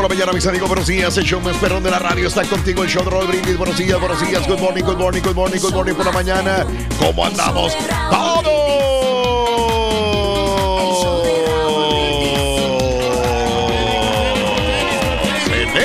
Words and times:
Por 0.00 0.08
la 0.08 0.16
mañana, 0.16 0.32
mis 0.32 0.46
amigos. 0.46 0.66
Buenos 0.66 0.86
días. 0.86 1.14
El 1.18 1.24
show 1.24 1.40
más 1.42 1.56
perrón 1.56 1.82
de 1.82 1.90
la 1.90 1.98
radio 1.98 2.26
está 2.26 2.42
contigo. 2.44 2.82
El 2.82 2.88
show 2.88 3.04
de 3.04 3.10
Roll 3.10 3.26
Brindis. 3.26 3.58
Buenos 3.58 3.76
días, 3.76 4.00
buenos 4.00 4.26
días. 4.26 4.46
Good 4.48 4.58
morning, 4.58 4.82
good 4.82 4.96
morning, 4.96 5.20
good 5.20 5.34
morning, 5.34 5.60
good 5.60 5.74
morning 5.74 5.94
por 5.94 6.06
la 6.06 6.12
mañana. 6.12 6.66
¿Cómo 6.98 7.26
andamos? 7.26 7.76
¡Todos! 8.10 8.50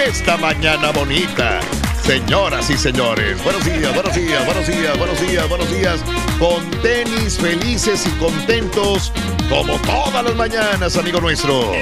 Esta 0.08 0.38
mañana 0.38 0.92
bonita. 0.92 1.60
Señoras 2.04 2.70
y 2.70 2.78
señores, 2.78 3.44
buenos 3.44 3.66
días, 3.66 3.94
buenos 3.94 4.16
días, 4.16 4.46
buenos 4.46 4.68
días, 4.68 4.98
buenos 4.98 5.20
días, 5.20 5.50
buenos 5.50 5.70
días. 5.72 6.00
Con 6.40 6.70
tenis, 6.82 7.38
felices 7.38 8.08
y 8.08 8.12
contentos, 8.12 9.12
como 9.50 9.78
todas 9.80 10.24
las 10.24 10.36
mañanas, 10.36 10.96
amigo 10.96 11.20
nuestro. 11.20 11.74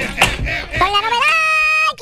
Con 0.80 0.94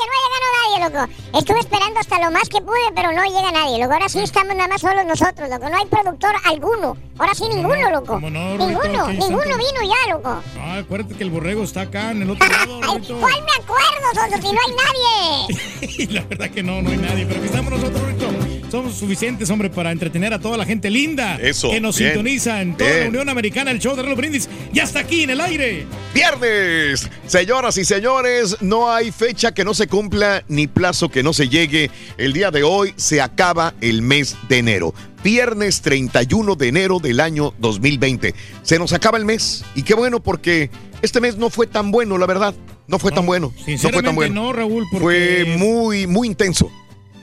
que 0.02 0.08
no 0.08 0.14
ha 0.14 0.22
llegado 0.26 0.48
nadie, 0.62 1.08
loco. 1.08 1.38
Estuve 1.38 1.60
esperando 1.60 2.00
hasta 2.00 2.20
lo 2.20 2.32
más 2.32 2.50
que 2.50 2.62
pude, 2.62 2.92
pero 2.96 3.12
no 3.12 3.24
llega 3.24 3.52
nadie, 3.52 3.80
loco. 3.80 3.94
Ahora 3.94 4.10
sí 4.10 4.20
estamos 4.20 4.56
nada 4.56 4.68
más 4.68 4.82
solos 4.82 5.06
nosotros, 5.06 5.50
loco. 5.50 5.70
No 5.70 5.78
hay 5.78 5.86
productor 5.86 6.34
alguno. 6.46 6.98
Ahora 7.18 7.34
sí 7.36 7.44
ninguno, 7.50 7.90
loco. 7.92 8.14
¿Cómo 8.14 8.30
no, 8.30 8.58
ninguno, 8.58 9.08
ninguno 9.10 9.58
vino 9.58 9.82
ya, 9.84 10.14
loco. 10.14 10.42
Ah, 10.60 10.78
acuérdate 10.78 11.16
que 11.16 11.24
el 11.24 11.30
borrego 11.30 11.64
está 11.64 11.82
acá 11.82 12.12
en 12.12 12.24
el 12.24 12.30
otro 12.32 12.48
lado, 12.48 12.80
Ay. 12.84 13.02
¿Cuál 13.20 13.44
me 13.44 13.64
acuerdo, 13.64 14.08
Soso, 14.14 14.48
si 14.48 14.54
no 14.54 14.60
hay 14.66 14.76
nadie? 14.76 16.08
La 16.14 16.24
verdad 16.24 16.50
que 16.50 16.64
no, 16.64 16.82
no 16.82 16.90
hay 16.90 16.98
nadie. 16.98 17.26
Pero 17.26 17.40
aquí 17.40 17.46
estamos 17.46 17.72
nosotros. 17.72 18.51
Somos 18.72 18.96
suficientes, 18.96 19.50
hombre, 19.50 19.70
para 19.70 19.92
entretener 19.92 20.34
a 20.34 20.40
toda 20.40 20.56
la 20.56 20.66
gente 20.66 20.90
linda 20.90 21.36
Eso, 21.36 21.72
que 21.72 21.82
nos 21.82 21.98
bien, 21.98 22.12
sintoniza 22.12 22.62
en 22.62 22.78
toda 22.78 22.90
la. 22.90 23.10
Unión 23.10 23.28
Americana. 23.28 23.70
El 23.70 23.80
show 23.80 23.98
de 23.98 24.02
Rolo 24.02 24.16
Brindis 24.16 24.48
ya 24.72 24.84
está 24.84 25.02
aquí 25.02 25.24
en 25.24 25.32
el 25.32 25.42
aire. 25.42 25.86
Viernes, 26.14 27.10
señoras 27.28 27.78
y 27.78 27.84
señores, 27.84 28.56
no 28.62 28.90
hay 28.90 29.12
fecha 29.12 29.54
que 29.54 29.66
no 29.66 29.74
se 29.74 29.88
cumpla 29.88 30.46
ni 30.48 30.68
plazo 30.68 31.10
que 31.10 31.22
no 31.22 31.34
se 31.34 31.50
llegue. 31.50 31.92
El 32.18 32.32
día 32.32 32.50
de 32.50 32.64
hoy 32.64 32.94
se 32.96 33.20
acaba 33.20 33.74
el 33.82 34.02
mes 34.02 34.38
de 34.48 34.60
enero. 34.60 34.94
Viernes 35.22 35.82
31 35.82 36.56
de 36.56 36.68
enero 36.70 37.00
del 37.00 37.20
año 37.20 37.54
2020. 37.60 38.34
Se 38.64 38.80
nos 38.80 38.94
acaba 38.94 39.18
el 39.18 39.26
mes 39.26 39.66
y 39.76 39.84
qué 39.84 39.96
bueno 39.96 40.24
porque 40.24 40.70
este 41.02 41.20
mes 41.20 41.36
no 41.36 41.50
fue 41.50 41.68
tan 41.68 41.92
bueno, 41.92 42.18
la 42.18 42.26
verdad. 42.26 42.56
No 42.88 43.00
fue 43.00 43.12
tan 43.12 43.26
bueno. 43.26 43.48
No 43.48 43.54
fue 43.54 43.66
Sinceramente 43.66 44.08
tan 44.08 44.16
bueno. 44.16 44.36
no, 44.36 44.54
Raúl, 44.54 44.86
porque 44.90 45.44
Fue 45.46 45.58
muy, 45.58 46.08
muy 46.08 46.28
intenso. 46.28 46.72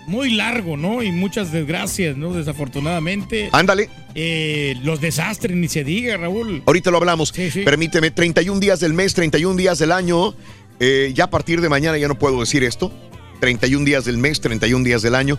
Muy 0.09 0.31
largo, 0.33 0.77
¿no? 0.77 1.03
Y 1.03 1.13
muchas 1.13 1.53
desgracias, 1.53 2.17
¿no? 2.17 2.33
Desafortunadamente. 2.33 3.49
Ándale, 3.53 3.89
Eh, 4.15 4.75
los 4.83 5.01
desastres, 5.01 5.57
ni 5.57 5.69
se 5.69 5.85
diga, 5.85 6.17
Raúl. 6.17 6.63
ahorita 6.67 6.91
lo 6.91 6.97
hablamos. 6.97 7.29
Sí, 7.35 7.51
sí. 7.53 7.63
Permíteme, 7.63 8.11
31 8.11 8.59
días 8.59 8.81
del 8.81 8.93
mes, 8.95 9.15
31 9.15 9.57
días 9.57 9.79
del 9.79 9.93
año. 9.93 10.35
Eh, 10.81 11.13
ya 11.15 11.25
a 11.25 11.31
partir 11.31 11.61
de 11.61 11.69
mañana 11.69 11.99
ya 11.99 12.09
no 12.09 12.19
puedo 12.19 12.41
decir 12.41 12.65
esto. 12.65 12.91
31 13.41 13.85
días 13.85 14.05
del 14.05 14.19
mes, 14.19 14.41
31 14.41 14.85
días 14.85 15.03
del 15.03 15.15
año. 15.15 15.39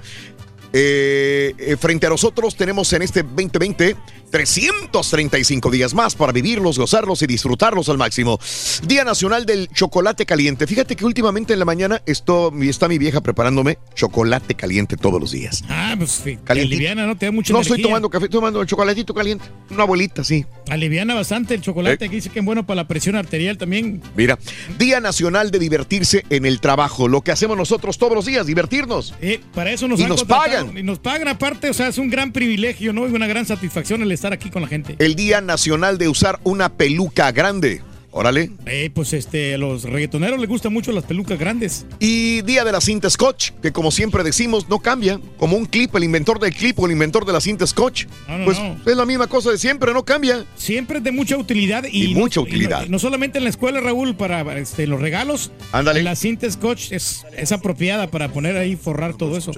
Eh, 0.72 1.54
eh, 1.58 1.78
frente 1.78 2.06
a 2.06 2.10
nosotros 2.10 2.56
tenemos 2.56 2.92
en 2.94 3.02
este 3.02 3.24
2020 3.24 3.96
335 4.30 5.72
días 5.72 5.94
más 5.94 6.16
para 6.16 6.32
vivirlos, 6.32 6.78
gozarlos 6.78 7.22
y 7.22 7.28
disfrutarlos 7.28 7.90
al 7.90 7.98
máximo. 7.98 8.40
Día 8.86 9.04
Nacional 9.04 9.46
del 9.46 9.68
Chocolate 9.70 10.26
Caliente. 10.26 10.68
Fíjate 10.68 10.96
que 10.96 11.06
últimamente 11.06 11.54
en 11.54 11.60
la 11.60 11.66
mañana 11.66 12.02
esto, 12.06 12.54
está 12.62 12.88
mi 12.88 12.98
vieja 12.98 13.22
preparándome 13.22 13.78
chocolate 13.96 14.56
caliente 14.56 14.98
todos 14.98 15.20
los 15.20 15.32
días. 15.32 15.64
Ah, 15.70 15.96
pues 15.98 16.24
aliviana, 16.48 17.06
¿no? 17.08 17.18
Te 17.18 17.26
da 17.26 17.32
mucha 17.32 17.54
No 17.54 17.62
estoy 17.62 17.82
tomando 17.82 18.10
café, 18.10 18.26
estoy 18.26 18.40
tomando 18.40 18.62
el 18.62 18.68
chocolatito 18.68 19.14
caliente. 19.14 19.46
Una 19.72 19.84
abuelita, 19.84 20.24
sí. 20.24 20.46
Aliviana 20.70 21.16
bastante 21.16 21.56
el 21.56 21.62
chocolate, 21.62 22.06
Eh. 22.06 22.10
que 22.10 22.16
dice 22.16 22.30
que 22.30 22.40
es 22.40 22.46
bueno 22.46 22.66
para 22.66 22.76
la 22.84 22.88
presión 22.88 23.16
arterial 23.16 23.58
también. 23.58 24.02
Mira, 24.16 24.38
Día 24.78 25.00
Nacional 25.00 25.52
de 25.52 25.60
divertirse 25.60 26.24
en 26.30 26.46
el 26.46 26.60
trabajo. 26.60 27.08
Lo 27.08 27.22
que 27.22 27.32
hacemos 27.32 27.58
nosotros 27.58 27.98
todos 27.98 28.14
los 28.14 28.26
días, 28.26 28.46
divertirnos. 28.46 29.16
Eh, 29.22 29.42
para 29.54 29.72
eso 29.72 29.88
nos 29.88 30.00
Y 30.00 30.04
han 30.04 30.10
nos 30.10 30.22
contratado, 30.22 30.50
pagan. 30.66 30.78
Y 30.78 30.84
nos 30.84 31.00
pagan 31.00 31.28
aparte, 31.28 31.70
o 31.70 31.74
sea, 31.74 31.88
es 31.88 31.98
un 31.98 32.10
gran 32.10 32.32
privilegio, 32.32 32.94
¿no? 32.94 33.08
Y 33.08 33.12
una 33.12 33.28
gran 33.28 33.46
satisfacción 33.46 34.02
el 34.02 34.12
estar 34.12 34.34
aquí 34.34 34.50
con 34.50 34.62
la 34.62 34.68
gente. 34.68 34.96
El 35.00 35.16
Día 35.16 35.42
Nacional 35.42 35.98
de 35.98 36.08
usar 36.10 36.40
una 36.44 36.70
peluca 36.70 37.32
grande. 37.32 37.82
Órale. 38.12 38.50
Eh, 38.66 38.90
pues 38.92 39.14
este, 39.14 39.54
a 39.54 39.60
los 39.60 39.84
reggaetoneros 39.84 40.40
les 40.40 40.50
gustan 40.50 40.74
mucho 40.74 40.92
las 40.92 41.04
pelucas 41.04 41.38
grandes. 41.38 41.86
Y 42.00 42.42
Día 42.42 42.64
de 42.64 42.72
la 42.72 42.82
cinta 42.82 43.08
Scotch, 43.08 43.52
que 43.62 43.72
como 43.72 43.92
siempre 43.92 44.24
decimos, 44.24 44.68
no 44.68 44.80
cambia. 44.80 45.20
Como 45.38 45.56
un 45.56 45.68
clip, 45.68 45.96
el 45.96 46.06
inventor 46.06 46.40
del 46.40 46.52
clip 46.56 46.80
o 46.80 46.88
el 46.88 46.94
inventor 46.94 47.24
de 47.24 47.34
la 47.34 47.40
cinta 47.40 47.68
Scotch. 47.68 48.08
No, 48.28 48.40
no, 48.40 48.46
pues 48.46 48.58
no. 48.60 48.78
es 48.84 48.98
la 48.98 49.06
misma 49.06 49.28
cosa 49.28 49.52
de 49.52 49.60
siempre, 49.60 49.94
no 49.94 50.04
cambia. 50.06 50.44
Siempre 50.56 50.98
es 50.98 51.04
de 51.04 51.12
mucha 51.12 51.38
utilidad. 51.38 51.84
Y, 51.84 52.06
Y 52.06 52.16
mucha 52.16 52.40
no- 52.40 52.48
utilidad. 52.48 52.82
no, 52.86 52.94
no 52.94 53.00
solamente 53.00 53.38
en 53.38 53.44
la 53.44 53.52
escuela, 53.52 53.80
Raúl, 53.80 54.16
para 54.16 54.58
este, 54.58 54.88
los 54.88 55.00
regalos. 55.00 55.52
Ándale. 55.72 56.02
La 56.02 56.16
cinta 56.16 56.50
Scotch 56.50 56.92
es, 56.92 57.28
es 57.38 57.52
apropiada 57.52 58.08
para 58.10 58.30
poner 58.30 58.58
ahí, 58.58 58.76
forrar 58.76 59.14
todo 59.18 59.38
eso. 59.38 59.52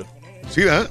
Sí, 0.52 0.62
¿verdad? 0.64 0.90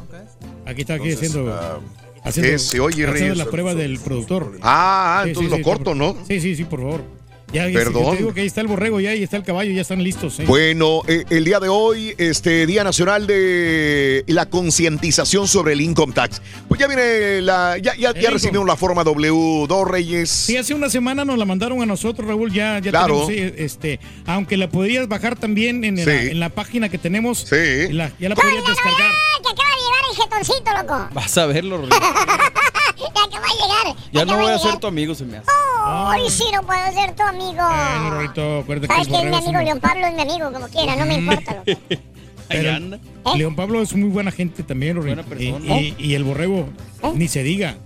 Aquí 0.67 0.81
está 0.83 0.95
aquí 0.95 1.13
haciendo, 1.13 1.53
ah, 1.53 1.81
haciendo, 2.25 2.53
¿qué 2.53 2.59
se 2.59 2.81
oye, 2.81 3.07
haciendo 3.07 3.35
la 3.35 3.47
prueba 3.47 3.75
del 3.75 3.99
productor. 3.99 4.59
Ah, 4.63 5.21
Sí, 5.25 5.29
entonces 5.31 5.49
sí, 5.49 5.51
lo 5.51 5.57
sí, 5.57 5.63
corto, 5.63 5.85
por- 5.85 5.97
¿no? 5.97 6.17
Sí, 6.27 6.41
sí, 6.41 6.57
sí, 6.57 6.65
por 6.65 6.81
favor. 6.81 7.03
Ya, 7.53 7.67
Perdón. 7.73 8.13
Te 8.13 8.17
digo 8.19 8.33
que 8.35 8.43
ahí 8.43 8.47
está 8.47 8.61
el 8.61 8.69
borrego 8.69 9.01
ya, 9.01 9.11
ahí 9.11 9.23
está 9.25 9.37
el 9.37 9.43
caballo, 9.43 9.73
ya 9.73 9.83
están 9.83 10.03
listos. 10.05 10.39
¿eh? 10.39 10.45
Bueno, 10.47 11.03
eh, 11.09 11.25
el 11.31 11.45
día 11.45 11.59
de 11.59 11.69
hoy, 11.69 12.15
este 12.17 12.65
Día 12.67 12.85
Nacional 12.85 13.27
de 13.27 14.25
la 14.29 14.47
concientización 14.47 15.49
sobre 15.49 15.73
el 15.73 15.81
income 15.81 16.13
tax. 16.13 16.41
Pues 16.69 16.79
ya 16.81 16.87
viene 16.87 17.41
la, 17.43 17.77
ya, 17.79 17.97
ya, 17.97 18.15
ya 18.15 18.31
recibimos 18.31 18.67
la 18.67 18.77
forma 18.77 19.03
W, 19.03 19.67
dos 19.67 19.89
Reyes. 19.89 20.31
Sí, 20.31 20.57
hace 20.57 20.75
una 20.75 20.89
semana 20.89 21.25
nos 21.25 21.39
la 21.39 21.45
mandaron 21.45 21.83
a 21.83 21.87
nosotros, 21.87 22.27
Raúl, 22.29 22.53
ya, 22.53 22.79
ya 22.79 22.91
Claro. 22.91 23.27
tenemos, 23.27 23.55
este, 23.59 23.99
aunque 24.27 24.57
la 24.57 24.69
podrías 24.69 25.09
bajar 25.09 25.37
también 25.37 25.83
en, 25.85 25.97
Sí. 25.99 26.05
la, 26.07 26.23
en 26.23 26.41
la 26.41 26.49
página 26.51 26.89
que 26.89 26.99
tenemos, 26.99 27.39
Sí. 27.41 27.93
la- 27.93 28.13
ya 28.21 28.29
la 28.29 28.35
podrías 28.37 28.65
descargar. 28.65 29.11
¡Ah, 29.11 29.41
que 29.43 29.49
acaba 29.49 29.69
de 29.71 29.83
llevar 29.83 30.01
el 30.11 30.17
jetoncito, 30.17 30.71
loco. 30.83 31.09
Vas 31.15 31.37
a 31.39 31.47
verlo, 31.47 31.77
Rorrito. 31.79 31.97
ya 33.01 33.31
que 33.31 33.39
va 33.39 33.47
a 33.47 33.85
llegar. 33.85 33.97
Ya 34.13 34.21
que 34.21 34.27
no 34.27 34.37
voy 34.37 34.47
a 34.53 34.57
llegar. 34.57 34.71
ser 34.73 34.81
tu 34.81 34.87
amigo, 34.87 35.15
se 35.15 35.25
me 35.25 35.39
hace. 35.39 35.47
Ay, 35.85 36.29
sí, 36.31 36.45
no 36.55 36.63
puedo 36.67 36.93
ser 36.93 37.15
tu 37.17 37.23
amigo. 37.23 37.53
Bueno, 37.67 38.11
Rorrito, 38.11 38.59
acuérdate 38.59 38.89
que 38.89 38.95
Sabes 38.95 39.07
el 39.09 39.13
que 39.13 39.19
es 39.19 39.31
mi 39.31 39.37
amigo 39.37 39.59
un- 39.59 39.65
León 39.65 39.81
Pablo, 39.81 40.07
es 40.07 40.15
mi 40.15 40.23
amigo, 40.23 40.53
como 40.53 40.69
quiera, 40.69 40.97
no 40.97 41.07
me 41.07 41.15
importa, 41.15 41.63
Pero- 42.49 42.73
anda. 42.75 42.97
¿Eh? 42.97 43.39
León 43.39 43.55
Pablo 43.55 43.81
es 43.81 43.95
muy 43.95 44.09
buena 44.09 44.31
gente 44.33 44.63
también, 44.65 44.97
Rorrito. 44.97 45.23
Buena 45.23 45.43
Y, 45.43 45.53
persona. 45.53 45.81
y- 45.81 45.95
y 45.99 46.15
el 46.15 46.25
borrego, 46.25 46.69
¿Eh? 47.03 47.13
ni 47.15 47.29
se 47.29 47.43
diga. 47.43 47.77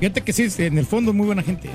Fíjate 0.00 0.22
que 0.22 0.32
sí, 0.32 0.48
en 0.58 0.78
el 0.78 0.84
fondo 0.86 1.12
es 1.12 1.16
muy 1.16 1.26
buena 1.26 1.44
gente. 1.44 1.70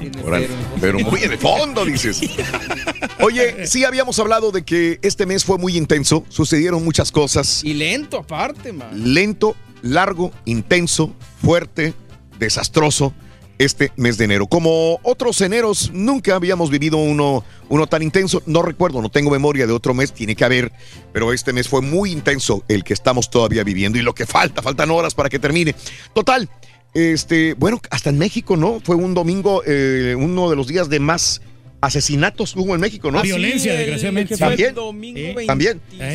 Pero 0.81 0.99
muy 0.99 1.23
en 1.23 1.31
el 1.31 1.37
fondo, 1.37 1.85
dices. 1.85 2.19
Oye, 3.21 3.65
sí 3.67 3.85
habíamos 3.85 4.19
hablado 4.19 4.51
de 4.51 4.63
que 4.63 4.99
este 5.01 5.25
mes 5.25 5.45
fue 5.45 5.57
muy 5.57 5.77
intenso, 5.77 6.25
sucedieron 6.27 6.83
muchas 6.83 7.09
cosas. 7.11 7.63
Y 7.63 7.73
lento 7.73 8.17
aparte, 8.17 8.73
man. 8.73 8.89
Lento, 9.13 9.55
largo, 9.81 10.31
intenso, 10.43 11.13
fuerte, 11.41 11.93
desastroso 12.39 13.13
este 13.57 13.91
mes 13.95 14.17
de 14.17 14.25
enero. 14.25 14.47
Como 14.47 14.99
otros 15.03 15.39
eneros, 15.39 15.89
nunca 15.93 16.35
habíamos 16.35 16.69
vivido 16.69 16.97
uno, 16.97 17.43
uno 17.69 17.87
tan 17.87 18.01
intenso. 18.03 18.43
No 18.45 18.61
recuerdo, 18.61 19.01
no 19.01 19.09
tengo 19.09 19.31
memoria 19.31 19.65
de 19.65 19.71
otro 19.71 19.93
mes, 19.93 20.11
tiene 20.11 20.35
que 20.35 20.43
haber, 20.43 20.73
pero 21.13 21.31
este 21.31 21.53
mes 21.53 21.69
fue 21.69 21.81
muy 21.81 22.11
intenso 22.11 22.63
el 22.67 22.83
que 22.83 22.93
estamos 22.93 23.29
todavía 23.29 23.63
viviendo 23.63 23.97
y 23.97 24.01
lo 24.01 24.13
que 24.13 24.25
falta, 24.25 24.61
faltan 24.61 24.91
horas 24.91 25.13
para 25.15 25.29
que 25.29 25.39
termine. 25.39 25.73
Total, 26.13 26.49
este, 26.93 27.53
bueno, 27.53 27.79
hasta 27.91 28.09
en 28.09 28.17
México, 28.17 28.57
¿no? 28.57 28.81
Fue 28.83 28.95
un 28.97 29.13
domingo, 29.13 29.63
eh, 29.65 30.15
uno 30.17 30.49
de 30.49 30.57
los 30.57 30.67
días 30.67 30.89
de 30.89 30.99
más 30.99 31.41
asesinatos 31.79 32.55
hubo 32.57 32.75
en 32.75 32.81
México, 32.81 33.09
¿no? 33.09 33.19
Ah, 33.19 33.21
Violencia, 33.21 33.71
el- 33.73 33.77
desgraciadamente. 33.79 34.35
También. 34.37 34.69
el 34.69 34.75
domingo 34.75 35.17
Sí. 35.17 35.23
26. 35.33 35.47
También. 35.47 35.81
Eh. 35.99 36.13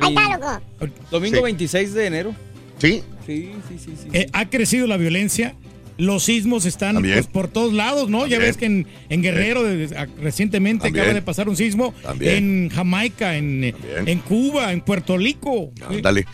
Ahí 0.00 0.14
está, 0.14 0.38
loco. 0.38 0.94
Domingo 1.10 1.36
Sí. 1.38 1.42
26 1.42 1.94
de 1.94 2.06
enero. 2.06 2.34
Sí, 2.78 3.02
Sí, 3.26 3.52
sí, 3.68 3.78
sí, 3.84 3.92
sí. 4.02 4.08
eh, 4.12 4.26
ha 4.32 4.48
crecido 4.48 4.86
la 4.86 4.96
violencia. 4.96 5.54
Los 5.98 6.24
sismos 6.24 6.66
están 6.66 6.96
pues, 7.00 7.26
por 7.26 7.48
todos 7.48 7.72
lados, 7.72 8.10
¿no? 8.10 8.26
Ya 8.26 8.38
ves 8.38 8.58
que 8.58 8.66
en, 8.66 8.86
en 9.08 9.22
Guerrero 9.22 9.62
de- 9.64 9.96
a- 9.96 10.06
recientemente 10.20 10.84
También. 10.84 11.04
acaba 11.04 11.14
de 11.14 11.22
pasar 11.22 11.48
un 11.48 11.56
sismo. 11.56 11.94
También. 12.02 12.64
En 12.64 12.68
Jamaica, 12.70 13.36
en, 13.36 13.64
eh, 13.64 13.74
en 14.04 14.18
Cuba, 14.20 14.72
en 14.72 14.82
Puerto 14.82 15.16
Rico. 15.16 15.70
Sí. 15.76 15.82
Ándale. 15.96 16.26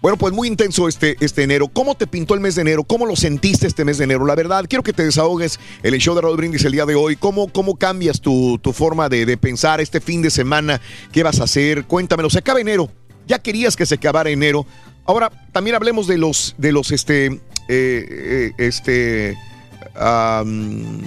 Bueno, 0.00 0.16
pues 0.16 0.32
muy 0.32 0.48
intenso 0.48 0.88
este, 0.88 1.14
este 1.20 1.42
enero. 1.44 1.68
¿Cómo 1.68 1.94
te 1.94 2.06
pintó 2.08 2.34
el 2.34 2.40
mes 2.40 2.54
de 2.56 2.62
enero? 2.62 2.82
¿Cómo 2.84 3.04
lo 3.06 3.14
sentiste 3.14 3.66
este 3.68 3.84
mes 3.84 3.98
de 3.98 4.04
enero? 4.04 4.24
La 4.24 4.34
verdad, 4.34 4.64
quiero 4.68 4.82
que 4.82 4.92
te 4.94 5.04
desahogues 5.04 5.60
el 5.82 5.96
show 5.98 6.14
de 6.16 6.22
Raúl 6.22 6.38
Brindis 6.38 6.64
el 6.64 6.72
día 6.72 6.86
de 6.86 6.94
hoy. 6.96 7.14
¿Cómo, 7.16 7.48
cómo 7.52 7.76
cambias 7.76 8.20
tu, 8.20 8.58
tu 8.62 8.72
forma 8.72 9.08
de, 9.10 9.26
de 9.26 9.36
pensar 9.36 9.80
este 9.82 10.00
fin 10.00 10.22
de 10.22 10.30
semana? 10.30 10.80
¿Qué 11.12 11.22
vas 11.22 11.38
a 11.38 11.44
hacer? 11.44 11.84
Cuéntamelo. 11.84 12.30
Se 12.30 12.38
acaba 12.38 12.60
enero. 12.60 12.90
Ya 13.28 13.38
querías 13.38 13.76
que 13.76 13.86
se 13.86 13.94
acabara 13.96 14.30
enero. 14.30 14.66
Ahora, 15.04 15.30
también 15.52 15.76
hablemos 15.76 16.06
de 16.06 16.18
los, 16.18 16.54
de 16.58 16.72
los, 16.72 16.90
este, 16.92 17.26
eh, 17.26 17.40
eh, 17.68 18.52
este, 18.58 19.36
am, 19.94 21.00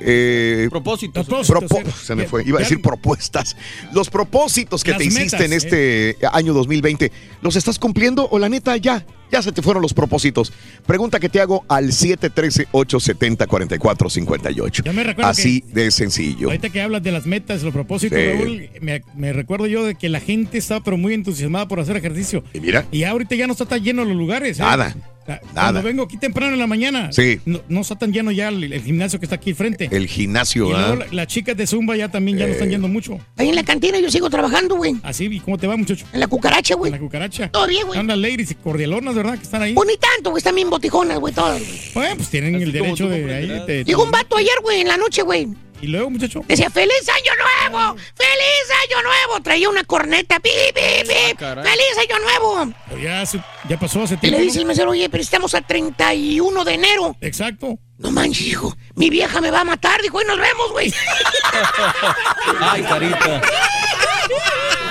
eh, 0.00 0.66
Propósitos. 0.70 1.26
Propósitos. 1.26 1.70
Propo- 1.70 1.84
sí. 1.92 2.06
se 2.06 2.14
me 2.14 2.26
fue. 2.26 2.44
Iba 2.46 2.58
a 2.58 2.62
decir 2.62 2.80
propuestas. 2.82 3.56
Los 3.92 4.10
propósitos 4.10 4.84
que 4.84 4.90
Las 4.92 4.98
te 4.98 5.04
hiciste 5.04 5.36
metas, 5.36 5.40
en 5.40 5.52
este 5.52 6.16
año 6.32 6.52
2020, 6.52 7.10
¿los 7.42 7.56
estás 7.56 7.78
cumpliendo 7.78 8.28
o 8.30 8.38
la 8.38 8.48
neta 8.48 8.76
ya? 8.76 9.04
Ya 9.30 9.42
se 9.42 9.52
te 9.52 9.62
fueron 9.62 9.82
los 9.82 9.94
propósitos. 9.94 10.52
Pregunta 10.86 11.20
que 11.20 11.28
te 11.28 11.40
hago 11.40 11.64
al 11.68 11.92
713-870-4458. 11.92 14.82
Yo 14.84 14.92
me 14.92 15.04
recuerdo 15.04 15.30
Así 15.30 15.62
de 15.72 15.90
sencillo. 15.90 16.48
Ahorita 16.48 16.68
que 16.70 16.80
hablas 16.82 17.02
de 17.02 17.12
las 17.12 17.26
metas, 17.26 17.62
los 17.62 17.72
propósitos, 17.72 18.18
Sí. 18.18 18.26
Raúl, 18.32 18.68
me, 18.80 19.02
me 19.14 19.32
recuerdo 19.32 19.66
yo 19.66 19.84
de 19.84 19.94
que 19.94 20.08
la 20.08 20.20
gente 20.20 20.58
estaba 20.58 20.82
pero 20.82 20.96
muy 20.96 21.14
entusiasmada 21.14 21.68
por 21.68 21.78
hacer 21.80 21.96
ejercicio. 21.96 22.42
Y 22.52 22.60
mira, 22.60 22.86
Y 22.90 23.04
ahorita 23.04 23.34
ya 23.36 23.46
no 23.46 23.52
está 23.52 23.66
tan 23.66 23.82
lleno 23.82 24.04
los 24.04 24.16
lugares. 24.16 24.58
¿eh? 24.58 24.62
Nada, 24.62 24.94
sea, 25.26 25.40
nada. 25.54 25.70
Cuando 25.72 25.82
vengo 25.82 26.02
aquí 26.04 26.16
temprano 26.16 26.52
en 26.54 26.58
la 26.58 26.66
mañana, 26.66 27.12
Sí. 27.12 27.40
no, 27.44 27.60
no 27.68 27.80
está 27.82 27.96
tan 27.96 28.12
lleno 28.12 28.30
ya 28.32 28.48
el, 28.48 28.72
el 28.72 28.82
gimnasio 28.82 29.20
que 29.20 29.26
está 29.26 29.36
aquí 29.36 29.54
frente. 29.54 29.88
el 29.90 30.06
gimnasio, 30.08 30.66
y 30.66 30.70
luego 30.72 30.92
¿ah? 30.92 30.96
la- 30.96 31.06
las 31.12 31.26
chicas 31.28 31.56
de 31.56 31.66
Zumba 31.66 31.96
ya 31.96 32.08
también 32.10 32.38
ya 32.38 32.46
no 32.46 32.52
están 32.52 32.70
yendo 32.70 32.88
mucho. 32.88 33.18
Ahí 33.36 33.48
en 33.50 33.54
la 33.54 33.62
cantina 33.62 33.98
yo 34.00 34.10
sigo 34.10 34.28
trabajando, 34.30 34.76
güey. 34.76 34.96
Así, 35.02 35.26
¿y 35.26 35.40
cómo 35.40 35.58
te 35.58 35.66
va, 35.66 35.76
muchacho? 35.76 36.06
En 36.12 36.20
la 36.20 36.26
cucaracha, 36.26 36.74
En 36.74 36.78
güey. 36.80 36.92
la 36.92 36.98
cucaracha. 36.98 37.50
Todo 37.50 37.66
bien, 37.66 37.86
güey. 37.86 38.02
Las 38.04 38.18
ladies 38.18 38.50
y 38.50 38.54
cordialonas, 38.56 39.14
¿verdad? 39.22 39.36
Que 39.38 39.44
están 39.44 39.62
ahí. 39.62 39.72
Pues 39.74 39.86
ni 39.88 39.96
tanto, 39.96 40.30
güey. 40.30 40.38
Están 40.40 40.54
bien 40.54 40.70
botijonas, 40.70 41.18
güey, 41.18 41.34
todas. 41.34 41.60
Bueno, 41.94 42.16
pues 42.16 42.28
tienen 42.30 42.54
Así 42.56 42.64
el 42.64 42.72
derecho 42.72 43.08
de 43.08 43.34
ahí. 43.66 43.84
Llegó 43.84 44.02
un 44.04 44.10
vato 44.10 44.36
ayer, 44.36 44.54
güey, 44.62 44.80
en 44.80 44.88
la 44.88 44.96
noche, 44.96 45.22
güey. 45.22 45.48
Y 45.82 45.86
luego, 45.86 46.10
muchacho. 46.10 46.42
Decía, 46.46 46.68
¡Feliz 46.68 47.08
Año 47.08 47.32
Nuevo! 47.72 47.96
¡Feliz 48.14 48.66
Año 48.86 49.02
Nuevo! 49.02 49.42
Traía 49.42 49.70
una 49.70 49.82
corneta. 49.84 50.38
¡Pi, 50.38 50.50
pi, 50.74 51.08
pi! 51.08 51.14
Ah, 51.32 51.36
caray. 51.38 51.64
¡Feliz 51.64 51.98
Año 51.98 52.18
Nuevo! 52.22 52.74
Pero 52.90 53.00
Ya, 53.00 53.24
se- 53.24 53.40
ya 53.66 53.78
pasó 53.78 54.02
hace 54.02 54.16
Y 54.16 54.18
tiempo. 54.18 54.38
le 54.40 54.44
dice 54.44 54.58
el 54.58 54.66
mesero, 54.66 54.90
oye, 54.90 55.08
pero 55.08 55.22
estamos 55.22 55.54
a 55.54 55.62
31 55.62 56.64
de 56.64 56.74
enero. 56.74 57.16
Exacto. 57.22 57.78
No 57.96 58.10
manches, 58.10 58.46
hijo. 58.46 58.76
Mi 58.94 59.08
vieja 59.08 59.40
me 59.40 59.50
va 59.50 59.60
a 59.60 59.64
matar. 59.64 60.02
Dijo, 60.02 60.20
y 60.20 60.24
nos 60.26 60.36
vemos, 60.38 60.70
güey. 60.72 60.92
Ay, 62.60 62.82
carita. 62.82 63.40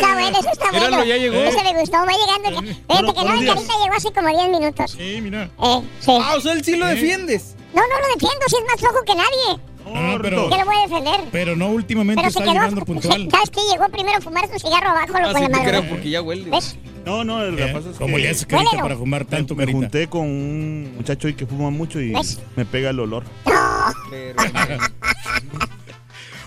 Está 0.00 0.14
bueno, 0.14 0.28
está 0.28 0.30
bueno, 0.32 0.38
eso 0.38 0.50
está 0.50 0.72
Míralo, 0.72 0.96
bueno. 0.96 1.04
ya 1.04 1.16
llegó. 1.16 1.36
Ese 1.36 1.62
me 1.64 1.80
gustó, 1.80 1.96
va 1.98 2.12
llegando. 2.12 2.60
Fíjate 2.88 3.14
que 3.14 3.24
no, 3.24 3.34
el 3.40 3.46
carita 3.46 3.74
llegó 3.82 3.94
hace 3.96 4.12
como 4.12 4.28
10 4.28 4.48
minutos. 4.50 4.90
Sí, 4.92 5.20
mira. 5.22 5.50
Eh, 5.62 5.82
sí. 6.00 6.18
Ah, 6.22 6.34
o 6.36 6.40
sea, 6.40 6.52
él 6.52 6.64
sí 6.64 6.76
lo 6.76 6.86
defiendes. 6.86 7.54
No, 7.74 7.82
no 7.82 7.88
lo 7.88 8.14
defiendo, 8.14 8.44
si 8.48 8.56
es 8.56 8.62
más 8.66 8.80
flojo 8.80 9.04
que 9.04 9.14
nadie. 9.14 9.62
Ah, 9.94 10.18
pero, 10.20 10.50
¿Qué 10.50 10.58
lo 10.58 10.64
voy 10.66 10.76
a 10.76 10.80
defender? 10.86 11.20
pero 11.32 11.56
no 11.56 11.68
últimamente 11.70 12.20
Pero 12.20 12.30
se 12.32 12.38
está 12.40 12.52
quedó, 12.52 12.60
llegando 12.62 12.84
puntual. 12.84 13.28
¿sabes 13.30 13.48
qué? 13.50 13.60
Llegó 13.72 13.88
primero 13.88 14.18
a 14.18 14.20
fumar 14.20 14.46
su 14.52 14.58
cigarro 14.58 14.90
abajo 14.90 15.12
lo 15.18 15.28
Así 15.30 15.42
con 15.42 15.50
la 15.52 15.58
te 15.62 15.64
creo 15.68 15.88
porque 15.88 16.10
ya 16.10 16.20
huele. 16.20 16.50
¿Ves? 16.50 16.76
No, 17.06 17.24
no, 17.24 17.42
lo 17.42 17.56
que 17.56 17.64
Eh, 17.64 17.72
pasa 17.72 17.88
es 17.90 17.96
¿Cómo 17.96 18.16
que 18.16 18.22
le 18.22 18.28
haces 18.28 18.44
carita 18.44 18.68
Huélelo. 18.68 18.82
para 18.82 18.96
fumar 18.98 19.24
tanto, 19.24 19.54
me 19.54 19.62
carita? 19.62 19.78
junté 19.78 20.06
con 20.08 20.22
un 20.26 20.92
muchacho 20.96 21.26
ahí 21.28 21.32
que 21.34 21.46
fuma 21.46 21.70
mucho 21.70 22.00
y 22.02 22.12
¿Ves? 22.12 22.38
me 22.54 22.66
pega 22.66 22.90
el 22.90 23.00
olor. 23.00 23.24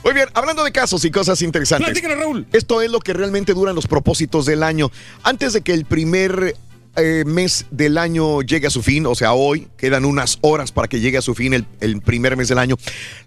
Muy 0.04 0.14
bien, 0.14 0.28
hablando 0.34 0.64
de 0.64 0.72
casos 0.72 1.06
y 1.06 1.12
cosas 1.12 1.42
interesantes. 1.42 1.86
Platícanos, 1.88 2.18
Raúl. 2.18 2.48
Esto 2.54 2.82
es 2.82 2.90
lo 2.90 3.00
que 3.00 3.14
realmente 3.14 3.54
duran 3.54 3.76
los 3.76 3.88
propósitos 3.88 4.46
del 4.46 4.64
año. 4.64 4.92
Antes 5.24 5.54
de 5.54 5.62
que 5.62 5.74
el 5.74 5.86
primer 5.86 6.56
eh, 6.96 7.24
mes 7.28 7.66
del 7.70 7.98
año 8.00 8.42
llegue 8.42 8.66
a 8.68 8.72
su 8.72 8.82
fin, 8.82 9.06
o 9.06 9.14
sea, 9.14 9.34
hoy 9.34 9.68
quedan 9.78 10.04
unas 10.06 10.40
horas 10.42 10.72
para 10.72 10.88
que 10.88 11.00
llegue 11.00 11.18
a 11.20 11.22
su 11.22 11.36
fin 11.36 11.54
el, 11.54 11.66
el 11.82 12.02
primer 12.02 12.36
mes 12.36 12.48
del 12.48 12.58
año, 12.58 12.78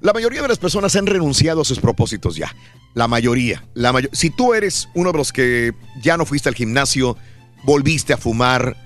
la 0.01 0.13
mayoría 0.13 0.43
de 0.43 0.49
las 0.49 0.59
personas 0.59 0.97
han 0.97 1.07
renunciado 1.07 1.61
a 1.61 1.65
sus 1.65 1.79
propósitos 1.79 2.35
ya. 2.37 2.55
La 2.95 3.07
mayoría. 3.09 3.65
La 3.75 3.93
mayo- 3.93 4.09
si 4.13 4.31
tú 4.31 4.53
eres 4.53 4.89
uno 4.95 5.13
de 5.13 5.19
los 5.19 5.33
que 5.33 5.73
ya 6.03 6.17
no 6.17 6.27
fuiste 6.27 6.49
al 6.49 6.55
gimnasio, 6.57 7.17
volviste 7.63 8.13
a 8.13 8.17
fumar, 8.19 8.77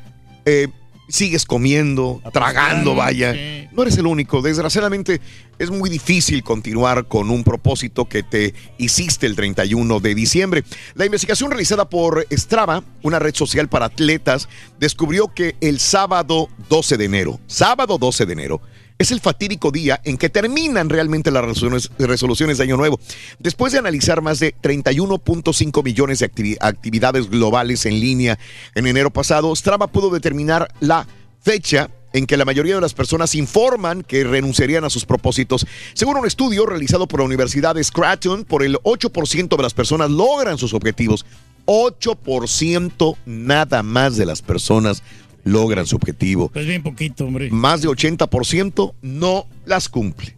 eh, 0.45 0.69
sigues 1.09 1.45
comiendo, 1.45 2.21
tragando, 2.33 2.95
vaya. 2.95 3.33
Sí. 3.33 3.69
No 3.73 3.83
eres 3.83 3.97
el 3.97 4.07
único. 4.07 4.43
Desgraciadamente 4.43 5.21
es 5.59 5.71
muy 5.71 5.91
difícil 5.91 6.43
continuar 6.43 7.07
con 7.07 7.31
un 7.31 7.45
propósito 7.45 8.07
que 8.07 8.23
te 8.23 8.55
hiciste 8.77 9.27
el 9.27 9.37
31 9.37 10.01
de 10.01 10.15
diciembre. 10.15 10.65
La 10.95 11.07
investigación 11.07 11.51
realizada 11.51 11.89
por 11.89 12.27
Strava, 12.31 12.83
una 13.03 13.19
red 13.19 13.35
social 13.35 13.69
para 13.69 13.87
atletas, 13.87 14.49
descubrió 14.79 15.33
que 15.35 15.57
el 15.61 15.81
sábado 15.81 16.49
12 16.69 16.97
de 16.97 17.05
enero, 17.05 17.41
sábado 17.47 17.99
12 17.99 18.27
de 18.27 18.33
enero, 18.33 18.61
es 18.99 19.11
el 19.13 19.21
fatídico 19.21 19.71
día 19.71 20.01
en 20.05 20.17
que 20.19 20.29
terminan 20.29 20.89
realmente 20.89 21.31
las 21.31 21.45
resoluciones, 21.45 22.59
de 22.59 22.65
Año 22.65 22.77
Nuevo. 22.77 22.99
Después 23.39 23.73
de 23.73 23.79
analizar 23.79 24.23
más 24.23 24.41
de 24.41 24.55
31.5 24.61 25.85
millones 25.85 26.19
de 26.19 26.31
activi- 26.33 26.57
actividades 26.61 27.31
globales 27.31 27.87
en 27.87 28.01
línea 28.01 28.39
en 28.75 28.87
enero 28.87 29.11
pasado, 29.11 29.55
Strava 29.55 29.87
pudo 29.87 30.11
determinar 30.11 30.73
la 30.81 31.07
fecha 31.41 31.91
en 32.13 32.27
que 32.27 32.37
la 32.37 32.45
mayoría 32.45 32.75
de 32.75 32.81
las 32.81 32.95
personas 32.95 33.35
informan 33.35 34.03
que 34.03 34.25
renunciarían 34.25 34.85
a 34.85 34.91
sus 34.91 35.05
propósitos. 35.05 35.67
Según 35.95 36.17
un 36.17 36.27
estudio 36.27 36.67
realizado 36.67 37.07
por 37.07 37.21
la 37.21 37.27
Universidad 37.27 37.75
de 37.75 37.85
Scranton, 37.85 38.45
por 38.45 38.63
el 38.65 38.77
8% 38.79 39.57
de 39.57 39.63
las 39.63 39.75
personas 39.75 40.11
logran 40.11 40.59
sus 40.59 40.75
objetivos. 40.75 41.27
8% 41.67 43.17
nada 43.27 43.83
más 43.83 44.17
de 44.17 44.25
las 44.25 44.41
personas 44.41 45.03
logran 45.45 45.87
su 45.87 45.97
objetivo 45.97 46.49
Pues 46.51 46.67
bien 46.67 46.83
poquito, 46.83 47.27
hombre. 47.27 47.51
más 47.51 47.81
de 47.83 47.89
80% 47.89 48.95
no 49.03 49.47
las 49.67 49.89
cumple. 49.89 50.35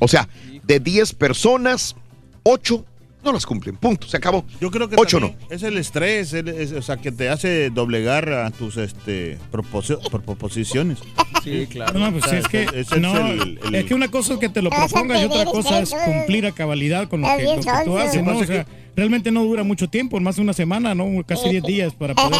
O 0.00 0.08
sea, 0.08 0.28
de 0.64 0.80
10 0.80 1.12
personas, 1.14 1.96
8 2.42 2.84
no 3.24 3.32
las 3.32 3.46
cumplen. 3.46 3.76
Punto, 3.76 4.06
se 4.06 4.18
acabó. 4.18 4.44
Yo 4.60 4.70
creo 4.70 4.86
que 4.88 4.96
8 4.98 5.18
también 5.18 5.38
es 5.48 5.62
el 5.62 5.78
estrés, 5.78 6.32
el- 6.34 6.48
es- 6.48 6.72
o 6.72 6.82
sea, 6.82 6.98
que 6.98 7.10
te 7.10 7.30
hace 7.30 7.70
doblegar 7.70 8.30
a 8.30 8.50
tus 8.50 8.76
este 8.76 9.38
proposi- 9.50 9.98
proposiciones. 10.10 10.98
Sí, 11.42 11.66
claro. 11.70 11.98
No, 11.98 12.12
pues 12.12 12.24
O 12.24 12.28
sea, 12.28 12.38
es 12.38 12.48
que, 12.48 12.66
es 12.74 12.90
no, 13.00 13.16
el- 13.16 13.58
el- 13.64 13.74
es 13.74 13.84
que 13.86 13.94
una 13.94 14.08
cosa 14.10 14.34
es 14.34 14.38
que 14.40 14.48
te 14.50 14.60
lo 14.62 14.68
propongas 14.70 15.22
y 15.22 15.24
otra 15.24 15.44
cosa 15.46 15.80
es 15.80 15.90
cumplir 15.90 16.44
a 16.46 16.52
cabalidad 16.52 17.08
con 17.08 17.22
lo 17.22 17.28
que, 17.28 17.36
bien 17.42 17.56
lo 17.56 17.62
que 17.62 17.70
tú 17.86 17.98
haces, 17.98 18.22
¿no? 18.22 18.32
Pasa 18.32 18.42
O 18.44 18.46
sea, 18.46 18.66
realmente 18.96 19.30
no 19.30 19.42
dura 19.44 19.62
mucho 19.62 19.88
tiempo, 19.88 20.18
más 20.20 20.36
de 20.36 20.42
una 20.42 20.52
semana, 20.52 20.94
¿no? 20.94 21.24
Casi 21.26 21.48
10 21.48 21.62
días 21.64 21.92
para 21.94 22.14
poder 22.14 22.38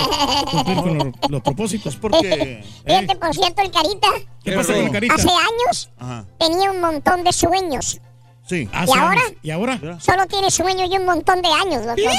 cumplir 0.51 0.77
con 0.77 0.99
los, 0.99 1.07
los 1.31 1.41
propósitos. 1.43 1.97
Porque 1.97 2.65
Fíjate, 2.87 3.17
por 3.17 3.35
cierto, 3.35 3.63
el 3.63 3.71
carita, 3.71 4.09
¿Qué 4.43 4.53
pasa 4.53 4.73
con 4.75 4.85
el 4.85 4.91
carita? 4.91 5.15
hace 5.15 5.29
años 5.29 5.91
ajá. 5.99 6.25
tenía 6.39 6.71
un 6.71 6.81
montón 6.81 7.25
de 7.25 7.33
sueños. 7.33 8.01
Sí. 8.47 8.69
¿Y 8.73 8.77
ahora? 8.77 9.11
años. 9.13 9.33
¿Y 9.43 9.51
ahora? 9.51 9.81
Solo 10.01 10.27
tiene 10.27 10.51
sueño 10.51 10.85
y 10.85 10.97
un 10.99 11.07
montón 11.07 11.41
de 11.41 11.49
años, 11.49 11.85
loco. 11.87 12.01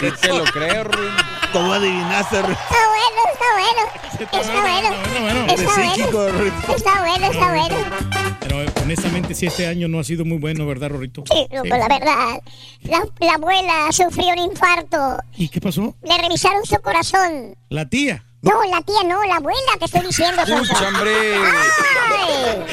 Sí 0.00 0.06
te 0.20 0.28
lo 0.28 0.44
creo, 0.44 0.84
Ruin. 0.84 1.10
¿Cómo 1.52 1.72
adivinaste? 1.72 2.38
Está 2.38 2.48
bueno, 2.48 3.20
está 3.32 3.46
bueno. 3.54 3.82
Está 4.20 4.60
bueno. 4.60 4.88
bueno. 5.20 5.46
Está 5.48 5.74
bueno. 5.74 6.74
Está 6.76 7.00
bueno, 7.00 7.26
está 7.26 7.48
bueno. 7.50 7.76
Pero 8.40 8.62
eh, 8.62 8.72
honestamente, 8.82 9.34
sí, 9.34 9.46
este 9.46 9.66
año 9.66 9.88
no 9.88 9.98
ha 9.98 10.04
sido 10.04 10.24
muy 10.24 10.38
bueno, 10.38 10.66
¿verdad, 10.66 10.90
Rorrito? 10.90 11.24
Sí, 11.30 11.46
loco, 11.50 11.68
la 11.68 11.88
verdad. 11.88 12.40
La, 12.82 13.02
la 13.20 13.34
abuela 13.34 13.92
sufrió 13.92 14.28
un 14.32 14.50
infarto. 14.50 15.18
¿Y 15.36 15.48
qué 15.48 15.60
pasó? 15.60 15.94
Le 16.02 16.18
revisaron 16.18 16.64
su 16.64 16.76
corazón. 16.76 17.56
La 17.70 17.88
tía. 17.88 18.24
No, 18.42 18.62
la 18.64 18.80
tía 18.82 19.02
no, 19.04 19.24
la 19.24 19.36
abuela, 19.36 19.72
te 19.78 19.86
estoy 19.86 20.02
diciendo. 20.02 20.46
Sonso. 20.46 20.72
Pucha, 20.72 20.88
hombre. 20.88 21.34
Ay. 21.34 22.64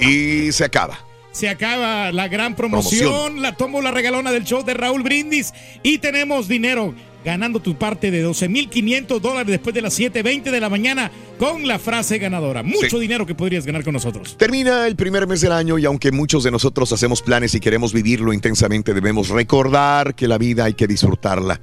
Y 0.00 0.52
se 0.52 0.64
acaba. 0.64 0.96
Se 1.38 1.48
acaba 1.48 2.10
la 2.10 2.26
gran 2.26 2.56
promoción, 2.56 3.12
Promoción. 3.12 3.42
la 3.42 3.54
tomo 3.54 3.80
la 3.80 3.92
regalona 3.92 4.32
del 4.32 4.42
show 4.42 4.64
de 4.64 4.74
Raúl 4.74 5.04
Brindis 5.04 5.54
y 5.84 5.98
tenemos 5.98 6.48
dinero 6.48 6.96
ganando 7.24 7.60
tu 7.60 7.76
parte 7.76 8.10
de 8.10 8.26
12.500 8.26 9.20
dólares 9.20 9.46
después 9.46 9.72
de 9.72 9.80
las 9.82 9.96
7.20 9.96 10.50
de 10.50 10.58
la 10.60 10.68
mañana 10.68 11.12
con 11.38 11.64
la 11.68 11.78
frase 11.78 12.18
ganadora. 12.18 12.64
Mucho 12.64 12.96
Sí. 12.96 12.98
dinero 12.98 13.24
que 13.24 13.36
podrías 13.36 13.64
ganar 13.64 13.84
con 13.84 13.92
nosotros. 13.92 14.36
Termina 14.36 14.88
el 14.88 14.96
primer 14.96 15.28
mes 15.28 15.40
del 15.40 15.52
año 15.52 15.78
y 15.78 15.84
aunque 15.84 16.10
muchos 16.10 16.42
de 16.42 16.50
nosotros 16.50 16.92
hacemos 16.92 17.22
planes 17.22 17.54
y 17.54 17.60
queremos 17.60 17.92
vivirlo 17.92 18.32
intensamente, 18.32 18.92
debemos 18.92 19.28
recordar 19.28 20.16
que 20.16 20.26
la 20.26 20.38
vida 20.38 20.64
hay 20.64 20.74
que 20.74 20.88
disfrutarla 20.88 21.60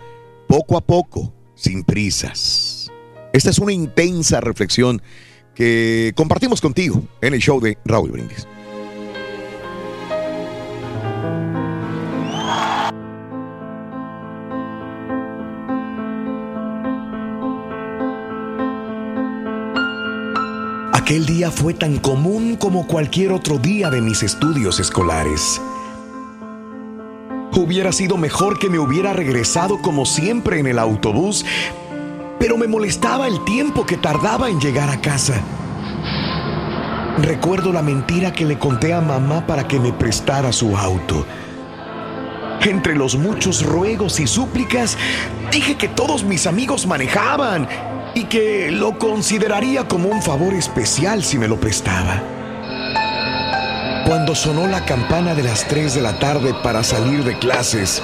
poco 0.47 0.77
a 0.77 0.81
poco, 0.85 1.33
sin 1.53 1.83
prisas. 1.83 2.89
Esta 3.33 3.49
es 3.49 3.59
una 3.59 3.73
intensa 3.73 4.39
reflexión 4.39 5.01
que 5.53 6.13
compartimos 6.15 6.61
contigo 6.61 7.03
en 7.19 7.33
el 7.33 7.41
show 7.41 7.59
de 7.59 7.77
Raúl 7.83 8.11
Brindis. 8.11 8.47
Aquel 21.05 21.27
día 21.27 21.51
fue 21.51 21.75
tan 21.75 21.99
común 21.99 22.55
como 22.55 22.87
cualquier 22.87 23.31
otro 23.31 23.59
día 23.59 23.91
de 23.91 24.01
mis 24.01 24.23
estudios 24.23 24.79
escolares. 24.79 25.61
Hubiera 27.53 27.91
sido 27.91 28.17
mejor 28.17 28.57
que 28.57 28.71
me 28.71 28.79
hubiera 28.79 29.13
regresado 29.13 29.79
como 29.83 30.07
siempre 30.07 30.57
en 30.57 30.65
el 30.65 30.79
autobús, 30.79 31.45
pero 32.39 32.57
me 32.57 32.67
molestaba 32.67 33.27
el 33.27 33.43
tiempo 33.43 33.85
que 33.85 33.97
tardaba 33.97 34.49
en 34.49 34.59
llegar 34.59 34.89
a 34.89 34.99
casa. 34.99 35.35
Recuerdo 37.19 37.71
la 37.71 37.83
mentira 37.83 38.33
que 38.33 38.45
le 38.45 38.57
conté 38.57 38.91
a 38.91 38.99
mamá 38.99 39.45
para 39.45 39.67
que 39.67 39.79
me 39.79 39.93
prestara 39.93 40.51
su 40.51 40.75
auto. 40.75 41.23
Entre 42.61 42.95
los 42.95 43.15
muchos 43.15 43.63
ruegos 43.63 44.19
y 44.19 44.25
súplicas, 44.25 44.97
dije 45.51 45.75
que 45.75 45.87
todos 45.87 46.23
mis 46.23 46.47
amigos 46.47 46.87
manejaban 46.87 47.67
y 48.15 48.23
que 48.23 48.71
lo 48.71 48.97
consideraría 48.97 49.87
como 49.87 50.09
un 50.09 50.21
favor 50.21 50.53
especial 50.53 51.23
si 51.23 51.37
me 51.37 51.47
lo 51.47 51.59
prestaba. 51.59 52.23
Cuando 54.07 54.35
sonó 54.35 54.67
la 54.67 54.85
campana 54.85 55.35
de 55.35 55.43
las 55.43 55.67
3 55.67 55.95
de 55.95 56.01
la 56.01 56.17
tarde 56.17 56.53
para 56.63 56.83
salir 56.83 57.23
de 57.23 57.37
clases, 57.37 58.01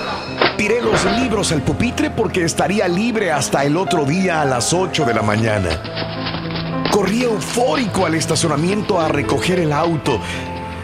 tiré 0.57 0.81
los 0.81 1.05
libros 1.19 1.51
al 1.51 1.61
pupitre 1.61 2.09
porque 2.09 2.43
estaría 2.43 2.87
libre 2.87 3.31
hasta 3.31 3.63
el 3.63 3.77
otro 3.77 4.03
día 4.03 4.41
a 4.41 4.45
las 4.45 4.73
8 4.73 5.05
de 5.05 5.13
la 5.13 5.21
mañana. 5.21 6.89
Corrí 6.91 7.23
eufórico 7.23 8.05
al 8.05 8.15
estacionamiento 8.15 8.99
a 8.99 9.07
recoger 9.07 9.59
el 9.59 9.71
auto, 9.71 10.19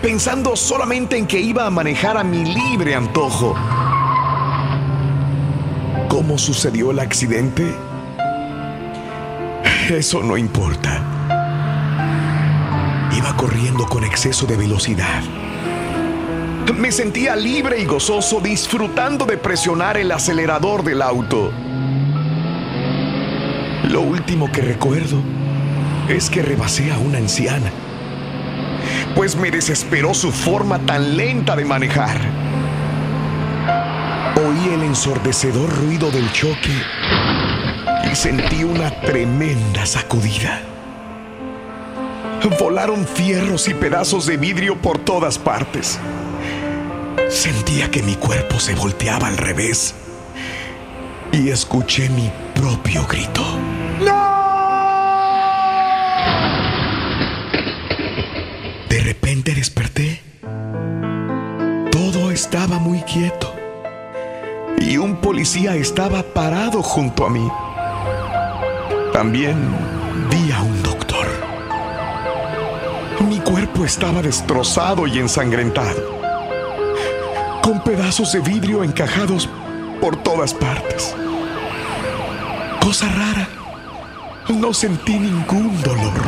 pensando 0.01 0.55
solamente 0.55 1.17
en 1.17 1.27
que 1.27 1.39
iba 1.39 1.65
a 1.65 1.69
manejar 1.69 2.15
a 2.15 2.23
mi 2.23 2.45
libre 2.45 2.95
antojo. 2.95 3.55
¿Cómo 6.07 6.37
sucedió 6.37 6.91
el 6.91 6.99
accidente? 6.99 7.86
Eso 9.89 10.21
no 10.21 10.35
importa. 10.35 11.01
Iba 13.15 13.37
corriendo 13.37 13.85
con 13.85 14.03
exceso 14.03 14.45
de 14.45 14.57
velocidad. 14.57 15.23
Me 16.77 16.91
sentía 16.91 17.37
libre 17.37 17.79
y 17.79 17.85
gozoso 17.85 18.41
disfrutando 18.41 19.25
de 19.25 19.37
presionar 19.37 19.95
el 19.95 20.11
acelerador 20.11 20.83
del 20.83 21.01
auto. 21.01 21.53
Lo 23.85 24.01
último 24.01 24.51
que 24.51 24.61
recuerdo 24.61 25.21
es 26.09 26.29
que 26.29 26.41
rebasé 26.41 26.91
a 26.91 26.97
una 26.97 27.19
anciana, 27.19 27.71
pues 29.15 29.37
me 29.37 29.51
desesperó 29.51 30.13
su 30.13 30.33
forma 30.33 30.79
tan 30.79 31.15
lenta 31.15 31.55
de 31.55 31.63
manejar. 31.63 32.19
Oí 34.35 34.73
el 34.73 34.83
ensordecedor 34.83 35.69
ruido 35.77 36.11
del 36.11 36.29
choque 36.33 36.73
sentí 38.15 38.63
una 38.63 38.91
tremenda 39.01 39.85
sacudida. 39.85 40.61
Volaron 42.59 43.05
fierros 43.05 43.67
y 43.67 43.73
pedazos 43.73 44.25
de 44.25 44.37
vidrio 44.37 44.81
por 44.81 44.97
todas 44.97 45.37
partes. 45.37 45.99
Sentía 47.29 47.91
que 47.91 48.01
mi 48.01 48.15
cuerpo 48.15 48.59
se 48.59 48.73
volteaba 48.73 49.27
al 49.27 49.37
revés 49.37 49.93
y 51.31 51.49
escuché 51.49 52.09
mi 52.09 52.31
propio 52.55 53.05
grito. 53.05 53.43
De 58.89 58.99
repente 59.01 59.53
desperté. 59.53 60.21
Todo 61.91 62.31
estaba 62.31 62.79
muy 62.79 63.01
quieto 63.01 63.53
y 64.79 64.97
un 64.97 65.17
policía 65.17 65.75
estaba 65.75 66.23
parado 66.23 66.81
junto 66.81 67.25
a 67.25 67.29
mí. 67.29 67.47
También 69.17 69.57
vi 70.29 70.51
a 70.51 70.61
un 70.61 70.83
doctor. 70.83 71.25
Mi 73.27 73.39
cuerpo 73.39 73.83
estaba 73.83 74.21
destrozado 74.21 75.07
y 75.07 75.17
ensangrentado, 75.17 76.19
con 77.63 77.83
pedazos 77.83 78.33
de 78.33 78.41
vidrio 78.41 78.83
encajados 78.83 79.49
por 79.99 80.17
todas 80.17 80.53
partes. 80.53 81.15
Cosa 82.79 83.07
rara, 83.07 83.49
no 84.49 84.71
sentí 84.71 85.17
ningún 85.17 85.81
dolor. 85.81 86.21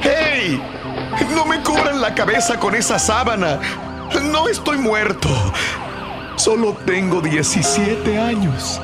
¡Hey! 0.00 0.58
No 1.34 1.44
me 1.44 1.60
cubran 1.62 2.00
la 2.00 2.14
cabeza 2.14 2.58
con 2.58 2.74
esa 2.74 2.98
sábana. 2.98 3.60
No 4.32 4.48
estoy 4.48 4.78
muerto. 4.78 5.28
Solo 6.36 6.74
tengo 6.86 7.20
17 7.20 8.18
años. 8.18 8.80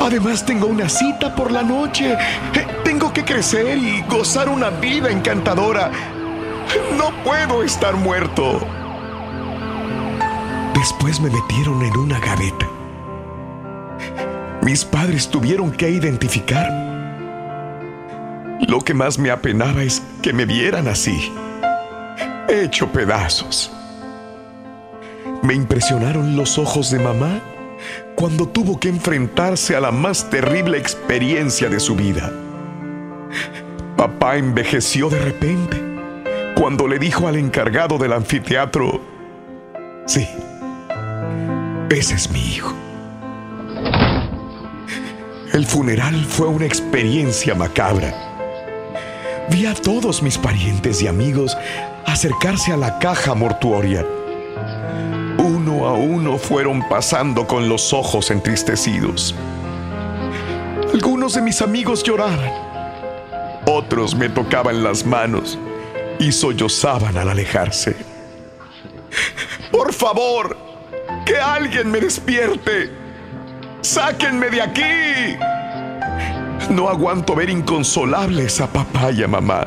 Además 0.00 0.44
tengo 0.46 0.66
una 0.66 0.88
cita 0.88 1.34
por 1.34 1.52
la 1.52 1.62
noche. 1.62 2.14
Eh, 2.54 2.66
Tengo 2.84 3.12
que 3.12 3.24
crecer 3.24 3.76
y 3.78 4.02
gozar 4.08 4.48
una 4.48 4.70
vida 4.70 5.10
encantadora. 5.10 5.90
No 6.96 7.12
puedo 7.22 7.62
estar 7.62 7.94
muerto. 7.94 8.60
Después 10.74 11.20
me 11.20 11.28
metieron 11.30 11.82
en 11.82 11.96
una 11.96 12.18
gaveta. 12.18 12.66
Mis 14.62 14.84
padres 14.84 15.28
tuvieron 15.28 15.70
que 15.70 15.90
identificarme. 15.90 16.90
Lo 18.66 18.80
que 18.80 18.94
más 18.94 19.18
me 19.18 19.30
apenaba 19.30 19.82
es 19.82 20.02
que 20.22 20.32
me 20.32 20.44
vieran 20.44 20.88
así, 20.88 21.32
hecho 22.48 22.88
pedazos. 22.88 23.70
Me 25.42 25.54
impresionaron 25.54 26.36
los 26.36 26.58
ojos 26.58 26.90
de 26.90 26.98
mamá 26.98 27.40
cuando 28.20 28.46
tuvo 28.46 28.78
que 28.78 28.90
enfrentarse 28.90 29.74
a 29.74 29.80
la 29.80 29.90
más 29.90 30.28
terrible 30.28 30.76
experiencia 30.76 31.70
de 31.70 31.80
su 31.80 31.96
vida. 31.96 32.30
Papá 33.96 34.36
envejeció 34.36 35.08
de 35.08 35.18
repente 35.18 35.82
cuando 36.54 36.86
le 36.86 36.98
dijo 36.98 37.26
al 37.28 37.36
encargado 37.36 37.96
del 37.96 38.12
anfiteatro, 38.12 39.00
sí, 40.04 40.28
ese 41.88 42.14
es 42.16 42.30
mi 42.30 42.40
hijo. 42.40 42.74
El 45.54 45.64
funeral 45.64 46.22
fue 46.26 46.48
una 46.48 46.66
experiencia 46.66 47.54
macabra. 47.54 48.12
Vi 49.48 49.64
a 49.64 49.72
todos 49.72 50.22
mis 50.22 50.36
parientes 50.36 51.00
y 51.00 51.06
amigos 51.06 51.56
acercarse 52.04 52.70
a 52.70 52.76
la 52.76 52.98
caja 52.98 53.34
mortuoria. 53.34 54.04
Uno 55.42 55.86
a 55.86 55.94
uno 55.94 56.36
fueron 56.36 56.86
pasando 56.86 57.46
con 57.46 57.66
los 57.66 57.94
ojos 57.94 58.30
entristecidos. 58.30 59.34
Algunos 60.92 61.32
de 61.32 61.40
mis 61.40 61.62
amigos 61.62 62.02
lloraban. 62.02 62.52
Otros 63.64 64.14
me 64.14 64.28
tocaban 64.28 64.82
las 64.82 65.06
manos 65.06 65.58
y 66.18 66.30
sollozaban 66.30 67.16
al 67.16 67.30
alejarse. 67.30 67.96
Por 69.72 69.94
favor, 69.94 70.58
que 71.24 71.38
alguien 71.38 71.90
me 71.90 72.00
despierte. 72.00 72.90
Sáquenme 73.80 74.50
de 74.50 74.60
aquí. 74.60 75.38
No 76.70 76.90
aguanto 76.90 77.34
ver 77.34 77.48
inconsolables 77.48 78.60
a 78.60 78.66
papá 78.66 79.10
y 79.10 79.22
a 79.22 79.28
mamá. 79.28 79.66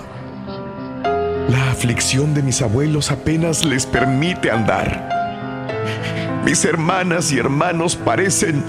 La 1.49 1.71
aflicción 1.71 2.35
de 2.35 2.43
mis 2.43 2.61
abuelos 2.61 3.09
apenas 3.09 3.65
les 3.65 3.87
permite 3.87 4.51
andar. 4.51 5.22
Mis 6.45 6.65
hermanas 6.65 7.31
y 7.31 7.39
hermanos 7.39 7.95
parecen... 7.95 8.63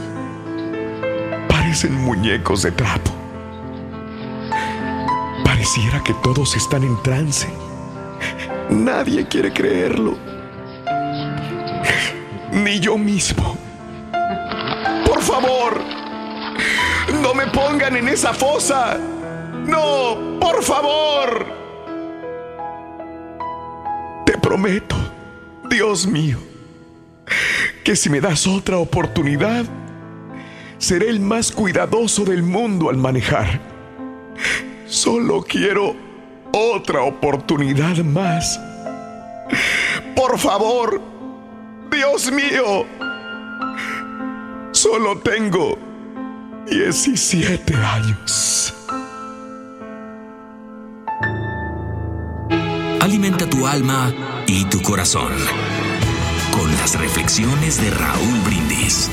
parecen 1.49 1.95
muñecos 1.95 2.63
de 2.63 2.73
trapo. 2.73 3.11
Pareciera 5.45 6.03
que 6.03 6.15
todos 6.15 6.57
están 6.57 6.85
en 6.85 7.03
trance. 7.03 7.49
Nadie 8.71 9.27
quiere 9.27 9.53
creerlo. 9.53 10.17
Ni 12.53 12.79
yo 12.79 12.97
mismo. 12.97 13.57
Por 15.07 15.23
favor, 15.23 15.81
no 17.23 17.35
me 17.35 17.47
pongan 17.49 17.97
en 17.97 18.09
esa 18.09 18.33
fosa. 18.33 18.99
No, 19.67 20.39
por 20.41 20.63
favor. 20.63 21.47
Te 24.27 24.39
prometo, 24.39 24.97
Dios 25.69 26.07
mío, 26.07 26.39
que 27.85 27.95
si 27.95 28.09
me 28.09 28.21
das 28.21 28.47
otra 28.47 28.79
oportunidad, 28.79 29.67
seré 30.79 31.11
el 31.11 31.21
más 31.21 31.53
cuidadoso 31.53 32.25
del 32.25 32.43
mundo 32.43 32.89
al 32.89 32.97
manejar. 32.97 33.61
Solo 34.87 35.43
quiero 35.43 35.95
otra 36.51 37.03
oportunidad 37.03 37.99
más. 37.99 38.59
Por 40.17 40.39
favor, 40.39 41.01
Dios 41.91 42.33
mío, 42.33 42.87
solo 44.73 45.19
tengo 45.19 45.79
17 46.71 47.75
años. 47.75 48.75
Alimenta 53.01 53.47
tu 53.47 53.67
alma 53.67 54.11
y 54.47 54.65
tu 54.65 54.81
corazón 54.81 55.35
con 56.55 56.75
las 56.77 56.99
reflexiones 56.99 57.81
de 57.81 57.91
Raúl 57.91 58.41
Brindis. 58.45 59.09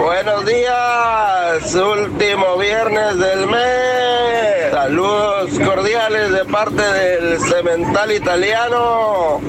Buenos 0.07 0.47
días, 0.47 1.75
último 1.75 2.57
viernes 2.57 3.19
del 3.19 3.47
mes. 3.47 3.96
De 6.07 6.45
parte 6.45 6.81
del 6.81 7.41
Cemental 7.41 8.13
Italiano. 8.13 9.41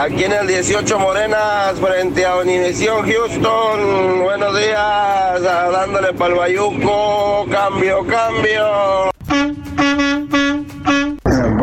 Aquí 0.00 0.24
en 0.24 0.32
el 0.32 0.46
18 0.46 0.98
Morenas, 0.98 1.74
frente 1.78 2.24
a 2.24 2.36
Univisión 2.36 3.06
Houston. 3.06 4.22
Buenos 4.22 4.58
días, 4.58 5.42
dándole 5.42 6.14
pa'l 6.14 6.36
bayuco. 6.36 7.44
Cambio, 7.50 8.02
cambio. 8.06 9.12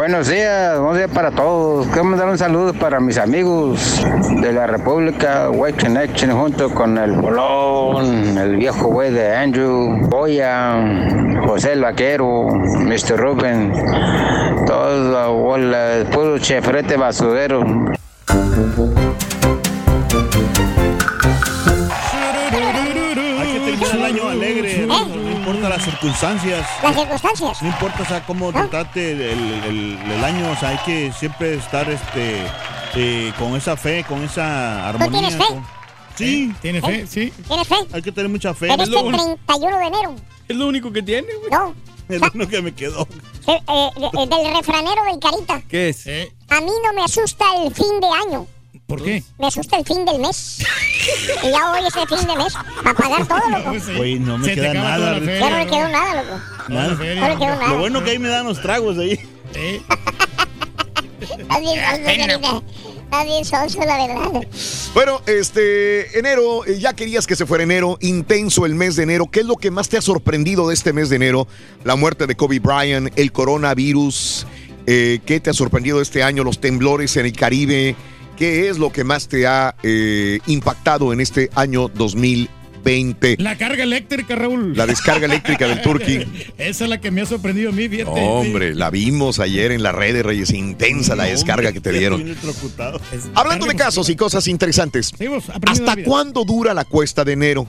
Buenos 0.02 0.30
días, 0.30 0.80
buenos 0.80 0.98
días 0.98 1.12
para 1.12 1.30
todos. 1.30 1.86
Quiero 1.86 2.06
mandar 2.06 2.28
un 2.28 2.36
saludo 2.36 2.74
para 2.74 3.00
mis 3.00 3.20
amigos 3.20 4.04
de 4.42 4.52
la 4.52 4.66
República 4.66 5.52
White 5.52 5.80
Connection 5.80 6.32
junto 6.32 6.74
con 6.74 6.98
el 6.98 7.12
Bolón, 7.12 8.36
el 8.36 8.56
viejo 8.56 8.88
güey 8.88 9.12
de 9.12 9.36
Andrew, 9.36 10.00
Boya, 10.10 10.74
José 11.46 11.74
el 11.74 11.82
Vaquero, 11.82 12.48
Mr. 12.48 13.16
Rubén, 13.16 13.72
toda 14.66 15.22
la 15.22 15.28
bola, 15.28 16.04
puro 16.12 16.40
chefrete 16.40 16.98
basurero. 16.98 17.62
Hay 23.40 23.54
que 23.54 23.60
importa 25.56 25.70
las 25.70 25.84
circunstancias. 25.86 26.68
Las 26.84 26.96
circunstancias. 26.96 27.62
No 27.62 27.68
importa 27.70 28.04
o 28.04 28.06
sea, 28.06 28.26
cómo 28.26 28.52
te 28.54 28.64
trate 28.64 29.12
el, 29.12 29.22
el- 29.22 30.00
el 30.12 30.24
año, 30.24 30.52
o 30.52 30.56
sea, 30.56 30.70
hay 30.70 30.78
que 30.86 31.12
siempre 31.14 31.56
estar 31.56 31.90
este 31.90 32.46
eh, 32.96 33.34
con 33.40 33.56
esa 33.56 33.76
fe, 33.78 34.04
con 34.08 34.24
esa 34.24 34.90
armonía. 34.90 35.20
tienes 35.30 35.36
fe? 35.38 35.54
con- 35.54 35.82
Sí. 36.16 36.54
¿Tiene 36.62 36.82
fe? 36.82 37.08
Sí. 37.08 37.32
¿Tienes 37.48 37.68
fe? 37.68 37.76
Hay 37.94 38.02
que 38.02 38.12
tener 38.12 38.30
mucha 38.30 38.54
fe. 38.54 38.68
Pero 38.68 38.84
Es 38.84 38.90
este 38.90 39.02
lo, 39.02 39.08
un- 39.08 39.16
31 39.16 39.78
de 39.80 39.86
enero. 39.86 40.16
es 40.48 40.56
lo 40.56 40.68
único 40.68 40.92
que 40.92 41.02
tiene, 41.02 41.28
güey. 41.40 41.50
No. 41.52 41.74
Es 42.10 42.20
lo 42.20 42.28
único 42.34 42.50
que 42.52 42.62
me 42.62 42.74
quedó. 42.74 43.08
Eh, 43.48 43.58
eh, 43.70 43.90
de- 43.96 44.28
del 44.28 44.56
refranero 44.58 45.02
del 45.06 45.18
Carita. 45.20 45.62
¿Qué 45.70 45.90
es? 45.90 46.06
A 46.50 46.60
mí 46.60 46.72
no 46.84 46.94
me 46.94 47.04
asusta 47.06 47.46
el 47.64 47.74
fin 47.74 48.00
de 48.02 48.08
año. 48.28 48.46
¿Por 48.92 49.02
qué? 49.04 49.24
Me 49.40 49.48
asusta 49.48 49.78
el 49.78 49.86
fin 49.86 50.04
del 50.04 50.20
mes. 50.20 50.58
y 51.44 51.50
ya 51.50 51.72
hoy 51.72 51.80
es 51.88 51.96
el 51.96 52.08
fin 52.10 52.28
de 52.28 52.36
mes. 52.36 52.54
Para 52.84 52.94
pagar 52.94 53.26
todo, 53.26 53.40
loco. 53.50 54.02
Oye, 54.02 54.20
no 54.20 54.38
me 54.38 54.50
Se 54.50 54.56
queda 54.56 54.74
nada. 54.74 55.18
Ya 55.20 55.50
no 55.50 55.58
le 55.60 55.66
quedó 55.66 55.88
nada, 55.88 56.24
loco. 56.24 56.42
Nada. 56.68 56.94
No 56.96 57.28
le 57.30 57.36
quedó 57.38 57.56
nada. 57.56 57.68
Lo 57.70 57.78
bueno 57.80 58.04
que 58.04 58.10
ahí 58.12 58.20
me 58.20 58.28
dan 58.28 58.46
los 58.48 58.62
tragos 58.62 58.98
ahí. 58.98 59.18
Bien 59.54 59.82
sonso, 61.80 62.04
Carita. 62.04 62.62
Está 63.04 63.24
bien 63.24 63.46
sonso, 63.46 63.80
la 63.80 64.08
verdad. 64.08 64.48
Bueno, 64.94 65.22
este, 65.26 66.20
enero, 66.20 66.66
eh, 66.66 66.78
ya 66.78 66.92
querías 66.92 67.26
que 67.26 67.38
se 67.38 67.46
fuera 67.46 67.64
enero, 67.64 67.98
intenso 68.02 68.66
el 68.66 68.76
mes 68.76 68.98
de 68.98 69.04
enero. 69.04 69.28
¿Qué 69.32 69.40
es 69.40 69.46
lo 69.46 69.56
que 69.56 69.72
más 69.72 69.88
te 69.88 70.00
ha 70.00 70.02
sorprendido 70.02 70.68
de 70.68 70.74
este 70.74 70.92
mes 70.92 71.10
de 71.10 71.16
enero? 71.16 71.48
La 71.86 71.96
muerte 71.96 72.28
de 72.28 72.36
Kobe 72.36 72.60
Bryant, 72.60 73.18
el 73.18 73.32
coronavirus. 73.32 74.46
eh, 74.86 75.20
¿Qué 75.26 75.40
te 75.40 75.50
ha 75.50 75.54
sorprendido 75.54 76.02
este 76.02 76.24
año? 76.24 76.44
Los 76.44 76.60
temblores 76.60 77.16
en 77.16 77.26
el 77.26 77.32
Caribe. 77.32 77.96
¿Qué 78.42 78.70
es 78.70 78.80
lo 78.80 78.92
que 78.92 79.04
más 79.04 79.28
te 79.28 79.46
ha 79.46 79.76
eh, 79.84 80.40
impactado 80.48 81.14
en 81.14 81.22
este 81.22 81.52
año 81.54 81.90
2020? 81.90 83.36
La 83.38 83.56
carga 83.56 83.84
eléctrica, 83.84 84.36
Raúl. 84.36 84.76
La 84.76 84.88
descarga 84.88 85.28
eléctrica 85.28 85.68
del 85.68 85.84
Turqui. 85.84 86.26
Esa 86.58 86.86
es 86.86 86.90
la 86.90 87.00
que 87.00 87.12
me 87.12 87.22
ha 87.22 87.28
sorprendido 87.28 87.70
a 87.70 87.72
mí, 87.72 87.88
fíjate. 87.88 88.20
Hombre, 88.20 88.74
la 88.74 88.90
vimos 88.90 89.40
ayer 89.40 89.72
en 89.72 89.84
las 89.84 89.94
redes, 89.94 90.26
Reyes. 90.26 90.50
Intensa 90.50 91.16
la 91.16 91.26
descarga 91.26 91.72
que 91.72 91.82
te 91.82 91.92
dieron. 91.92 92.36
Hablando 93.36 93.68
de 93.68 93.76
casos 93.76 94.10
y 94.10 94.16
cosas 94.16 94.48
interesantes. 94.48 95.14
¿Hasta 95.68 96.04
cuándo 96.04 96.44
dura 96.44 96.74
la 96.74 96.86
cuesta 96.86 97.24
de 97.24 97.34
enero? 97.34 97.68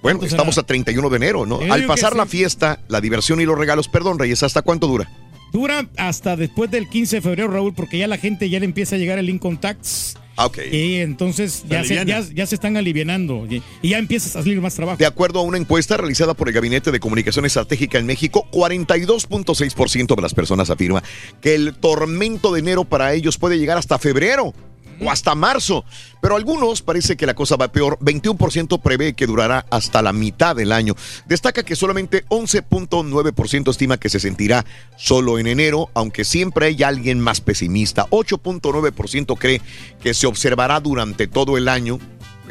Bueno, 0.00 0.20
¿Cuánto 0.20 0.24
estamos 0.24 0.54
será? 0.54 0.64
a 0.64 0.68
31 0.68 1.10
de 1.10 1.16
enero, 1.16 1.44
¿no? 1.44 1.62
Yo 1.62 1.70
Al 1.70 1.84
pasar 1.84 2.12
sí. 2.12 2.16
la 2.16 2.24
fiesta, 2.24 2.80
la 2.88 3.02
diversión 3.02 3.42
y 3.42 3.44
los 3.44 3.58
regalos, 3.58 3.88
perdón, 3.88 4.18
Reyes, 4.18 4.42
¿hasta 4.42 4.62
cuánto 4.62 4.86
dura? 4.86 5.10
Dura 5.52 5.86
hasta 5.98 6.34
después 6.34 6.70
del 6.70 6.88
15 6.88 7.16
de 7.16 7.22
febrero, 7.22 7.48
Raúl, 7.48 7.74
porque 7.74 7.98
ya 7.98 8.08
la 8.08 8.16
gente 8.16 8.48
ya 8.48 8.58
le 8.58 8.64
empieza 8.64 8.96
a 8.96 8.98
llegar 8.98 9.18
el 9.18 9.28
income 9.28 9.58
tax. 9.58 10.16
Ah, 10.36 10.46
ok. 10.46 10.58
Y 10.72 10.96
entonces 10.96 11.64
ya 11.68 11.84
se, 11.84 11.98
aliviana. 11.98 12.26
ya, 12.26 12.34
ya 12.34 12.46
se 12.46 12.54
están 12.54 12.78
alivianando. 12.78 13.46
Y, 13.50 13.62
y 13.82 13.90
ya 13.90 13.98
empieza 13.98 14.28
a 14.28 14.42
salir 14.42 14.60
más 14.62 14.74
trabajo. 14.74 14.96
De 14.96 15.04
acuerdo 15.04 15.40
a 15.40 15.42
una 15.42 15.58
encuesta 15.58 15.98
realizada 15.98 16.32
por 16.32 16.48
el 16.48 16.54
Gabinete 16.54 16.90
de 16.90 17.00
Comunicación 17.00 17.44
Estratégica 17.44 17.98
en 17.98 18.06
México, 18.06 18.48
42.6% 18.50 20.16
de 20.16 20.22
las 20.22 20.32
personas 20.32 20.70
afirma 20.70 21.02
que 21.42 21.54
el 21.54 21.74
tormento 21.74 22.52
de 22.52 22.60
enero 22.60 22.84
para 22.84 23.12
ellos 23.12 23.36
puede 23.36 23.58
llegar 23.58 23.76
hasta 23.76 23.98
febrero 23.98 24.54
o 25.02 25.10
hasta 25.10 25.34
marzo. 25.34 25.84
Pero 26.20 26.36
algunos 26.36 26.82
parece 26.82 27.16
que 27.16 27.26
la 27.26 27.34
cosa 27.34 27.56
va 27.56 27.72
peor. 27.72 27.98
21% 28.00 28.80
prevé 28.80 29.14
que 29.14 29.26
durará 29.26 29.66
hasta 29.70 30.02
la 30.02 30.12
mitad 30.12 30.54
del 30.54 30.72
año. 30.72 30.94
Destaca 31.26 31.64
que 31.64 31.76
solamente 31.76 32.24
11.9% 32.26 33.70
estima 33.70 33.98
que 33.98 34.08
se 34.08 34.20
sentirá 34.20 34.64
solo 34.96 35.38
en 35.38 35.46
enero, 35.46 35.90
aunque 35.94 36.24
siempre 36.24 36.66
hay 36.66 36.82
alguien 36.82 37.20
más 37.20 37.40
pesimista. 37.40 38.06
8.9% 38.10 39.36
cree 39.38 39.60
que 40.00 40.14
se 40.14 40.26
observará 40.26 40.80
durante 40.80 41.26
todo 41.26 41.56
el 41.56 41.68
año 41.68 41.98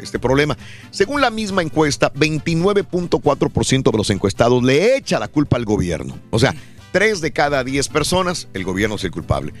este 0.00 0.18
problema. 0.18 0.56
Según 0.90 1.20
la 1.20 1.30
misma 1.30 1.62
encuesta, 1.62 2.12
29.4% 2.12 3.90
de 3.90 3.96
los 3.96 4.10
encuestados 4.10 4.62
le 4.62 4.96
echa 4.96 5.18
la 5.18 5.28
culpa 5.28 5.56
al 5.56 5.64
gobierno. 5.64 6.18
O 6.30 6.38
sea, 6.38 6.54
3 6.92 7.20
de 7.20 7.32
cada 7.32 7.64
10 7.64 7.88
personas, 7.88 8.48
el 8.52 8.64
gobierno 8.64 8.96
es 8.96 9.04
el 9.04 9.10
culpable. 9.10 9.52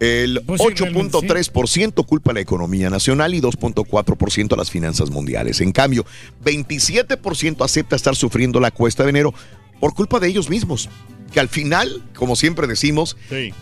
El 0.00 0.42
Pues 0.46 0.60
sí, 0.60 0.68
realmente 0.74 1.16
8.3% 1.16 2.04
culpa 2.06 2.30
a 2.32 2.34
la 2.34 2.40
economía 2.40 2.90
nacional 2.90 3.34
y 3.34 3.40
2.4% 3.40 4.52
a 4.52 4.56
las 4.56 4.70
finanzas 4.70 5.10
mundiales. 5.10 5.60
En 5.60 5.72
cambio, 5.72 6.04
27% 6.44 7.64
acepta 7.64 7.96
estar 7.96 8.14
sufriendo 8.16 8.60
la 8.60 8.70
cuesta 8.70 9.04
de 9.04 9.10
enero 9.10 9.32
por 9.80 9.94
culpa 9.94 10.20
de 10.20 10.28
ellos 10.28 10.50
mismos. 10.50 10.88
Que 11.32 11.40
al 11.40 11.48
final, 11.48 12.02
como 12.14 12.36
siempre 12.36 12.66
decimos, 12.66 13.16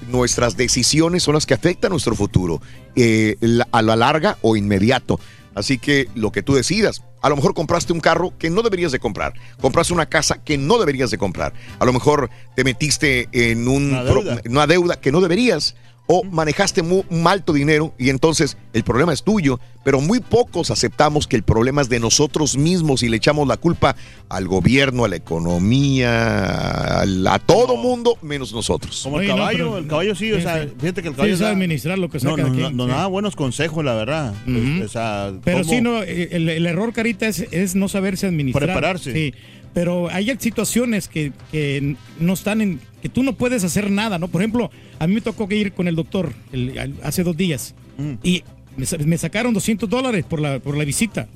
nuestras 0.08 0.56
decisiones 0.56 1.22
son 1.22 1.34
las 1.34 1.46
que 1.46 1.54
afectan 1.54 1.90
nuestro 1.90 2.14
futuro, 2.14 2.60
eh, 2.94 3.36
a 3.72 3.82
la 3.82 3.96
larga 3.96 4.36
o 4.42 4.56
inmediato. 4.56 5.18
Así 5.54 5.78
que 5.78 6.08
lo 6.14 6.30
que 6.32 6.42
tú 6.42 6.54
decidas. 6.54 7.02
A 7.22 7.28
lo 7.30 7.36
mejor 7.36 7.54
compraste 7.54 7.92
un 7.92 8.00
carro 8.00 8.34
que 8.38 8.50
no 8.50 8.62
deberías 8.62 8.92
de 8.92 8.98
comprar. 8.98 9.32
Compraste 9.60 9.94
una 9.94 10.06
casa 10.06 10.42
que 10.44 10.58
no 10.58 10.78
deberías 10.78 11.10
de 11.10 11.16
comprar. 11.18 11.54
A 11.78 11.84
lo 11.84 11.92
mejor 11.92 12.28
te 12.54 12.64
metiste 12.64 13.28
en 13.32 13.66
un 13.68 13.92
Una 13.92 14.02
pro- 14.04 14.22
deuda. 14.22 14.42
una 14.46 14.66
deuda 14.66 15.00
que 15.00 15.10
no 15.12 15.20
deberías 15.20 15.74
o 16.06 16.22
manejaste 16.24 16.82
mu- 16.82 17.04
un 17.10 17.26
alto 17.26 17.52
dinero 17.52 17.94
y 17.98 18.10
entonces 18.10 18.56
el 18.74 18.84
problema 18.84 19.12
es 19.12 19.22
tuyo, 19.22 19.58
pero 19.84 20.00
muy 20.02 20.20
pocos 20.20 20.70
aceptamos 20.70 21.26
que 21.26 21.36
el 21.36 21.42
problema 21.42 21.80
es 21.82 21.88
de 21.88 21.98
nosotros 22.00 22.56
mismos 22.58 23.02
y 23.02 23.08
le 23.08 23.16
echamos 23.16 23.48
la 23.48 23.56
culpa 23.56 23.96
al 24.28 24.46
gobierno, 24.46 25.04
a 25.04 25.08
la 25.08 25.16
economía, 25.16 27.00
al- 27.00 27.26
a, 27.26 27.38
todo 27.38 27.76
mundo 27.76 28.18
menos 28.22 28.52
nosotros. 28.52 29.00
Como 29.02 29.20
el 29.20 29.28
caballo, 29.28 29.78
el 29.78 29.86
caballo 29.86 30.14
sí, 30.14 30.32
o 30.32 30.40
sea, 30.40 30.66
fíjate 30.78 31.02
que 31.02 31.08
el 31.08 31.14
Sí, 31.14 31.16
caballo 31.16 31.36
sabe 31.36 31.48
da- 31.50 31.52
administrar 31.54 31.98
lo 31.98 32.08
que 32.10 32.18
no, 32.18 32.30
saca 32.30 32.42
no, 32.42 32.48
no, 32.50 32.70
no 32.70 32.84
sí. 32.84 32.90
da 32.90 33.06
buenos 33.06 33.36
consejos, 33.36 33.84
la 33.84 33.94
verdad. 33.94 34.34
Ujú. 34.46 34.84
O 34.84 34.88
sea, 34.88 35.32
Pero 35.44 35.64
sí, 35.64 35.80
no, 35.80 36.02
el, 36.02 36.48
el 36.48 36.66
error, 36.66 36.92
Carita, 36.92 37.26
es, 37.26 37.46
es 37.50 37.74
no 37.74 37.88
saberse 37.88 38.26
administrar. 38.26 38.64
Prepararse. 38.64 39.12
Sí, 39.12 39.34
pero 39.74 40.08
hay 40.08 40.34
situaciones 40.38 41.08
que, 41.08 41.32
que 41.52 41.96
no 42.20 42.32
están 42.32 42.60
en... 42.60 42.80
que 43.02 43.08
tú 43.08 43.22
no 43.22 43.34
puedes 43.34 43.64
hacer 43.64 43.90
nada, 43.90 44.18
¿no? 44.18 44.28
Por 44.28 44.40
ejemplo, 44.40 44.70
a 44.98 45.06
mí 45.06 45.14
me 45.14 45.20
tocó 45.20 45.46
que 45.48 45.56
ir 45.56 45.72
con 45.72 45.88
el 45.88 45.96
doctor 45.96 46.32
el- 46.52 46.94
hace 47.02 47.22
dos 47.24 47.36
días 47.36 47.74
Mm. 47.98 48.14
y 48.24 48.42
me, 48.76 48.86
sa- 48.86 48.98
me 48.98 49.16
sacaron 49.18 49.54
200 49.54 49.88
dólares 49.88 50.24
por 50.28 50.40
la, 50.40 50.58
por 50.58 50.76
la 50.76 50.84
visita. 50.84 51.28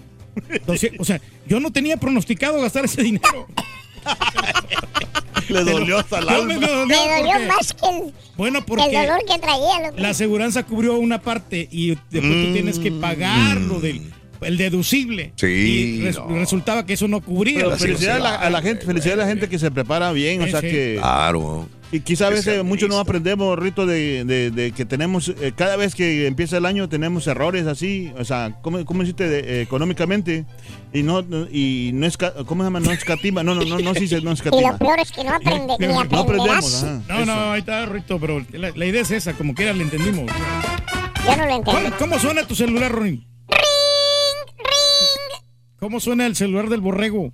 O 0.98 1.04
sea, 1.04 1.20
yo 1.46 1.60
no 1.60 1.70
tenía 1.72 1.96
pronosticado 1.96 2.60
gastar 2.60 2.84
ese 2.84 3.02
dinero. 3.02 3.46
Le 5.48 5.64
dolió 5.64 5.98
hasta 5.98 6.18
el 6.18 6.26
me- 6.26 6.32
alma. 6.32 6.46
me 6.46 6.54
dolió 6.66 6.86
Me 6.86 6.94
dolió 6.96 7.32
porque- 7.32 7.46
más 7.46 7.72
que 7.74 7.88
el, 7.88 8.12
Bueno, 8.36 8.58
que 8.60 8.64
porque 8.66 8.84
el 8.84 9.06
dolor 9.06 9.20
que 9.26 9.38
traía, 9.38 9.80
loco. 9.86 9.98
la 10.00 10.08
aseguranza 10.10 10.62
cubrió 10.66 10.98
una 10.98 11.22
parte 11.22 11.68
y 11.70 11.88
después 12.10 12.46
tú 12.46 12.52
tienes 12.52 12.78
que 12.78 12.92
pagar 12.92 13.56
lo 13.58 13.80
del 13.80 14.12
el 14.40 14.56
deducible. 14.56 15.32
Sí, 15.36 15.46
Y 15.46 16.02
res- 16.02 16.16
no. 16.18 16.28
resultaba 16.28 16.84
que 16.86 16.92
eso 16.94 17.08
no 17.08 17.20
cubría. 17.20 17.58
Pero 17.64 17.76
felicidad 17.76 18.16
a 18.16 18.20
la, 18.20 18.34
a 18.36 18.50
la 18.50 18.62
gente, 18.62 18.84
felicidad 18.86 19.14
a 19.20 19.22
la 19.24 19.28
gente 19.28 19.48
que 19.48 19.58
se 19.58 19.70
prepara 19.70 20.12
bien, 20.12 20.40
o 20.42 20.44
Sí, 20.44 20.50
sea 20.50 20.60
sí. 20.60 20.68
que 20.68 20.96
Claro. 21.00 21.68
y 21.90 22.00
quizá 22.00 22.26
a 22.26 22.30
veces 22.30 22.62
muchos 22.64 22.88
no 22.88 22.98
aprendemos, 22.98 23.58
Rito, 23.58 23.86
de, 23.86 24.24
de- 24.24 24.50
de 24.50 24.72
que 24.72 24.84
tenemos, 24.84 25.28
eh, 25.40 25.52
cada 25.56 25.76
vez 25.76 25.94
que 25.94 26.26
empieza 26.26 26.58
el 26.58 26.66
año 26.66 26.88
tenemos 26.88 27.26
errores 27.26 27.66
así, 27.66 28.12
o 28.18 28.24
sea, 28.24 28.54
¿cómo, 28.62 28.84
cómo 28.84 29.02
hiciste 29.02 29.28
de- 29.28 29.40
eh, 29.40 29.62
económicamente? 29.62 30.44
Y 30.92 31.02
no, 31.02 31.22
no- 31.22 31.46
y 31.50 31.90
no 31.94 32.06
es, 32.06 32.16
¿cómo 32.18 32.62
se 32.62 32.66
llama? 32.66 32.80
No 32.80 32.92
escatima, 32.92 33.42
no, 33.42 33.54
no, 33.54 33.64
no, 33.64 33.78
no, 33.78 33.94
sí 33.94 34.06
se- 34.06 34.20
no 34.20 34.30
Y 34.30 34.34
escatima. 34.34 34.72
lo 34.72 34.78
peor 34.78 35.00
es 35.00 35.12
que 35.12 35.24
no 35.24 35.30
aprende, 35.34 35.74
ni 35.80 35.86
No 35.86 36.00
aprendemos, 36.00 36.24
aprenderás. 36.24 36.84
ajá. 36.84 37.02
No, 37.08 37.24
no, 37.26 37.52
ahí 37.52 37.60
está, 37.60 37.86
Rito, 37.86 38.18
pero 38.20 38.44
la, 38.52 38.70
la 38.74 38.84
idea 38.86 39.02
es 39.02 39.10
esa, 39.10 39.32
como 39.34 39.54
quiera 39.54 39.72
le 39.72 39.82
entendimos. 39.84 40.26
Yo 41.26 41.36
no 41.36 41.44
lo 41.46 41.56
entiendo. 41.56 41.72
¿Cómo, 41.72 41.96
cómo 41.98 42.18
suena 42.18 42.44
tu 42.46 42.54
celular, 42.54 42.90
Ronin? 42.92 43.26
¿Cómo 45.78 46.00
suena 46.00 46.26
el 46.26 46.34
celular 46.36 46.68
del 46.68 46.80
borrego? 46.80 47.32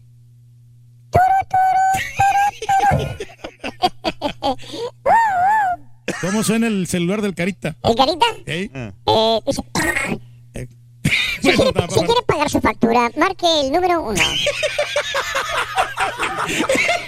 ¿Cómo 6.21 6.43
suena 6.43 6.67
el 6.67 6.87
celular 6.87 7.23
del 7.23 7.35
carita? 7.35 7.77
¿El 7.83 7.95
carita? 7.97 8.27
¿Eh? 8.47 8.71
Eh, 9.07 9.41
dice, 9.47 9.63
si, 11.05 11.51
quiere, 11.51 11.73
si 11.89 12.01
quiere 12.01 12.23
pagar 12.27 12.51
su 12.51 12.61
factura, 12.61 13.11
marque 13.17 13.47
el 13.61 13.73
número 13.73 14.03
uno. 14.03 14.21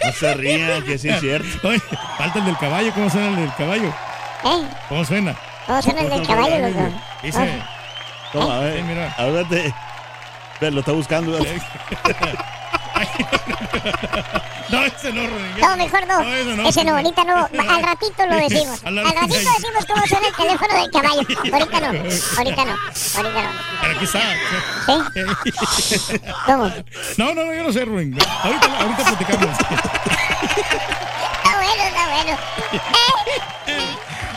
No 0.04 0.12
se 0.12 0.34
rían, 0.34 0.82
que 0.84 0.96
sí 0.98 1.08
es 1.10 1.20
cierto. 1.20 1.68
Oye, 1.68 1.78
falta 2.16 2.38
el 2.38 2.46
del 2.46 2.56
caballo, 2.56 2.90
¿cómo 2.94 3.10
suena 3.10 3.28
el 3.28 3.36
del 3.36 3.54
caballo? 3.54 3.88
¿Eh? 3.88 4.68
¿Cómo 4.88 5.04
suena? 5.04 5.36
¿Cómo 5.66 5.82
suena 5.82 6.00
el 6.00 6.08
del 6.10 6.26
caballo, 6.26 6.68
loco? 6.68 6.92
Dice, 7.22 7.62
Toma, 8.32 8.56
a 8.56 8.60
ver, 8.60 8.76
Sí, 8.78 8.82
mira. 8.84 9.14
háblate. 9.18 9.74
Ve, 10.60 10.70
lo 10.70 10.80
está 10.80 10.92
buscando. 10.92 11.38
no, 14.70 14.84
ese 14.84 15.12
no, 15.12 15.26
Ronin. 15.26 15.60
No, 15.60 15.76
mejor 15.76 16.06
no. 16.06 16.20
eso 16.22 16.56
no. 16.56 16.68
Ese 16.68 16.84
no, 16.84 16.96
ahorita 16.96 17.24
no. 17.24 17.36
Al 17.74 17.82
ratito 17.82 18.26
lo 18.26 18.36
decimos. 18.36 18.82
Al 18.84 18.96
ratito. 18.96 19.28
decimos 19.28 19.84
cómo 19.86 20.06
suena 20.06 20.28
el 20.28 20.34
teléfono 20.34 20.74
del 20.80 20.90
caballo. 20.90 21.22
Ahorita 21.52 21.80
no. 21.80 21.86
Ahorita 22.38 22.64
no. 22.64 22.76
Ahorita 23.16 23.42
no. 23.42 23.50
Pero 23.80 23.92
aquí 23.94 24.04
está. 24.04 24.20
¿Sí? 24.86 24.94
¿Cómo? 26.46 26.72
No, 27.18 27.34
no, 27.34 27.44
no, 27.44 27.54
yo 27.54 27.62
no 27.64 27.72
sé, 27.72 27.84
Ruin. 27.84 28.16
Ahorita, 28.42 28.66
ahorita 28.80 29.04
platicamos. 29.04 29.58
Está 29.58 31.56
bueno, 31.56 31.82
está 31.82 32.06
bueno. 32.08 32.38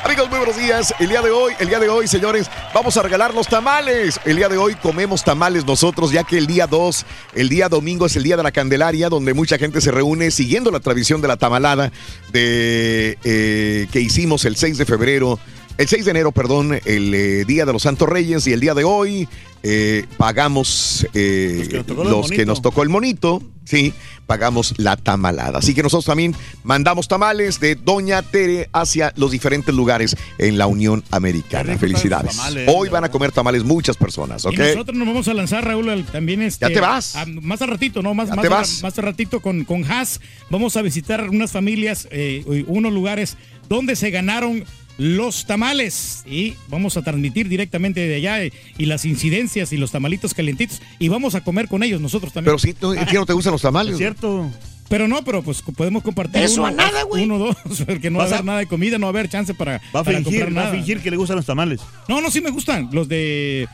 Amigos, 0.09 0.27
muy 0.31 0.39
buenos 0.39 0.57
días. 0.57 0.91
El 0.97 1.09
día 1.09 1.21
de 1.21 1.29
hoy, 1.29 1.53
el 1.59 1.67
día 1.67 1.77
de 1.77 1.87
hoy, 1.87 2.07
señores, 2.07 2.49
vamos 2.73 2.97
a 2.97 3.03
regalar 3.03 3.31
los 3.35 3.47
tamales. 3.47 4.19
El 4.25 4.37
día 4.37 4.49
de 4.49 4.57
hoy 4.57 4.73
comemos 4.73 5.23
tamales 5.23 5.67
nosotros, 5.67 6.11
ya 6.11 6.23
que 6.23 6.39
el 6.39 6.47
día 6.47 6.65
2, 6.65 7.05
el 7.35 7.47
día 7.47 7.69
domingo 7.69 8.07
es 8.07 8.15
el 8.15 8.23
día 8.23 8.35
de 8.35 8.41
la 8.41 8.51
Candelaria, 8.51 9.09
donde 9.09 9.35
mucha 9.35 9.59
gente 9.59 9.81
se 9.81 9.91
reúne 9.91 10.31
siguiendo 10.31 10.71
la 10.71 10.79
tradición 10.79 11.21
de 11.21 11.27
la 11.27 11.37
tamalada 11.37 11.91
de, 12.31 13.19
eh, 13.23 13.87
que 13.91 14.01
hicimos 14.01 14.45
el 14.45 14.55
6 14.55 14.79
de 14.79 14.85
febrero. 14.87 15.39
El 15.77 15.87
6 15.87 16.05
de 16.05 16.11
enero, 16.11 16.31
perdón, 16.31 16.79
el 16.85 17.13
eh, 17.13 17.45
Día 17.45 17.67
de 17.67 17.73
los 17.73 17.83
Santos 17.83 18.09
Reyes 18.09 18.47
y 18.47 18.53
el 18.53 18.61
día 18.61 18.73
de 18.73 18.85
hoy 18.85 19.29
eh, 19.63 20.05
pagamos 20.17 21.05
eh, 21.13 21.57
Los 21.59 21.67
que 21.69 21.77
nos 21.77 21.85
tocó 21.85 22.01
el 22.03 22.09
los 22.09 22.27
que 22.29 22.35
monito. 22.37 22.45
nos 22.51 22.61
tocó 22.61 22.83
el 22.83 22.89
monito, 22.89 23.43
sí, 23.65 23.93
pagamos 24.25 24.73
la 24.77 24.95
tamalada. 24.95 25.59
Así 25.59 25.73
que 25.73 25.81
nosotros 25.83 26.05
también 26.05 26.35
mandamos 26.63 27.07
tamales 27.07 27.59
de 27.59 27.75
Doña 27.75 28.21
Tere 28.21 28.69
hacia 28.73 29.11
los 29.17 29.31
diferentes 29.31 29.73
lugares 29.73 30.15
en 30.37 30.57
la 30.57 30.67
Unión 30.67 31.03
Americana. 31.11 31.77
Felicidades. 31.77 32.35
tamales, 32.37 32.69
Hoy 32.73 32.89
van 32.89 33.03
a 33.03 33.09
comer 33.11 33.31
tamales 33.31 33.63
muchas 33.63 33.97
personas, 33.97 34.45
¿ok? 34.45 34.53
Y 34.53 34.57
nosotros 34.57 34.97
nos 34.97 35.07
vamos 35.07 35.27
a 35.27 35.33
lanzar, 35.33 35.65
Raúl, 35.65 36.05
también 36.11 36.41
este, 36.41 36.67
Ya 36.67 36.73
te 36.73 36.79
vas. 36.79 37.15
a- 37.15 37.25
más 37.25 37.61
al 37.61 37.69
ratito, 37.69 38.01
¿no? 38.01 38.13
Más, 38.13 38.29
Ya 38.29 38.35
más, 38.35 38.43
te 38.43 38.49
vas. 38.49 38.83
más 38.83 38.97
al 38.97 39.05
ratito 39.05 39.39
con, 39.41 39.65
con 39.65 39.83
Haas. 39.83 40.21
Vamos 40.49 40.77
a 40.77 40.81
visitar 40.81 41.29
unas 41.29 41.51
familias, 41.51 42.07
eh, 42.11 42.43
unos 42.67 42.93
lugares 42.93 43.35
donde 43.67 43.95
se 43.95 44.09
ganaron 44.09 44.63
los 44.99 45.45
tamales. 45.47 46.23
Y 46.27 46.53
vamos 46.67 46.95
a 46.97 47.01
transmitir 47.01 47.49
directamente 47.49 48.01
de 48.01 48.15
allá 48.15 48.43
eh, 48.43 48.53
y 48.77 48.85
las 48.85 49.05
incidencias 49.05 49.73
y 49.73 49.77
los 49.77 49.91
tamalitos 49.91 50.33
calientitos. 50.35 50.81
Y 50.99 51.07
vamos 51.07 51.33
a 51.33 51.41
comer 51.43 51.67
con 51.67 51.81
ellos 51.81 51.99
nosotros 52.01 52.31
también. 52.33 52.51
Pero 52.55 52.59
si 52.59 52.73
tú- 52.73 52.91
¿a 52.91 53.05
ti 53.07 53.15
no 53.15 53.25
te 53.25 53.33
gustan 53.33 53.53
los 53.53 53.61
tamales. 53.63 53.93
Es 53.93 53.97
cierto. 53.97 54.51
Pero 54.89 55.07
no, 55.07 55.23
pero 55.23 55.41
pues 55.43 55.61
podemos 55.61 56.01
compartir 56.03 56.41
Eso 56.41 56.61
uno, 56.61 56.65
a 56.65 56.71
nada, 56.71 57.03
güey. 57.03 57.23
uno, 57.23 57.37
dos, 57.37 57.55
porque 57.87 58.09
no 58.09 58.17
va 58.19 58.25
a 58.25 58.27
haber 58.27 58.43
nada 58.43 58.59
de 58.59 58.65
comida, 58.65 58.97
no 58.97 59.05
va 59.05 59.09
a 59.09 59.15
haber 59.19 59.29
chance 59.29 59.53
para, 59.53 59.79
Va 59.95 59.99
a 59.99 60.03
para 60.03 60.17
fingir, 60.17 60.41
comprar 60.41 60.57
va 60.57 60.61
a 60.61 60.63
nada. 60.65 60.75
fingir 60.75 60.99
que 61.01 61.11
le 61.11 61.17
gustan 61.17 61.37
los 61.37 61.45
tamales. 61.45 61.79
No, 62.07 62.19
no, 62.21 62.29
sí 62.31 62.41
me 62.41 62.49
gustan. 62.49 62.89
Los 62.91 63.07
de. 63.07 63.67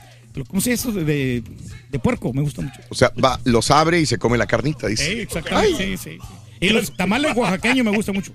¿Cómo 0.50 0.60
se 0.60 0.72
llama 0.72 0.74
eso? 0.76 0.92
De, 0.92 1.04
de, 1.06 1.44
de 1.90 2.00
puerco, 2.00 2.34
me 2.34 2.42
gustan 2.42 2.66
mucho. 2.66 2.82
O 2.90 2.96
sea, 2.96 3.12
va, 3.24 3.40
los 3.46 3.72
abre 3.72 4.02
y 4.02 4.06
se 4.06 4.18
come 4.18 4.38
la 4.38 4.46
carnita, 4.46 4.88
Sí, 4.88 4.92
dice. 4.92 5.22
exactamente. 5.22 5.78
Sí, 5.86 5.98
sí, 5.98 6.18
sí. 6.20 6.28
Y 6.60 6.70
los 6.70 6.96
tamales 6.96 7.34
oaxaqueños 7.36 7.86
me 7.86 7.96
gustan 7.96 8.16
mucho. 8.16 8.34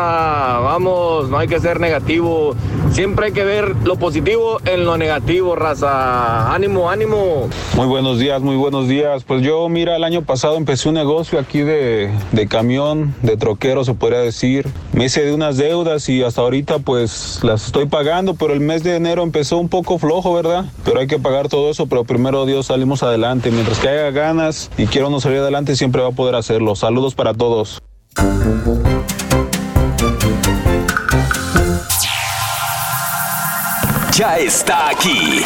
vamos, 0.60 1.28
no 1.28 1.38
hay 1.38 1.48
que 1.48 1.58
ser 1.58 1.80
negativo. 1.80 2.54
Siempre 2.92 3.26
hay 3.26 3.32
que 3.32 3.44
ver 3.44 3.74
lo 3.84 3.96
positivo 3.96 4.60
en 4.64 4.84
lo 4.84 4.96
negativo, 4.96 5.56
raza. 5.56 6.54
Ánimo, 6.54 6.90
ánimo. 6.90 7.48
Muy 7.76 7.86
buenos 7.86 8.18
días, 8.18 8.40
muy 8.40 8.56
buenos 8.56 8.88
días. 8.88 9.24
Pues 9.24 9.42
yo, 9.42 9.68
mira, 9.68 9.96
el 9.96 10.04
año 10.04 10.22
pasado 10.22 10.56
empecé 10.56 10.88
un 10.88 10.94
negocio 10.94 11.38
aquí 11.38 11.60
de, 11.60 12.10
de 12.32 12.48
camión, 12.48 13.14
de 13.22 13.36
troquero, 13.36 13.84
se 13.84 13.94
podría 13.94 14.20
decir. 14.20 14.66
Me 14.92 15.04
hice 15.04 15.22
de 15.22 15.34
unas 15.34 15.56
deudas 15.56 16.08
y 16.08 16.22
hasta 16.22 16.40
ahorita 16.40 16.78
pues 16.78 17.40
las 17.42 17.66
estoy 17.66 17.86
pagando, 17.86 18.34
pero 18.34 18.52
el 18.52 18.60
mes 18.60 18.82
de 18.84 18.96
enero 18.96 19.22
empezó 19.22 19.57
un 19.58 19.68
poco 19.68 19.98
flojo, 19.98 20.34
¿verdad? 20.34 20.64
Pero 20.84 21.00
hay 21.00 21.06
que 21.06 21.18
pagar 21.18 21.48
todo 21.48 21.70
eso, 21.70 21.86
pero 21.86 22.04
primero 22.04 22.46
Dios 22.46 22.66
salimos 22.66 23.02
adelante. 23.02 23.50
Mientras 23.50 23.78
que 23.78 23.88
haya 23.88 24.10
ganas 24.10 24.70
y 24.76 24.86
quiera 24.86 25.08
uno 25.08 25.20
salir 25.20 25.38
adelante, 25.38 25.76
siempre 25.76 26.02
va 26.02 26.08
a 26.08 26.12
poder 26.12 26.34
hacerlo. 26.34 26.76
Saludos 26.76 27.14
para 27.14 27.34
todos. 27.34 27.82
Ya 34.16 34.36
está 34.36 34.88
aquí. 34.90 35.42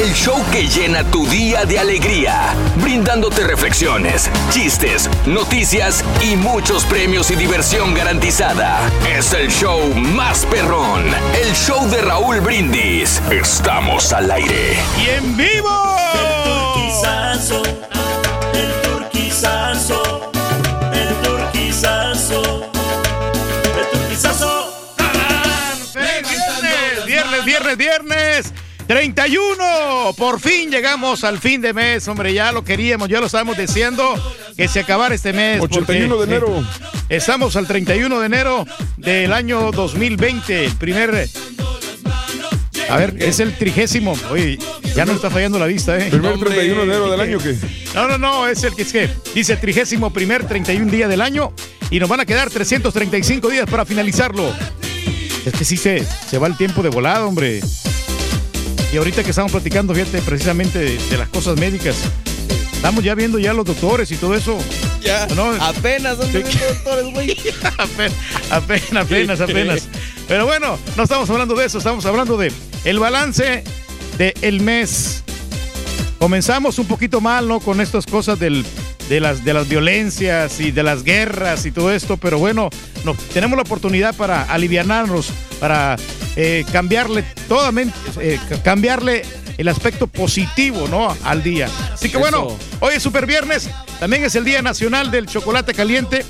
El 0.00 0.14
show 0.14 0.42
que 0.50 0.66
llena 0.66 1.04
tu 1.04 1.26
día 1.26 1.66
de 1.66 1.78
alegría, 1.78 2.54
brindándote 2.76 3.46
reflexiones, 3.46 4.30
chistes, 4.50 5.10
noticias 5.26 6.02
y 6.22 6.36
muchos 6.36 6.86
premios 6.86 7.30
y 7.30 7.36
diversión 7.36 7.92
garantizada. 7.92 8.80
Es 9.14 9.34
el 9.34 9.50
show 9.50 9.92
más 9.94 10.46
perrón, 10.46 11.04
el 11.34 11.52
show 11.52 11.86
de 11.90 12.00
Raúl 12.00 12.40
Brindis. 12.40 13.20
Estamos 13.30 14.10
al 14.14 14.30
aire. 14.30 14.78
¡Y 14.98 15.10
en 15.10 15.36
vivo! 15.36 15.68
Turquizazo, 16.44 17.62
el 18.54 18.72
turquizazo, 18.80 20.32
el 20.94 21.14
turquizazo, 21.28 22.70
el 23.78 23.98
turquizazo. 23.98 24.66
Viernes, 27.04 27.44
viernes, 27.44 27.76
viernes. 27.76 28.52
31, 28.90 30.14
por 30.16 30.40
fin 30.40 30.68
llegamos 30.68 31.22
al 31.22 31.38
fin 31.38 31.60
de 31.60 31.72
mes, 31.72 32.08
hombre, 32.08 32.34
ya 32.34 32.50
lo 32.50 32.64
queríamos, 32.64 33.08
ya 33.08 33.20
lo 33.20 33.26
estábamos 33.26 33.56
diciendo, 33.56 34.02
que 34.56 34.66
se 34.66 34.80
acabara 34.80 35.14
este 35.14 35.32
mes. 35.32 35.60
81 35.60 36.16
de 36.16 36.24
enero. 36.24 36.58
eh, 37.08 37.16
estamos 37.16 37.54
al 37.54 37.68
31 37.68 38.18
de 38.18 38.26
enero 38.26 38.66
del 38.96 39.32
año 39.32 39.70
2020, 39.70 40.64
el 40.64 40.72
primer... 40.72 41.28
A 42.88 42.96
ver, 42.96 43.14
es 43.20 43.38
el 43.38 43.56
trigésimo. 43.56 44.18
Oye, 44.28 44.58
ya 44.96 45.04
no 45.04 45.12
está 45.12 45.30
fallando 45.30 45.60
la 45.60 45.66
vista, 45.66 45.96
¿eh? 45.96 46.10
¿Primer 46.10 46.36
31 46.36 46.80
de 46.80 46.82
enero 46.82 47.10
del 47.12 47.20
año 47.20 47.38
qué? 47.38 47.54
No, 47.94 48.08
no, 48.08 48.18
no, 48.18 48.48
es 48.48 48.64
el 48.64 48.74
que 48.74 48.82
es 48.82 48.90
que 48.92 49.08
dice 49.32 49.56
trigésimo 49.56 50.12
primer 50.12 50.48
31 50.48 50.90
día 50.90 51.06
del 51.06 51.20
año 51.20 51.52
y 51.92 52.00
nos 52.00 52.08
van 52.08 52.18
a 52.18 52.26
quedar 52.26 52.50
335 52.50 53.50
días 53.50 53.70
para 53.70 53.84
finalizarlo. 53.84 54.52
Es 55.46 55.52
que 55.52 55.64
sí 55.64 55.76
se, 55.76 56.04
se 56.28 56.38
va 56.38 56.48
el 56.48 56.56
tiempo 56.56 56.82
de 56.82 56.88
volada, 56.88 57.24
hombre. 57.24 57.60
Y 58.92 58.96
ahorita 58.96 59.22
que 59.22 59.30
estamos 59.30 59.52
platicando, 59.52 59.94
fíjate, 59.94 60.20
precisamente 60.22 60.78
de, 60.78 60.98
de 60.98 61.16
las 61.16 61.28
cosas 61.28 61.56
médicas, 61.58 61.96
estamos 62.72 63.04
ya 63.04 63.14
viendo 63.14 63.38
ya 63.38 63.52
los 63.52 63.64
doctores 63.64 64.10
y 64.10 64.16
todo 64.16 64.34
eso. 64.34 64.58
Ya, 65.00 65.24
apenas 65.60 66.16
son 66.16 66.32
los 66.32 66.60
doctores, 66.60 67.12
güey. 67.12 67.30
apenas, 67.78 68.12
apenas, 68.50 69.04
apenas, 69.04 69.40
apenas. 69.40 69.88
Pero 70.26 70.46
bueno, 70.46 70.78
no 70.96 71.02
estamos 71.02 71.28
hablando 71.30 71.54
de 71.54 71.66
eso, 71.66 71.78
estamos 71.78 72.04
hablando 72.06 72.36
de 72.36 72.52
el 72.84 72.98
balance 72.98 73.62
del 74.18 74.60
mes. 74.60 75.22
Comenzamos 76.18 76.78
un 76.78 76.86
poquito 76.86 77.20
mal, 77.20 77.48
¿no? 77.48 77.60
Con 77.60 77.80
estas 77.80 78.06
cosas 78.06 78.38
del, 78.38 78.64
de, 79.10 79.18
las, 79.18 79.44
de 79.44 79.52
las 79.52 79.68
violencias 79.68 80.60
y 80.60 80.70
de 80.70 80.84
las 80.84 81.02
guerras 81.02 81.66
y 81.66 81.72
todo 81.72 81.92
esto, 81.92 82.16
pero 82.16 82.38
bueno, 82.38 82.70
no, 83.04 83.16
tenemos 83.34 83.56
la 83.56 83.62
oportunidad 83.62 84.14
para 84.14 84.44
aliviarnos, 84.44 85.32
para 85.58 85.96
eh, 86.36 86.64
cambiarle 86.70 87.24
totalmente, 87.48 87.92
eh, 88.20 88.38
cambiarle 88.62 89.22
el 89.58 89.66
aspecto 89.66 90.06
positivo, 90.06 90.86
¿no? 90.88 91.14
Al 91.24 91.42
día. 91.42 91.68
Así 91.92 92.08
que 92.08 92.18
bueno, 92.18 92.46
Eso. 92.46 92.58
hoy 92.78 92.94
es 92.94 93.02
Super 93.02 93.26
Viernes, 93.26 93.68
también 93.98 94.22
es 94.22 94.36
el 94.36 94.44
Día 94.44 94.62
Nacional 94.62 95.10
del 95.10 95.26
Chocolate 95.26 95.74
Caliente, 95.74 96.24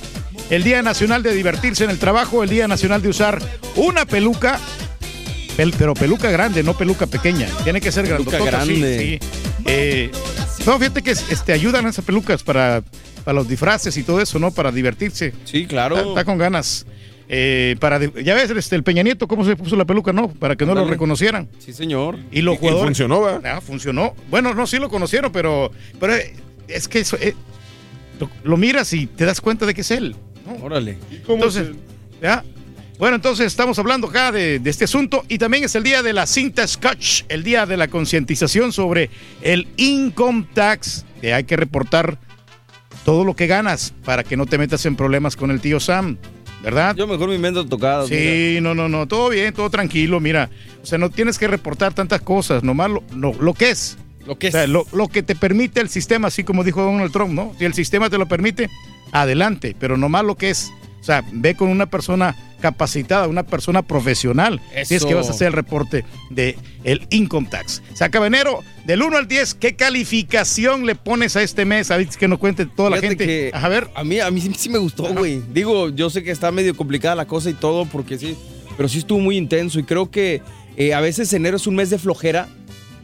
el 0.49 0.63
Día 0.63 0.81
Nacional 0.81 1.21
de 1.21 1.35
divertirse 1.35 1.83
en 1.83 1.91
el 1.91 1.99
trabajo, 1.99 2.41
el 2.41 2.49
Día 2.49 2.67
Nacional 2.67 3.03
de 3.03 3.09
usar 3.09 3.39
una 3.75 4.05
peluca, 4.05 4.59
pel- 5.61 5.75
pero 5.77 5.93
peluca 5.93 6.31
grande, 6.31 6.63
no 6.63 6.75
peluca 6.77 7.05
pequeña. 7.07 7.47
Tiene 7.63 7.79
que 7.81 7.91
ser 7.91 8.05
Peluca 8.05 8.37
grandotota, 8.37 8.65
sí, 8.65 8.71
grande. 8.79 9.19
sí. 9.21 9.27
Eh, 9.65 10.11
no, 10.65 10.77
fíjate 10.77 11.01
que 11.01 11.11
este, 11.11 11.53
ayudan 11.53 11.87
esas 11.87 12.03
pelucas 12.05 12.43
para, 12.43 12.83
para 13.23 13.35
los 13.35 13.47
disfraces 13.47 13.95
y 13.97 14.03
todo 14.03 14.21
eso, 14.21 14.39
¿no? 14.39 14.51
Para 14.51 14.71
divertirse. 14.71 15.33
Sí, 15.45 15.65
claro. 15.65 15.97
Está, 15.97 16.09
está 16.09 16.25
con 16.25 16.37
ganas. 16.37 16.85
Eh, 17.33 17.77
para 17.79 17.97
ya 18.21 18.33
ves, 18.35 18.49
este, 18.51 18.75
el 18.75 18.83
Peña 18.83 19.03
Nieto, 19.03 19.27
cómo 19.27 19.45
se 19.45 19.55
puso 19.55 19.75
la 19.77 19.85
peluca, 19.85 20.11
¿no? 20.11 20.27
Para 20.29 20.55
que 20.55 20.65
no 20.65 20.75
lo 20.75 20.85
reconocieran. 20.85 21.47
Sí, 21.59 21.71
señor. 21.73 22.17
Y 22.31 22.41
los 22.41 22.57
jugadores. 22.57 22.85
funcionó, 22.85 23.21
¿va? 23.21 23.39
Ah, 23.45 23.61
funcionó. 23.61 24.13
Bueno, 24.29 24.53
no, 24.53 24.67
sí 24.67 24.77
lo 24.77 24.89
conocieron, 24.89 25.31
pero, 25.31 25.71
pero 25.99 26.15
eh, 26.15 26.33
es 26.67 26.87
que 26.89 26.99
eso, 26.99 27.17
eh, 27.21 27.33
lo, 28.19 28.29
lo 28.43 28.57
miras 28.57 28.91
y 28.93 29.07
te 29.07 29.23
das 29.25 29.39
cuenta 29.39 29.65
de 29.65 29.73
que 29.73 29.81
es 29.81 29.91
él. 29.91 30.15
¿no? 30.45 30.65
Órale. 30.65 30.97
Entonces, 31.27 31.69
¿ya? 32.21 32.43
Bueno, 33.01 33.15
entonces 33.15 33.47
estamos 33.47 33.79
hablando 33.79 34.09
acá 34.09 34.31
de, 34.31 34.59
de 34.59 34.69
este 34.69 34.83
asunto 34.83 35.25
y 35.27 35.39
también 35.39 35.63
es 35.63 35.73
el 35.73 35.81
día 35.81 36.03
de 36.03 36.13
la 36.13 36.27
cinta 36.27 36.67
Scotch, 36.67 37.23
el 37.29 37.43
día 37.43 37.65
de 37.65 37.75
la 37.75 37.87
concientización 37.87 38.71
sobre 38.71 39.09
el 39.41 39.67
income 39.77 40.45
tax, 40.53 41.03
que 41.19 41.33
hay 41.33 41.45
que 41.45 41.55
reportar 41.55 42.19
todo 43.03 43.25
lo 43.25 43.35
que 43.35 43.47
ganas 43.47 43.91
para 44.05 44.23
que 44.23 44.37
no 44.37 44.45
te 44.45 44.59
metas 44.59 44.85
en 44.85 44.95
problemas 44.95 45.35
con 45.35 45.49
el 45.49 45.61
tío 45.61 45.79
Sam, 45.79 46.19
¿verdad? 46.61 46.95
Yo 46.95 47.07
mejor 47.07 47.29
me 47.29 47.33
invento 47.33 47.65
tocadas. 47.65 48.07
Sí, 48.07 48.59
no, 48.61 48.75
no, 48.75 48.87
no, 48.87 49.07
todo 49.07 49.29
bien, 49.29 49.51
todo 49.51 49.71
tranquilo, 49.71 50.19
mira. 50.19 50.51
O 50.83 50.85
sea, 50.85 50.99
no 50.99 51.09
tienes 51.09 51.39
que 51.39 51.47
reportar 51.47 51.95
tantas 51.95 52.21
cosas, 52.21 52.61
nomás 52.61 52.91
lo, 52.91 53.03
lo, 53.15 53.33
lo 53.33 53.55
que 53.55 53.71
es. 53.71 53.97
Lo 54.27 54.37
que 54.37 54.49
O 54.49 54.51
sea, 54.51 54.67
lo, 54.67 54.85
lo 54.93 55.07
que 55.07 55.23
te 55.23 55.35
permite 55.35 55.81
el 55.81 55.89
sistema, 55.89 56.27
así 56.27 56.43
como 56.43 56.63
dijo 56.63 56.83
Donald 56.83 57.11
Trump, 57.11 57.33
¿no? 57.33 57.55
Si 57.57 57.65
el 57.65 57.73
sistema 57.73 58.11
te 58.11 58.19
lo 58.19 58.27
permite, 58.27 58.69
adelante, 59.11 59.75
pero 59.79 59.97
nomás 59.97 60.23
lo 60.23 60.35
que 60.35 60.51
es. 60.51 60.71
O 61.01 61.03
sea, 61.03 61.25
ve 61.31 61.55
con 61.55 61.69
una 61.69 61.87
persona 61.87 62.35
capacitada, 62.61 63.27
una 63.27 63.43
persona 63.43 63.81
profesional. 63.81 64.61
Si 64.85 64.95
es 64.95 65.03
que 65.03 65.09
Eso. 65.09 65.15
vas 65.15 65.27
a 65.29 65.31
hacer 65.31 65.47
el 65.47 65.53
reporte 65.53 66.05
de 66.29 66.55
el 66.83 67.07
income 67.09 67.47
tax. 67.49 67.81
Se 67.93 68.03
acaba 68.05 68.27
enero, 68.27 68.59
del 68.85 69.01
1 69.01 69.17
al 69.17 69.27
10, 69.27 69.55
¿qué 69.55 69.75
calificación 69.75 70.85
le 70.85 70.93
pones 70.93 71.35
a 71.35 71.41
este 71.41 71.65
mes? 71.65 71.89
A 71.89 71.97
ver, 71.97 72.07
que 72.07 72.27
nos 72.27 72.37
cuente 72.37 72.67
toda 72.67 72.91
la 72.91 72.99
gente. 72.99 73.25
que 73.25 73.51
a 73.51 73.67
ver. 73.67 73.89
A 73.95 74.03
mí, 74.03 74.19
a 74.19 74.29
mí 74.29 74.39
sí, 74.39 74.51
sí 74.55 74.69
me 74.69 74.77
gustó, 74.77 75.11
güey. 75.13 75.41
Digo, 75.51 75.89
yo 75.89 76.09
sé 76.11 76.23
que 76.23 76.31
está 76.31 76.51
medio 76.51 76.75
complicada 76.77 77.15
la 77.15 77.25
cosa 77.25 77.49
y 77.49 77.53
todo, 77.53 77.85
porque 77.85 78.19
sí, 78.19 78.37
pero 78.77 78.87
sí 78.87 78.99
estuvo 78.99 79.19
muy 79.19 79.37
intenso 79.37 79.79
y 79.79 79.83
creo 79.83 80.11
que 80.11 80.41
eh, 80.77 80.93
a 80.93 81.01
veces 81.01 81.33
enero 81.33 81.57
es 81.57 81.65
un 81.65 81.75
mes 81.75 81.89
de 81.89 81.97
flojera. 81.97 82.47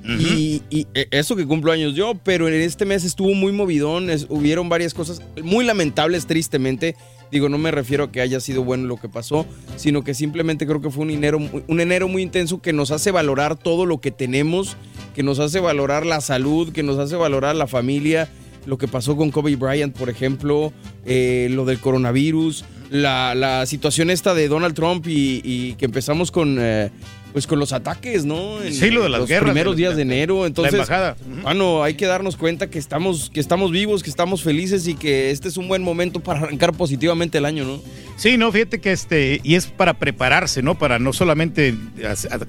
Y, 0.08 0.62
eh, 0.72 1.08
eso 1.12 1.36
que 1.36 1.46
cumplo 1.46 1.72
años 1.72 1.96
yo, 1.96 2.14
pero 2.24 2.48
en 2.48 2.54
este 2.56 2.86
mes 2.86 3.04
estuvo 3.04 3.34
muy 3.34 3.52
movidón, 3.52 4.10
es- 4.10 4.26
hubieron 4.30 4.70
varias 4.70 4.94
cosas 4.94 5.22
muy 5.44 5.66
lamentables, 5.66 6.26
tristemente. 6.28 6.96
Digo, 7.32 7.50
no 7.50 7.58
me 7.58 7.72
refiero 7.72 8.06
a 8.06 8.12
que 8.12 8.22
haya 8.22 8.40
sido 8.40 8.64
bueno 8.64 8.86
lo 8.88 8.96
que 8.96 9.10
pasó, 9.10 9.46
sino 9.76 10.04
que 10.04 10.14
simplemente 10.14 10.66
creo 10.66 10.82
que 10.82 10.90
fue 10.90 11.04
un 11.04 11.12
enero, 11.12 11.40
un 11.68 11.80
enero 11.82 12.08
muy 12.08 12.22
intenso 12.22 12.62
que 12.62 12.72
nos 12.72 12.92
hace 12.92 13.12
valorar 13.12 13.58
todo 13.58 13.86
lo 13.86 14.00
que 14.00 14.12
tenemos, 14.12 14.78
que 15.14 15.24
nos 15.24 15.40
hace 15.40 15.60
valorar 15.60 16.06
la 16.06 16.22
salud, 16.22 16.72
que 16.72 16.84
nos 16.84 16.98
hace 17.00 17.18
valorar 17.18 17.56
la 17.58 17.68
familia, 17.68 18.30
lo 18.66 18.78
que 18.78 18.88
pasó 18.88 19.18
con 19.18 19.32
Kobe 19.32 19.56
Bryant, 19.58 19.94
por 19.98 20.10
ejemplo, 20.10 20.72
eh, 21.06 21.50
lo 21.52 21.66
del 21.66 21.80
coronavirus. 21.80 22.64
la, 22.90 23.66
situación 23.66 24.10
esta 24.10 24.34
de 24.34 24.48
Donald 24.48 24.74
Trump 24.74 25.06
y, 25.08 25.42
y 25.44 25.74
que 25.74 25.84
empezamos 25.84 26.32
con, 26.32 26.58
eh, 26.58 26.90
pues 27.34 27.46
con 27.46 27.60
los 27.60 27.72
ataques, 27.74 28.26
¿no? 28.26 28.62
En 28.64 28.74
Sí, 28.74 28.90
lo 28.90 29.04
de 29.04 29.10
las 29.10 29.20
los 29.22 29.30
guerras, 29.30 29.46
primeros 29.52 29.74
la- 29.76 29.78
días 29.78 29.96
de 29.96 30.02
enero. 30.02 30.46
Entonces, 30.48 30.74
embajada. 30.74 31.16
bueno, 31.44 31.84
hay 31.84 31.94
que 31.94 32.06
darnos 32.08 32.36
cuenta 32.36 32.70
que 32.70 32.80
estamos, 32.80 33.30
que 33.30 33.40
estamos 33.40 33.72
vivos, 33.72 34.02
que 34.02 34.10
estamos 34.10 34.42
felices 34.44 34.88
y 34.88 34.96
que 34.96 35.30
este 35.32 35.48
es 35.48 35.58
un 35.58 35.68
buen 35.68 35.84
momento 35.84 36.20
para 36.20 36.40
arrancar 36.40 36.74
positivamente 36.74 37.38
el 37.38 37.46
año, 37.46 37.64
¿no? 37.66 37.82
Sí, 38.16 38.38
no, 38.38 38.52
fíjate 38.52 38.80
que 38.82 38.92
este, 38.92 39.40
y 39.44 39.54
es 39.56 39.68
para 39.68 39.94
prepararse, 39.96 40.64
¿no? 40.64 40.80
Para 40.80 40.98
no 40.98 41.14
solamente, 41.14 41.76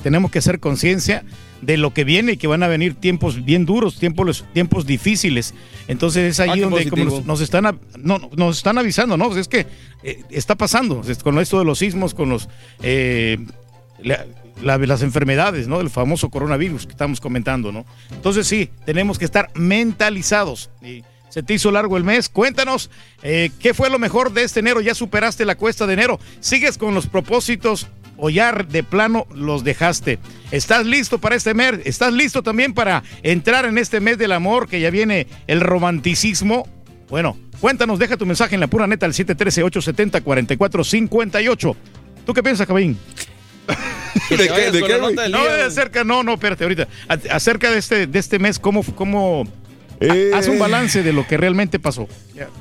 tenemos 0.03 0.31
que 0.31 0.39
hacer 0.39 0.61
conciencia 0.61 1.25
de 1.61 1.77
lo 1.77 1.93
que 1.93 2.05
viene 2.05 2.33
y 2.33 2.37
que 2.37 2.47
van 2.47 2.63
a 2.63 2.69
venir 2.69 2.95
tiempos 2.95 3.45
bien 3.45 3.67
duros, 3.67 3.99
tiempos, 3.99 4.45
tiempos 4.55 4.87
difíciles. 4.87 5.55
Entonces 5.89 6.31
es 6.31 6.41
Ah, 6.41 6.45
ahí 6.53 6.61
qué 6.61 6.65
donde 6.65 6.89
como 6.89 7.05
nos, 7.05 7.25
nos 7.27 7.41
están, 7.41 7.79
no, 7.99 8.31
nos 8.37 8.57
están 8.59 8.79
avisando, 8.79 9.17
¿no? 9.17 9.27
Pues 9.27 9.41
es 9.41 9.49
que 9.49 9.67
eh, 10.05 10.23
está 10.31 10.55
pasando, 10.55 11.03
con 11.23 11.39
esto 11.41 11.59
de 11.59 11.65
los 11.65 11.81
sismos, 11.81 12.15
con 12.15 12.29
los... 12.31 12.49
eh, 12.83 13.39
la- 14.03 14.25
la- 14.63 14.79
las 14.79 15.03
enfermedades, 15.03 15.67
¿no? 15.69 15.81
El 15.81 15.91
famoso 15.91 16.31
coronavirus 16.31 16.87
que 16.87 16.93
estamos 16.93 17.21
comentando, 17.21 17.73
¿no? 17.73 17.85
Entonces 18.11 18.47
sí, 18.47 18.71
tenemos 18.87 19.19
que 19.19 19.25
estar 19.25 19.51
mentalizados. 19.55 20.71
Y 20.83 21.03
se 21.29 21.43
te 21.43 21.55
hizo 21.55 21.71
largo 21.71 21.97
el 21.97 22.05
mes. 22.05 22.29
Cuéntanos, 22.29 22.91
eh, 23.23 23.51
¿qué 23.61 23.75
fue 23.75 23.91
lo 23.91 23.99
mejor 23.99 24.33
de 24.33 24.43
este 24.45 24.61
enero? 24.61 24.81
¿Ya 24.81 24.95
superaste 24.95 25.45
la 25.45 25.57
cuesta 25.57 25.87
de 25.87 25.95
enero? 25.95 26.19
¿Sigues 26.41 26.79
con 26.79 26.95
los 26.95 27.07
propósitos 27.07 27.89
o 28.17 28.31
ya 28.31 28.51
de 28.53 28.83
plano 28.83 29.27
los 29.35 29.63
dejaste? 29.63 30.19
¿Estás 30.51 30.87
listo 30.87 31.19
para 31.19 31.37
este 31.37 31.53
mes? 31.55 31.75
¿Estás 31.85 32.13
listo 32.15 32.43
también 32.43 32.73
para 32.75 33.03
entrar 33.23 33.67
en 33.67 33.77
este 33.79 34.01
mes 34.01 34.17
del 34.19 34.33
amor 34.33 34.69
que 34.69 34.81
ya 34.81 34.91
viene 34.91 35.27
el 35.47 35.61
romanticismo? 35.61 36.67
Bueno, 37.11 37.37
cuéntanos, 37.61 37.99
deja 37.99 38.17
tu 38.17 38.25
mensaje 38.27 38.55
en 38.55 38.61
la 38.61 38.67
pura 38.67 38.87
neta 38.87 39.05
al 39.07 39.13
713-870-4458. 39.13 41.77
¿Tú 42.27 42.35
qué 42.35 42.43
piensas, 42.43 42.67
Cabín? 42.67 42.99
Con 44.29 44.39
la 44.91 44.99
nota 44.99 45.23
del 45.23 45.33
No, 45.33 45.43
día, 45.43 45.55
de 45.57 45.63
acerca, 45.63 46.05
no, 46.05 46.23
no, 46.23 46.35
espérate, 46.35 46.65
ahorita. 46.65 46.89
A- 47.09 47.35
Acerca 47.37 47.71
de 47.71 47.79
este, 47.79 48.07
de 48.07 48.19
este 48.19 48.39
mes, 48.39 48.59
¿cómo, 48.59 48.83
cómo 48.95 49.45
Eh, 50.01 50.31
haz 50.35 50.47
un 50.49 50.59
balance 50.59 51.03
de 51.03 51.13
lo 51.13 51.27
que 51.27 51.37
realmente 51.37 51.79
pasó? 51.79 52.07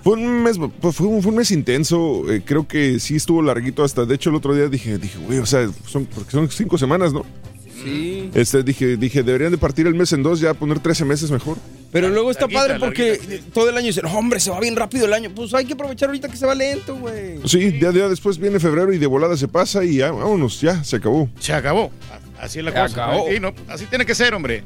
Fue 0.03 0.13
un 0.13 0.43
mes, 0.43 0.57
pues, 0.81 0.95
fue 0.95 1.07
un, 1.07 1.21
fue 1.21 1.31
un 1.31 1.37
mes 1.37 1.51
intenso. 1.51 2.23
eh, 2.31 2.41
creo 2.43 2.67
que 2.67 2.99
sí 2.99 3.15
estuvo 3.15 3.41
larguito 3.41 3.83
hasta. 3.83 4.05
De 4.05 4.15
hecho, 4.15 4.29
el 4.29 4.35
otro 4.37 4.53
día 4.55 4.67
dije, 4.67 4.97
dije, 4.97 5.17
güey, 5.19 5.39
o 5.39 5.45
sea, 5.45 5.69
son, 5.85 6.05
porque 6.05 6.31
son 6.31 6.49
cinco 6.49 6.77
semanas, 6.77 7.13
¿no? 7.13 7.25
Sí. 7.83 8.31
Este, 8.33 8.63
dije, 8.63 8.97
dije, 8.97 9.21
deberían 9.23 9.51
de 9.51 9.57
partir 9.57 9.85
el 9.87 9.93
mes 9.93 10.11
en 10.13 10.23
dos, 10.23 10.39
ya 10.39 10.53
poner 10.55 10.79
13 10.79 11.05
meses 11.05 11.29
mejor. 11.29 11.57
Pero 11.91 12.09
luego 12.09 12.31
está 12.31 12.41
Larguita, 12.41 12.61
padre 12.61 12.79
porque 12.79 13.41
todo 13.53 13.69
el 13.69 13.77
año 13.77 13.87
dicen, 13.87 14.03
"No, 14.03 14.11
hombre, 14.17 14.39
se 14.39 14.51
va 14.51 14.59
bien 14.59 14.75
rápido 14.75 15.05
el 15.05 15.13
año. 15.13 15.31
Pues 15.33 15.53
hay 15.53 15.65
que 15.65 15.73
aprovechar 15.73 16.09
ahorita 16.09 16.27
que 16.29 16.35
se 16.37 16.45
va 16.45 16.53
lento, 16.53 16.95
güey. 16.95 17.39
Sí, 17.45 17.71
día 17.71 17.91
día 17.91 18.09
después 18.09 18.37
viene 18.37 18.59
febrero 18.59 18.91
y 18.93 18.97
de 18.97 19.07
volada 19.07 19.37
se 19.37 19.47
pasa 19.47 19.83
y 19.83 19.97
ya, 19.97 20.11
vámonos, 20.11 20.59
ya, 20.61 20.83
se 20.83 20.97
acabó. 20.97 21.29
Se 21.39 21.53
acabó. 21.53 21.91
Así 22.39 22.59
es 22.59 22.65
la 22.65 22.71
Se 22.71 22.77
cosa. 22.77 23.05
acabó. 23.05 23.25
No, 23.39 23.53
así 23.69 23.85
tiene 23.85 24.05
que 24.05 24.13
ser, 24.15 24.33
hombre. 24.33 24.63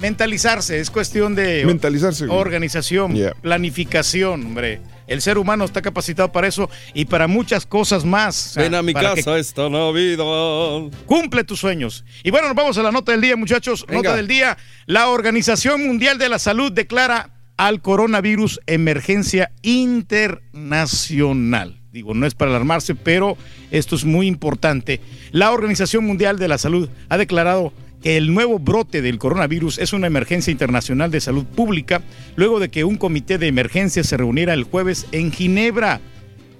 Mentalizarse, 0.00 0.80
es 0.80 0.90
cuestión 0.90 1.34
de 1.36 1.64
Mentalizarse, 1.64 2.26
organización, 2.28 3.14
Yeah. 3.14 3.34
planificación, 3.40 4.44
hombre. 4.46 4.80
El 5.12 5.20
ser 5.20 5.36
humano 5.36 5.66
está 5.66 5.82
capacitado 5.82 6.32
para 6.32 6.48
eso 6.48 6.70
y 6.94 7.04
para 7.04 7.26
muchas 7.26 7.66
cosas 7.66 8.06
más. 8.06 8.54
Ven 8.56 8.74
a 8.74 8.82
mi 8.82 8.94
para 8.94 9.10
que 9.10 9.16
casa 9.22 9.38
esta 9.38 9.68
Navidad. 9.68 10.90
Cumple 11.04 11.44
tus 11.44 11.60
sueños. 11.60 12.06
Y 12.24 12.30
bueno, 12.30 12.48
nos 12.48 12.56
vamos 12.56 12.78
a 12.78 12.82
la 12.82 12.90
nota 12.90 13.12
del 13.12 13.20
día, 13.20 13.36
muchachos. 13.36 13.84
Venga. 13.86 14.04
Nota 14.04 14.16
del 14.16 14.26
día. 14.26 14.56
La 14.86 15.10
Organización 15.10 15.86
Mundial 15.86 16.16
de 16.16 16.30
la 16.30 16.38
Salud 16.38 16.72
declara 16.72 17.28
al 17.58 17.82
coronavirus 17.82 18.60
emergencia 18.66 19.52
internacional. 19.60 21.78
Digo, 21.92 22.14
no 22.14 22.24
es 22.24 22.34
para 22.34 22.52
alarmarse, 22.52 22.94
pero 22.94 23.36
esto 23.70 23.96
es 23.96 24.06
muy 24.06 24.26
importante. 24.26 25.02
La 25.30 25.52
Organización 25.52 26.06
Mundial 26.06 26.38
de 26.38 26.48
la 26.48 26.56
Salud 26.56 26.88
ha 27.10 27.18
declarado 27.18 27.74
que 28.02 28.16
el 28.16 28.34
nuevo 28.34 28.58
brote 28.58 29.00
del 29.00 29.18
coronavirus 29.18 29.78
es 29.78 29.92
una 29.92 30.08
emergencia 30.08 30.50
internacional 30.50 31.10
de 31.10 31.20
salud 31.20 31.44
pública, 31.44 32.02
luego 32.36 32.60
de 32.60 32.68
que 32.68 32.84
un 32.84 32.96
comité 32.96 33.38
de 33.38 33.46
emergencia 33.46 34.04
se 34.04 34.16
reuniera 34.16 34.54
el 34.54 34.64
jueves 34.64 35.06
en 35.12 35.32
Ginebra. 35.32 36.00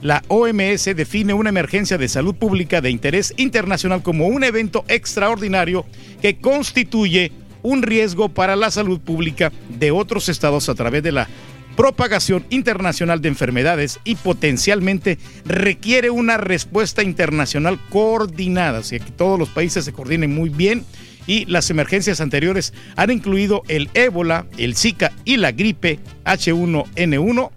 La 0.01 0.23
OMS 0.29 0.85
define 0.97 1.35
una 1.35 1.51
emergencia 1.51 1.99
de 1.99 2.09
salud 2.09 2.35
pública 2.35 2.81
de 2.81 2.91
interés 2.91 3.35
internacional 3.37 4.03
como 4.03 4.27
un 4.27 4.43
evento 4.43 4.85
extraordinario 4.89 5.85
que 6.21 6.39
constituye 6.39 7.33
un 7.63 7.83
riesgo 7.83 8.29
para 8.29 8.57
la 8.57 8.71
salud 8.71 9.01
pública 9.01 9.53
de 9.79 9.93
otros 9.93 10.29
estados 10.29 10.69
a 10.69 10.75
través 10.75 11.03
de 11.03 11.13
la 11.13 11.29
propagación 11.77 12.45
internacional 12.51 13.23
de 13.23 13.29
enfermedades 13.29 14.01
y 14.05 14.17
potencialmente 14.17 15.19
requiere 15.45 16.11
una 16.11 16.37
respuesta 16.37 17.03
internacional 17.03 17.79
coordinada, 17.89 18.79
así 18.79 18.99
que 19.01 19.11
todos 19.11 19.39
los 19.39 19.49
países 19.49 19.85
se 19.85 19.93
coordinen 19.93 20.35
muy 20.35 20.51
bien 20.51 20.85
y 21.27 21.45
las 21.47 21.71
emergencias 21.71 22.21
anteriores 22.21 22.73
han 22.97 23.11
incluido 23.11 23.63
el 23.69 23.89
ébola, 23.95 24.47
el 24.59 24.77
Zika 24.77 25.13
y 25.25 25.37
la 25.37 25.53
gripe 25.53 25.99
H1N1 26.25 27.51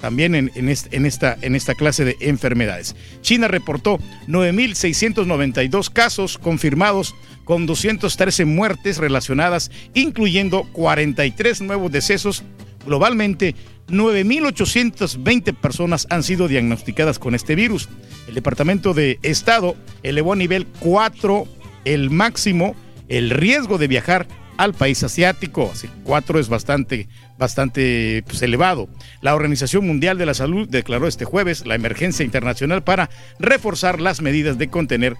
también 0.00 0.34
en, 0.34 0.50
en 0.54 0.68
est- 0.68 0.92
en 0.92 1.06
esta, 1.06 1.38
esta 1.40 1.74
clase 1.74 2.04
de 2.04 2.16
enfermedades. 2.20 2.94
China 3.22 3.48
reportó 3.48 3.98
9.692 4.28 5.90
casos 5.90 6.36
confirmados 6.38 7.14
con 7.44 7.64
213 7.66 8.44
muertes 8.44 8.98
relacionadas, 8.98 9.70
incluyendo 9.94 10.64
43 10.72 11.62
nuevos 11.62 11.90
decesos. 11.90 12.42
Globalmente, 12.84 13.54
9.820 13.88 15.54
personas 15.54 16.06
han 16.10 16.22
sido 16.22 16.46
diagnosticadas 16.48 17.18
con 17.18 17.34
este 17.34 17.54
virus. 17.54 17.88
El 18.28 18.34
Departamento 18.34 18.94
de 18.94 19.18
Estado 19.22 19.76
elevó 20.02 20.32
a 20.34 20.36
nivel 20.36 20.66
4 20.80 21.46
el 21.84 22.10
máximo 22.10 22.74
el 23.08 23.30
riesgo 23.30 23.78
de 23.78 23.88
viajar 23.88 24.26
al 24.56 24.74
país 24.74 25.02
asiático. 25.02 25.70
Así, 25.72 25.88
cuatro 26.04 26.38
es 26.38 26.48
bastante, 26.48 27.08
bastante 27.38 28.22
pues, 28.26 28.42
elevado. 28.42 28.88
La 29.20 29.34
Organización 29.34 29.86
Mundial 29.86 30.18
de 30.18 30.26
la 30.26 30.34
Salud 30.34 30.68
declaró 30.68 31.06
este 31.06 31.24
jueves 31.24 31.66
la 31.66 31.74
emergencia 31.74 32.24
internacional 32.24 32.82
para 32.82 33.10
reforzar 33.38 34.00
las 34.00 34.20
medidas 34.20 34.58
de 34.58 34.68
contener 34.68 35.16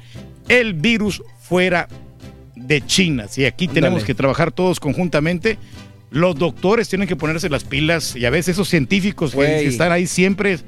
el 0.49 0.75
virus 0.75 1.23
fuera 1.41 1.89
de 2.55 2.85
China. 2.85 3.29
Sí, 3.29 3.45
aquí 3.45 3.69
tenemos 3.69 4.05
que 4.05 4.15
trabajar 4.15 4.53
todos 4.53 4.81
conjuntamente. 4.81 5.59
Los 6.11 6.37
doctores 6.37 6.89
tienen 6.89 7.09
que 7.09 7.17
ponerse 7.17 7.49
las 7.49 7.65
pilas 7.65 8.15
y 8.17 8.25
a 8.27 8.31
veces 8.31 8.55
esos 8.55 8.69
científicos 8.69 9.35
que- 9.35 9.67
están 9.67 9.91
ahí 9.93 10.07
siempre. 10.07 10.59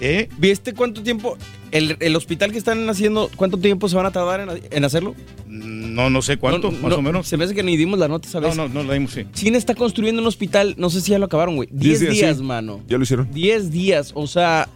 ¿eh? 0.00 0.28
¿Viste 0.38 0.72
cuánto 0.72 1.02
tiempo, 1.02 1.36
el, 1.70 1.96
el 2.00 2.16
hospital 2.16 2.50
que 2.52 2.58
están 2.58 2.88
haciendo, 2.88 3.30
cuánto 3.36 3.58
tiempo 3.58 3.88
se 3.88 3.96
van 3.96 4.06
a 4.06 4.10
tardar 4.10 4.40
en, 4.40 4.48
en 4.70 4.84
hacerlo? 4.84 5.14
No, 5.46 6.10
no 6.10 6.22
sé 6.22 6.36
cuánto, 6.38 6.70
No, 6.70 6.78
más 6.78 6.90
no, 6.90 6.96
o 6.96 7.02
menos. 7.02 7.26
Se 7.28 7.36
me 7.36 7.44
hace 7.44 7.54
que 7.54 7.62
ni 7.62 7.76
dimos 7.76 7.98
la 7.98 8.08
nota, 8.08 8.28
¿sabes? 8.28 8.56
No, 8.56 8.68
no, 8.68 8.74
no 8.74 8.84
la 8.84 8.94
dimos, 8.94 9.12
sí. 9.12 9.26
China 9.32 9.56
está 9.58 9.74
construyendo 9.74 10.20
un 10.22 10.28
hospital, 10.28 10.74
no 10.78 10.90
sé 10.90 11.00
si 11.00 11.10
ya 11.12 11.18
lo 11.18 11.26
acabaron, 11.26 11.56
güey. 11.56 11.68
Diez 11.72 12.00
10 12.00 12.00
días, 12.00 12.14
días, 12.14 12.36
sí. 12.38 12.42
mano. 12.42 12.80
Ya 12.88 12.96
lo 12.96 13.02
hicieron. 13.04 13.30
10 13.32 13.70
días, 13.70 14.12
o 14.14 14.26
sea, 14.26 14.68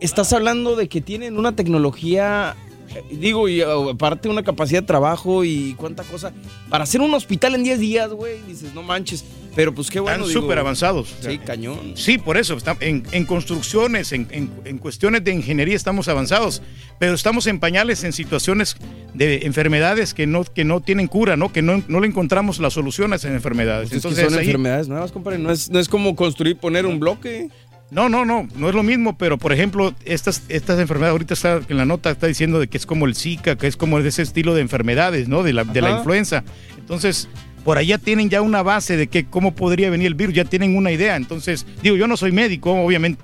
estás 0.00 0.32
hablando 0.32 0.76
de 0.76 0.88
que 0.88 1.00
tienen 1.00 1.38
una 1.38 1.54
tecnología, 1.56 2.54
eh, 2.94 3.02
digo, 3.16 3.48
y 3.48 3.62
uh, 3.62 3.90
aparte 3.90 4.28
una 4.28 4.42
capacidad 4.42 4.80
de 4.82 4.86
trabajo 4.86 5.44
y 5.44 5.74
cuánta 5.78 6.04
cosa. 6.04 6.32
Para 6.68 6.84
hacer 6.84 7.00
un 7.00 7.12
hospital 7.14 7.54
en 7.54 7.64
10 7.64 7.80
días, 7.80 8.10
güey, 8.10 8.40
dices, 8.46 8.74
no 8.74 8.82
manches. 8.82 9.24
Pero 9.58 9.74
pues 9.74 9.90
qué 9.90 9.98
bueno. 9.98 10.24
Están 10.24 10.40
súper 10.40 10.56
avanzados. 10.60 11.16
Sí, 11.20 11.36
cañón. 11.38 11.94
Sí, 11.96 12.16
por 12.16 12.36
eso, 12.36 12.56
está- 12.56 12.76
en, 12.78 13.02
en 13.10 13.26
construcciones, 13.26 14.12
en, 14.12 14.28
en- 14.30 14.52
en 14.64 14.78
cuestiones 14.78 15.24
de 15.24 15.32
ingeniería 15.32 15.74
estamos 15.74 16.06
avanzados, 16.06 16.62
pero 17.00 17.12
estamos 17.12 17.48
en 17.48 17.58
pañales 17.58 18.04
en 18.04 18.12
situaciones 18.12 18.76
de 19.14 19.38
enfermedades 19.46 20.14
que 20.14 20.28
no, 20.28 20.44
que 20.44 20.62
no 20.64 20.80
tienen 20.80 21.08
cura, 21.08 21.36
¿no? 21.36 21.52
Que 21.52 21.60
no, 21.62 21.82
no 21.88 21.98
le 21.98 22.06
encontramos 22.06 22.60
la 22.60 22.70
solución 22.70 23.12
a 23.12 23.16
esas 23.16 23.32
enfermedades. 23.32 23.88
Pues 23.88 23.96
es 23.96 24.02
que 24.02 24.08
Entonces, 24.10 24.30
son 24.30 24.38
ahí- 24.38 24.46
enfermedades 24.46 24.86
nuevas, 24.86 25.10
compadre. 25.10 25.38
No 25.40 25.50
es, 25.50 25.68
no 25.70 25.80
es 25.80 25.88
como 25.88 26.14
construir, 26.14 26.56
poner 26.56 26.86
un 26.86 27.00
bloque. 27.00 27.48
No, 27.90 28.08
no, 28.08 28.24
no, 28.24 28.46
no 28.54 28.68
es 28.68 28.74
lo 28.76 28.84
mismo, 28.84 29.18
pero 29.18 29.38
por 29.38 29.52
ejemplo, 29.52 29.92
estas, 30.04 30.44
estas 30.48 30.78
enfermedades, 30.78 31.12
ahorita 31.14 31.34
está 31.34 31.60
en 31.68 31.76
la 31.78 31.84
nota 31.84 32.10
está 32.12 32.28
diciendo 32.28 32.60
de 32.60 32.68
que 32.68 32.76
es 32.76 32.86
como 32.86 33.06
el 33.06 33.16
Zika, 33.16 33.56
que 33.56 33.66
es 33.66 33.76
como 33.76 33.98
ese 33.98 34.22
estilo 34.22 34.54
de 34.54 34.60
enfermedades, 34.60 35.26
¿no? 35.26 35.42
De 35.42 35.52
la, 35.52 35.64
de 35.64 35.80
la 35.80 35.90
influenza. 35.96 36.44
Entonces, 36.78 37.28
por 37.68 37.76
allá 37.76 37.98
tienen 37.98 38.30
ya 38.30 38.40
una 38.40 38.62
base 38.62 38.96
de 38.96 39.08
que 39.08 39.26
cómo 39.26 39.54
podría 39.54 39.90
venir 39.90 40.06
el 40.06 40.14
virus, 40.14 40.34
ya 40.34 40.46
tienen 40.46 40.74
una 40.74 40.90
idea. 40.90 41.16
Entonces, 41.16 41.66
digo, 41.82 41.96
yo 41.96 42.06
no 42.08 42.16
soy 42.16 42.32
médico, 42.32 42.72
obviamente. 42.72 43.20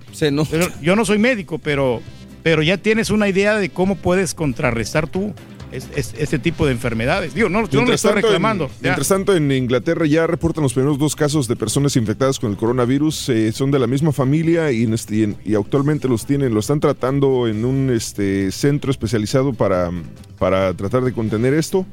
Pero 0.51 0.69
yo 0.83 0.95
no 0.97 1.07
soy 1.07 1.17
médico, 1.17 1.57
pero, 1.59 2.03
pero 2.43 2.61
ya 2.63 2.77
tienes 2.77 3.09
una 3.09 3.27
idea 3.27 3.57
de 3.57 3.71
cómo 3.71 3.97
puedes 3.97 4.35
contrarrestar 4.35 5.09
tú 5.09 5.33
es- 5.73 5.89
es- 5.97 6.15
este 6.19 6.39
tipo 6.39 6.67
de 6.67 6.73
enfermedades. 6.73 7.33
Digo, 7.35 7.49
no, 7.49 7.67
yo 7.71 7.81
no 7.81 7.87
le 7.89 7.95
estoy 7.95 8.11
en- 8.11 8.17
reclamando. 8.17 8.67
ya. 8.69 8.75
mientras 8.83 9.09
tanto, 9.09 9.35
en 9.35 9.51
Inglaterra 9.51 10.05
ya 10.05 10.27
reportan 10.27 10.63
los 10.63 10.75
primeros 10.75 10.99
dos 10.99 11.17
casos 11.17 11.49
de 11.49 11.57
personas 11.57 11.97
infectadas 11.97 12.39
con 12.39 12.51
el 12.51 12.59
coronavirus. 12.59 13.31
eh, 13.31 13.51
son 13.51 13.71
de 13.71 13.79
la 13.79 13.87
misma 13.87 14.13
familia 14.13 14.71
y, 14.71 14.83
en 14.83 14.93
este- 14.93 15.17
y 15.17 15.23
en- 15.23 15.37
y 15.43 15.55
actualmente 15.55 16.07
los 16.07 16.27
tienen, 16.27 16.53
lo 16.53 16.61
están 16.61 16.81
tratando 16.81 17.49
en 17.49 17.65
un 17.65 17.89
este, 17.91 18.53
centro 18.53 18.91
especializado 18.91 19.55
para, 19.55 19.91
para 20.39 20.75
tratar 20.75 21.03
de 21.03 21.15
contener 21.15 21.55
esto. 21.55 21.87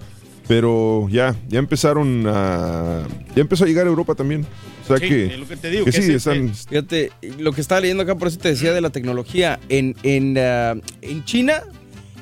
Pero 0.52 1.08
ya, 1.10 1.34
ya 1.48 1.60
empezaron 1.60 2.26
a. 2.28 3.08
Ya 3.34 3.42
empezó 3.42 3.64
a 3.64 3.68
llegar 3.68 3.86
a 3.86 3.90
Europa 3.90 4.16
también. 4.16 4.46
O 4.84 4.88
sea 4.88 4.98
Sí, 4.98 5.08
que. 5.08 5.26
es 5.28 5.40
lo 5.40 5.48
que 5.48 5.56
te 5.56 5.70
digo, 5.70 5.86
que 5.86 5.92
que 5.92 6.02
sí, 6.02 6.10
es- 6.12 6.18
están. 6.28 6.54
Fíjate, 6.54 7.14
lo 7.40 7.54
que 7.54 7.62
estaba 7.62 7.80
leyendo 7.80 8.04
acá, 8.04 8.16
por 8.16 8.28
eso 8.28 8.38
te 8.38 8.50
decía 8.50 8.74
de 8.74 8.82
la 8.82 8.90
tecnología. 8.90 9.62
En, 9.70 9.96
en, 10.04 10.38
ah, 10.38 10.74
en 11.02 11.24
China 11.24 11.62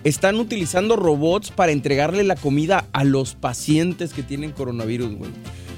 están 0.03 0.36
utilizando 0.36 0.95
robots 0.95 1.49
para 1.49 1.71
entregarle 1.71 2.23
la 2.23 2.36
comida 2.36 2.86
a 2.91 3.03
los 3.03 3.34
pacientes 3.34 4.13
que 4.13 4.21
tienen 4.21 4.51
coronavirus, 4.51 5.15
güey. 5.15 5.32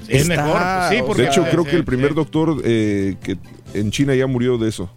es 0.08 0.28
mejor, 0.28 0.52
pues 0.60 0.88
sí, 0.90 0.96
o 1.00 1.06
porque- 1.06 1.22
De 1.22 1.28
hecho, 1.28 1.46
creo 1.50 1.64
que 1.64 1.76
el 1.76 1.84
primer 1.86 2.12
doctor 2.12 2.60
eh, 2.66 3.16
que 3.22 3.38
en 3.72 3.90
China 3.90 4.14
ya 4.14 4.26
murió 4.26 4.58
de 4.58 4.68
eso. 4.68 4.90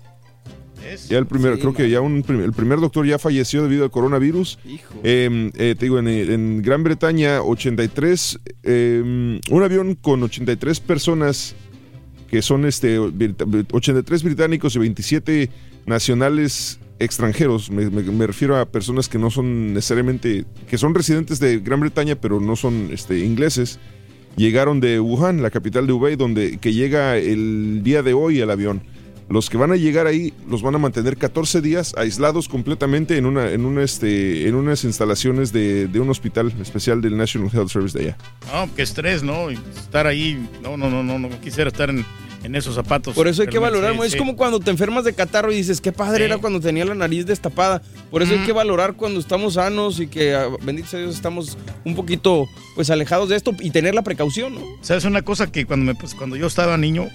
Ya 1.10 1.18
el 1.18 1.26
primer, 1.26 1.56
Sí, 1.56 1.62
creo 1.62 1.74
que 1.74 1.90
ya 1.90 2.02
un, 2.02 2.24
el 2.28 2.52
primer 2.54 2.80
doctor 2.80 3.06
ya 3.06 3.18
falleció 3.20 3.64
debido 3.64 3.84
al 3.84 3.92
coronavirus. 3.92 4.60
Eh, 5.04 5.52
eh, 5.56 5.76
te 5.78 5.86
digo, 5.86 6.00
en, 6.00 6.08
en 6.08 6.62
Gran 6.62 6.84
Bretaña, 6.84 7.42
83, 7.42 8.40
eh, 8.64 9.40
un 9.52 9.64
avión 9.64 9.96
con 9.96 10.22
83 10.24 10.80
personas 10.80 11.56
que 12.30 12.42
son 12.42 12.66
este 12.66 13.00
brit- 13.00 13.68
83 13.72 14.24
británicos 14.24 14.76
y 14.76 14.80
27 14.80 15.50
nacionales 15.86 16.80
extranjeros. 17.00 17.70
Me, 17.72 17.90
me- 17.90 18.04
me 18.04 18.28
refiero 18.28 18.58
a 18.58 18.66
personas 18.66 19.08
que 19.10 19.18
no 19.18 19.30
son 19.32 19.74
necesariamente, 19.74 20.46
que 20.70 20.78
son 20.78 20.94
residentes 20.96 21.40
de 21.40 21.60
Gran 21.60 21.80
Bretaña, 21.80 22.16
pero 22.16 22.40
no 22.40 22.56
son 22.56 22.90
este, 22.92 23.20
ingleses. 23.20 23.80
Llegaron 24.38 24.82
de 24.82 25.00
Wuhan, 25.00 25.42
la 25.42 25.50
capital 25.50 25.88
de 25.88 25.94
Hubei, 25.94 26.16
donde 26.18 26.58
que 26.58 26.74
llega 26.74 27.18
el 27.18 27.82
día 27.84 28.04
de 28.04 28.14
hoy 28.14 28.40
el 28.40 28.50
avión. 28.52 28.82
Los 29.28 29.50
que 29.50 29.58
van 29.58 29.72
a 29.72 29.76
llegar 29.76 30.06
ahí 30.06 30.34
los 30.48 30.62
van 30.62 30.76
a 30.76 30.78
mantener 30.78 31.18
14 31.18 31.62
días 31.62 31.96
aislados 31.98 32.48
completamente 32.48 33.18
en 33.18 33.26
una, 33.26 33.50
en 33.50 33.66
una, 33.66 33.84
este, 33.84 34.48
en 34.48 34.56
unas 34.56 34.84
instalaciones 34.84 35.52
de, 35.52 35.88
de 35.88 36.00
un 36.00 36.10
hospital 36.10 36.54
especial 36.62 37.02
del 37.02 37.18
National 37.18 37.50
Health 37.52 37.70
Service 37.70 37.98
de 37.98 38.06
allá. 38.06 38.18
No, 38.54 38.74
qué 38.76 38.84
estrés, 38.84 39.24
¿no? 39.24 39.50
Estar 39.50 40.06
ahí, 40.06 40.48
no, 40.62 40.78
no, 40.78 40.90
no, 40.90 41.04
no, 41.04 41.18
no 41.18 41.30
quisiera 41.42 41.70
estar 41.70 41.90
en, 41.90 42.06
en 42.46 42.56
esos 42.56 42.76
zapatos. 42.76 43.16
Por 43.16 43.28
eso 43.28 43.42
hay 43.42 43.48
que 43.48 43.58
valorar, 43.58 43.94
sí, 43.96 44.00
es 44.04 44.12
sí. 44.12 44.18
como 44.18 44.36
cuando 44.36 44.60
te 44.60 44.70
enfermas 44.70 45.04
de 45.04 45.14
catarro 45.14 45.52
y 45.52 45.56
dices, 45.56 45.82
qué 45.82 45.92
padre 45.92 46.26
era 46.26 46.38
cuando 46.38 46.60
tenía 46.60 46.86
la 46.86 46.94
nariz 46.94 47.26
destapada. 47.26 47.82
Por 48.12 48.22
eso 48.22 48.34
hay 48.34 48.46
que 48.46 48.54
valorar 48.54 48.94
cuando 48.94 49.20
estamos 49.20 49.56
sanos 49.56 50.00
y 50.00 50.08
que, 50.08 50.36
ah, 50.36 50.50
bendito 50.62 50.88
sea 50.88 51.00
Dios, 51.00 51.16
estamos 51.16 51.58
un 51.84 51.96
poquito 51.96 52.46
pues 52.76 52.92
alejados 52.92 53.30
de 53.30 53.38
esto 53.38 53.54
y 53.60 53.72
tener 53.72 53.96
la 53.96 54.04
precaución, 54.04 54.54
¿no? 54.54 54.62
¿Sabes 54.82 55.06
una 55.06 55.24
cosa 55.24 55.52
que 55.52 55.66
cuando, 55.66 55.86
me, 55.86 55.96
pues, 55.96 56.14
cuando 56.14 56.36
yo 56.36 56.46
estaba 56.46 56.78
niño... 56.78 57.10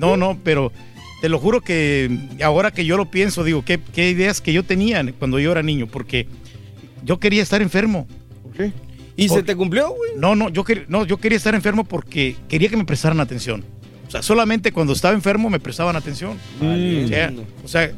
no, 0.00 0.16
no, 0.16 0.38
pero 0.42 0.72
te 1.20 1.28
lo 1.28 1.38
juro 1.38 1.60
que 1.60 2.10
ahora 2.42 2.70
que 2.70 2.84
yo 2.84 2.96
lo 2.96 3.10
pienso, 3.10 3.44
digo, 3.44 3.64
qué, 3.64 3.78
qué 3.92 4.08
ideas 4.10 4.40
que 4.40 4.52
yo 4.52 4.62
tenía 4.64 5.04
cuando 5.18 5.38
yo 5.38 5.52
era 5.52 5.62
niño, 5.62 5.86
porque 5.86 6.26
yo 7.04 7.18
quería 7.20 7.42
estar 7.42 7.60
enfermo. 7.62 8.06
¿Y 9.16 9.28
se 9.28 9.42
te 9.42 9.54
cumplió, 9.54 9.90
güey? 9.90 10.12
No, 10.16 10.34
no 10.34 10.48
yo, 10.48 10.64
quer- 10.64 10.86
no, 10.88 11.04
yo 11.04 11.18
quería 11.18 11.36
estar 11.36 11.54
enfermo 11.54 11.84
porque 11.84 12.36
quería 12.48 12.68
que 12.70 12.76
me 12.76 12.84
prestaran 12.86 13.20
atención. 13.20 13.64
O 14.08 14.10
sea, 14.10 14.22
solamente 14.22 14.72
cuando 14.72 14.92
estaba 14.94 15.14
enfermo 15.14 15.50
me 15.50 15.60
prestaban 15.60 15.94
atención. 15.94 16.38
Mm. 16.60 17.04
O, 17.04 17.08
sea, 17.08 17.32
o 17.64 17.68
sea, 17.68 17.90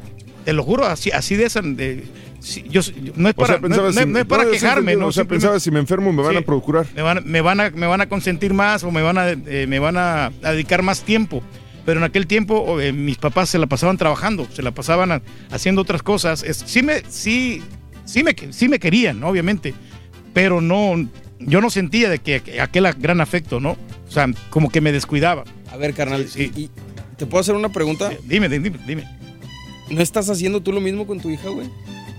te 0.43 0.51
lo 0.53 0.63
juro, 0.63 0.85
así, 0.85 1.11
así 1.11 1.35
de 1.35 1.45
esa... 1.45 1.61
de- 1.61 2.03
sí, 2.39 2.65
yo, 2.69 2.81
yo- 2.81 3.13
no 3.15 3.29
es 3.29 3.35
O 3.37 3.41
para, 3.41 3.53
sea, 3.53 3.61
pensabas 3.61 3.95
no, 3.95 4.01
no- 4.01 4.05
si- 4.07 4.11
no 4.13 4.19
es 4.19 4.25
para 4.25 4.43
no, 4.43 4.49
sí, 4.49 4.55
quejarme, 4.59 4.95
¿no? 4.97 5.07
O 5.07 5.11
sea, 5.13 5.23
pensaba 5.23 5.59
si 5.61 5.71
me 5.71 5.79
enfermo 5.79 6.11
me 6.11 6.21
van 6.23 6.33
Sí. 6.33 6.37
a 6.39 6.41
procurar. 6.41 6.85
me 6.93 7.01
van, 7.01 7.23
me 7.25 7.39
van 7.39 7.59
a 7.61 7.69
me 7.69 7.87
van 7.87 8.01
a 8.01 8.09
consentir 8.09 8.53
más 8.53 8.83
o 8.83 8.91
me 8.91 9.01
van 9.01 9.17
a 9.17 9.29
eh, 9.29 9.65
me 9.67 9.79
van 9.79 9.95
a, 9.97 10.25
a 10.25 10.51
dedicar 10.51 10.81
más 10.83 11.03
tiempo 11.03 11.41
pero 11.85 11.99
en 11.99 12.03
aquel 12.03 12.27
tiempo 12.27 12.79
eh, 12.79 12.91
mis 12.93 13.17
papás 13.17 13.49
se 13.49 13.57
la 13.59 13.67
pasaban 13.67 13.97
trabajando 13.97 14.47
se 14.53 14.61
la 14.61 14.71
pasaban 14.71 15.11
a- 15.11 15.21
haciendo 15.51 15.81
otras 15.81 16.01
cosas 16.03 16.43
Es- 16.43 16.63
sí 16.65 16.81
me 16.81 17.01
sí 17.09 17.61
sí 18.05 18.23
me 18.23 18.35
sí 18.51 18.67
me 18.69 18.79
querían 18.79 19.19
¿no? 19.19 19.27
obviamente 19.29 19.73
pero 20.33 20.61
no 20.61 21.07
yo 21.39 21.59
no 21.61 21.69
sentía 21.69 22.09
de 22.09 22.19
que, 22.19 22.39
que 22.41 22.61
aquel 22.61 22.91
gran 22.99 23.19
afecto 23.21 23.59
no 23.59 23.71
o 24.07 24.11
sea 24.11 24.29
como 24.49 24.69
que 24.69 24.81
me 24.81 24.91
descuidaba 24.91 25.43
A 25.71 25.77
ver, 25.77 25.93
carnal, 25.93 26.27
y- 26.35 26.41
y- 26.43 26.69
¿te 27.17 27.25
puedo 27.25 27.41
hacer 27.41 27.55
una 27.55 27.69
pregunta? 27.69 28.11
dime 28.25 28.47
dime 28.49 28.71
dime 28.87 29.03
¿No 29.89 30.01
estás 30.01 30.29
haciendo 30.29 30.61
tú 30.61 30.71
lo 30.71 30.79
mismo 30.79 31.05
con 31.05 31.19
tu 31.19 31.29
hija, 31.29 31.49
güey? 31.49 31.69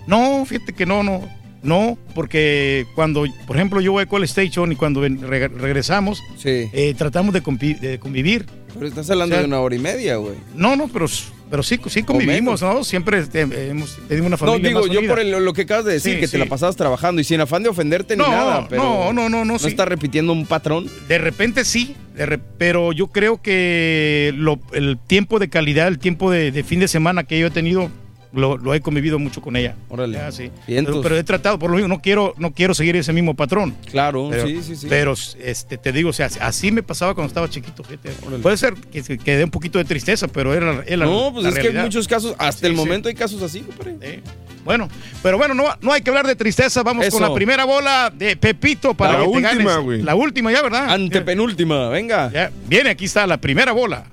No, 0.07 0.45
fíjate 0.45 0.75
que 0.75 0.85
no, 0.85 1.03
no. 1.03 1.23
No, 1.63 1.97
porque 2.15 2.87
cuando, 2.95 3.25
por 3.47 3.57
ejemplo, 3.57 3.81
yo 3.81 3.93
voy 3.93 4.03
a 4.03 4.07
Call 4.07 4.23
Station 4.25 4.71
y 4.71 4.77
cuando 4.77 5.01
regresamos, 5.01 6.23
eh, 6.45 6.95
tratamos 6.97 7.33
de 7.33 7.41
convivir. 7.41 8.47
Pero 8.75 8.87
estás 8.87 9.09
hablando 9.11 9.35
O 9.35 9.37
sea, 9.37 9.43
de 9.43 9.49
una 9.49 9.61
hora 9.61 9.75
y 9.75 9.79
media, 9.79 10.17
güey. 10.17 10.35
No, 10.55 10.75
no, 10.77 10.89
pero, 10.89 11.07
pero 11.51 11.63
sí, 11.63 11.79
sí 11.89 12.03
convivimos. 12.03 12.61
¿no? 12.63 12.83
Siempre 12.85 13.19
este, 13.21 13.41
hemos 13.43 13.97
tenido 14.09 14.27
una 14.27 14.31
No, 14.31 14.39
familia 14.39 14.69
digo, 14.69 14.81
más 14.81 14.91
yo 14.91 15.07
por 15.09 15.21
el- 15.21 15.31
lo 15.45 15.53
que 15.53 15.63
acabas 15.63 15.85
de 15.85 15.93
decir, 15.95 16.15
Sí, 16.15 16.21
que 16.21 16.27
sí. 16.27 16.33
te 16.33 16.39
la 16.39 16.47
pasabas 16.47 16.75
trabajando 16.77 17.21
y 17.21 17.25
sin 17.25 17.41
afán 17.41 17.63
de 17.63 17.69
ofenderte 17.69 18.17
No, 18.17 18.25
ni 18.25 18.31
nada, 18.31 18.67
pero... 18.69 18.83
no, 18.83 19.13
no, 19.13 19.29
no, 19.29 19.45
no, 19.45 19.53
¿No 19.55 19.59
sí. 19.59 19.69
estás 19.69 19.87
repitiendo 19.89 20.33
un 20.33 20.45
patrón? 20.47 20.87
De 21.09 21.19
repente 21.19 21.65
sí, 21.65 21.95
de 22.17 22.27
re- 22.27 22.41
pero 22.59 22.93
yo 22.93 23.07
creo 23.09 23.41
que 23.43 24.33
lo- 24.37 24.61
el 24.73 24.99
tiempo 24.99 25.39
de 25.39 25.49
calidad, 25.49 25.89
el 25.89 25.99
tiempo 25.99 26.31
de, 26.31 26.51
de 26.51 26.65
fin 26.65 26.81
de 26.81 26.89
semana 26.89 27.25
que 27.25 27.39
yo 27.39 27.47
he 27.47 27.51
tenido, 27.51 27.91
lo, 28.35 28.57
lo 28.59 28.75
he 28.75 28.81
convivido 28.81 29.19
mucho 29.19 29.41
con 29.41 29.57
ella. 29.57 29.75
Órale. 29.89 30.19
Ya, 30.19 30.33
sí. 30.33 30.51
Pero, 30.67 31.01
pero 31.01 31.17
he 31.17 31.25
tratado, 31.25 31.59
por 31.59 31.71
lo 31.71 31.77
mismo, 31.77 31.89
no 31.89 32.01
quiero, 32.03 32.35
no 32.39 32.53
quiero 32.53 32.75
seguir 32.75 32.97
ese 32.97 33.13
mismo 33.13 33.35
patrón. 33.35 33.75
Claro, 33.91 34.29
Pero, 34.31 34.47
sí, 34.47 34.63
sí, 34.63 34.77
sí. 34.77 34.87
pero 34.89 35.15
este, 35.43 35.79
te 35.79 35.93
digo, 35.93 36.11
o 36.11 36.13
sea, 36.13 36.29
así 36.41 36.71
me 36.73 36.83
pasaba 36.83 37.15
cuando 37.15 37.29
estaba 37.29 37.49
chiquito. 37.49 37.83
fíjate. 37.85 38.11
Puede 38.43 38.57
ser 38.57 38.75
que, 38.75 39.03
que 39.03 39.37
dé 39.37 39.45
un 39.45 39.51
poquito 39.51 39.79
de 39.79 39.85
tristeza, 39.85 40.29
pero 40.29 40.53
era, 40.55 40.83
era 40.87 41.07
no, 41.07 41.31
pues 41.33 41.45
la 41.45 41.49
es 41.51 41.55
que 41.55 41.61
hay 41.61 41.65
realidad. 41.67 41.85
muchos 41.85 42.09
casos, 42.09 42.35
hasta 42.39 42.61
Sí, 42.61 42.67
el 42.67 42.73
sí. 42.73 42.77
momento 42.79 43.09
hay 43.09 43.15
casos 43.15 43.43
así, 43.43 43.61
compadre. 43.61 44.21
Bueno, 44.65 44.89
pero 45.23 45.37
bueno, 45.37 45.53
no, 45.53 45.65
no 45.83 45.93
hay 45.93 46.01
que 46.01 46.09
hablar 46.09 46.27
de 46.27 46.35
tristeza. 46.37 46.83
Vamos 46.83 47.05
Eso. 47.07 47.19
con 47.19 47.29
la 47.29 47.35
primera 47.35 47.65
bola 47.67 48.11
de 48.15 48.35
Pepito 48.35 48.95
para 48.95 49.13
La 49.13 49.19
que 49.19 49.25
te 49.25 49.31
última, 49.31 49.51
ganes. 49.73 49.85
güey. 49.85 50.03
La 50.03 50.15
última 50.15 50.51
ya, 50.53 50.63
¿verdad? 50.63 50.91
Antepenúltima, 50.91 51.91
venga. 51.91 52.31
Ya, 52.33 52.51
viene, 52.67 52.89
aquí 52.91 53.05
está 53.05 53.27
la 53.27 53.37
primera 53.37 53.73
bola. 53.73 54.07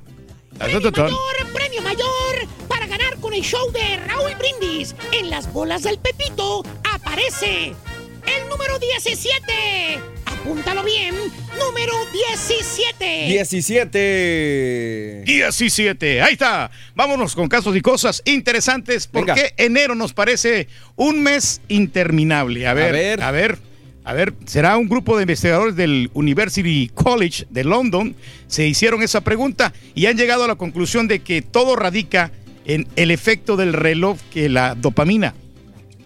mayor, 0.60 0.82
premio 1.54 1.82
mayor 1.82 2.08
con 3.32 3.38
el 3.38 3.44
show 3.44 3.72
de 3.72 3.98
Raúl 4.08 4.32
Brindis. 4.36 4.94
En 5.14 5.30
las 5.30 5.52
bolas 5.54 5.84
del 5.84 5.98
Pepito 6.00 6.66
aparece 6.84 7.68
el 7.68 8.50
número 8.50 8.78
17. 8.78 10.00
Apúntalo 10.26 10.84
bien, 10.84 11.16
número 11.58 11.94
17. 12.12 13.28
17. 13.30 15.24
17, 15.26 16.22
ahí 16.22 16.34
está. 16.34 16.72
Vámonos 16.94 17.34
con 17.34 17.48
casos 17.48 17.74
y 17.78 17.82
cosas 17.82 18.22
interesantes. 18.26 19.10
Venga. 19.12 19.34
porque 19.34 19.54
enero 19.56 19.96
nos 19.96 20.12
parece 20.14 20.68
un 20.98 21.24
mes 21.24 21.62
interminable? 21.70 22.68
A 22.68 22.74
ver, 22.74 22.92
ver. 22.92 23.24
a 23.24 23.32
ver, 23.32 23.60
a 24.04 24.14
ver. 24.14 24.34
Será 24.46 24.76
un 24.76 24.90
grupo 24.90 25.16
de 25.16 25.24
investigadores 25.24 25.78
del 25.78 26.10
University 26.14 26.92
College 26.94 27.46
de 27.50 27.64
London. 27.64 28.14
Se 28.48 28.68
hicieron 28.68 29.02
esa 29.04 29.22
pregunta 29.22 29.72
y 29.96 30.08
han 30.08 30.18
llegado 30.18 30.44
a 30.44 30.48
la 30.48 30.56
conclusión 30.56 31.08
de 31.08 31.20
que 31.20 31.42
todo 31.42 31.78
radica 31.78 32.32
en 32.66 32.88
el 32.96 33.12
efecto 33.12 33.58
del 33.58 33.74
reloj 33.74 34.18
que 34.32 34.50
la 34.50 34.76
dopamina. 34.76 35.34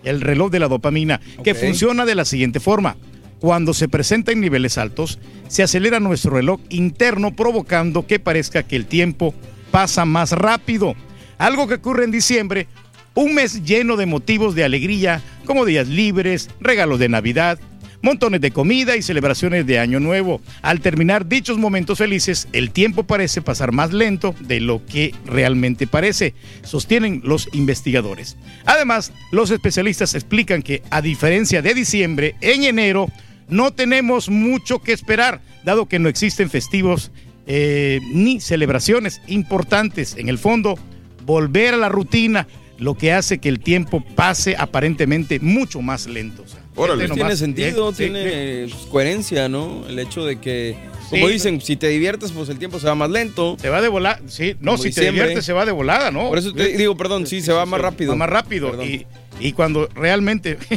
El 0.04 0.22
reloj 0.22 0.52
de 0.52 0.60
la 0.60 0.68
dopamina, 0.68 1.20
que 1.44 1.56
funciona 1.56 2.06
de 2.06 2.16
la 2.16 2.26
siguiente 2.26 2.60
forma. 2.60 2.96
Cuando 3.40 3.74
se 3.74 3.88
presenta 3.88 4.32
en 4.32 4.42
niveles 4.42 4.78
altos, 4.78 5.20
se 5.48 5.64
acelera 5.64 6.00
nuestro 6.00 6.32
reloj 6.36 6.60
interno 6.70 7.36
provocando 7.36 8.08
que 8.08 8.20
parezca 8.20 8.64
que 8.64 8.76
el 8.76 8.86
tiempo 8.86 9.34
pasa 9.72 10.06
más 10.06 10.32
rápido. 10.32 10.96
Algo 11.38 11.68
que 11.68 11.76
ocurre 11.76 12.06
en 12.06 12.12
diciembre, 12.12 12.68
un 13.14 13.34
mes 13.34 13.64
lleno 13.64 13.98
de 13.98 14.06
motivos 14.06 14.56
de 14.56 14.64
alegría, 14.64 15.22
como 15.46 15.66
días 15.66 15.88
libres, 15.88 16.50
regalos 16.60 17.00
de 17.00 17.10
Navidad, 17.10 17.60
montones 18.06 18.40
de 18.40 18.52
comida 18.52 18.96
y 18.96 19.02
celebraciones 19.02 19.66
de 19.66 19.80
Año 19.80 20.00
Nuevo. 20.00 20.40
Al 20.62 20.80
terminar 20.80 21.28
dichos 21.28 21.58
momentos 21.58 21.98
felices, 21.98 22.48
el 22.54 22.70
tiempo 22.70 23.04
parece 23.04 23.42
pasar 23.42 23.72
más 23.72 23.94
lento 23.94 24.36
de 24.42 24.60
lo 24.60 24.86
que 24.86 25.14
realmente 25.26 25.88
parece, 25.88 26.36
sostienen 26.64 27.22
los 27.24 27.50
investigadores. 27.52 28.38
Además, 28.64 29.12
los 29.32 29.50
especialistas 29.50 30.14
explican 30.14 30.62
que, 30.62 30.84
a 30.92 31.02
diferencia 31.02 31.64
de 31.64 31.74
diciembre, 31.74 32.36
en 32.42 32.64
enero 32.64 33.10
no 33.50 33.74
tenemos 33.74 34.30
mucho 34.30 34.80
que 34.80 34.94
esperar, 34.94 35.42
dado 35.64 35.88
que 35.88 35.98
no 35.98 36.08
existen 36.08 36.52
festivos 36.52 37.12
eh, 37.48 38.02
ni 38.14 38.40
celebraciones 38.40 39.20
importantes. 39.26 40.16
En 40.16 40.30
el 40.30 40.38
fondo, 40.38 40.78
volver 41.26 41.74
a 41.74 41.78
la 41.78 41.90
rutina, 41.90 42.48
lo 42.78 42.94
que 42.94 43.14
hace 43.14 43.40
que 43.40 43.50
el 43.50 43.62
tiempo 43.62 44.04
pase 44.16 44.56
aparentemente 44.60 45.40
mucho 45.40 45.82
más 45.82 46.06
lento. 46.06 46.46
Órale. 46.76 47.06
Tiene 47.06 47.22
nomás. 47.24 47.40
sentido, 47.40 47.92
Sí, 47.92 47.98
tiene 47.98 48.68
pues, 48.70 48.86
coherencia, 48.88 49.48
¿no? 49.50 49.86
El 49.88 49.98
hecho 50.00 50.26
de 50.26 50.40
que, 50.40 50.76
como 51.10 51.28
Sí. 51.28 51.34
dicen, 51.34 51.62
si 51.62 51.76
te 51.78 51.88
diviertes, 51.88 52.32
pues 52.32 52.50
el 52.50 52.58
tiempo 52.60 52.80
se 52.80 52.88
va 52.88 52.96
más 52.96 53.10
lento. 53.10 53.56
Se 53.62 53.70
va 53.70 53.82
de 53.82 53.88
volada, 53.88 54.20
sí. 54.28 54.56
No, 54.60 54.72
Como 54.74 54.84
si 54.84 54.92
te 54.92 55.06
diviertes 55.06 55.46
se 55.46 55.54
va 55.54 55.66
de 55.66 55.72
volada, 55.72 56.12
¿no? 56.12 56.28
Por 56.30 56.38
eso 56.38 56.54
te 56.54 56.68
digo, 56.78 56.98
perdón, 56.98 57.28
sí, 57.28 57.42
se 57.42 57.54
va 57.54 57.66
más 57.66 57.80
rápido. 57.80 58.12
Va 58.12 58.18
más 58.18 58.30
rápido. 58.30 58.84
Y, 58.84 59.06
y 59.40 59.54
cuando 59.54 59.88
realmente. 59.96 60.58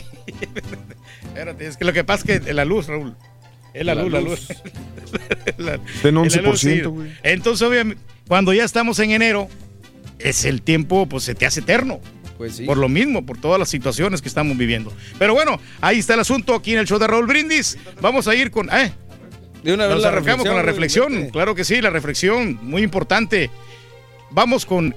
Espérate, 1.29 1.67
es 1.67 1.77
que 1.77 1.85
lo 1.85 1.93
que 1.93 2.05
pasa 2.05 2.25
es 2.33 2.43
que 2.45 2.53
la 2.53 2.65
luz, 2.65 2.87
Raúl. 2.87 3.15
Es 3.75 3.85
la, 3.85 3.95
La 3.95 4.03
luz, 4.03 4.13
la 4.13 4.21
luz. 4.21 4.49
luz. 4.49 4.59
La- 5.59 5.75
Está 5.75 6.09
en 6.09 6.19
es 6.19 6.37
la 6.37 6.43
luz, 6.43 6.65
11%, 6.65 6.75
sí. 6.77 6.81
güey. 6.83 7.11
Entonces, 7.23 7.67
obviamente, 7.67 8.03
cuando 8.27 8.53
ya 8.53 8.65
estamos 8.65 8.99
en 8.99 9.13
enero, 9.13 9.49
es 10.19 10.45
el 10.45 10.63
tiempo, 10.63 11.07
pues 11.07 11.25
se 11.25 11.35
te 11.35 11.47
hace 11.47 11.61
eterno. 11.61 12.01
Pues 12.39 12.55
sí. 12.57 12.65
Por 12.65 12.79
lo 12.79 12.89
mismo, 12.89 13.27
por 13.27 13.37
todas 13.37 13.59
las 13.59 13.69
situaciones 13.69 14.23
que 14.23 14.29
estamos 14.29 14.57
viviendo. 14.57 14.93
Pero 15.19 15.35
bueno, 15.35 15.61
ahí 15.81 15.99
está 15.99 16.15
el 16.15 16.21
asunto 16.21 16.55
aquí 16.55 16.73
en 16.73 16.79
el 16.79 16.87
show 16.87 16.99
de 16.99 17.07
Raúl 17.09 17.27
Brindis. 17.27 17.77
Vamos 18.01 18.29
a 18.29 18.35
ir 18.35 18.51
con. 18.51 18.71
Eh, 18.71 18.93
De 19.65 19.75
una 19.75 19.87
vez 19.87 19.95
nos 19.95 20.03
la 20.03 20.09
arrancamos 20.09 20.47
con 20.47 20.57
la 20.57 20.63
reflexión. 20.63 21.31
Claro 21.31 21.55
que 21.55 21.65
sí, 21.65 21.83
la 21.83 21.91
reflexión, 21.91 22.59
muy 22.63 22.83
importante. 22.83 23.51
Vamos 24.31 24.65
con 24.65 24.95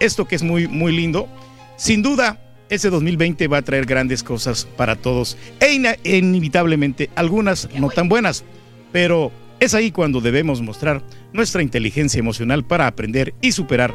esto 0.00 0.24
que 0.26 0.36
es 0.36 0.42
muy, 0.42 0.68
muy 0.68 0.92
lindo. 0.92 1.28
Sin 1.76 2.02
duda, 2.02 2.40
ese 2.68 2.90
2020 2.90 3.48
va 3.48 3.58
a 3.58 3.62
traer 3.62 3.86
grandes 3.86 4.22
cosas 4.22 4.66
para 4.76 4.96
todos 4.96 5.36
e 5.60 5.96
e 6.04 6.16
inevitablemente 6.16 7.10
algunas 7.16 7.68
no 7.74 7.88
tan 7.88 8.08
buenas, 8.08 8.44
pero 8.92 9.32
es 9.60 9.74
ahí 9.74 9.90
cuando 9.90 10.20
debemos 10.20 10.60
mostrar 10.62 11.02
nuestra 11.32 11.62
inteligencia 11.62 12.18
emocional 12.18 12.64
para 12.64 12.86
aprender 12.86 13.34
y 13.40 13.52
superar 13.52 13.94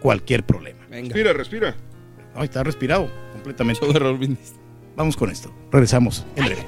cualquier 0.00 0.44
problema. 0.44 0.78
Respira, 0.90 1.32
respira. 1.32 1.76
Ahí 2.36 2.44
está 2.44 2.62
respirado 2.62 3.10
completamente. 3.32 3.80
Show 3.80 3.92
de 3.92 3.98
Raúl 3.98 4.18
Brindis. 4.18 4.54
Vamos 4.96 5.16
con 5.16 5.30
esto. 5.30 5.52
Regresamos 5.70 6.24
en 6.36 6.44
breve. 6.46 6.64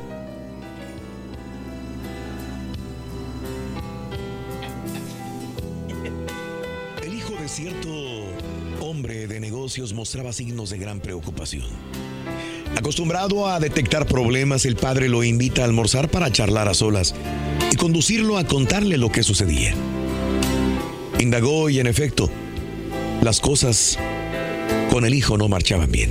El 7.03 7.15
hijo 7.15 7.35
de 7.35 7.49
cierto 7.49 7.89
hombre 8.81 9.27
de 9.27 9.41
negocios 9.41 9.93
mostraba 9.93 10.33
signos 10.33 10.71
de 10.71 10.79
gran 10.79 11.01
preocupación. 11.01 11.67
Acostumbrado 12.77 13.49
a 13.49 13.59
detectar 13.61 14.07
problemas, 14.07 14.65
el 14.65 14.77
padre 14.77 15.09
lo 15.09 15.25
invita 15.25 15.63
a 15.63 15.65
almorzar 15.65 16.11
para 16.11 16.31
charlar 16.31 16.69
a 16.69 16.75
solas 16.75 17.15
y 17.73 17.77
conducirlo 17.77 18.39
a 18.39 18.45
contarle 18.45 18.99
lo 18.99 19.11
que 19.11 19.23
sucedía. 19.23 19.75
Indagó 21.19 21.69
y 21.71 21.81
en 21.81 21.87
efecto, 21.87 22.31
las 23.23 23.41
cosas 23.41 23.99
con 24.91 25.05
el 25.05 25.15
hijo 25.15 25.37
no 25.37 25.49
marchaban 25.49 25.91
bien. 25.91 26.11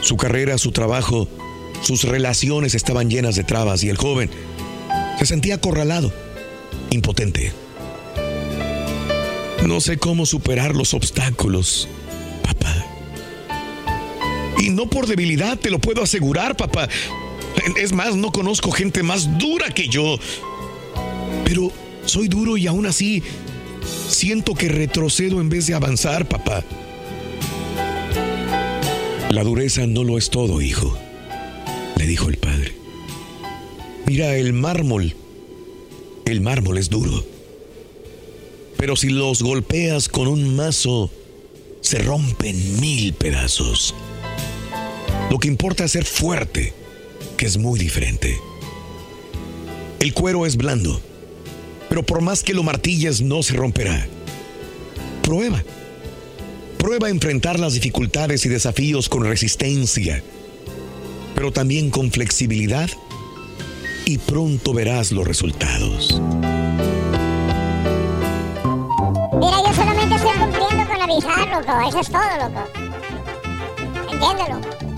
Su 0.00 0.16
carrera, 0.16 0.58
su 0.58 0.72
trabajo, 0.72 1.28
sus 1.82 2.04
relaciones 2.04 2.74
estaban 2.74 3.10
llenas 3.10 3.36
de 3.36 3.44
trabas 3.44 3.82
y 3.82 3.88
el 3.88 3.96
joven 3.96 4.30
se 5.18 5.26
sentía 5.26 5.56
acorralado, 5.56 6.12
impotente. 6.90 7.52
No 9.66 9.80
sé 9.80 9.98
cómo 9.98 10.26
superar 10.26 10.76
los 10.76 10.94
obstáculos, 10.94 11.88
papá. 12.42 12.74
Y 14.58 14.70
no 14.70 14.88
por 14.88 15.06
debilidad, 15.06 15.58
te 15.58 15.70
lo 15.70 15.78
puedo 15.78 16.02
asegurar, 16.02 16.56
papá. 16.56 16.88
Es 17.76 17.92
más, 17.92 18.14
no 18.14 18.30
conozco 18.30 18.70
gente 18.70 19.02
más 19.02 19.38
dura 19.38 19.70
que 19.70 19.88
yo. 19.88 20.18
Pero 21.44 21.72
soy 22.04 22.28
duro 22.28 22.56
y 22.56 22.66
aún 22.66 22.86
así 22.86 23.22
siento 24.08 24.54
que 24.54 24.68
retrocedo 24.68 25.40
en 25.40 25.48
vez 25.48 25.66
de 25.66 25.74
avanzar, 25.74 26.28
papá. 26.28 26.62
La 29.36 29.44
dureza 29.44 29.86
no 29.86 30.02
lo 30.02 30.16
es 30.16 30.30
todo, 30.30 30.62
hijo, 30.62 30.96
le 31.98 32.06
dijo 32.06 32.30
el 32.30 32.38
padre. 32.38 32.72
Mira, 34.06 34.34
el 34.34 34.54
mármol, 34.54 35.14
el 36.24 36.40
mármol 36.40 36.78
es 36.78 36.88
duro. 36.88 37.22
Pero 38.78 38.96
si 38.96 39.10
los 39.10 39.42
golpeas 39.42 40.08
con 40.08 40.26
un 40.26 40.56
mazo, 40.56 41.10
se 41.82 41.98
rompen 41.98 42.80
mil 42.80 43.12
pedazos. 43.12 43.94
Lo 45.30 45.38
que 45.38 45.48
importa 45.48 45.84
es 45.84 45.92
ser 45.92 46.06
fuerte, 46.06 46.72
que 47.36 47.44
es 47.44 47.58
muy 47.58 47.78
diferente. 47.78 48.40
El 49.98 50.14
cuero 50.14 50.46
es 50.46 50.56
blando, 50.56 50.98
pero 51.90 52.02
por 52.02 52.22
más 52.22 52.42
que 52.42 52.54
lo 52.54 52.62
martilles 52.62 53.20
no 53.20 53.42
se 53.42 53.52
romperá. 53.52 54.08
Prueba. 55.22 55.62
Prueba 56.86 57.08
a 57.08 57.10
enfrentar 57.10 57.58
las 57.58 57.72
dificultades 57.72 58.46
y 58.46 58.48
desafíos 58.48 59.08
con 59.08 59.24
resistencia, 59.24 60.22
pero 61.34 61.50
también 61.50 61.90
con 61.90 62.12
flexibilidad 62.12 62.88
y 64.04 64.18
pronto 64.18 64.72
verás 64.72 65.10
los 65.10 65.26
resultados. 65.26 66.20
Mira, 69.40 69.56
yo 69.66 69.74
solamente 69.74 70.14
estoy 70.14 70.30
cumpliendo 70.38 70.86
con 70.86 71.02
avisar, 71.02 71.48
loco. 71.48 71.88
Eso 71.88 71.98
es 71.98 72.08
todo, 72.08 72.36
loco. 72.38 72.62
Entiéndelo. 74.12 74.95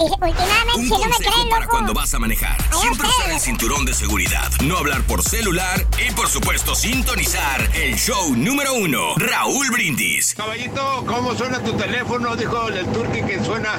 Últimamente, 0.00 0.76
Un 0.76 0.84
si 0.84 0.88
no 0.90 0.98
me 0.98 1.04
consejo 1.10 1.32
creen, 1.34 1.48
para 1.50 1.60
loco. 1.66 1.70
cuando 1.72 1.92
vas 1.94 2.14
a 2.14 2.18
manejar. 2.18 2.56
Siempre 2.80 3.06
usar 3.06 3.30
el 3.32 3.40
cinturón 3.40 3.84
de 3.84 3.92
seguridad. 3.92 4.50
No 4.64 4.78
hablar 4.78 5.02
por 5.02 5.22
celular 5.22 5.84
y, 6.06 6.10
por 6.12 6.28
supuesto, 6.28 6.74
sintonizar 6.74 7.68
el 7.74 7.96
show 7.96 8.34
número 8.34 8.72
uno, 8.74 9.14
Raúl 9.16 9.70
Brindis. 9.70 10.34
Caballito, 10.34 11.04
¿cómo 11.06 11.34
suena 11.34 11.62
tu 11.62 11.74
teléfono? 11.74 12.34
Dijo 12.34 12.68
el 12.68 12.86
turqui 12.86 13.22
que 13.22 13.44
suena. 13.44 13.78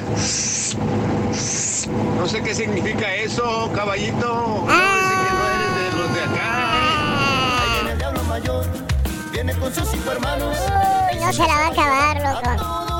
No 2.18 2.28
sé 2.28 2.40
qué 2.42 2.54
significa 2.54 3.12
eso, 3.16 3.70
caballito. 3.74 4.64
No 4.66 4.94
dice 4.94 5.14
que 5.26 5.32
no 5.32 5.48
eres 5.50 5.74
de 5.92 5.98
los 5.98 6.14
de 6.14 6.22
acá. 6.22 7.62
Ahí 7.62 7.70
viene 7.74 7.90
el 7.92 7.98
diablo 7.98 8.22
mayor, 8.24 8.66
viene 9.32 9.54
con 9.54 9.74
sus 9.74 9.88
cinco 9.88 10.12
hermanos. 10.12 10.56
Uy, 11.12 11.18
no 11.20 11.32
se 11.32 11.38
la 11.40 11.46
va 11.48 11.64
a 11.64 11.68
acabar, 11.68 12.16
loco. 12.44 12.91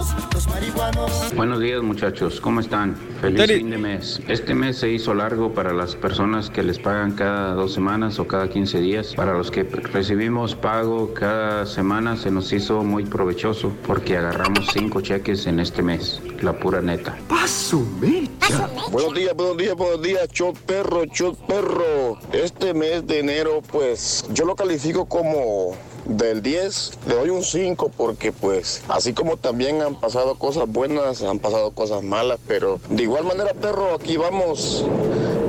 Buenos 1.36 1.60
días 1.60 1.82
muchachos, 1.82 2.40
¿cómo 2.40 2.60
están? 2.60 2.96
Feliz 3.20 3.46
fin 3.46 3.70
de 3.70 3.78
mes. 3.78 4.20
Este 4.28 4.54
mes 4.54 4.78
se 4.78 4.90
hizo 4.90 5.12
largo 5.14 5.52
para 5.52 5.72
las 5.72 5.94
personas 5.94 6.50
que 6.50 6.62
les 6.62 6.78
pagan 6.78 7.12
cada 7.12 7.54
dos 7.54 7.74
semanas 7.74 8.18
o 8.18 8.26
cada 8.26 8.48
15 8.48 8.80
días. 8.80 9.14
Para 9.14 9.34
los 9.34 9.50
que 9.50 9.64
recibimos 9.64 10.54
pago 10.54 11.12
cada 11.14 11.66
semana 11.66 12.16
se 12.16 12.30
nos 12.30 12.52
hizo 12.52 12.82
muy 12.82 13.04
provechoso 13.04 13.72
porque 13.86 14.16
agarramos 14.16 14.68
cinco 14.72 15.00
cheques 15.00 15.46
en 15.46 15.60
este 15.60 15.82
mes, 15.82 16.20
la 16.40 16.52
pura 16.52 16.80
neta. 16.80 17.18
Paso 17.28 17.84
mecha. 18.00 18.68
Buenos 18.90 19.14
días, 19.14 19.34
buenos 19.34 19.56
días, 19.56 19.74
buenos 19.74 20.02
días, 20.02 20.28
chot 20.28 20.56
perro, 20.58 21.06
chot 21.06 21.38
perro. 21.46 22.18
Este 22.32 22.72
mes 22.74 23.06
de 23.06 23.20
enero, 23.20 23.62
pues 23.70 24.24
yo 24.32 24.44
lo 24.44 24.54
califico 24.54 25.06
como 25.06 25.74
del 26.04 26.42
10, 26.42 26.98
le 27.06 27.14
doy 27.14 27.30
un 27.30 27.42
5 27.42 27.90
porque 27.96 28.32
pues 28.32 28.82
así 28.88 29.12
como 29.12 29.36
también 29.36 29.82
han 29.82 29.94
pasado 29.94 30.34
cosas 30.34 30.68
buenas, 30.68 31.22
han 31.22 31.38
pasado 31.38 31.70
cosas 31.70 32.02
malas, 32.02 32.38
pero 32.46 32.80
de 32.88 33.02
igual 33.02 33.24
manera, 33.24 33.54
perro, 33.54 33.94
aquí 33.94 34.16
vamos 34.16 34.84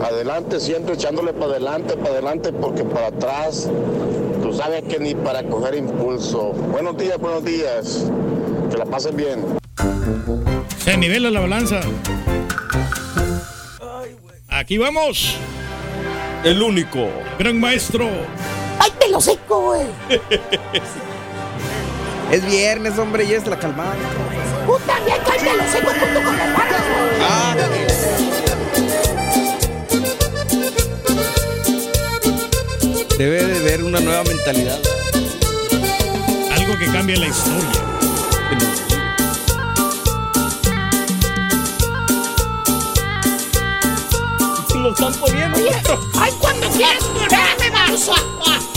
adelante, 0.03 0.59
siempre 0.59 0.95
echándole 0.95 1.33
para 1.33 1.51
adelante, 1.51 1.95
para 1.95 2.11
adelante, 2.11 2.53
porque 2.53 2.83
para 2.83 3.07
atrás, 3.07 3.69
tú 4.41 4.53
sabes 4.53 4.83
que 4.83 4.99
ni 4.99 5.15
para 5.15 5.43
coger 5.43 5.75
impulso. 5.75 6.51
Buenos 6.71 6.97
días, 6.97 7.17
buenos 7.17 7.43
días, 7.43 8.05
que 8.69 8.77
la 8.77 8.85
pasen 8.85 9.15
bien. 9.15 9.45
Se 10.77 10.97
nivela 10.97 11.31
la 11.31 11.39
balanza. 11.39 11.79
Aquí 14.49 14.77
vamos. 14.77 15.37
El 16.43 16.61
único. 16.61 17.07
Gran 17.39 17.59
maestro. 17.59 18.07
¡Ay, 19.13 19.19
te 19.19 19.19
lo 19.19 19.21
seco, 19.21 19.61
güey! 19.61 19.87
Es 22.31 22.43
viernes, 22.45 22.97
hombre, 22.97 23.27
ya 23.27 23.37
es 23.37 23.45
la 23.45 23.59
calmada. 23.59 23.93
Tú 24.65 24.79
también, 24.87 25.17
cállate 25.23 25.71
seco 25.71 25.91
junto 25.99 26.23
con 26.23 26.35
las 26.35 26.53
barras, 26.53 26.81
güey. 26.89 27.21
Debe 33.19 33.43
de 33.43 33.57
haber 33.59 33.83
una 33.83 33.99
nueva 33.99 34.23
mentalidad. 34.23 34.79
Algo 36.51 36.75
que 36.79 36.87
cambie 36.87 37.17
la 37.17 37.27
historia. 37.27 37.69
Si 44.69 44.79
lo 44.79 44.89
están 44.91 45.13
poniendo. 45.13 45.59
¡Ay, 46.19 46.31
cuando 46.39 46.67
quieras 46.71 47.03
correrme, 47.03 47.69
baboso! 47.69 48.72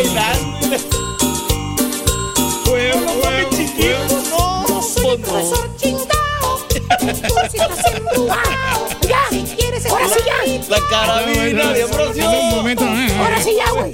Bailando. 0.00 0.78
Fuego, 2.64 3.08
fuego, 3.20 3.50
chiquito, 3.50 4.22
no. 4.30 4.82
Soy 4.82 5.08
el 5.10 5.20
profesor 5.20 5.76
chingao. 5.76 6.66
Tú 7.28 7.38
estás 7.44 7.94
embrujado. 7.94 8.99
Sí 10.10 10.20
ya. 10.26 10.68
La 10.68 10.80
carabina 10.88 11.72
de 11.72 11.82
Ambrosio. 11.84 12.30
Un 12.30 12.50
momento. 12.50 12.84
eh, 12.84 13.16
Ahora 13.18 13.42
sí 13.42 13.54
ya, 13.56 13.70
güey. 13.72 13.92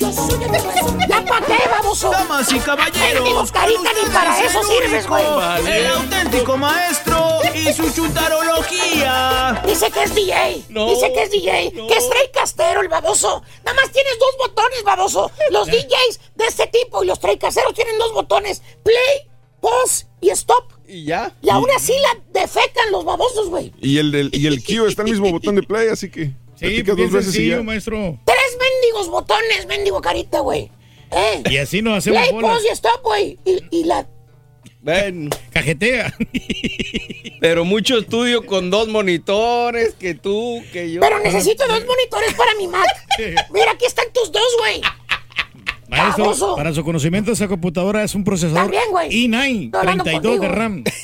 ¿Ya 1.09 1.25
para 1.25 1.47
qué, 1.47 1.69
baboso? 1.71 2.11
Damas 2.11 2.53
y 2.53 2.59
caballeros, 2.59 3.15
Mendigos 3.23 3.53
carita, 3.53 3.91
ni 4.03 4.11
para 4.11 4.41
eso 4.45 4.61
sirves, 4.65 5.07
güey. 5.07 5.25
El 5.67 5.87
auténtico 5.87 6.57
maestro 6.57 7.39
y 7.55 7.73
su 7.73 7.91
chutarología. 7.93 9.63
Dice 9.67 9.91
que 9.91 10.03
es 10.03 10.15
DJ. 10.15 10.65
Dice 10.69 11.13
que 11.13 11.23
es 11.23 11.31
DJ. 11.31 11.73
Que 11.89 11.95
es 11.97 12.09
Trey 12.09 12.31
Castero, 12.33 12.81
el 12.81 12.89
baboso. 12.89 13.43
Nada 13.65 13.77
más 13.81 13.91
tienes 13.93 14.19
dos 14.19 14.37
botones, 14.49 14.83
baboso. 14.85 15.31
Los 15.51 15.67
DJs 15.69 16.21
de 16.35 16.47
este 16.47 16.67
tipo 16.69 17.03
y 17.03 17.07
los 17.07 17.19
Trey 17.21 17.39
Casteros 17.39 17.75
tienen 17.75 17.99
dos 17.99 18.13
botones. 18.13 18.63
Play, 18.83 19.29
pause 19.61 20.07
y 20.21 20.31
stop. 20.31 20.73
Y 20.89 21.05
ya. 21.05 21.35
Y 21.43 21.51
aún 21.51 21.67
así 21.77 21.93
la 21.93 22.41
defecan 22.41 22.91
los 22.93 23.05
babosos, 23.05 23.49
güey. 23.49 23.73
Y 23.81 23.99
el, 23.99 24.13
del- 24.13 24.31
y 24.33 24.47
el 24.47 24.63
Q 24.63 24.87
está 24.87 25.03
el 25.03 25.11
mismo 25.11 25.31
botón 25.31 25.55
de 25.57 25.63
play, 25.63 25.89
así 25.89 26.11
que. 26.11 26.27
Sí, 26.59 26.83
pues 26.83 26.97
bien 26.97 26.97
dos 26.97 27.11
veces 27.13 27.29
y 27.29 27.33
sencillo, 27.37 27.57
ya. 27.59 27.63
maestro. 27.63 28.19
Tres 28.25 28.59
mendigos 28.59 29.09
botones, 29.09 29.67
mendigo 29.67 30.01
carita, 30.01 30.41
güey. 30.41 30.71
Eh. 31.11 31.43
Y 31.51 31.57
así 31.59 31.83
nos 31.83 31.99
hacemos 31.99 32.21
Play, 32.21 32.33
bolas. 32.33 32.51
pause 32.53 32.65
y 32.67 32.73
stop, 32.73 33.03
güey. 33.03 33.39
Y, 33.45 33.63
y 33.71 33.85
la... 33.85 34.09
Ven. 34.81 35.31
Cajetea. 35.53 36.15
Pero 37.41 37.65
mucho 37.65 37.99
estudio 37.99 38.47
con 38.47 38.71
dos 38.71 38.89
monitores, 38.89 39.95
que 39.95 40.15
tú, 40.15 40.63
que 40.73 40.91
yo. 40.93 41.01
Pero 41.01 41.19
necesito 41.21 41.67
dos 41.67 41.85
monitores 41.85 42.35
para 42.35 42.55
mi 42.55 42.69
Mac. 42.69 42.87
Mira, 43.53 43.73
aquí 43.73 43.85
están 43.85 44.07
tus 44.13 44.31
dos, 44.33 44.47
güey. 44.61 44.81
Maestro, 45.89 46.25
Baboso. 46.25 46.57
para 46.57 46.73
su 46.75 46.83
conocimiento, 46.85 47.33
esa 47.33 47.47
computadora 47.49 48.03
es 48.03 48.15
un 48.15 48.25
procesador 48.25 48.63
También, 48.65 48.83
güey. 48.91 49.09
i9, 49.11 49.65
Estoy 49.67 49.81
hablando 49.81 50.05
32 50.05 50.41
de. 50.41 50.49
RAM. 50.49 50.85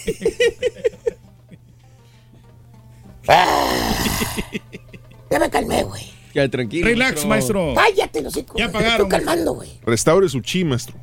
Ya 5.30 5.38
me 5.38 5.48
calmé, 5.50 5.82
güey. 5.84 6.02
Ya, 6.34 6.48
tranquilo. 6.48 6.86
Relax, 6.86 7.24
maestro. 7.26 7.72
Cállate, 7.74 8.20
los 8.22 8.36
hijos. 8.36 8.54
Ya 8.56 8.66
Me 8.66 8.72
pagaron, 8.72 9.06
estoy 9.06 9.08
calmando, 9.08 9.54
güey. 9.54 9.70
Restaure 9.84 10.28
su 10.28 10.40
chi, 10.40 10.64
maestro. 10.64 10.94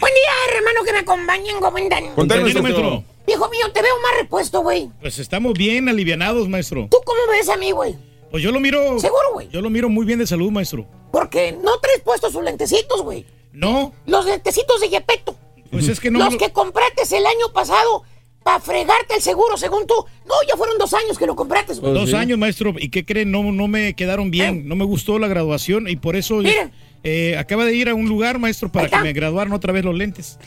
Buen 0.00 0.12
día, 0.12 0.56
hermano, 0.58 0.84
que 0.84 0.92
me 0.92 0.98
acompañen, 0.98 1.56
¿cómo 1.60 1.76
andan? 1.76 2.14
Contento, 2.14 2.62
maestro. 2.62 3.04
Viejo 3.26 3.48
mío, 3.50 3.70
te 3.72 3.82
veo 3.82 3.94
más 4.02 4.20
repuesto, 4.22 4.60
güey. 4.62 4.90
Pues 5.00 5.18
estamos 5.18 5.52
bien 5.54 5.88
alivianados, 5.88 6.48
maestro. 6.48 6.88
¿Tú 6.90 6.98
cómo 7.04 7.20
ves 7.30 7.48
a 7.48 7.56
mí, 7.56 7.72
güey? 7.72 7.94
Pues 8.30 8.42
yo 8.42 8.52
lo 8.52 8.60
miro. 8.60 8.98
¿Seguro, 8.98 9.32
güey? 9.34 9.48
Yo 9.48 9.60
lo 9.60 9.70
miro 9.70 9.88
muy 9.88 10.04
bien 10.06 10.18
de 10.18 10.26
salud, 10.26 10.50
maestro. 10.50 10.86
Porque 11.12 11.52
no 11.52 11.78
traes 11.80 12.00
puestos 12.00 12.32
sus 12.32 12.42
lentecitos, 12.42 13.02
güey. 13.02 13.24
No, 13.52 13.92
Los 14.06 14.26
lentecitos 14.26 14.80
de 14.80 14.88
Yepeto. 14.90 15.36
pues 15.70 15.88
es 15.88 15.98
que 16.00 16.10
no. 16.10 16.18
los 16.18 16.36
que 16.36 16.50
compraste 16.52 17.02
el 17.16 17.26
año 17.26 17.52
pasado 17.52 18.02
para 18.44 18.60
fregarte 18.60 19.14
el 19.16 19.22
seguro, 19.22 19.56
según 19.56 19.86
tú. 19.86 19.94
No, 20.26 20.34
ya 20.48 20.56
fueron 20.56 20.78
dos 20.78 20.94
años 20.94 21.18
que 21.18 21.26
lo 21.26 21.34
compraste, 21.34 21.74
güey. 21.74 21.92
Dos 21.92 22.14
años, 22.14 22.38
maestro. 22.38 22.74
¿Y 22.78 22.88
qué 22.90 23.04
creen? 23.04 23.30
No, 23.30 23.42
no 23.52 23.68
me 23.68 23.94
quedaron 23.94 24.30
bien. 24.30 24.68
No 24.68 24.76
me 24.76 24.84
gustó 24.84 25.18
la 25.18 25.28
graduación 25.28 25.88
y 25.88 25.96
por 25.96 26.14
eso 26.16 26.36
Miren. 26.36 26.72
eh, 27.04 27.36
acaba 27.38 27.64
de 27.64 27.74
ir 27.74 27.88
a 27.88 27.94
un 27.94 28.08
lugar, 28.08 28.38
maestro, 28.38 28.70
para 28.70 28.84
Ahí 28.84 28.90
que 28.90 28.96
está. 28.96 29.04
me 29.04 29.12
graduaran 29.12 29.52
otra 29.52 29.72
vez 29.72 29.84
los 29.84 29.94
lentes. 29.94 30.38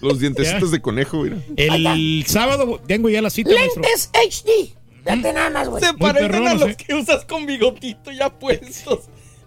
Los 0.00 0.18
dientecitos 0.20 0.70
de 0.70 0.80
conejo, 0.82 1.18
mira. 1.22 1.38
El 1.56 2.24
sábado 2.26 2.80
tengo 2.86 3.08
ya 3.08 3.22
la 3.22 3.30
cita, 3.30 3.50
maestro. 3.54 3.82
Lentes 3.82 4.10
HD. 4.12 4.74
Date 5.04 5.32
nada 5.32 5.50
más, 5.50 5.68
güey. 5.68 5.82
Se 5.82 5.92
Muy 5.92 6.00
parecen 6.00 6.46
a 6.46 6.54
los 6.54 6.70
¿eh? 6.70 6.76
que 6.76 6.94
usas 6.94 7.24
con 7.24 7.46
bigotito 7.46 8.10
ya 8.10 8.30
puestos. 8.30 9.00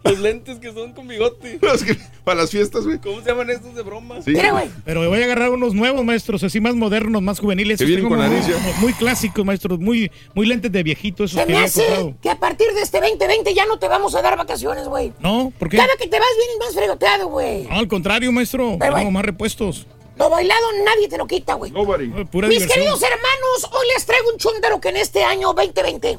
Los 0.10 0.20
lentes 0.20 0.60
que 0.60 0.72
son 0.74 0.94
con 0.94 1.08
bigote. 1.08 1.60
Los 1.62 1.84
que- 1.84 1.98
para 2.24 2.42
las 2.42 2.52
fiestas, 2.52 2.84
güey. 2.86 3.00
¿Cómo 3.00 3.22
se 3.22 3.30
llaman 3.30 3.50
estos 3.50 3.74
de 3.74 3.82
broma? 3.84 4.22
Sí. 4.22 4.32
Mira, 4.32 4.52
güey. 4.52 4.70
Pero 4.84 5.08
voy 5.10 5.22
a 5.22 5.26
agarrar 5.26 5.50
unos 5.52 5.74
nuevos, 5.74 6.04
maestros, 6.04 6.44
así 6.44 6.60
más 6.60 6.76
modernos, 6.76 7.22
más 7.22 7.40
juveniles. 7.40 7.78
Que 7.78 7.86
Esos 7.86 7.88
vienen 7.88 8.06
tengo 8.10 8.16
con 8.22 8.26
muy, 8.28 8.40
nariz 8.42 8.48
ya. 8.76 8.80
muy 8.82 8.94
clásicos, 8.94 9.46
maestros, 9.46 9.80
muy, 9.80 10.12
muy 10.34 10.46
lentes 10.46 10.72
de 10.72 10.84
viejito, 10.84 11.24
esos 11.24 11.40
Se 11.40 11.46
que 11.46 11.52
me 11.54 11.58
había 11.58 11.68
hace 11.68 11.86
comprado. 11.86 12.14
que 12.22 12.30
a 12.30 12.38
partir 12.40 12.68
de 12.74 12.82
este 12.82 13.00
2020 13.00 13.54
ya 13.54 13.66
no 13.66 13.80
te 13.80 13.88
vamos 13.88 14.14
a 14.16 14.22
dar 14.22 14.38
vacaciones, 14.38 14.88
güey. 14.88 15.14
No, 15.20 15.54
¿por 15.58 15.70
qué? 15.70 15.78
Cada 15.78 15.96
que 15.98 16.08
te 16.08 16.20
vas 16.20 16.28
vienes 16.38 16.58
más 16.60 16.74
fregoteado, 16.76 17.28
güey. 17.30 17.64
No, 17.64 17.76
al 17.80 17.88
contrario, 17.88 18.32
maestro. 18.32 18.76
Pero, 18.80 18.94
Tengo 18.96 18.96
güey. 19.06 19.12
más 19.12 19.24
repuestos. 19.26 19.88
Lo 20.18 20.30
bailado 20.30 20.62
nadie 20.84 21.08
te 21.08 21.18
lo 21.18 21.28
quita, 21.28 21.54
güey. 21.54 21.72
Nobody. 21.72 22.06
Eh, 22.06 22.26
Pura 22.32 22.48
Mis 22.48 22.58
diversión. 22.60 22.84
queridos 22.86 23.02
hermanos, 23.04 23.70
hoy 23.72 23.88
les 23.94 24.06
traigo 24.06 24.32
un 24.32 24.38
chúntaro 24.38 24.82
que 24.82 24.90
en 24.90 24.98
este 24.98 25.24
año 25.24 25.54
2020, 25.54 26.18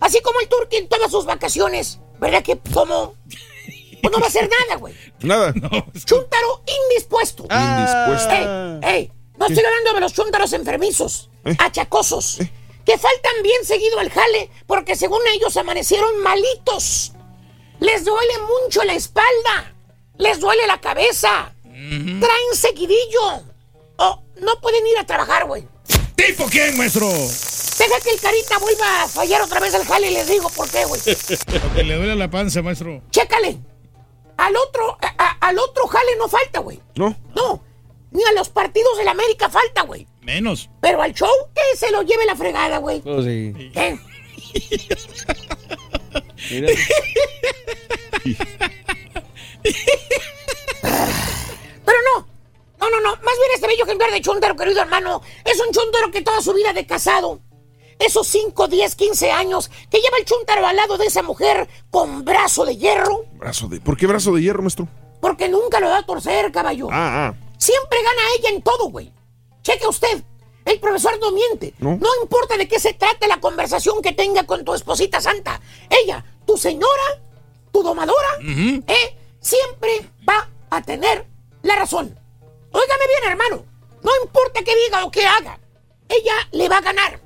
así 0.00 0.20
como 0.22 0.40
el 0.40 0.48
Turqui 0.48 0.76
en 0.76 0.88
todas 0.88 1.10
sus 1.10 1.24
vacaciones, 1.24 2.00
¿verdad 2.20 2.42
que 2.42 2.58
como? 2.72 3.14
Pues 4.02 4.12
no 4.12 4.20
va 4.20 4.26
a 4.26 4.28
hacer 4.28 4.48
nada, 4.48 4.78
güey. 4.78 4.94
Nada. 5.20 5.52
Chúntaro 6.04 6.62
indispuesto. 6.90 7.44
Indispuesto. 7.44 8.30
Ey, 8.32 8.94
ey, 8.94 9.12
no 9.38 9.46
estoy 9.46 9.64
hablando 9.64 9.92
de 9.94 10.00
los 10.00 10.12
chúntaros 10.12 10.52
enfermizos, 10.52 11.30
¿Eh? 11.44 11.54
achacosos, 11.58 12.38
que 12.84 12.98
faltan 12.98 13.42
bien 13.42 13.64
seguido 13.64 13.98
al 13.98 14.10
jale 14.10 14.50
porque 14.66 14.96
según 14.96 15.20
ellos 15.34 15.56
amanecieron 15.56 16.20
malitos. 16.22 17.12
Les 17.80 18.04
duele 18.04 18.34
mucho 18.62 18.82
la 18.84 18.94
espalda, 18.94 19.74
les 20.16 20.40
duele 20.40 20.66
la 20.66 20.80
cabeza, 20.80 21.54
traen 21.62 22.54
seguidillo 22.54 23.42
o 23.98 24.22
no 24.40 24.60
pueden 24.60 24.84
ir 24.86 24.98
a 24.98 25.06
trabajar, 25.06 25.46
güey. 25.46 25.66
¿Tipo 26.16 26.46
quién, 26.46 26.76
maestro? 26.76 27.08
Deja 27.78 28.00
que 28.00 28.10
el 28.10 28.20
carita 28.20 28.58
vuelva 28.58 29.02
a 29.04 29.08
fallar 29.08 29.40
otra 29.42 29.60
vez 29.60 29.74
al 29.74 29.84
jale 29.86 30.10
y 30.10 30.14
les 30.14 30.26
digo 30.28 30.48
por 30.50 30.68
qué, 30.68 30.84
güey. 30.84 31.00
Porque 31.62 31.84
le 31.84 31.94
duele 31.96 32.16
la 32.16 32.28
panza, 32.30 32.60
maestro. 32.62 33.02
Chécale. 33.10 33.58
Al 34.36 34.56
otro, 34.56 34.98
a- 35.00 35.14
a- 35.18 35.38
al 35.48 35.58
otro 35.58 35.86
jale 35.86 36.16
no 36.16 36.28
falta, 36.28 36.60
güey. 36.60 36.80
No. 36.96 37.16
No. 37.34 37.62
Ni 38.10 38.24
a 38.24 38.32
los 38.32 38.48
partidos 38.48 38.96
del 38.98 39.08
América 39.08 39.48
falta, 39.50 39.82
güey. 39.82 40.06
Menos. 40.22 40.70
Pero 40.80 41.02
al 41.02 41.14
show 41.14 41.30
que 41.54 41.76
se 41.76 41.90
lo 41.90 42.02
lleve 42.02 42.24
la 42.26 42.34
fregada, 42.36 42.78
güey. 42.78 43.02
Oh, 43.06 43.22
sí. 43.22 43.54
¿Eh? 43.74 43.98
Mira. 46.50 46.68
Pero 50.82 51.98
no. 52.14 52.26
No, 52.80 52.90
no, 52.90 53.00
no. 53.00 53.10
Más 53.16 53.34
bien 53.38 53.50
este 53.54 53.66
bello 53.66 53.84
ejemplar 53.84 54.10
de 54.10 54.20
chúntaro, 54.20 54.56
querido 54.56 54.80
hermano, 54.80 55.20
es 55.44 55.58
un 55.60 55.72
chúntaro 55.72 56.10
que 56.10 56.22
toda 56.22 56.40
su 56.40 56.52
vida 56.54 56.72
de 56.72 56.86
casado, 56.86 57.40
esos 57.98 58.26
5, 58.28 58.68
10, 58.68 58.94
15 58.94 59.30
años, 59.32 59.70
que 59.90 59.98
lleva 59.98 60.16
el 60.18 60.24
chúntaro 60.24 60.66
al 60.66 60.76
lado 60.76 60.96
de 60.98 61.06
esa 61.06 61.22
mujer 61.22 61.68
con 61.90 62.24
brazo 62.24 62.64
de 62.64 62.76
hierro, 62.76 63.24
Brazo 63.34 63.68
de... 63.68 63.80
¿Por 63.80 63.96
qué 63.96 64.06
brazo 64.06 64.32
de 64.32 64.42
hierro, 64.42 64.62
maestro? 64.62 64.88
porque 65.20 65.48
nunca 65.48 65.80
lo 65.80 65.88
va 65.88 65.98
a 65.98 66.06
torcer, 66.06 66.52
caballo. 66.52 66.88
Ah, 66.92 67.28
ah. 67.28 67.34
Siempre 67.58 67.98
gana 68.02 68.22
ella 68.38 68.50
en 68.50 68.62
todo, 68.62 68.88
güey. 68.88 69.12
Cheque 69.62 69.86
usted. 69.88 70.22
El 70.64 70.78
profesor 70.78 71.18
no 71.20 71.32
miente. 71.32 71.74
¿No? 71.78 71.98
importa 72.22 72.56
de 72.56 72.68
qué 72.68 72.78
se 72.78 72.92
trate 72.92 73.26
la 73.26 73.40
conversación 73.40 74.00
que 74.02 74.12
tenga 74.12 74.44
con 74.44 74.64
tu 74.64 74.74
esposita 74.74 75.20
santa. 75.20 75.60
Ella, 75.90 76.24
tu 76.46 76.56
señora, 76.56 77.20
tu 77.72 77.82
domadora, 77.82 78.28
¿eh? 78.40 79.16
siempre 79.40 80.08
va 80.28 80.48
a 80.70 80.82
tener 80.82 81.26
la 81.62 81.76
razón. 81.76 82.16
Óigame 82.70 83.04
bien, 83.08 83.32
hermano. 83.32 83.64
No 84.02 84.10
importa 84.22 84.62
qué 84.62 84.74
diga 84.84 85.04
o 85.04 85.10
qué 85.10 85.24
haga. 85.26 85.58
Ella 86.08 86.34
le 86.52 86.68
va 86.68 86.78
a 86.78 86.82
ganar. 86.82 87.20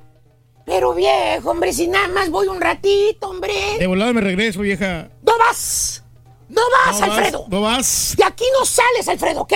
Pero 0.64 0.94
viejo, 0.94 1.50
hombre, 1.50 1.72
si 1.72 1.88
nada 1.88 2.08
más 2.08 2.30
voy 2.30 2.46
un 2.46 2.60
ratito, 2.60 3.28
hombre. 3.28 3.78
De 3.78 3.86
volada 3.86 4.12
me 4.12 4.20
regreso, 4.20 4.60
vieja. 4.60 5.10
No 5.22 5.36
vas. 5.38 6.04
No 6.48 6.60
vas, 6.70 7.00
No 7.00 7.00
vas, 7.00 7.18
Alfredo. 7.18 7.44
No 7.48 7.60
vas. 7.62 8.14
De 8.16 8.24
aquí 8.24 8.44
no 8.58 8.64
sales, 8.66 9.08
Alfredo, 9.08 9.40
¿ok? 9.40 9.54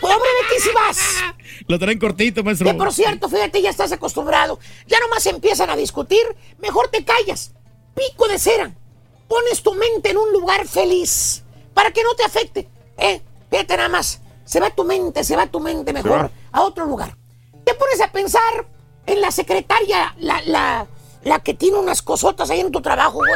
Pobre 0.00 0.14
de 0.14 0.54
ti 0.54 0.62
si 0.62 0.70
vas. 0.72 0.98
Lo 1.66 1.78
traen 1.78 1.98
cortito, 1.98 2.42
maestro. 2.42 2.68
Que 2.68 2.74
por 2.74 2.92
cierto, 2.92 3.28
fíjate, 3.28 3.60
ya 3.60 3.70
estás 3.70 3.92
acostumbrado. 3.92 4.58
Ya 4.86 4.98
nomás 5.00 5.26
empiezan 5.26 5.70
a 5.70 5.76
discutir. 5.76 6.22
Mejor 6.58 6.88
te 6.88 7.04
callas. 7.04 7.52
Pico 7.94 8.28
de 8.28 8.38
cera. 8.38 8.72
Pones 9.28 9.62
tu 9.62 9.74
mente 9.74 10.10
en 10.10 10.18
un 10.18 10.32
lugar 10.32 10.66
feliz. 10.66 11.42
Para 11.74 11.90
que 11.90 12.02
no 12.02 12.14
te 12.14 12.24
afecte. 12.24 12.68
Eh, 12.96 13.20
fíjate 13.50 13.76
nada 13.76 13.88
más. 13.88 14.20
Se 14.44 14.60
va 14.60 14.70
tu 14.70 14.84
mente, 14.84 15.24
se 15.24 15.36
va 15.36 15.46
tu 15.46 15.60
mente 15.60 15.92
mejor 15.92 16.30
a 16.50 16.62
otro 16.62 16.84
lugar. 16.86 17.16
Te 17.64 17.74
pones 17.74 18.00
a 18.00 18.10
pensar 18.10 18.66
en 19.06 19.20
la 19.20 19.30
secretaria, 19.30 20.14
la, 20.18 20.40
la, 20.46 20.86
la 21.24 21.38
que 21.40 21.54
tiene 21.54 21.78
unas 21.78 22.02
cosotas 22.02 22.50
ahí 22.50 22.60
en 22.60 22.70
tu 22.72 22.80
trabajo, 22.80 23.18
güey. 23.18 23.32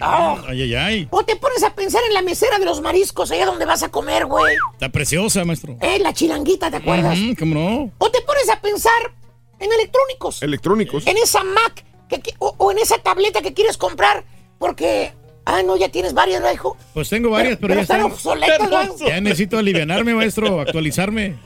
Ah. 0.00 0.36
Ay, 0.48 0.62
ay, 0.62 0.74
ay. 0.74 1.08
O 1.10 1.22
te 1.24 1.36
pones 1.36 1.62
a 1.62 1.74
pensar 1.74 2.00
en 2.08 2.14
la 2.14 2.22
mesera 2.22 2.58
de 2.58 2.64
los 2.64 2.80
mariscos, 2.80 3.30
allá 3.30 3.46
donde 3.46 3.66
vas 3.66 3.82
a 3.84 3.88
comer, 3.90 4.26
güey. 4.26 4.56
Está 4.72 4.88
preciosa, 4.88 5.44
maestro. 5.44 5.76
Eh, 5.80 5.98
la 6.00 6.12
chilanguita, 6.12 6.70
¿te 6.70 6.78
acuerdas? 6.78 7.16
¿Cómo 7.38 7.54
no? 7.54 7.90
O 7.98 8.10
te 8.10 8.20
pones 8.22 8.48
a 8.50 8.60
pensar 8.60 9.12
en 9.60 9.70
electrónicos. 9.72 10.42
Electrónicos. 10.42 11.06
En 11.06 11.16
esa 11.18 11.44
Mac 11.44 11.84
que, 12.08 12.20
que- 12.20 12.34
o, 12.40 12.54
o 12.58 12.72
en 12.72 12.78
esa 12.78 12.98
tableta 12.98 13.42
que 13.42 13.52
quieres 13.54 13.76
comprar. 13.78 14.24
Porque, 14.58 15.12
ah, 15.44 15.62
no, 15.62 15.76
ya 15.76 15.88
tienes 15.88 16.14
varias, 16.14 16.40
¿no, 16.40 16.50
hijo? 16.52 16.76
Pues 16.94 17.08
tengo 17.08 17.30
varias, 17.30 17.56
pero, 17.56 17.68
pero 17.68 17.74
ya 17.74 17.82
están 17.82 18.02
obsoletas, 18.02 18.70
¿no? 18.70 19.06
Ya 19.06 19.20
necesito 19.20 19.58
alivianarme, 19.58 20.14
maestro, 20.14 20.60
actualizarme. 20.60 21.36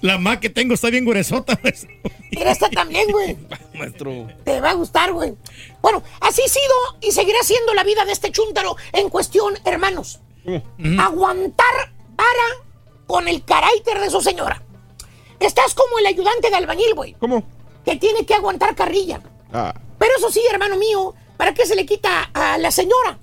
La 0.00 0.18
Mac 0.18 0.40
que 0.40 0.50
tengo 0.50 0.74
está 0.74 0.90
bien 0.90 1.04
gruesota, 1.04 1.58
maestro. 1.62 1.90
Mira, 2.30 2.52
esta 2.52 2.68
también, 2.70 3.10
güey. 3.10 3.36
Maestro. 3.74 4.28
Te 4.44 4.60
va 4.60 4.70
a 4.70 4.74
gustar, 4.74 5.12
güey. 5.12 5.34
Bueno, 5.80 6.02
así 6.20 6.42
ha 6.44 6.48
sido 6.48 6.74
y 7.00 7.12
seguirá 7.12 7.42
siendo 7.42 7.74
la 7.74 7.84
vida 7.84 8.04
de 8.04 8.12
este 8.12 8.30
chúntaro 8.32 8.76
en 8.92 9.08
cuestión, 9.08 9.54
hermanos. 9.64 10.20
Aguantar 10.98 11.92
vara 12.16 12.64
con 13.06 13.28
el 13.28 13.44
carácter 13.44 14.00
de 14.00 14.10
su 14.10 14.20
señora. 14.20 14.62
Estás 15.40 15.74
como 15.74 15.98
el 15.98 16.06
ayudante 16.06 16.50
de 16.50 16.56
albañil, 16.56 16.94
güey. 16.94 17.14
¿Cómo? 17.14 17.44
Que 17.84 17.96
tiene 17.96 18.26
que 18.26 18.34
aguantar 18.34 18.74
carrilla. 18.74 19.20
Ah, 19.52 19.74
Pero 19.98 20.12
eso 20.18 20.30
sí, 20.30 20.42
hermano 20.50 20.76
mío, 20.76 21.14
¿para 21.36 21.54
qué 21.54 21.64
se 21.64 21.76
le 21.76 21.86
quita 21.86 22.30
a 22.34 22.58
la 22.58 22.70
señora? 22.70 23.18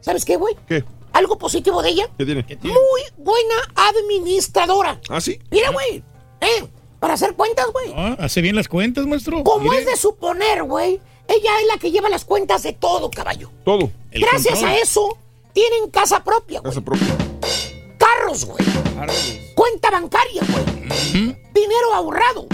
¿Sabes 0.00 0.24
qué, 0.24 0.36
güey? 0.36 0.56
¿qué? 0.66 0.82
Algo 1.12 1.38
positivo 1.38 1.82
de 1.82 1.90
ella. 1.90 2.08
¿Qué 2.16 2.24
tiene? 2.24 2.44
Muy 2.62 3.02
buena 3.16 3.54
administradora. 3.74 5.00
¿Ah, 5.08 5.20
sí? 5.20 5.38
Mira, 5.50 5.70
güey. 5.70 6.02
Eh, 6.40 6.66
para 6.98 7.14
hacer 7.14 7.34
cuentas, 7.34 7.66
güey. 7.72 7.92
Ah, 7.96 8.16
¿Hace 8.20 8.40
bien 8.40 8.56
las 8.56 8.68
cuentas, 8.68 9.06
maestro? 9.06 9.42
Como 9.42 9.64
Mire, 9.70 9.80
es 9.82 9.86
de 9.86 9.96
suponer, 9.96 10.62
güey, 10.64 11.00
ella 11.28 11.60
es 11.60 11.66
la 11.66 11.78
que 11.78 11.90
lleva 11.90 12.08
las 12.08 12.24
cuentas 12.24 12.62
de 12.62 12.72
todo, 12.72 13.10
caballo. 13.10 13.50
Todo. 13.64 13.90
el 14.10 14.22
Gracias 14.22 14.54
control. 14.54 14.70
a 14.70 14.76
eso, 14.78 15.18
tienen 15.52 15.90
casa 15.90 16.22
propia, 16.22 16.60
güey. 16.60 16.70
Casa 16.70 16.84
propia. 16.84 17.06
Carros, 17.98 18.44
güey. 18.44 18.64
Cuenta 19.54 19.90
bancaria, 19.90 20.42
güey. 20.50 21.36
Dinero 21.54 21.94
ahorrado. 21.94 22.46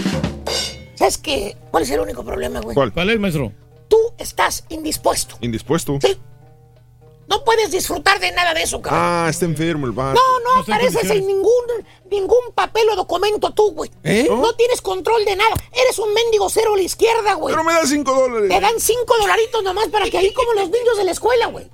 ¿Sabes 0.95 1.17
qué? 1.17 1.55
¿Cuál 1.71 1.83
es 1.83 1.89
el 1.91 1.99
único 1.99 2.23
problema, 2.23 2.59
güey? 2.59 2.73
¿Cuál? 2.73 2.91
¿Cuál 2.91 3.09
es, 3.11 3.19
maestro? 3.19 3.51
Tú 3.87 3.97
estás 4.17 4.65
indispuesto. 4.69 5.37
Indispuesto. 5.41 5.99
Sí. 6.01 6.17
No 7.27 7.43
puedes 7.43 7.71
disfrutar 7.71 8.19
de 8.19 8.31
nada 8.31 8.53
de 8.53 8.63
eso, 8.63 8.81
cabrón. 8.81 9.01
Ah, 9.03 9.27
está 9.29 9.45
enfermo 9.45 9.85
el 9.85 9.91
vato. 9.91 10.19
No, 10.19 10.39
no, 10.39 10.55
en 10.55 10.61
apareces 10.61 11.03
en 11.03 11.07
condiciones. 11.09 11.25
ningún, 11.27 11.85
ningún 12.09 12.53
papel 12.55 12.87
o 12.89 12.95
documento 12.95 13.51
tú, 13.51 13.71
güey. 13.71 13.91
¿Eh? 14.03 14.27
No 14.29 14.53
tienes 14.55 14.81
control 14.81 15.25
de 15.25 15.35
nada. 15.35 15.53
Eres 15.73 15.99
un 15.99 16.13
mendigo 16.13 16.49
cero 16.49 16.73
a 16.73 16.77
la 16.77 16.83
izquierda, 16.83 17.33
güey. 17.33 17.53
Pero 17.53 17.65
me 17.65 17.73
da 17.73 17.85
cinco 17.85 18.13
dólares. 18.13 18.49
Te 18.49 18.59
dan 18.61 18.79
cinco 18.79 19.15
dolaritos 19.19 19.61
nomás 19.63 19.89
para 19.89 20.09
que 20.09 20.17
ahí 20.17 20.31
como 20.33 20.53
los 20.53 20.69
niños 20.69 20.97
de 20.97 21.03
la 21.03 21.11
escuela, 21.11 21.47
güey. 21.47 21.69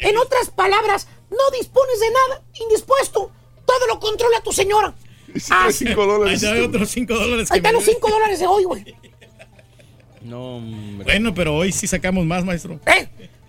En 0.00 0.16
otras 0.16 0.50
palabras, 0.50 1.08
no 1.30 1.50
dispones 1.58 2.00
de 2.00 2.10
nada, 2.10 2.42
indispuesto. 2.60 3.30
Todo 3.66 3.86
lo 3.88 4.00
controla 4.00 4.40
tu 4.40 4.52
señora. 4.52 4.94
Ah, 5.50 5.68
cinco 5.70 6.06
dólares. 6.06 6.42
Ahí 6.42 6.50
hay 6.58 6.64
otros 6.64 6.88
5 6.88 7.14
dólares. 7.14 7.50
Ahí 7.50 7.58
están 7.58 7.74
los 7.74 7.84
cinco 7.84 8.08
dólares 8.08 8.38
de 8.40 8.46
hoy, 8.46 8.64
güey. 8.64 8.96
No, 10.22 10.56
hombre. 10.56 11.04
Bueno, 11.04 11.34
pero 11.34 11.54
hoy 11.54 11.72
sí 11.72 11.86
sacamos 11.86 12.24
más, 12.24 12.44
maestro. 12.44 12.80
¿Eh? 12.86 13.08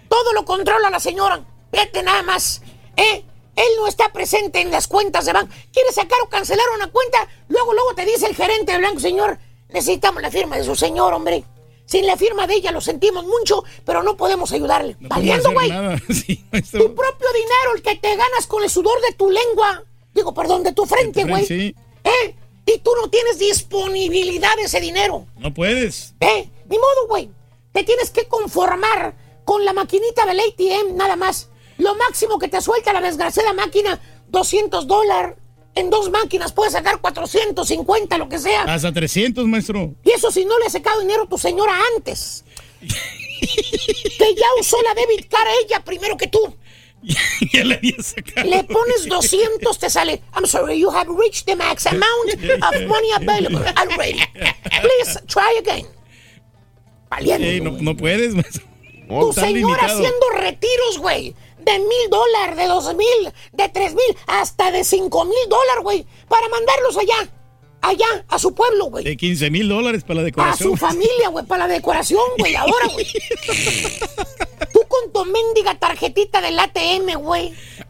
Todo 0.09 0.33
lo 0.33 0.43
controla 0.43 0.89
la 0.89 0.99
señora. 0.99 1.43
Vete 1.71 2.03
nada 2.03 2.23
más. 2.23 2.61
¿Eh? 2.97 3.23
Él 3.55 3.67
no 3.77 3.87
está 3.87 4.11
presente 4.11 4.61
en 4.61 4.71
las 4.71 4.87
cuentas 4.87 5.25
de 5.25 5.33
banco. 5.33 5.53
¿Quiere 5.71 5.91
sacar 5.91 6.17
o 6.23 6.29
cancelar 6.29 6.65
una 6.75 6.89
cuenta? 6.89 7.27
Luego, 7.47 7.73
luego 7.73 7.93
te 7.93 8.05
dice 8.05 8.25
el 8.27 8.35
gerente 8.35 8.71
de 8.71 8.77
Blanco, 8.77 8.99
señor, 8.99 9.37
necesitamos 9.69 10.21
la 10.21 10.31
firma 10.31 10.57
de 10.57 10.63
su 10.63 10.75
señor, 10.75 11.13
hombre. 11.13 11.43
Sin 11.85 12.05
la 12.05 12.15
firma 12.17 12.45
de 12.47 12.53
ella 12.55 12.71
lo 12.71 12.81
sentimos 12.81 13.25
mucho, 13.25 13.63
pero 13.83 14.03
no 14.03 14.15
podemos 14.15 14.51
ayudarle. 14.51 14.95
No 14.99 15.09
Valiendo, 15.09 15.51
güey. 15.51 15.69
Sí. 16.09 16.45
Tu 16.51 16.95
propio 16.95 17.27
dinero, 17.33 17.75
el 17.75 17.81
que 17.81 17.95
te 17.95 18.15
ganas 18.15 18.47
con 18.47 18.63
el 18.63 18.69
sudor 18.69 19.01
de 19.01 19.13
tu 19.15 19.29
lengua. 19.29 19.83
Digo, 20.13 20.33
perdón, 20.33 20.63
de 20.63 20.71
tu 20.71 20.85
frente, 20.85 21.23
güey. 21.25 21.45
Sí, 21.45 21.75
¿Eh? 22.03 22.35
Y 22.65 22.77
tú 22.79 22.91
no 23.01 23.09
tienes 23.09 23.39
disponibilidad 23.39 24.55
de 24.55 24.63
ese 24.63 24.79
dinero. 24.79 25.25
no 25.37 25.53
puedes. 25.53 26.13
¿Eh? 26.19 26.47
Ni 26.69 26.77
modo, 26.77 27.07
güey. 27.07 27.29
Te 27.73 27.83
tienes 27.83 28.11
que 28.11 28.27
conformar 28.27 29.15
con 29.49 29.65
la 29.65 29.73
maquinita 29.73 30.27
del 30.27 30.39
ATM, 30.41 30.95
nada 30.95 31.15
más. 31.15 31.49
Lo 31.79 31.95
máximo 31.95 32.37
que 32.37 32.49
te 32.49 32.61
suelta 32.61 32.93
la 32.93 33.01
desgraciada 33.01 33.51
máquina, 33.51 33.99
200 34.27 34.85
dólares. 34.85 35.37
En 35.73 35.89
dos 35.89 36.11
máquinas 36.11 36.51
puedes 36.51 36.73
sacar 36.73 37.01
450, 37.01 38.19
lo 38.19 38.29
que 38.29 38.37
sea. 38.37 38.65
Hasta 38.65 38.93
300, 38.93 39.47
maestro. 39.47 39.95
Y 40.03 40.11
eso 40.11 40.29
si 40.29 40.45
no 40.45 40.59
le 40.59 40.67
ha 40.67 40.69
sacado 40.69 41.01
dinero 41.01 41.23
a 41.23 41.27
tu 41.27 41.39
señora 41.39 41.73
antes. 41.95 42.45
que 42.79 44.35
ya 44.35 44.45
usó 44.59 44.77
la 44.83 44.93
debit 44.93 45.27
card 45.27 45.47
ella 45.65 45.83
primero 45.83 46.15
que 46.15 46.27
tú. 46.27 46.55
ya 47.51 47.63
le 47.63 47.73
había 47.73 48.03
sacado. 48.03 48.47
Le 48.47 48.63
pones 48.65 49.07
200, 49.07 49.79
te 49.79 49.89
sale. 49.89 50.21
I'm 50.35 50.45
sorry, 50.45 50.79
you 50.79 50.91
have 50.91 51.09
reached 51.09 51.47
the 51.47 51.55
max 51.55 51.87
amount 51.87 52.33
of 52.35 52.87
money 52.87 53.11
available 53.15 53.65
already. 53.75 54.21
Please 54.79 55.19
try 55.25 55.57
again. 55.57 55.87
Valiente. 57.09 57.61
No, 57.61 57.71
no 57.71 57.97
puedes, 57.97 58.35
maestro. 58.35 58.69
Tu 59.09 59.33
señora 59.33 59.53
limitado. 59.53 59.87
haciendo 59.87 60.29
retiros, 60.37 60.97
güey. 60.99 61.35
De 61.59 61.77
mil 61.79 62.09
dólares, 62.09 62.55
de 62.55 62.65
dos 62.65 62.95
mil, 62.95 63.33
de 63.51 63.69
tres 63.69 63.93
mil, 63.93 64.17
hasta 64.27 64.71
de 64.71 64.83
cinco 64.83 65.25
mil 65.25 65.49
dólares, 65.49 65.83
güey. 65.83 66.05
Para 66.27 66.47
mandarlos 66.49 66.95
allá. 66.97 67.29
Allá, 67.81 68.25
a 68.27 68.37
su 68.37 68.53
pueblo, 68.53 68.85
güey. 68.87 69.05
De 69.05 69.15
15 69.15 69.49
mil 69.51 69.69
dólares 69.69 70.03
para 70.03 70.15
la 70.15 70.21
A 70.21 70.25
decoración. 70.25 70.71
su 70.71 70.75
familia, 70.75 71.29
güey, 71.29 71.45
para 71.45 71.65
la 71.65 71.73
decoración, 71.73 72.21
güey. 72.37 72.53
Ahora, 72.55 72.87
güey. 72.91 73.05
Tú 74.73 74.81
con 74.87 75.13
tu 75.13 75.23
mendiga 75.23 75.79
tarjetita 75.79 76.41
del 76.41 76.59
ATM, 76.59 77.19
güey. 77.21 77.53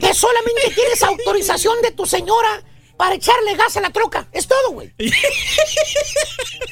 Que 0.00 0.14
solamente 0.14 0.72
tienes 0.74 1.02
autorización 1.02 1.80
de 1.82 1.90
tu 1.92 2.04
señora 2.06 2.62
para 3.00 3.14
echarle 3.14 3.54
gas 3.54 3.74
a 3.78 3.80
la 3.80 3.88
troca. 3.88 4.28
Es 4.30 4.46
todo, 4.46 4.72
güey. 4.72 4.92
Y 4.98 5.10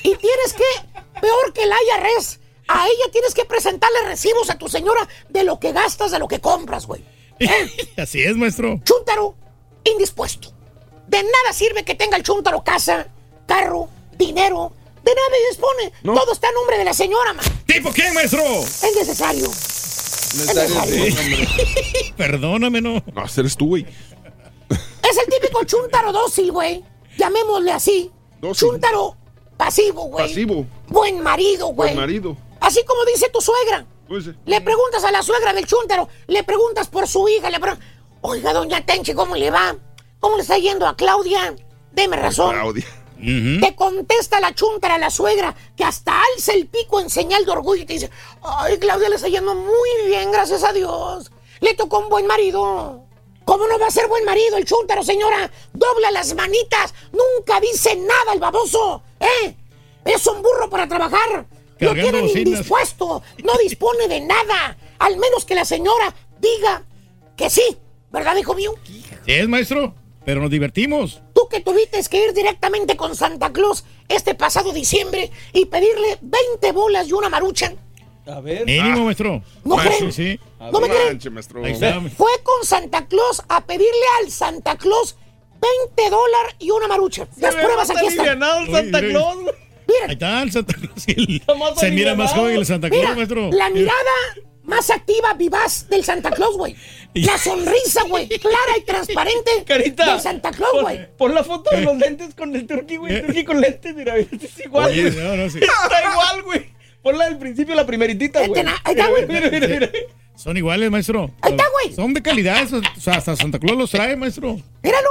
tienes 0.02 0.52
que, 0.54 0.64
peor 1.22 1.54
que 1.54 1.62
el 1.62 1.70
IRS, 1.70 2.38
a 2.68 2.86
ella 2.86 3.10
tienes 3.10 3.32
que 3.32 3.46
presentarle 3.46 4.02
recibos 4.04 4.50
a 4.50 4.58
tu 4.58 4.68
señora 4.68 5.08
de 5.30 5.42
lo 5.42 5.58
que 5.58 5.72
gastas, 5.72 6.10
de 6.10 6.18
lo 6.18 6.28
que 6.28 6.38
compras, 6.38 6.84
güey. 6.84 7.02
Así 7.96 8.20
es, 8.20 8.36
maestro. 8.36 8.78
Chúntaro, 8.84 9.36
indispuesto. 9.84 10.52
De 11.06 11.22
nada 11.22 11.54
sirve 11.54 11.82
que 11.82 11.94
tenga 11.94 12.18
el 12.18 12.22
chúntaro 12.24 12.62
casa, 12.62 13.08
carro, 13.46 13.88
dinero. 14.18 14.74
De 15.02 15.14
nada 15.14 15.34
dispone. 15.48 15.92
Todo 16.04 16.34
está 16.34 16.48
a 16.48 16.52
nombre 16.52 16.76
de 16.76 16.84
la 16.84 16.92
señora, 16.92 17.32
man. 17.32 17.46
¿Tipo 17.64 17.90
quién, 17.90 18.12
maestro? 18.12 18.42
Es 18.42 18.94
necesario. 18.94 19.50
Perdóname, 22.18 22.82
no. 22.82 23.02
No, 23.14 23.24
eres 23.34 23.56
tú, 23.56 23.68
güey. 23.68 23.86
Es 25.02 25.16
el 25.16 25.26
típico 25.26 25.64
chúntaro 25.64 26.12
dócil, 26.12 26.52
güey. 26.52 26.84
Llamémosle 27.16 27.72
así. 27.72 28.10
Chúntaro 28.52 29.16
pasivo, 29.56 30.04
güey. 30.04 30.28
Pasivo. 30.28 30.66
Buen 30.88 31.20
marido, 31.20 31.68
güey. 31.68 31.94
Buen 31.94 31.96
marido. 31.96 32.36
Así 32.60 32.84
como 32.84 33.04
dice 33.04 33.28
tu 33.30 33.40
suegra. 33.40 33.86
Pues, 34.08 34.26
eh, 34.26 34.34
Le 34.46 34.60
preguntas 34.60 35.04
a 35.04 35.10
la 35.10 35.22
suegra 35.22 35.52
del 35.52 35.66
chúntaro, 35.66 36.08
le 36.28 36.42
preguntas 36.42 36.88
por 36.88 37.06
su 37.06 37.28
hija, 37.28 37.50
le 37.50 37.60
preguntas, 37.60 37.86
oiga, 38.22 38.52
doña 38.54 38.84
Tenche, 38.84 39.14
¿cómo 39.14 39.36
le 39.36 39.50
va? 39.50 39.76
¿Cómo 40.18 40.36
le 40.36 40.42
está 40.42 40.56
yendo 40.56 40.86
a 40.86 40.96
Claudia? 40.96 41.54
Deme 41.92 42.16
razón. 42.16 42.54
Claudia. 42.54 42.86
Te 43.20 43.74
contesta 43.74 44.40
la 44.40 44.54
chúntara 44.54 44.94
a 44.94 44.98
la 44.98 45.10
suegra, 45.10 45.54
que 45.76 45.84
hasta 45.84 46.12
alza 46.34 46.52
el 46.52 46.68
pico 46.68 47.00
en 47.00 47.10
señal 47.10 47.44
de 47.44 47.50
orgullo 47.50 47.82
y 47.82 47.86
te 47.86 47.94
dice, 47.94 48.10
ay, 48.42 48.78
Claudia 48.78 49.08
le 49.08 49.16
está 49.16 49.28
yendo 49.28 49.54
muy 49.54 50.06
bien, 50.06 50.30
gracias 50.30 50.62
a 50.62 50.72
Dios. 50.72 51.30
Le 51.60 51.74
tocó 51.74 51.98
un 51.98 52.08
buen 52.08 52.26
marido. 52.26 53.04
¿Cómo 53.48 53.66
no 53.66 53.78
va 53.78 53.86
a 53.86 53.90
ser 53.90 54.08
buen 54.08 54.26
marido 54.26 54.58
el 54.58 54.66
chúntaro, 54.66 55.02
señora? 55.02 55.50
Dobla 55.72 56.10
las 56.10 56.34
manitas, 56.34 56.92
nunca 57.12 57.58
dice 57.60 57.96
nada 57.96 58.34
el 58.34 58.40
baboso, 58.40 59.02
¿eh? 59.18 59.54
Es 60.04 60.26
un 60.26 60.42
burro 60.42 60.68
para 60.68 60.86
trabajar. 60.86 61.46
Lo 61.78 61.94
tienen 61.94 62.26
bocinas. 62.26 62.46
indispuesto, 62.46 63.22
no 63.42 63.52
dispone 63.56 64.06
de 64.06 64.20
nada, 64.20 64.76
al 64.98 65.16
menos 65.16 65.46
que 65.46 65.54
la 65.54 65.64
señora 65.64 66.14
diga 66.38 66.84
que 67.38 67.48
sí, 67.48 67.78
¿verdad, 68.10 68.36
hijo 68.36 68.52
mío? 68.52 68.74
Sí 68.84 69.02
es, 69.24 69.48
maestro. 69.48 69.94
Pero 70.26 70.42
nos 70.42 70.50
divertimos. 70.50 71.22
Tú 71.32 71.48
que 71.48 71.60
tuviste 71.60 71.98
que 72.10 72.26
ir 72.26 72.34
directamente 72.34 72.98
con 72.98 73.16
Santa 73.16 73.50
Claus 73.50 73.82
este 74.08 74.34
pasado 74.34 74.74
diciembre 74.74 75.30
y 75.54 75.64
pedirle 75.64 76.18
20 76.20 76.70
bolas 76.72 77.08
y 77.08 77.14
una 77.14 77.30
marucha. 77.30 77.72
A 78.28 78.40
ver. 78.40 78.66
Mínimo, 78.66 79.04
maestro. 79.04 79.42
¿No 79.64 79.78
Ah, 79.78 79.82
creen? 79.84 80.12
Sí, 80.12 80.38
sí. 80.38 80.40
¿No 80.72 80.80
me 80.80 80.88
creen? 80.88 81.08
Manche, 81.08 81.30
maestro. 81.30 81.64
Ahí 81.64 81.72
está. 81.72 82.00
Fue 82.16 82.30
con 82.42 82.64
Santa 82.64 83.06
Claus 83.06 83.42
a 83.48 83.64
pedirle 83.64 83.88
al 84.22 84.30
Santa 84.30 84.76
Claus 84.76 85.16
20 85.60 86.10
dólares 86.10 86.54
y 86.58 86.70
una 86.70 86.86
marucha. 86.88 87.26
Las 87.38 87.54
pruebas 87.54 87.90
aquí 87.90 88.06
están. 88.06 88.40
Santa 88.40 88.98
Uy, 89.00 89.08
Claus, 89.10 89.36
güey. 89.40 89.54
Ahí 90.06 90.12
está 90.12 90.42
el 90.42 90.52
Santa 90.52 90.74
Claus. 90.74 91.08
El- 91.08 91.42
Se 91.76 91.90
mira 91.90 92.14
más 92.14 92.32
joven 92.32 92.56
el 92.56 92.66
Santa 92.66 92.88
Claus, 92.90 93.02
Mira, 93.02 93.14
maestro. 93.16 93.50
la 93.50 93.70
mirada 93.70 93.94
más 94.64 94.90
activa, 94.90 95.32
vivaz 95.32 95.88
del 95.88 96.04
Santa 96.04 96.30
Claus, 96.30 96.56
güey. 96.56 96.76
La 97.14 97.38
sonrisa, 97.38 98.02
güey, 98.02 98.28
clara 98.28 98.76
y 98.78 98.82
transparente 98.82 99.50
Carita. 99.66 100.12
del 100.12 100.20
Santa 100.20 100.50
Claus, 100.50 100.82
güey. 100.82 101.08
Pon 101.16 101.34
la 101.34 101.42
foto 101.42 101.70
de 101.70 101.80
los 101.80 101.96
lentes 101.96 102.34
con 102.34 102.54
el 102.54 102.66
turqui, 102.66 102.96
güey. 102.96 103.14
El 103.14 103.26
turqui 103.26 103.44
con 103.44 103.60
lentes, 103.62 103.94
mira, 103.94 104.16
este 104.18 104.44
es 104.44 104.58
igual. 104.66 104.90
Oye, 104.90 105.10
güey. 105.10 105.24
no, 105.24 105.36
no, 105.36 105.48
sí. 105.50 105.58
Está 105.58 106.12
igual, 106.12 106.42
güey. 106.42 106.77
Ponla 107.02 107.26
del 107.26 107.38
principio, 107.38 107.74
la 107.74 107.86
primeritita, 107.86 108.46
güey. 108.46 108.62
Ahí 108.84 108.94
está, 108.94 109.08
güey. 109.08 109.26
Mira, 109.28 109.50
mira, 109.50 109.66
mira. 109.68 109.90
Son 110.36 110.56
iguales, 110.56 110.90
maestro. 110.90 111.30
Ahí 111.40 111.52
está, 111.52 111.64
güey. 111.70 111.94
Son 111.94 112.12
de 112.14 112.22
calidad. 112.22 112.62
esos- 112.62 112.82
O 112.96 113.00
sea, 113.00 113.14
hasta 113.14 113.34
Santa 113.36 113.58
Claus 113.58 113.76
los 113.78 113.90
trae, 113.90 114.14
maestro. 114.16 114.56
Míralo, 114.82 115.08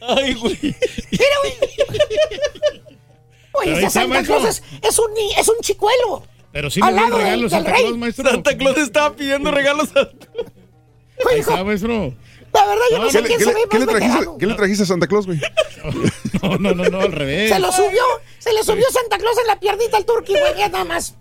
Ay, 0.00 0.34
güey. 0.34 0.58
mira, 0.62 1.34
güey. 1.42 1.54
Oye, 3.54 3.72
ese 3.72 3.90
Santa 3.90 4.08
maestro. 4.08 4.38
Claus 4.38 4.48
es, 4.48 4.62
es 4.82 4.98
un, 4.98 5.10
es 5.36 5.48
un 5.48 5.56
chicuelo. 5.60 6.24
Pero 6.52 6.70
sí 6.70 6.80
Al 6.82 6.94
le 6.96 7.02
del- 7.02 7.12
regalos 7.12 7.40
del 7.40 7.50
Santa 7.50 7.72
rey. 7.72 7.82
Claus, 7.82 7.98
maestro. 7.98 8.30
Santa 8.30 8.56
Claus 8.56 8.78
estaba 8.78 9.14
pidiendo 9.16 9.50
regalos 9.50 9.88
a... 9.96 10.00
Ahí 11.30 11.40
está, 11.40 11.62
maestro. 11.64 12.14
La 12.52 12.66
verdad, 12.66 12.82
yo 12.90 12.98
no, 12.98 13.04
No, 13.04 13.10
sé 13.10 13.18
¿Qué, 13.18 13.22
le- 13.22 13.28
quién 13.28 13.38
qué 13.38 13.44
se 13.44 13.50
le- 13.50 13.54
ve 13.56 13.66
qué 13.70 13.78
le 13.78 13.86
más 13.86 13.94
trajiste, 13.94 14.26
qué 14.38 14.46
le 14.46 14.54
trajiste 14.54 14.82
a 14.82 14.86
Santa 14.86 15.06
Claus, 15.06 15.26
güey? 15.26 15.40
No, 16.42 16.56
no, 16.58 16.74
no, 16.74 16.84
no, 16.84 17.00
al 17.00 17.12
revés. 17.12 17.50
Se 17.50 17.58
lo 17.60 17.70
subió, 17.70 18.02
se 18.38 18.52
le 18.52 18.62
subió 18.64 18.84
Santa 18.90 19.16
Claus 19.18 19.36
en 19.38 19.46
la 19.46 19.60
piernita 19.60 19.96
al 19.96 20.04
turqui, 20.04 20.32
güey, 20.32 20.54
nada 20.70 20.84
más. 20.84 21.14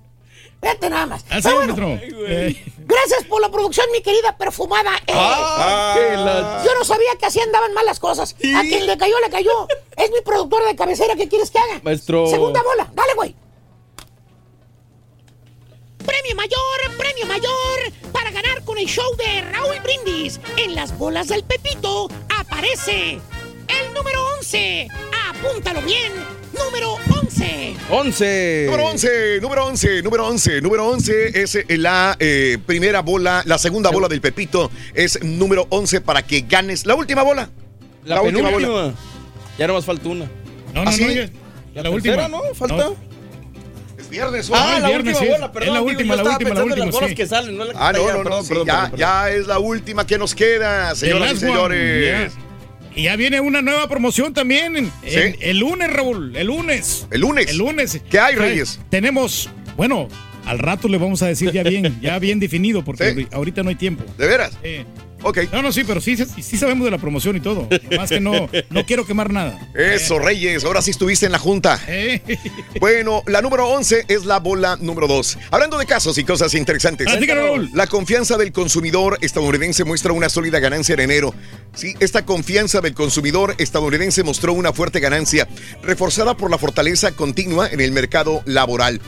Fíjate 0.61 0.89
nada 0.89 1.05
más. 1.07 1.25
Así 1.29 1.49
bueno, 1.53 1.75
maestro. 1.75 1.87
Eh, 2.27 2.63
gracias 2.85 3.23
por 3.23 3.41
la 3.41 3.49
producción, 3.49 3.87
mi 3.91 4.01
querida 4.01 4.37
perfumada. 4.37 4.95
eh. 5.07 5.13
Ah, 5.15 5.95
la- 5.97 6.63
Yo 6.63 6.73
no 6.75 6.85
sabía 6.85 7.15
que 7.19 7.25
así 7.25 7.39
andaban 7.39 7.73
mal 7.73 7.85
las 7.85 7.99
cosas. 7.99 8.33
A 8.55 8.61
quien 8.61 8.85
le 8.85 8.97
cayó, 8.97 9.19
le 9.19 9.29
cayó. 9.31 9.67
Es 9.97 10.11
mi 10.11 10.21
productora 10.21 10.65
de 10.67 10.75
cabecera, 10.75 11.15
¿qué 11.15 11.27
quieres 11.27 11.49
que 11.49 11.57
haga? 11.59 11.79
Maestro. 11.83 12.27
Segunda 12.27 12.61
bola, 12.61 12.89
dale, 12.93 13.13
güey. 13.15 13.35
Premio 16.05 16.35
mayor, 16.35 16.97
premio 16.97 17.25
mayor. 17.27 18.11
Para 18.11 18.31
ganar 18.31 18.63
con 18.63 18.77
el 18.77 18.85
show 18.87 19.15
de 19.17 19.41
Raúl 19.51 19.79
Brindis. 19.83 20.39
En 20.57 20.75
las 20.75 20.97
bolas 20.97 21.27
del 21.27 21.43
Pepito 21.43 22.07
aparece 22.39 23.13
el 23.67 23.93
número 23.93 24.23
11. 24.37 24.87
Apúntalo 25.29 25.81
bien. 25.81 26.11
Número 26.53 26.97
11. 27.23 27.75
11. 27.89 28.65
Número 28.69 28.85
11, 28.87 29.39
número 29.41 29.65
11, 29.65 30.01
número 30.01 30.25
11, 30.27 30.61
número 30.61 30.87
11 30.89 31.41
es 31.41 31.55
eh, 31.55 31.65
la 31.77 32.15
eh, 32.19 32.57
primera 32.65 33.01
bola, 33.01 33.41
la 33.45 33.57
segunda 33.57 33.89
bola 33.89 34.07
del 34.07 34.21
Pepito 34.21 34.71
es 34.93 35.21
número 35.23 35.67
11 35.69 36.01
para 36.01 36.21
que 36.23 36.41
ganes 36.41 36.85
la 36.85 36.95
última 36.95 37.23
bola. 37.23 37.49
La, 38.05 38.21
última 38.21 38.49
penúltima. 38.49 38.71
bola. 38.71 38.93
Ya 39.57 39.67
nomás 39.67 39.85
falta 39.85 40.09
una. 40.09 40.25
no, 40.73 40.83
no, 40.83 40.89
¿Así? 40.89 41.03
no. 41.05 41.11
ya- 41.11 41.29
La, 41.73 41.83
La 41.83 41.89
tercera, 41.91 42.25
última. 42.25 42.27
¿no? 42.27 42.41
Falta. 42.55 42.75
No. 42.75 42.95
viernes 44.09 44.49
Ah, 44.53 44.73
hoy. 44.75 44.81
la 44.81 44.87
viernes, 44.89 45.15
última 45.15 45.19
sí. 45.19 45.31
bola, 45.39 45.51
perdón. 45.51 45.67
Es 45.69 45.73
la 45.73 45.81
última, 45.81 46.15
la 46.15 46.21
última, 46.23 46.31
la 46.31 46.37
pensando 46.37 46.61
en 46.63 46.69
las 46.69 46.77
última, 46.79 46.91
bolas 46.91 47.09
sí. 47.09 47.15
que 47.15 47.27
salen, 47.27 47.57
no 47.57 47.65
la 47.65 47.73
Ah, 47.75 47.93
no, 47.93 47.99
ya, 48.07 48.11
no, 48.13 48.17
no, 48.17 48.23
perdón, 48.23 48.43
sí, 48.43 48.49
perdón, 48.49 48.67
ya, 48.67 48.81
perdón, 48.83 48.99
ya 48.99 49.29
es 49.31 49.47
la 49.47 49.59
última 49.59 50.05
que 50.07 50.17
nos 50.17 50.35
queda, 50.35 50.95
señoras 50.95 51.29
y 51.29 51.31
one, 51.31 51.39
señores. 51.39 52.31
Y 52.95 53.03
ya 53.03 53.15
viene 53.15 53.39
una 53.39 53.61
nueva 53.61 53.87
promoción 53.87 54.33
también. 54.33 54.75
en- 54.75 54.91
¿Sí? 55.07 55.17
en- 55.19 55.35
el 55.41 55.59
lunes, 55.59 55.91
Raúl. 55.91 56.35
El 56.35 56.47
lunes. 56.47 57.07
El 57.11 57.21
lunes. 57.21 57.47
El 57.49 57.57
lunes. 57.57 58.01
¿Qué 58.09 58.19
hay, 58.19 58.35
Reyes? 58.35 58.79
Tenemos, 58.89 59.49
bueno, 59.77 60.07
al 60.45 60.59
rato 60.59 60.87
le 60.87 60.97
vamos 60.97 61.21
a 61.21 61.27
decir 61.27 61.51
ya 61.51 61.63
bien, 61.63 61.99
ya 62.01 62.19
bien 62.19 62.39
definido, 62.41 62.83
porque 62.83 63.13
Sí. 63.15 63.27
ahorita 63.31 63.63
no 63.63 63.69
hay 63.69 63.75
tiempo. 63.75 64.03
¿De 64.17 64.27
veras? 64.27 64.57
Eh, 64.63 64.83
Ok. 65.23 65.39
No, 65.51 65.61
no, 65.61 65.71
sí, 65.71 65.83
pero 65.85 66.01
sí, 66.01 66.17
sí, 66.17 66.57
sabemos 66.57 66.85
de 66.85 66.91
la 66.91 66.97
promoción 66.97 67.35
y 67.35 67.39
todo. 67.39 67.67
Más 67.95 68.09
que 68.09 68.19
no, 68.19 68.49
no 68.69 68.85
quiero 68.87 69.05
quemar 69.05 69.31
nada. 69.31 69.57
Eso, 69.75 70.19
Reyes, 70.19 70.63
ahora 70.63 70.81
sí 70.81 70.91
estuviste 70.91 71.25
en 71.25 71.31
la 71.31 71.39
junta. 71.39 71.79
Eh. 71.87 72.21
Bueno, 72.79 73.23
la 73.27 73.41
número 73.41 73.67
11 73.67 74.05
es 74.07 74.25
la 74.25 74.39
bola 74.39 74.77
número 74.79 75.07
2. 75.07 75.37
Hablando 75.51 75.77
de 75.77 75.85
casos 75.85 76.17
y 76.17 76.23
cosas 76.23 76.53
interesantes. 76.53 77.07
La 77.73 77.87
confianza 77.87 78.37
del 78.37 78.51
consumidor 78.51 79.17
estadounidense 79.21 79.83
muestra 79.83 80.13
una 80.13 80.29
sólida 80.29 80.59
ganancia 80.59 80.93
en 80.93 81.01
enero. 81.01 81.33
Sí, 81.73 81.95
esta 81.99 82.25
confianza 82.25 82.81
del 82.81 82.93
consumidor 82.93 83.55
estadounidense 83.57 84.23
mostró 84.23 84.53
una 84.53 84.73
fuerte 84.73 84.99
ganancia, 84.99 85.47
reforzada 85.83 86.35
por 86.35 86.51
la 86.51 86.57
fortaleza 86.57 87.11
continua 87.11 87.67
en 87.67 87.81
el 87.81 87.91
mercado 87.91 88.41
laboral. 88.45 89.01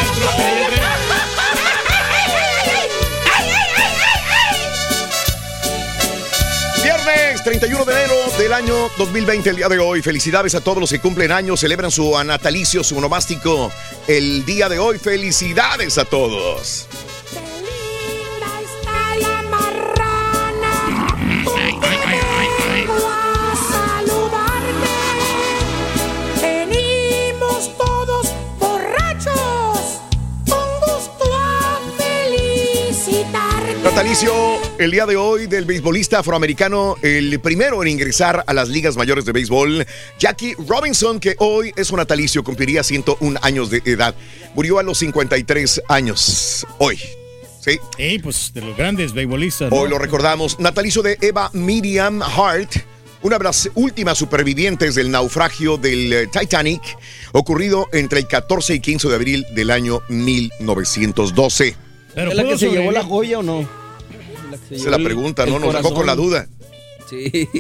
Viernes 7.16 7.44
31 7.44 7.86
de 7.86 7.94
enero 7.94 8.16
del 8.38 8.54
año 8.54 8.76
2020, 8.98 9.50
el 9.50 9.56
día 9.56 9.68
de 9.68 9.80
hoy. 9.80 10.02
Felicidades 10.02 10.54
a 10.56 10.62
todos 10.62 10.80
los 10.80 10.90
que 10.90 11.00
cumplen 11.00 11.32
años, 11.32 11.60
celebran 11.60 11.90
su 11.92 12.12
natalicio, 12.24 12.84
su 12.84 12.98
onomástico 12.98 13.72
el 14.08 14.46
día 14.46 14.70
de 14.70 14.80
hoy. 14.80 15.00
Felicidades 15.00 15.98
a 15.98 16.06
todos. 16.06 16.88
Natalicio 33.84 34.34
el 34.78 34.92
día 34.92 35.06
de 35.06 35.16
hoy 35.16 35.48
del 35.48 35.66
beisbolista 35.66 36.20
afroamericano, 36.20 36.96
el 37.02 37.40
primero 37.40 37.82
en 37.82 37.88
ingresar 37.88 38.44
a 38.46 38.54
las 38.54 38.68
ligas 38.68 38.98
mayores 38.98 39.24
de 39.24 39.32
béisbol, 39.32 39.86
Jackie 40.20 40.54
Robinson, 40.68 41.20
que 41.20 41.36
hoy 41.40 41.72
es 41.76 41.90
un 41.92 41.98
natalicio, 41.98 42.44
cumpliría 42.44 42.84
101 42.84 43.40
años 43.42 43.70
de 43.70 43.82
edad. 43.86 44.16
Murió 44.54 44.80
a 44.80 44.84
los 44.84 44.98
53 44.98 45.84
años 45.88 46.68
hoy. 46.78 47.00
Sí. 47.62 47.80
Ey, 47.98 48.20
pues 48.20 48.52
de 48.54 48.62
los 48.62 48.76
grandes 48.76 49.14
beisbolistas. 49.14 49.72
¿no? 49.72 49.78
Hoy 49.78 49.90
lo 49.90 49.98
recordamos. 49.98 50.60
Natalicio 50.60 51.02
de 51.02 51.18
Eva 51.22 51.50
Miriam 51.54 52.22
Hart, 52.22 52.72
una 53.22 53.38
de 53.38 53.44
las 53.46 53.70
últimas 53.76 54.18
supervivientes 54.18 54.96
del 54.96 55.10
naufragio 55.10 55.78
del 55.78 56.12
eh, 56.12 56.28
Titanic, 56.28 56.82
ocurrido 57.32 57.88
entre 57.94 58.20
el 58.20 58.28
14 58.28 58.76
y 58.76 58.80
15 58.82 59.08
de 59.08 59.16
abril 59.16 59.46
del 59.56 59.72
año 59.72 60.02
1912. 60.10 61.89
¿Es 62.28 62.36
la 62.36 62.44
que 62.44 62.58
se 62.58 62.70
llevó 62.70 62.92
la 62.92 63.04
joya 63.04 63.40
o 63.40 63.44
no? 63.44 63.68
Es 64.70 64.86
la 64.86 64.98
pregunta, 64.98 65.46
¿no? 65.46 65.60
Nos 65.60 65.74
dejó 65.74 65.94
con 65.94 66.06
la 66.06 66.16
duda. 66.16 66.48
Sí. 67.10 67.48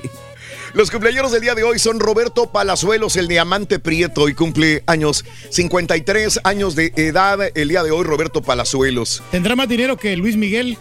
Los 0.74 0.91
cumpleaños 0.91 1.32
del 1.32 1.41
día 1.41 1.55
de 1.55 1.64
hoy 1.64 1.80
son 1.80 1.99
Roberto 1.99 2.51
Palazuelos, 2.51 3.16
el 3.16 3.28
diamante 3.28 3.80
prieto, 3.80 4.30
y 4.30 4.36
cumple 4.36 4.84
años, 4.86 5.26
53 5.49 6.41
años 6.43 6.76
de 6.76 6.93
edad. 6.95 7.39
El 7.55 7.70
día 7.70 7.82
de 7.82 7.89
hoy, 7.89 8.03
Roberto 8.03 8.43
Palazuelos. 8.43 9.24
¿Tendrá 9.32 9.55
más 9.55 9.68
dinero 9.68 9.97
que 9.97 10.16
Luis 10.16 10.36
Miguel? 10.38 10.78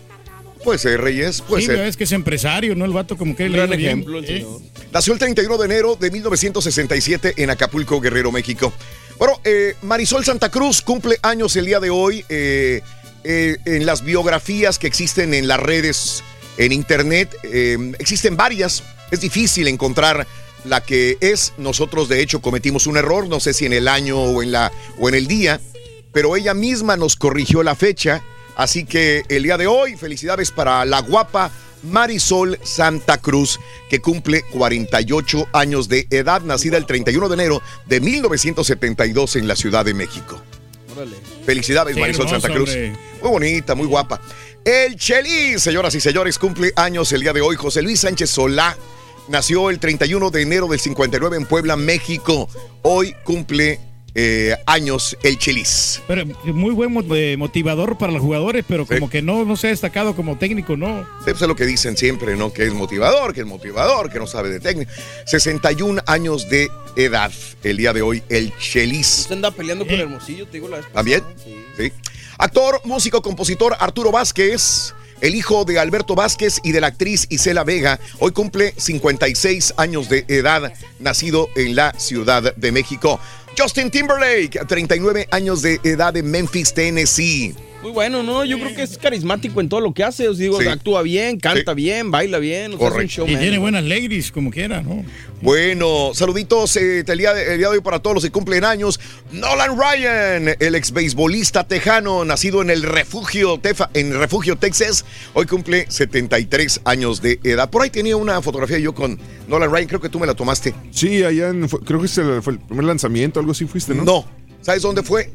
Puede 0.62 0.78
ser, 0.78 1.00
Reyes, 1.00 1.40
puede 1.40 1.62
sí, 1.62 1.68
ser. 1.68 1.78
es 1.86 1.96
que 1.96 2.04
es 2.04 2.12
empresario, 2.12 2.74
¿no? 2.74 2.84
El 2.84 2.90
vato 2.92 3.16
como 3.16 3.34
que 3.34 3.48
Gran 3.48 3.70
bien. 3.70 3.80
ejemplo 3.80 4.18
el 4.18 4.24
Eh, 4.24 4.28
señor. 4.40 4.60
Nació 4.92 5.12
el 5.14 5.18
31 5.20 5.56
de 5.56 5.64
enero 5.64 5.96
de 5.98 6.10
1967 6.10 7.34
en 7.38 7.48
Acapulco, 7.50 8.00
Guerrero, 8.00 8.30
México. 8.32 8.72
Bueno, 9.18 9.40
eh, 9.44 9.74
Marisol 9.82 10.24
Santa 10.24 10.50
Cruz 10.50 10.82
cumple 10.82 11.16
años 11.22 11.56
el 11.56 11.64
día 11.66 11.80
de 11.80 11.88
hoy. 11.90 12.24
eh, 12.28 12.82
eh, 13.30 13.58
en 13.66 13.84
las 13.84 14.02
biografías 14.02 14.78
que 14.78 14.86
existen 14.86 15.34
en 15.34 15.48
las 15.48 15.60
redes, 15.60 16.24
en 16.56 16.72
internet, 16.72 17.28
eh, 17.42 17.76
existen 17.98 18.38
varias. 18.38 18.82
Es 19.10 19.20
difícil 19.20 19.68
encontrar 19.68 20.26
la 20.64 20.80
que 20.80 21.18
es. 21.20 21.52
Nosotros, 21.58 22.08
de 22.08 22.22
hecho, 22.22 22.40
cometimos 22.40 22.86
un 22.86 22.96
error, 22.96 23.28
no 23.28 23.38
sé 23.38 23.52
si 23.52 23.66
en 23.66 23.74
el 23.74 23.86
año 23.86 24.18
o 24.18 24.42
en, 24.42 24.50
la, 24.50 24.72
o 24.98 25.10
en 25.10 25.14
el 25.14 25.26
día, 25.26 25.60
pero 26.10 26.36
ella 26.36 26.54
misma 26.54 26.96
nos 26.96 27.16
corrigió 27.16 27.62
la 27.62 27.74
fecha. 27.74 28.22
Así 28.56 28.86
que 28.86 29.24
el 29.28 29.42
día 29.42 29.58
de 29.58 29.66
hoy, 29.66 29.96
felicidades 29.96 30.50
para 30.50 30.86
la 30.86 31.02
guapa 31.02 31.52
Marisol 31.82 32.58
Santa 32.62 33.18
Cruz, 33.18 33.60
que 33.90 34.00
cumple 34.00 34.42
48 34.54 35.48
años 35.52 35.90
de 35.90 36.06
edad, 36.08 36.40
nacida 36.40 36.78
el 36.78 36.86
31 36.86 37.28
de 37.28 37.34
enero 37.34 37.62
de 37.84 38.00
1972 38.00 39.36
en 39.36 39.48
la 39.48 39.54
Ciudad 39.54 39.84
de 39.84 39.92
México. 39.92 40.42
Órale. 40.99 41.16
Felicidades, 41.46 41.96
Marisol 41.96 42.28
Santa 42.28 42.49
Cruz. 42.49 42.70
hombre. 42.70 42.92
Muy 43.22 43.30
bonita, 43.30 43.74
muy 43.74 43.86
guapa. 43.86 44.20
El 44.64 44.96
Chelis, 44.96 45.62
señoras 45.62 45.94
y 45.94 46.01
señores, 46.01 46.38
cumple 46.38 46.72
años 46.74 47.12
el 47.12 47.20
día 47.20 47.32
de 47.32 47.40
hoy. 47.40 47.55
José 47.57 47.82
Luis 47.82 48.01
Sánchez 48.01 48.30
Solá 48.30 48.76
nació 49.28 49.70
el 49.70 49.78
31 49.78 50.30
de 50.30 50.42
enero 50.42 50.66
del 50.66 50.80
59 50.80 51.36
en 51.36 51.46
Puebla, 51.46 51.76
México. 51.76 52.49
Hoy 52.82 53.14
cumple 53.22 53.78
eh, 54.20 54.56
años 54.66 55.16
el 55.22 55.38
Chelis. 55.38 56.02
Pero 56.08 56.24
muy 56.46 56.74
buen 56.74 56.92
eh, 57.14 57.36
motivador 57.38 57.96
para 57.98 58.10
los 58.10 58.20
jugadores, 58.20 58.64
pero 58.66 58.84
como 58.84 59.08
que 59.08 59.22
no, 59.22 59.44
no 59.44 59.56
se 59.56 59.68
ha 59.68 59.70
destacado 59.70 60.16
como 60.16 60.36
técnico, 60.36 60.76
¿no? 60.76 61.02
Sí, 61.20 61.26
pues 61.26 61.40
es 61.40 61.46
lo 61.46 61.54
que 61.54 61.66
dicen 61.66 61.96
siempre, 61.96 62.34
¿no? 62.34 62.52
Que 62.52 62.64
es 62.64 62.74
motivador, 62.74 63.32
que 63.32 63.42
es 63.42 63.46
motivador, 63.46 64.10
que 64.10 64.18
no 64.18 64.26
sabe 64.26 64.50
de 64.50 64.58
técnica. 64.58 64.90
61 65.24 66.02
años 66.06 66.48
de 66.48 66.68
edad 66.96 67.30
el 67.62 67.76
día 67.76 67.92
de 67.92 68.02
hoy, 68.02 68.24
el 68.28 68.52
Chelis. 68.58 69.20
Usted 69.20 69.36
anda 69.36 69.52
peleando 69.52 69.86
con 69.86 69.94
Hermosillo, 69.94 70.46
te 70.46 70.54
digo 70.54 70.66
la 70.66 70.78
vez 70.78 70.86
pasada. 70.86 70.98
¿También? 70.98 71.22
Sí. 71.76 71.92
Actor, 72.38 72.80
músico, 72.82 73.22
compositor 73.22 73.76
Arturo 73.78 74.10
Vázquez, 74.10 74.94
el 75.20 75.36
hijo 75.36 75.64
de 75.64 75.78
Alberto 75.78 76.16
Vázquez 76.16 76.58
y 76.64 76.72
de 76.72 76.80
la 76.80 76.88
actriz 76.88 77.26
Isela 77.30 77.62
Vega, 77.62 78.00
hoy 78.18 78.32
cumple 78.32 78.74
56 78.76 79.74
años 79.76 80.08
de 80.08 80.24
edad, 80.26 80.72
nacido 80.98 81.50
en 81.54 81.76
la 81.76 81.92
Ciudad 81.92 82.54
de 82.56 82.72
México. 82.72 83.20
Justin 83.59 83.90
Timberlake, 83.90 84.61
39 84.68 85.26
años 85.32 85.62
de 85.62 85.80
edad 85.82 86.16
en 86.16 86.30
Memphis, 86.30 86.72
Tennessee. 86.72 87.56
Muy 87.80 87.92
bueno, 87.92 88.24
¿no? 88.24 88.44
Yo 88.44 88.58
creo 88.58 88.74
que 88.74 88.82
es 88.82 88.98
carismático 88.98 89.60
en 89.60 89.68
todo 89.68 89.80
lo 89.80 89.94
que 89.94 90.02
hace. 90.02 90.26
Os 90.28 90.36
digo, 90.38 90.60
Sí. 90.60 90.66
actúa 90.66 91.02
bien, 91.02 91.38
canta 91.38 91.74
bien, 91.74 92.10
baila 92.10 92.38
bien. 92.38 92.74
o 92.74 92.76
sea, 92.76 92.76
es 92.76 92.82
un 92.82 92.88
Correcto. 92.90 93.12
showman. 93.18 93.34
Y 93.36 93.38
tiene 93.38 93.58
buenas 93.58 93.84
ladies, 93.84 94.32
como 94.32 94.50
quiera, 94.50 94.82
¿no? 94.82 95.04
Bueno, 95.40 96.10
saluditos 96.12 96.76
eh, 96.76 97.04
el, 97.06 97.18
día 97.18 97.32
de, 97.32 97.52
el 97.52 97.58
día 97.58 97.68
de 97.68 97.76
hoy 97.76 97.80
para 97.80 98.00
todos 98.00 98.14
los 98.14 98.24
que 98.24 98.32
cumplen 98.32 98.64
años. 98.64 98.98
Nolan 99.30 99.78
Ryan, 99.78 100.56
el 100.58 100.74
ex 100.74 100.90
beisbolista 100.90 101.68
tejano, 101.68 102.24
nacido 102.24 102.62
en 102.62 102.70
el 102.70 102.82
refugio, 102.82 103.58
Tefa- 103.62 103.90
en 103.94 104.10
el 104.10 104.18
refugio 104.18 104.56
Texas, 104.56 105.04
hoy 105.34 105.46
cumple 105.46 105.86
73 105.88 106.80
años 106.84 107.22
de 107.22 107.38
edad. 107.44 107.70
Por 107.70 107.82
ahí 107.82 107.90
tenía 107.90 108.16
una 108.16 108.42
fotografía 108.42 108.80
yo 108.80 108.92
con 108.92 109.20
Nolan 109.46 109.70
Ryan, 109.70 109.86
creo 109.86 110.00
que 110.00 110.08
tú 110.08 110.18
me 110.18 110.26
la 110.26 110.34
tomaste. 110.34 110.74
Sí, 110.90 111.22
allá 111.22 111.50
en- 111.50 111.68
fue- 111.68 111.80
creo 111.80 112.00
que 112.00 112.06
ese 112.06 112.42
fue 112.42 112.54
el 112.54 112.58
primer 112.58 112.86
lanzamiento, 112.86 113.38
algo 113.38 113.52
así 113.52 113.66
fuiste, 113.66 113.94
¿no? 113.94 114.02
No, 114.02 114.26
¿sabes 114.62 114.82
dónde 114.82 115.04
fue? 115.04 115.30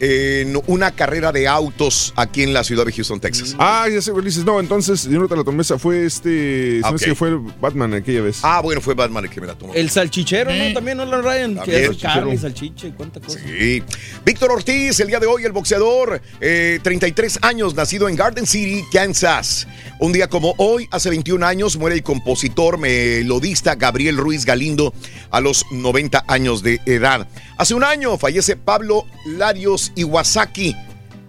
En 0.00 0.60
una 0.66 0.90
carrera 0.90 1.32
de 1.32 1.46
autos 1.46 2.12
aquí 2.16 2.42
en 2.42 2.52
la 2.52 2.64
ciudad 2.64 2.84
de 2.84 2.92
Houston, 2.92 3.20
Texas. 3.20 3.54
Ah, 3.58 3.86
ya 3.92 4.02
sé, 4.02 4.12
dices, 4.22 4.44
no, 4.44 4.58
entonces 4.60 5.04
yo 5.04 5.20
no 5.20 5.28
te 5.28 5.36
la 5.36 5.44
tomé, 5.44 5.62
esa 5.62 5.78
fue 5.78 6.04
este, 6.04 6.80
¿sabes 6.82 7.02
ok. 7.02 7.08
que 7.08 7.14
fue 7.14 7.38
Batman 7.60 7.94
aquella 7.94 8.22
vez? 8.22 8.40
Ah, 8.42 8.60
bueno, 8.60 8.80
fue 8.80 8.94
Batman 8.94 9.24
el 9.24 9.30
que 9.30 9.40
me 9.40 9.46
la 9.46 9.54
tomó. 9.54 9.72
El 9.74 9.90
salchichero. 9.90 10.52
¿no? 10.52 10.72
También 10.74 10.98
Nolan 10.98 11.22
Ryan, 11.22 11.54
También. 11.54 11.80
que 11.80 11.86
hace 11.86 11.98
carne 11.98 12.38
salchicha 12.38 12.88
y 12.88 12.92
cuánta 12.92 13.20
cosa. 13.20 13.38
Sí. 13.38 13.82
Víctor 14.24 14.50
Ortiz, 14.50 14.98
el 15.00 15.08
día 15.08 15.20
de 15.20 15.26
hoy, 15.26 15.44
el 15.44 15.52
boxeador, 15.52 16.20
eh, 16.40 16.80
33 16.82 17.38
años, 17.42 17.74
nacido 17.74 18.08
en 18.08 18.16
Garden 18.16 18.46
City, 18.46 18.84
Kansas. 18.92 19.66
Un 20.00 20.12
día 20.12 20.28
como 20.28 20.54
hoy, 20.58 20.88
hace 20.90 21.08
21 21.10 21.46
años, 21.46 21.76
muere 21.76 21.96
el 21.96 22.02
compositor 22.02 22.78
melodista 22.78 23.74
Gabriel 23.76 24.16
Ruiz 24.16 24.44
Galindo 24.44 24.92
a 25.30 25.40
los 25.40 25.64
90 25.70 26.24
años 26.26 26.62
de 26.62 26.80
edad. 26.86 27.28
Hace 27.56 27.74
un 27.74 27.84
año 27.84 28.18
fallece 28.18 28.56
Pablo 28.56 29.06
Larios 29.26 29.92
Iwasaki. 29.96 30.74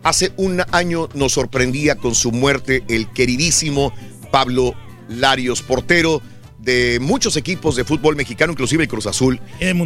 Hace 0.04 0.32
un 0.38 0.62
año 0.72 1.10
nos 1.14 1.34
sorprendía 1.34 1.96
con 1.96 2.14
su 2.14 2.32
muerte 2.32 2.84
el 2.88 3.10
queridísimo 3.12 3.94
Pablo 4.32 4.76
Larios, 5.08 5.62
portero 5.62 6.22
de 6.60 7.00
muchos 7.00 7.38
equipos 7.38 7.76
de 7.76 7.84
fútbol 7.84 8.16
mexicano, 8.16 8.52
inclusive 8.52 8.84
el 8.84 8.90
Cruz 8.90 9.08
Azul. 9.08 9.40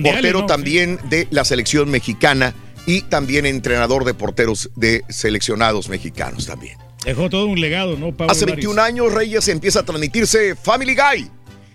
Portero 0.04 0.42
¿no? 0.42 0.46
también 0.46 1.00
de 1.10 1.28
la 1.30 1.46
selección 1.46 1.90
mexicana 1.90 2.56
y 2.86 3.02
también 3.04 3.46
entrenador 3.46 4.06
de 4.06 4.14
porteros 4.14 4.72
de 4.76 5.04
seleccionados 5.10 5.90
mexicanos 5.90 6.46
también. 6.46 6.78
Dejó 7.06 7.30
todo 7.30 7.46
un 7.46 7.60
legado, 7.62 7.98
¿no, 7.98 8.12
Pablo 8.12 8.32
Hace 8.32 8.42
Larios? 8.42 8.58
21 8.58 8.82
años, 8.82 9.14
Reyes, 9.14 9.48
empieza 9.48 9.82
a 9.82 9.84
transmitirse 9.84 10.56
Family 10.56 10.96
Guy. 10.96 11.32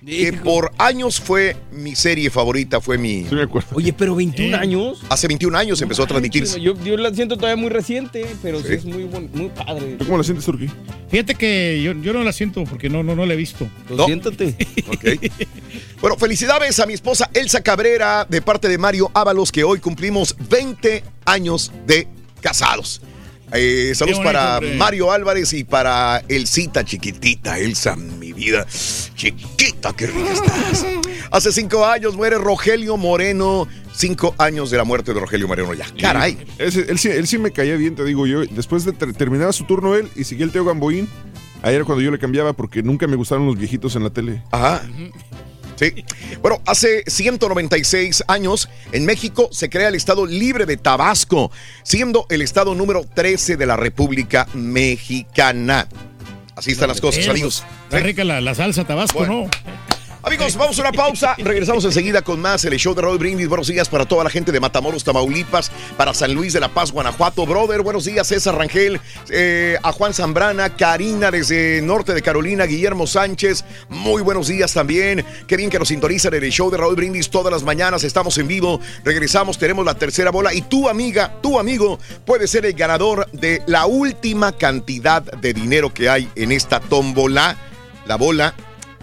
Que 0.07 0.33
por 0.33 0.73
años 0.79 1.21
fue 1.21 1.57
mi 1.73 1.95
serie 1.95 2.29
favorita, 2.31 2.81
fue 2.81 2.99
mi... 2.99 3.25
Sí, 3.25 3.35
me 3.35 3.43
acuerdo. 3.43 3.69
Oye, 3.75 3.93
pero 3.93 4.15
21 4.15 4.57
años. 4.57 5.01
Hace 5.09 5.29
21 5.29 5.57
años 5.57 5.81
empezó 5.83 6.03
a 6.03 6.07
transmitirse. 6.07 6.61
Yo, 6.61 6.75
yo 6.85 6.97
la 6.97 7.13
siento 7.15 7.37
todavía 7.37 7.61
muy 7.61 7.71
reciente, 7.71 8.27
pero 8.43 8.61
sí, 8.61 8.69
Sí. 8.69 8.75
es 8.75 8.85
muy, 8.85 9.05
muy 9.05 9.49
padre. 9.49 9.97
¿Tú 9.99 10.05
cómo 10.05 10.19
la 10.19 10.25
sientes, 10.25 10.45
Turquí? 10.45 10.69
Fíjate 11.11 11.35
que 11.35 11.81
yo, 11.83 11.93
yo 11.95 12.13
no 12.13 12.23
la 12.23 12.33
siento 12.33 12.65
porque 12.65 12.89
no, 12.91 13.03
no, 13.03 13.15
no 13.17 13.25
la 13.25 13.35
he 13.35 13.37
visto. 13.37 13.69
Pues 13.89 13.99
No. 13.99 14.07
siéntate. 14.07 14.55
Ok. 14.89 15.33
Bueno, 16.01 16.17
felicidades 16.17 16.79
a 16.81 16.87
mi 16.87 16.93
esposa 16.93 17.31
Elsa 17.33 17.63
Cabrera 17.63 18.27
de 18.29 18.43
parte 18.43 18.69
de 18.69 18.77
Mario 18.79 19.11
Ábalos, 19.15 19.51
que 19.51 19.65
hoy 19.65 19.79
cumplimos 19.81 20.37
20 20.51 21.03
años 21.25 21.73
de 21.87 22.07
casados. 22.43 23.01
Eh, 23.55 23.93
saludos 23.95 24.21
para 24.21 24.59
hombre. 24.59 24.77
Mario 24.77 25.13
Álvarez 25.13 25.53
y 25.53 25.65
para 25.65 26.23
Elsita, 26.29 26.85
chiquitita, 26.85 27.59
Elsa, 27.59 27.95
mi 27.97 28.33
vida. 28.33 28.67
Chiquita, 29.15 29.93
qué 29.95 30.07
rica 30.09 30.33
estás. 30.33 30.85
Hace 31.31 31.53
cinco 31.53 31.87
años 31.87 32.17
muere 32.17 32.37
Rogelio 32.39 32.97
Moreno. 32.97 33.67
Cinco 33.97 34.35
años 34.39 34.71
de 34.71 34.77
la 34.77 34.85
muerte 34.85 35.15
de 35.15 35.21
Rogelio 35.21 35.47
Moreno 35.47 35.73
ya. 35.73 35.87
Caray. 36.01 36.37
Ese- 36.59 36.87
él, 36.91 36.99
sí, 36.99 37.09
él 37.09 37.27
sí 37.29 37.39
me 37.39 37.53
caía 37.53 37.77
bien, 37.77 37.95
te 37.95 38.05
digo 38.05 38.27
yo. 38.27 38.45
Después 38.45 38.85
de 38.85 38.93
ter- 38.93 39.15
terminaba 39.15 39.53
su 39.53 39.65
turno 39.65 39.95
él 39.95 40.09
y 40.17 40.25
seguía 40.25 40.45
el 40.45 40.51
Teo 40.53 40.65
Gamboín. 40.65 41.09
Ahí 41.63 41.75
era 41.77 41.85
cuando 41.85 42.03
yo 42.03 42.11
le 42.11 42.19
cambiaba 42.19 42.53
porque 42.53 42.83
nunca 42.83 43.07
me 43.07 43.17
gustaron 43.17 43.47
los 43.47 43.57
viejitos 43.57 43.95
en 43.97 44.03
la 44.03 44.11
tele. 44.11 44.43
Ajá. 44.51 44.83
Sí. 45.77 46.05
Bueno, 46.41 46.61
hace 46.67 47.03
196 47.07 48.25
años 48.29 48.69
en 48.93 49.05
México 49.05 49.49
se 49.53 49.69
crea 49.71 49.89
el 49.89 49.95
Estado 49.95 50.27
Libre 50.27 50.67
de 50.67 50.77
Tabasco, 50.77 51.51
siendo 51.83 52.27
el 52.31 52.43
Estado 52.43 52.75
número 52.75 53.05
13 53.13 53.57
de 53.57 53.67
la 53.67 53.77
República 53.77 54.47
Mexicana. 54.55 55.89
Así 56.57 56.73
están 56.73 56.89
las 56.89 57.01
cosas, 57.01 57.27
amigos. 57.29 57.65
Está 57.85 57.99
rica 57.99 58.23
la, 58.25 58.41
la 58.41 58.55
salsa 58.55 58.85
tabasco, 58.85 59.19
Bueno. 59.19 59.45
¿no? 59.45 59.51
Amigos, 60.27 60.57
vamos 60.57 60.79
a 60.79 60.81
una 60.81 60.93
pausa. 60.93 61.35
Regresamos 61.37 61.85
enseguida 61.85 62.23
con 62.23 62.41
más 62.41 62.65
el 62.65 62.75
show 62.79 62.95
de 62.95 63.03
Raúl 63.03 63.19
Brindis. 63.19 63.47
Buenos 63.47 63.67
días 63.67 63.91
para 63.91 64.07
toda 64.07 64.25
la 64.25 64.31
gente 64.31 64.53
de 64.53 64.59
Matamoros, 64.59 65.05
Tamaulipas, 65.05 65.71
para 65.99 66.15
San 66.15 66.33
Luis 66.33 66.55
de 66.55 66.61
la 66.61 66.71
Paz, 66.71 66.93
Guanajuato. 66.93 67.45
Brother, 67.45 67.83
buenos 67.83 68.07
días, 68.07 68.27
César 68.27 68.57
Rangel, 68.57 68.99
eh, 69.29 69.77
a 69.83 69.93
Juan 69.93 70.15
Zambrana, 70.15 70.77
Karina 70.77 71.31
desde 71.31 71.83
Norte 71.83 72.15
de 72.15 72.23
Carolina, 72.23 72.65
Guillermo 72.65 73.07
Sánchez. 73.07 73.67
Muy 73.91 74.23
buenos 74.23 74.49
días 74.49 74.73
también. 74.73 75.23
Qué 75.47 75.59
bien 75.59 75.69
que 75.69 75.79
nos 75.79 75.89
sintonizan 75.89 76.33
en 76.33 76.45
el 76.45 76.51
show 76.51 76.71
de 76.71 76.79
Raúl 76.79 76.97
Brindis 76.97 77.29
todas 77.29 77.53
las 77.53 77.63
mañanas. 77.63 78.03
Estamos 78.03 78.39
en 78.39 78.49
vivo. 78.49 78.81
Regresamos, 79.05 79.59
tenemos 79.59 79.85
la 79.85 79.95
tercera 79.95 80.31
bola. 80.31 80.55
Y 80.55 80.63
tu 80.63 80.89
amiga, 80.89 81.35
tu 81.43 81.59
amigo, 81.59 81.99
puede 82.25 82.49
ser 82.49 82.65
el 82.65 82.73
ganador 82.73 83.29
de 83.33 83.63
la 83.67 83.85
última 83.85 84.53
cantidad 84.53 85.21
de 85.21 85.53
dinero 85.53 85.93
que 85.93 86.09
hay 86.09 86.31
en 86.35 86.51
esta 86.51 86.81
tómbola. 86.81 87.59
La 88.07 88.17
bola 88.17 88.55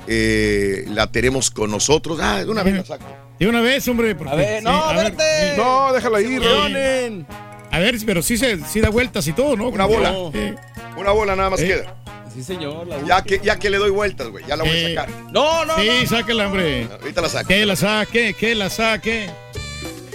eh, 0.07 0.85
la 0.89 1.07
tenemos 1.11 1.51
con 1.51 1.71
nosotros. 1.71 2.19
Ah, 2.21 2.43
de 2.43 2.49
una 2.49 2.63
vez 2.63 2.75
la 2.75 2.85
saco. 2.85 3.05
De 3.39 3.47
una 3.47 3.61
vez, 3.61 3.87
hombre. 3.87 4.13
porque- 4.15 4.31
A 4.31 4.35
ver, 4.35 4.59
sí, 4.59 4.63
no, 4.65 4.83
a 4.83 4.93
ver, 4.93 5.05
espérate. 5.07 5.57
No, 5.57 5.93
déjala 5.93 6.21
ir. 6.21 6.33
Emocionen. 6.43 7.27
A 7.71 7.79
ver, 7.79 7.95
pero 8.05 8.21
sí, 8.21 8.37
se, 8.37 8.59
sí 8.65 8.81
da 8.81 8.89
vueltas 8.89 9.25
y 9.27 9.33
todo, 9.33 9.55
¿no? 9.55 9.69
Una 9.69 9.85
bola. 9.85 10.11
No. 10.11 10.31
Sí. 10.33 10.53
Una 10.97 11.11
bola 11.11 11.35
nada 11.35 11.49
más 11.49 11.61
Eh. 11.61 11.67
queda. 11.67 11.95
Sí, 12.33 12.43
señor. 12.43 12.87
la 12.87 13.01
Ya 13.05 13.21
que, 13.23 13.39
ya 13.43 13.57
que 13.59 13.69
le 13.69 13.77
doy 13.77 13.89
vueltas, 13.89 14.27
güey. 14.27 14.45
Ya 14.47 14.55
la 14.55 14.63
voy 14.63 14.71
a 14.71 14.75
Eh. 14.89 14.95
sacar. 14.95 15.09
No, 15.31 15.65
no, 15.65 15.75
Sí, 15.77 15.89
no. 16.03 16.07
sáquela, 16.09 16.47
hombre. 16.47 16.87
Ahorita 17.01 17.21
la 17.21 17.29
saco. 17.29 17.47
Que 17.47 17.65
la 17.65 17.75
saque, 17.75 18.33
que 18.33 18.55
la 18.55 18.69
saque. 18.69 19.29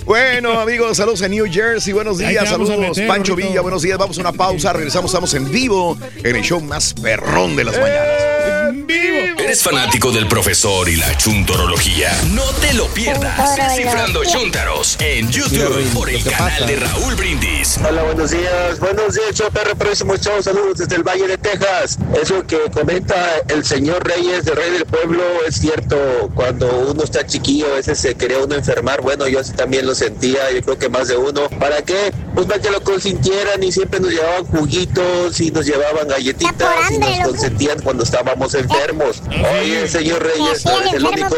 Bueno, 0.07 0.61
amigos, 0.61 0.99
saludos 0.99 1.21
en 1.23 1.33
New 1.33 1.47
Jersey. 1.51 1.93
Buenos 1.93 2.19
días, 2.19 2.49
saludos. 2.49 2.79
meter, 2.79 3.09
Pancho. 3.09 3.35
Villa, 3.35 3.61
buenos 3.61 3.83
días. 3.83 3.99
Vamos 3.99 4.17
a 4.19 4.21
una 4.21 4.31
pausa. 4.31 4.73
Regresamos, 4.73 5.11
estamos 5.11 5.35
en 5.35 5.51
vivo 5.51 5.99
en 6.23 6.37
el 6.37 6.43
show 6.43 6.61
más 6.61 6.95
perrón 6.95 7.57
de 7.57 7.65
las 7.65 7.77
mañanas. 7.77 8.23
¡En 8.69 8.87
vivo! 8.87 9.17
¿Eres 9.39 9.63
fanático 9.63 10.13
del 10.13 10.29
profesor 10.29 10.89
y 10.89 10.95
la 10.95 11.17
chuntorología? 11.17 12.13
No 12.33 12.45
te 12.61 12.73
lo 12.75 12.87
pierdas. 12.89 13.57
Descifrando 13.57 14.25
Chuntaros 14.25 14.97
en 15.01 15.29
YouTube 15.31 15.93
por 15.93 16.09
el 16.09 16.23
canal 16.23 16.67
de 16.69 16.77
Raúl 16.77 17.15
Brindis. 17.17 17.79
Hola, 17.85 18.05
buenos 18.05 18.31
días. 18.31 18.79
Buenos 18.79 19.15
días, 19.15 19.35
show 19.35 19.51
perro, 19.51 19.75
próximo 19.75 20.17
show. 20.17 20.41
Saludos 20.41 20.79
desde 20.79 20.95
el 20.95 21.03
Valle 21.03 21.27
de 21.27 21.39
Texas. 21.39 21.99
Eso 22.21 22.47
que 22.47 22.59
comenta 22.73 23.15
el 23.49 23.65
señor 23.65 24.07
Reyes, 24.07 24.45
de 24.45 24.53
Rey 24.53 24.71
del 24.71 24.87
Pueblo, 24.87 25.23
es 25.49 25.57
cierto. 25.57 26.31
Cuando 26.37 26.69
uno 26.93 27.03
está 27.03 27.27
chiquillo, 27.27 27.67
a 27.73 27.77
veces 27.77 27.99
se 27.99 28.15
quería 28.15 28.39
uno 28.39 28.55
enfermar. 28.55 29.01
Bueno, 29.01 29.27
yo 29.27 29.41
así 29.41 29.53
también 29.53 29.85
lo 29.85 29.96
sentía. 29.97 30.51
Yo 30.53 30.63
creo 30.63 30.79
que 30.79 30.89
más 30.89 31.09
de 31.09 31.17
uno. 31.17 31.49
¿Para 31.59 31.83
qué? 31.83 32.13
Pues 32.35 32.47
para 32.47 32.61
que 32.61 32.71
lo 32.71 32.83
consintieran 32.83 33.63
y 33.63 33.73
siempre 33.73 34.01
nos 34.01 34.11
llevaban 34.11 34.45
juguitos 34.47 35.41
y 35.41 35.51
nos 35.51 35.67
llevaban 35.67 36.09
galletitas 36.09 36.91
y 36.91 36.99
nos 36.99 37.29
consentían 37.29 37.81
cuando 37.83 38.05
estábamos 38.05 38.55
enfermos. 38.55 39.23
Oye, 39.61 39.89
señor 39.89 40.23
Reyes, 40.23 40.65
no 40.65 40.81
eres 40.81 40.95
el 40.95 41.07
único. 41.07 41.37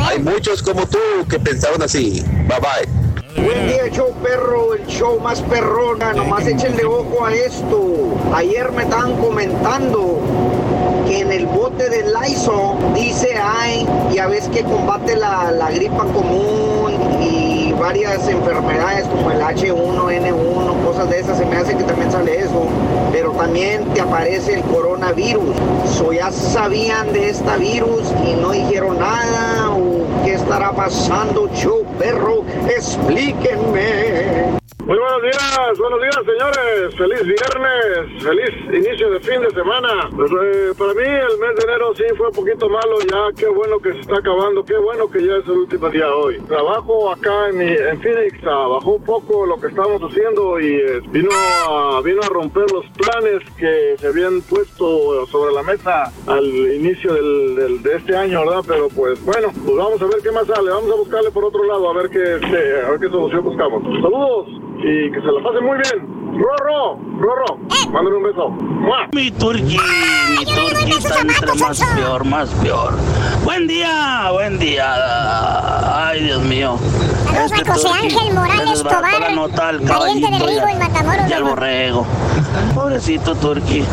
Hay 0.00 0.18
muchos 0.18 0.62
como 0.62 0.86
tú 0.86 0.98
que 1.28 1.38
pensaban 1.38 1.82
así. 1.82 2.24
Bye 2.48 2.60
bye. 2.60 3.44
Buen 3.44 3.68
día, 3.68 3.88
show 3.92 4.12
perro, 4.22 4.74
el 4.74 4.86
show 4.86 5.20
más 5.20 5.40
perrona. 5.42 6.12
Nomás 6.12 6.46
échenle 6.46 6.84
ojo 6.84 7.24
a 7.24 7.32
esto. 7.32 8.18
Ayer 8.34 8.72
me 8.72 8.82
estaban 8.82 9.16
comentando 9.18 10.20
que 11.06 11.20
en 11.20 11.32
el 11.32 11.46
bote 11.46 11.88
de 11.88 12.04
Lysol 12.04 12.94
dice 12.94 13.34
ay, 13.40 13.86
ya 14.12 14.26
ves 14.26 14.48
que 14.48 14.62
combate 14.62 15.16
la, 15.16 15.50
la 15.52 15.70
gripa 15.70 16.04
común 16.04 16.92
y 17.22 17.57
varias 17.78 18.28
enfermedades 18.28 19.06
como 19.06 19.30
el 19.30 19.40
H1N1, 19.40 20.84
cosas 20.84 21.10
de 21.10 21.20
esas. 21.20 21.38
Se 21.38 21.46
me 21.46 21.56
hace 21.56 21.76
que 21.76 21.84
también 21.84 22.10
sale 22.10 22.40
eso. 22.40 22.66
Pero 23.12 23.32
también 23.32 23.84
te 23.94 24.00
aparece 24.00 24.54
el 24.54 24.62
coronavirus. 24.62 25.56
So 25.96 26.12
ya 26.12 26.30
sabían 26.30 27.12
de 27.12 27.30
esta 27.30 27.56
virus 27.56 28.12
y 28.26 28.34
no 28.34 28.50
dijeron 28.50 28.98
nada. 28.98 29.70
¿O 29.70 29.97
estará 30.38 30.72
pasando, 30.72 31.48
show 31.54 31.84
perro? 31.98 32.44
Explíquenme. 32.68 34.58
Muy 34.86 34.96
buenos 34.98 35.20
días, 35.22 35.78
buenos 35.78 36.00
días 36.00 36.16
señores, 36.24 36.94
feliz 36.96 37.22
viernes, 37.22 38.22
feliz 38.22 38.50
inicio 38.72 39.10
de 39.10 39.20
fin 39.20 39.42
de 39.42 39.50
semana. 39.50 40.08
Pues, 40.16 40.30
eh, 40.42 40.72
para 40.78 40.94
mí 40.94 41.02
el 41.02 41.38
mes 41.38 41.56
de 41.56 41.62
enero 41.64 41.92
sí 41.94 42.04
fue 42.16 42.28
un 42.28 42.32
poquito 42.32 42.70
malo, 42.70 42.98
ya 43.00 43.28
qué 43.36 43.48
bueno 43.48 43.78
que 43.80 43.92
se 43.92 44.00
está 44.00 44.16
acabando, 44.16 44.64
qué 44.64 44.78
bueno 44.78 45.10
que 45.10 45.26
ya 45.26 45.36
es 45.36 45.44
el 45.44 45.58
último 45.58 45.90
día 45.90 46.08
hoy. 46.14 46.38
Trabajo 46.48 47.10
acá 47.12 47.50
en, 47.50 47.58
mi- 47.58 47.66
en 47.76 48.00
Phoenix, 48.00 48.42
bajó 48.42 48.92
un 48.92 49.04
poco 49.04 49.44
lo 49.44 49.60
que 49.60 49.66
estábamos 49.66 50.00
haciendo 50.10 50.58
y 50.58 50.76
eh, 50.76 51.02
vino, 51.10 51.28
a, 51.34 52.00
vino 52.02 52.22
a 52.22 52.28
romper 52.30 52.64
los 52.72 52.86
planes 52.96 53.42
que 53.58 53.94
se 53.98 54.06
habían 54.06 54.40
puesto 54.40 55.26
sobre 55.26 55.52
la 55.52 55.62
mesa 55.64 56.10
al 56.28 56.46
inicio 56.46 57.12
del, 57.12 57.56
del- 57.56 57.82
de 57.82 57.96
este 57.96 58.16
año, 58.16 58.40
¿verdad? 58.40 58.62
Pero 58.66 58.88
pues 58.88 59.22
bueno, 59.22 59.48
pues 59.66 59.76
vamos 59.76 60.00
a 60.00 60.06
ver 60.06 60.16
qué 60.22 60.27
más 60.32 60.46
sale, 60.46 60.70
vamos 60.70 60.90
a 60.90 60.96
buscarle 60.96 61.30
por 61.30 61.44
otro 61.44 61.64
lado, 61.64 61.90
a 61.90 61.94
ver 61.94 62.10
qué, 62.10 62.36
este, 62.36 62.86
a 62.86 62.90
ver 62.90 63.00
qué 63.00 63.08
solución 63.08 63.44
buscamos. 63.44 63.82
Saludos 63.82 64.46
y 64.78 65.10
que 65.10 65.20
se 65.20 65.26
la 65.26 65.42
pasen 65.42 65.64
muy 65.64 65.78
bien. 65.78 66.18
Rorro, 66.38 66.98
Rorro, 67.18 67.58
mándale 67.90 68.16
un 68.16 68.22
beso. 68.22 68.48
¡Mua! 68.48 69.08
Mi 69.12 69.30
turqui, 69.30 69.78
mi 70.38 70.44
turqui 70.44 70.92
está 70.92 71.20
entre 71.20 71.54
más 71.54 71.82
peor, 71.96 72.24
más 72.24 72.48
peor. 72.62 72.94
Buen 73.44 73.66
día, 73.66 74.30
buen 74.32 74.58
día. 74.58 76.06
Ay, 76.06 76.24
Dios 76.24 76.42
mío. 76.42 76.78
Saludos 77.32 77.52
a 77.52 77.72
José 77.72 77.88
turqui 77.88 78.04
Ángel 78.04 78.34
Morales 78.34 78.82
Tobar, 78.82 79.20
la 79.20 79.30
nota 79.30 79.68
al 79.68 79.80
pariente 79.80 80.30
de 80.30 80.36
y 80.36 80.46
Rigo 80.46 80.68
en 80.68 80.78
Matamoros. 80.78 81.28
Y 81.28 81.32
al 81.32 81.44
borrego. 81.44 82.06
Pobrecito 82.74 83.34
turqui. 83.34 83.84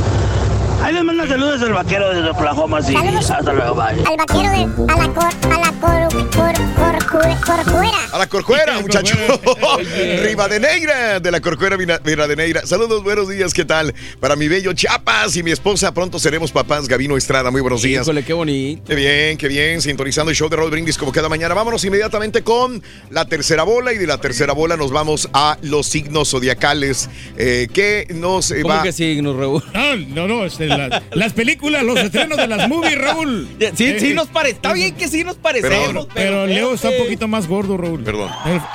Ahí 0.84 0.94
les 0.94 1.04
manda 1.04 1.28
saludos 1.28 1.62
el 1.62 1.74
vaquero 1.74 2.10
desde 2.10 2.30
Oklahoma 2.30 2.82
City. 2.82 3.00
Saludos. 3.00 3.32
Hasta 3.32 3.54
luego, 3.54 3.76
bye. 3.76 4.04
Al 4.06 4.18
vaquero 4.18 4.52
de. 4.52 4.94
A 4.94 4.98
la 4.98 5.14
cor. 5.14 5.30
A 5.52 5.60
la 5.60 5.72
cor. 5.80 6.26
Cor. 6.36 6.54
Cor. 6.76 7.05
Corcuera. 7.06 7.94
A 8.12 8.18
la 8.18 8.28
corcuera, 8.28 8.80
muchacho. 8.82 9.16
Rivadeneira, 10.24 11.20
de 11.20 11.32
la 11.32 11.40
corcuera 11.42 11.78
Rivadeneira. 11.78 12.66
Saludos, 12.66 13.04
buenos 13.04 13.30
días, 13.30 13.54
¿qué 13.54 13.66
tal? 13.66 13.94
Para 14.20 14.36
mi 14.36 14.48
bello 14.48 14.74
Chiapas 14.74 15.36
y 15.36 15.44
mi 15.44 15.52
esposa, 15.52 15.94
pronto 15.94 16.20
seremos 16.20 16.52
papás. 16.52 16.88
Gabino 16.88 17.18
Estrada, 17.18 17.52
muy 17.52 17.62
buenos 17.62 17.82
días. 17.82 18.04
Híjole, 18.04 18.24
qué 18.24 18.34
bonito. 18.34 18.84
Qué 18.88 18.96
bien, 18.96 19.38
qué 19.38 19.48
bien. 19.48 19.82
Sintonizando 19.82 20.30
el 20.32 20.36
show 20.38 20.50
de 20.50 20.56
Roll 20.56 20.72
Brindis 20.72 20.98
como 20.98 21.12
cada 21.12 21.30
mañana. 21.30 21.54
Vámonos 21.54 21.84
inmediatamente 21.86 22.44
con 22.44 22.82
la 23.10 23.26
tercera 23.26 23.64
bola 23.64 23.94
y 23.94 23.98
de 23.98 24.08
la 24.08 24.20
tercera 24.20 24.54
bola 24.54 24.78
nos 24.78 24.92
vamos 24.92 25.30
a 25.34 25.58
los 25.62 25.88
signos 25.88 26.30
zodiacales. 26.32 27.10
Eh, 27.38 27.68
que 27.74 28.08
nos 28.10 28.52
eh, 28.52 28.62
¿Cómo 28.62 28.76
va. 28.76 28.84
que 28.84 28.92
signos, 28.92 29.36
Raúl? 29.36 29.64
No, 29.74 29.96
no, 29.96 30.28
no, 30.28 30.46
este, 30.46 30.68
la- 30.68 31.04
las 31.12 31.34
películas, 31.34 31.84
los 31.84 32.00
estrenos 32.00 32.38
de 32.38 32.48
las 32.48 32.68
movies, 32.68 32.98
Raúl. 32.98 33.48
Sí, 33.76 33.96
sí 34.00 34.12
Eh, 34.12 34.14
nos 34.14 34.28
parece. 34.28 34.56
Está 34.56 34.74
bien 34.74 34.96
que 34.96 35.08
sí 35.08 35.24
nos 35.24 35.36
parecemos, 35.36 36.08
Pero, 36.14 36.14
pero. 36.14 36.46
Leo 36.46 36.74
está 36.74 36.90
un 36.98 37.04
poquito 37.04 37.28
más 37.28 37.48
gordo, 37.48 37.78
Raúl. 37.78 38.04
Perdón. 38.04 38.30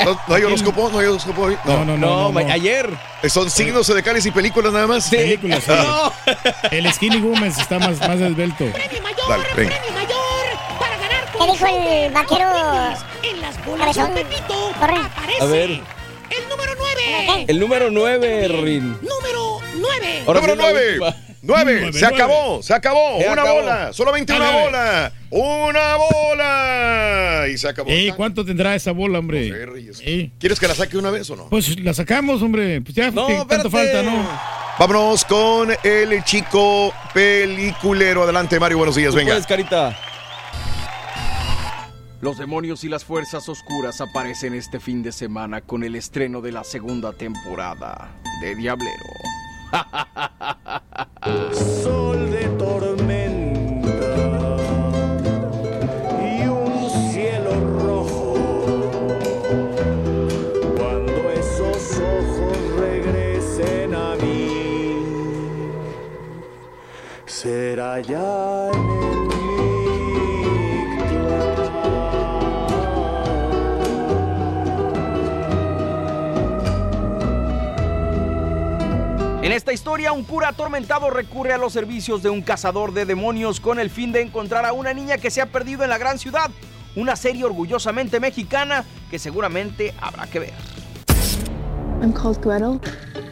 ¿No, 0.05 0.21
no 0.29 0.35
hay 0.35 0.43
horóscopo? 0.45 0.91
¿No 0.91 0.99
hay 0.99 1.07
horóscopo 1.07 1.43
hoy? 1.43 1.57
No, 1.64 1.85
no, 1.85 1.97
no. 1.97 1.97
No, 1.97 2.33
no, 2.33 2.41
no. 2.41 2.53
ayer. 2.53 2.89
¿Son 3.29 3.51
signos 3.51 3.87
zodiacales 3.87 4.25
y 4.27 4.31
películas 4.31 4.73
nada 4.73 4.87
más? 4.87 5.09
Películas, 5.09 5.62
sí. 5.64 5.73
El 6.71 6.93
Skinny 6.93 7.21
Woman 7.21 7.45
está 7.49 7.79
más, 7.79 7.99
más 8.01 8.21
esbelto. 8.21 8.64
Dale, 9.29 9.45
venga. 9.57 9.75
Para 10.79 10.97
ganar 10.97 11.25
¿Qué 11.39 11.53
dijo 11.53 11.66
el 11.66 12.12
vaquero? 12.12 12.51
en 13.23 13.41
las 13.41 13.64
bolas 13.64 13.95
del 13.97 14.09
Pepito 14.12 14.73
Corre. 14.79 14.97
aparece 14.99 15.43
A 15.43 15.47
ver. 15.47 15.71
el 15.71 16.49
número 16.49 16.73
9. 16.77 17.45
El 17.49 17.61
número 17.61 17.91
9, 17.91 18.49
Rin. 18.49 18.99
Número 19.03 19.61
9. 19.75 20.25
Ahora 20.27 20.41
Número 20.41 20.55
sí, 20.55 20.99
la 20.99 21.11
9. 21.11 21.14
Última. 21.43 21.64
9. 21.64 21.80
Nueve, 21.80 21.93
Se 21.93 22.01
nueve. 22.01 22.16
acabó, 22.16 22.62
se 22.62 22.74
acabó. 22.74 23.18
Se 23.20 23.24
una 23.28 23.43
acabó. 23.43 23.55
bola. 23.61 23.93
Solamente 23.93 24.32
una 24.34 24.51
bola. 24.51 25.12
Una 25.30 25.97
bola. 25.97 27.45
Y 27.53 27.57
se 27.59 27.68
acabó. 27.68 27.88
Ey, 27.91 28.12
¿cuánto 28.12 28.45
tendrá 28.45 28.74
esa 28.74 28.93
bola, 28.93 29.18
hombre? 29.18 29.49
sé, 29.95 30.30
¿Quieres 30.38 30.59
que 30.61 30.68
la 30.68 30.74
saque 30.74 30.97
una 30.99 31.11
vez 31.11 31.28
o 31.30 31.36
no? 31.36 31.49
Pues 31.49 31.78
la 31.80 31.95
sacamos, 31.95 32.43
hombre. 32.43 32.80
Pues 32.82 32.95
ya, 32.95 33.11
No, 33.11 33.26
¿qué 33.26 33.43
tanto 33.49 33.70
falta, 33.70 34.03
¿no? 34.03 34.28
Vámonos 34.78 35.24
con 35.24 35.70
el 35.84 36.24
chico 36.24 36.93
peliculero. 37.12 38.22
Adelante, 38.24 38.59
Mario. 38.59 38.78
Buenos 38.78 38.97
días. 38.97 39.14
Venga. 39.14 39.32
puedes, 39.32 39.47
carita. 39.47 39.97
Los 42.20 42.36
demonios 42.36 42.84
y 42.84 42.88
las 42.91 43.03
fuerzas 43.05 43.49
oscuras 43.49 44.01
aparecen 44.03 44.53
este 44.55 44.78
fin 44.78 45.03
de 45.03 45.11
semana 45.11 45.62
con 45.62 45.84
el 45.84 45.97
estreno 45.97 46.43
de 46.43 46.53
la 46.53 46.64
segunda 46.64 47.12
temporada 47.14 48.11
de 48.43 48.55
Diablero. 48.57 49.07
Sol 51.53 52.31
de 52.31 52.49
tormenta 52.59 54.16
y 56.21 56.47
un 56.49 56.91
cielo 57.11 57.53
rojo. 57.79 58.35
Cuando 60.77 61.31
esos 61.31 62.01
ojos 62.01 62.59
regresen 62.81 63.95
a 63.95 64.16
mí, 64.16 64.89
será 67.27 68.01
ya 68.01 68.71
en 79.43 79.53
esta 79.53 79.72
historia, 79.72 80.12
un 80.12 80.24
cura 80.24 80.49
atormentado 80.49 81.09
recurre 81.09 81.53
a 81.53 81.59
los 81.59 81.72
servicios 81.72 82.22
de 82.22 82.28
un 82.28 82.43
cazador 82.43 82.93
de 82.93 83.07
demonios 83.07 83.59
con 83.59 83.78
el 83.80 83.88
fin 83.88 84.12
de 84.12 84.20
encontrar 84.20 84.66
a 84.66 84.72
una 84.72 84.93
niña 84.93 85.16
que 85.16 85.30
se 85.30 85.41
ha 85.41 85.47
perdido 85.47 85.82
en 85.82 85.91
la 85.91 85.99
gran 85.99 86.18
ciudad. 86.18 86.51
Una 86.95 87.16
serie 87.16 87.45
orgullosamente 87.45 88.20
mexicana 88.20 88.84
que 89.11 89.18
seguramente 89.18 89.95
habrá 90.01 90.26
que 90.26 90.41
ver. 90.41 90.53
I'm 92.03 92.12
called 92.12 92.41
Gretel, 92.43 92.80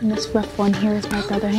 and 0.01 0.15
this 0.15 0.29
rough 0.35 0.59
one 0.59 0.73
here 0.73 0.97
is 0.97 1.11
my 1.11 1.21
brother. 1.27 1.51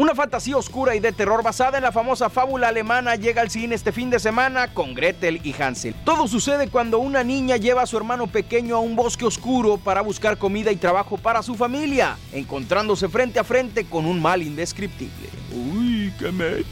Una 0.00 0.14
fantasía 0.14 0.56
oscura 0.56 0.94
y 0.94 1.00
de 1.00 1.12
terror 1.12 1.42
basada 1.42 1.76
en 1.76 1.84
la 1.84 1.92
famosa 1.92 2.30
fábula 2.30 2.68
alemana 2.68 3.16
llega 3.16 3.42
al 3.42 3.50
cine 3.50 3.74
este 3.74 3.92
fin 3.92 4.08
de 4.08 4.18
semana 4.18 4.72
con 4.72 4.94
Gretel 4.94 5.42
y 5.44 5.54
Hansel. 5.60 5.94
Todo 6.06 6.26
sucede 6.26 6.68
cuando 6.68 7.00
una 7.00 7.22
niña 7.22 7.58
lleva 7.58 7.82
a 7.82 7.86
su 7.86 7.98
hermano 7.98 8.26
pequeño 8.26 8.76
a 8.76 8.78
un 8.78 8.96
bosque 8.96 9.26
oscuro 9.26 9.76
para 9.76 10.00
buscar 10.00 10.38
comida 10.38 10.72
y 10.72 10.76
trabajo 10.76 11.18
para 11.18 11.42
su 11.42 11.54
familia, 11.54 12.16
encontrándose 12.32 13.10
frente 13.10 13.40
a 13.40 13.44
frente 13.44 13.84
con 13.84 14.06
un 14.06 14.22
mal 14.22 14.42
indescriptible. 14.42 15.28
Uy, 15.52 16.10
qué 16.18 16.32
me... 16.32 16.64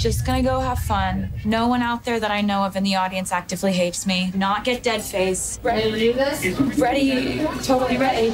Just 0.00 0.24
gonna 0.24 0.42
go 0.42 0.60
have 0.60 0.78
fun. 0.78 1.28
No 1.44 1.66
one 1.66 1.82
out 1.82 2.04
there 2.04 2.20
that 2.20 2.30
I 2.30 2.40
know 2.40 2.64
of 2.64 2.76
in 2.76 2.84
the 2.84 2.94
audience 2.94 3.34
actively 3.34 3.72
hates 3.72 4.06
me. 4.06 4.30
Not 4.36 4.64
get 4.64 4.84
dead 4.84 5.02
face. 5.02 5.58
Ready 5.64 5.90
to 5.90 5.98
do 5.98 6.12
this? 6.12 6.78
Ready, 6.78 7.40
totally 7.64 7.98
ready. 7.98 8.32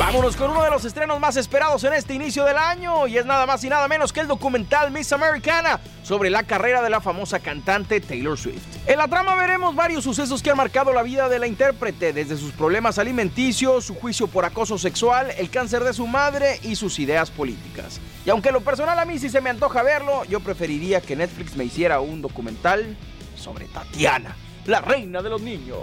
Vámonos 0.00 0.34
con 0.34 0.50
uno 0.50 0.62
de 0.64 0.70
los 0.70 0.86
estrenos 0.86 1.20
más 1.20 1.36
esperados 1.36 1.84
en 1.84 1.92
este 1.92 2.14
inicio 2.14 2.46
del 2.46 2.56
año 2.56 3.06
y 3.06 3.18
es 3.18 3.26
nada 3.26 3.44
más 3.44 3.62
y 3.64 3.68
nada 3.68 3.86
menos 3.86 4.14
que 4.14 4.20
el 4.20 4.28
documental 4.28 4.90
Miss 4.90 5.12
Americana 5.12 5.78
sobre 6.02 6.30
la 6.30 6.42
carrera 6.44 6.80
de 6.80 6.88
la 6.88 7.02
famosa 7.02 7.38
cantante 7.38 8.00
Taylor 8.00 8.38
Swift. 8.38 8.62
En 8.86 8.96
la 8.96 9.08
trama 9.08 9.36
veremos 9.36 9.76
varios 9.76 10.02
sucesos 10.02 10.42
que 10.42 10.50
han 10.50 10.56
marcado 10.56 10.94
la 10.94 11.02
vida 11.02 11.28
de 11.28 11.38
la 11.38 11.46
intérprete, 11.46 12.14
desde 12.14 12.38
sus 12.38 12.52
problemas 12.52 12.98
alimenticios, 12.98 13.84
su 13.84 13.94
juicio 13.94 14.26
por 14.26 14.46
acoso 14.46 14.78
sexual, 14.78 15.32
el 15.36 15.50
cáncer 15.50 15.84
de 15.84 15.92
su 15.92 16.06
madre 16.06 16.58
y 16.62 16.76
sus 16.76 16.98
ideas 16.98 17.30
políticas. 17.30 18.00
Y 18.24 18.30
aunque 18.30 18.52
lo 18.52 18.62
personal 18.62 18.98
a 18.98 19.04
mí 19.04 19.18
sí 19.18 19.28
se 19.28 19.42
me 19.42 19.50
antoja 19.50 19.82
verlo, 19.82 20.24
yo 20.24 20.40
preferiría 20.40 21.02
que 21.02 21.14
Netflix 21.14 21.56
me 21.56 21.64
hiciera 21.64 22.00
un 22.00 22.22
documental 22.22 22.96
sobre 23.36 23.66
Tatiana, 23.66 24.34
la 24.64 24.80
reina 24.80 25.20
de 25.20 25.28
los 25.28 25.42
niños. 25.42 25.76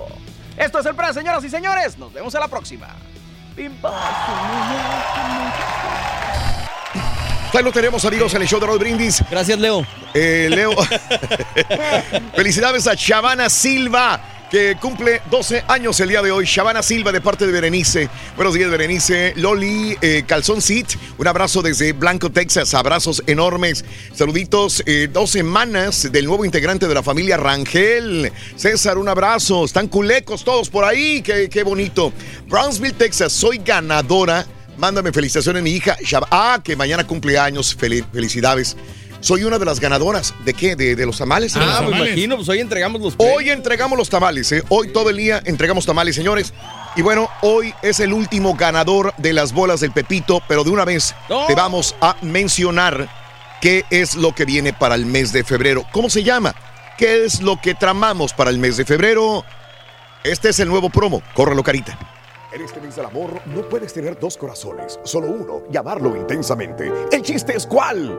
Esto 0.57 0.80
es 0.80 0.88
el 0.88 0.95
plan, 0.95 1.13
señoras 1.13 1.43
y 1.43 1.51
señores. 1.51 1.99
Nos 1.99 2.11
vemos 2.11 2.34
a 2.34 2.39
la 2.39 2.47
próxima. 2.47 2.95
Ahí 7.53 7.63
lo 7.63 7.71
tenemos, 7.71 8.05
amigos, 8.05 8.31
en 8.35 8.43
el 8.43 8.47
show 8.47 8.59
de 8.59 8.67
Roll 8.67 8.77
Brindis. 8.77 9.23
Gracias, 9.31 9.57
Leo. 9.57 9.83
Eh, 10.13 10.47
Leo. 10.51 10.75
Felicidades 12.35 12.85
a 12.85 12.93
Shabana 12.93 13.49
Silva, 13.49 14.19
que 14.49 14.77
cumple 14.79 15.21
12 15.29 15.65
años 15.67 15.99
el 15.99 16.07
día 16.09 16.21
de 16.21 16.31
hoy. 16.31 16.45
Shabana 16.45 16.81
Silva, 16.81 17.11
de 17.11 17.19
parte 17.19 17.45
de 17.45 17.51
Berenice. 17.51 18.09
Buenos 18.37 18.53
días, 18.53 18.71
Berenice. 18.71 19.33
Loli 19.35 19.97
eh, 20.01 20.23
Calzón 20.25 20.61
Sit, 20.61 20.87
un 21.17 21.27
abrazo 21.27 21.61
desde 21.61 21.91
Blanco, 21.91 22.31
Texas. 22.31 22.73
Abrazos 22.73 23.21
enormes. 23.27 23.83
Saluditos. 24.13 24.83
eh, 24.85 25.09
dos 25.11 25.31
semanas 25.31 26.09
del 26.11 26.25
nuevo 26.25 26.45
integrante 26.45 26.87
de 26.87 26.93
la 26.93 27.03
familia 27.03 27.35
Rangel. 27.35 28.31
César, 28.55 28.97
un 28.97 29.09
abrazo. 29.09 29.65
Están 29.65 29.87
culecos 29.87 30.45
todos 30.45 30.69
por 30.69 30.85
ahí. 30.85 31.21
Qué, 31.21 31.49
qué 31.49 31.63
bonito. 31.63 32.13
Brownsville, 32.47 32.93
Texas. 32.93 33.33
Soy 33.33 33.57
ganadora. 33.57 34.45
Mándame 34.77 35.11
felicitaciones, 35.11 35.61
mi 35.63 35.71
hija. 35.71 35.97
Shab- 35.99 36.27
Ah, 36.31 36.61
que 36.63 36.75
mañana 36.75 37.05
cumple 37.05 37.37
años. 37.37 37.75
Fel- 37.77 38.05
felicidades. 38.13 38.77
Soy 39.20 39.43
una 39.43 39.57
de 39.59 39.65
las 39.65 39.80
ganadoras. 39.80 40.34
¿De 40.45 40.53
qué? 40.53 40.76
¿De, 40.76 40.95
de 40.95 41.05
los 41.05 41.18
tamales? 41.18 41.55
Ah, 41.55 41.82
me 41.89 41.97
imagino, 41.97 42.36
pues 42.38 42.49
hoy 42.49 42.59
entregamos 42.59 43.01
los 43.01 43.15
premios. 43.15 43.38
Hoy 43.38 43.49
entregamos 43.49 43.97
los 43.97 44.09
tamales, 44.09 44.51
¿eh? 44.51 44.63
Hoy 44.70 44.91
todo 44.93 45.09
el 45.09 45.18
día 45.18 45.41
entregamos 45.45 45.86
tamales, 45.86 46.15
señores. 46.15 46.53
Y 46.95 47.01
bueno, 47.01 47.30
hoy 47.41 47.73
es 47.81 47.99
el 47.99 48.14
último 48.14 48.56
ganador 48.56 49.14
de 49.18 49.34
las 49.34 49.53
bolas 49.53 49.80
del 49.81 49.91
Pepito, 49.91 50.41
pero 50.48 50.64
de 50.64 50.72
una 50.72 50.85
vez 50.85 51.15
¡No! 51.30 51.45
te 51.45 51.56
vamos 51.56 51.95
a 52.02 52.15
mencionar 52.22 53.07
qué 53.61 53.85
es 53.89 54.15
lo 54.15 54.34
que 54.34 54.45
viene 54.45 54.73
para 54.73 54.95
el 54.95 55.06
mes 55.06 55.31
de 55.34 55.44
febrero. 55.44 55.85
¿Cómo 55.91 56.10
se 56.10 56.23
llama? 56.23 56.56
¿Qué 56.98 57.26
es 57.26 57.41
lo 57.41 57.61
que 57.61 57.76
tramamos 57.76 58.34
para 58.34 58.49
el 58.49 58.57
mes 58.57 58.77
de 58.77 58.85
febrero? 58.85 59.45
Este 60.23 60.49
es 60.49 60.60
el 60.60 60.68
nuevo 60.68 60.89
promo. 60.89 61.22
Córrelo, 61.34 61.64
carita. 61.64 61.98
En 62.49 62.61
este 62.61 62.80
mes 62.80 62.95
del 62.95 63.06
amor 63.06 63.41
no 63.48 63.61
puedes 63.64 63.94
tener 63.94 64.18
dos 64.18 64.38
corazones, 64.38 64.99
solo 65.03 65.28
uno 65.28 65.64
y 65.69 65.76
amarlo 65.76 66.15
intensamente. 66.15 66.90
El 67.11 67.22
chiste 67.22 67.57
es 67.57 67.68
cuál. 67.68 68.15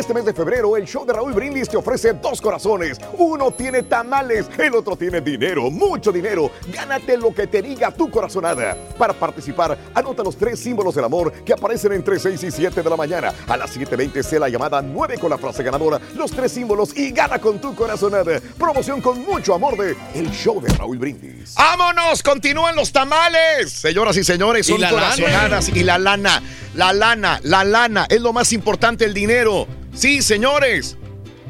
Este 0.00 0.14
mes 0.14 0.24
de 0.24 0.32
febrero, 0.32 0.76
el 0.76 0.86
show 0.86 1.04
de 1.04 1.12
Raúl 1.12 1.32
Brindis 1.34 1.68
te 1.68 1.76
ofrece 1.76 2.14
dos 2.14 2.40
corazones. 2.40 2.98
Uno 3.18 3.50
tiene 3.50 3.82
tamales, 3.82 4.46
el 4.58 4.74
otro 4.74 4.96
tiene 4.96 5.20
dinero, 5.20 5.70
mucho 5.70 6.10
dinero. 6.10 6.50
Gánate 6.72 7.18
lo 7.18 7.34
que 7.34 7.46
te 7.46 7.60
diga 7.60 7.90
tu 7.90 8.10
corazonada. 8.10 8.76
Para 8.98 9.12
participar, 9.12 9.76
anota 9.94 10.22
los 10.22 10.36
tres 10.36 10.58
símbolos 10.58 10.94
del 10.94 11.04
amor 11.04 11.32
que 11.44 11.52
aparecen 11.52 11.92
entre 11.92 12.18
6 12.18 12.42
y 12.44 12.50
7 12.50 12.82
de 12.82 12.90
la 12.90 12.96
mañana. 12.96 13.32
A 13.46 13.56
las 13.58 13.76
7.20 13.76 14.22
sea 14.22 14.40
la 14.40 14.48
llamada 14.48 14.80
9 14.80 15.18
con 15.18 15.28
la 15.30 15.36
frase 15.38 15.62
ganadora, 15.62 16.00
los 16.16 16.30
tres 16.30 16.50
símbolos 16.52 16.96
y 16.96 17.10
gana 17.12 17.38
con 17.38 17.60
tu 17.60 17.74
corazonada. 17.74 18.40
Promoción 18.58 19.02
con 19.02 19.22
mucho 19.22 19.54
amor 19.54 19.76
de 19.76 19.94
El 20.14 20.30
Show 20.30 20.62
de 20.62 20.72
Raúl 20.74 20.96
Brindis. 20.98 21.54
¡Vámonos! 21.56 22.22
¡Continúan 22.22 22.74
los 22.74 22.90
tamales! 22.90 23.70
Señoras 23.70 24.16
y 24.16 24.24
señores, 24.24 24.66
Y 24.66 24.72
son 24.72 24.80
lana. 24.80 24.94
corazonadas 24.94 25.68
y 25.68 25.84
la 25.84 25.98
lana. 25.98 26.42
La 26.74 26.92
lana, 26.92 27.40
la 27.42 27.64
lana 27.64 28.06
es 28.08 28.20
lo 28.20 28.32
más 28.32 28.52
importante, 28.52 29.04
el 29.04 29.12
dinero. 29.12 29.66
Sí, 29.94 30.22
señores. 30.22 30.96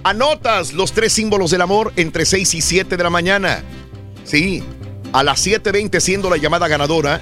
Anotas 0.03 0.73
los 0.73 0.93
tres 0.93 1.13
símbolos 1.13 1.51
del 1.51 1.61
amor 1.61 1.93
entre 1.97 2.25
6 2.25 2.55
y 2.55 2.61
7 2.63 2.97
de 2.97 3.03
la 3.03 3.11
mañana. 3.11 3.63
Sí, 4.25 4.63
a 5.13 5.23
las 5.23 5.47
7.20 5.47 6.01
siendo 6.01 6.31
la 6.31 6.37
llamada 6.37 6.69
ganadora, 6.69 7.21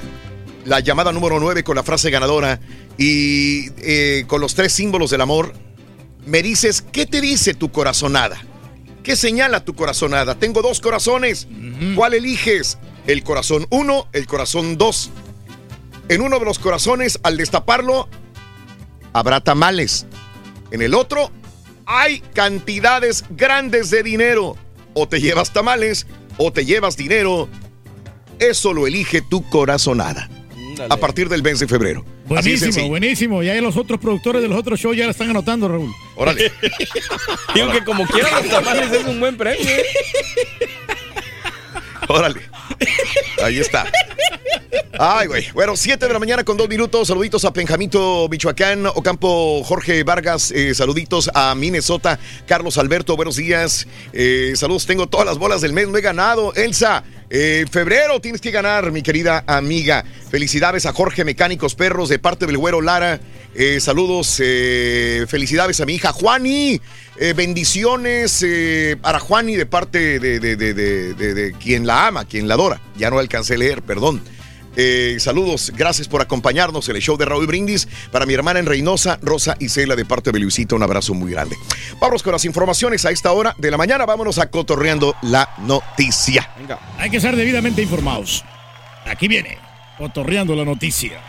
la 0.65 0.81
llamada 0.81 1.12
número 1.12 1.40
9 1.40 1.65
con 1.65 1.77
la 1.77 1.82
frase 1.82 2.11
ganadora 2.11 2.61
y 2.97 3.70
eh, 3.78 4.24
con 4.27 4.40
los 4.40 4.55
tres 4.55 4.73
símbolos 4.73 5.11
del 5.11 5.23
amor, 5.23 5.55
me 6.27 6.43
dices, 6.43 6.82
¿qué 6.82 7.07
te 7.07 7.20
dice 7.20 7.55
tu 7.55 7.73
corazonada? 7.73 8.39
¿Qué 9.03 9.16
señala 9.16 9.65
tu 9.65 9.74
corazonada? 9.74 10.35
Tengo 10.35 10.61
dos 10.61 10.81
corazones. 10.81 11.49
¿Cuál 11.97 12.15
eliges? 12.15 12.78
El 13.07 13.23
corazón 13.23 13.66
1, 13.70 14.09
el 14.12 14.27
corazón 14.27 14.77
2. 14.77 15.11
En 16.11 16.20
uno 16.20 16.39
de 16.39 16.45
los 16.45 16.59
corazones, 16.59 17.19
al 17.23 17.39
destaparlo, 17.39 18.09
habrá 19.15 19.40
tamales. 19.40 20.07
En 20.70 20.82
el 20.82 20.95
otro, 20.95 21.31
hay 21.86 22.20
cantidades 22.35 23.24
grandes 23.31 23.90
de 23.90 24.03
dinero. 24.03 24.57
O 24.95 25.09
te 25.09 25.20
llevas 25.20 25.53
tamales 25.53 26.07
o 26.36 26.53
te 26.53 26.65
llevas 26.65 26.97
dinero. 26.97 27.49
Eso 28.39 28.73
lo 28.73 28.86
elige 28.86 29.23
tu 29.23 29.49
corazonada. 29.49 30.28
A 30.90 30.97
partir 30.97 31.28
del 31.28 31.43
mes 31.43 31.59
de 31.59 31.66
febrero. 31.66 32.05
Buenísimo, 32.27 32.89
buenísimo. 32.89 33.43
Ya 33.43 33.55
los 33.61 33.77
otros 33.77 33.99
productores 33.99 34.43
de 34.43 34.49
los 34.49 34.59
otros 34.59 34.78
shows 34.78 34.97
ya 34.97 35.07
la 35.07 35.11
están 35.11 35.31
anotando, 35.31 35.66
Raúl. 35.66 35.93
Órale. 36.15 36.53
Digo 37.55 37.73
que 37.73 37.85
como 37.85 38.07
quiera 38.07 38.40
los 38.40 38.49
tamales 38.49 38.93
es 38.93 39.05
un 39.07 39.19
buen 39.19 39.36
premio. 39.36 39.66
¿eh? 39.66 39.85
Órale. 42.09 42.40
Ahí 43.43 43.59
está. 43.59 43.86
Ay, 44.99 45.28
güey. 45.28 45.49
Bueno, 45.53 45.77
7 45.77 46.07
de 46.07 46.12
la 46.12 46.19
mañana 46.19 46.45
con 46.45 46.57
dos 46.57 46.69
minutos. 46.69 47.09
Saluditos 47.09 47.45
a 47.45 47.53
Penjamito, 47.53 48.28
Michoacán, 48.28 48.86
Ocampo, 48.86 49.62
Jorge 49.65 50.03
Vargas. 50.03 50.51
eh, 50.51 50.74
saluditos 50.74 51.31
a 51.35 51.55
Minnesota, 51.55 52.19
Carlos 52.47 52.78
Alberto. 52.78 53.15
Buenos 53.16 53.36
días. 53.36 53.86
Eh, 54.12 54.53
saludos. 54.57 54.86
Tengo 54.86 55.07
todas 55.07 55.27
las 55.27 55.39
bolas 55.39 55.61
del 55.61 55.73
mes. 55.73 55.89
No 55.89 55.99
he 55.99 56.01
ganado. 56.01 56.53
Elsa. 56.55 57.05
eh, 57.31 57.66
febrero 57.70 58.20
tienes 58.20 58.40
que 58.40 58.51
ganar, 58.51 58.90
mi 58.90 59.03
querida 59.03 59.45
amiga. 59.47 60.05
Felicidades 60.31 60.86
a 60.86 60.93
Jorge 60.93 61.24
Mecánicos 61.24 61.74
Perros 61.74 62.09
de 62.09 62.19
parte 62.19 62.47
del 62.47 62.59
güero 62.59 62.81
Lara. 62.81 63.20
Eh, 63.60 63.80
saludos, 63.80 64.40
eh, 64.40 65.26
felicidades 65.28 65.80
a 65.80 65.85
mi 65.85 65.94
hija 65.94 66.12
Juani. 66.12 66.80
Eh, 67.18 67.32
bendiciones 67.32 68.47
para 69.02 69.18
Juani 69.18 69.56
de 69.56 69.66
parte 69.66 70.20
de, 70.20 71.55
quien 71.59 71.85
la 71.85 72.06
ama, 72.06 72.24
quien 72.24 72.47
la 72.47 72.55
adora. 72.55 72.80
Ya 72.97 73.10
no 73.10 73.18
alcancé 73.18 73.55
a 73.55 73.59
leer, 73.59 73.82
perdón. 73.82 74.22
Saludos, 75.18 75.72
gracias 75.74 76.06
por 76.06 76.22
acompañarnos 76.22 76.89
en 76.89 76.94
el 76.94 77.02
show 77.02 77.16
de 77.16 77.24
Raúl 77.24 77.48
Brindis. 77.48 77.89
Para 78.12 78.26
mi 78.26 78.35
hermana 78.35 78.60
en 78.60 78.66
Reynosa, 78.66 79.18
Rosa 79.22 79.56
y 79.59 79.70
Cela 79.70 79.97
de 79.97 80.05
parte 80.05 80.30
de 80.30 80.39
Luisito, 80.39 80.76
un 80.76 80.85
abrazo 80.85 81.14
muy 81.14 81.32
grande. 81.32 81.56
Vamos 82.01 82.22
con 82.22 82.30
las 82.30 82.44
informaciones 82.44 83.05
a 83.06 83.10
esta 83.10 83.32
hora 83.32 83.56
de 83.59 83.72
la 83.72 83.76
mañana. 83.76 84.06
Vámonos 84.06 84.39
a 84.39 84.51
cotorreando 84.51 85.16
la 85.22 85.52
noticia. 85.59 86.48
Hay 86.97 87.10
que 87.10 87.18
ser 87.18 87.35
debidamente 87.35 87.82
informados. 87.82 88.44
Aquí 89.05 89.26
viene, 89.26 89.59
otorreando 89.98 90.55
la 90.55 90.64
noticia. 90.64 91.20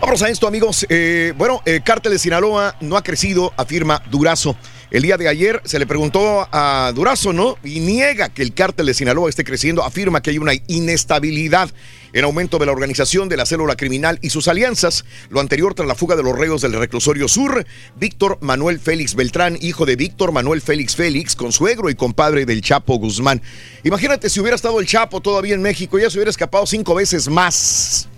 Vamos 0.00 0.22
a 0.22 0.28
esto, 0.28 0.46
amigos. 0.46 0.86
Eh, 0.88 1.32
bueno, 1.36 1.60
el 1.64 1.82
cártel 1.82 2.12
de 2.12 2.18
Sinaloa 2.20 2.76
no 2.80 2.96
ha 2.96 3.02
crecido, 3.02 3.52
afirma 3.56 4.00
Durazo. 4.10 4.56
El 4.90 5.02
día 5.02 5.16
de 5.16 5.28
ayer 5.28 5.60
se 5.64 5.78
le 5.78 5.86
preguntó 5.86 6.48
a 6.52 6.92
Durazo, 6.94 7.32
¿no? 7.32 7.58
Y 7.64 7.80
niega 7.80 8.28
que 8.28 8.42
el 8.42 8.54
cártel 8.54 8.86
de 8.86 8.94
Sinaloa 8.94 9.28
esté 9.28 9.42
creciendo, 9.42 9.84
afirma 9.84 10.22
que 10.22 10.30
hay 10.30 10.38
una 10.38 10.52
inestabilidad 10.68 11.68
en 12.12 12.24
aumento 12.24 12.58
de 12.58 12.66
la 12.66 12.72
organización 12.72 13.28
de 13.28 13.36
la 13.36 13.46
célula 13.46 13.76
criminal 13.76 14.18
y 14.22 14.30
sus 14.30 14.48
alianzas. 14.48 15.04
Lo 15.30 15.40
anterior 15.40 15.74
tras 15.74 15.88
la 15.88 15.94
fuga 15.94 16.16
de 16.16 16.22
los 16.22 16.38
reos 16.38 16.62
del 16.62 16.72
reclusorio 16.72 17.28
sur, 17.28 17.66
Víctor 17.96 18.38
Manuel 18.40 18.80
Félix 18.80 19.14
Beltrán, 19.14 19.58
hijo 19.60 19.86
de 19.86 19.96
Víctor 19.96 20.32
Manuel 20.32 20.60
Félix 20.60 20.96
Félix, 20.96 21.36
consuegro 21.36 21.90
y 21.90 21.94
compadre 21.94 22.46
del 22.46 22.62
Chapo 22.62 22.96
Guzmán. 22.96 23.42
Imagínate 23.84 24.30
si 24.30 24.40
hubiera 24.40 24.56
estado 24.56 24.80
el 24.80 24.86
Chapo 24.86 25.20
todavía 25.20 25.54
en 25.54 25.62
México, 25.62 25.98
ya 25.98 26.10
se 26.10 26.18
hubiera 26.18 26.30
escapado 26.30 26.66
cinco 26.66 26.94
veces 26.94 27.28
más. 27.28 28.08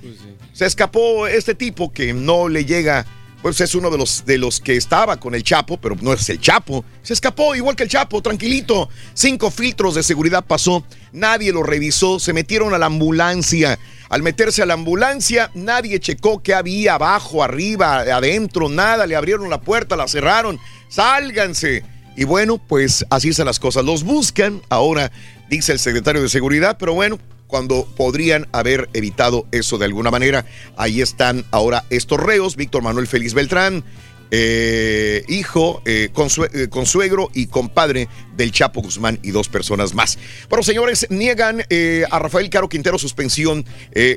Se 0.53 0.67
escapó 0.67 1.27
este 1.27 1.55
tipo 1.55 1.93
que 1.93 2.13
no 2.13 2.49
le 2.49 2.65
llega, 2.65 3.07
pues 3.43 3.61
es 3.61 3.75
uno 3.75 3.91
de 3.91 3.99
los, 3.99 4.25
de 4.27 4.39
los 4.39 4.61
que 4.61 4.77
estaba 4.77 5.19
con 5.19 5.35
el 5.35 5.43
Chapo, 5.43 5.79
pero 5.79 5.97
no 6.01 6.13
es 6.13 6.29
el 6.29 6.41
Chapo. 6.41 6.85
Se 7.03 7.15
escapó 7.15 7.55
igual 7.55 7.77
que 7.77 7.85
el 7.85 7.89
Chapo, 7.89 8.21
tranquilito. 8.21 8.89
Cinco 9.15 9.51
filtros 9.51 9.95
de 9.95 10.03
seguridad 10.03 10.45
pasó, 10.45 10.85
nadie 11.13 11.53
lo 11.53 11.63
revisó, 11.63 12.19
se 12.19 12.33
metieron 12.33 12.75
a 12.75 12.79
la 12.79 12.87
ambulancia. 12.87 13.79
Al 14.11 14.23
meterse 14.23 14.63
a 14.63 14.67
la 14.67 14.75
ambulancia, 14.75 15.51
nadie 15.55 16.01
checó 16.01 16.43
qué 16.43 16.53
había 16.55 16.95
abajo, 16.95 17.43
arriba, 17.43 18.01
adentro, 18.01 18.69
nada. 18.69 19.07
Le 19.07 19.17
abrieron 19.17 19.49
la 19.49 19.61
puerta, 19.61 19.97
la 19.97 20.09
cerraron. 20.09 20.59
Sálganse. 20.89 21.85
Y 22.17 22.25
bueno, 22.25 22.59
pues 22.59 23.07
así 23.09 23.29
están 23.29 23.47
las 23.47 23.61
cosas. 23.61 23.85
Los 23.85 24.03
buscan 24.03 24.61
ahora, 24.69 25.13
dice 25.49 25.73
el 25.73 25.79
secretario 25.79 26.21
de 26.21 26.29
Seguridad, 26.29 26.77
pero 26.79 26.93
bueno, 26.93 27.19
cuando 27.51 27.87
podrían 27.97 28.49
haber 28.53 28.89
evitado 28.95 29.47
eso 29.53 29.77
de 29.77 29.85
alguna 29.85 30.11
manera. 30.11 30.47
Ahí 30.77 31.03
están 31.03 31.45
ahora 31.51 31.85
estos 31.91 32.21
reos, 32.21 32.57
Víctor 32.57 32.83
Manuel 32.83 33.07
Félix 33.07 33.35
Beltrán, 33.35 33.85
eh, 34.33 35.25
hijo, 35.27 35.83
eh, 35.85 36.11
eh, 36.55 36.69
consuegro 36.69 37.31
y 37.35 37.47
compadre 37.49 38.09
del 38.37 38.53
Chapo 38.53 38.81
Guzmán 38.81 39.19
y 39.23 39.33
dos 39.33 39.49
personas 39.49 39.93
más. 39.93 40.19
Bueno, 40.49 40.63
señores, 40.63 41.07
niegan 41.11 41.65
a 42.11 42.19
Rafael 42.19 42.49
Caro 42.49 42.69
Quintero 42.69 42.99
suspensión. 42.99 43.65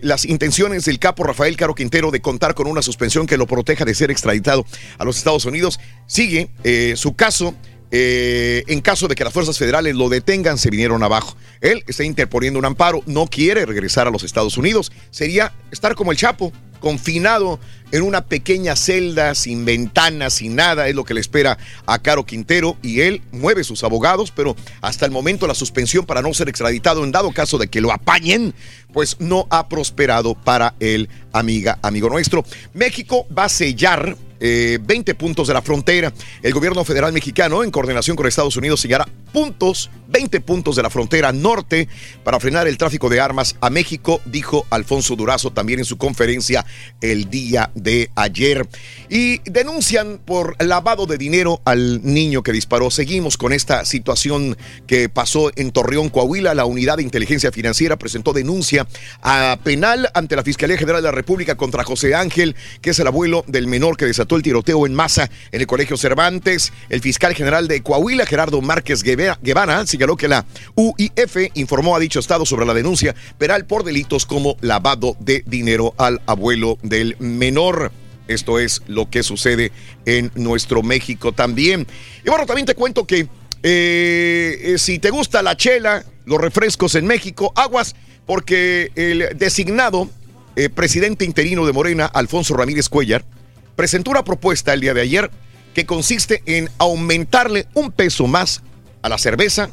Las 0.02 0.26
intenciones 0.26 0.86
del 0.86 1.00
capo 1.00 1.24
Rafael 1.24 1.58
Caro 1.58 1.74
Quintero 1.74 2.12
de 2.12 2.22
contar 2.22 2.54
con 2.54 2.68
una 2.68 2.82
suspensión 2.82 3.26
que 3.26 3.38
lo 3.38 3.48
proteja 3.48 3.86
de 3.86 3.96
ser 3.96 4.12
extraditado 4.12 4.66
a 4.98 5.04
los 5.04 5.18
Estados 5.18 5.46
Unidos 5.46 5.80
sigue 6.06 6.50
su 6.96 7.16
caso. 7.16 7.56
Eh, 7.96 8.64
en 8.70 8.82
caso 8.82 9.08
de 9.08 9.14
que 9.14 9.24
las 9.24 9.32
fuerzas 9.32 9.60
federales 9.60 9.96
lo 9.96 10.10
detengan, 10.10 10.58
se 10.58 10.72
vinieron 10.72 11.04
abajo. 11.04 11.38
Él 11.62 11.84
está 11.86 12.04
interponiendo 12.04 12.58
un 12.58 12.66
amparo, 12.66 13.04
no 13.06 13.28
quiere 13.28 13.68
regresar 13.68 14.08
a 14.08 14.10
los 14.10 14.24
Estados 14.24 14.58
Unidos. 14.58 14.92
Sería 15.12 15.54
estar 15.70 15.94
como 15.94 16.12
el 16.12 16.18
Chapo, 16.18 16.52
confinado 16.80 17.60
en 17.92 18.02
una 18.02 18.26
pequeña 18.26 18.76
celda, 18.76 19.36
sin 19.36 19.64
ventanas, 19.64 20.34
sin 20.34 20.56
nada, 20.56 20.88
es 20.88 20.96
lo 20.96 21.06
que 21.06 21.14
le 21.14 21.22
espera 21.22 21.60
a 21.86 22.00
Caro 22.00 22.26
Quintero 22.26 22.78
y 22.82 23.02
él 23.02 23.22
mueve 23.32 23.64
sus 23.64 23.84
abogados, 23.84 24.34
pero 24.36 24.56
hasta 24.82 25.06
el 25.06 25.12
momento 25.12 25.46
la 25.46 25.54
suspensión 25.54 26.04
para 26.08 26.24
no 26.24 26.34
ser 26.34 26.50
extraditado 26.50 27.04
en 27.04 27.12
dado 27.12 27.32
caso 27.32 27.60
de 27.60 27.68
que 27.68 27.80
lo 27.80 27.92
apañen, 27.92 28.56
pues 28.92 29.18
no 29.20 29.46
ha 29.52 29.70
prosperado 29.70 30.34
para 30.34 30.74
el 30.80 31.10
amiga, 31.32 31.78
amigo 31.84 32.10
nuestro. 32.10 32.44
México 32.74 33.28
va 33.38 33.46
a 33.46 33.50
sellar 33.50 34.18
eh, 34.46 34.78
20 34.82 35.16
puntos 35.16 35.48
de 35.48 35.54
la 35.54 35.62
frontera. 35.62 36.12
El 36.42 36.54
gobierno 36.54 36.84
federal 36.84 37.14
mexicano, 37.14 37.64
en 37.64 37.72
coordinación 37.72 38.18
con 38.18 38.28
Estados 38.28 38.58
Unidos, 38.58 38.82
sellará 38.82 39.08
puntos, 39.32 39.90
20 40.10 40.42
puntos 40.42 40.76
de 40.76 40.84
la 40.84 40.90
frontera 40.90 41.32
norte 41.32 41.88
para 42.26 42.42
frenar 42.42 42.68
el 42.68 42.78
tráfico 42.78 43.08
de 43.08 43.22
armas 43.22 43.56
a 43.62 43.70
México, 43.70 44.20
dijo 44.26 44.66
Alfonso 44.70 45.16
Durazo 45.16 45.52
también 45.52 45.80
en 45.80 45.86
su 45.86 45.98
conferencia 45.98 46.66
el 47.00 47.30
día 47.30 47.72
de 47.74 48.12
ayer. 48.16 48.68
Y 49.10 49.40
denuncian 49.50 50.20
por 50.24 50.62
lavado 50.62 51.06
de 51.06 51.18
dinero 51.18 51.62
al 51.64 52.04
niño 52.04 52.44
que 52.44 52.52
disparó. 52.52 52.92
Seguimos 52.92 53.38
con 53.38 53.54
esta 53.54 53.86
situación 53.86 54.58
que 54.88 55.08
pasó 55.08 55.52
en 55.56 55.72
Torreón, 55.72 56.10
Coahuila. 56.10 56.54
La 56.54 56.66
unidad 56.66 56.98
de 56.98 57.04
inteligencia 57.04 57.54
financiera 57.54 57.96
presentó 57.98 58.34
denuncia 58.34 58.88
a 59.22 59.58
penal 59.64 60.10
ante 60.14 60.36
la 60.36 60.44
Fiscalía 60.44 60.78
General 60.78 61.02
de 61.02 61.08
la 61.08 61.12
República 61.12 61.56
contra 61.56 61.86
José 61.86 62.14
Ángel, 62.14 62.58
que 62.82 62.90
es 62.90 63.00
el 63.00 63.08
abuelo 63.08 63.46
del 63.48 63.68
menor 63.68 63.96
que 63.96 64.06
desató 64.06 64.33
el 64.36 64.44
tiroteo 64.44 64.86
en 64.86 64.94
masa 64.94 65.30
en 65.52 65.62
el 65.62 65.68
Colegio 65.68 65.98
Cervantes. 65.98 66.74
El 66.90 67.02
fiscal 67.02 67.34
general 67.34 67.68
de 67.68 67.82
Coahuila, 67.82 68.26
Gerardo 68.26 68.62
Márquez 68.62 69.04
Guevara, 69.04 69.86
señaló 69.88 70.16
que 70.16 70.28
la 70.28 70.46
UIF 70.76 71.52
informó 71.54 71.96
a 71.96 72.00
dicho 72.00 72.20
estado 72.20 72.46
sobre 72.46 72.66
la 72.66 72.74
denuncia 72.74 73.16
penal 73.38 73.66
por 73.66 73.84
delitos 73.84 74.26
como 74.26 74.58
lavado 74.62 75.16
de 75.20 75.44
dinero 75.46 75.94
al 75.98 76.22
abuelo 76.26 76.78
del 76.82 77.16
menor. 77.20 77.92
Esto 78.28 78.60
es 78.60 78.82
lo 78.88 79.10
que 79.10 79.24
sucede 79.24 79.72
en 80.06 80.32
nuestro 80.36 80.82
México 80.82 81.34
también. 81.34 81.86
Y 82.26 82.30
bueno, 82.30 82.46
también 82.46 82.66
te 82.66 82.76
cuento 82.76 83.06
que 83.06 83.28
eh, 83.64 84.60
eh, 84.62 84.78
si 84.78 85.00
te 85.00 85.10
gusta 85.10 85.42
la 85.42 85.56
chela, 85.56 86.04
los 86.26 86.40
refrescos 86.40 86.96
en 86.96 87.06
México, 87.06 87.52
aguas, 87.56 87.96
porque 88.26 88.92
el 88.96 89.38
designado 89.38 90.10
eh, 90.56 90.70
presidente 90.70 91.26
interino 91.26 91.66
de 91.66 91.74
Morena, 91.74 92.06
Alfonso 92.06 92.56
Ramírez 92.56 92.88
Cuellar, 92.88 93.26
presentó 93.76 94.12
una 94.12 94.24
propuesta 94.24 94.74
el 94.74 94.82
día 94.82 94.94
de 94.94 95.02
ayer 95.02 95.32
que 95.74 95.86
consiste 95.86 96.44
en 96.46 96.70
aumentarle 96.78 97.68
un 97.74 97.92
peso 97.92 98.28
más 98.28 98.62
a 99.02 99.10
la 99.10 99.18
cerveza, 99.18 99.70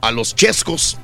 a 0.00 0.10
los 0.10 0.34
chescos 0.34 0.98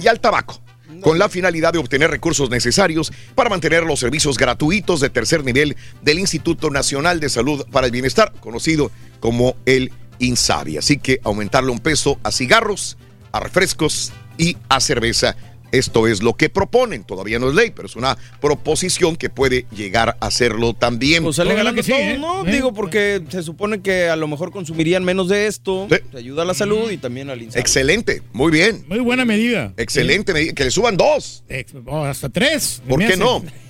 y 0.00 0.06
al 0.06 0.20
tabaco, 0.20 0.60
con 1.00 1.18
la 1.18 1.28
finalidad 1.28 1.72
de 1.72 1.78
obtener 1.78 2.10
recursos 2.10 2.50
necesarios 2.50 3.12
para 3.34 3.50
mantener 3.50 3.84
los 3.84 4.00
servicios 4.00 4.38
gratuitos 4.38 5.00
de 5.00 5.10
tercer 5.10 5.44
nivel 5.44 5.76
del 6.02 6.18
Instituto 6.18 6.70
Nacional 6.70 7.20
de 7.20 7.28
Salud 7.28 7.66
para 7.70 7.86
el 7.86 7.92
Bienestar, 7.92 8.32
conocido 8.40 8.90
como 9.20 9.56
el 9.66 9.92
INSABI. 10.18 10.78
Así 10.78 10.98
que 10.98 11.20
aumentarle 11.24 11.70
un 11.70 11.80
peso 11.80 12.18
a 12.22 12.30
cigarros, 12.30 12.96
a 13.32 13.40
refrescos 13.40 14.12
y 14.38 14.56
a 14.68 14.80
cerveza. 14.80 15.36
Esto 15.74 16.06
es 16.06 16.22
lo 16.22 16.34
que 16.34 16.48
proponen. 16.48 17.04
Todavía 17.04 17.38
no 17.38 17.48
es 17.48 17.54
ley, 17.54 17.70
pero 17.74 17.86
es 17.86 17.96
una 17.96 18.16
proposición 18.40 19.16
que 19.16 19.28
puede 19.30 19.66
llegar 19.74 20.16
a 20.20 20.30
serlo 20.30 20.74
también. 20.74 21.22
Pues 21.24 21.36
sale 21.36 21.50
Ojalá 21.54 21.70
ganando 21.72 21.82
que 21.82 21.82
sí, 21.84 21.92
todo, 21.92 22.00
¿eh? 22.00 22.18
¿no? 22.18 22.46
¿Eh? 22.46 22.52
Digo, 22.52 22.72
porque 22.72 23.22
se 23.28 23.42
supone 23.42 23.82
que 23.82 24.08
a 24.08 24.16
lo 24.16 24.28
mejor 24.28 24.50
consumirían 24.52 25.04
menos 25.04 25.28
de 25.28 25.46
esto, 25.46 25.86
te 25.88 26.18
ayuda 26.18 26.42
a 26.42 26.44
la 26.44 26.54
salud 26.54 26.90
y 26.90 26.96
también 26.96 27.30
al 27.30 27.42
insabi. 27.42 27.60
Excelente, 27.60 28.22
muy 28.32 28.50
bien. 28.52 28.84
Muy 28.88 29.00
buena 29.00 29.24
medida. 29.24 29.72
Excelente, 29.76 30.32
medida. 30.32 30.52
que 30.52 30.64
le 30.64 30.70
suban 30.70 30.96
dos. 30.96 31.42
Ex- 31.48 31.74
o 31.86 32.04
hasta 32.04 32.28
tres. 32.28 32.80
¿Por 32.88 32.98
qué 33.00 33.06
hace. 33.06 33.16
no? 33.16 33.42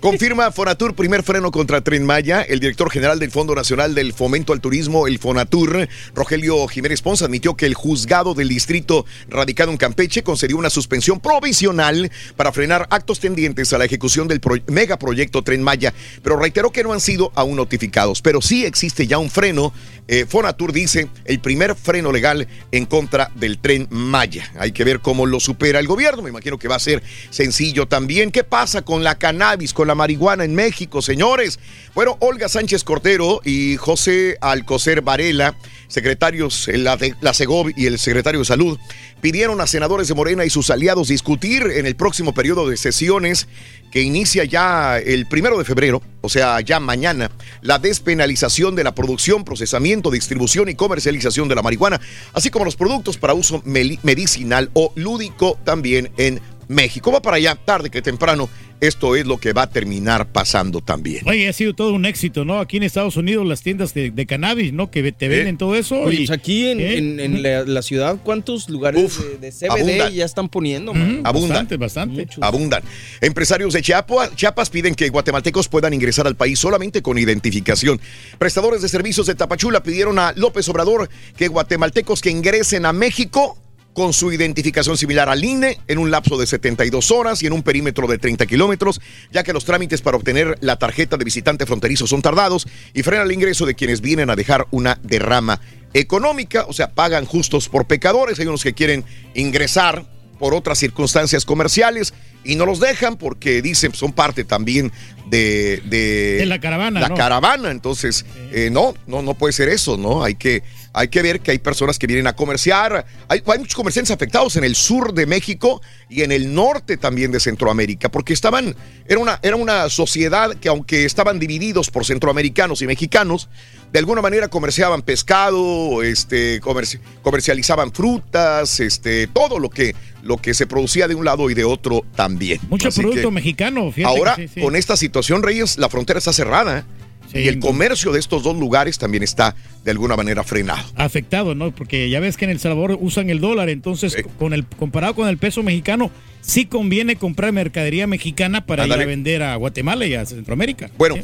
Confirma 0.00 0.50
Fonatur 0.50 0.94
primer 0.94 1.22
freno 1.22 1.50
contra 1.50 1.80
Tren 1.80 2.04
Maya. 2.04 2.42
El 2.42 2.60
director 2.60 2.90
general 2.90 3.18
del 3.18 3.30
Fondo 3.30 3.54
Nacional 3.54 3.94
del 3.94 4.12
Fomento 4.12 4.52
al 4.52 4.60
Turismo, 4.60 5.06
el 5.06 5.18
Fonatur, 5.18 5.88
Rogelio 6.14 6.66
Jiménez 6.68 7.02
Pons, 7.02 7.22
admitió 7.22 7.54
que 7.56 7.66
el 7.66 7.74
juzgado 7.74 8.34
del 8.34 8.48
distrito 8.48 9.06
radicado 9.28 9.70
en 9.70 9.76
Campeche 9.76 10.22
concedió 10.22 10.56
una 10.56 10.70
suspensión 10.70 11.20
provisional 11.20 12.10
para 12.36 12.52
frenar 12.52 12.86
actos 12.90 13.20
tendientes 13.20 13.72
a 13.72 13.78
la 13.78 13.84
ejecución 13.84 14.26
del 14.28 14.40
pro- 14.40 14.56
megaproyecto 14.66 15.42
Tren 15.42 15.62
Maya, 15.62 15.94
pero 16.22 16.36
reiteró 16.36 16.70
que 16.72 16.82
no 16.82 16.92
han 16.92 17.00
sido 17.00 17.30
aún 17.34 17.56
notificados. 17.56 18.22
Pero 18.22 18.40
sí 18.42 18.64
existe 18.64 19.06
ya 19.06 19.18
un 19.18 19.30
freno. 19.30 19.72
Eh, 20.12 20.26
Fonatur 20.28 20.72
dice 20.72 21.08
el 21.24 21.38
primer 21.38 21.76
freno 21.76 22.10
legal 22.10 22.48
en 22.72 22.84
contra 22.84 23.30
del 23.36 23.58
Tren 23.58 23.86
Maya. 23.90 24.50
Hay 24.58 24.72
que 24.72 24.82
ver 24.82 24.98
cómo 24.98 25.24
lo 25.24 25.38
supera 25.38 25.78
el 25.78 25.86
gobierno. 25.86 26.20
Me 26.20 26.30
imagino 26.30 26.58
que 26.58 26.66
va 26.66 26.74
a 26.74 26.80
ser 26.80 27.00
sencillo 27.30 27.86
también. 27.86 28.32
¿Qué 28.32 28.42
pasa 28.42 28.82
con 28.82 29.04
la 29.04 29.18
cannabis, 29.18 29.72
con 29.72 29.86
la 29.86 29.94
marihuana 29.94 30.44
en 30.44 30.56
México, 30.56 31.00
señores? 31.00 31.60
Bueno, 31.94 32.16
Olga 32.18 32.48
Sánchez 32.48 32.82
Cortero 32.82 33.40
y 33.44 33.76
José 33.76 34.36
Alcocer 34.40 35.00
Varela, 35.00 35.54
secretarios, 35.86 36.66
de, 36.66 37.14
la 37.20 37.32
Segov 37.32 37.70
y 37.76 37.86
el 37.86 38.00
secretario 38.00 38.40
de 38.40 38.46
Salud, 38.46 38.80
pidieron 39.20 39.60
a 39.60 39.68
senadores 39.68 40.08
de 40.08 40.14
Morena 40.14 40.44
y 40.44 40.50
sus 40.50 40.70
aliados 40.70 41.06
discutir 41.06 41.62
en 41.62 41.86
el 41.86 41.94
próximo 41.94 42.34
periodo 42.34 42.68
de 42.68 42.76
sesiones 42.76 43.46
que 43.90 44.02
inicia 44.02 44.44
ya 44.44 44.98
el 44.98 45.26
primero 45.26 45.58
de 45.58 45.64
febrero, 45.64 46.02
o 46.20 46.28
sea, 46.28 46.60
ya 46.60 46.80
mañana, 46.80 47.30
la 47.60 47.78
despenalización 47.78 48.76
de 48.76 48.84
la 48.84 48.94
producción, 48.94 49.44
procesamiento, 49.44 50.10
distribución 50.10 50.68
y 50.68 50.74
comercialización 50.74 51.48
de 51.48 51.54
la 51.54 51.62
marihuana, 51.62 52.00
así 52.32 52.50
como 52.50 52.64
los 52.64 52.76
productos 52.76 53.18
para 53.18 53.34
uso 53.34 53.62
medicinal 53.64 54.70
o 54.74 54.92
lúdico 54.94 55.58
también 55.64 56.10
en 56.16 56.40
México. 56.68 57.10
Va 57.10 57.20
para 57.20 57.36
allá, 57.36 57.56
tarde 57.56 57.90
que 57.90 58.00
temprano, 58.00 58.48
esto 58.80 59.16
es 59.16 59.26
lo 59.26 59.38
que 59.38 59.52
va 59.52 59.62
a 59.62 59.70
terminar 59.70 60.26
pasando 60.32 60.80
también. 60.80 61.26
Oye, 61.28 61.48
ha 61.48 61.52
sido 61.52 61.74
todo 61.74 61.92
un 61.92 62.06
éxito, 62.06 62.44
¿no? 62.44 62.58
Aquí 62.60 62.76
en 62.78 62.82
Estados 62.82 63.16
Unidos 63.16 63.46
las 63.46 63.62
tiendas 63.62 63.94
de, 63.94 64.10
de 64.10 64.26
cannabis, 64.26 64.72
¿no? 64.72 64.90
Que 64.90 65.12
te 65.12 65.28
venden 65.28 65.58
todo 65.58 65.74
eso. 65.76 66.00
Oye, 66.00 66.14
y- 66.22 66.26
pues 66.26 66.30
aquí 66.38 66.68
en, 66.68 66.80
¿Eh? 66.80 66.96
en- 66.98 67.20
en 67.20 67.42
la, 67.42 67.64
la 67.64 67.82
ciudad, 67.82 68.16
¿cuántos 68.22 68.68
lugares 68.68 69.18
de, 69.18 69.38
de 69.38 69.52
CBD 69.52 69.70
abundan. 69.70 70.12
ya 70.12 70.24
están 70.24 70.48
poniendo? 70.48 70.94
man? 70.94 71.20
Abundan. 71.24 71.50
Bastante, 71.50 71.76
bastante. 71.76 72.26
Abundan. 72.40 72.82
Empresarios 73.20 73.72
de 73.72 73.82
Chiapas, 73.82 74.34
Chiapas 74.36 74.70
piden 74.70 74.94
que 74.94 75.08
guatemaltecos 75.08 75.68
puedan 75.68 75.92
ingresar 75.94 76.26
al 76.26 76.36
país 76.36 76.58
solamente 76.58 77.02
con 77.02 77.18
identificación. 77.18 78.00
Prestadores 78.38 78.82
de 78.82 78.88
servicios 78.88 79.26
de 79.26 79.34
Tapachula 79.34 79.82
pidieron 79.82 80.18
a 80.18 80.32
López 80.36 80.68
Obrador 80.68 81.08
que 81.36 81.48
guatemaltecos 81.48 82.20
que 82.20 82.30
ingresen 82.30 82.86
a 82.86 82.92
México 82.92 83.58
con 83.92 84.12
su 84.12 84.32
identificación 84.32 84.96
similar 84.96 85.28
al 85.28 85.44
INE 85.44 85.78
en 85.88 85.98
un 85.98 86.10
lapso 86.10 86.38
de 86.38 86.46
72 86.46 87.10
horas 87.10 87.42
y 87.42 87.46
en 87.46 87.52
un 87.52 87.62
perímetro 87.62 88.06
de 88.06 88.18
30 88.18 88.46
kilómetros, 88.46 89.00
ya 89.32 89.42
que 89.42 89.52
los 89.52 89.64
trámites 89.64 90.02
para 90.02 90.16
obtener 90.16 90.56
la 90.60 90.76
tarjeta 90.76 91.16
de 91.16 91.24
visitante 91.24 91.66
fronterizo 91.66 92.06
son 92.06 92.22
tardados 92.22 92.66
y 92.94 93.02
frena 93.02 93.24
el 93.24 93.32
ingreso 93.32 93.66
de 93.66 93.74
quienes 93.74 94.00
vienen 94.00 94.30
a 94.30 94.36
dejar 94.36 94.66
una 94.70 94.98
derrama 95.02 95.60
económica, 95.92 96.66
o 96.68 96.72
sea, 96.72 96.92
pagan 96.92 97.24
justos 97.24 97.68
por 97.68 97.86
pecadores. 97.86 98.38
Hay 98.38 98.46
unos 98.46 98.62
que 98.62 98.74
quieren 98.74 99.04
ingresar 99.34 100.04
por 100.40 100.54
otras 100.54 100.78
circunstancias 100.78 101.44
comerciales 101.44 102.14
y 102.42 102.56
no 102.56 102.64
los 102.64 102.80
dejan 102.80 103.16
porque 103.16 103.60
dicen 103.60 103.94
son 103.94 104.12
parte 104.12 104.44
también 104.44 104.90
de, 105.26 105.82
de, 105.84 106.38
De 106.38 106.46
la 106.46 106.58
caravana, 106.58 106.98
La 106.98 107.10
¿no? 107.10 107.14
caravana, 107.14 107.70
entonces 107.70 108.24
eh, 108.50 108.70
no, 108.72 108.94
no, 109.06 109.22
no 109.22 109.34
puede 109.34 109.52
ser 109.52 109.68
eso, 109.68 109.96
¿no? 109.96 110.24
Hay 110.24 110.34
que, 110.34 110.62
hay 110.92 111.08
que 111.08 111.22
ver 111.22 111.40
que 111.40 111.52
hay 111.52 111.58
personas 111.58 111.98
que 111.98 112.06
vienen 112.08 112.26
a 112.26 112.34
comerciar. 112.34 113.06
Hay, 113.28 113.42
hay 113.46 113.58
muchos 113.58 113.74
comerciantes 113.76 114.10
afectados 114.10 114.56
en 114.56 114.64
el 114.64 114.74
sur 114.74 115.12
de 115.14 115.26
México 115.26 115.82
y 116.08 116.22
en 116.22 116.32
el 116.32 116.52
norte 116.52 116.96
también 116.96 117.30
de 117.30 117.38
Centroamérica, 117.38 118.08
porque 118.08 118.32
estaban, 118.32 118.74
era 119.06 119.20
una, 119.20 119.38
era 119.42 119.54
una 119.54 119.88
sociedad 119.88 120.54
que 120.56 120.68
aunque 120.68 121.04
estaban 121.04 121.38
divididos 121.38 121.90
por 121.90 122.04
centroamericanos 122.04 122.82
y 122.82 122.86
mexicanos, 122.86 123.48
de 123.92 123.98
alguna 123.98 124.22
manera 124.22 124.48
comerciaban 124.48 125.02
pescado, 125.02 126.02
este, 126.02 126.60
comerci- 126.60 127.00
comercializaban 127.22 127.92
frutas, 127.92 128.80
este, 128.80 129.26
todo 129.26 129.58
lo 129.58 129.68
que, 129.70 129.94
lo 130.22 130.36
que 130.36 130.54
se 130.54 130.66
producía 130.66 131.08
de 131.08 131.14
un 131.14 131.24
lado 131.24 131.50
y 131.50 131.54
de 131.54 131.64
otro 131.64 132.04
también. 132.14 132.60
Mucho 132.68 132.88
Así 132.88 133.00
producto 133.00 133.30
mexicano, 133.30 133.90
fíjate. 133.90 134.16
Ahora, 134.16 134.36
que 134.36 134.48
sí, 134.48 134.54
sí. 134.54 134.60
con 134.60 134.76
esta 134.76 134.96
situación, 134.96 135.42
Reyes, 135.42 135.76
la 135.78 135.88
frontera 135.88 136.18
está 136.18 136.32
cerrada. 136.32 136.84
Y 137.32 137.48
el 137.48 137.58
comercio 137.58 138.12
de 138.12 138.20
estos 138.20 138.42
dos 138.42 138.56
lugares 138.56 138.98
también 138.98 139.22
está 139.22 139.54
de 139.84 139.90
alguna 139.90 140.16
manera 140.16 140.44
frenado. 140.44 140.82
afectado, 140.96 141.54
¿no? 141.54 141.70
Porque 141.70 142.10
ya 142.10 142.20
ves 142.20 142.36
que 142.36 142.44
en 142.44 142.50
El 142.50 142.60
Salvador 142.60 142.98
usan 143.00 143.30
el 143.30 143.40
dólar, 143.40 143.68
entonces 143.68 144.16
con 144.38 144.52
el 144.52 144.66
comparado 144.66 145.14
con 145.14 145.28
el 145.28 145.38
peso 145.38 145.62
mexicano, 145.62 146.10
sí 146.40 146.66
conviene 146.66 147.16
comprar 147.16 147.52
mercadería 147.52 148.06
mexicana 148.06 148.66
para 148.66 148.86
ir 148.86 148.92
a 148.92 148.96
vender 148.96 149.42
a 149.42 149.54
Guatemala 149.56 150.06
y 150.06 150.14
a 150.14 150.24
Centroamérica. 150.26 150.90
Bueno, 150.98 151.16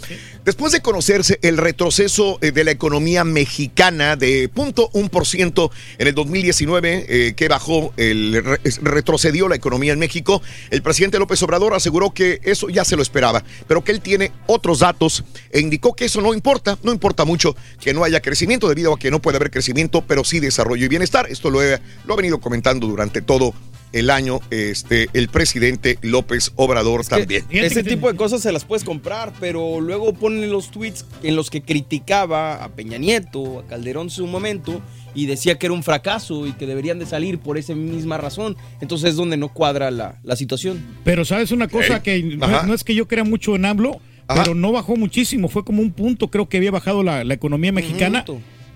después 0.44 0.72
de 0.72 0.80
conocerse 0.80 1.38
el 1.42 1.56
retroceso 1.56 2.38
eh, 2.40 2.52
de 2.52 2.64
la 2.64 2.70
economía 2.70 3.24
mexicana 3.24 4.16
de 4.16 4.50
0.1% 4.50 5.70
en 5.98 6.06
el 6.06 6.14
2019, 6.14 7.06
eh, 7.08 7.34
que 7.34 7.48
bajó, 7.48 7.92
el, 7.96 8.42
retrocedió 8.82 9.48
la 9.48 9.56
economía 9.56 9.92
en 9.92 9.98
México, 9.98 10.42
el 10.70 10.82
presidente 10.82 11.18
López 11.18 11.42
Obrador 11.42 11.74
aseguró 11.74 12.10
que 12.12 12.40
eso 12.42 12.68
ya 12.68 12.84
se 12.84 12.96
lo 12.96 13.02
esperaba, 13.02 13.44
pero 13.66 13.84
que 13.84 13.92
él 13.92 14.00
tiene 14.00 14.32
otros 14.46 14.80
datos 14.80 15.24
e 15.50 15.60
indicó 15.60 15.94
que 15.96 16.04
eso 16.04 16.20
no 16.20 16.32
importa, 16.34 16.78
no 16.82 16.92
importa 16.92 17.24
mucho 17.24 17.56
que 17.80 17.92
no 17.92 18.04
haya 18.04 18.20
crecimiento 18.20 18.68
debido 18.68 18.92
a 18.94 18.98
que 18.98 19.10
no 19.10 19.20
puede 19.20 19.36
haber 19.38 19.50
crecimiento, 19.50 20.02
pero 20.06 20.22
sí 20.22 20.38
desarrollo 20.38 20.84
y 20.84 20.88
bienestar. 20.88 21.26
Esto 21.28 21.50
lo, 21.50 21.62
he- 21.62 21.80
lo 22.06 22.14
ha 22.14 22.16
venido 22.16 22.38
comentando 22.40 22.86
durante 22.86 23.22
todo 23.22 23.54
el 23.92 24.10
año 24.10 24.40
este, 24.50 25.08
el 25.14 25.28
presidente 25.28 25.98
López 26.02 26.52
Obrador 26.56 27.04
también. 27.06 27.44
Ese 27.50 27.82
tipo 27.82 28.10
de 28.12 28.16
cosas 28.18 28.42
se 28.42 28.52
las 28.52 28.64
puedes 28.64 28.84
comprar, 28.84 29.32
pero 29.40 29.80
luego 29.80 30.12
ponen 30.12 30.50
los 30.50 30.70
tweets 30.70 31.06
en 31.22 31.34
los 31.34 31.48
que 31.50 31.62
criticaba 31.62 32.62
a 32.62 32.68
Peña 32.70 32.98
Nieto, 32.98 33.60
a 33.60 33.66
Calderón 33.66 34.08
en 34.08 34.10
su 34.10 34.26
momento, 34.26 34.82
y 35.14 35.26
decía 35.26 35.58
que 35.58 35.66
era 35.66 35.72
un 35.72 35.82
fracaso 35.82 36.46
y 36.46 36.52
que 36.52 36.66
deberían 36.66 36.98
de 36.98 37.06
salir 37.06 37.38
por 37.38 37.56
esa 37.56 37.74
misma 37.74 38.18
razón. 38.18 38.56
Entonces 38.82 39.10
es 39.10 39.16
donde 39.16 39.36
no 39.38 39.48
cuadra 39.48 39.90
la, 39.90 40.18
la 40.24 40.36
situación. 40.36 40.84
Pero 41.04 41.24
sabes 41.24 41.50
una 41.52 41.68
cosa 41.68 42.02
que 42.02 42.22
no 42.22 42.74
es 42.74 42.84
que 42.84 42.94
yo 42.94 43.08
crea 43.08 43.24
mucho 43.24 43.54
en 43.56 43.64
AMLO, 43.64 44.00
Ajá. 44.28 44.42
pero 44.42 44.54
no 44.54 44.72
bajó 44.72 44.96
muchísimo, 44.96 45.48
fue 45.48 45.64
como 45.64 45.82
un 45.82 45.92
punto, 45.92 46.28
creo 46.30 46.48
que 46.48 46.56
había 46.56 46.70
bajado 46.70 47.02
la, 47.02 47.24
la 47.24 47.34
economía 47.34 47.72
mexicana. 47.72 48.24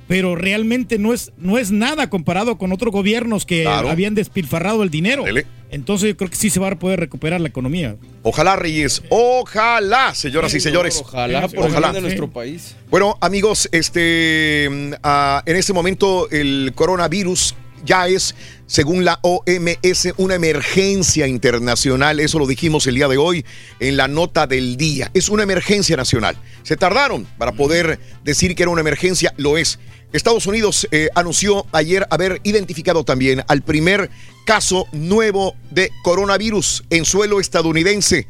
Pero 0.08 0.34
realmente 0.34 0.98
no 0.98 1.14
es, 1.14 1.30
no 1.38 1.56
es 1.56 1.70
nada 1.70 2.10
comparado 2.10 2.58
con 2.58 2.72
otros 2.72 2.92
gobiernos 2.92 3.46
que 3.46 3.62
Claro. 3.62 3.88
habían 3.90 4.16
despilfarrado 4.16 4.82
el 4.82 4.90
dinero. 4.90 5.24
Entonces 5.70 6.08
yo 6.08 6.16
creo 6.16 6.28
que 6.28 6.34
sí 6.34 6.50
se 6.50 6.58
va 6.58 6.66
a 6.66 6.74
poder 6.76 6.98
recuperar 6.98 7.40
la 7.40 7.46
economía. 7.46 7.94
Ojalá, 8.24 8.56
Reyes. 8.56 9.04
Ojalá, 9.08 10.12
señoras 10.14 10.52
y 10.54 10.58
señores. 10.58 11.00
Ojalá 11.00 11.46
por 11.46 11.66
el 11.66 11.76
bien 11.76 11.92
de 11.92 12.00
nuestro 12.00 12.28
país. 12.28 12.74
Bueno, 12.90 13.18
amigos, 13.20 13.68
este, 13.70 14.68
mm, 14.68 14.92
ah, 15.04 15.42
en 15.46 15.54
este 15.56 15.72
momento 15.72 16.28
el 16.30 16.72
coronavirus 16.74 17.54
ya 17.84 18.08
es, 18.08 18.34
según 18.66 19.04
la 19.04 19.18
OMS, 19.22 20.14
una 20.16 20.34
emergencia 20.34 21.26
internacional. 21.26 22.20
Eso 22.20 22.38
lo 22.38 22.46
dijimos 22.46 22.86
el 22.86 22.94
día 22.94 23.08
de 23.08 23.16
hoy 23.16 23.44
en 23.80 23.96
la 23.96 24.08
nota 24.08 24.46
del 24.46 24.76
día. 24.76 25.10
Es 25.14 25.28
una 25.28 25.42
emergencia 25.42 25.96
nacional. 25.96 26.36
Se 26.62 26.76
tardaron 26.76 27.26
para 27.38 27.52
poder 27.52 27.98
decir 28.24 28.54
que 28.54 28.62
era 28.62 28.70
una 28.70 28.80
emergencia. 28.80 29.34
Lo 29.36 29.58
es. 29.58 29.78
Estados 30.12 30.46
Unidos 30.46 30.88
eh, 30.90 31.08
anunció 31.14 31.66
ayer 31.72 32.06
haber 32.10 32.40
identificado 32.42 33.04
también 33.04 33.44
al 33.46 33.62
primer 33.62 34.10
caso 34.44 34.86
nuevo 34.92 35.54
de 35.70 35.90
coronavirus 36.02 36.84
en 36.90 37.04
suelo 37.04 37.38
estadounidense. 37.38 38.26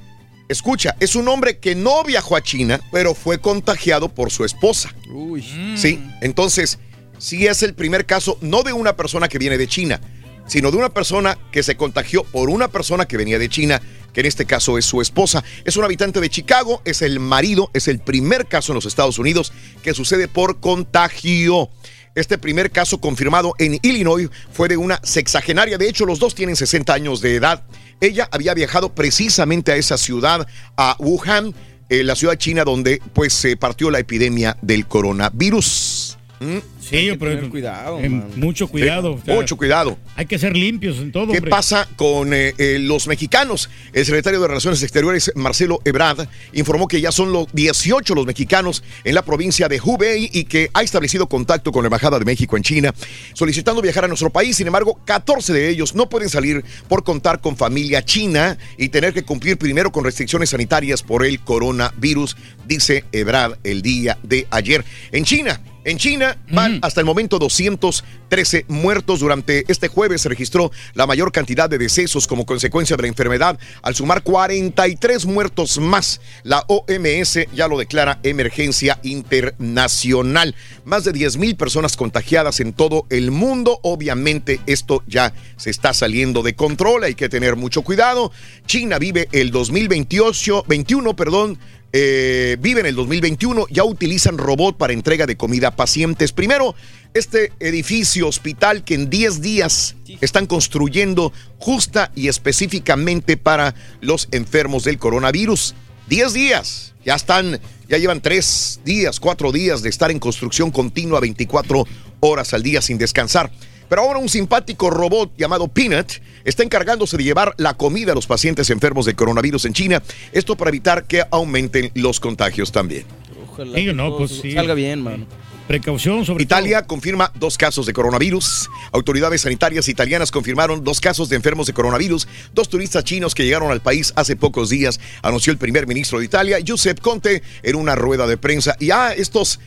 Escucha, 0.50 0.96
es 1.00 1.14
un 1.14 1.28
hombre 1.28 1.58
que 1.58 1.74
no 1.74 2.02
viajó 2.02 2.36
a 2.36 2.42
China, 2.42 2.80
pero 2.90 3.14
fue 3.14 3.40
contagiado 3.40 4.08
por 4.08 4.30
su 4.30 4.44
esposa. 4.44 4.92
Uy. 5.08 5.44
Sí, 5.76 6.02
entonces, 6.20 6.80
sí 7.20 7.46
es 7.46 7.62
el 7.62 7.74
primer 7.74 8.06
caso, 8.06 8.38
no 8.40 8.64
de 8.64 8.72
una 8.72 8.96
persona 8.96 9.28
que 9.28 9.38
viene 9.38 9.58
de 9.58 9.68
China, 9.68 10.00
sino 10.46 10.72
de 10.72 10.78
una 10.78 10.88
persona 10.88 11.38
que 11.52 11.62
se 11.62 11.76
contagió 11.76 12.24
por 12.24 12.50
una 12.50 12.66
persona 12.68 13.06
que 13.06 13.16
venía 13.16 13.38
de 13.38 13.48
China 13.48 13.80
que 14.12 14.20
en 14.20 14.26
este 14.26 14.46
caso 14.46 14.78
es 14.78 14.84
su 14.84 15.00
esposa. 15.00 15.44
Es 15.64 15.76
un 15.76 15.84
habitante 15.84 16.20
de 16.20 16.28
Chicago, 16.28 16.82
es 16.84 17.02
el 17.02 17.20
marido, 17.20 17.70
es 17.74 17.88
el 17.88 18.00
primer 18.00 18.46
caso 18.46 18.72
en 18.72 18.74
los 18.74 18.86
Estados 18.86 19.18
Unidos 19.18 19.52
que 19.82 19.94
sucede 19.94 20.26
por 20.26 20.58
contagio. 20.58 21.70
Este 22.16 22.38
primer 22.38 22.72
caso 22.72 23.00
confirmado 23.00 23.54
en 23.58 23.78
Illinois 23.82 24.28
fue 24.52 24.68
de 24.68 24.76
una 24.76 25.00
sexagenaria. 25.04 25.78
De 25.78 25.88
hecho, 25.88 26.06
los 26.06 26.18
dos 26.18 26.34
tienen 26.34 26.56
60 26.56 26.92
años 26.92 27.20
de 27.20 27.36
edad. 27.36 27.62
Ella 28.00 28.28
había 28.32 28.54
viajado 28.54 28.94
precisamente 28.94 29.70
a 29.70 29.76
esa 29.76 29.96
ciudad, 29.96 30.46
a 30.76 30.96
Wuhan, 30.98 31.54
eh, 31.88 32.02
la 32.02 32.16
ciudad 32.16 32.36
china 32.36 32.64
donde 32.64 33.00
pues 33.12 33.32
se 33.32 33.56
partió 33.56 33.90
la 33.90 34.00
epidemia 34.00 34.56
del 34.60 34.86
coronavirus. 34.86 36.18
¿Mm? 36.40 36.58
Sí, 36.90 37.10
pero 37.18 37.50
cuidado. 37.50 38.00
mucho 38.36 38.68
cuidado. 38.68 39.18
Sí, 39.24 39.32
mucho 39.32 39.56
cuidado. 39.56 39.98
Hay 40.16 40.26
que 40.26 40.38
ser 40.38 40.56
limpios 40.56 40.98
en 40.98 41.12
todo. 41.12 41.28
¿Qué 41.28 41.38
hombre. 41.38 41.50
pasa 41.50 41.88
con 41.96 42.34
eh, 42.34 42.52
eh, 42.58 42.78
los 42.80 43.06
mexicanos? 43.06 43.70
El 43.92 44.04
secretario 44.04 44.40
de 44.40 44.48
Relaciones 44.48 44.82
Exteriores, 44.82 45.32
Marcelo 45.36 45.80
Ebrard, 45.84 46.28
informó 46.52 46.88
que 46.88 47.00
ya 47.00 47.12
son 47.12 47.32
los 47.32 47.46
18 47.52 48.14
los 48.14 48.26
mexicanos 48.26 48.82
en 49.04 49.14
la 49.14 49.22
provincia 49.22 49.68
de 49.68 49.80
Hubei 49.80 50.30
y 50.32 50.44
que 50.44 50.70
ha 50.74 50.82
establecido 50.82 51.28
contacto 51.28 51.72
con 51.72 51.82
la 51.82 51.86
Embajada 51.86 52.18
de 52.18 52.24
México 52.24 52.56
en 52.56 52.62
China, 52.62 52.94
solicitando 53.34 53.82
viajar 53.82 54.04
a 54.04 54.08
nuestro 54.08 54.30
país. 54.30 54.56
Sin 54.56 54.66
embargo, 54.66 55.00
14 55.04 55.52
de 55.52 55.68
ellos 55.68 55.94
no 55.94 56.08
pueden 56.08 56.28
salir 56.28 56.64
por 56.88 57.04
contar 57.04 57.40
con 57.40 57.56
familia 57.56 58.04
china 58.04 58.58
y 58.76 58.88
tener 58.88 59.14
que 59.14 59.22
cumplir 59.22 59.56
primero 59.58 59.92
con 59.92 60.04
restricciones 60.04 60.50
sanitarias 60.50 61.02
por 61.02 61.24
el 61.24 61.40
coronavirus, 61.40 62.36
dice 62.66 63.04
Ebrard 63.12 63.58
el 63.64 63.82
día 63.82 64.18
de 64.22 64.46
ayer. 64.50 64.84
En 65.12 65.24
China, 65.24 65.60
en 65.84 65.98
China 65.98 66.36
van 66.50 66.78
hasta 66.82 67.00
el 67.00 67.06
momento 67.06 67.38
213 67.38 68.66
muertos. 68.68 69.20
Durante 69.20 69.64
este 69.68 69.88
jueves 69.88 70.22
se 70.22 70.28
registró 70.28 70.70
la 70.94 71.06
mayor 71.06 71.32
cantidad 71.32 71.70
de 71.70 71.78
decesos 71.78 72.26
como 72.26 72.46
consecuencia 72.46 72.96
de 72.96 73.02
la 73.02 73.08
enfermedad, 73.08 73.58
al 73.82 73.94
sumar 73.94 74.22
43 74.22 75.26
muertos 75.26 75.78
más. 75.78 76.20
La 76.42 76.64
OMS 76.68 77.46
ya 77.54 77.68
lo 77.68 77.78
declara 77.78 78.18
emergencia 78.22 78.98
internacional. 79.02 80.54
Más 80.84 81.04
de 81.04 81.12
10 81.12 81.36
mil 81.36 81.56
personas 81.56 81.96
contagiadas 81.96 82.60
en 82.60 82.72
todo 82.72 83.06
el 83.10 83.30
mundo. 83.30 83.80
Obviamente 83.82 84.60
esto 84.66 85.02
ya 85.06 85.32
se 85.56 85.70
está 85.70 85.94
saliendo 85.94 86.42
de 86.42 86.54
control. 86.54 87.04
Hay 87.04 87.14
que 87.14 87.28
tener 87.28 87.56
mucho 87.56 87.82
cuidado. 87.82 88.32
China 88.66 88.98
vive 88.98 89.28
el 89.32 89.50
2028, 89.50 90.64
21, 90.66 91.16
perdón, 91.16 91.58
eh, 91.92 92.56
viven 92.60 92.86
el 92.86 92.94
2021, 92.94 93.66
ya 93.70 93.84
utilizan 93.84 94.38
robot 94.38 94.76
para 94.76 94.92
entrega 94.92 95.26
de 95.26 95.36
comida 95.36 95.68
a 95.68 95.76
pacientes. 95.76 96.32
Primero, 96.32 96.74
este 97.14 97.52
edificio 97.58 98.28
hospital 98.28 98.84
que 98.84 98.94
en 98.94 99.10
10 99.10 99.40
días 99.40 99.96
están 100.20 100.46
construyendo 100.46 101.32
justa 101.58 102.12
y 102.14 102.28
específicamente 102.28 103.36
para 103.36 103.74
los 104.00 104.28
enfermos 104.30 104.84
del 104.84 104.98
coronavirus. 104.98 105.74
10 106.08 106.32
días, 106.32 106.94
ya 107.04 107.16
están, 107.16 107.60
ya 107.88 107.98
llevan 107.98 108.20
3 108.20 108.80
días, 108.84 109.18
4 109.18 109.50
días 109.50 109.82
de 109.82 109.88
estar 109.88 110.10
en 110.10 110.20
construcción 110.20 110.70
continua 110.70 111.18
24 111.18 111.86
horas 112.20 112.54
al 112.54 112.62
día 112.62 112.80
sin 112.82 112.98
descansar. 112.98 113.50
Pero 113.90 114.02
ahora 114.02 114.20
un 114.20 114.28
simpático 114.28 114.88
robot 114.88 115.32
llamado 115.36 115.66
Peanut 115.68 116.12
está 116.44 116.62
encargándose 116.62 117.16
de 117.16 117.24
llevar 117.24 117.54
la 117.58 117.74
comida 117.74 118.12
a 118.12 118.14
los 118.14 118.26
pacientes 118.28 118.70
enfermos 118.70 119.04
de 119.04 119.14
coronavirus 119.14 119.64
en 119.66 119.72
China. 119.74 120.02
Esto 120.32 120.56
para 120.56 120.68
evitar 120.70 121.04
que 121.04 121.24
aumenten 121.30 121.90
los 121.94 122.20
contagios 122.20 122.70
también. 122.70 123.04
Ojalá 123.50 123.76
Sí, 123.76 123.86
que 123.86 123.92
no, 123.92 124.08
todo 124.08 124.18
pues 124.18 124.30
sí. 124.40 124.52
salga 124.52 124.74
bien, 124.74 125.02
mano. 125.02 125.26
Precaución 125.66 126.24
sobre 126.24 126.42
Italia 126.42 126.82
confirma 126.84 127.30
dos 127.36 127.56
casos 127.56 127.86
de 127.86 127.92
coronavirus. 127.92 128.68
Autoridades 128.90 129.42
sanitarias 129.42 129.88
italianas 129.88 130.32
confirmaron 130.32 130.82
dos 130.82 131.00
casos 131.00 131.28
de 131.28 131.36
enfermos 131.36 131.68
de 131.68 131.72
coronavirus. 131.72 132.26
Dos 132.52 132.68
turistas 132.68 133.04
chinos 133.04 133.36
que 133.36 133.44
llegaron 133.44 133.70
al 133.70 133.80
país 133.80 134.12
hace 134.16 134.34
pocos 134.34 134.70
días, 134.70 134.98
anunció 135.22 135.52
el 135.52 135.58
primer 135.58 135.86
ministro 135.86 136.18
de 136.18 136.24
Italia, 136.24 136.58
Giuseppe 136.58 137.00
Conte, 137.00 137.42
en 137.62 137.76
una 137.76 137.94
rueda 137.94 138.26
de 138.26 138.36
prensa. 138.36 138.74
Y 138.80 138.90
ah, 138.90 139.12
estos 139.16 139.60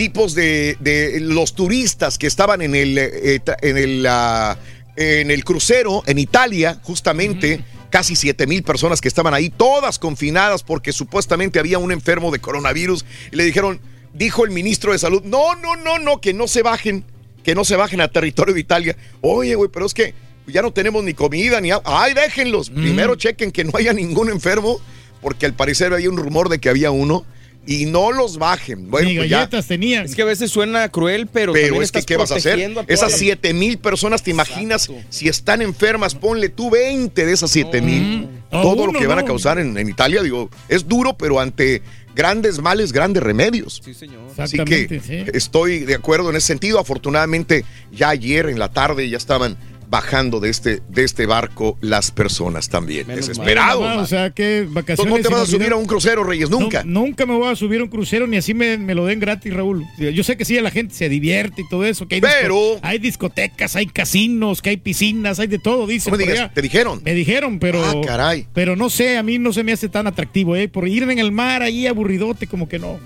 tipos 0.00 0.34
de, 0.34 0.78
de 0.80 1.20
los 1.20 1.54
turistas 1.54 2.16
que 2.16 2.26
estaban 2.26 2.62
en 2.62 2.74
el, 2.74 2.96
eh, 2.96 3.42
en 3.60 3.76
el, 3.76 4.06
ah, 4.08 4.56
en 4.96 5.30
el 5.30 5.44
crucero 5.44 6.02
en 6.06 6.18
Italia, 6.18 6.80
justamente. 6.82 7.62
Casi 7.90 8.16
7 8.16 8.46
mil 8.46 8.62
personas 8.62 9.02
que 9.02 9.08
estaban 9.08 9.34
ahí, 9.34 9.50
todas 9.50 9.98
confinadas 9.98 10.62
porque 10.62 10.94
supuestamente 10.94 11.58
había 11.58 11.78
un 11.78 11.92
enfermo 11.92 12.30
de 12.30 12.38
coronavirus. 12.38 13.04
Y 13.30 13.36
le 13.36 13.44
dijeron, 13.44 13.78
dijo 14.14 14.46
el 14.46 14.52
ministro 14.52 14.92
de 14.92 14.98
salud, 14.98 15.22
no, 15.22 15.54
no, 15.56 15.76
no, 15.76 15.98
no, 15.98 16.18
que 16.18 16.32
no 16.32 16.48
se 16.48 16.62
bajen, 16.62 17.04
que 17.44 17.54
no 17.54 17.66
se 17.66 17.76
bajen 17.76 18.00
a 18.00 18.08
territorio 18.08 18.54
de 18.54 18.60
Italia. 18.60 18.96
Oye, 19.20 19.54
güey, 19.54 19.68
pero 19.70 19.84
es 19.84 19.92
que 19.92 20.14
ya 20.46 20.62
no 20.62 20.72
tenemos 20.72 21.04
ni 21.04 21.12
comida 21.12 21.60
ni 21.60 21.72
agua. 21.72 22.04
Ay, 22.04 22.14
déjenlos. 22.14 22.70
Primero 22.70 23.16
chequen 23.16 23.50
que 23.50 23.64
no 23.64 23.72
haya 23.74 23.92
ningún 23.92 24.30
enfermo, 24.30 24.80
porque 25.20 25.44
al 25.44 25.52
parecer 25.52 25.92
había 25.92 26.08
un 26.08 26.16
rumor 26.16 26.48
de 26.48 26.58
que 26.58 26.70
había 26.70 26.90
uno. 26.90 27.26
Y 27.70 27.86
no 27.86 28.10
los 28.10 28.36
bajen. 28.36 28.90
Bueno, 28.90 29.08
Ni 29.10 29.16
pues 29.18 29.30
ya. 29.30 29.38
galletas 29.38 29.68
tenían. 29.68 30.04
Es 30.04 30.16
que 30.16 30.22
a 30.22 30.24
veces 30.24 30.50
suena 30.50 30.88
cruel, 30.88 31.28
pero, 31.28 31.52
Pero 31.52 31.80
es 31.80 31.92
que, 31.92 32.02
¿qué 32.02 32.16
vas 32.16 32.32
a 32.32 32.34
hacer? 32.34 32.58
a 32.76 32.84
Esas 32.88 33.12
la- 33.12 33.16
7 33.18 33.54
mil 33.54 33.78
personas, 33.78 34.24
¿te 34.24 34.32
imaginas? 34.32 34.90
Si 35.08 35.28
están 35.28 35.62
enfermas, 35.62 36.16
ponle 36.16 36.48
tú 36.48 36.68
20 36.68 37.24
de 37.24 37.32
esas 37.32 37.48
7 37.52 37.80
mil. 37.80 38.28
No, 38.50 38.62
Todo 38.62 38.82
uno 38.82 38.92
lo 38.92 38.98
que 38.98 39.06
van 39.06 39.20
a 39.20 39.24
causar 39.24 39.60
en, 39.60 39.78
en 39.78 39.88
Italia, 39.88 40.20
digo, 40.20 40.50
es 40.68 40.88
duro, 40.88 41.16
pero 41.16 41.38
ante 41.38 41.82
grandes 42.16 42.58
males, 42.58 42.92
grandes 42.92 43.22
remedios. 43.22 43.80
Sí, 43.84 43.94
señor. 43.94 44.22
Así 44.36 44.58
que 44.64 45.00
sí. 45.00 45.24
estoy 45.32 45.78
de 45.84 45.94
acuerdo 45.94 46.30
en 46.30 46.36
ese 46.36 46.48
sentido. 46.48 46.80
Afortunadamente, 46.80 47.64
ya 47.92 48.08
ayer 48.08 48.48
en 48.48 48.58
la 48.58 48.72
tarde 48.72 49.08
ya 49.08 49.16
estaban 49.16 49.56
bajando 49.90 50.38
de 50.38 50.48
este, 50.50 50.80
de 50.88 51.02
este 51.04 51.26
barco 51.26 51.76
las 51.80 52.12
personas 52.12 52.68
también. 52.68 53.06
Menos. 53.08 53.26
Desesperado. 53.26 53.80
O 54.00 54.06
sea, 54.06 54.30
que 54.30 54.64
vacaciones. 54.68 55.12
no 55.12 55.20
te 55.20 55.28
vas 55.28 55.42
a 55.42 55.46
subir 55.46 55.72
a 55.72 55.76
un 55.76 55.86
crucero, 55.86 56.22
Reyes, 56.24 56.48
nunca. 56.48 56.84
Nu- 56.84 57.00
nunca 57.00 57.26
me 57.26 57.34
voy 57.34 57.50
a 57.50 57.56
subir 57.56 57.80
a 57.80 57.82
un 57.84 57.88
crucero 57.90 58.26
ni 58.26 58.36
así 58.36 58.54
me, 58.54 58.78
me 58.78 58.94
lo 58.94 59.04
den 59.06 59.18
gratis, 59.18 59.52
Raúl. 59.52 59.84
Yo 59.98 60.22
sé 60.22 60.36
que 60.36 60.44
sí, 60.44 60.58
la 60.60 60.70
gente 60.70 60.94
se 60.94 61.08
divierte 61.08 61.62
y 61.62 61.68
todo 61.68 61.84
eso. 61.84 62.06
Que 62.06 62.14
hay, 62.16 62.20
disco- 62.20 62.36
Pero- 62.40 62.78
hay 62.82 62.98
discotecas, 62.98 63.74
hay 63.76 63.86
casinos, 63.86 64.62
que 64.62 64.70
hay 64.70 64.76
piscinas, 64.76 65.40
hay 65.40 65.48
de 65.48 65.58
todo, 65.58 65.86
dicen. 65.86 66.12
No 66.12 66.16
me 66.18 66.24
por 66.24 66.32
digas, 66.32 66.44
allá. 66.46 66.54
¿te 66.54 66.62
dijeron? 66.62 67.00
Me 67.04 67.12
dijeron, 67.14 67.58
pero. 67.58 67.84
Ah, 67.84 67.94
caray. 68.06 68.46
Pero 68.54 68.76
no 68.76 68.90
sé, 68.90 69.16
a 69.18 69.22
mí 69.22 69.38
no 69.38 69.52
se 69.52 69.64
me 69.64 69.72
hace 69.72 69.88
tan 69.88 70.06
atractivo, 70.06 70.54
¿eh? 70.56 70.68
Por 70.68 70.86
ir 70.86 71.02
en 71.02 71.18
el 71.18 71.32
mar 71.32 71.62
ahí 71.62 71.86
aburridote, 71.86 72.46
como 72.46 72.68
que 72.68 72.78
no. 72.78 73.00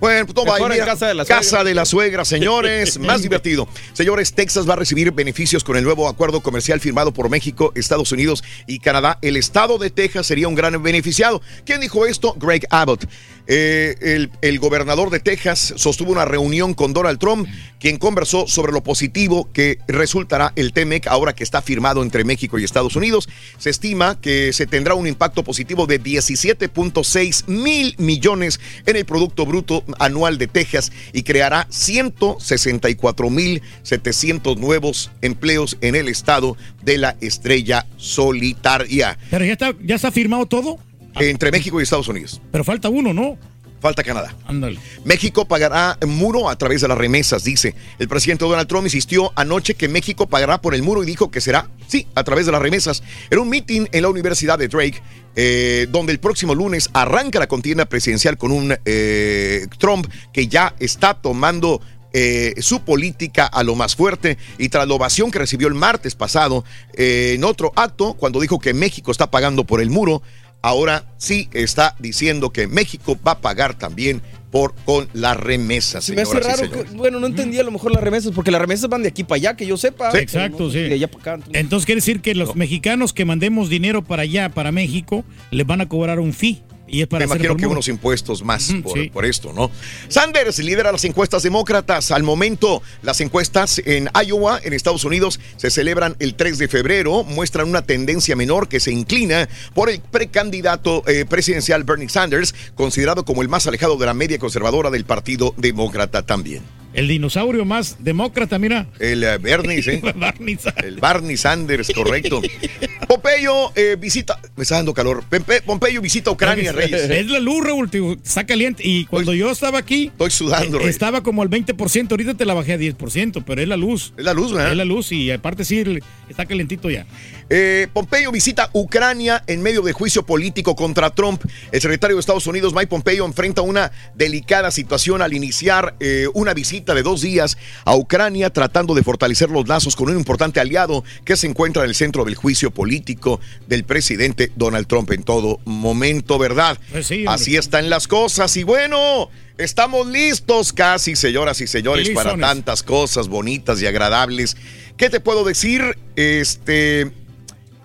Bueno, 0.00 0.26
pues 0.26 0.34
toma, 0.34 0.54
Mejor 0.54 0.72
ahí, 0.72 0.78
en 0.78 0.84
mira, 0.84 0.92
casa 0.92 1.08
de 1.08 1.14
la 1.14 1.24
casa 1.24 1.64
de 1.64 1.74
la 1.74 1.84
suegra, 1.84 2.24
señores, 2.24 2.98
más 3.00 3.22
divertido. 3.22 3.68
Señores, 3.92 4.32
Texas 4.32 4.68
va 4.68 4.74
a 4.74 4.76
recibir 4.76 5.10
beneficios 5.12 5.64
con 5.64 5.76
el 5.76 5.84
nuevo 5.84 6.08
acuerdo 6.08 6.40
comercial 6.40 6.80
firmado 6.80 7.12
por 7.12 7.28
México, 7.30 7.72
Estados 7.74 8.12
Unidos 8.12 8.44
y 8.66 8.78
Canadá. 8.78 9.18
El 9.22 9.36
estado 9.36 9.78
de 9.78 9.90
Texas 9.90 10.26
sería 10.26 10.48
un 10.48 10.54
gran 10.54 10.82
beneficiado. 10.82 11.42
¿Quién 11.64 11.80
dijo 11.80 12.06
esto? 12.06 12.34
Greg 12.38 12.66
Abbott. 12.70 13.06
Eh, 13.50 14.28
el, 14.42 14.58
gobernador 14.58 15.08
de 15.08 15.20
Texas 15.20 15.72
sostuvo 15.76 16.12
una 16.12 16.26
reunión 16.26 16.74
con 16.74 16.92
Donald 16.92 17.18
Trump, 17.18 17.48
quien 17.80 17.96
conversó 17.96 18.46
sobre 18.46 18.72
lo 18.72 18.82
positivo 18.82 19.50
que 19.54 19.78
resultará 19.88 20.52
el 20.54 20.74
TEMEC 20.74 21.06
ahora 21.06 21.34
que 21.34 21.44
está 21.44 21.62
firmado 21.62 22.02
entre 22.02 22.24
México 22.24 22.58
y 22.58 22.64
Estados 22.64 22.94
Unidos. 22.94 23.26
Se 23.56 23.70
estima 23.70 24.20
que 24.20 24.52
se 24.52 24.66
tendrá 24.66 24.94
un 24.94 25.06
impacto 25.06 25.44
positivo 25.44 25.86
de 25.86 26.02
17.6 26.02 27.48
mil 27.48 27.94
millones 27.96 28.60
en 28.84 28.96
el 28.96 29.06
Producto 29.06 29.46
Bruto 29.46 29.82
Anual 29.98 30.36
de 30.36 30.48
Texas 30.48 30.92
y 31.14 31.22
creará 31.22 31.66
164 31.70 33.30
mil 33.30 33.62
700 33.82 34.58
nuevos 34.58 35.10
empleos 35.22 35.78
en 35.80 35.94
el 35.94 36.08
estado 36.08 36.58
de 36.82 36.98
la 36.98 37.16
estrella 37.22 37.86
solitaria 37.96 39.18
Pero 39.30 39.46
ya 39.46 39.52
está, 39.52 39.74
ya 39.82 39.94
está 39.94 40.12
firmado 40.12 40.44
todo, 40.44 40.78
entre 41.20 41.50
México 41.50 41.80
y 41.80 41.82
Estados 41.82 42.08
Unidos. 42.08 42.40
pero 42.50 42.64
falta 42.64 42.88
uno, 42.88 43.12
¿no? 43.12 43.38
Falta 43.80 44.02
Canadá. 44.02 44.34
Ándale. 44.46 44.78
México 45.04 45.46
pagará 45.46 45.98
muro 46.04 46.48
a 46.48 46.56
través 46.56 46.80
de 46.80 46.88
las 46.88 46.98
remesas, 46.98 47.44
dice. 47.44 47.76
El 48.00 48.08
presidente 48.08 48.44
Donald 48.44 48.66
Trump 48.66 48.86
insistió 48.86 49.32
anoche 49.36 49.74
que 49.74 49.88
México 49.88 50.26
pagará 50.26 50.60
por 50.60 50.74
el 50.74 50.82
muro 50.82 51.04
y 51.04 51.06
dijo 51.06 51.30
que 51.30 51.40
será, 51.40 51.68
sí, 51.86 52.06
a 52.16 52.24
través 52.24 52.46
de 52.46 52.52
las 52.52 52.60
remesas. 52.60 53.04
En 53.30 53.38
un 53.38 53.48
meeting 53.48 53.86
en 53.92 54.02
la 54.02 54.08
Universidad 54.08 54.58
de 54.58 54.66
Drake, 54.66 55.00
eh, 55.36 55.86
donde 55.90 56.12
el 56.12 56.18
próximo 56.18 56.56
lunes 56.56 56.90
arranca 56.92 57.38
la 57.38 57.46
contienda 57.46 57.84
presidencial 57.84 58.36
con 58.36 58.50
un 58.50 58.76
eh, 58.84 59.68
Trump 59.78 60.08
que 60.32 60.48
ya 60.48 60.74
está 60.80 61.14
tomando 61.14 61.80
eh, 62.14 62.54
su 62.60 62.80
política 62.80 63.44
a 63.46 63.62
lo 63.62 63.74
más 63.74 63.94
fuerte 63.94 64.38
y 64.56 64.70
tras 64.70 64.88
la 64.88 64.94
ovación 64.94 65.30
que 65.30 65.38
recibió 65.38 65.68
el 65.68 65.74
martes 65.74 66.14
pasado 66.14 66.64
eh, 66.94 67.34
en 67.36 67.44
otro 67.44 67.70
acto, 67.76 68.14
cuando 68.14 68.40
dijo 68.40 68.58
que 68.58 68.72
México 68.72 69.12
está 69.12 69.30
pagando 69.30 69.64
por 69.64 69.82
el 69.82 69.90
muro, 69.90 70.22
ahora 70.62 71.04
sí 71.16 71.48
está 71.52 71.94
diciendo 71.98 72.50
que 72.50 72.66
México 72.66 73.18
va 73.26 73.32
a 73.32 73.40
pagar 73.40 73.74
también 73.78 74.22
por 74.50 74.74
con 74.86 75.08
las 75.12 75.36
remesas. 75.36 76.04
Se 76.04 76.14
me 76.14 76.22
hace 76.22 76.40
raro, 76.40 76.70
que- 76.70 76.96
bueno, 76.96 77.20
no 77.20 77.26
entendí 77.26 77.58
a 77.58 77.62
lo 77.62 77.70
mejor 77.70 77.92
las 77.92 78.02
remesas, 78.02 78.32
porque 78.34 78.50
las 78.50 78.60
remesas 78.60 78.88
van 78.88 79.02
de 79.02 79.08
aquí 79.10 79.22
para 79.22 79.36
allá, 79.36 79.56
que 79.56 79.66
yo 79.66 79.76
sepa. 79.76 80.10
Sí. 80.10 80.18
Exacto, 80.18 80.70
sí. 80.70 80.80
De 80.80 80.94
allá 80.94 81.06
para 81.08 81.20
acá. 81.20 81.34
entonces- 81.34 81.60
Entonces 81.60 81.84
quiere 81.86 81.96
decir 82.00 82.20
que 82.22 82.34
los 82.34 82.56
mexicanos 82.56 83.12
que 83.12 83.26
mandemos 83.26 83.68
dinero 83.68 84.02
para 84.02 84.22
allá, 84.22 84.48
para 84.48 84.72
México, 84.72 85.24
les 85.50 85.66
van 85.66 85.82
a 85.82 85.88
cobrar 85.88 86.18
un 86.18 86.32
fee. 86.32 86.62
Y 86.88 87.02
es 87.02 87.06
para 87.06 87.26
Me 87.26 87.32
imagino 87.32 87.56
que 87.56 87.66
unos 87.66 87.88
impuestos 87.88 88.42
más 88.42 88.70
Ujú, 88.70 88.82
por, 88.82 88.98
sí. 88.98 89.10
por 89.10 89.24
esto, 89.24 89.52
¿no? 89.52 89.70
Sanders 90.08 90.58
lidera 90.58 90.92
las 90.92 91.04
encuestas 91.04 91.42
demócratas. 91.42 92.10
Al 92.10 92.22
momento, 92.22 92.82
las 93.02 93.20
encuestas 93.20 93.80
en 93.84 94.08
Iowa, 94.26 94.60
en 94.62 94.72
Estados 94.72 95.04
Unidos, 95.04 95.40
se 95.56 95.70
celebran 95.70 96.16
el 96.18 96.34
3 96.34 96.58
de 96.58 96.68
febrero. 96.68 97.24
Muestran 97.24 97.68
una 97.68 97.82
tendencia 97.82 98.36
menor 98.36 98.68
que 98.68 98.80
se 98.80 98.90
inclina 98.90 99.48
por 99.74 99.90
el 99.90 100.00
precandidato 100.00 101.02
eh, 101.06 101.24
presidencial 101.28 101.84
Bernie 101.84 102.08
Sanders, 102.08 102.54
considerado 102.74 103.24
como 103.24 103.42
el 103.42 103.48
más 103.48 103.66
alejado 103.66 103.96
de 103.96 104.06
la 104.06 104.14
media 104.14 104.38
conservadora 104.38 104.90
del 104.90 105.04
Partido 105.04 105.54
Demócrata 105.56 106.22
también. 106.22 106.62
El 106.98 107.06
dinosaurio 107.06 107.64
más 107.64 107.96
demócrata, 108.00 108.58
mira. 108.58 108.88
El 108.98 109.22
eh, 109.22 109.38
Bernie, 109.38 109.82
¿sí? 109.84 110.00
Barney 110.16 110.56
Sanders. 110.56 110.84
El 110.84 110.96
Barney 110.96 111.36
Sanders, 111.36 111.92
correcto. 111.94 112.42
Pompeyo 113.08 113.70
eh, 113.76 113.96
visita. 113.98 114.40
Me 114.56 114.64
está 114.64 114.76
dando 114.76 114.92
calor. 114.92 115.22
Pompeyo 115.64 116.00
visita 116.02 116.32
Ucrania, 116.32 116.72
Reyes. 116.72 117.08
Es 117.08 117.30
la 117.30 117.38
luz, 117.38 117.64
Raúl, 117.64 117.88
tío, 117.88 118.14
está 118.14 118.44
caliente. 118.44 118.82
Y 118.84 119.04
cuando 119.04 119.32
yo 119.32 119.50
estaba 119.50 119.78
aquí, 119.78 120.08
Estoy 120.08 120.30
sudando, 120.32 120.76
eh, 120.78 120.80
Reyes. 120.80 120.96
estaba 120.96 121.22
como 121.22 121.42
al 121.42 121.48
20%, 121.48 122.10
ahorita 122.10 122.34
te 122.34 122.44
la 122.44 122.54
bajé 122.54 122.72
a 122.72 122.78
10%, 122.78 123.44
pero 123.46 123.62
es 123.62 123.68
la 123.68 123.76
luz. 123.76 124.12
Es 124.16 124.24
la 124.24 124.34
luz, 124.34 124.52
¿verdad? 124.52 124.72
Es 124.72 124.76
la 124.76 124.84
luz 124.84 125.12
y 125.12 125.30
aparte 125.30 125.64
sí, 125.64 125.84
está 126.28 126.46
calentito 126.46 126.90
ya. 126.90 127.06
Eh, 127.50 127.88
Pompeyo 127.92 128.30
visita 128.30 128.68
Ucrania 128.72 129.42
en 129.46 129.62
medio 129.62 129.82
de 129.82 129.92
juicio 129.92 130.24
político 130.24 130.76
contra 130.76 131.10
Trump. 131.10 131.42
El 131.72 131.80
secretario 131.80 132.16
de 132.16 132.20
Estados 132.20 132.46
Unidos, 132.46 132.74
Mike 132.74 132.88
Pompeo, 132.88 133.24
enfrenta 133.24 133.62
una 133.62 133.90
delicada 134.14 134.70
situación 134.70 135.22
al 135.22 135.32
iniciar 135.32 135.94
eh, 136.00 136.26
una 136.34 136.52
visita 136.54 136.94
de 136.94 137.02
dos 137.02 137.22
días 137.22 137.56
a 137.84 137.96
Ucrania, 137.96 138.50
tratando 138.50 138.94
de 138.94 139.02
fortalecer 139.02 139.50
los 139.50 139.66
lazos 139.66 139.96
con 139.96 140.10
un 140.10 140.18
importante 140.18 140.60
aliado 140.60 141.04
que 141.24 141.36
se 141.36 141.46
encuentra 141.46 141.84
en 141.84 141.88
el 141.88 141.94
centro 141.94 142.24
del 142.24 142.34
juicio 142.34 142.70
político 142.70 143.40
del 143.66 143.84
presidente 143.84 144.52
Donald 144.56 144.86
Trump 144.86 145.10
en 145.12 145.22
todo 145.22 145.60
momento, 145.64 146.38
¿verdad? 146.38 146.78
Pues 146.92 147.06
sí. 147.06 147.24
Así 147.26 147.56
están 147.56 147.88
las 147.88 148.08
cosas. 148.08 148.56
Y 148.56 148.62
bueno, 148.62 149.30
estamos 149.56 150.06
listos 150.06 150.72
casi, 150.72 151.16
señoras 151.16 151.60
y 151.60 151.66
señores, 151.66 152.10
para 152.10 152.36
tantas 152.36 152.82
cosas 152.82 153.28
bonitas 153.28 153.80
y 153.80 153.86
agradables. 153.86 154.56
¿Qué 154.96 155.08
te 155.08 155.20
puedo 155.20 155.44
decir? 155.44 155.96
Este. 156.16 157.10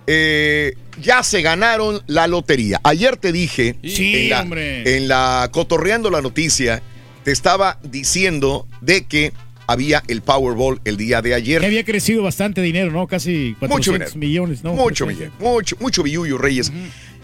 Eh, 0.08 0.74
ya 1.02 1.24
se 1.24 1.42
ganaron 1.42 2.02
la 2.08 2.28
lotería. 2.28 2.80
Ayer 2.84 3.18
te 3.18 3.32
dije, 3.32 3.76
Sí, 3.84 4.14
en, 4.16 4.30
la, 4.30 4.42
en 4.86 5.08
la 5.08 5.50
Cotorreando 5.52 6.10
la 6.10 6.22
Noticia, 6.22 6.82
te 7.24 7.32
estaba 7.32 7.80
diciendo 7.84 8.68
de 8.82 9.06
que 9.06 9.34
había 9.66 10.04
el 10.08 10.22
Powerball 10.22 10.82
el 10.84 10.98
día 10.98 11.22
de 11.22 11.34
ayer. 11.34 11.62
Que 11.62 11.68
había 11.68 11.86
crecido 11.86 12.22
bastante 12.22 12.62
dinero, 12.62 12.92
¿no? 12.92 13.08
Casi 13.08 13.56
400 13.60 14.10
Mucho 14.10 14.18
millones, 14.20 14.64
¿no? 14.64 14.74
Mucho, 14.74 15.06
Miguel, 15.06 15.32
mucho, 15.40 15.78
mucho 15.80 16.04
billuyo, 16.04 16.38
Reyes. 16.38 16.72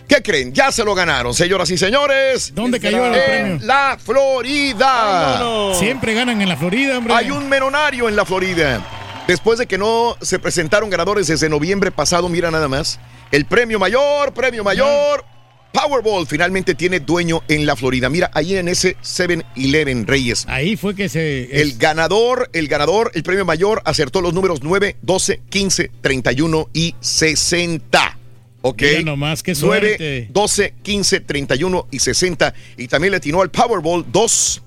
¿Qué 0.07 0.23
creen? 0.23 0.53
Ya 0.53 0.71
se 0.71 0.83
lo 0.83 0.95
ganaron, 0.95 1.35
señoras 1.35 1.69
y 1.69 1.77
señores. 1.77 2.53
¿Dónde 2.55 2.79
cayó 2.79 3.05
el 3.05 3.13
En 3.13 3.25
premio? 3.25 3.59
la 3.67 3.97
Florida. 4.03 5.73
Siempre 5.75 6.13
ganan 6.13 6.41
en 6.41 6.49
la 6.49 6.57
Florida, 6.57 6.97
hombre. 6.97 7.13
Hay 7.13 7.29
un 7.29 7.47
meronario 7.47 8.09
en 8.09 8.15
la 8.15 8.25
Florida. 8.25 8.83
Después 9.29 9.59
de 9.59 9.67
que 9.67 9.77
no 9.77 10.17
se 10.21 10.39
presentaron 10.39 10.89
ganadores 10.89 11.27
desde 11.27 11.49
noviembre 11.49 11.91
pasado, 11.91 12.29
mira 12.29 12.49
nada 12.49 12.67
más. 12.67 12.99
El 13.31 13.45
premio 13.45 13.77
mayor, 13.77 14.33
premio 14.33 14.63
mayor. 14.63 15.23
Powerball 15.71 16.25
finalmente 16.25 16.73
tiene 16.73 16.99
dueño 16.99 17.43
en 17.47 17.67
la 17.67 17.75
Florida. 17.75 18.09
Mira, 18.09 18.31
ahí 18.33 18.55
en 18.55 18.67
ese 18.67 18.97
7-Eleven 19.03 20.07
Reyes. 20.07 20.45
Ahí 20.47 20.75
fue 20.77 20.95
que 20.95 21.09
se. 21.09 21.61
El 21.61 21.77
ganador, 21.77 22.49
el 22.53 22.67
ganador, 22.67 23.11
el 23.13 23.21
premio 23.21 23.45
mayor 23.45 23.83
acertó 23.85 24.19
los 24.19 24.33
números 24.33 24.61
9, 24.63 24.95
12, 25.03 25.41
15, 25.47 25.91
31 26.01 26.69
y 26.73 26.95
60. 26.99 28.17
¿Ok? 28.63 28.81
Mira 28.81 29.01
nomás, 29.03 29.43
qué 29.43 29.53
9, 29.53 29.89
suerte. 29.89 30.27
12, 30.31 30.73
15, 30.81 31.19
31 31.19 31.87
y 31.91 31.99
60. 31.99 32.55
Y 32.77 32.87
también 32.87 33.11
le 33.11 33.17
atinó 33.17 33.43
al 33.43 33.51
Powerball 33.51 34.11
2. 34.11 34.63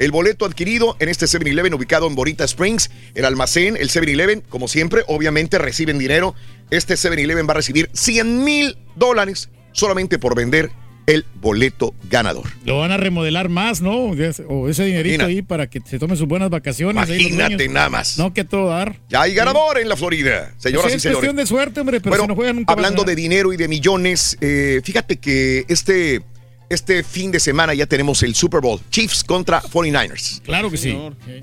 El 0.00 0.12
boleto 0.12 0.46
adquirido 0.46 0.96
en 0.98 1.10
este 1.10 1.26
7-Eleven 1.26 1.74
ubicado 1.74 2.06
en 2.06 2.14
Borita 2.14 2.42
Springs, 2.44 2.90
el 3.14 3.26
almacén, 3.26 3.76
el 3.76 3.90
7-Eleven, 3.90 4.42
como 4.48 4.66
siempre, 4.66 5.02
obviamente 5.08 5.58
reciben 5.58 5.98
dinero. 5.98 6.34
Este 6.70 6.94
7-Eleven 6.94 7.46
va 7.46 7.50
a 7.52 7.56
recibir 7.56 7.90
100 7.92 8.42
mil 8.42 8.78
dólares 8.96 9.50
solamente 9.72 10.18
por 10.18 10.34
vender 10.34 10.70
el 11.04 11.26
boleto 11.34 11.94
ganador. 12.08 12.46
Lo 12.64 12.78
van 12.78 12.92
a 12.92 12.96
remodelar 12.96 13.50
más, 13.50 13.82
¿no? 13.82 14.12
O 14.48 14.68
ese 14.70 14.84
dinerito 14.86 15.16
Imagina. 15.16 15.24
ahí 15.26 15.42
para 15.42 15.68
que 15.68 15.82
se 15.84 15.98
tome 15.98 16.16
sus 16.16 16.26
buenas 16.26 16.48
vacaciones. 16.48 17.06
Imagínate 17.06 17.68
nada 17.68 17.90
más. 17.90 18.16
No, 18.16 18.32
que 18.32 18.44
todo 18.44 18.70
dar. 18.70 18.98
Ya 19.10 19.20
hay 19.20 19.34
ganador 19.34 19.78
en 19.78 19.88
la 19.90 19.96
Florida, 19.96 20.54
señoras 20.56 20.84
Pues 20.84 20.94
y 20.94 20.96
es 20.96 21.02
señores. 21.02 21.18
cuestión 21.18 21.36
de 21.36 21.46
suerte, 21.46 21.80
hombre, 21.80 22.00
pero 22.00 22.10
Bueno, 22.12 22.24
si 22.24 22.28
no 22.28 22.34
juegan 22.36 22.56
nunca 22.56 22.72
hablando 22.72 23.04
de 23.04 23.14
dinero 23.14 23.52
y 23.52 23.58
de 23.58 23.68
millones, 23.68 24.38
eh, 24.40 24.80
fíjate 24.82 25.18
que 25.18 25.66
este, 25.68 26.22
este 26.70 27.02
fin 27.02 27.30
de 27.32 27.40
semana 27.40 27.74
ya 27.74 27.84
tenemos 27.84 28.22
el 28.22 28.34
Super 28.34 28.60
Bowl, 28.60 28.80
Chiefs 28.90 29.24
contra 29.24 29.60
49ers. 29.60 30.40
Claro 30.42 30.70
que 30.70 30.76
sí. 30.78 30.96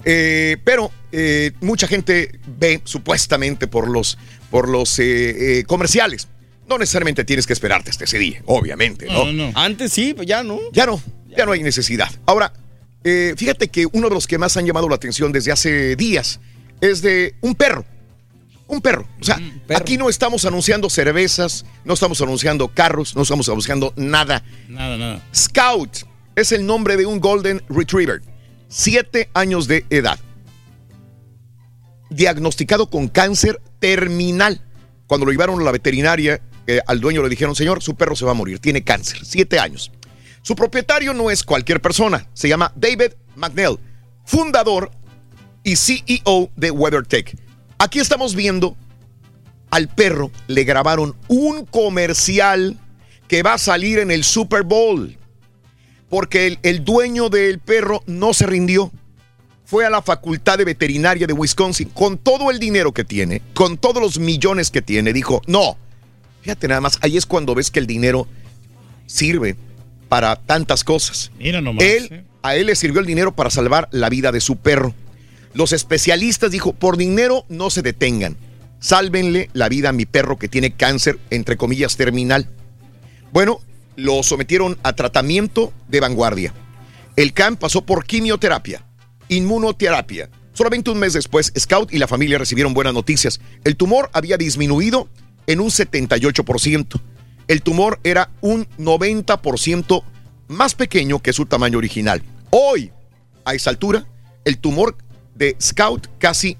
Eh, 0.05 0.57
pero 0.63 0.91
eh, 1.11 1.51
mucha 1.61 1.87
gente 1.87 2.39
ve 2.57 2.81
supuestamente 2.85 3.67
por 3.67 3.89
los, 3.89 4.17
por 4.49 4.69
los 4.69 4.97
eh, 4.99 5.59
eh, 5.59 5.63
comerciales. 5.65 6.29
No 6.67 6.77
necesariamente 6.77 7.23
tienes 7.25 7.45
que 7.45 7.53
esperarte 7.53 7.91
hasta 7.91 8.05
ese 8.05 8.17
día, 8.17 8.41
obviamente, 8.45 9.05
¿no? 9.05 9.51
Antes 9.53 9.93
sí, 9.93 10.13
pues 10.13 10.27
ya 10.27 10.43
no. 10.43 10.59
Ya 10.73 10.85
no, 10.85 11.01
ya 11.37 11.45
no 11.45 11.51
hay 11.51 11.61
necesidad. 11.61 12.09
Ahora, 12.25 12.51
eh, 13.03 13.33
fíjate 13.37 13.67
que 13.67 13.85
uno 13.85 14.09
de 14.09 14.15
los 14.15 14.27
que 14.27 14.37
más 14.37 14.57
han 14.57 14.65
llamado 14.65 14.89
la 14.89 14.95
atención 14.95 15.31
desde 15.31 15.51
hace 15.51 15.95
días 15.95 16.39
es 16.81 17.01
de 17.01 17.35
un 17.41 17.55
perro. 17.55 17.85
Un 18.67 18.81
perro. 18.81 19.07
O 19.19 19.23
sea, 19.23 19.39
aquí 19.75 19.97
no 19.97 20.09
estamos 20.09 20.45
anunciando 20.45 20.89
cervezas, 20.89 21.65
no 21.85 21.93
estamos 21.93 22.21
anunciando 22.21 22.67
carros, 22.67 23.15
no 23.15 23.21
estamos 23.21 23.47
anunciando 23.47 23.93
nada. 23.95 24.43
Nada, 24.67 24.97
nada. 24.97 25.21
Scout 25.33 25.99
es 26.35 26.51
el 26.51 26.65
nombre 26.65 26.97
de 26.97 27.05
un 27.05 27.19
Golden 27.19 27.63
Retriever. 27.69 28.21
Siete 28.67 29.29
años 29.33 29.67
de 29.67 29.85
edad. 29.89 30.19
Diagnosticado 32.09 32.89
con 32.89 33.07
cáncer 33.07 33.61
terminal. 33.79 34.61
Cuando 35.07 35.25
lo 35.25 35.31
llevaron 35.31 35.61
a 35.61 35.63
la 35.63 35.71
veterinaria, 35.71 36.41
eh, 36.67 36.81
al 36.85 36.99
dueño 36.99 37.23
le 37.23 37.29
dijeron, 37.29 37.55
señor, 37.55 37.81
su 37.81 37.95
perro 37.95 38.15
se 38.15 38.25
va 38.25 38.31
a 38.31 38.33
morir, 38.33 38.59
tiene 38.59 38.83
cáncer, 38.83 39.19
siete 39.23 39.57
años. 39.57 39.91
Su 40.41 40.55
propietario 40.55 41.13
no 41.13 41.31
es 41.31 41.43
cualquier 41.43 41.81
persona, 41.81 42.27
se 42.33 42.49
llama 42.49 42.71
David 42.75 43.13
McNeil, 43.35 43.77
fundador 44.25 44.91
y 45.63 45.75
CEO 45.77 46.51
de 46.55 46.71
WeatherTech. 46.71 47.46
Aquí 47.77 47.99
estamos 47.99 48.35
viendo 48.35 48.75
al 49.69 49.87
perro, 49.87 50.31
le 50.47 50.63
grabaron 50.63 51.15
un 51.27 51.65
comercial 51.65 52.77
que 53.27 53.43
va 53.43 53.53
a 53.53 53.57
salir 53.57 53.99
en 53.99 54.11
el 54.11 54.23
Super 54.23 54.63
Bowl. 54.63 55.17
Porque 56.09 56.47
el, 56.47 56.59
el 56.63 56.85
dueño 56.85 57.29
del 57.29 57.59
perro 57.59 58.01
no 58.07 58.33
se 58.33 58.47
rindió. 58.47 58.91
Fue 59.65 59.85
a 59.85 59.89
la 59.89 60.01
facultad 60.01 60.57
de 60.57 60.63
veterinaria 60.63 61.27
de 61.27 61.33
Wisconsin 61.33 61.89
con 61.89 62.17
todo 62.17 62.49
el 62.49 62.59
dinero 62.59 62.93
que 62.93 63.03
tiene, 63.03 63.41
con 63.53 63.77
todos 63.77 64.01
los 64.01 64.17
millones 64.17 64.71
que 64.71 64.81
tiene. 64.81 65.11
Dijo, 65.11 65.41
no, 65.45 65.77
fíjate 66.41 66.69
nada 66.69 66.79
más, 66.79 66.97
ahí 67.01 67.17
es 67.17 67.25
cuando 67.25 67.53
ves 67.53 67.69
que 67.69 67.79
el 67.79 67.87
dinero 67.87 68.27
sirve 69.05 69.57
para 70.07 70.37
tantas 70.37 70.85
cosas. 70.85 71.31
Mira 71.37 71.59
nomás. 71.59 71.83
Él, 71.83 72.07
eh. 72.09 72.23
a 72.41 72.55
él 72.55 72.67
le 72.67 72.75
sirvió 72.75 73.01
el 73.01 73.05
dinero 73.05 73.35
para 73.35 73.49
salvar 73.49 73.89
la 73.91 74.09
vida 74.09 74.31
de 74.31 74.39
su 74.39 74.55
perro. 74.55 74.93
Los 75.57 75.73
especialistas 75.73 76.51
dijo, 76.51 76.73
por 76.73 76.97
dinero 76.97 77.43
no 77.49 77.71
se 77.71 77.81
detengan. 77.81 78.37
Sálvenle 78.79 79.49
la 79.53 79.69
vida 79.69 79.89
a 79.89 79.91
mi 79.91 80.05
perro 80.05 80.37
que 80.37 80.47
tiene 80.47 80.75
cáncer, 80.75 81.17
entre 81.31 81.57
comillas, 81.57 81.97
terminal. 81.97 82.47
Bueno, 83.31 83.59
lo 83.95 84.21
sometieron 84.21 84.77
a 84.83 84.93
tratamiento 84.93 85.73
de 85.87 85.99
vanguardia. 85.99 86.53
El 87.15 87.33
can 87.33 87.55
pasó 87.57 87.81
por 87.81 88.05
quimioterapia, 88.05 88.85
inmunoterapia. 89.29 90.29
Solamente 90.53 90.91
un 90.91 90.99
mes 90.99 91.13
después, 91.13 91.51
Scout 91.57 91.91
y 91.91 91.97
la 91.97 92.07
familia 92.07 92.37
recibieron 92.37 92.75
buenas 92.75 92.93
noticias. 92.93 93.41
El 93.63 93.77
tumor 93.77 94.11
había 94.13 94.37
disminuido 94.37 95.09
en 95.47 95.59
un 95.59 95.69
78%. 95.69 97.01
El 97.47 97.63
tumor 97.63 97.99
era 98.03 98.29
un 98.41 98.67
90% 98.77 100.03
más 100.49 100.75
pequeño 100.75 101.17
que 101.17 101.33
su 101.33 101.47
tamaño 101.47 101.79
original. 101.79 102.21
Hoy, 102.51 102.91
a 103.43 103.55
esa 103.55 103.71
altura, 103.71 104.05
el 104.45 104.59
tumor 104.59 104.95
de 105.37 105.55
Scout 105.61 106.07
casi 106.17 106.57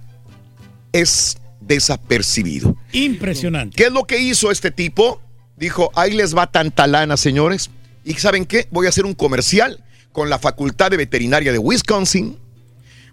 es 0.92 1.38
desapercibido. 1.60 2.76
Impresionante. 2.94 3.76
¿Qué 3.76 3.86
es 3.86 3.92
lo 3.92 4.06
que 4.06 4.20
hizo 4.20 4.52
este 4.52 4.72
tipo? 4.72 5.22
Dijo, 5.56 5.92
ahí 5.96 6.14
les 6.14 6.36
va 6.36 6.48
tanta 6.48 6.88
lana, 6.88 7.18
señores. 7.18 7.70
Y 8.06 8.14
¿saben 8.14 8.46
qué? 8.46 8.68
Voy 8.72 8.86
a 8.86 8.90
hacer 8.90 9.06
un 9.06 9.14
comercial 9.14 9.84
con 10.12 10.30
la 10.30 10.40
Facultad 10.40 10.92
de 10.92 10.98
Veterinaria 10.98 11.52
de 11.52 11.58
Wisconsin. 11.58 12.38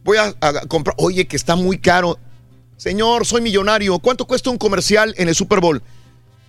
Voy 0.05 0.19
a, 0.19 0.35
a 0.41 0.67
comprar, 0.67 0.95
oye, 0.99 1.27
que 1.27 1.37
está 1.37 1.57
muy 1.57 1.79
caro. 1.79 2.19
Señor, 2.77 3.25
soy 3.27 3.41
millonario. 3.41 3.99
¿Cuánto 3.99 4.27
cuesta 4.27 4.51
un 4.51 4.59
comercial 4.59 5.15
en 5.17 5.29
el 5.29 5.35
Super 5.35 5.61
Bowl? 5.61 5.83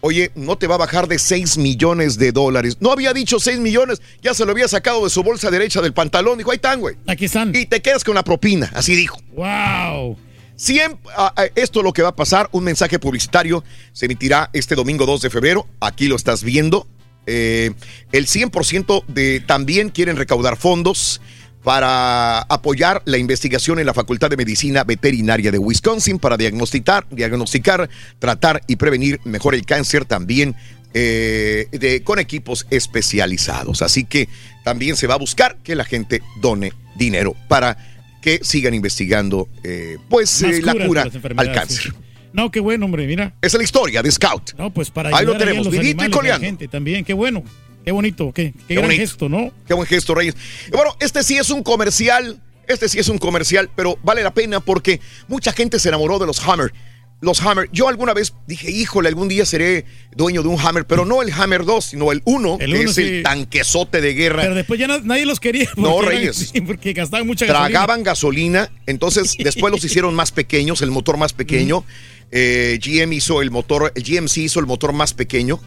Oye, 0.07 0.32
no 0.36 0.56
te 0.56 0.68
va 0.68 0.76
a 0.76 0.77
bajar 0.77 1.07
de 1.07 1.18
6 1.18 1.57
millones 1.57 2.19
de 2.19 2.32
dólares. 2.32 2.77
No 2.80 2.91
había 2.91 3.11
dicho 3.11 3.40
6 3.40 3.57
millones, 3.57 4.03
ya 4.22 4.36
se 4.36 4.45
lo 4.45 4.52
había 4.52 4.68
sacado 4.68 5.03
de 5.03 5.10
su 5.10 5.23
bolsa 5.23 5.49
derecha 5.49 5.82
del 5.82 5.94
pantalón. 5.94 6.38
Dijo, 6.38 6.52
ahí 6.52 6.57
están, 6.57 6.80
güey. 6.80 6.95
Aquí 7.07 7.26
están. 7.26 7.56
Y 7.56 7.65
te 7.65 7.82
quedas 7.82 8.03
con 8.03 8.14
la 8.14 8.23
propina, 8.23 8.72
así 8.76 8.95
dijo. 8.95 9.18
¡Wow! 9.34 10.15
Siempre, 10.56 11.11
esto 11.56 11.80
es 11.80 11.84
lo 11.84 11.91
que 11.91 12.03
va 12.03 12.10
a 12.10 12.15
pasar. 12.15 12.49
Un 12.52 12.65
mensaje 12.65 12.99
publicitario 12.99 13.64
se 13.94 14.06
emitirá 14.06 14.52
este 14.53 14.76
domingo 14.76 15.07
2 15.07 15.23
de 15.23 15.32
febrero. 15.32 15.68
Aquí 15.80 16.07
lo 16.07 16.18
estás 16.18 16.44
viendo. 16.44 16.86
Eh, 17.26 17.72
el 18.11 18.27
100% 18.27 19.06
de 19.07 19.40
también 19.40 19.90
quieren 19.90 20.18
recaudar 20.18 20.56
fondos 20.56 21.19
para 21.65 22.41
apoyar 22.41 23.01
la 23.05 23.17
investigación 23.17 23.79
en 23.79 23.87
la 23.87 23.93
Facultad 23.95 24.29
de 24.29 24.37
Medicina 24.37 24.83
Veterinaria 24.83 25.51
de 25.51 25.57
Wisconsin 25.57 26.19
para 26.19 26.37
diagnosticar, 26.37 27.07
diagnosticar, 27.09 27.89
tratar 28.19 28.61
y 28.67 28.75
prevenir 28.75 29.19
mejor 29.23 29.55
el 29.55 29.65
cáncer 29.65 30.05
también 30.05 30.55
eh, 30.93 31.67
de, 31.71 32.03
con 32.03 32.19
equipos 32.19 32.67
especializados. 32.69 33.81
Así 33.81 34.03
que 34.03 34.29
también 34.63 34.95
se 34.95 35.07
va 35.07 35.15
a 35.15 35.17
buscar 35.17 35.57
que 35.63 35.73
la 35.73 35.85
gente 35.85 36.21
done 36.39 36.71
dinero 36.95 37.35
para 37.47 37.75
que 38.21 38.41
sigan 38.43 38.75
investigando 38.75 39.49
eh, 39.63 39.97
pues 40.07 40.43
eh, 40.43 40.61
la 40.61 40.75
cura 40.85 41.09
al 41.35 41.51
cáncer. 41.51 41.93
sí. 41.93 41.99
No, 42.31 42.51
qué 42.51 42.59
bueno, 42.59 42.85
hombre, 42.85 43.07
mira. 43.07 43.33
Esa 43.41 43.55
es 43.55 43.59
la 43.59 43.63
historia 43.63 44.03
de 44.03 44.11
Scout. 44.11 44.55
No, 44.57 44.69
pues 44.69 44.91
para 44.91 45.17
Ahí 45.17 45.25
lo 45.25 45.37
tenemos, 45.37 45.71
vivito 45.71 46.03
y 46.03 46.09
coleando. 46.09 46.45
gente 46.45 46.67
también, 46.67 47.05
qué 47.05 47.13
bueno. 47.13 47.43
Qué 47.86 47.91
bonito, 47.91 48.32
qué, 48.34 48.53
qué, 48.68 48.74
gran 48.74 48.88
bonito. 48.88 49.02
gesto, 49.02 49.30
¿no? 49.30 49.52
Qué 49.68 49.74
buen 49.74 49.88
gesto, 49.88 50.16
Reyes. 50.16 50.36
Bueno, 50.72 50.95
este 50.99 51.24
sí 51.24 51.38
es 51.38 51.49
un 51.52 51.64
comercial. 51.64 52.41
Este 52.68 52.90
sí 52.90 52.98
es 52.98 53.10
un 53.10 53.20
comercial, 53.20 53.70
pero 53.76 53.98
vale 54.03 54.24
la 54.24 54.34
pena 54.34 54.60
porque 54.60 54.99
mucha 55.28 55.53
gente 55.53 55.78
se 55.80 55.90
enamoró 55.90 56.18
de 56.18 56.26
los 56.26 56.40
Hammer. 56.48 56.74
Los 57.22 57.41
Hammer. 57.44 57.70
Yo 57.72 57.88
alguna 57.88 58.14
vez 58.14 58.34
dije, 58.48 58.70
híjole, 58.72 59.07
algún 59.07 59.28
día 59.28 59.45
seré 59.45 59.86
dueño 60.16 60.41
de 60.41 60.49
un 60.49 60.60
Hammer, 60.60 60.86
pero 60.86 61.06
no 61.06 61.22
el 61.22 61.32
Hammer 61.32 61.64
2, 61.64 61.86
sino 61.86 62.12
el 62.12 62.22
1, 62.26 62.57
El 62.60 62.74
que 62.74 62.80
uno, 62.80 62.90
es 62.90 62.95
sí. 62.95 63.02
el 63.03 63.24
tanquesote 63.24 64.02
de 64.02 64.14
guerra. 64.16 64.41
Pero 64.41 64.56
después 64.56 64.80
ya 64.80 64.88
na- 64.88 64.99
nadie 65.03 65.26
los 65.28 65.40
quería. 65.40 65.70
No, 65.78 65.99
eran- 66.02 66.10
Reyes. 66.12 66.36
sí, 66.53 66.62
porque 66.62 66.94
gastaban 66.94 67.26
mucha 67.28 67.45
gasolina. 67.45 67.70
Tragaban 67.70 68.03
gasolina, 68.03 68.70
entonces 68.88 69.36
después 69.40 69.72
los 69.72 69.84
hicieron 69.86 70.14
más 70.16 70.32
pequeños, 70.32 70.82
el 70.82 70.90
motor 70.91 71.18
más 71.18 71.34
pequeño. 71.34 71.86
Eh, 72.32 72.80
GM 72.84 73.14
hizo 73.14 73.41
el 73.44 73.52
motor, 73.52 73.94
el 73.95 74.03
GMC 74.03 74.38
hizo 74.38 74.60
el 74.60 74.66
motor 74.66 74.91
más 74.91 75.14
pequeño, 75.14 75.62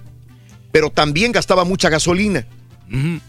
pero 0.73 0.90
también 0.90 1.32
gastaba 1.32 1.65
mucha 1.65 1.89
gasolina. 1.89 2.47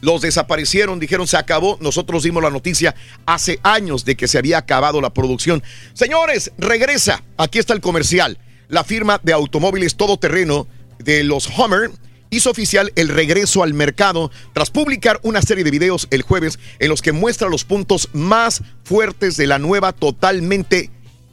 Los 0.02 0.22
desaparecieron, 0.22 1.00
dijeron 1.00 1.28
se 1.28 1.38
acabó. 1.38 1.78
Nosotros 1.82 2.24
dimos 2.24 2.42
la 2.42 2.50
noticia 2.50 2.96
hace 3.26 3.60
años 3.64 4.06
de 4.06 4.16
que 4.16 4.28
se 4.28 4.38
había 4.38 4.58
acabado 4.58 5.02
la 5.02 5.14
producción. 5.14 5.62
Señores, 5.94 6.52
regresa. 6.58 7.24
Aquí 7.38 7.60
está 7.60 7.74
el 7.74 7.82
comercial. 7.82 8.38
La 8.70 8.84
firma 8.84 9.20
de 9.22 9.34
automóviles 9.34 9.98
todoterreno 9.98 10.68
de 11.00 11.24
los 11.24 11.48
Hummer 11.58 11.92
hizo 12.30 12.52
oficial 12.52 12.92
el 12.96 13.10
regreso 13.10 13.64
al 13.64 13.74
mercado 13.74 14.32
tras 14.54 14.70
publicar 14.70 15.20
una 15.24 15.42
serie 15.42 15.64
de 15.64 15.72
videos 15.72 16.08
el 16.12 16.22
jueves 16.22 16.60
en 16.78 16.90
los 16.90 17.02
que 17.02 17.12
muestra 17.12 17.50
los 17.50 17.66
puntos 17.66 18.10
más 18.14 18.62
fuertes 18.84 19.36
de 19.36 19.48
la 19.48 19.60
nueva 19.60 19.92
totalmente 19.92 20.92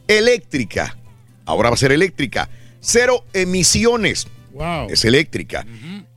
eléctrica. 0.08 0.96
Ahora 1.44 1.70
va 1.70 1.74
a 1.74 1.78
ser 1.78 1.92
eléctrica. 1.92 2.48
Cero 2.80 3.24
emisiones. 3.32 4.26
Wow. 4.56 4.88
Es 4.90 5.04
eléctrica. 5.04 5.66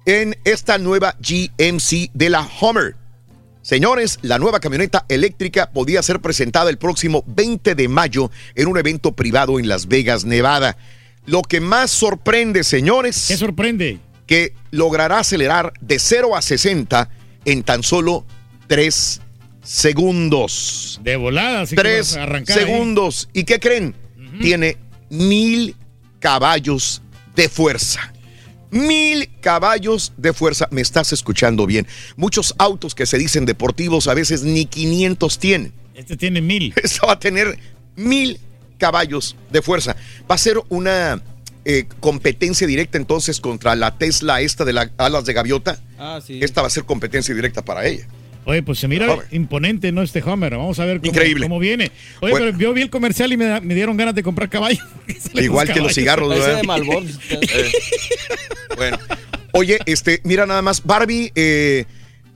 En 0.06 0.36
esta 0.46 0.78
nueva 0.78 1.16
GMC 1.20 2.10
de 2.14 2.30
la 2.30 2.48
Hummer. 2.62 2.96
Señores, 3.62 4.18
la 4.22 4.40
nueva 4.40 4.62
camioneta 4.62 5.06
eléctrica 5.10 5.70
podía 5.72 6.02
ser 6.02 6.22
presentada 6.22 6.70
el 6.70 6.78
próximo 6.78 7.24
20 7.28 7.76
de 7.76 7.88
mayo 7.90 8.32
en 8.56 8.68
un 8.68 8.78
evento 8.78 9.12
privado 9.12 9.60
en 9.60 9.68
Las 9.68 9.88
Vegas, 9.88 10.24
Nevada. 10.24 10.78
Lo 11.26 11.42
que 11.42 11.60
más 11.60 11.92
sorprende, 11.92 12.64
señores. 12.64 13.26
¿Qué 13.28 13.36
sorprende? 13.36 14.00
Que 14.26 14.54
logrará 14.72 15.20
acelerar 15.20 15.74
de 15.82 16.00
0 16.00 16.36
a 16.36 16.42
60 16.42 17.10
en 17.44 17.64
tan 17.64 17.84
solo 17.84 18.26
3 18.68 19.22
segundos. 19.62 21.00
De 21.04 21.18
volada, 21.18 21.62
así 21.62 21.76
que 21.76 21.82
Tres 21.82 22.12
vas 22.14 22.18
a 22.18 22.24
arrancar 22.24 22.58
ahí. 22.58 22.64
segundos. 22.66 23.30
¿Y 23.34 23.44
qué 23.44 23.60
creen? 23.60 23.94
Tiene 24.42 24.78
mil 25.10 25.76
caballos 26.20 27.02
de 27.36 27.50
fuerza. 27.50 28.14
Mil 28.72 29.30
caballos 29.42 30.14
de 30.18 30.34
fuerza. 30.34 30.68
Me 30.72 30.82
estás 30.82 31.12
escuchando 31.14 31.66
bien. 31.66 31.88
Muchos 32.16 32.54
autos 32.58 32.96
que 32.96 33.06
se 33.06 33.18
dicen 33.18 33.46
deportivos 33.46 34.08
a 34.08 34.14
veces 34.14 34.44
ni 34.44 34.66
500 34.66 35.40
tienen. 35.40 35.74
Este 35.96 36.16
tiene 36.16 36.42
mil. 36.42 36.74
Esta 36.84 37.08
va 37.08 37.14
a 37.14 37.20
tener 37.20 37.58
mil 37.96 38.40
caballos 38.78 39.36
de 39.50 39.62
fuerza. 39.62 39.96
Va 40.30 40.36
a 40.36 40.38
ser 40.38 40.58
una 40.70 41.22
eh, 41.66 41.88
competencia 42.00 42.66
directa 42.66 42.98
entonces 42.98 43.42
contra 43.42 43.76
la 43.76 43.98
Tesla 43.98 44.42
esta 44.42 44.66
de 44.66 44.74
las 44.74 44.90
alas 44.98 45.26
de 45.26 45.34
gaviota. 45.34 45.80
Ah, 45.98 46.22
sí. 46.26 46.40
Esta 46.42 46.62
va 46.62 46.68
a 46.68 46.72
ser 46.72 46.86
competencia 46.86 47.36
directa 47.36 47.64
para 47.64 47.86
ella. 47.86 48.08
Oye, 48.46 48.64
pues 48.64 48.80
se 48.80 48.88
mira 48.88 49.16
imponente, 49.32 49.92
¿no? 49.92 50.02
Este 50.02 50.24
Homer. 50.24 50.56
Vamos 50.56 50.80
a 50.80 50.86
ver 50.86 51.00
cómo, 51.00 51.12
Increíble. 51.12 51.44
cómo 51.44 51.60
viene. 51.60 51.92
Oye, 52.22 52.32
Bueno. 52.32 52.46
pero 52.48 52.58
yo 52.58 52.74
vi 52.74 52.82
el 52.82 52.90
comercial 52.90 53.32
y 53.32 53.38
me, 53.38 53.62
me 53.62 53.76
dieron 53.76 53.96
ganas 53.98 54.16
de 54.16 54.24
comprar 54.24 54.50
caballo. 54.50 54.84
Igual 55.36 55.72
que 55.72 55.80
los 55.82 55.94
cigarros, 55.94 56.30
¿verdad? 56.30 56.62
de. 56.62 57.10
Eh, 57.30 57.72
bueno, 58.76 58.98
oye, 59.54 59.80
este, 59.86 60.22
mira 60.24 60.46
nada 60.46 60.62
más, 60.62 60.84
Barbie, 60.84 61.32
eh, 61.36 61.86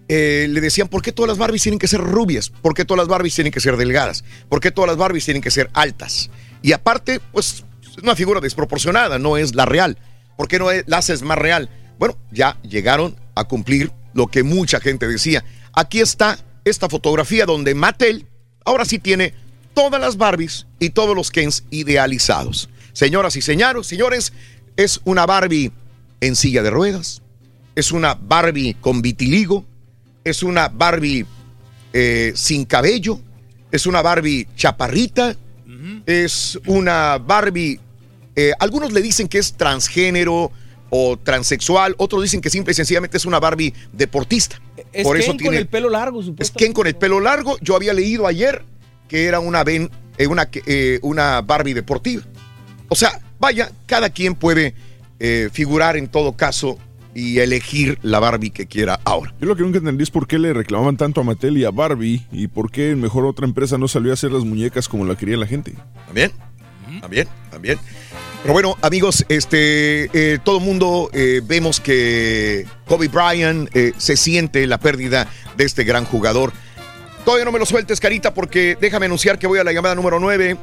eh, 0.07 0.47
le 0.49 0.61
decían, 0.61 0.87
¿por 0.87 1.01
qué 1.01 1.11
todas 1.11 1.29
las 1.29 1.37
Barbies 1.37 1.63
tienen 1.63 1.79
que 1.79 1.87
ser 1.87 2.01
rubias? 2.01 2.49
¿Por 2.49 2.73
qué 2.75 2.85
todas 2.85 2.99
las 2.99 3.07
Barbies 3.07 3.33
tienen 3.33 3.51
que 3.53 3.59
ser 3.59 3.77
delgadas? 3.77 4.23
¿Por 4.49 4.59
qué 4.59 4.69
todas 4.71 4.89
las 4.89 4.97
Barbies 4.97 5.25
tienen 5.25 5.41
que 5.41 5.49
ser 5.51 5.69
altas? 5.73 6.29
Y 6.61 6.73
aparte, 6.73 7.19
pues, 7.31 7.63
es 7.81 7.97
una 8.03 8.15
figura 8.15 8.39
desproporcionada, 8.39 9.17
no 9.17 9.37
es 9.37 9.55
la 9.55 9.65
real. 9.65 9.97
¿Por 10.37 10.47
qué 10.47 10.59
no 10.59 10.69
es- 10.71 10.83
la 10.87 10.97
haces 10.97 11.21
más 11.23 11.37
real? 11.37 11.69
Bueno, 11.97 12.17
ya 12.31 12.57
llegaron 12.63 13.15
a 13.35 13.45
cumplir 13.45 13.91
lo 14.13 14.27
que 14.27 14.43
mucha 14.43 14.79
gente 14.79 15.07
decía. 15.07 15.43
Aquí 15.73 15.99
está 15.99 16.39
esta 16.65 16.87
fotografía 16.87 17.45
donde 17.45 17.73
Mattel 17.75 18.27
ahora 18.63 18.85
sí 18.85 18.99
tiene 18.99 19.33
todas 19.73 19.99
las 19.99 20.17
Barbies 20.17 20.67
y 20.79 20.91
todos 20.91 21.15
los 21.15 21.31
Kens 21.31 21.63
idealizados. 21.71 22.69
Señoras 22.93 23.35
y 23.35 23.41
señores, 23.41 23.87
señores, 23.87 24.33
es 24.77 25.01
una 25.03 25.25
Barbie 25.25 25.71
en 26.21 26.35
silla 26.35 26.61
de 26.61 26.69
ruedas, 26.69 27.21
es 27.75 27.91
una 27.91 28.13
Barbie 28.13 28.75
con 28.79 29.01
vitiligo, 29.01 29.65
es 30.23 30.43
una 30.43 30.69
Barbie 30.69 31.25
eh, 31.91 32.33
sin 32.35 32.65
cabello, 32.65 33.19
es 33.71 33.87
una 33.87 34.01
Barbie 34.01 34.47
chaparrita, 34.55 35.35
es 36.05 36.59
una 36.67 37.17
Barbie, 37.17 37.79
eh, 38.35 38.53
algunos 38.59 38.93
le 38.93 39.01
dicen 39.01 39.27
que 39.27 39.39
es 39.39 39.53
transgénero 39.53 40.51
o 40.95 41.17
transexual, 41.17 41.95
otros 41.97 42.21
dicen 42.21 42.39
que 42.39 42.51
simple 42.51 42.71
y 42.71 42.75
sencillamente 42.75 43.17
es 43.17 43.25
una 43.25 43.39
Barbie 43.39 43.73
deportista. 43.91 44.61
Es 44.91 45.03
Por 45.03 45.15
Ken 45.15 45.23
eso 45.23 45.31
con 45.31 45.37
tiene 45.39 45.57
el 45.57 45.67
pelo 45.67 45.89
largo, 45.89 46.21
es. 46.37 46.51
Ken 46.51 46.71
con 46.71 46.85
el 46.85 46.95
pelo 46.95 47.19
largo. 47.19 47.57
Yo 47.61 47.75
había 47.75 47.93
leído 47.93 48.27
ayer 48.27 48.63
que 49.07 49.25
era 49.25 49.39
una, 49.39 49.63
ben- 49.63 49.89
eh, 50.19 50.27
una, 50.27 50.47
eh, 50.67 50.99
una 51.01 51.41
Barbie 51.41 51.73
deportiva. 51.73 52.21
O 52.89 52.95
sea, 52.95 53.19
vaya, 53.39 53.71
cada 53.87 54.11
quien 54.11 54.35
puede 54.35 54.75
eh, 55.19 55.49
figurar 55.51 55.97
en 55.97 56.07
todo 56.09 56.33
caso 56.33 56.77
y 57.15 57.39
elegir 57.39 57.97
la 58.03 58.19
Barbie 58.19 58.51
que 58.51 58.67
quiera 58.67 58.99
ahora. 59.03 59.33
Yo 59.41 59.47
lo 59.47 59.55
que 59.55 59.63
nunca 59.63 59.79
entendí 59.79 60.03
es 60.03 60.11
por 60.11 60.27
qué 60.27 60.37
le 60.37 60.53
reclamaban 60.53 60.97
tanto 60.97 61.21
a 61.21 61.23
Mattel 61.23 61.57
y 61.57 61.65
a 61.65 61.71
Barbie 61.71 62.23
y 62.31 62.47
por 62.49 62.69
qué 62.69 62.95
mejor 62.95 63.25
otra 63.25 63.47
empresa 63.47 63.79
no 63.79 63.87
salió 63.87 64.11
a 64.11 64.13
hacer 64.13 64.31
las 64.31 64.43
muñecas 64.43 64.87
como 64.87 65.05
la 65.05 65.15
quería 65.15 65.37
la 65.37 65.47
gente. 65.47 65.73
¿También? 66.05 66.31
También, 67.01 67.27
también. 67.49 67.79
Pero 68.43 68.51
bueno, 68.51 68.77
amigos, 68.81 69.25
este, 69.29 70.09
eh, 70.11 70.37
todo 70.43 70.57
el 70.57 70.65
mundo 70.65 71.09
eh, 71.13 71.39
vemos 71.41 71.79
que 71.79 72.65
Kobe 72.85 73.07
Bryant 73.07 73.73
eh, 73.73 73.93
se 73.97 74.17
siente 74.17 74.67
la 74.67 74.79
pérdida 74.79 75.29
de 75.55 75.63
este 75.63 75.85
gran 75.85 76.03
jugador. 76.03 76.51
Todavía 77.23 77.45
no 77.45 77.53
me 77.53 77.59
lo 77.59 77.65
sueltes, 77.65 78.01
Carita, 78.01 78.33
porque 78.33 78.77
déjame 78.81 79.05
anunciar 79.05 79.39
que 79.39 79.47
voy 79.47 79.59
a 79.59 79.63
la 79.63 79.71
llamada 79.71 79.95
número 79.95 80.19
9. 80.19 80.57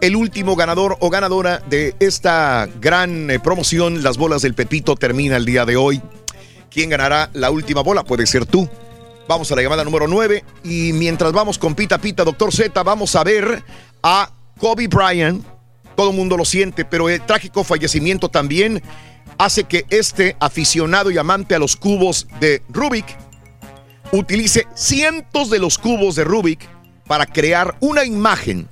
El 0.00 0.16
último 0.16 0.56
ganador 0.56 0.96
o 1.00 1.10
ganadora 1.10 1.58
de 1.68 1.94
esta 2.00 2.66
gran 2.80 3.28
promoción, 3.44 4.02
las 4.02 4.16
bolas 4.16 4.40
del 4.40 4.54
Pepito, 4.54 4.96
termina 4.96 5.36
el 5.36 5.44
día 5.44 5.66
de 5.66 5.76
hoy. 5.76 6.00
¿Quién 6.70 6.88
ganará 6.88 7.28
la 7.34 7.50
última 7.50 7.82
bola? 7.82 8.04
Puede 8.04 8.26
ser 8.26 8.46
tú. 8.46 8.66
Vamos 9.28 9.52
a 9.52 9.56
la 9.56 9.60
llamada 9.60 9.84
número 9.84 10.08
9 10.08 10.44
y 10.64 10.94
mientras 10.94 11.32
vamos 11.32 11.58
con 11.58 11.74
Pita 11.74 11.98
Pita, 11.98 12.24
Doctor 12.24 12.54
Z, 12.54 12.82
vamos 12.82 13.14
a 13.16 13.22
ver 13.22 13.62
a 14.02 14.32
Kobe 14.58 14.88
Bryant. 14.88 15.59
Todo 16.00 16.12
el 16.12 16.16
mundo 16.16 16.38
lo 16.38 16.46
siente, 16.46 16.86
pero 16.86 17.10
el 17.10 17.20
trágico 17.26 17.62
fallecimiento 17.62 18.30
también 18.30 18.82
hace 19.36 19.64
que 19.64 19.84
este 19.90 20.34
aficionado 20.40 21.10
y 21.10 21.18
amante 21.18 21.54
a 21.54 21.58
los 21.58 21.76
cubos 21.76 22.26
de 22.40 22.62
Rubik 22.70 23.04
utilice 24.10 24.66
cientos 24.74 25.50
de 25.50 25.58
los 25.58 25.76
cubos 25.76 26.14
de 26.14 26.24
Rubik 26.24 26.66
para 27.06 27.26
crear 27.26 27.76
una 27.80 28.06
imagen 28.06 28.66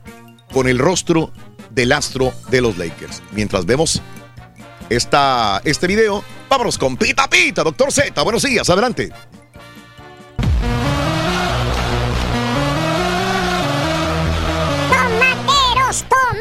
con 0.55 0.69
el 0.69 0.79
rostro 0.79 1.31
del 1.69 1.93
astro 1.93 2.33
de 2.49 2.63
los 2.63 2.79
Lakers. 2.79 3.23
Mientras 3.33 3.67
vemos 3.67 4.01
esta, 4.89 5.61
este 5.67 5.87
video. 5.87 6.25
Vámonos 6.49 6.79
con 6.79 6.97
Pita 6.97 7.29
Pita, 7.29 7.63
doctor 7.63 7.93
Z. 7.93 8.23
Buenos 8.23 8.43
días, 8.43 8.71
adelante. 8.71 9.11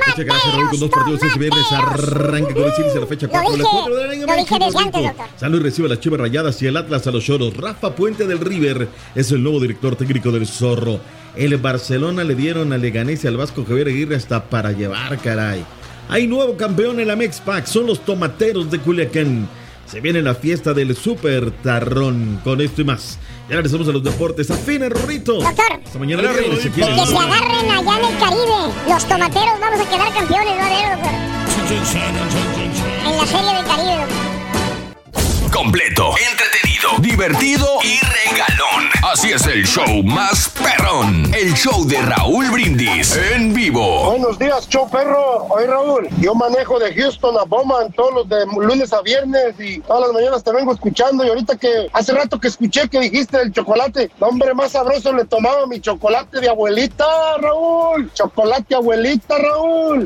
Muchas 0.07 0.25
gracias, 0.25 0.55
Raúl, 0.55 0.69
con 0.69 0.79
dos 0.79 0.89
partidos 0.89 1.23
este 1.23 1.39
viernes. 1.39 1.71
Arranca 1.71 2.53
con 2.53 2.63
el 2.63 2.73
Chilis 2.73 2.95
a 2.95 2.99
la 2.99 3.07
fecha 3.07 3.27
4 3.27 3.51
de 3.51 3.57
las 3.57 3.67
4 3.67 3.95
de 3.95 4.07
la 4.07 4.25
Lo 4.25 4.35
dije 4.35 4.59
desde 4.59 4.79
antes, 4.79 5.03
doctor. 5.03 5.25
San 5.38 5.51
Luis 5.51 5.63
recibe 5.63 5.88
a 5.88 5.89
las 5.89 5.99
Chivas 5.99 6.19
Rayadas 6.19 6.61
y 6.61 6.67
el 6.67 6.77
Atlas 6.77 7.07
a 7.07 7.11
los 7.11 7.23
Choros. 7.23 7.55
Rafa 7.55 7.95
Puente 7.95 8.25
del 8.25 8.39
River 8.39 8.88
es 9.15 9.31
el 9.31 9.43
nuevo 9.43 9.59
director 9.59 9.95
técnico 9.95 10.31
del 10.31 10.47
Zorro. 10.47 10.99
El 11.35 11.55
Barcelona 11.57 12.23
le 12.23 12.35
dieron 12.35 12.73
al 12.73 12.81
Leganés 12.81 13.23
y 13.23 13.27
al 13.27 13.38
Vasco 13.38 13.63
Javier 13.65 13.88
Aguirre 13.88 14.15
hasta 14.15 14.43
para 14.49 14.71
llevar, 14.71 15.19
caray. 15.19 15.63
Hay 16.09 16.25
nuevo 16.25 16.55
campeón 16.55 16.99
en 16.99 17.07
la 17.07 17.15
Mexpac, 17.15 17.65
son 17.65 17.85
los 17.85 17.99
tomateros 17.99 18.71
de 18.71 18.79
Culiacán. 18.79 19.47
Se 19.89 20.01
viene 20.01 20.22
la 20.22 20.35
fiesta 20.35 20.73
del 20.73 20.95
Super 20.95 21.49
Tarrón 21.51 22.41
con 22.43 22.59
esto 22.59 22.81
y 22.81 22.84
más. 22.84 23.18
Ya 23.49 23.55
regresamos 23.55 23.88
a 23.88 23.91
los 23.93 24.03
deportes. 24.03 24.51
Afina, 24.51 24.89
Rorrito. 24.89 25.35
Doctor. 25.35 25.80
Hasta 25.85 25.99
mañana. 25.99 26.23
si 26.61 26.69
Que 26.69 26.84
se 26.84 27.18
agarren 27.18 27.72
allá 27.72 27.99
en 27.99 28.05
el 28.05 28.19
Caribe. 28.19 28.73
Los 28.89 29.07
tomateros 29.07 29.59
vamos 29.61 29.80
a 29.80 29.89
quedar 29.89 30.14
campeones, 30.14 30.55
¿no? 30.57 30.64
Doctor. 30.95 31.14
En 33.05 33.18
la 33.18 33.26
serie 33.26 33.53
del 33.53 33.65
Caribe, 33.65 33.95
doctor. 34.01 34.27
Completo, 35.52 36.14
entretenido, 36.32 36.90
divertido 36.99 37.68
y 37.84 37.99
regalón. 37.99 38.90
Así 39.11 39.32
es 39.32 39.45
el 39.45 39.65
show 39.65 40.03
más 40.03 40.49
perrón. 40.49 41.34
El 41.34 41.53
show 41.53 41.86
de 41.86 42.02
Raúl 42.02 42.49
Brindis 42.52 43.15
en 43.15 43.53
vivo. 43.53 44.11
Buenos 44.11 44.38
días, 44.38 44.68
show 44.68 44.90
perro. 44.90 45.45
Oye, 45.49 45.68
Raúl, 45.68 46.07
yo 46.19 46.36
manejo 46.36 46.80
de 46.80 46.94
Houston 46.94 47.38
a 47.38 47.44
Bowman 47.44 47.91
todos 47.94 48.14
los 48.14 48.30
de 48.30 48.45
lunes 48.45 48.91
a 48.94 49.02
viernes 49.02 49.56
y 49.60 49.80
todas 49.80 50.02
las 50.02 50.14
mañanas 50.14 50.44
te 50.44 50.52
vengo 50.52 50.74
escuchando. 50.74 51.26
Y 51.26 51.30
ahorita 51.30 51.56
que 51.57 51.88
hace 51.94 52.14
rato 52.14 52.40
que 52.40 52.49
escuché 52.49 52.90
que 52.90 52.99
dijiste 52.99 53.40
el 53.40 53.52
chocolate, 53.52 54.11
no, 54.19 54.28
hombre, 54.28 54.53
más 54.53 54.74
sabroso 54.74 55.14
le 55.14 55.26
tomaba 55.26 55.65
mi 55.68 55.80
chocolate 55.80 56.40
de 56.40 56.49
abuelita, 56.49 57.06
Raúl. 57.40 58.11
Chocolate 58.14 58.76
abuelita, 58.76 59.38
Raúl. 59.38 60.03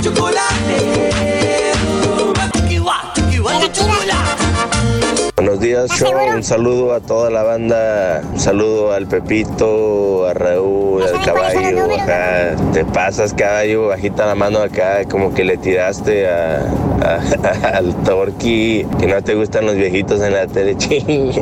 Buenos 5.35 5.59
días, 5.59 5.89
show. 5.97 6.11
Un 6.35 6.43
saludo 6.43 6.93
a 6.93 6.99
toda 6.99 7.31
la 7.31 7.41
banda. 7.41 8.21
Un 8.31 8.39
saludo 8.39 8.91
al 8.93 9.07
Pepito, 9.07 10.27
a 10.27 10.33
Raúl, 10.35 11.01
al 11.01 11.25
caballo. 11.25 11.85
Acá. 11.99 12.55
Te 12.73 12.85
pasas, 12.85 13.33
caballo. 13.33 13.91
Agita 13.91 14.27
la 14.27 14.35
mano 14.35 14.59
acá, 14.59 15.03
como 15.09 15.33
que 15.33 15.43
le 15.43 15.57
tiraste 15.57 16.29
a, 16.29 16.61
a- 17.01 17.69
al 17.77 17.95
Torqui. 18.03 18.85
Que 18.99 19.07
no 19.07 19.23
te 19.23 19.33
gustan 19.33 19.65
los 19.65 19.75
viejitos 19.75 20.21
en 20.21 20.33
la 20.33 20.45
tele. 20.45 20.75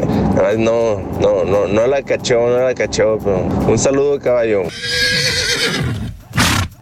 no, 0.58 1.02
no, 1.20 1.44
no, 1.44 1.68
no 1.68 1.88
la 1.88 2.02
cachó, 2.04 2.48
no 2.48 2.60
la 2.60 2.74
cachó. 2.76 3.18
Pero 3.22 3.40
un 3.68 3.78
saludo, 3.78 4.18
caballo. 4.20 4.64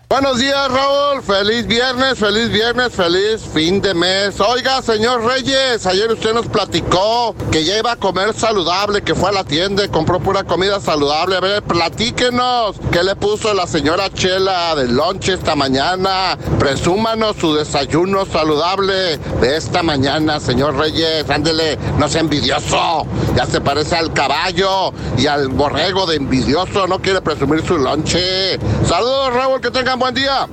Buenos 0.09 0.38
días, 0.38 0.71
Raúl. 0.71 1.21
Feliz 1.21 1.67
viernes, 1.67 2.17
feliz 2.17 2.49
viernes, 2.49 2.93
feliz 2.93 3.41
fin 3.53 3.81
de 3.81 3.93
mes. 3.93 4.39
Oiga, 4.39 4.81
señor 4.81 5.25
Reyes, 5.25 5.85
ayer 5.85 6.09
usted 6.09 6.34
nos 6.34 6.47
platicó 6.47 7.35
que 7.51 7.65
ya 7.65 7.77
iba 7.77 7.91
a 7.91 7.95
comer 7.97 8.34
saludable, 8.34 9.01
que 9.01 9.15
fue 9.15 9.31
a 9.31 9.34
la 9.34 9.43
tienda 9.43 9.84
y 9.84 9.89
compró 9.89 10.21
pura 10.21 10.45
comida 10.45 10.79
saludable. 10.79 11.35
A 11.35 11.39
ver, 11.41 11.61
platíquenos. 11.61 12.77
¿Qué 12.89 13.03
le 13.03 13.17
puso 13.17 13.53
la 13.53 13.67
señora 13.67 14.09
Chela 14.13 14.75
de 14.75 14.88
lonche 14.88 15.34
esta 15.34 15.55
mañana? 15.55 16.38
Presúmanos 16.57 17.35
su 17.35 17.53
desayuno 17.53 18.25
saludable 18.25 19.17
de 19.17 19.57
esta 19.57 19.84
mañana, 19.84 20.39
señor 20.39 20.77
Reyes. 20.77 21.29
Ándele, 21.29 21.77
no 21.97 22.07
sea 22.07 22.21
envidioso. 22.21 23.05
Ya 23.35 23.45
se 23.45 23.59
parece 23.59 23.97
al 23.97 24.13
caballo 24.13 24.93
y 25.17 25.27
al 25.27 25.49
borrego 25.49 26.05
de 26.05 26.15
envidioso. 26.15 26.88
No 26.88 27.01
quiere 27.01 27.19
presumir 27.21 27.61
su 27.67 27.77
lonche. 27.77 28.57
Saludos, 28.88 29.34
Raúl, 29.34 29.59
que 29.59 29.69
tengan 29.98 29.99
buen 29.99 30.14
día. 30.14 30.48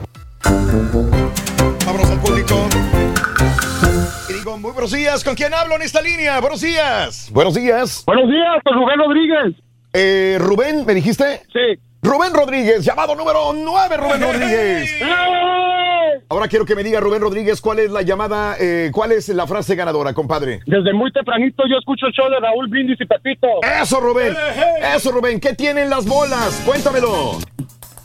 Vámonos 1.87 2.11
al 2.11 2.21
público. 2.21 2.69
Y 4.29 4.33
digo, 4.33 4.59
muy 4.59 4.73
buenos 4.73 4.93
días. 4.93 5.25
¿Con 5.25 5.35
quién 5.35 5.53
hablo 5.55 5.77
en 5.77 5.83
esta 5.83 6.01
línea? 6.01 6.41
Buenos 6.41 6.61
días. 6.61 7.31
Buenos 7.33 7.55
días. 7.55 8.05
Buenos 8.07 8.29
días, 8.29 8.62
con 8.65 8.75
Rubén 8.75 8.99
Rodríguez. 8.99 9.55
Eh, 9.93 10.39
Rubén, 10.41 10.85
¿me 10.87 10.95
dijiste? 10.95 11.43
Sí. 11.53 11.81
Rubén 12.03 12.35
Rodríguez, 12.35 12.85
llamado 12.85 13.15
número 13.15 13.53
9, 13.55 13.97
Rubén 13.97 14.21
Rodríguez. 14.33 14.91
Ahora 16.29 16.49
quiero 16.49 16.65
que 16.65 16.75
me 16.75 16.83
diga, 16.83 17.01
Rubén 17.01 17.21
Rodríguez, 17.21 17.61
cuál 17.61 17.79
es 17.79 17.91
la 17.91 18.03
llamada, 18.03 18.57
eh, 18.59 18.91
cuál 18.93 19.12
es 19.12 19.29
la 19.29 19.47
frase 19.47 19.75
ganadora, 19.75 20.12
compadre. 20.12 20.61
Desde 20.66 20.93
muy 20.93 21.12
tempranito 21.12 21.62
yo 21.69 21.77
escucho 21.79 22.07
el 22.07 22.12
show 22.12 22.29
de 22.29 22.41
Raúl 22.41 22.69
Brindis 22.69 23.01
y 23.01 23.07
Pepito. 23.07 23.47
Eso, 23.81 24.01
Rubén. 24.01 24.35
Eso, 24.95 25.12
Rubén. 25.12 25.39
¿Qué 25.41 25.55
tienen 25.55 25.91
las 25.91 26.07
bolas? 26.07 26.62
Cuéntamelo. 26.66 27.39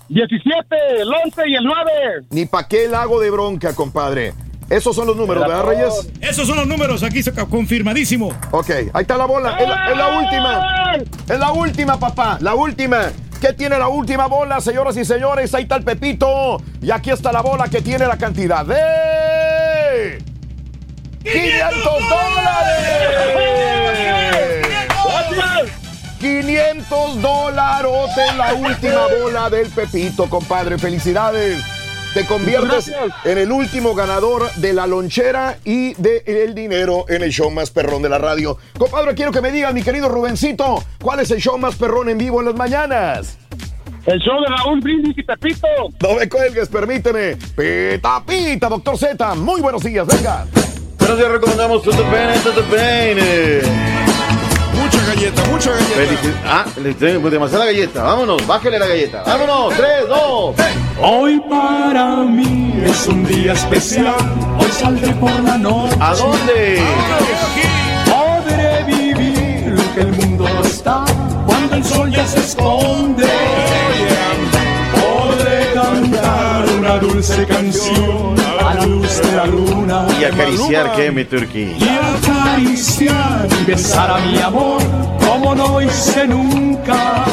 17, 0.09 0.75
el 1.01 1.07
11 1.07 1.41
y 1.47 1.55
el 1.55 1.63
9. 1.63 1.91
Ni 2.31 2.45
pa' 2.45 2.67
qué 2.67 2.85
el 2.85 2.95
hago 2.95 3.19
de 3.19 3.29
bronca, 3.29 3.75
compadre. 3.75 4.33
Esos 4.69 4.95
son 4.95 5.07
los 5.07 5.15
números, 5.15 5.47
¿verdad, 5.47 5.63
Reyes? 5.63 6.11
Esos 6.21 6.47
son 6.47 6.57
los 6.57 6.67
números, 6.67 7.01
aquí 7.03 7.23
se 7.23 7.31
confirmadísimo. 7.31 8.31
Ok, 8.51 8.69
ahí 8.93 9.01
está 9.01 9.17
la 9.17 9.25
bola. 9.25 9.57
Es 9.59 9.67
la, 9.67 9.91
es 9.91 9.97
la 9.97 10.07
última. 10.19 10.95
Es 11.27 11.39
la 11.39 11.51
última, 11.51 11.99
papá. 11.99 12.37
La 12.41 12.55
última. 12.55 13.11
¿Qué 13.39 13.53
tiene 13.53 13.77
la 13.77 13.87
última 13.87 14.27
bola, 14.27 14.59
señoras 14.59 14.97
y 14.97 15.05
señores? 15.05 15.53
Ahí 15.53 15.63
está 15.63 15.77
el 15.77 15.83
Pepito. 15.83 16.57
Y 16.81 16.91
aquí 16.91 17.09
está 17.09 17.31
la 17.31 17.41
bola 17.41 17.67
que 17.67 17.81
tiene 17.81 18.05
la 18.05 18.17
cantidad 18.17 18.65
de... 18.65 20.21
500 21.23 21.83
dólares. 21.83 22.59
500 26.19 27.21
dólares 27.21 27.91
la 28.37 28.53
última 28.53 29.07
bola 29.21 29.49
del 29.49 29.67
Pepito, 29.69 30.29
compadre. 30.29 30.77
Felicidades. 30.77 31.63
Te 32.13 32.25
conviertes 32.25 32.87
Gracias. 32.89 33.13
en 33.23 33.37
el 33.37 33.51
último 33.51 33.93
ganador 33.93 34.51
de 34.55 34.73
la 34.73 34.87
lonchera 34.87 35.57
y 35.63 35.93
del 35.93 36.55
dinero 36.55 37.05
en 37.07 37.21
el 37.21 37.31
show 37.31 37.51
más 37.51 37.69
perrón 37.69 38.01
de 38.01 38.09
la 38.09 38.17
radio. 38.17 38.57
Compadre, 38.79 39.13
quiero 39.13 39.31
que 39.31 39.41
me 39.41 39.51
digas, 39.51 39.73
mi 39.75 39.83
querido 39.83 40.09
Rubencito, 40.09 40.83
¿cuál 40.99 41.19
es 41.19 41.29
el 41.29 41.39
show 41.39 41.57
más 41.59 41.75
perrón 41.75 42.09
en 42.09 42.17
vivo 42.17 42.39
en 42.39 42.47
las 42.47 42.55
mañanas? 42.55 43.37
El 44.07 44.19
show 44.21 44.41
de 44.41 44.47
Raúl 44.47 44.79
Brindis 44.79 45.15
y 45.19 45.23
Pepito. 45.23 45.67
No 46.01 46.15
me 46.15 46.27
cuelgues, 46.27 46.67
permíteme. 46.67 47.35
Pita, 47.55 48.23
pita, 48.25 48.69
doctor 48.69 48.97
Z. 48.97 49.35
Muy 49.35 49.61
buenos 49.61 49.83
días, 49.83 50.07
venga. 50.07 50.47
Buenos 50.97 51.17
días, 51.17 51.31
recomendamos 51.31 51.83
Tutu 51.83 52.03
Pene, 52.03 52.39
Tutu 52.39 52.63
Pene. 52.71 53.59
Mucha 53.61 54.18
galleta, 55.19 55.43
mucha 55.49 55.71
galleta. 55.71 55.95
Felici- 55.95 56.33
Ah, 56.45 56.65
le 56.81 56.93
tengo 56.93 57.29
demasiada 57.29 57.65
galleta. 57.65 58.03
Vámonos, 58.03 58.45
bájale 58.47 58.79
la 58.79 58.87
galleta. 58.87 59.23
Vámonos, 59.25 59.73
3, 59.75 60.07
2. 60.07 60.55
Hoy 61.01 61.39
para 61.49 62.15
mí 62.17 62.73
es 62.85 63.07
un 63.07 63.25
día 63.25 63.53
especial. 63.53 64.15
Hoy 64.59 64.71
saldré 64.71 65.13
por 65.15 65.31
la 65.41 65.57
noche. 65.57 65.95
¿A 65.99 66.13
dónde? 66.15 66.81
Podré 68.05 68.83
vivir 68.83 69.73
lo 69.77 69.93
que 69.95 70.01
el 70.01 70.11
mundo 70.13 70.45
está 70.63 71.03
cuando 71.45 71.75
el 71.75 71.83
sol 71.83 72.11
ya 72.11 72.25
se 72.25 72.39
esconde. 72.39 73.27
Podré 74.93 75.71
cantar 75.73 76.65
una 76.79 76.97
dulce 76.97 77.45
canción 77.45 78.38
la 78.73 78.85
luz 78.85 79.21
de 79.21 79.35
la 79.35 79.45
luna. 79.45 80.07
Y 80.19 80.23
acariciar, 80.23 80.93
¿qué, 80.95 81.11
mi 81.11 81.25
turqui? 81.25 81.75
Y 81.77 81.87
acariciar 81.87 83.47
y 83.61 83.65
besar 83.65 84.11
a 84.11 84.17
mi 84.19 84.39
amor 84.39 84.81
como 85.27 85.55
no 85.55 85.81
hice 85.81 86.27
nunca. 86.27 87.25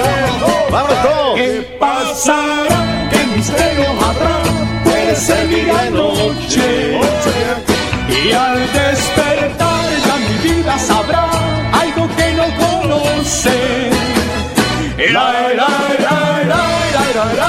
¡Vámonos 0.71 1.03
todos! 1.03 1.35
¿Qué 1.37 1.77
pasará? 1.81 3.09
¿Qué 3.11 3.27
misterio 3.37 3.91
habrá? 3.91 4.37
Puede 4.85 5.17
ser 5.17 5.49
mi 5.49 5.63
noche. 5.91 7.01
Y 8.25 8.33
al 8.33 8.59
despertar 8.73 9.85
ya 10.07 10.17
mi 10.17 10.49
vida 10.49 10.79
sabrá 10.79 11.29
algo 11.73 12.09
que 12.17 12.33
no 12.33 12.45
conoce. 12.65 13.91
La, 15.13 15.55
la, 15.55 15.76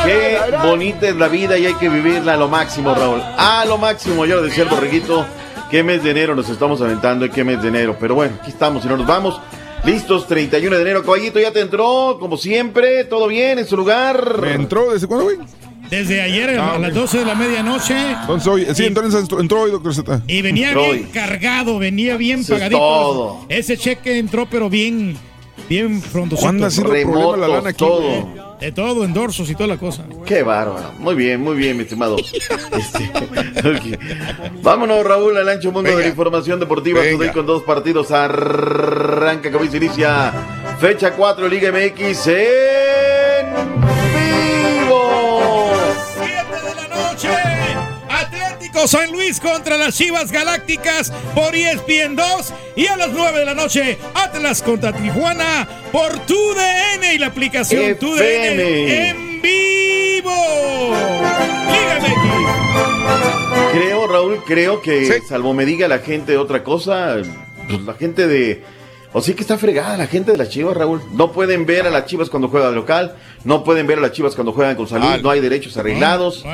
Qué 0.07 0.37
bonita 0.63 1.09
es 1.09 1.15
la 1.15 1.27
vida 1.27 1.57
y 1.57 1.65
hay 1.65 1.73
que 1.73 1.89
vivirla 1.89 2.33
a 2.33 2.37
lo 2.37 2.47
máximo, 2.47 2.95
Raúl. 2.95 3.21
A 3.37 3.65
lo 3.67 3.77
máximo, 3.77 4.25
yo 4.25 4.37
lo 4.37 4.43
decía 4.43 4.63
el 4.63 4.69
borreguito. 4.69 5.25
Qué 5.69 5.83
mes 5.83 6.01
de 6.03 6.11
enero 6.11 6.33
nos 6.33 6.47
estamos 6.49 6.79
aventando 6.81 7.25
y 7.25 7.29
qué 7.29 7.43
mes 7.43 7.61
de 7.61 7.67
enero. 7.67 7.97
Pero 7.99 8.15
bueno, 8.15 8.37
aquí 8.41 8.51
estamos 8.51 8.85
y 8.85 8.87
no 8.87 8.95
nos 8.95 9.05
vamos. 9.05 9.39
Listos, 9.83 10.25
31 10.27 10.75
de 10.77 10.81
enero. 10.81 11.03
Caballito, 11.03 11.39
ya 11.39 11.51
te 11.51 11.59
entró, 11.59 12.17
como 12.19 12.37
siempre. 12.37 13.03
¿Todo 13.03 13.27
bien 13.27 13.59
en 13.59 13.67
su 13.67 13.75
lugar? 13.75 14.39
¿Me 14.41 14.53
entró 14.53 14.93
desde 14.93 15.07
cuándo, 15.07 15.25
güey? 15.25 15.37
Desde 15.89 16.21
ayer 16.21 16.57
a 16.59 16.73
Ah, 16.75 16.79
las 16.79 16.91
ok. 16.91 16.95
12 16.97 17.19
de 17.19 17.25
la 17.25 17.35
medianoche. 17.35 17.95
Entonces, 18.21 18.47
hoy, 18.47 18.67
sí, 18.73 18.85
entonces 18.85 19.21
entró, 19.21 19.39
entró 19.41 19.61
hoy, 19.61 19.71
doctor 19.71 19.93
Z. 19.93 20.21
Y 20.27 20.41
venía 20.41 20.67
Entró 20.69 20.83
bien 20.83 20.95
hoy. 21.05 21.11
cargado, 21.13 21.79
venía 21.79 22.15
bien 22.17 22.39
Eso 22.41 22.53
es 22.53 22.59
pagadito. 22.59 22.79
todo. 22.79 23.39
Ese 23.49 23.77
cheque 23.77 24.17
entró, 24.19 24.47
pero 24.49 24.69
bien, 24.69 25.17
bien 25.69 26.01
frondosito. 26.01 26.45
¿Cuándo 26.45 26.65
ha 26.65 26.71
sido 26.71 26.93
el 26.93 27.03
problema 27.03 27.37
la 27.37 27.47
lana 27.47 27.69
aquí? 27.69 27.77
todo. 27.79 28.01
güey? 28.01 28.46
De 28.59 28.71
todo, 28.71 29.05
endorsos 29.05 29.49
y 29.49 29.53
toda 29.53 29.67
la 29.67 29.77
cosa. 29.77 30.03
Qué 30.25 30.41
bárbaro. 30.41 30.91
Muy 30.97 31.15
bien, 31.15 31.41
muy 31.41 31.55
bien, 31.55 31.77
mi 31.77 31.83
estimado. 31.83 32.17
Este. 32.77 33.99
Vámonos, 34.61 35.05
Raúl, 35.05 35.37
al 35.37 35.47
ancho 35.49 35.71
mundo 35.71 35.95
de 35.95 36.03
la 36.03 36.07
información 36.07 36.59
deportiva. 36.59 37.01
Venga. 37.01 37.17
Today 37.17 37.33
con 37.33 37.45
dos 37.45 37.63
partidos. 37.63 38.11
Arranca, 38.11 39.51
se 39.69 39.77
inicia. 39.77 40.33
Fecha 40.79 41.13
4, 41.15 41.47
Liga 41.47 41.71
MX 41.71 42.27
en 42.27 44.06
Atlético 48.77 48.87
San 48.87 49.11
Luis 49.11 49.39
contra 49.39 49.75
las 49.75 49.97
Chivas 49.97 50.31
Galácticas 50.31 51.11
por 51.33 51.55
ESPN 51.55 52.15
2 52.15 52.53
y 52.75 52.85
a 52.85 52.95
las 52.95 53.09
9 53.09 53.39
de 53.39 53.45
la 53.45 53.55
noche 53.55 53.97
Atlas 54.13 54.61
contra 54.61 54.93
Tijuana 54.93 55.67
por 55.91 56.11
TUDN 56.19 57.15
y 57.15 57.17
la 57.17 57.25
aplicación 57.27 57.81
FM. 57.81 57.95
TUDN 57.95 58.19
en 58.21 59.41
vivo. 59.41 60.31
Liga 61.71 61.99
MX. 62.01 63.71
Creo, 63.73 64.07
Raúl, 64.07 64.43
creo 64.45 64.81
que, 64.81 65.21
salvo 65.27 65.55
me 65.55 65.65
diga 65.65 65.87
la 65.87 65.97
gente 65.99 66.33
de 66.33 66.37
otra 66.37 66.63
cosa, 66.63 67.15
pues 67.67 67.81
la 67.81 67.95
gente 67.95 68.27
de. 68.27 68.63
O 69.13 69.21
sí 69.21 69.33
que 69.33 69.41
está 69.41 69.57
fregada 69.57 69.97
la 69.97 70.05
gente 70.05 70.33
de 70.33 70.37
las 70.37 70.49
Chivas, 70.49 70.77
Raúl. 70.77 71.01
No 71.13 71.31
pueden 71.31 71.65
ver 71.65 71.87
a 71.87 71.89
las 71.89 72.05
Chivas 72.05 72.29
cuando 72.29 72.49
juegan 72.49 72.69
de 72.71 72.75
local, 72.75 73.15
no 73.43 73.63
pueden 73.63 73.87
ver 73.87 73.97
a 73.97 74.01
las 74.01 74.11
Chivas 74.11 74.35
cuando 74.35 74.51
juegan 74.53 74.75
con 74.75 74.87
salud, 74.87 75.19
no 75.23 75.31
hay 75.31 75.39
derechos 75.39 75.77
arreglados. 75.77 76.45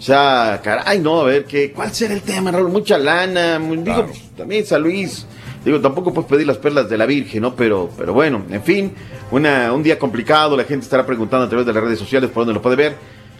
O 0.00 0.02
sea, 0.02 0.58
caray, 0.64 0.98
no, 0.98 1.20
a 1.20 1.24
ver, 1.24 1.44
¿qué, 1.44 1.72
¿cuál 1.72 1.92
será 1.92 2.14
el 2.14 2.22
tema, 2.22 2.50
Raúl? 2.50 2.70
Mucha 2.70 2.96
lana, 2.96 3.58
digo, 3.58 4.06
también 4.34 4.64
San 4.64 4.82
Luis. 4.82 5.26
Digo, 5.62 5.78
tampoco 5.78 6.14
puedes 6.14 6.26
pedir 6.26 6.46
las 6.46 6.56
perlas 6.56 6.88
de 6.88 6.96
la 6.96 7.04
Virgen, 7.04 7.42
¿no? 7.42 7.54
Pero, 7.54 7.90
pero 7.98 8.14
bueno, 8.14 8.42
en 8.48 8.62
fin, 8.62 8.94
una, 9.30 9.70
un 9.74 9.82
día 9.82 9.98
complicado, 9.98 10.56
la 10.56 10.64
gente 10.64 10.84
estará 10.84 11.04
preguntando 11.04 11.44
a 11.44 11.48
través 11.50 11.66
de 11.66 11.74
las 11.74 11.82
redes 11.84 11.98
sociales 11.98 12.30
por 12.30 12.46
dónde 12.46 12.54
lo 12.54 12.62
puede 12.62 12.76
ver. 12.76 12.96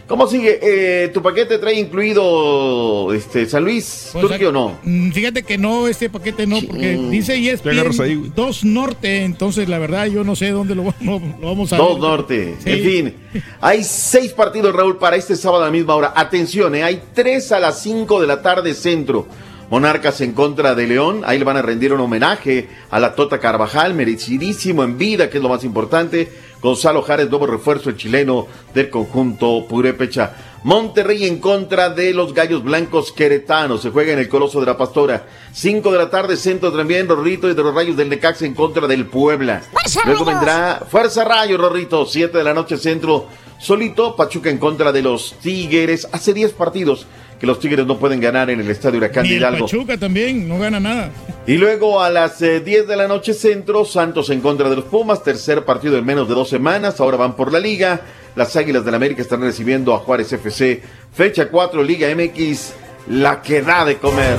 ¿Cómo 0.07 0.27
sigue? 0.27 0.59
Eh, 0.61 1.07
¿Tu 1.09 1.21
paquete 1.21 1.57
trae 1.57 1.79
incluido 1.79 3.13
este 3.13 3.45
San 3.45 3.63
Luis, 3.63 4.09
Pues, 4.11 4.27
Turquía 4.27 4.49
o 4.49 4.51
no? 4.51 4.77
Mm, 4.83 5.11
Fíjate 5.11 5.43
que 5.43 5.57
no, 5.57 5.87
este 5.87 6.09
paquete 6.09 6.45
no, 6.45 6.59
porque 6.61 6.97
dice 7.09 7.33
E 7.33 7.35
ahí, 7.35 7.49
ESPN 7.49 8.33
2 8.35 8.63
Norte, 8.65 9.23
entonces 9.23 9.69
la 9.69 9.79
verdad 9.79 10.07
yo 10.07 10.23
no 10.23 10.35
sé 10.35 10.49
dónde 10.49 10.75
lo, 10.75 10.83
no- 10.99 11.21
lo 11.39 11.47
vamos 11.47 11.71
a 11.73 11.77
Dos 11.77 11.93
ver. 11.93 11.99
Norte. 12.01 12.55
Sí. 12.63 12.69
En 12.71 12.83
fin, 12.83 13.15
hay 13.61 13.83
seis 13.83 14.33
partidos, 14.33 14.75
Raúl, 14.75 14.97
para 14.97 15.15
este 15.15 15.35
sábado 15.35 15.63
a 15.63 15.67
la 15.67 15.71
misma 15.71 15.95
hora. 15.95 16.13
Atención, 16.15 16.75
eh, 16.75 16.83
hay 16.83 17.01
tres 17.13 17.51
a 17.51 17.59
las 17.59 17.81
cinco 17.81 18.19
de 18.19 18.27
la 18.27 18.41
tarde 18.41 18.73
centro. 18.73 19.27
Monarcas 19.69 20.19
en 20.19 20.33
contra 20.33 20.75
de 20.75 20.85
León. 20.85 21.21
Ahí 21.25 21.39
le 21.39 21.45
van 21.45 21.55
a 21.55 21.61
rendir 21.61 21.93
un 21.93 22.01
homenaje 22.01 22.67
a 22.89 22.99
la 22.99 23.15
Tota 23.15 23.39
Carvajal, 23.39 23.93
merecidísimo 23.93 24.83
en 24.83 24.97
vida, 24.97 25.29
que 25.29 25.37
es 25.37 25.43
lo 25.43 25.47
más 25.47 25.63
importante. 25.63 26.27
Gonzalo 26.61 27.01
Jares, 27.01 27.29
nuevo 27.29 27.47
refuerzo, 27.47 27.89
el 27.89 27.97
chileno 27.97 28.47
del 28.73 28.89
conjunto 28.89 29.65
Purépecha. 29.67 30.35
Monterrey 30.63 31.25
en 31.25 31.39
contra 31.39 31.89
de 31.89 32.13
los 32.13 32.35
Gallos 32.35 32.63
Blancos 32.63 33.11
Queretanos. 33.11 33.81
Se 33.81 33.89
juega 33.89 34.13
en 34.13 34.19
el 34.19 34.29
Coloso 34.29 34.59
de 34.59 34.67
la 34.67 34.77
Pastora. 34.77 35.25
Cinco 35.51 35.91
de 35.91 35.97
la 35.97 36.09
tarde, 36.11 36.37
centro 36.37 36.71
también, 36.71 37.07
Rorrito 37.07 37.49
y 37.49 37.55
de 37.55 37.63
los 37.63 37.73
Rayos 37.73 37.97
del 37.97 38.09
Necaxa 38.09 38.45
en 38.45 38.53
contra 38.53 38.85
del 38.85 39.07
Puebla. 39.07 39.63
Luego 40.05 40.23
vendrá 40.23 40.83
Fuerza 40.87 41.23
Rayo, 41.23 41.57
Rorrito. 41.57 42.05
Siete 42.05 42.37
de 42.37 42.43
la 42.43 42.53
noche, 42.53 42.77
centro. 42.77 43.27
Solito, 43.57 44.15
Pachuca 44.15 44.49
en 44.49 44.59
contra 44.59 44.91
de 44.91 45.01
los 45.01 45.35
Tigres. 45.41 46.07
Hace 46.11 46.33
10 46.33 46.53
partidos 46.53 47.07
que 47.41 47.47
los 47.47 47.59
Tigres 47.59 47.87
no 47.87 47.97
pueden 47.97 48.19
ganar 48.19 48.51
en 48.51 48.59
el 48.59 48.69
Estadio 48.69 48.99
Huracán 48.99 49.23
de 49.23 49.33
Hidalgo. 49.33 49.65
Pachuca 49.65 49.97
también, 49.97 50.47
no 50.47 50.59
gana 50.59 50.79
nada. 50.79 51.09
Y 51.47 51.57
luego 51.57 51.99
a 51.99 52.11
las 52.11 52.39
eh, 52.43 52.59
10 52.59 52.87
de 52.87 52.95
la 52.95 53.07
noche 53.07 53.33
centro, 53.33 53.83
Santos 53.83 54.29
en 54.29 54.41
contra 54.41 54.69
de 54.69 54.75
los 54.75 54.85
Pumas, 54.85 55.23
tercer 55.23 55.65
partido 55.65 55.97
en 55.97 56.05
menos 56.05 56.29
de 56.29 56.35
dos 56.35 56.49
semanas, 56.49 56.99
ahora 56.99 57.17
van 57.17 57.35
por 57.35 57.51
la 57.51 57.59
liga. 57.59 58.01
Las 58.35 58.55
Águilas 58.55 58.85
del 58.85 58.93
América 58.93 59.23
están 59.23 59.41
recibiendo 59.41 59.95
a 59.95 59.97
Juárez 59.97 60.31
FC. 60.31 60.83
Fecha 61.11 61.49
4, 61.49 61.81
Liga 61.81 62.07
MX, 62.15 62.73
la 63.09 63.41
que 63.41 63.63
da 63.63 63.85
de 63.85 63.97
comer. 63.97 64.37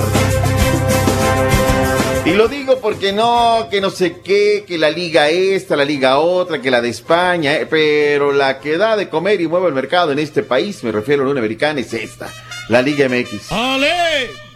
Y 2.25 2.35
lo 2.35 2.47
digo 2.47 2.79
porque 2.81 3.13
no, 3.13 3.67
que 3.69 3.81
no 3.81 3.91
sé 3.91 4.19
qué, 4.23 4.65
que 4.65 4.79
la 4.79 4.91
liga 4.91 5.29
esta, 5.29 5.75
la 5.75 5.85
liga 5.85 6.19
otra, 6.19 6.63
que 6.63 6.71
la 6.71 6.81
de 6.81 6.91
España, 6.91 7.57
eh, 7.57 7.67
pero 7.69 8.31
la 8.31 8.61
que 8.61 8.79
da 8.79 8.97
de 8.97 9.09
comer 9.09 9.41
y 9.41 9.49
mueve 9.49 9.67
el 9.67 9.75
mercado 9.75 10.13
en 10.13 10.21
este 10.21 10.45
país, 10.45 10.85
me 10.85 10.93
refiero 10.93 11.23
a 11.23 11.25
la 11.25 11.31
Unión 11.33 11.39
Americana, 11.39 11.81
es 11.81 11.93
esta, 11.93 12.29
la 12.69 12.83
Liga 12.83 13.09
MX. 13.09 13.51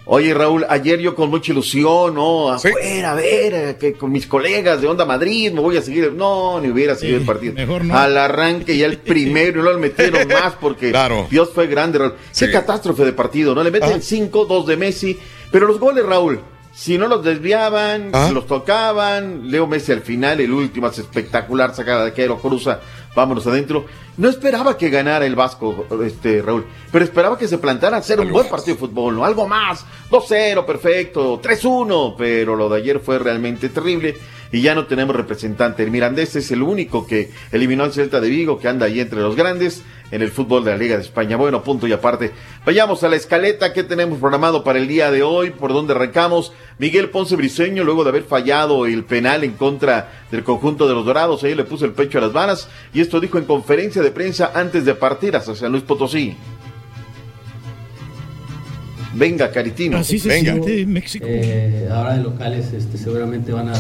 Oye, 0.09 0.33
Raúl, 0.35 0.65
ayer 0.69 1.01
yo 1.01 1.16
con 1.16 1.31
mucha 1.31 1.51
ilusión, 1.51 2.15
¿no? 2.15 2.51
Afuera, 2.53 3.11
a 3.11 3.15
ver, 3.16 3.55
eh, 3.55 3.77
que 3.78 3.95
con 3.95 4.12
mis 4.12 4.28
colegas 4.28 4.81
de 4.81 4.87
Onda 4.87 5.05
Madrid 5.05 5.51
me 5.51 5.61
voy 5.61 5.77
a 5.77 5.83
seguir. 5.83 6.12
No, 6.12 6.61
ni 6.61 6.69
hubiera 6.70 6.95
seguido 6.95 7.19
el 7.19 7.24
partido. 7.24 7.55
mejor 7.55 7.85
no. 7.85 7.99
Al 7.99 8.16
arranque 8.16 8.77
ya 8.77 8.87
el 8.87 8.99
primero, 9.12 9.61
y 9.61 9.65
no 9.65 9.73
lo 9.73 9.78
metieron 9.78 10.28
más 10.43 10.55
porque 10.61 10.93
Dios 11.28 11.51
fue 11.53 11.66
grande, 11.66 11.99
Raúl. 11.99 12.15
Qué 12.39 12.51
catástrofe 12.53 13.05
de 13.05 13.12
partido, 13.12 13.53
¿no? 13.53 13.65
Le 13.65 13.73
meten 13.73 14.01
cinco, 14.01 14.45
dos 14.45 14.66
de 14.66 14.77
Messi. 14.77 15.19
Pero 15.51 15.66
los 15.66 15.81
goles, 15.81 16.07
Raúl, 16.07 16.41
si 16.78 16.98
no 16.98 17.09
los 17.09 17.24
desviaban, 17.24 18.11
Ah. 18.12 18.27
si 18.28 18.35
los 18.35 18.47
tocaban, 18.47 19.51
Leo 19.51 19.66
Messi 19.66 19.93
al 19.93 20.03
final, 20.03 20.40
el 20.40 20.53
último, 20.53 20.86
hace 20.86 21.01
espectacular 21.01 21.74
sacada 21.74 22.05
de 22.05 22.12
que 22.12 22.27
lo 22.27 22.36
cruza, 22.39 22.81
vámonos 23.15 23.47
adentro. 23.47 23.86
No 24.19 24.28
esperaba 24.28 24.77
que 24.77 24.90
ganara 24.90 25.24
el 25.24 25.35
Vasco, 25.35 25.86
este 26.05 26.43
Raúl, 26.43 26.66
pero 26.93 27.03
esperaba 27.03 27.39
que 27.39 27.48
se 27.48 27.57
plantara 27.57 27.97
a 27.97 28.01
hacer 28.01 28.20
un 28.20 28.31
buen 28.31 28.47
partido 28.48 28.74
de 28.77 28.81
fútbol, 28.81 29.15
¿no? 29.16 29.24
Algo 29.24 29.48
más, 29.48 29.86
2-0, 30.11 30.66
perfecto, 30.66 31.40
3-1, 31.43 32.15
pero 32.16 32.55
lo 32.57 32.69
de 32.69 32.77
ayer 32.77 33.01
fue 33.01 33.19
realmente 33.19 33.70
terrible 33.70 34.15
y 34.57 34.62
ya 34.62 34.74
no 34.74 34.87
tenemos 34.87 35.15
representante. 35.15 35.83
El 35.83 35.91
Mirandés 35.91 36.35
es 36.35 36.51
el 36.51 36.62
único 36.62 37.07
que 37.07 37.31
eliminó 37.53 37.85
al 37.85 37.93
Celta 37.93 38.23
de 38.23 38.31
Vigo, 38.31 38.59
que 38.59 38.69
anda 38.69 38.87
ahí 38.87 39.01
entre 39.01 39.20
los 39.20 39.37
grandes 39.37 39.83
en 40.11 40.23
el 40.23 40.31
fútbol 40.31 40.65
de 40.65 40.70
la 40.70 40.78
Liga 40.78 40.97
de 40.97 41.03
España. 41.03 41.37
Bueno, 41.37 41.62
punto 41.62 41.87
y 41.87 41.93
aparte. 41.93 42.33
Vayamos 42.65 43.05
a 43.05 43.11
la 43.11 43.16
escaleta 43.16 43.74
que 43.74 43.83
tenemos 43.83 44.19
programado 44.19 44.65
para 44.65 44.78
el 44.78 44.89
día 44.89 45.11
de 45.11 45.23
hoy, 45.23 45.51
por 45.51 45.74
donde 45.74 45.93
arrancamos. 45.93 46.55
Miguel 46.78 47.11
Ponce 47.11 47.37
Briseño, 47.37 47.85
luego 47.85 48.03
de 48.03 48.09
haber 48.09 48.23
fallado 48.23 48.87
el 48.87 49.05
penal 49.05 49.45
en 49.45 49.53
contra 49.53 50.24
del 50.31 50.43
conjunto 50.43 50.89
de 50.89 50.95
los 50.95 51.05
Dorados, 51.05 51.45
ahí 51.45 51.55
le 51.55 51.65
puso 51.65 51.85
el 51.85 51.93
pecho 51.93 52.16
a 52.16 52.23
las 52.23 52.33
varas 52.33 52.66
y 52.95 53.03
esto 53.03 53.20
dijo 53.20 53.37
en 53.37 53.45
conferencia 53.45 54.01
de 54.01 54.11
prensa 54.11 54.53
antes 54.55 54.87
de 54.87 54.95
partir 54.95 55.37
hacia 55.37 55.55
San 55.55 55.70
Luis 55.70 55.85
Potosí. 55.85 56.35
Venga, 59.12 59.51
Caritino. 59.51 59.99
Así 59.99 60.19
se 60.19 60.31
Venga. 60.31 60.53
siente 60.53 60.81
en 60.81 60.93
México. 60.95 61.27
Eh, 61.28 61.91
ahora 61.93 62.16
de 62.16 62.23
locales 62.23 62.73
este, 62.73 62.97
seguramente 62.97 63.53
van 63.53 63.69
a 63.69 63.74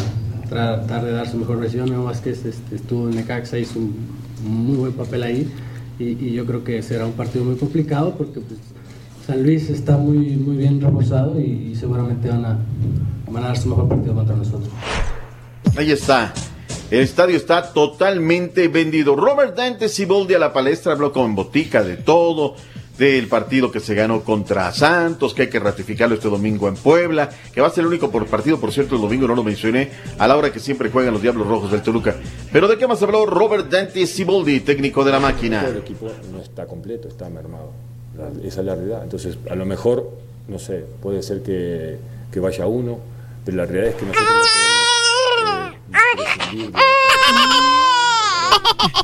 tratar 0.48 1.04
de 1.04 1.12
dar 1.12 1.28
su 1.28 1.36
mejor 1.36 1.58
versión. 1.58 1.88
Nuevo 1.88 2.04
Vázquez 2.04 2.44
este, 2.44 2.76
estuvo 2.76 3.08
en 3.08 3.16
Necaxa, 3.16 3.58
hizo 3.58 3.78
un 3.78 3.94
muy 4.44 4.76
buen 4.76 4.92
papel 4.92 5.22
ahí 5.22 5.52
y, 5.98 6.04
y 6.04 6.32
yo 6.32 6.44
creo 6.46 6.62
que 6.62 6.82
será 6.82 7.06
un 7.06 7.12
partido 7.12 7.44
muy 7.44 7.56
complicado 7.56 8.14
porque 8.16 8.40
pues, 8.40 8.60
San 9.26 9.42
Luis 9.42 9.70
está 9.70 9.96
muy, 9.96 10.36
muy 10.36 10.56
bien 10.56 10.80
reforzado 10.80 11.40
y, 11.40 11.70
y 11.72 11.74
seguramente 11.74 12.28
van 12.28 12.44
a, 12.44 12.58
van 13.30 13.44
a 13.44 13.48
dar 13.48 13.58
su 13.58 13.68
mejor 13.68 13.88
partido 13.88 14.14
contra 14.14 14.36
nosotros. 14.36 14.68
Ahí 15.76 15.90
está. 15.90 16.32
El 16.90 17.00
estadio 17.00 17.36
está 17.36 17.72
totalmente 17.72 18.68
vendido. 18.68 19.16
Robert 19.16 19.56
Dante 19.56 19.88
Siboldi 19.88 20.34
a 20.34 20.38
la 20.38 20.52
palestra 20.52 20.92
habló 20.92 21.12
con 21.12 21.34
botica 21.34 21.82
de 21.82 21.96
todo, 21.96 22.54
del 22.98 23.28
partido 23.28 23.70
que 23.70 23.80
se 23.80 23.94
ganó 23.94 24.22
contra 24.22 24.72
Santos, 24.72 25.34
que 25.34 25.42
hay 25.42 25.50
que 25.50 25.58
ratificarlo 25.58 26.14
este 26.14 26.28
domingo 26.28 26.68
en 26.68 26.76
Puebla, 26.76 27.28
que 27.52 27.60
va 27.60 27.68
a 27.68 27.70
ser 27.70 27.82
el 27.82 27.88
único 27.88 28.10
por 28.10 28.26
partido, 28.26 28.58
por 28.58 28.72
cierto, 28.72 28.96
el 28.96 29.02
domingo 29.02 29.26
no 29.26 29.34
lo 29.34 29.44
mencioné, 29.44 29.90
a 30.18 30.26
la 30.26 30.36
hora 30.36 30.52
que 30.52 30.60
siempre 30.60 30.90
juegan 30.90 31.12
los 31.12 31.22
Diablos 31.22 31.46
Rojos 31.46 31.70
del 31.70 31.82
Toluca. 31.82 32.16
Pero 32.52 32.68
¿de 32.68 32.78
qué 32.78 32.86
más 32.86 33.02
habló 33.02 33.26
Robert 33.26 33.70
Dante 33.70 34.06
Siboldi, 34.06 34.60
técnico 34.60 35.04
de 35.04 35.12
la 35.12 35.20
máquina? 35.20 35.66
El 35.66 35.78
equipo 35.78 36.10
no 36.32 36.40
está 36.40 36.66
completo, 36.66 37.08
está 37.08 37.28
mermado. 37.28 37.72
Esa 38.42 38.60
es 38.60 38.66
la 38.66 38.74
realidad. 38.74 39.02
Entonces, 39.02 39.38
a 39.50 39.54
lo 39.54 39.66
mejor, 39.66 40.10
no 40.48 40.58
sé, 40.58 40.84
puede 41.02 41.22
ser 41.22 41.42
que, 41.42 41.98
que 42.32 42.40
vaya 42.40 42.66
uno, 42.66 42.98
pero 43.44 43.58
la 43.58 43.66
realidad 43.66 43.90
es 43.90 43.96
que 43.96 44.06
nosotros 44.06 44.28
no 44.30 44.34
podemos 45.42 45.72
eh, 45.92 46.16
prescindir 46.16 47.65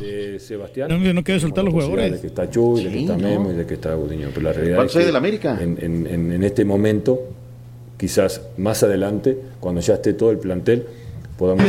de, 0.01 0.39
Sebastián. 0.40 0.89
No, 0.89 1.12
no 1.14 1.22
quiere 1.24 1.40
soltar 1.40 1.64
los 1.64 1.72
posibilidad 1.74 2.09
jugadores. 2.09 2.12
De 2.12 2.20
que 2.20 2.26
está 2.28 2.51
Chuy, 2.51 2.84
de 2.84 2.90
que 2.90 3.01
está 3.01 3.16
¿no? 3.16 3.28
Memo 3.28 3.51
y 3.51 3.55
de 3.55 3.66
que 3.66 3.74
está 3.74 3.94
Gudiño. 3.94 4.28
Pero 4.34 4.40
la 4.43 4.52
realidad 4.52 4.76
¿Cuál 4.76 4.86
es 4.86 4.93
soy 4.93 5.02
que 5.02 5.06
del 5.06 5.16
América? 5.16 5.59
En, 5.60 5.78
en- 5.80 6.06
en- 6.06 6.32
en 6.32 6.44
este 6.44 6.64
momento, 6.64 7.20
quizás 7.98 8.40
más 8.59 8.82
adelante, 8.82 9.36
cuando 9.60 9.80
ya 9.80 9.94
esté 9.94 10.14
todo 10.14 10.30
el 10.30 10.39
plantel, 10.39 10.86
podamos... 11.39 11.64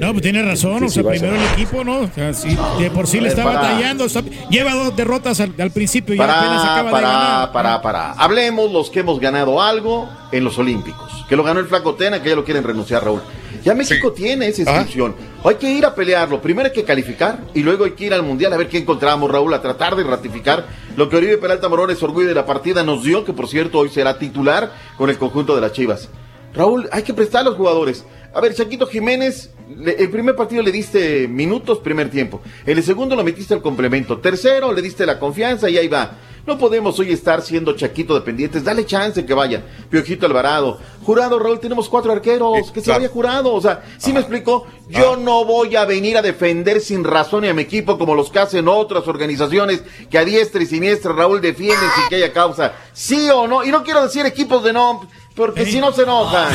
No, 0.00 0.12
pues 0.12 0.22
tiene 0.22 0.42
razón, 0.42 0.78
Sí, 0.80 0.84
o 0.84 0.88
sea, 0.88 1.02
primero 1.04 1.34
el 1.36 1.44
equipo, 1.52 1.84
¿no? 1.84 1.98
O 2.00 2.10
sea, 2.14 2.32
sí, 2.34 2.56
de 2.78 2.90
por 2.90 3.06
sí 3.06 3.20
le 3.20 3.28
está 3.28 3.44
para. 3.44 3.60
batallando, 3.60 4.04
está- 4.04 4.22
lleva 4.50 4.74
dos 4.74 4.94
derrotas 4.96 5.40
al, 5.40 5.52
al 5.58 5.70
principio 5.70 6.14
y 6.14 6.18
apenas 6.20 6.38
Para, 6.38 6.62
acaba 6.72 6.88
de 6.88 6.90
para, 6.92 7.08
ganar. 7.08 7.52
para, 7.52 7.82
para. 7.82 8.12
Hablemos 8.12 8.70
los 8.72 8.90
que 8.90 9.00
hemos 9.00 9.18
ganado 9.20 9.60
algo 9.60 10.08
en 10.32 10.44
los 10.44 10.58
Olímpicos. 10.58 11.24
Que 11.28 11.36
lo 11.36 11.42
ganó 11.42 11.60
el 11.60 11.66
Flaco 11.66 11.94
Tena, 11.94 12.22
que 12.22 12.30
ya 12.30 12.36
lo 12.36 12.44
quieren 12.44 12.64
renunciar, 12.64 13.04
Raúl. 13.04 13.20
Ya 13.64 13.74
México 13.74 14.12
tiene 14.12 14.46
esa 14.48 14.62
inscripción. 14.62 15.14
Hay 15.44 15.56
que 15.56 15.70
ir 15.70 15.84
a 15.84 15.94
pelearlo. 15.94 16.40
Primero 16.40 16.68
hay 16.68 16.72
que 16.72 16.84
calificar 16.84 17.40
y 17.54 17.62
luego 17.62 17.84
hay 17.84 17.90
que 17.92 18.06
ir 18.06 18.14
al 18.14 18.22
Mundial 18.22 18.52
a 18.52 18.56
ver 18.56 18.68
qué 18.68 18.78
encontramos, 18.78 19.30
Raúl, 19.30 19.52
a 19.52 19.60
tratar 19.60 19.94
de 19.96 20.04
ratificar 20.04 20.66
lo 20.96 21.08
que 21.08 21.16
Oribe 21.16 21.36
Peralta 21.38 21.68
Morones, 21.68 22.02
orgullo 22.02 22.28
de 22.28 22.34
la 22.34 22.46
partida, 22.46 22.82
nos 22.82 23.02
dio, 23.02 23.24
que 23.24 23.32
por 23.32 23.48
cierto 23.48 23.78
hoy 23.78 23.88
será 23.90 24.18
titular 24.18 24.72
con 24.96 25.10
el 25.10 25.18
conjunto 25.18 25.54
de 25.54 25.60
las 25.60 25.72
Chivas. 25.72 26.08
Raúl, 26.54 26.88
hay 26.92 27.02
que 27.02 27.12
prestar 27.14 27.42
a 27.42 27.44
los 27.44 27.56
jugadores. 27.56 28.04
A 28.34 28.40
ver, 28.40 28.54
Chaquito 28.54 28.86
Jiménez, 28.86 29.50
le- 29.76 29.96
el 30.02 30.10
primer 30.10 30.34
partido 30.36 30.62
le 30.62 30.72
diste 30.72 31.26
minutos, 31.28 31.78
primer 31.78 32.10
tiempo. 32.10 32.40
En 32.66 32.76
el 32.78 32.84
segundo 32.84 33.14
lo 33.16 33.24
metiste 33.24 33.54
al 33.54 33.62
complemento. 33.62 34.18
Tercero 34.18 34.72
le 34.72 34.82
diste 34.82 35.04
la 35.06 35.18
confianza 35.18 35.68
y 35.68 35.76
ahí 35.78 35.88
va. 35.88 36.12
No 36.46 36.56
podemos 36.56 36.98
hoy 36.98 37.12
estar 37.12 37.42
siendo 37.42 37.74
Chaquito 37.76 38.14
dependientes. 38.14 38.64
Dale 38.64 38.86
chance 38.86 39.26
que 39.26 39.34
vaya. 39.34 39.62
Piojito 39.90 40.24
Alvarado. 40.24 40.78
Jurado, 41.02 41.38
Raúl, 41.38 41.60
tenemos 41.60 41.90
cuatro 41.90 42.10
arqueros. 42.10 42.70
que 42.72 42.80
se 42.80 42.84
claro. 42.86 43.00
vaya 43.00 43.12
jurado. 43.12 43.52
O 43.52 43.60
sea, 43.60 43.82
¿sí 43.98 44.14
me 44.14 44.20
explico? 44.20 44.66
Yo 44.88 45.16
no 45.18 45.44
voy 45.44 45.76
a 45.76 45.84
venir 45.84 46.16
a 46.16 46.22
defender 46.22 46.80
sin 46.80 47.04
razón 47.04 47.44
y 47.44 47.48
a 47.48 47.54
mi 47.54 47.62
equipo 47.62 47.98
como 47.98 48.14
los 48.14 48.30
que 48.30 48.38
hacen 48.38 48.66
otras 48.66 49.06
organizaciones 49.08 49.82
que 50.10 50.16
a 50.16 50.24
diestra 50.24 50.62
y 50.62 50.66
siniestra, 50.66 51.12
Raúl, 51.12 51.42
defienden 51.42 51.78
sin 51.96 52.08
que 52.08 52.16
haya 52.16 52.32
causa. 52.32 52.72
¿Sí 52.94 53.28
o 53.28 53.46
no? 53.46 53.62
Y 53.62 53.68
no 53.70 53.82
quiero 53.84 54.02
decir 54.02 54.24
equipos 54.24 54.64
de 54.64 54.72
no, 54.72 55.06
porque 55.34 55.66
si 55.66 55.80
no 55.80 55.92
se 55.92 56.04
enojan. 56.04 56.48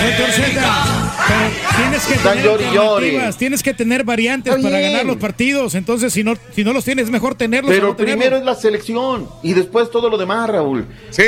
Tienes 1.76 2.06
que 2.06 2.14
Están 2.14 2.38
tener 2.38 2.50
alternativas, 2.52 3.38
tienes 3.38 3.64
que 3.64 3.74
tener 3.74 4.04
variantes 4.04 4.56
para 4.62 4.80
ganar 4.80 5.06
los 5.06 5.18
partidos. 5.18 5.76
Entonces, 5.76 6.14
si 6.14 6.24
no, 6.24 6.34
si 6.54 6.64
no 6.64 6.74
los 6.74 6.84
tienes, 6.84 7.10
mejor 7.10 7.36
tenerlos. 7.36 7.72
Pero 7.72 7.90
no 7.90 7.96
tenerlos. 7.96 8.18
primero 8.18 8.38
es 8.38 8.46
la 8.46 8.56
selección 8.56 9.28
y 9.42 9.54
después 9.54 9.90
todo 9.90 10.10
lo 10.10 10.18
demás, 10.18 10.50
Raúl. 10.50 10.86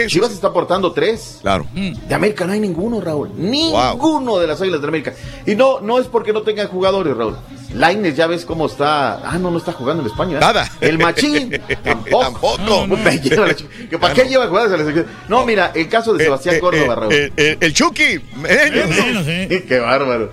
Chivas 0.07 0.31
está 0.31 0.47
aportando 0.47 0.91
tres. 0.91 1.39
Claro. 1.41 1.67
De 1.73 2.15
América 2.15 2.45
no 2.45 2.53
hay 2.53 2.59
ninguno, 2.59 3.01
Raúl. 3.01 3.31
Ninguno 3.35 4.39
de 4.39 4.47
las 4.47 4.61
Águilas 4.61 4.81
de 4.81 4.87
América. 4.87 5.13
Y 5.45 5.55
no, 5.55 5.79
no 5.81 5.99
es 5.99 6.07
porque 6.07 6.33
no 6.33 6.41
tengan 6.41 6.67
jugadores, 6.67 7.15
Raúl. 7.15 7.35
Laines, 7.75 8.15
ya 8.15 8.25
ves 8.27 8.45
cómo 8.45 8.65
está. 8.67 9.15
Ah, 9.29 9.37
no, 9.37 9.51
no 9.51 9.57
está 9.57 9.71
jugando 9.73 10.01
en 10.03 10.09
España. 10.09 10.37
¿eh? 10.37 10.39
Nada. 10.39 10.69
El 10.81 10.97
Machín. 10.97 11.51
Tampoco. 11.83 12.23
Tampoco. 12.23 12.87
Me 13.03 13.19
lleva 13.19 13.47
la 13.47 13.53
ch- 13.55 13.67
¿Que 13.89 13.97
¿Para 13.99 14.13
qué 14.13 14.23
lleva 14.25 14.47
jugadores 14.47 14.73
a 14.73 14.77
la 14.77 14.83
selección? 14.89 15.07
No, 15.27 15.45
mira, 15.45 15.71
el 15.75 15.87
caso 15.89 16.13
de 16.13 16.23
Sebastián 16.23 16.55
eh, 16.55 16.59
Córdoba, 16.59 16.93
eh, 16.93 16.95
Raúl. 16.95 17.13
eh, 17.13 17.31
eh, 17.37 17.57
el 17.59 17.73
Chucky. 17.73 18.19
Qué 19.67 19.79
bárbaro. 19.79 20.31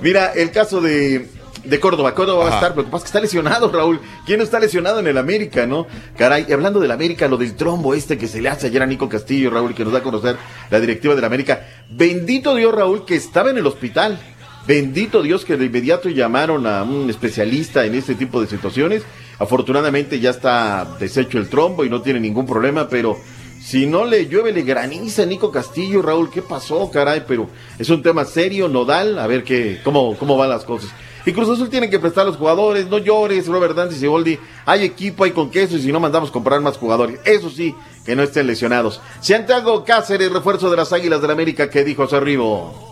Mira, 0.00 0.32
el 0.34 0.50
caso 0.50 0.80
de, 0.80 1.28
de 1.64 1.80
Córdoba. 1.80 2.14
Córdoba 2.14 2.44
va 2.44 2.50
a 2.50 2.54
estar, 2.54 2.70
pero 2.70 2.82
lo 2.82 2.86
que 2.88 2.90
pasa 2.92 2.98
es 2.98 3.04
que 3.04 3.18
está 3.18 3.20
lesionado, 3.20 3.70
Raúl. 3.72 4.00
¿Quién 4.26 4.38
no 4.38 4.44
está 4.44 4.58
lesionado 4.60 5.00
en 5.00 5.06
el 5.06 5.16
América, 5.18 5.66
no? 5.66 5.86
Caray, 6.18 6.46
y 6.48 6.52
hablando 6.52 6.80
del 6.80 6.90
América, 6.90 7.28
lo 7.28 7.36
del 7.36 7.54
trombo 7.54 7.94
este 7.94 8.18
que 8.18 8.28
se 8.28 8.40
le 8.40 8.48
hace 8.48 8.66
ayer 8.66 8.82
a 8.82 8.86
Nico 8.86 9.08
Castillo, 9.08 9.50
Raúl, 9.50 9.74
que 9.74 9.84
nos 9.84 9.92
da 9.92 10.00
a 10.00 10.02
conocer 10.02 10.36
la 10.70 10.80
directiva 10.80 11.14
del 11.14 11.24
América. 11.24 11.66
Bendito 11.90 12.54
Dios, 12.54 12.74
Raúl, 12.74 13.04
que 13.04 13.14
estaba 13.16 13.50
en 13.50 13.58
el 13.58 13.66
hospital. 13.66 14.18
Bendito 14.66 15.22
Dios 15.22 15.44
que 15.44 15.56
de 15.56 15.66
inmediato 15.66 16.08
llamaron 16.08 16.66
a 16.66 16.84
un 16.84 17.10
especialista 17.10 17.84
en 17.84 17.96
este 17.96 18.14
tipo 18.14 18.40
de 18.40 18.46
situaciones. 18.46 19.02
Afortunadamente 19.38 20.20
ya 20.20 20.30
está 20.30 20.96
deshecho 21.00 21.38
el 21.38 21.48
trombo 21.48 21.84
y 21.84 21.90
no 21.90 22.00
tiene 22.00 22.20
ningún 22.20 22.46
problema, 22.46 22.88
pero 22.88 23.16
si 23.60 23.86
no 23.86 24.04
le 24.04 24.26
llueve, 24.26 24.52
le 24.52 24.62
graniza 24.62 25.22
a 25.22 25.26
Nico 25.26 25.50
Castillo, 25.50 26.00
Raúl, 26.00 26.30
¿qué 26.30 26.42
pasó, 26.42 26.90
caray? 26.90 27.24
Pero 27.26 27.48
es 27.78 27.88
un 27.90 28.02
tema 28.02 28.24
serio, 28.24 28.68
nodal, 28.68 29.18
a 29.18 29.26
ver 29.26 29.42
qué, 29.42 29.80
cómo, 29.82 30.16
cómo 30.16 30.36
van 30.36 30.50
las 30.50 30.64
cosas. 30.64 30.90
Y 31.26 31.32
Cruz 31.32 31.48
Azul 31.48 31.68
tiene 31.68 31.90
que 31.90 31.98
prestar 31.98 32.22
a 32.22 32.26
los 32.26 32.36
jugadores, 32.36 32.88
no 32.88 32.98
llores, 32.98 33.46
Robert 33.46 33.76
Dante 33.76 33.96
y 33.96 33.98
Siboldi. 33.98 34.38
Hay 34.64 34.84
equipo, 34.84 35.24
hay 35.24 35.32
con 35.32 35.50
queso, 35.50 35.76
y 35.76 35.82
si 35.82 35.92
no 35.92 36.00
mandamos 36.00 36.30
comprar 36.30 36.60
más 36.60 36.76
jugadores. 36.76 37.20
Eso 37.24 37.50
sí, 37.50 37.74
que 38.04 38.14
no 38.14 38.22
estén 38.22 38.46
lesionados. 38.46 39.00
Santiago 39.20 39.84
Cáceres, 39.84 40.32
refuerzo 40.32 40.70
de 40.70 40.76
las 40.76 40.92
Águilas 40.92 41.20
del 41.20 41.28
la 41.28 41.34
América, 41.34 41.70
que 41.70 41.84
dijo 41.84 42.06
arriba. 42.12 42.91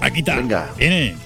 Aquí 0.00 0.18
está. 0.20 0.36
Venga. 0.36 0.70
Viene. 0.76 1.16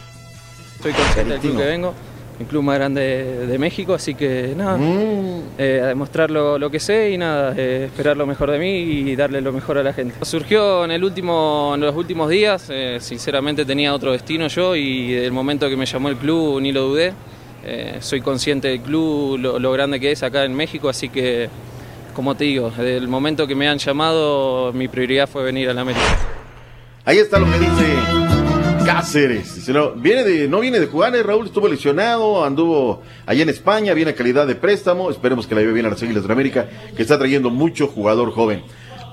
Soy 0.82 0.92
consciente 0.92 1.32
del 1.32 1.40
club 1.40 1.56
que 1.58 1.64
vengo, 1.64 1.94
el 2.38 2.46
club 2.46 2.62
más 2.62 2.76
grande 2.76 3.46
de, 3.48 3.58
México, 3.58 3.94
así 3.94 4.14
que 4.14 4.54
nada, 4.56 4.76
Mm. 4.76 5.40
eh, 5.58 5.80
a 5.82 5.86
demostrar 5.88 6.30
lo, 6.30 6.56
lo 6.56 6.70
que 6.70 6.78
sé 6.78 7.10
y 7.10 7.18
nada, 7.18 7.52
eh, 7.56 7.86
esperar 7.86 8.16
lo 8.16 8.26
mejor 8.26 8.52
de 8.52 8.60
mí 8.60 8.78
y 9.10 9.16
darle 9.16 9.40
lo 9.40 9.52
mejor 9.52 9.76
a 9.78 9.82
la 9.82 9.92
gente. 9.92 10.14
Surgió 10.24 10.84
en, 10.84 10.92
el 10.92 11.02
último, 11.02 11.72
en 11.74 11.80
los 11.80 11.96
últimos 11.96 12.30
días, 12.30 12.66
eh, 12.70 12.98
sinceramente 13.00 13.64
tenía 13.64 13.92
otro 13.92 14.12
destino 14.12 14.46
yo 14.46 14.76
y 14.76 15.14
el 15.14 15.32
momento 15.32 15.68
que 15.68 15.76
me 15.76 15.84
llamó 15.84 16.10
el 16.10 16.16
club 16.16 16.60
ni 16.60 16.70
lo 16.70 16.82
dudé. 16.82 17.12
Eh, 17.64 17.96
soy 17.98 18.20
consciente 18.20 18.68
del 18.68 18.80
club, 18.82 19.36
lo, 19.36 19.58
lo 19.58 19.72
grande 19.72 19.98
que 19.98 20.12
es 20.12 20.22
acá 20.22 20.44
en 20.44 20.54
México, 20.54 20.88
así 20.88 21.08
que, 21.08 21.48
como 22.14 22.36
te 22.36 22.44
digo, 22.44 22.70
desde 22.70 22.96
el 22.98 23.08
momento 23.08 23.48
que 23.48 23.56
me 23.56 23.68
han 23.68 23.78
llamado, 23.78 24.72
mi 24.72 24.86
prioridad 24.86 25.28
fue 25.28 25.42
venir 25.42 25.68
a 25.68 25.74
la 25.74 25.80
América. 25.80 26.06
Ahí 27.04 27.18
está 27.18 27.40
lo 27.40 27.46
que 27.50 27.58
dice 27.58 28.37
Cáceres. 28.92 29.66
Viene 29.96 30.24
de, 30.24 30.48
no 30.48 30.60
viene 30.60 30.80
de 30.80 30.86
jugar, 30.86 31.14
eh, 31.14 31.22
Raúl 31.22 31.46
estuvo 31.46 31.68
lesionado, 31.68 32.44
anduvo 32.44 33.02
allá 33.26 33.42
en 33.42 33.48
España, 33.50 33.92
viene 33.94 34.12
a 34.12 34.14
calidad 34.14 34.46
de 34.46 34.54
préstamo. 34.54 35.10
Esperemos 35.10 35.46
que 35.46 35.54
la 35.54 35.60
lleve 35.60 35.74
bien 35.74 35.86
a 35.86 35.90
las 35.90 36.02
Águilas 36.02 36.26
de 36.26 36.32
América, 36.32 36.68
que 36.96 37.02
está 37.02 37.18
trayendo 37.18 37.50
mucho 37.50 37.86
jugador 37.86 38.32
joven. 38.32 38.62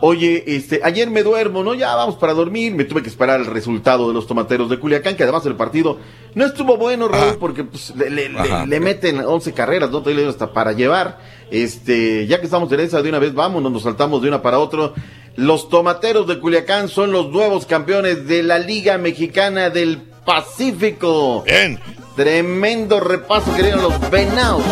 Oye, 0.01 0.43
este, 0.47 0.81
ayer 0.83 1.09
me 1.09 1.23
duermo, 1.23 1.63
¿no? 1.63 1.73
Ya 1.73 1.95
vamos 1.95 2.15
para 2.15 2.33
dormir. 2.33 2.73
Me 2.75 2.83
tuve 2.83 3.01
que 3.01 3.09
esperar 3.09 3.39
el 3.39 3.45
resultado 3.45 4.07
de 4.09 4.13
los 4.13 4.27
tomateros 4.27 4.69
de 4.69 4.77
Culiacán, 4.77 5.15
que 5.15 5.23
además 5.23 5.45
el 5.45 5.55
partido 5.55 5.97
no 6.35 6.45
estuvo 6.45 6.77
bueno, 6.77 7.07
Raúl, 7.07 7.37
porque 7.39 7.63
pues, 7.63 7.93
le, 7.95 8.09
le- 8.09 8.29
le- 8.29 8.39
Ajá. 8.39 8.65
le 8.65 8.79
meten 8.79 9.19
11 9.19 9.53
carreras, 9.53 9.89
¿no? 9.91 10.01
Todavía 10.01 10.27
hasta 10.29 10.51
para 10.51 10.73
llevar. 10.73 11.19
Este, 11.49 12.27
ya 12.27 12.39
que 12.39 12.45
estamos 12.45 12.71
en 12.73 12.81
esa, 12.81 13.01
de 13.01 13.09
una 13.09 13.19
vez 13.19 13.33
vámonos, 13.33 13.71
nos 13.71 13.83
saltamos 13.83 14.21
de 14.21 14.27
una 14.27 14.41
para 14.41 14.59
otro. 14.59 14.93
Los 15.35 15.67
tomateros 15.67 16.27
de 16.27 16.39
Culiacán 16.39 16.87
son 16.87 17.11
los 17.11 17.29
nuevos 17.29 17.65
campeones 17.65 18.25
de 18.25 18.41
la 18.41 18.57
Liga 18.57 18.97
Mexicana 18.97 19.69
del 19.69 19.97
Pacífico. 20.25 21.43
Bien. 21.43 21.77
Tremendo 22.15 23.01
repaso 23.01 23.53
que 23.53 23.63
dieron 23.63 23.81
los 23.81 24.09
venados. 24.09 24.63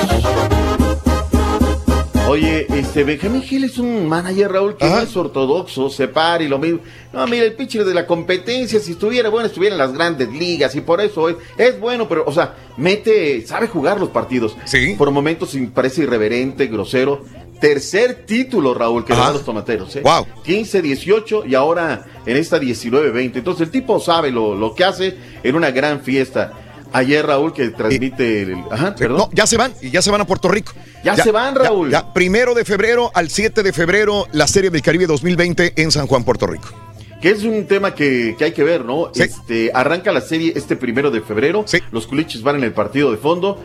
Oye, 2.30 2.66
este 2.70 3.04
Benjamín 3.04 3.42
Gil 3.42 3.66
es 3.66 3.78
un 3.78 4.08
manager, 4.08 4.54
Raúl, 4.54 4.78
que 4.78 4.88
no 4.88 5.00
es 5.00 5.16
ortodoxo, 5.18 5.90
se 5.90 6.08
para 6.08 6.42
y 6.42 6.48
lo 6.48 6.58
mismo. 6.58 6.80
No, 7.12 7.28
mira, 7.28 7.44
el 7.44 7.54
pitcher 7.54 7.84
de 7.84 7.94
la 7.94 8.08
competencia, 8.08 8.80
si 8.80 8.94
estuviera 8.94 9.28
bueno, 9.28 9.48
estuviera 9.48 9.76
en 9.76 9.80
las 9.80 9.92
grandes 9.92 10.30
ligas 10.30 10.74
y 10.76 10.82
por 10.82 11.02
eso 11.02 11.28
es, 11.28 11.36
es 11.58 11.78
bueno, 11.78 12.08
pero, 12.08 12.24
o 12.26 12.32
sea, 12.32 12.56
mete, 12.78 13.46
sabe 13.46 13.68
jugar 13.68 14.00
los 14.00 14.10
partidos. 14.10 14.56
Sí. 14.64 14.96
Por 14.98 15.12
momentos 15.12 15.56
parece 15.74 16.04
irreverente, 16.04 16.68
grosero. 16.68 17.26
Tercer 17.64 18.26
título, 18.26 18.74
Raúl, 18.74 19.06
que 19.06 19.14
le 19.14 19.20
dan 19.20 19.32
los 19.32 19.46
tomateros, 19.46 19.96
¿eh? 19.96 20.02
Wow. 20.02 20.28
15-18 20.46 21.50
y 21.50 21.56
ahora 21.56 22.04
en 22.26 22.36
esta 22.36 22.60
19-20. 22.60 23.38
Entonces 23.38 23.68
el 23.68 23.72
tipo 23.72 24.02
sabe 24.02 24.32
lo, 24.32 24.54
lo 24.54 24.76
que 24.76 24.84
hace 24.84 25.16
en 25.42 25.56
una 25.56 25.72
gran 25.72 26.02
fiesta. 26.02 26.52
Ayer, 26.92 27.26
Raúl, 27.26 27.54
que 27.54 27.70
transmite 27.70 28.42
el. 28.42 28.66
Ajá, 28.70 28.94
perdón. 28.96 29.18
No, 29.18 29.30
ya 29.32 29.48
se 29.48 29.56
van, 29.56 29.74
y 29.82 29.92
ya 29.92 30.02
se 30.02 30.12
van 30.12 30.20
a 30.20 30.28
Puerto 30.28 30.50
Rico. 30.50 30.74
Ya 31.06 31.16
se 31.16 31.32
van, 31.32 31.56
Raúl. 31.56 31.90
Ya, 31.90 32.02
ya. 32.02 32.14
primero 32.14 32.54
de 32.54 32.66
febrero 32.66 33.12
al 33.14 33.30
7 33.30 33.64
de 33.64 33.72
febrero, 33.72 34.28
la 34.34 34.48
Serie 34.48 34.70
del 34.70 34.82
Caribe 34.82 35.08
2020 35.08 35.82
en 35.82 35.90
San 35.90 36.06
Juan, 36.06 36.26
Puerto 36.26 36.46
Rico. 36.46 36.68
Que 37.22 37.30
es 37.30 37.46
un 37.46 37.66
tema 37.66 37.96
que, 37.96 38.36
que 38.38 38.44
hay 38.44 38.52
que 38.52 38.66
ver, 38.66 38.84
¿no? 38.84 39.10
Este, 39.16 39.72
arranca 39.74 40.12
la 40.12 40.20
serie 40.20 40.52
este 40.54 40.76
primero 40.76 41.12
de 41.12 41.22
febrero. 41.22 41.64
Los 41.92 42.08
culiches 42.08 42.44
van 42.44 42.58
en 42.58 42.66
el 42.66 42.74
partido 42.74 43.10
de 43.10 43.16
fondo. 43.16 43.58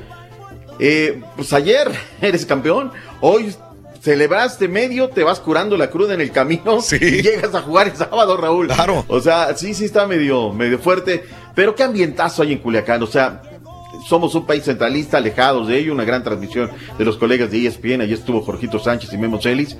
Eh, 0.78 1.20
pues 1.34 1.52
ayer 1.52 1.90
eres 2.22 2.46
campeón. 2.46 2.92
Hoy 3.20 3.52
celebraste 4.00 4.68
medio, 4.68 5.08
te 5.08 5.24
vas 5.24 5.40
curando 5.40 5.76
la 5.76 5.90
cruda 5.90 6.14
en 6.14 6.20
el 6.20 6.30
camino 6.30 6.78
y 6.92 7.22
llegas 7.22 7.54
a 7.54 7.62
jugar 7.62 7.88
el 7.88 7.96
sábado, 7.96 8.36
Raúl. 8.36 8.68
Claro. 8.68 9.04
O 9.08 9.20
sea, 9.20 9.56
sí, 9.56 9.74
sí 9.74 9.84
está 9.84 10.06
medio, 10.06 10.52
medio 10.52 10.78
fuerte. 10.78 11.24
Pero 11.54 11.74
qué 11.74 11.82
ambientazo 11.82 12.42
hay 12.42 12.52
en 12.52 12.58
Culiacán. 12.58 13.02
O 13.02 13.06
sea, 13.06 13.42
somos 14.06 14.34
un 14.34 14.46
país 14.46 14.64
centralista, 14.64 15.18
alejados 15.18 15.68
de 15.68 15.78
ello. 15.78 15.92
Una 15.92 16.04
gran 16.04 16.22
transmisión 16.22 16.70
de 16.96 17.04
los 17.04 17.16
colegas 17.16 17.50
de 17.50 17.66
ESPN. 17.66 18.02
Allí 18.02 18.14
estuvo 18.14 18.40
Jorgito 18.42 18.78
Sánchez 18.78 19.12
y 19.12 19.18
Memo 19.18 19.40
Celis. 19.40 19.76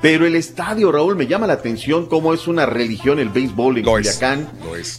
Pero 0.00 0.26
el 0.26 0.34
estadio, 0.34 0.90
Raúl, 0.90 1.14
me 1.14 1.26
llama 1.26 1.46
la 1.46 1.52
atención 1.54 2.06
cómo 2.06 2.32
es 2.32 2.48
una 2.48 2.64
religión 2.64 3.18
el 3.18 3.28
béisbol 3.28 3.78
en 3.78 3.84
Culiacán. 3.84 4.48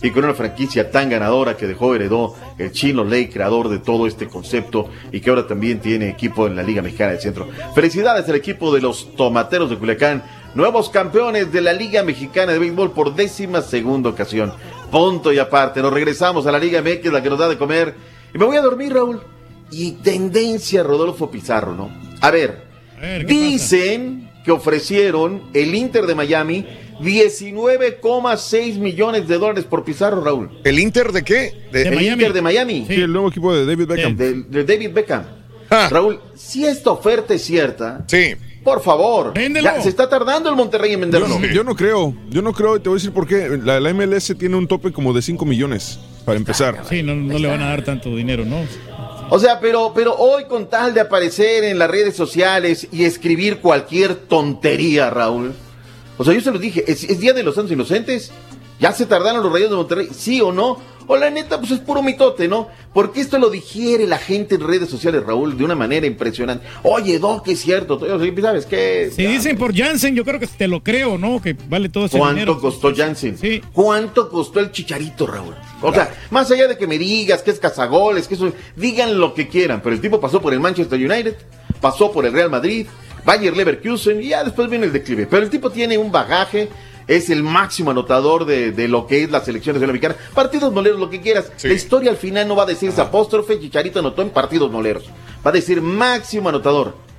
Y 0.03 0.11
con 0.11 0.25
una 0.25 0.35
franquicia 0.35 0.91
tan 0.91 1.09
ganadora 1.09 1.57
que 1.57 1.65
dejó 1.65 1.95
heredó 1.95 2.35
el 2.59 2.71
chino 2.71 3.03
Ley, 3.03 3.27
creador 3.27 3.69
de 3.69 3.79
todo 3.79 4.05
este 4.05 4.27
concepto 4.27 4.89
y 5.11 5.19
que 5.19 5.31
ahora 5.31 5.47
también 5.47 5.79
tiene 5.79 6.09
equipo 6.09 6.45
en 6.45 6.55
la 6.55 6.61
Liga 6.61 6.83
Mexicana 6.83 7.13
del 7.13 7.21
Centro. 7.21 7.49
Felicidades 7.73 8.29
al 8.29 8.35
equipo 8.35 8.71
de 8.73 8.81
los 8.81 9.15
Tomateros 9.15 9.71
de 9.71 9.77
Culiacán, 9.77 10.23
nuevos 10.53 10.89
campeones 10.89 11.51
de 11.51 11.61
la 11.61 11.73
Liga 11.73 12.03
Mexicana 12.03 12.51
de 12.51 12.59
Béisbol 12.59 12.91
por 12.91 13.15
décima 13.15 13.63
segunda 13.63 14.09
ocasión. 14.09 14.53
Punto 14.91 15.33
y 15.33 15.39
aparte, 15.39 15.81
nos 15.81 15.93
regresamos 15.93 16.45
a 16.45 16.51
la 16.51 16.59
Liga 16.59 16.79
MX, 16.81 17.11
la 17.11 17.23
que 17.23 17.29
nos 17.29 17.39
da 17.39 17.49
de 17.49 17.57
comer. 17.57 17.95
Y 18.35 18.37
me 18.37 18.45
voy 18.45 18.57
a 18.57 18.61
dormir, 18.61 18.93
Raúl. 18.93 19.19
Y 19.71 19.93
tendencia, 19.93 20.83
Rodolfo 20.83 21.31
Pizarro, 21.31 21.73
¿no? 21.73 21.89
A 22.19 22.29
ver, 22.29 22.65
dicen 23.25 24.30
que 24.43 24.51
ofrecieron 24.51 25.43
el 25.53 25.75
Inter 25.75 26.05
de 26.05 26.15
Miami 26.15 26.65
19,6 27.01 28.77
millones 28.77 29.27
de 29.27 29.37
dólares 29.37 29.65
por 29.65 29.83
Pizarro, 29.83 30.23
Raúl. 30.23 30.49
¿El 30.63 30.79
Inter 30.79 31.11
de 31.11 31.23
qué? 31.23 31.53
el 31.73 32.01
Inter 32.01 32.33
de 32.33 32.41
Miami. 32.41 32.85
Sí, 32.87 32.93
el 32.95 33.11
nuevo 33.11 33.29
equipo 33.29 33.53
de 33.53 33.65
David 33.65 33.87
Beckham. 33.87 34.15
De, 34.15 34.43
de 34.43 34.63
David 34.63 34.91
Beckham. 34.93 35.23
Raúl, 35.89 36.19
si 36.35 36.65
esta 36.65 36.91
oferta 36.91 37.33
es 37.33 37.43
cierta, 37.43 38.03
sí. 38.07 38.33
por 38.61 38.81
favor, 38.81 39.33
ya 39.35 39.81
se 39.81 39.87
está 39.87 40.09
tardando 40.09 40.49
el 40.49 40.55
Monterrey 40.55 40.91
en 40.91 40.99
Yo 40.99 41.05
venderlo. 41.05 41.39
no, 41.39 41.45
yo 41.47 41.63
no 41.63 41.75
creo, 41.75 42.13
yo 42.29 42.41
no 42.41 42.51
creo, 42.51 42.75
y 42.75 42.81
te 42.81 42.89
voy 42.89 42.97
a 42.97 42.99
decir 42.99 43.13
por 43.13 43.25
qué. 43.25 43.57
La, 43.63 43.79
la 43.79 43.93
MLS 43.93 44.35
tiene 44.37 44.57
un 44.57 44.67
tope 44.67 44.91
como 44.91 45.13
de 45.13 45.21
5 45.21 45.45
millones 45.45 45.97
para 46.25 46.37
empezar. 46.37 46.83
Sí, 46.89 47.03
no, 47.03 47.15
no 47.15 47.39
le 47.39 47.47
van 47.47 47.61
a 47.61 47.69
dar 47.69 47.85
tanto 47.85 48.13
dinero, 48.15 48.43
¿no? 48.43 48.57
O 49.33 49.39
sea, 49.39 49.61
pero, 49.61 49.93
pero 49.95 50.13
hoy 50.15 50.43
con 50.43 50.67
tal 50.67 50.93
de 50.93 50.99
aparecer 50.99 51.63
en 51.63 51.79
las 51.79 51.89
redes 51.89 52.17
sociales 52.17 52.89
y 52.91 53.05
escribir 53.05 53.61
cualquier 53.61 54.13
tontería, 54.13 55.09
Raúl. 55.09 55.53
O 56.17 56.25
sea, 56.25 56.33
yo 56.33 56.41
se 56.41 56.51
los 56.51 56.59
dije, 56.59 56.83
es, 56.85 57.17
Día 57.17 57.31
de 57.31 57.41
los 57.41 57.55
Santos 57.55 57.71
Inocentes. 57.71 58.33
¿Ya 58.77 58.91
se 58.91 59.05
tardaron 59.05 59.41
los 59.41 59.53
rayos 59.53 59.69
de 59.69 59.77
Monterrey? 59.77 60.09
¿Sí 60.13 60.41
o 60.41 60.51
no? 60.51 60.79
O 61.07 61.17
la 61.17 61.29
neta, 61.29 61.59
pues 61.59 61.71
es 61.71 61.79
puro 61.79 62.01
mitote, 62.03 62.47
¿no? 62.47 62.69
Porque 62.93 63.21
esto 63.21 63.37
lo 63.39 63.49
digiere 63.49 64.07
la 64.07 64.17
gente 64.17 64.55
en 64.55 64.61
redes 64.67 64.89
sociales, 64.89 65.23
Raúl, 65.25 65.57
de 65.57 65.63
una 65.63 65.75
manera 65.75 66.05
impresionante. 66.05 66.65
Oye, 66.83 67.19
Doc, 67.19 67.47
es 67.47 67.61
cierto. 67.61 67.99
¿Sabes 67.99 68.65
qué? 68.65 69.11
Si 69.15 69.25
dicen 69.25 69.57
por 69.57 69.75
Jansen, 69.75 70.15
yo 70.15 70.23
creo 70.23 70.39
que 70.39 70.47
te 70.47 70.67
lo 70.67 70.83
creo, 70.83 71.17
¿no? 71.17 71.41
Que 71.41 71.55
vale 71.69 71.89
todo 71.89 72.05
ese 72.05 72.17
¿Cuánto 72.17 72.35
dinero. 72.35 72.59
costó 72.59 72.93
Jansen? 72.95 73.37
¿Cuánto 73.73 74.29
costó 74.29 74.59
el 74.59 74.71
chicharito, 74.71 75.27
Raúl? 75.27 75.55
O 75.81 75.93
sea, 75.93 76.13
más 76.29 76.49
allá 76.51 76.67
de 76.67 76.77
que 76.77 76.87
me 76.87 76.97
digas 76.97 77.41
que 77.41 77.51
es 77.51 77.59
cazagoles, 77.59 78.27
que 78.27 78.35
eso, 78.35 78.51
digan 78.75 79.19
lo 79.19 79.33
que 79.33 79.47
quieran, 79.47 79.81
pero 79.81 79.95
el 79.95 80.01
tipo 80.01 80.19
pasó 80.19 80.41
por 80.41 80.53
el 80.53 80.59
Manchester 80.59 80.99
United, 80.99 81.35
pasó 81.79 82.11
por 82.11 82.25
el 82.25 82.33
Real 82.33 82.49
Madrid, 82.49 82.87
Bayer 83.25 83.55
Leverkusen 83.55 84.21
y 84.21 84.29
ya 84.29 84.43
después 84.43 84.69
viene 84.69 84.85
el 84.85 84.93
declive. 84.93 85.27
Pero 85.27 85.43
el 85.43 85.49
tipo 85.49 85.69
tiene 85.69 85.97
un 85.97 86.11
bagaje, 86.11 86.69
es 87.15 87.29
el 87.29 87.43
máximo 87.43 87.91
anotador 87.91 88.45
de, 88.45 88.71
de 88.71 88.87
lo 88.87 89.05
que 89.05 89.23
es 89.23 89.31
la 89.31 89.41
selección 89.41 89.79
mexicana. 89.79 90.15
Partidos 90.33 90.71
moleros, 90.71 90.99
lo 90.99 91.09
que 91.09 91.19
quieras. 91.19 91.51
La 91.63 91.73
historia 91.73 92.09
al 92.09 92.17
final 92.17 92.47
no 92.47 92.55
va 92.55 92.63
a 92.63 92.67
decir 92.67 92.89
esa 92.89 93.03
apóstrofe, 93.03 93.59
Chicharito 93.59 93.99
anotó 93.99 94.21
en 94.21 94.29
partidos 94.29 94.71
moleros. 94.71 95.05
Va 95.45 95.49
a 95.49 95.53
decir 95.53 95.81
máximo 95.81 96.49
anotador 96.49 97.10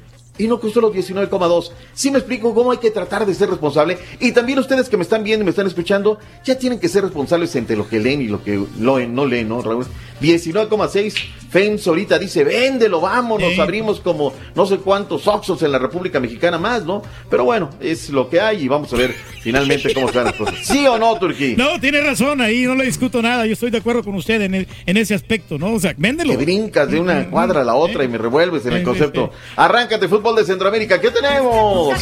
y 0.43 0.49
no 0.49 0.59
costó 0.61 0.81
los 0.81 0.93
19,2. 0.93 1.71
Sí 1.95 2.11
me 2.11 2.19
explico 2.19 2.55
cómo 2.55 2.73
hay 2.73 2.79
que 2.79 2.91
tratar 2.91 3.25
de 3.27 3.35
ser 3.35 3.49
responsable. 3.51 3.99
Y 4.21 4.33
también 4.33 4.59
ustedes 4.59 4.89
que 4.89 4.97
me 4.97 5.03
están 5.03 5.23
viendo 5.25 5.43
y 5.43 5.45
me 5.45 5.51
están 5.51 5.67
escuchando, 5.67 6.19
ya 6.45 6.59
tienen 6.59 6.79
que 6.81 6.89
ser 6.89 7.03
responsables 7.05 7.55
entre 7.57 7.77
lo 7.77 7.89
que 7.89 7.99
leen 8.01 8.23
y 8.23 8.29
lo 8.29 8.43
que 8.43 8.63
lo, 8.79 8.99
no 9.01 9.27
leen, 9.27 9.49
¿no, 9.49 9.63
Raúl? 9.63 9.87
19,6. 10.21 11.15
Fens 11.51 11.87
ahorita 11.87 12.19
dice, 12.19 12.45
véndelo, 12.45 12.99
vámonos, 13.03 13.53
Sí. 13.53 13.61
abrimos 13.61 14.01
como 14.01 14.33
no 14.55 14.65
sé 14.65 14.79
cuántos 14.79 15.27
Oxos 15.29 15.63
en 15.63 15.71
la 15.71 15.79
República 15.79 16.19
Mexicana 16.19 16.57
más, 16.59 16.87
¿no? 16.87 17.03
Pero 17.29 17.45
bueno, 17.45 17.69
es 17.79 18.09
lo 18.09 18.31
que 18.31 18.41
hay 18.41 18.63
y 18.65 18.69
vamos 18.69 18.91
a 18.95 18.97
ver 18.97 19.15
finalmente 19.43 19.93
cómo 19.93 20.09
se 20.09 20.15
van 20.17 20.25
las 20.27 20.35
cosas. 20.35 20.55
¿Sí 20.63 20.87
o 20.87 20.97
no, 20.99 21.15
Turquí? 21.19 21.55
No, 21.59 21.79
tiene 21.79 22.01
razón 22.01 22.41
ahí, 22.41 22.63
no 22.63 22.75
le 22.75 22.85
discuto 22.87 23.21
nada. 23.21 23.45
Yo 23.45 23.53
estoy 23.53 23.71
de 23.71 23.79
acuerdo 23.79 24.03
con 24.03 24.15
usted 24.15 24.41
en, 24.41 24.55
el- 24.55 24.69
en 24.87 24.97
ese 24.97 25.15
aspecto, 25.15 25.59
¿no? 25.59 25.75
O 25.75 25.79
sea, 25.81 25.95
véndelo. 25.99 26.31
Que 26.31 26.39
brincas 26.43 26.91
de 26.91 26.99
una 26.99 27.29
cuadra 27.29 27.61
a 27.61 27.65
la 27.65 27.75
otra 27.75 28.03
y 28.05 28.09
me 28.09 28.17
revuelves 28.17 28.65
en 28.65 28.73
el 28.73 28.83
concepto. 28.83 29.31
Arráncate, 29.57 30.09
fútbol 30.09 30.32
de 30.35 30.45
Centroamérica. 30.45 31.01
¿Qué 31.01 31.11
tenemos? 31.11 31.95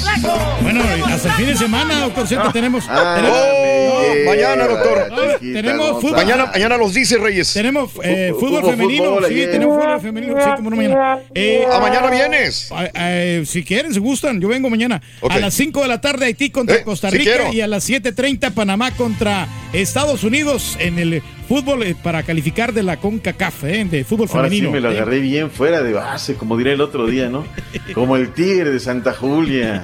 Bueno, 0.62 0.82
hasta 1.06 1.28
el 1.28 1.34
fin 1.34 1.46
de 1.46 1.56
semana, 1.56 2.00
doctor 2.00 2.52
tenemos. 2.52 2.84
Ah, 2.88 3.14
tenemos- 3.16 3.38
oh, 3.40 4.26
mañana, 4.26 4.66
doctor. 4.66 5.10
No, 5.10 5.52
tenemos 5.52 6.00
fútbol. 6.00 6.16
Mañana, 6.16 6.46
mañana 6.46 6.76
los 6.76 6.94
dice 6.94 7.18
Reyes. 7.18 7.52
Tenemos 7.52 7.90
eh, 8.02 8.32
fútbol 8.38 8.64
femenino, 8.64 9.04
fútbol 9.04 9.26
sí, 9.28 9.34
tenemos 9.50 9.82
fútbol 9.82 10.00
femenino, 10.00 10.34
sí, 10.42 10.50
como 10.56 10.70
no 10.70 10.76
mañana. 10.76 11.18
Eh, 11.34 11.64
Ah, 11.70 11.80
mañana 11.80 12.10
vienes. 12.10 12.70
eh, 12.94 13.42
si 13.46 13.64
quieren, 13.64 13.92
si 13.94 14.00
gustan, 14.00 14.40
yo 14.40 14.48
vengo 14.48 14.70
mañana. 14.70 15.00
A 15.28 15.38
las 15.38 15.54
5 15.54 15.82
de 15.82 15.88
la 15.88 16.00
tarde 16.00 16.26
Haití 16.26 16.50
contra 16.50 16.76
Eh, 16.76 16.82
Costa 16.82 17.10
sí 17.10 17.18
Rica 17.18 17.52
y 17.52 17.60
a 17.60 17.66
las 17.66 17.88
7.30 17.88 18.50
Panamá 18.52 18.90
contra 18.92 19.46
Estados 19.72 20.24
Unidos 20.24 20.76
en 20.80 20.98
el 20.98 21.22
fútbol 21.50 21.82
eh, 21.82 21.96
para 22.00 22.22
calificar 22.22 22.72
de 22.72 22.84
la 22.84 22.98
CONCACAF, 22.98 23.64
eh, 23.64 23.84
de 23.84 24.04
fútbol 24.04 24.28
Ahora 24.30 24.48
sí 24.48 24.60
femenino. 24.60 24.70
me 24.70 24.80
lo 24.80 24.92
Eh, 24.92 24.96
agarré 24.96 25.18
bien 25.18 25.50
fuera 25.50 25.82
de 25.82 25.92
base, 25.92 26.36
como 26.36 26.56
diré 26.56 26.74
el 26.74 26.80
otro 26.80 27.08
día, 27.08 27.28
¿no? 27.28 27.44
Como 27.92 28.14
el 28.14 28.32
tigre 28.32 28.70
de 28.70 28.78
Santa 28.78 29.12
Julia. 29.14 29.82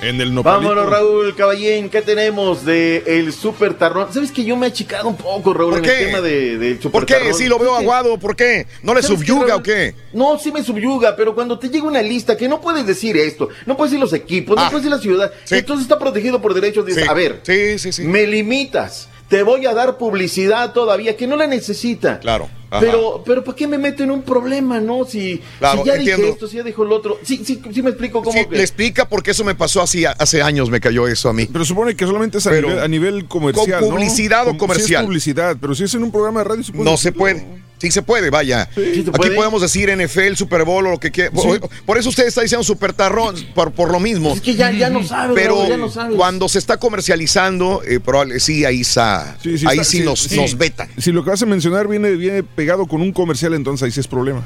En 0.00 0.18
el 0.22 0.32
nopalito. 0.32 0.70
Vámonos, 0.70 0.90
Raúl 0.90 1.34
Caballén, 1.36 1.90
¿qué 1.90 2.00
tenemos 2.00 2.64
de 2.64 3.02
el 3.06 3.34
Super 3.34 3.74
Tarrón? 3.74 4.10
¿Sabes 4.10 4.32
que 4.32 4.42
yo 4.42 4.56
me 4.56 4.64
he 4.66 4.70
achicado 4.70 5.06
un 5.08 5.16
poco, 5.18 5.52
Raúl, 5.52 5.72
¿Por 5.72 5.78
en 5.80 5.84
qué? 5.84 5.98
el 6.00 6.06
tema 6.06 6.20
de, 6.22 6.56
del 6.56 6.74
Super 6.76 6.90
¿Por 6.92 7.04
qué? 7.06 7.14
Tarrón? 7.16 7.34
Si 7.34 7.46
lo 7.46 7.58
veo 7.58 7.76
aguado, 7.76 8.16
¿por 8.18 8.34
qué? 8.34 8.66
¿No 8.82 8.94
le 8.94 9.02
¿Sabes 9.02 9.20
qué, 9.20 9.26
subyuga 9.26 9.56
o 9.56 9.62
qué? 9.62 9.94
No, 10.14 10.38
sí 10.38 10.50
me 10.50 10.62
subyuga, 10.64 11.14
pero 11.14 11.34
cuando 11.34 11.58
te 11.58 11.68
llega 11.68 11.84
una 11.84 12.00
lista 12.00 12.34
que 12.38 12.48
no 12.48 12.62
puedes 12.62 12.86
decir 12.86 13.18
esto, 13.18 13.50
no 13.66 13.76
puedes 13.76 13.90
decir 13.90 14.00
los 14.02 14.14
equipos, 14.14 14.56
no 14.56 14.62
Ah. 14.62 14.70
puedes 14.70 14.84
decir 14.86 14.96
la 14.96 15.02
ciudad, 15.02 15.32
entonces 15.50 15.82
está 15.82 15.98
protegido 15.98 16.40
por 16.40 16.54
derechos. 16.54 16.86
Dices, 16.86 17.02
Sí. 17.04 17.08
a 17.10 17.12
ver, 17.12 17.40
Sí, 17.42 17.78
sí, 17.78 17.92
sí. 17.92 18.02
me 18.04 18.26
limitas, 18.26 19.10
te 19.30 19.44
voy 19.44 19.64
a 19.64 19.72
dar 19.72 19.96
publicidad 19.96 20.72
todavía 20.72 21.16
que 21.16 21.26
no 21.28 21.36
la 21.36 21.46
necesita. 21.46 22.18
Claro. 22.18 22.48
ajá. 22.68 22.80
Pero, 22.80 23.22
pero 23.24 23.44
¿por 23.44 23.54
qué 23.54 23.68
me 23.68 23.78
meto 23.78 24.02
en 24.02 24.10
un 24.10 24.22
problema, 24.22 24.80
no? 24.80 25.04
Si, 25.04 25.40
Claro, 25.60 25.82
si 25.82 25.88
ya 25.88 25.94
entiendo. 25.94 26.22
dije 26.22 26.32
esto, 26.34 26.48
si 26.48 26.56
ya 26.56 26.64
dijo 26.64 26.82
el 26.82 26.90
otro. 26.90 27.16
Sí, 27.22 27.40
sí, 27.44 27.62
sí 27.72 27.80
me 27.82 27.90
explico 27.90 28.22
cómo 28.22 28.36
Sí, 28.36 28.44
que- 28.46 28.56
le 28.56 28.62
explica 28.62 29.08
por 29.08 29.22
qué 29.22 29.30
eso 29.30 29.44
me 29.44 29.54
pasó 29.54 29.80
así 29.82 30.04
hace 30.04 30.42
años, 30.42 30.68
me 30.68 30.80
cayó 30.80 31.06
eso 31.06 31.28
a 31.28 31.32
mí. 31.32 31.46
Pero 31.46 31.64
supone 31.64 31.94
que 31.94 32.04
solamente 32.06 32.38
es 32.38 32.46
a, 32.48 32.50
Pero- 32.50 32.68
nivel, 32.68 32.82
a 32.84 32.88
nivel 32.88 33.24
comercial. 33.26 33.80
¿Con 33.80 33.90
publicidad 33.90 34.44
¿no? 34.46 34.50
o 34.50 34.58
comercial? 34.58 34.86
Sí 34.88 34.94
es 34.96 35.02
publicidad, 35.02 35.56
pero 35.60 35.74
si 35.76 35.84
es 35.84 35.94
en 35.94 36.02
un 36.02 36.10
programa 36.10 36.40
de 36.40 36.44
radio, 36.48 36.62
se 36.64 36.72
puede 36.72 36.84
No 36.90 36.96
se 36.96 37.12
puede. 37.12 37.46
Sí 37.80 37.90
se 37.90 38.02
puede, 38.02 38.28
vaya. 38.30 38.68
Sí 38.74 39.02
se 39.04 39.10
Aquí 39.10 39.30
podemos 39.34 39.62
decir 39.62 39.88
NFL, 39.96 40.34
Super 40.34 40.64
Bowl 40.64 40.86
o 40.86 40.90
lo 40.90 41.00
que 41.00 41.10
quiera. 41.10 41.30
Por, 41.30 41.60
por 41.86 41.96
eso 41.98 42.10
usted 42.10 42.26
está 42.26 42.42
diciendo 42.42 42.62
Super 42.62 42.92
Tarrón, 42.92 43.34
por, 43.54 43.72
por 43.72 43.90
lo 43.90 43.98
mismo. 44.00 44.34
Es 44.34 44.40
que 44.42 44.54
ya, 44.54 44.70
ya 44.70 44.90
no 44.90 45.02
sabes, 45.02 45.34
Pero 45.34 45.54
Raúl, 45.56 45.68
ya 45.68 45.76
no 45.78 45.90
sabes. 45.90 46.16
cuando 46.16 46.48
se 46.48 46.58
está 46.58 46.76
comercializando, 46.76 47.82
eh, 47.86 47.98
probable- 48.00 48.38
sí, 48.40 48.64
ahí, 48.64 48.84
sa- 48.84 49.36
Sí, 49.42 49.58
sí 49.58 49.64
ahí 49.66 49.78
está- 49.78 49.84
sí, 49.84 50.00
nos, 50.00 50.30
nos 50.32 50.56
vetan. 50.58 50.88
Si 50.98 51.10
lo 51.12 51.24
que 51.24 51.30
vas 51.30 51.42
a 51.42 51.46
mencionar 51.46 51.88
viene, 51.88 52.10
viene 52.12 52.42
pegado 52.42 52.86
con 52.86 53.00
un 53.00 53.12
comercial, 53.12 53.54
entonces 53.54 53.84
ahí 53.86 53.90
sí 53.90 54.00
es 54.00 54.06
problema. 54.08 54.44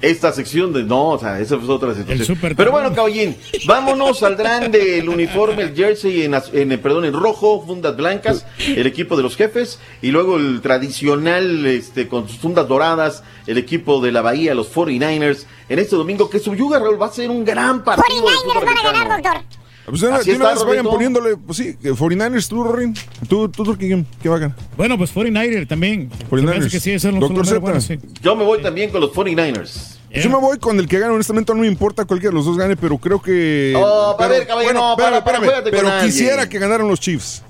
Esta 0.00 0.32
sección 0.32 0.72
de. 0.72 0.82
No, 0.82 1.10
o 1.10 1.18
sea, 1.18 1.40
esa 1.40 1.56
es 1.56 1.68
otra 1.68 1.94
situación. 1.94 2.38
Pero 2.56 2.70
bueno, 2.72 2.92
caballín, 2.94 3.36
vámonos, 3.66 4.18
saldrán 4.18 4.70
del 4.70 5.08
uniforme, 5.08 5.62
el 5.62 5.74
jersey 5.74 6.22
en, 6.22 6.80
perdón, 6.80 7.04
en 7.04 7.14
rojo, 7.14 7.64
fundas 7.66 7.96
blancas, 7.96 8.46
el 8.58 8.86
equipo 8.86 9.16
de 9.16 9.22
los 9.22 9.36
jefes, 9.36 9.78
y 10.02 10.10
luego 10.10 10.36
el 10.36 10.60
tradicional, 10.60 11.64
este, 11.66 12.08
con 12.08 12.28
sus 12.28 12.38
fundas 12.38 12.68
doradas, 12.68 13.22
el 13.46 13.58
equipo 13.58 14.00
de 14.00 14.12
la 14.12 14.22
Bahía, 14.22 14.54
los 14.54 14.72
49ers, 14.72 15.46
en 15.68 15.78
este 15.78 15.96
domingo 15.96 16.28
que 16.28 16.38
subyuga, 16.38 16.78
Raúl, 16.78 17.00
va 17.00 17.06
a 17.06 17.12
ser 17.12 17.30
un 17.30 17.44
gran 17.44 17.82
partido. 17.84 18.06
de 18.16 18.22
49ers 18.22 18.36
fútbol 18.36 18.64
van 18.64 18.78
a 18.78 18.82
ganar, 18.82 19.22
doctor. 19.22 19.63
Pues 19.86 20.00
de 20.00 20.08
una, 20.08 20.16
Así 20.16 20.30
de 20.30 20.36
una 20.36 20.52
está, 20.52 20.64
vez 20.64 20.68
vayan 20.68 20.84
poniéndole, 20.86 21.36
pues 21.36 21.58
sí, 21.58 21.76
que 21.80 21.92
49ers, 21.92 22.48
tú, 22.48 22.64
Rorín. 22.64 22.94
Tú, 23.28 23.48
tú, 23.50 23.64
tú, 23.64 23.76
¿qué, 23.76 24.04
qué 24.22 24.28
va 24.28 24.36
a 24.36 24.38
ganar? 24.38 24.56
Bueno, 24.76 24.96
pues 24.96 25.14
49er 25.14 25.68
también. 25.68 26.10
Se 26.10 26.24
me 26.36 26.42
49ers. 26.42 26.58
hace 26.58 26.70
que 26.70 26.80
sí, 26.80 27.08
Doctor 27.18 27.60
buenos, 27.60 27.84
sí. 27.84 27.98
Yo 28.22 28.34
me 28.34 28.44
voy 28.44 28.62
también 28.62 28.90
con 28.90 29.00
los 29.02 29.12
49ers. 29.12 29.98
Yo 30.10 30.30
me 30.30 30.36
voy 30.36 30.58
con 30.58 30.78
el 30.78 30.86
que 30.88 30.98
gane, 31.00 31.12
honestamente 31.12 31.52
no 31.52 31.60
me 31.60 31.66
importa 31.66 32.04
cualquiera 32.04 32.30
de 32.30 32.36
los 32.36 32.46
dos 32.46 32.56
gane, 32.56 32.76
pero 32.76 32.98
creo 32.98 33.20
que... 33.20 33.74
Oh, 33.76 34.10
a 34.10 34.16
pero, 34.16 34.30
ver, 34.30 34.46
caballero, 34.46 34.74
no, 34.74 34.96
para, 34.96 35.24
para, 35.24 35.38
juégate 35.38 35.70
con 35.70 35.72
pero 35.72 35.88
alguien. 35.88 36.06
quisiera 36.06 36.48
que 36.48 36.58
ganaran 36.58 36.86
los 36.86 37.00
Chiefs. 37.00 37.42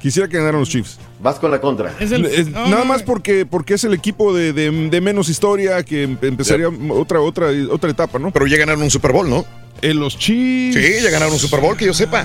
Quisiera 0.00 0.26
que 0.26 0.38
ganaran 0.38 0.60
los 0.60 0.68
Chiefs. 0.70 0.98
Vas 1.20 1.36
con 1.38 1.50
la 1.50 1.60
contra. 1.60 1.94
Es 1.98 2.12
el- 2.12 2.26
Es- 2.26 2.48
no, 2.48 2.68
nada 2.68 2.84
más 2.84 3.02
porque, 3.02 3.46
porque 3.46 3.74
es 3.74 3.84
el 3.84 3.94
equipo 3.94 4.34
de, 4.34 4.52
de- 4.52 4.70
de 4.90 5.00
menos 5.00 5.28
historia 5.28 5.82
que 5.82 6.02
em- 6.04 6.18
empezaría 6.22 6.68
otra, 6.90 7.20
otra, 7.20 7.48
otra 7.70 7.90
etapa, 7.90 8.18
¿no? 8.18 8.30
Pero 8.30 8.46
ya 8.46 8.56
ganaron 8.58 8.82
un 8.82 8.90
Super 8.90 9.12
Bowl, 9.12 9.28
¿no? 9.28 9.44
En 9.82 9.98
los 10.00 10.18
Chiefs. 10.18 10.76
Sí, 10.76 11.02
ya 11.02 11.10
ganaron 11.10 11.32
un 11.34 11.40
Super 11.40 11.60
Bowl, 11.60 11.76
que 11.76 11.86
yo 11.86 11.94
sepa. 11.94 12.24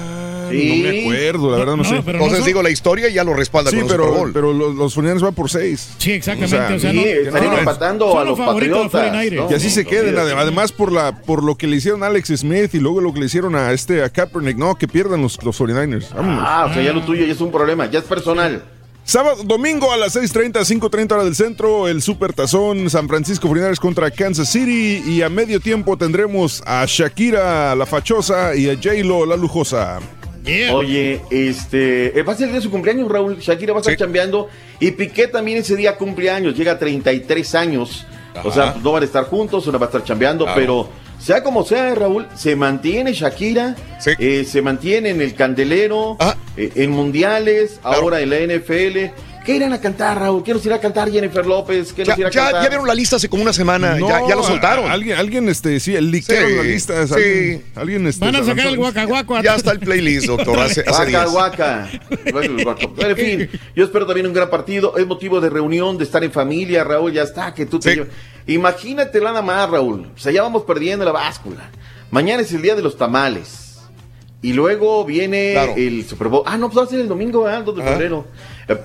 No 0.51 0.57
me 0.75 0.99
acuerdo, 1.03 1.49
la 1.49 1.57
verdad 1.59 1.77
no, 1.77 1.83
No, 1.83 1.89
sé. 1.89 2.01
pero 2.05 2.17
no 2.17 2.25
Entonces 2.25 2.39
son- 2.39 2.45
digo 2.47 2.61
la 2.61 2.69
historia 2.69 3.07
y 3.07 3.13
ya 3.13 3.23
lo 3.23 3.33
respalda 3.33 3.69
Sí, 3.71 3.77
con 3.77 3.83
un 3.85 3.89
Super 3.89 4.05
pero, 4.05 4.17
Bowl. 4.17 4.33
pero 4.33 4.51
los, 4.53 4.75
los 4.75 4.93
49ers 4.97 5.21
van 5.21 5.33
por 5.33 5.49
seis. 5.49 5.91
Sí, 5.97 6.11
exactamente. 6.11 6.57
O 6.57 6.59
sea, 6.67 6.75
O 6.75 6.79
sea, 6.79 6.91
Sí, 6.91 6.97
no, 6.97 7.01
estarían 7.05 7.53
no, 7.53 7.59
empatando 7.59 8.11
son 8.11 8.17
a 8.21 8.23
los 8.25 8.37
Patriotas. 8.37 8.91
49ers. 8.91 9.35
¿no? 9.37 9.47
Que 9.47 9.55
así 9.55 9.69
se 9.69 9.85
queden, 9.85 10.17
además 10.17 10.73
por 10.73 10.91
la 10.91 11.21
por 11.21 11.41
lo 11.41 11.55
que 11.55 11.67
le 11.67 11.77
hicieron 11.77 12.03
a 12.03 12.07
Alex 12.07 12.33
Smith 12.35 12.75
y 12.75 12.79
luego 12.79 12.99
lo 12.99 13.13
que 13.13 13.21
le 13.21 13.27
hicieron 13.27 13.55
a 13.55 13.71
este 13.71 14.03
a 14.03 14.09
Kaepernick, 14.09 14.57
no, 14.57 14.75
que 14.75 14.89
pierdan 14.89 15.21
los, 15.21 15.41
los 15.41 15.57
49ers. 15.57 16.13
Vámonos. 16.13 16.43
Ah, 16.45 16.67
o 16.69 16.73
sea, 16.73 16.83
ya 16.83 16.91
lo 16.91 17.01
tuyo 17.05 17.25
ya 17.25 17.31
es 17.31 17.39
un 17.39 17.51
problema, 17.53 17.89
ya 17.89 17.99
es 17.99 18.05
personal. 18.05 18.61
Sábado, 19.11 19.43
domingo 19.43 19.91
a 19.91 19.97
las 19.97 20.15
6:30, 20.15 20.63
5:30 20.63 21.11
hora 21.15 21.25
del 21.25 21.35
centro, 21.35 21.89
el 21.89 22.01
Super 22.01 22.31
Tazón 22.31 22.89
San 22.89 23.09
Francisco 23.09 23.49
49ers 23.49 23.77
contra 23.77 24.09
Kansas 24.09 24.47
City 24.47 25.03
y 25.05 25.21
a 25.21 25.27
medio 25.27 25.59
tiempo 25.59 25.97
tendremos 25.97 26.63
a 26.65 26.85
Shakira 26.87 27.75
la 27.75 27.85
fachosa 27.85 28.55
y 28.55 28.69
a 28.69 28.75
J-Lo 28.75 29.25
la 29.25 29.35
lujosa. 29.35 29.99
Yeah. 30.45 30.73
Oye, 30.73 31.19
este, 31.29 32.17
eh, 32.17 32.23
va 32.23 32.31
a 32.31 32.35
ser 32.37 32.45
el 32.45 32.51
día 32.51 32.59
de 32.61 32.63
su 32.63 32.71
cumpleaños, 32.71 33.11
Raúl. 33.11 33.37
Shakira 33.37 33.73
va 33.73 33.79
a 33.79 33.81
estar 33.81 33.95
Sí. 33.95 33.99
chambeando 33.99 34.47
y 34.79 34.91
Piqué 34.91 35.27
también 35.27 35.57
ese 35.57 35.75
día 35.75 35.97
cumpleaños, 35.97 36.55
llega 36.55 36.71
a 36.71 36.79
33 36.79 37.53
años. 37.53 38.05
O 38.45 38.51
sea, 38.53 38.77
no 38.81 38.93
van 38.93 39.03
a 39.03 39.05
estar 39.05 39.25
juntos, 39.25 39.67
una 39.67 39.77
va 39.77 39.87
a 39.87 39.89
estar 39.89 40.05
chambeando, 40.05 40.45
Claro. 40.45 40.57
pero 40.57 40.89
sea 41.21 41.43
como 41.43 41.63
sea, 41.63 41.93
Raúl, 41.95 42.27
se 42.35 42.55
mantiene 42.55 43.13
Shakira, 43.13 43.75
Sí. 43.99 44.11
eh, 44.17 44.43
se 44.45 44.61
mantiene 44.61 45.09
en 45.11 45.21
el 45.21 45.35
candelero, 45.35 46.17
Ah. 46.19 46.35
eh, 46.57 46.71
en 46.75 46.91
mundiales, 46.91 47.79
Claro. 47.81 48.01
ahora 48.01 48.21
en 48.21 48.29
la 48.31 48.39
NFL. 48.39 49.11
¿Qué 49.45 49.55
irán 49.55 49.73
a 49.73 49.81
cantar, 49.81 50.19
Raúl? 50.19 50.43
¿Qué 50.43 50.53
nos 50.53 50.63
irá 50.67 50.75
a 50.75 50.79
cantar 50.79 51.09
Jennifer 51.11 51.43
López? 51.45 51.93
¿Qué 51.93 52.03
Ya, 52.05 52.11
nos 52.11 52.19
irá 52.19 52.27
a 52.27 52.31
ya- 52.31 52.43
cantar? 52.43 52.63
ya 52.63 52.69
vieron 52.69 52.87
la 52.87 52.93
lista 52.93 53.15
hace 53.15 53.27
como 53.27 53.41
una 53.41 53.53
semana, 53.53 53.95
No, 53.95 54.07
ya, 54.07 54.21
ya 54.27 54.35
lo 54.35 54.43
soltaron. 54.43 54.85
a- 54.87 54.93
alguien, 54.93 55.17
alguien, 55.17 55.49
este, 55.49 55.79
sí, 55.79 55.95
el 55.95 56.11
liquero 56.11 56.45
Sí, 56.45 56.51
en 56.53 56.57
la 56.57 56.63
lista. 56.63 57.01
es 57.01 57.09
sí. 57.09 57.15
Alguien, 57.15 57.63
alguien, 57.75 58.07
este, 58.07 58.23
Van 58.25 58.35
a 58.35 58.43
sacar 58.43 58.67
el 58.67 58.77
guacaguaco. 58.77 59.41
Ya 59.41 59.55
está 59.55 59.71
el 59.71 59.79
playlist, 59.79 60.27
doctor, 60.27 60.59
hace, 60.59 60.81
hace 60.81 60.89
Guaca, 60.91 61.05
días. 61.05 61.31
guaca. 61.31 61.89
Pero, 62.23 63.09
en 63.09 63.17
fin, 63.17 63.49
yo 63.75 63.83
espero 63.85 64.05
también 64.05 64.27
un 64.27 64.33
gran 64.33 64.49
partido. 64.51 64.95
Es 64.95 65.07
motivo 65.07 65.41
de 65.41 65.49
reunión, 65.49 65.97
de 65.97 66.03
estar 66.03 66.23
en 66.23 66.31
familia, 66.31 66.83
Raúl. 66.83 67.11
Ya 67.11 67.23
está, 67.23 67.51
que 67.55 67.65
tú 67.65 67.79
te 67.79 67.89
Sí. 67.89 67.95
llevas. 67.95 68.09
Imagínate 68.45 69.19
nada 69.21 69.41
más, 69.41 69.67
Raúl. 69.71 70.11
O 70.15 70.19
sea, 70.19 70.31
ya 70.31 70.43
vamos 70.43 70.63
perdiendo 70.63 71.03
la 71.03 71.13
báscula. 71.13 71.71
Mañana 72.11 72.43
es 72.43 72.51
el 72.53 72.61
día 72.61 72.75
de 72.75 72.83
los 72.83 72.95
tamales. 72.95 73.79
Y 74.43 74.53
luego 74.53 75.03
viene 75.05 75.51
Claro. 75.53 75.73
el 75.77 76.05
Super 76.07 76.27
Bowl. 76.27 76.43
Ah, 76.45 76.57
no, 76.57 76.67
pues 76.69 76.79
va 76.79 76.83
a 76.87 76.89
ser 76.89 76.99
el 76.99 77.07
domingo, 77.07 77.47
¿eh? 77.49 77.55
el 77.57 77.65
2 77.65 77.75
de 77.75 77.81
Ajá. 77.83 77.91
febrero. 77.91 78.25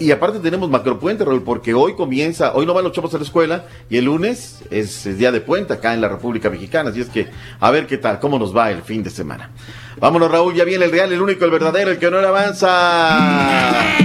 Y 0.01 0.11
aparte 0.11 0.39
tenemos 0.41 0.71
macropuente, 0.71 1.25
Raúl, 1.25 1.43
porque 1.43 1.75
hoy 1.75 1.95
comienza, 1.95 2.55
hoy 2.55 2.67
no 2.67 2.75
van 2.75 2.85
los 2.85 2.93
chavos 2.93 3.15
a 3.15 3.19
la 3.19 3.25
escuela 3.25 3.67
y 3.91 3.97
el 3.97 4.05
lunes 4.07 4.61
es, 4.71 5.07
es 5.07 5.19
día 5.19 5.33
de 5.33 5.41
puente 5.41 5.73
acá 5.73 5.95
en 5.95 6.01
la 6.01 6.09
República 6.09 6.51
Mexicana. 6.51 6.91
Así 6.91 7.01
es 7.01 7.09
que, 7.09 7.29
a 7.61 7.71
ver 7.71 7.87
qué 7.87 7.99
tal, 7.99 8.21
cómo 8.21 8.39
nos 8.39 8.57
va 8.57 8.71
el 8.71 8.83
fin 8.83 9.03
de 9.03 9.11
semana. 9.11 9.51
Vámonos, 9.99 10.31
Raúl, 10.31 10.55
ya 10.55 10.65
viene 10.65 10.85
el 10.85 10.91
real, 10.91 11.13
el 11.13 11.21
único, 11.23 11.45
el 11.45 11.51
verdadero, 11.51 11.91
el 11.91 11.99
que 11.99 12.11
no 12.11 12.21
le 12.21 12.27
avanza. 12.27 13.97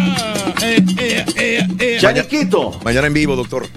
eh, 0.61 0.85
eh, 0.97 1.25
eh, 1.35 1.67
eh. 1.79 1.97
Chaniquito. 1.99 2.79
Mañana 2.83 3.07
en 3.07 3.13
vivo, 3.13 3.35
doctor. 3.35 3.67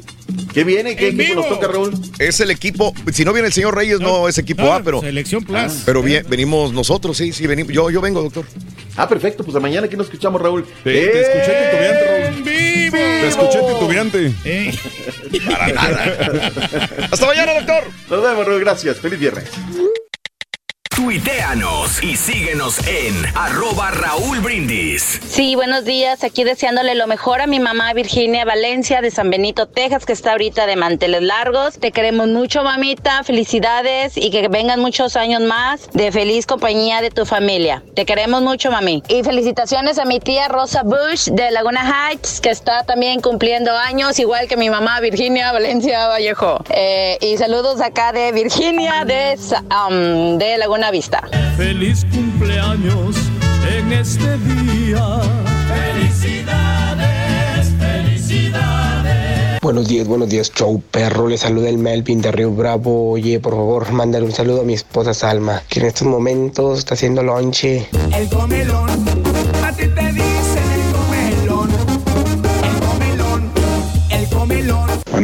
¿Qué 0.53 0.63
viene? 0.63 0.95
¿Qué 0.95 1.09
En 1.09 1.21
equipo 1.21 1.41
nos 1.41 1.49
toca, 1.49 1.67
Raúl? 1.67 1.93
Es 2.21 2.39
el 2.39 2.51
equipo, 2.51 2.95
si 3.13 3.25
no 3.25 3.33
viene 3.33 3.49
el 3.49 3.53
señor 3.53 3.75
Reyes, 3.75 3.99
no, 3.99 4.29
es 4.29 4.39
equipo 4.39 4.63
no, 4.63 4.73
A, 4.73 4.83
pero. 4.83 5.01
Selección 5.01 5.43
Plus. 5.45 5.83
Pero 5.85 6.01
bien, 6.03 6.25
venimos 6.29 6.73
nosotros, 6.73 7.17
sí, 7.17 7.33
sí, 7.33 7.47
venimos. 7.49 7.73
Yo, 7.73 7.91
yo 7.91 8.01
vengo, 8.01 8.23
doctor. 8.23 8.45
Ah, 8.97 9.09
perfecto. 9.09 9.43
Pues 9.45 9.55
de 9.55 9.61
mañana 9.61 9.87
aquí 9.87 9.97
nos 9.97 10.07
escuchamos, 10.07 10.41
Raúl. 10.41 10.65
Te, 10.65 10.93
te 10.93 11.21
escuché 11.21 11.65
titubeante, 11.65 12.05
Raúl. 12.07 12.37
¡En 12.37 12.45
vivo! 12.45 12.97
Te 12.97 13.29
escuché 13.29 13.59
titubeante. 13.61 14.33
Eh. 14.45 14.75
Para 15.51 15.69
nada. 15.69 16.51
Hasta 17.11 17.27
mañana, 17.27 17.55
doctor. 17.55 17.85
Nos 18.11 18.23
vemos, 18.23 18.47
Raúl. 18.47 18.61
Gracias. 18.61 18.99
Feliz 18.99 19.19
viernes. 19.19 19.51
Tuiteanos 20.97 22.01
y 22.05 22.17
síguenos 22.17 22.79
en 22.87 23.27
arroba 23.35 23.91
Raúl 23.91 24.39
Brindis. 24.39 25.21
Sí, 25.29 25.57
buenos 25.57 25.85
días. 25.85 26.23
Aquí 26.23 26.45
deseándole 26.45 26.95
lo 26.95 27.09
mejor 27.09 27.41
a 27.41 27.49
mi 27.49 27.59
mamá 27.59 27.93
Virginia 27.95 28.45
Valencia 28.45 29.01
de 29.01 29.11
San 29.11 29.29
Benito, 29.29 29.67
Texas, 29.67 30.07
que 30.07 30.13
está 30.13 30.31
ahorita 30.31 30.67
de 30.67 30.77
manteles 30.77 31.23
largos. 31.23 31.81
Te 31.81 31.91
queremos 31.91 32.29
mucho, 32.29 32.63
mamita. 32.63 33.25
Felicidades 33.25 34.17
y 34.17 34.31
que 34.31 34.47
vengan 34.47 34.79
muchos 34.79 35.17
años 35.17 35.41
más 35.41 35.91
de 35.95 36.13
feliz 36.13 36.47
compañía 36.47 37.01
de 37.01 37.11
tu 37.11 37.27
familia. 37.27 37.83
Te 37.95 38.07
queremos 38.07 38.43
mucho, 38.43 38.71
mami. 38.71 39.03
Y 39.09 39.25
felicitaciones 39.25 39.99
a 39.99 40.05
mi 40.05 40.21
tía 40.21 40.47
Rosa 40.47 40.85
Bush 40.85 41.29
de 41.29 41.51
Laguna 41.51 41.83
Heights, 41.83 42.41
que 42.41 42.51
está 42.51 42.85
también 42.85 43.21
cumpliendo 43.21 43.77
años, 43.77 44.21
igual 44.21 44.47
que 44.47 44.57
mi 44.57 44.71
mamá 44.71 45.01
Virginia 45.01 45.51
Valencia 45.51 46.07
Vallejo. 46.07 46.63
Eh, 46.71 47.19
y 47.21 47.37
saludos 47.37 47.81
acá 47.81 48.13
de 48.13 48.31
Virginia 48.31 49.05
de, 49.05 49.37
de 50.39 50.59
Laguna 50.59 50.84
Vista. 50.91 51.23
Feliz 51.57 52.05
cumpleaños 52.13 53.17
en 53.77 53.93
este 53.93 54.37
día. 54.39 55.21
Felicidades, 55.69 57.73
felicidades. 57.79 59.61
Buenos 59.63 59.89
días, 59.89 60.07
buenos 60.07 60.29
días, 60.29 60.53
show 60.53 60.83
perro. 60.91 61.29
Le 61.29 61.39
saluda 61.39 61.71
el 61.71 61.79
Melvin 61.79 62.21
de 62.21 62.33
Río 62.33 62.51
Bravo. 62.51 63.13
Oye, 63.13 63.41
por 63.41 63.55
favor, 63.55 63.93
mándale 63.93 64.27
un 64.27 64.33
saludo 64.33 64.61
a 64.61 64.65
mi 64.65 64.75
esposa 64.75 65.15
Salma, 65.15 65.63
que 65.69 65.81
en 65.81 65.87
estos 65.87 66.07
momentos 66.07 66.81
está 66.81 66.95
haciendo 66.95 67.23
lonche. 67.23 67.89
El 68.13 68.29
comelón, 68.29 69.24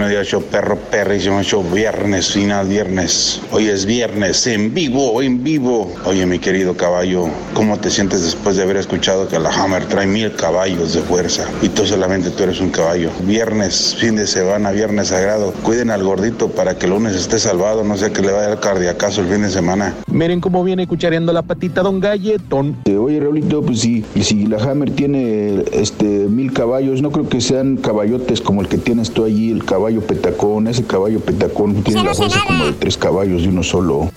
Buenos 0.01 0.13
días, 0.13 0.29
show 0.29 0.43
perro, 0.43 0.79
perrísimo 0.91 1.43
show. 1.43 1.63
Viernes, 1.63 2.33
final 2.33 2.67
viernes. 2.67 3.43
Hoy 3.51 3.67
es 3.67 3.85
viernes, 3.85 4.47
en 4.47 4.73
vivo, 4.73 5.21
en 5.21 5.45
vivo. 5.45 5.93
Oye, 6.07 6.25
mi 6.25 6.39
querido 6.39 6.75
caballo, 6.75 7.27
¿cómo 7.53 7.79
te 7.79 7.91
sientes 7.91 8.23
después 8.25 8.57
de 8.57 8.63
haber 8.63 8.79
escuchado 8.79 9.29
que 9.29 9.39
la 9.39 9.51
Hammer 9.51 9.85
trae 9.85 10.07
mil 10.07 10.35
caballos 10.35 10.95
de 10.95 11.03
fuerza? 11.03 11.47
Y 11.61 11.69
tú 11.69 11.85
solamente 11.85 12.31
tú 12.31 12.45
eres 12.45 12.63
un 12.63 12.71
caballo. 12.71 13.11
Viernes, 13.25 13.95
fin 13.95 14.17
de 14.17 14.27
semana, 14.27 14.71
viernes 14.71 15.09
sagrado. 15.09 15.53
Cuiden 15.63 15.91
al 15.91 16.03
gordito 16.03 16.49
para 16.49 16.79
que 16.79 16.87
el 16.87 16.93
lunes 16.93 17.15
esté 17.15 17.39
salvado, 17.39 17.85
no 17.85 17.99
sea 17.99 18.09
que 18.09 18.23
le 18.23 18.33
vaya 18.33 18.49
dar 18.49 18.61
cardiacazo 18.61 19.21
el 19.21 19.29
fin 19.29 19.43
de 19.43 19.51
semana. 19.51 19.95
Miren 20.11 20.41
cómo 20.41 20.65
viene 20.65 20.87
cuchareando 20.87 21.35
la 21.35 21.43
patita 21.43 21.83
Don 21.83 22.01
Galletón. 22.01 22.79
Oye, 22.87 23.21
Raulito, 23.21 23.61
pues 23.61 23.81
sí, 23.81 24.03
y 24.15 24.23
si 24.23 24.47
la 24.47 24.63
Hammer 24.63 24.93
tiene 24.93 25.63
este 25.73 26.05
mil 26.07 26.55
caballos, 26.55 27.03
no 27.03 27.11
creo 27.11 27.29
que 27.29 27.43
sean 27.43 27.77
caballotes 27.77 28.41
como 28.41 28.63
el 28.63 28.69
que 28.69 28.79
tienes 28.79 29.11
tú 29.11 29.27
allí, 29.27 29.51
el 29.51 29.63
caballo 29.63 29.90
petacón. 29.99 30.69
Ese 30.69 30.85
caballo 30.85 31.19
petacón 31.21 31.83
tiene 31.83 32.05
la 32.05 32.15
fuerza 32.15 32.41
como 32.47 32.67
de 32.67 32.73
tres 32.75 32.97
caballos 32.97 33.43
de 33.43 33.49
uno 33.49 33.63
solo. 33.65 34.13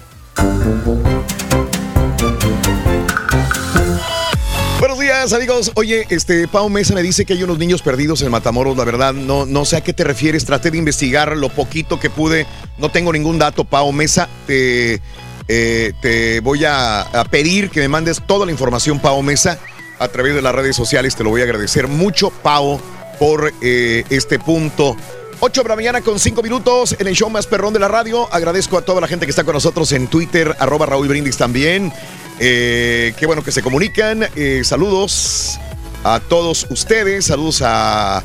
Buenos 4.80 5.00
días, 5.00 5.34
amigos. 5.34 5.72
Oye, 5.76 6.06
este 6.10 6.48
Pau 6.48 6.70
Mesa 6.70 6.94
me 6.94 7.02
dice 7.02 7.26
que 7.26 7.34
hay 7.34 7.44
unos 7.44 7.58
niños 7.58 7.82
perdidos 7.82 8.22
en 8.22 8.32
Matamoros. 8.32 8.78
La 8.78 8.84
verdad, 8.84 9.14
no, 9.14 9.45
no 9.45 9.66
sé 9.66 9.78
a 9.78 9.82
qué 9.82 9.94
te 9.94 10.04
refieres. 10.04 10.45
Traté 10.45 10.72
de 10.72 10.78
investigar 10.78 11.36
lo 11.38 11.50
poquito 11.50 12.00
que 12.00 12.10
pude. 12.10 12.45
No 12.78 12.90
tengo 12.90 13.14
ningún 13.14 13.40
dato, 13.40 13.64
Pau 13.64 13.91
Mesa. 13.94 14.28
Te, 14.45 15.00
eh, 15.48 15.94
te 16.02 16.41
voy 16.41 16.66
a, 16.66 17.02
a 17.02 17.24
pedir 17.26 17.70
que 17.70 17.80
me 17.80 17.88
mandes 17.88 18.22
toda 18.26 18.45
la 18.45 18.52
información, 18.52 19.00
Pau 19.00 19.22
Mesa, 19.22 19.58
a 20.00 20.08
través 20.10 20.36
de 20.36 20.41
las 20.41 20.54
redes 20.54 20.76
sociales. 20.76 21.16
Te 21.16 21.24
lo 21.24 21.30
voy 21.30 21.41
a 21.41 21.45
agradecer 21.45 21.88
mucho, 21.88 22.30
Pau, 22.30 22.80
por 23.20 23.54
eh, 23.62 24.04
este 24.10 24.38
punto. 24.38 24.98
8 25.45 25.64
de 25.64 25.68
la 25.68 25.76
mañana 25.76 25.99
con 25.99 26.22
5 26.22 26.41
minutos 26.41 26.95
en 26.98 27.06
el 27.06 27.15
show 27.15 27.30
más 27.30 27.48
perrón 27.48 27.74
de 27.74 27.80
la 27.80 27.90
radio. 27.90 28.34
Agradezco 28.34 28.78
a 28.78 28.82
toda 28.82 29.02
la 29.02 29.10
gente 29.10 29.26
que 29.26 29.32
está 29.32 29.44
con 29.44 29.53
nosotros 29.53 29.91
en 29.91 30.07
Twitter, 30.07 30.56
arroba 30.57 30.86
Raúl 30.86 31.10
Brindis 31.10 31.36
también. 31.36 31.91
Eh, 32.40 33.14
qué 33.20 33.26
bueno 33.26 33.44
que 33.44 33.52
se 33.52 33.61
comunican. 33.61 34.26
Eh, 34.38 34.61
saludos 34.64 35.60
a 36.06 36.22
todos 36.22 36.65
ustedes. 36.70 37.26
Saludos 37.26 37.61
a, 37.61 38.24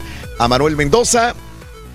Manuel 0.48 0.76
Mendoza. 0.76 1.34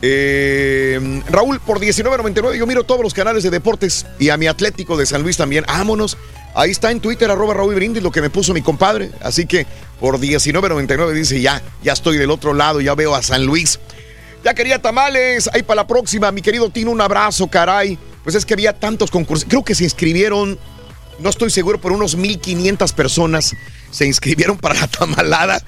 Eh, 0.02 1.22
Raúl, 1.30 1.62
por 1.62 1.80
19.99 1.80 2.58
yo 2.58 2.68
miro 2.68 2.84
todos 2.84 3.02
los 3.02 3.14
canales 3.14 3.44
de 3.44 3.50
deportes 3.50 4.06
y 4.20 4.28
a 4.28 4.36
mi 4.36 4.48
Atlético 4.48 4.98
de 4.98 5.06
San 5.06 5.22
Luis 5.22 5.38
también. 5.38 5.64
Vámonos. 5.66 6.18
Ahí 6.54 6.72
está 6.72 6.91
en 6.91 7.00
Twitter, 7.00 7.32
arroba 7.32 7.54
Raúl 7.54 7.76
Brindis, 7.76 8.04
lo 8.04 8.12
que 8.12 8.20
me 8.20 8.30
puso 8.30 8.54
mi 8.54 8.62
compadre. 8.62 9.10
Así 9.22 9.45
que 9.45 9.66
por 10.02 10.20
19.99 10.20 11.14
dice 11.14 11.40
ya, 11.40 11.62
ya 11.82 11.94
estoy 11.94 12.18
del 12.18 12.30
otro 12.30 12.54
lado, 12.54 12.82
ya 12.82 12.94
veo 12.94 13.16
a 13.16 13.24
San 13.24 13.45
Luis. 13.45 13.80
Ya 14.44 14.53
quería 14.53 14.82
tamales, 14.82 15.49
ahí 15.53 15.64
para 15.64 15.82
la 15.82 15.88
próxima. 15.88 16.32
Mi 16.32 16.41
querido 16.41 16.70
Tino, 16.70 16.91
un 16.91 16.99
abrazo, 16.99 17.48
caray. 17.48 17.98
Pues 18.24 18.36
es 18.36 18.45
que 18.45 18.53
había 18.53 18.74
tantos 18.74 19.10
concursos. 19.10 19.48
Creo 19.48 19.64
que 19.64 19.74
se 19.74 19.86
inscribieron, 19.86 20.60
no 21.20 21.30
estoy 21.30 21.49
seguro, 21.49 21.80
por 21.80 21.94
unos 21.94 22.15
1500 22.15 22.91
personas 22.94 23.56
se 23.90 24.06
inscribieron 24.06 24.57
para 24.57 24.76
la 24.76 24.88
tamalada. 24.88 25.61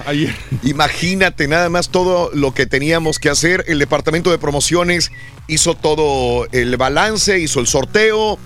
Imagínate 0.63 1.47
nada 1.47 1.69
más 1.69 1.89
todo 1.89 2.31
lo 2.33 2.53
que 2.53 2.65
teníamos 2.65 3.19
que 3.19 3.29
hacer. 3.29 3.63
El 3.67 3.79
departamento 3.79 4.31
de 4.31 4.39
promociones 4.39 5.11
hizo 5.47 5.75
todo 5.75 6.47
el 6.51 6.75
balance, 6.75 7.39
hizo 7.39 7.61
el 7.61 7.67
sorteo, 7.67 8.37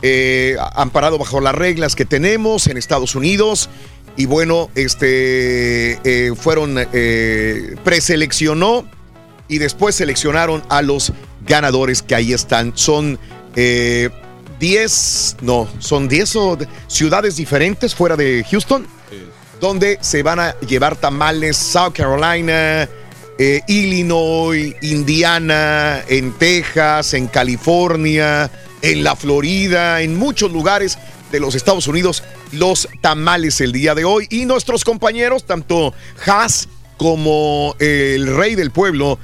eh, 0.00 0.56
amparado 0.74 1.18
bajo 1.18 1.40
las 1.40 1.54
reglas 1.54 1.94
que 1.94 2.04
tenemos 2.06 2.68
en 2.68 2.78
Estados 2.78 3.14
Unidos. 3.14 3.68
Y 4.16 4.26
bueno, 4.26 4.70
este 4.76 5.98
eh, 6.04 6.32
fueron 6.36 6.76
eh, 6.92 7.74
preseleccionó 7.84 8.86
y 9.54 9.58
después 9.58 9.94
seleccionaron 9.94 10.64
a 10.68 10.82
los 10.82 11.12
ganadores 11.46 12.02
que 12.02 12.16
ahí 12.16 12.32
están. 12.32 12.72
Son 12.74 13.20
eh, 13.54 14.10
10, 14.58 15.36
no, 15.42 15.68
son 15.78 16.08
10 16.08 16.36
o 16.36 16.56
de- 16.56 16.66
ciudades 16.88 17.36
diferentes 17.36 17.94
fuera 17.94 18.16
de 18.16 18.44
Houston, 18.50 18.84
donde 19.60 19.98
se 20.00 20.24
van 20.24 20.40
a 20.40 20.58
llevar 20.60 20.96
tamales 20.96 21.56
South 21.56 21.92
Carolina, 21.94 22.88
eh, 23.38 23.60
Illinois, 23.68 24.74
Indiana, 24.82 26.02
en 26.08 26.32
Texas, 26.32 27.14
en 27.14 27.28
California, 27.28 28.50
en 28.82 29.04
la 29.04 29.14
Florida, 29.14 30.02
en 30.02 30.18
muchos 30.18 30.50
lugares 30.50 30.98
de 31.30 31.38
los 31.38 31.54
Estados 31.54 31.86
Unidos, 31.86 32.24
los 32.50 32.88
tamales 33.00 33.60
el 33.60 33.70
día 33.70 33.94
de 33.94 34.04
hoy. 34.04 34.26
Y 34.30 34.46
nuestros 34.46 34.84
compañeros, 34.84 35.44
tanto 35.44 35.94
Haas 36.26 36.68
como 36.96 37.74
el 37.80 38.36
rey 38.36 38.54
del 38.54 38.70
pueblo, 38.70 39.18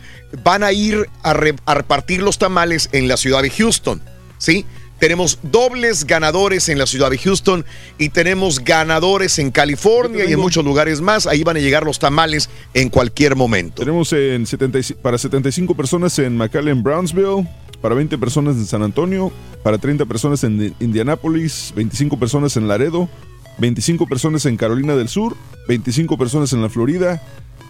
van 0.44 0.62
a 0.62 0.73
ir 0.73 1.07
a, 1.23 1.32
re- 1.32 1.55
a 1.66 1.74
repartir 1.74 2.23
los 2.23 2.39
tamales 2.39 2.89
en 2.93 3.09
la 3.09 3.16
ciudad 3.16 3.43
de 3.43 3.51
Houston. 3.51 4.01
¿Sí? 4.39 4.65
Tenemos 4.98 5.39
dobles 5.43 6.07
ganadores 6.07 6.69
en 6.69 6.78
la 6.78 6.86
ciudad 6.86 7.11
de 7.11 7.16
Houston 7.16 7.65
y 7.97 8.11
tenemos 8.11 8.61
ganadores 8.62 9.39
en 9.39 9.51
California 9.51 10.27
y 10.27 10.35
en 10.35 10.39
muchos 10.40 10.62
lugares 10.62 11.01
más. 11.01 11.27
Ahí 11.27 11.43
van 11.43 11.57
a 11.57 11.61
llegar 11.61 11.85
los 11.85 11.98
tamales 11.98 12.51
en 12.74 12.90
cualquier 12.90 13.35
momento. 13.35 13.81
Tenemos 13.81 14.12
en 14.12 14.47
75 14.47 15.01
para 15.01 15.16
75 15.16 15.74
personas 15.74 16.19
en 16.19 16.36
McAllen, 16.36 16.82
Brownsville, 16.82 17.48
para 17.81 17.94
20 17.94 18.19
personas 18.19 18.57
en 18.57 18.66
San 18.66 18.82
Antonio, 18.82 19.32
para 19.62 19.78
30 19.78 20.05
personas 20.05 20.44
en 20.44 20.74
Indianápolis, 20.81 21.73
25 21.77 22.19
personas 22.19 22.59
en 22.59 22.69
Laredo, 22.69 23.09
25 23.57 24.07
personas 24.07 24.44
en 24.44 24.59
Carolina 24.59 24.97
del 24.97 25.09
Sur, 25.09 25.35
25 25.66 26.19
personas 26.19 26.52
en 26.52 26.61
la 26.61 26.69
Florida, 26.69 27.23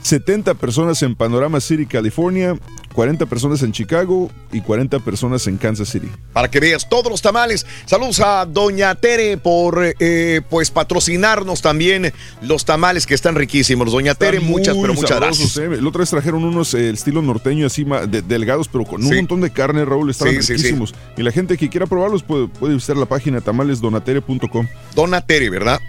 70 0.03 0.55
personas 0.55 1.03
en 1.03 1.15
Panorama 1.15 1.61
City, 1.61 1.87
California, 1.87 2.57
40 2.95 3.27
personas 3.27 3.63
en 3.63 3.73
Chicago 3.73 4.31
y 4.53 4.61
40 4.61 4.99
personas 5.01 5.47
en 5.47 5.57
Kansas 5.57 5.89
City. 5.89 6.09
para 6.33 6.51
que 6.51 6.61
veas 6.61 6.89
todos 6.89 7.11
los 7.11 7.23
tamales. 7.23 7.67
Saludos 7.87 8.21
a 8.21 8.45
Doña 8.47 8.95
Tere 8.95 9.37
por 9.37 9.95
eh, 9.99 10.41
pues 10.51 10.71
patrocinarnos 10.71 11.63
también 11.63 12.13
los 12.43 12.65
tamales 12.65 13.07
que 13.07 13.15
están 13.15 13.35
riquísimos. 13.37 13.93
Doña 13.93 14.15
Tere, 14.15 14.41
muchas, 14.41 14.77
pero 14.81 14.95
muchas 14.95 15.11
sabrosos, 15.11 15.57
gracias. 15.57 15.79
eh. 15.79 15.83
La 15.83 15.89
otra 15.89 16.01
vez 16.01 16.11
trajeron 16.11 16.45
unos 16.45 16.75
eh, 16.75 16.91
estilo 16.91 17.23
norteño 17.23 17.67
así 17.67 17.85
de- 18.09 18.23
delgados, 18.23 18.69
pero 18.69 18.85
con 18.85 19.05
un 19.05 19.15
montón 19.15 19.41
de 19.41 19.51
carne, 19.51 19.85
Raúl, 19.85 20.11
estaban 20.11 20.41
Sí, 20.43 20.53
riquísimos. 20.55 20.95
Y 21.17 21.23
la 21.23 21.31
gente 21.33 21.57
que 21.57 21.69
quiera 21.69 21.87
probarlos 21.87 22.23
puede, 22.23 22.49
puede 22.49 22.75
visitar 22.75 22.97
la 22.97 23.07
página 23.07 23.41
tamalesdonatere.com. 23.41 24.67
Doña 24.95 25.21
Tere, 25.25 25.49
¿verdad? 25.51 25.81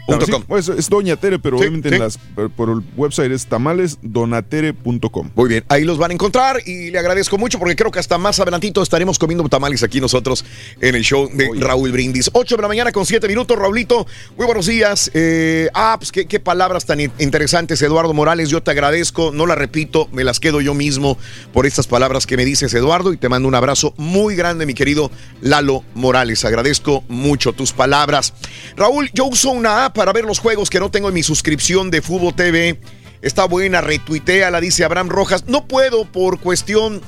Pues, 0.48 0.68
es 0.70 0.90
Doña 0.90 1.16
Tere, 1.16 1.40
pero 1.40 1.58
obviamente 1.58 1.90
en 1.90 2.00
las, 2.00 2.18
por, 2.18 2.50
por 2.52 2.70
el 2.70 2.82
website 2.96 3.32
es 3.32 3.46
tamalesdonatere.com. 3.48 5.30
Muy 5.36 5.50
bien, 5.50 5.64
ahí 5.70 5.84
los 5.84 5.98
van 5.98 6.12
a 6.12 6.14
encontrar 6.14 6.58
y 6.66 6.91
y 6.92 6.94
le 6.94 7.00
agradezco 7.00 7.38
mucho 7.38 7.58
porque 7.58 7.76
creo 7.78 7.90
que 7.90 8.00
hasta 8.00 8.18
más 8.18 8.38
adelantito 8.42 8.84
estaremos 8.84 9.18
comiendo 9.18 9.48
tamales 9.48 9.82
aquí 9.82 10.02
nosotros 10.02 10.44
en 10.82 10.94
el 10.96 11.04
show 11.04 11.30
de 11.34 11.50
Raúl 11.58 11.90
Brindis. 11.94 12.30
8 12.34 12.58
de 12.58 12.62
la 12.62 12.68
mañana 12.68 12.92
con 12.92 13.06
7 13.06 13.30
minutos, 13.30 13.58
Raulito. 13.58 14.06
Muy 14.36 14.46
buenos 14.46 14.66
días. 14.66 15.10
Eh, 15.14 15.70
ah, 15.74 15.96
pues 15.98 16.12
qué, 16.12 16.26
qué 16.28 16.42
palabras 16.42 16.86
tan 16.86 17.00
in- 17.00 17.12
interesantes, 17.18 17.82
Eduardo 17.82 18.14
Morales. 18.14 18.50
Yo 18.50 18.62
te 18.62 18.72
agradezco, 18.72 19.32
no 19.34 19.46
las 19.46 19.58
repito, 19.58 20.10
me 20.12 20.26
las 20.26 20.42
quedo 20.42 20.60
yo 20.60 20.74
mismo 20.74 21.18
por 21.54 21.66
estas 21.66 21.88
palabras 21.88 22.28
que 22.28 22.36
me 22.36 22.44
dices, 22.44 22.74
Eduardo, 22.74 23.14
y 23.14 23.18
te 23.18 23.30
mando 23.30 23.48
un 23.48 23.56
abrazo 23.56 23.94
muy 23.96 24.36
grande, 24.36 24.66
mi 24.66 24.74
querido 24.74 25.12
Lalo 25.40 25.86
Morales. 25.94 26.44
Agradezco 26.44 27.06
mucho 27.08 27.54
tus 27.54 27.72
palabras. 27.72 28.34
Raúl, 28.76 29.10
yo 29.14 29.26
uso 29.28 29.52
una 29.52 29.86
app 29.86 29.96
para 29.96 30.12
ver 30.12 30.26
los 30.26 30.40
juegos 30.40 30.70
que 30.70 30.82
no 30.82 30.92
tengo 30.92 31.08
en 31.08 31.14
mi 31.14 31.24
suscripción 31.24 31.90
de 31.90 32.02
Fútbol 32.02 32.36
TV. 32.36 32.78
Está 33.22 33.46
buena, 33.46 33.82
retuitea, 33.82 34.50
la 34.50 34.60
dice 34.60 34.84
Abraham 34.84 35.10
Rojas. 35.10 35.46
No 35.48 35.68
puedo 35.68 36.06
por 36.06 36.40
cuestión 36.40 37.02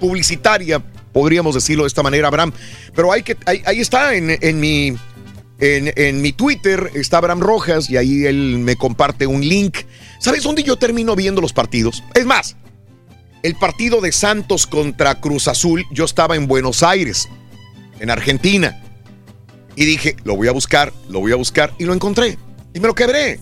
publicitaria, 0.00 0.82
podríamos 1.12 1.54
decirlo 1.54 1.84
de 1.84 1.88
esta 1.88 2.02
manera, 2.02 2.28
Abraham. 2.28 2.52
Pero 2.94 3.12
hay 3.12 3.22
que, 3.22 3.36
ahí, 3.46 3.80
está 3.80 4.14
en, 4.14 4.38
en 4.40 4.60
mi, 4.60 4.96
en, 5.58 5.92
en 5.96 6.22
mi 6.22 6.32
Twitter, 6.32 6.90
está 6.94 7.18
Abraham 7.18 7.40
Rojas 7.40 7.90
y 7.90 7.96
ahí 7.96 8.24
él 8.24 8.58
me 8.58 8.76
comparte 8.76 9.26
un 9.26 9.46
link. 9.46 9.78
¿Sabes 10.20 10.42
dónde 10.42 10.62
yo 10.62 10.76
termino 10.76 11.14
viendo 11.14 11.40
los 11.40 11.52
partidos? 11.52 12.02
Es 12.14 12.24
más, 12.24 12.56
el 13.42 13.54
partido 13.56 14.00
de 14.00 14.12
Santos 14.12 14.66
contra 14.66 15.20
Cruz 15.20 15.48
Azul, 15.48 15.84
yo 15.92 16.04
estaba 16.04 16.34
en 16.36 16.46
Buenos 16.46 16.82
Aires, 16.82 17.28
en 18.00 18.10
Argentina. 18.10 18.82
Y 19.76 19.84
dije, 19.84 20.16
lo 20.24 20.34
voy 20.34 20.48
a 20.48 20.52
buscar, 20.52 20.92
lo 21.10 21.20
voy 21.20 21.32
a 21.32 21.36
buscar 21.36 21.72
y 21.78 21.84
lo 21.84 21.92
encontré. 21.92 22.38
Y 22.72 22.80
me 22.80 22.88
lo 22.88 22.94
quebré. 22.94 23.38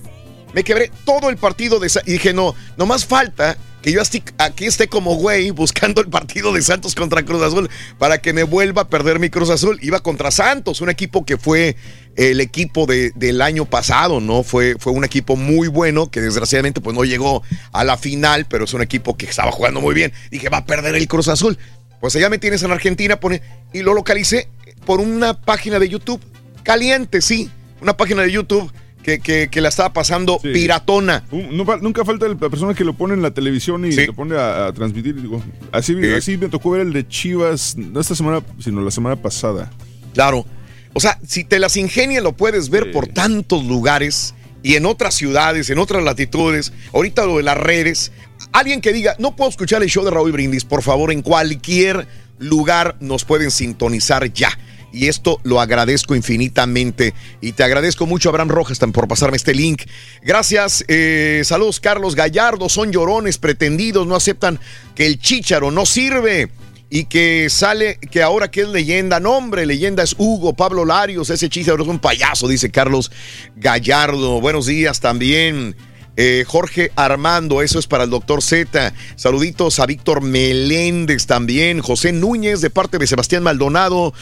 Me 0.55 0.64
quebré 0.64 0.90
todo 1.05 1.31
el 1.31 1.36
partido 1.36 1.78
de 1.81 1.89
Sa- 1.89 2.02
Y 2.06 2.12
dije, 2.12 2.32
no, 2.32 2.55
no 2.76 2.86
más 2.86 3.05
falta 3.05 3.56
que 3.82 3.93
yo 3.93 4.01
aquí 4.39 4.64
esté 4.64 4.89
como 4.89 5.16
güey 5.16 5.51
buscando 5.51 6.01
el 6.01 6.09
partido 6.09 6.55
de 6.55 6.62
Santos 6.62 6.94
contra 6.94 7.22
Cruz 7.22 7.43
Azul 7.43 7.68
para 7.98 8.16
que 8.22 8.32
me 8.32 8.43
vuelva 8.43 8.82
a 8.82 8.89
perder 8.89 9.18
mi 9.18 9.28
Cruz 9.28 9.51
Azul. 9.51 9.78
Iba 9.82 10.01
contra 10.01 10.31
Santos, 10.31 10.81
un 10.81 10.89
equipo 10.89 11.26
que 11.26 11.36
fue 11.36 11.76
el 12.16 12.40
equipo 12.40 12.86
de- 12.86 13.12
del 13.14 13.43
año 13.43 13.66
pasado, 13.66 14.20
¿no? 14.20 14.43
Fue, 14.43 14.76
fue 14.78 14.93
un 14.94 15.05
equipo 15.05 15.36
muy 15.36 15.68
bueno 15.68 16.10
que 16.10 16.22
desgraciadamente 16.22 16.81
pues 16.81 16.97
no 16.97 17.05
llegó 17.05 17.43
a 17.72 17.85
la 17.85 17.98
final, 17.98 18.47
pero 18.48 18.64
es 18.64 18.72
un 18.72 18.81
equipo 18.81 19.18
que 19.18 19.26
estaba 19.26 19.52
jugando 19.52 19.82
muy 19.82 19.94
bien. 19.94 20.12
Dije, 20.31 20.48
va 20.48 20.59
a 20.59 20.64
perder 20.64 20.94
el 20.94 21.06
Cruz 21.06 21.28
Azul. 21.28 21.59
Pues 22.01 22.16
allá 22.16 22.31
me 22.31 22.39
tienes 22.39 22.62
en 22.62 22.70
Argentina, 22.70 23.20
pone, 23.20 23.43
y 23.74 23.82
lo 23.82 23.93
localicé 23.93 24.48
por 24.86 25.01
una 25.01 25.35
página 25.39 25.78
de 25.78 25.89
YouTube. 25.90 26.22
Caliente, 26.62 27.20
sí. 27.20 27.51
Una 27.82 27.97
página 27.97 28.22
de 28.22 28.32
YouTube 28.32 28.72
que, 29.05 29.20
que- 29.20 29.48
que 29.51 29.60
la 29.60 29.68
estaba 29.68 29.93
pasando 29.93 30.39
piratona. 30.40 31.24
No 31.52 31.64
fa- 31.64 31.76
nunca 31.76 32.05
falta 32.05 32.26
la 32.26 32.35
persona 32.36 32.74
que 32.74 32.82
lo 32.85 32.94
pone 32.94 33.14
en 33.14 33.22
la 33.22 33.31
televisión 33.32 33.85
y 33.85 33.93
Sí. 33.93 34.06
lo 34.06 34.14
pone 34.14 34.36
a, 34.36 34.66
a 34.66 34.72
transmitir. 34.72 35.20
Digo, 35.20 35.43
así, 35.70 35.94
Sí. 35.94 36.10
así 36.12 36.36
me 36.39 36.48
tocó 36.48 36.70
ver 36.70 36.81
el 36.81 36.93
de 36.93 37.06
Chivas, 37.06 37.76
no 37.76 38.01
esta 38.01 38.14
semana, 38.14 38.43
sino 38.59 38.81
la 38.81 38.90
semana 38.90 39.16
pasada. 39.16 39.70
Claro. 40.14 40.47
O 40.94 41.01
sea, 41.01 41.18
si 41.26 41.44
te 41.44 41.59
las 41.59 41.76
ingenias 41.76 42.22
lo 42.22 42.32
puedes 42.32 42.70
ver 42.70 42.90
por 42.93 43.06
tantos 43.09 43.64
lugares 43.64 44.35
y 44.62 44.76
en 44.76 44.86
otras 44.86 45.14
ciudades, 45.14 45.68
en 45.68 45.78
otras 45.78 46.02
latitudes. 46.02 46.72
Ahorita 46.94 47.26
lo 47.26 47.36
de 47.36 47.43
las 47.43 47.59
redes. 47.59 48.10
Alguien 48.52 48.81
que 48.81 48.93
diga, 48.93 49.14
no 49.18 49.36
puedo 49.36 49.51
escuchar 49.51 49.82
el 49.82 49.89
show 49.90 50.05
de 50.05 50.10
Raúl 50.10 50.32
Brindis, 50.32 50.64
por 50.64 50.82
favor, 50.82 51.12
en 51.12 51.20
cualquier 51.22 52.06
lugar 52.39 52.97
nos 53.01 53.24
pueden 53.24 53.51
sintonizar 53.51 54.32
ya. 54.32 54.51
Y 54.94 55.08
esto 55.08 55.40
lo 55.42 55.60
agradezco 55.60 56.14
infinitamente. 56.14 57.14
Y 57.40 57.52
te 57.52 57.64
agradezco 57.64 58.06
mucho, 58.06 58.28
Abraham 58.28 58.48
Rojas, 58.48 58.78
por 58.92 59.08
pasarme 59.08 59.36
este 59.36 59.54
link. 59.54 59.82
Gracias. 60.22 60.84
eh, 60.88 61.42
saludos, 61.44 61.80
Carlos 61.80 62.14
Gallardo. 62.14 62.68
Son 62.68 62.92
llorones 62.92 63.38
pretendidos, 63.38 64.06
no 64.06 64.14
aceptan 64.14 64.60
que 64.94 65.06
el 65.06 65.18
chícharo 65.18 65.70
no 65.70 65.84
sirve 65.84 66.48
y 66.90 67.06
que 67.06 67.48
sale, 67.50 67.98
que 67.98 68.22
ahora 68.22 68.52
que 68.52 68.60
es 68.60 68.68
leyenda, 68.68 69.18
no 69.18 69.32
hombre, 69.32 69.66
leyenda 69.66 70.04
es 70.04 70.14
Hugo, 70.16 70.52
Pablo 70.52 70.84
Larios, 70.84 71.28
ese 71.28 71.48
chícharo 71.48 71.82
es 71.82 71.88
un 71.88 71.98
payaso, 71.98 72.46
dice 72.46 72.70
Carlos 72.70 73.10
Gallardo. 73.56 74.40
Buenos 74.40 74.66
días 74.66 75.00
también. 75.00 75.74
Eh, 76.16 76.44
Jorge 76.46 76.92
Armando, 76.94 77.62
eso 77.62 77.80
es 77.80 77.88
para 77.88 78.04
el 78.04 78.10
doctor 78.10 78.40
Z. 78.40 78.94
Saluditos 79.16 79.80
a 79.80 79.86
Víctor 79.86 80.20
Meléndez 80.20 81.26
también. 81.26 81.80
José 81.80 82.12
Núñez 82.12 82.60
de 82.60 82.70
parte 82.70 82.98
de 82.98 83.06
Sebastián 83.08 83.42
Maldonado. 83.42 84.14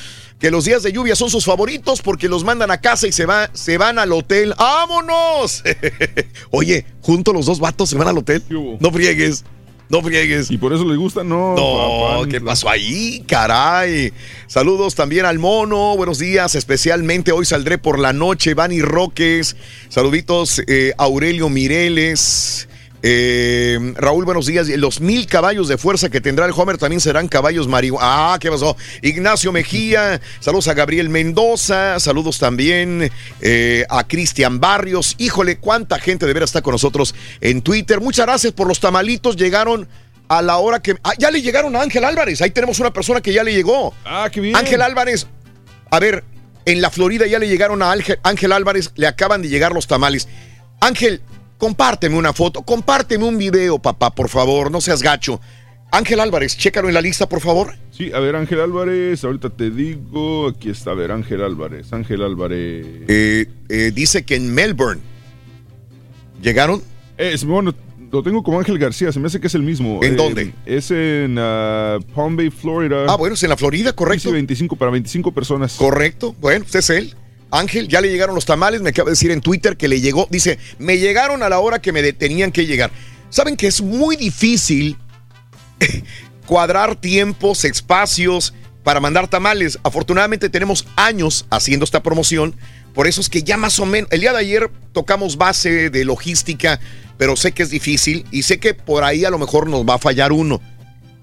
Que 0.43 0.51
los 0.51 0.65
días 0.65 0.83
de 0.83 0.91
lluvia 0.91 1.15
son 1.15 1.31
sus 1.31 1.45
favoritos 1.45 2.03
porque 2.03 2.29
los 2.29 2.43
mandan 2.43 2.73
a 2.73 2.81
casa 2.81 3.07
y 3.07 3.13
se, 3.13 3.27
va, 3.27 3.49
se 3.53 3.79
van 3.79 4.01
al 4.01 4.11
hotel. 4.11 4.57
¡Vámonos! 4.59 5.63
Oye, 6.51 6.85
juntos 7.01 7.33
los 7.33 7.47
dos 7.47 7.61
vatos 7.61 7.91
se 7.91 7.97
van 7.97 8.09
al 8.09 8.19
hotel. 8.19 8.43
No 8.81 8.91
friegues. 8.91 9.45
No 9.89 10.03
friegues. 10.03 10.51
Y 10.51 10.59
por 10.59 10.73
eso 10.73 10.85
les 10.85 10.99
gusta, 10.99 11.23
no. 11.23 11.55
No, 11.55 12.19
papá, 12.19 12.29
¿qué 12.29 12.41
pasó 12.41 12.69
ahí? 12.69 13.25
Caray. 13.29 14.13
Saludos 14.49 14.97
también 14.97 15.27
al 15.27 15.39
mono. 15.39 15.97
Buenos 15.97 16.19
días. 16.19 16.57
Especialmente 16.57 17.31
hoy 17.31 17.45
saldré 17.45 17.79
por 17.79 18.01
la 18.01 18.13
noche. 18.13 18.55
Vani 18.55 18.83
Roques. 18.83 19.55
Saluditos 19.91 20.61
eh, 20.67 20.93
Aurelio 20.99 21.51
Mireles. 21.51 22.67
Eh, 23.05 23.95
Raúl, 23.97 24.25
buenos 24.25 24.47
días. 24.47 24.69
Los 24.69 25.01
mil 25.01 25.27
caballos 25.27 25.67
de 25.67 25.77
fuerza 25.77 26.09
que 26.09 26.21
tendrá 26.21 26.47
el 26.47 26.53
Homer 26.55 26.79
también 26.79 27.01
serán 27.01 27.27
caballos 27.27 27.67
marihuana. 27.67 28.35
Ah, 28.35 28.39
¿qué 28.41 28.49
pasó? 28.49 28.77
Ignacio 29.03 29.51
Mejía. 29.51 30.21
Saludos 30.39 30.69
a 30.69 30.75
Gabriel 30.75 31.09
Mendoza. 31.09 31.99
Saludos 31.99 32.39
también 32.39 33.11
eh, 33.41 33.85
a 33.91 34.07
Cristian 34.07 34.61
Barrios. 34.61 35.17
Híjole, 35.19 35.59
cuánta 35.59 35.99
gente 35.99 36.27
de 36.27 36.33
veras 36.33 36.51
está 36.51 36.63
con 36.63 36.73
nosotros 36.73 37.15
en 37.41 37.63
Twitter. 37.63 38.01
Muchas 38.01 38.27
gracias 38.27 38.53
por 38.53 38.69
los 38.69 38.79
tamalitos. 38.79 39.37
Llegaron 39.37 39.89
a 40.29 40.41
la 40.41 40.59
hora 40.59 40.81
que. 40.81 40.97
Ah, 41.03 41.15
ya 41.19 41.33
le 41.33 41.43
llegaron 41.43 41.75
a 41.75 41.83
Ángel 41.83 42.05
Álvarez. 42.05 42.41
Ahí 42.41 42.51
tenemos 42.51 42.79
una 42.79 42.93
persona 42.93 43.21
que 43.21 43.33
ya 43.33 43.43
le 43.43 43.53
llegó. 43.53 43.93
Ah, 44.05 44.29
qué 44.33 44.41
bien. 44.41 44.55
Ángel 44.55 44.81
Álvarez. 44.81 45.27
A 45.91 45.99
ver, 45.99 46.25
en 46.65 46.81
la 46.81 46.91
Florida 46.91 47.27
ya 47.27 47.41
le 47.41 47.49
llegaron 47.49 47.83
a 47.83 47.91
Ángel, 47.91 48.21
Ángel 48.23 48.53
Álvarez. 48.53 48.93
Le 48.95 49.09
acaban 49.09 49.43
de 49.43 49.49
llegar 49.49 49.73
los 49.73 49.89
tamales. 49.89 50.29
Ángel, 50.81 51.21
compárteme 51.73 52.17
una 52.17 52.33
foto. 52.33 52.63
Compárteme 52.63 53.25
un 53.25 53.39
video, 53.39 53.79
papá, 53.79 54.13
por 54.13 54.29
favor. 54.29 54.69
No 54.73 54.81
seas 54.81 55.01
gacho. 55.01 55.41
Ángel 55.93 56.19
Álvarez, 56.19 56.57
chécalo 56.57 56.89
en 56.89 56.95
la 56.95 57.01
lista, 57.01 57.29
por 57.29 57.41
favor. 57.41 57.75
Sí, 57.93 58.11
a 58.13 58.19
ver, 58.19 58.35
Ángel 58.35 58.59
Álvarez, 58.61 59.23
ahorita 59.23 59.49
te 59.51 59.71
digo, 59.71 60.49
aquí 60.49 60.71
está, 60.71 60.91
a 60.91 60.95
ver, 60.95 61.13
Ángel 61.13 61.41
Álvarez, 61.41 61.93
Ángel 61.93 62.23
Álvarez. 62.23 62.85
Eh, 63.07 63.47
eh, 63.69 63.93
dice 63.95 64.25
que 64.25 64.35
en 64.35 64.53
Melbourne. 64.53 65.01
¿Llegaron? 66.43 66.83
Es, 67.17 67.45
bueno, 67.45 67.73
lo 68.11 68.23
tengo 68.25 68.43
como 68.43 68.59
Ángel 68.59 68.79
García, 68.79 69.13
se 69.13 69.21
me 69.21 69.29
hace 69.29 69.39
que 69.39 69.47
es 69.47 69.55
el 69.55 69.63
mismo. 69.63 70.01
¿En 70.03 70.15
Eh, 70.15 70.17
dónde? 70.17 70.53
Es 70.67 70.91
en 70.91 71.37
ah, 71.39 71.99
Palm 72.13 72.37
Bay, 72.37 72.51
Florida. 72.51 73.05
Ah, 73.09 73.17
bueno, 73.17 73.35
es 73.35 73.43
en 73.45 73.51
la 73.51 73.57
Florida, 73.57 73.93
correcto. 73.93 74.31
Sí, 74.31 74.33
25, 74.33 74.75
para 74.75 74.91
25 74.91 75.31
personas. 75.31 75.75
Correcto. 75.77 76.35
Bueno, 76.41 76.65
usted 76.65 76.81
es 76.81 76.91
él. 76.91 77.15
Ángel, 77.53 77.87
ya 77.87 78.01
le 78.01 78.09
llegaron 78.11 78.35
los 78.35 78.47
tamales, 78.47 78.81
me 78.81 78.91
acaba 78.91 79.07
de 79.07 79.13
decir 79.13 79.31
en 79.31 79.43
Twitter 79.43 79.77
que 79.77 79.87
le 79.87 80.01
llegó, 80.01 80.27
dice, 80.31 80.59
me 80.79 80.99
llegaron 80.99 81.43
a 81.43 81.49
la 81.49 81.61
hora 81.61 81.81
que 81.81 81.93
me 81.93 82.13
tenían 82.13 82.51
que 82.51 82.67
llegar. 82.67 82.91
Saben 83.29 83.57
que 83.57 83.67
es 83.67 83.83
muy 83.83 84.17
difícil 84.17 84.97
cuadrar 86.47 86.97
tiempos, 86.97 87.65
espacios 87.65 88.55
para 88.83 89.01
mandar 89.01 89.29
tamales. 89.29 89.79
Afortunadamente 89.85 90.49
tenemos 90.49 90.87
años 90.97 91.47
haciendo 91.51 91.85
esta 91.85 92.03
promoción, 92.03 92.57
por 92.95 93.07
eso 93.07 93.21
es 93.21 93.29
que 93.29 93.43
ya 93.43 93.57
más 93.57 93.79
o 93.79 93.87
menos, 93.87 94.11
el 94.13 94.21
día 94.21 94.33
de 94.33 94.39
ayer 94.39 94.71
tocamos 94.93 95.37
base 95.37 95.91
de 95.91 96.05
logística, 96.05 96.81
pero 97.17 97.37
sé 97.37 97.53
que 97.53 97.63
es 97.63 97.71
difícil 97.71 98.27
y 98.31 98.43
sé 98.43 98.59
que 98.61 98.75
por 98.75 99.05
ahí 99.05 99.25
a 99.25 99.31
lo 99.31 99.39
mejor 99.39 99.69
nos 99.69 99.85
va 99.87 99.95
a 99.95 99.99
fallar 99.99 100.33
uno. 100.33 100.61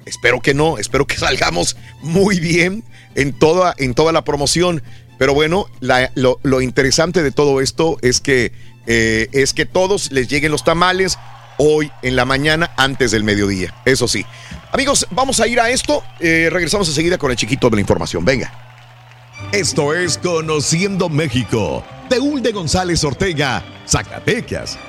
Espero 0.05 0.41
que 0.41 0.53
no, 0.53 0.77
espero 0.77 1.05
que 1.05 1.17
salgamos 1.17 1.75
muy 2.01 2.39
bien 2.39 2.83
en 3.15 3.33
toda, 3.33 3.75
en 3.77 3.93
toda 3.93 4.11
la 4.11 4.23
promoción. 4.23 4.81
Pero 5.19 5.35
bueno, 5.35 5.67
lo, 6.15 6.61
interesante 6.61 7.21
de 7.21 7.31
todo 7.31 7.61
esto 7.61 7.97
es 8.01 8.21
que, 8.21 8.51
eh, 8.87 9.27
es 9.33 9.53
que 9.53 9.65
todos 9.65 10.11
les 10.11 10.29
lleguen 10.29 10.51
los 10.51 10.63
tamales 10.63 11.19
hoy 11.57 11.91
en 12.01 12.15
la 12.15 12.25
mañana 12.25 12.71
antes 12.77 13.11
del 13.11 13.23
mediodía. 13.23 13.75
Eso 13.85 14.07
sí. 14.07 14.25
Amigos, 14.71 15.05
vamos 15.11 15.39
a 15.41 15.47
ir 15.47 15.59
a 15.59 15.69
esto. 15.69 16.01
Eh, 16.21 16.49
regresamos 16.51 16.87
enseguida 16.87 17.17
con 17.17 17.29
el 17.29 17.37
chiquito 17.37 17.69
de 17.69 17.75
la 17.75 17.81
información. 17.81 18.25
Venga. 18.25 18.51
Esto 19.51 19.93
es 19.93 20.17
Conociendo 20.17 21.09
México. 21.09 21.83
De 22.09 22.51
González 22.51 23.03
Ortega, 23.03 23.63
Zacatecas. 23.87 24.79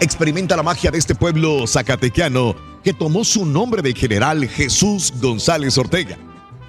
Experimenta 0.00 0.56
la 0.56 0.62
magia 0.62 0.90
de 0.90 0.98
este 0.98 1.14
pueblo 1.14 1.66
zacatequiano 1.66 2.56
que 2.82 2.94
tomó 2.94 3.24
su 3.24 3.44
nombre 3.44 3.82
de 3.82 3.92
general 3.92 4.48
Jesús 4.48 5.12
González 5.20 5.76
Ortega, 5.76 6.16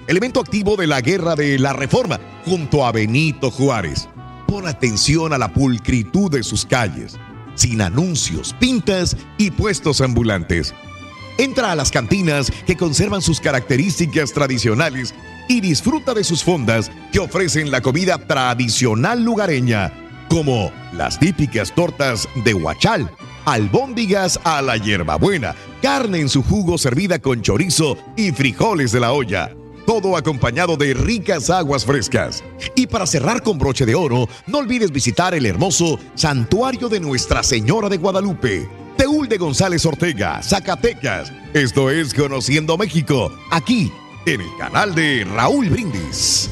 elemento 0.06 0.40
activo 0.40 0.76
de 0.76 0.86
la 0.86 1.00
guerra 1.00 1.34
de 1.34 1.58
la 1.58 1.72
reforma 1.72 2.20
junto 2.44 2.84
a 2.84 2.92
Benito 2.92 3.50
Juárez. 3.50 4.08
Pon 4.46 4.66
atención 4.66 5.32
a 5.32 5.38
la 5.38 5.52
pulcritud 5.52 6.30
de 6.30 6.42
sus 6.42 6.66
calles, 6.66 7.18
sin 7.54 7.80
anuncios, 7.80 8.54
pintas 8.58 9.16
y 9.38 9.50
puestos 9.50 10.00
ambulantes. 10.00 10.74
Entra 11.38 11.72
a 11.72 11.76
las 11.76 11.90
cantinas 11.90 12.50
que 12.66 12.76
conservan 12.76 13.22
sus 13.22 13.40
características 13.40 14.32
tradicionales 14.32 15.14
y 15.48 15.60
disfruta 15.60 16.14
de 16.14 16.24
sus 16.24 16.44
fondas 16.44 16.90
que 17.10 17.18
ofrecen 17.18 17.70
la 17.70 17.80
comida 17.80 18.18
tradicional 18.18 19.24
lugareña, 19.24 19.92
como 20.28 20.70
las 20.92 21.18
típicas 21.18 21.74
tortas 21.74 22.28
de 22.44 22.54
huachal, 22.54 23.10
albóndigas 23.44 24.38
a 24.44 24.62
la 24.62 24.76
hierbabuena, 24.76 25.54
carne 25.80 26.20
en 26.20 26.28
su 26.28 26.42
jugo 26.42 26.78
servida 26.78 27.18
con 27.18 27.42
chorizo 27.42 27.96
y 28.16 28.32
frijoles 28.32 28.92
de 28.92 29.00
la 29.00 29.12
olla. 29.12 29.50
Todo 29.86 30.16
acompañado 30.16 30.76
de 30.76 30.94
ricas 30.94 31.50
aguas 31.50 31.84
frescas. 31.84 32.44
Y 32.76 32.86
para 32.86 33.06
cerrar 33.06 33.42
con 33.42 33.58
broche 33.58 33.84
de 33.84 33.94
oro, 33.94 34.28
no 34.46 34.58
olvides 34.58 34.92
visitar 34.92 35.34
el 35.34 35.44
hermoso 35.44 35.98
Santuario 36.14 36.88
de 36.88 37.00
Nuestra 37.00 37.42
Señora 37.42 37.88
de 37.88 37.96
Guadalupe. 37.96 38.68
Teúl 38.96 39.28
de 39.28 39.38
González 39.38 39.84
Ortega, 39.84 40.40
Zacatecas. 40.42 41.32
Esto 41.52 41.90
es 41.90 42.14
Conociendo 42.14 42.78
México, 42.78 43.32
aquí 43.50 43.90
en 44.26 44.40
el 44.42 44.56
canal 44.58 44.94
de 44.94 45.26
Raúl 45.34 45.68
Brindis. 45.68 46.48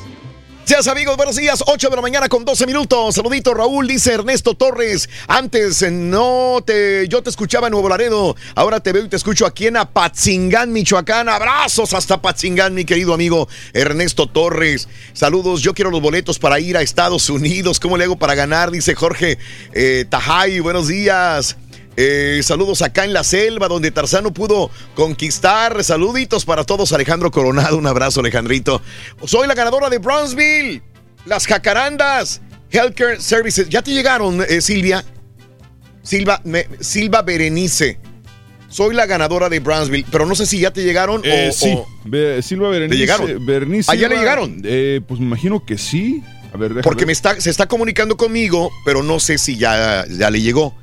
Seas 0.70 0.86
amigos, 0.86 1.16
buenos 1.16 1.34
días, 1.34 1.64
8 1.66 1.90
de 1.90 1.96
la 1.96 2.00
mañana 2.00 2.28
con 2.28 2.44
12 2.44 2.64
minutos. 2.64 3.16
Saludito 3.16 3.54
Raúl, 3.54 3.88
dice 3.88 4.12
Ernesto 4.12 4.54
Torres. 4.54 5.10
Antes 5.26 5.82
eh, 5.82 5.90
no 5.90 6.62
te, 6.64 7.08
yo 7.08 7.24
te 7.24 7.30
escuchaba 7.30 7.66
en 7.66 7.72
Nuevo 7.72 7.88
Laredo, 7.88 8.36
ahora 8.54 8.78
te 8.78 8.92
veo 8.92 9.04
y 9.04 9.08
te 9.08 9.16
escucho 9.16 9.46
aquí 9.46 9.66
en 9.66 9.76
Apatzingán, 9.76 10.72
Michoacán. 10.72 11.28
Abrazos 11.28 11.92
hasta 11.92 12.14
Apatzingán, 12.14 12.72
mi 12.72 12.84
querido 12.84 13.12
amigo 13.12 13.48
Ernesto 13.72 14.28
Torres. 14.28 14.86
Saludos, 15.12 15.60
yo 15.60 15.74
quiero 15.74 15.90
los 15.90 16.00
boletos 16.00 16.38
para 16.38 16.60
ir 16.60 16.76
a 16.76 16.82
Estados 16.82 17.30
Unidos. 17.30 17.80
¿Cómo 17.80 17.96
le 17.96 18.04
hago 18.04 18.16
para 18.16 18.36
ganar? 18.36 18.70
Dice 18.70 18.94
Jorge 18.94 19.38
eh, 19.72 20.06
Tajay, 20.08 20.60
buenos 20.60 20.86
días. 20.86 21.56
Eh, 21.96 22.40
saludos 22.42 22.82
acá 22.82 23.04
en 23.04 23.12
la 23.12 23.24
selva, 23.24 23.68
donde 23.68 23.90
Tarzano 23.90 24.32
pudo 24.32 24.70
conquistar. 24.94 25.82
Saluditos 25.84 26.44
para 26.44 26.64
todos, 26.64 26.92
Alejandro 26.92 27.30
Coronado. 27.30 27.76
Un 27.76 27.86
abrazo, 27.86 28.20
Alejandrito. 28.20 28.80
Soy 29.24 29.46
la 29.48 29.54
ganadora 29.54 29.90
de 29.90 29.98
Bronzeville. 29.98 30.82
Las 31.26 31.46
jacarandas. 31.46 32.40
Healthcare 32.70 33.20
Services. 33.20 33.68
¿Ya 33.68 33.82
te 33.82 33.90
llegaron, 33.92 34.42
eh, 34.48 34.60
Silvia? 34.60 35.04
Silva, 36.02 36.40
me- 36.44 36.66
Silva 36.80 37.22
Berenice. 37.22 37.98
Soy 38.68 38.94
la 38.94 39.04
ganadora 39.06 39.48
de 39.48 39.58
Brownsville, 39.58 40.06
pero 40.12 40.24
no 40.26 40.36
sé 40.36 40.46
si 40.46 40.60
ya 40.60 40.70
te 40.72 40.84
llegaron 40.84 41.22
Eh, 41.24 41.48
o, 41.50 41.52
sí, 41.52 41.74
o- 41.76 41.86
Be- 42.04 42.40
Silva 42.40 42.70
Berenice. 42.70 42.94
¿Le 42.94 43.00
llegaron? 43.00 43.44
Berenice 43.46 43.90
¿Ah, 43.90 43.96
le 43.96 44.08
llegaron? 44.08 44.62
eh, 44.64 45.00
pues 45.06 45.18
me 45.18 45.26
imagino 45.26 45.64
que 45.66 45.76
sí. 45.76 46.22
A 46.54 46.56
ver, 46.56 46.80
Porque 46.82 47.00
ver. 47.00 47.06
me 47.08 47.12
está, 47.12 47.40
se 47.40 47.50
está 47.50 47.66
comunicando 47.66 48.16
conmigo, 48.16 48.70
pero 48.84 49.02
no 49.02 49.18
sé 49.18 49.38
si 49.38 49.56
ya, 49.56 50.04
ya 50.08 50.30
le 50.30 50.40
llegó. 50.40 50.74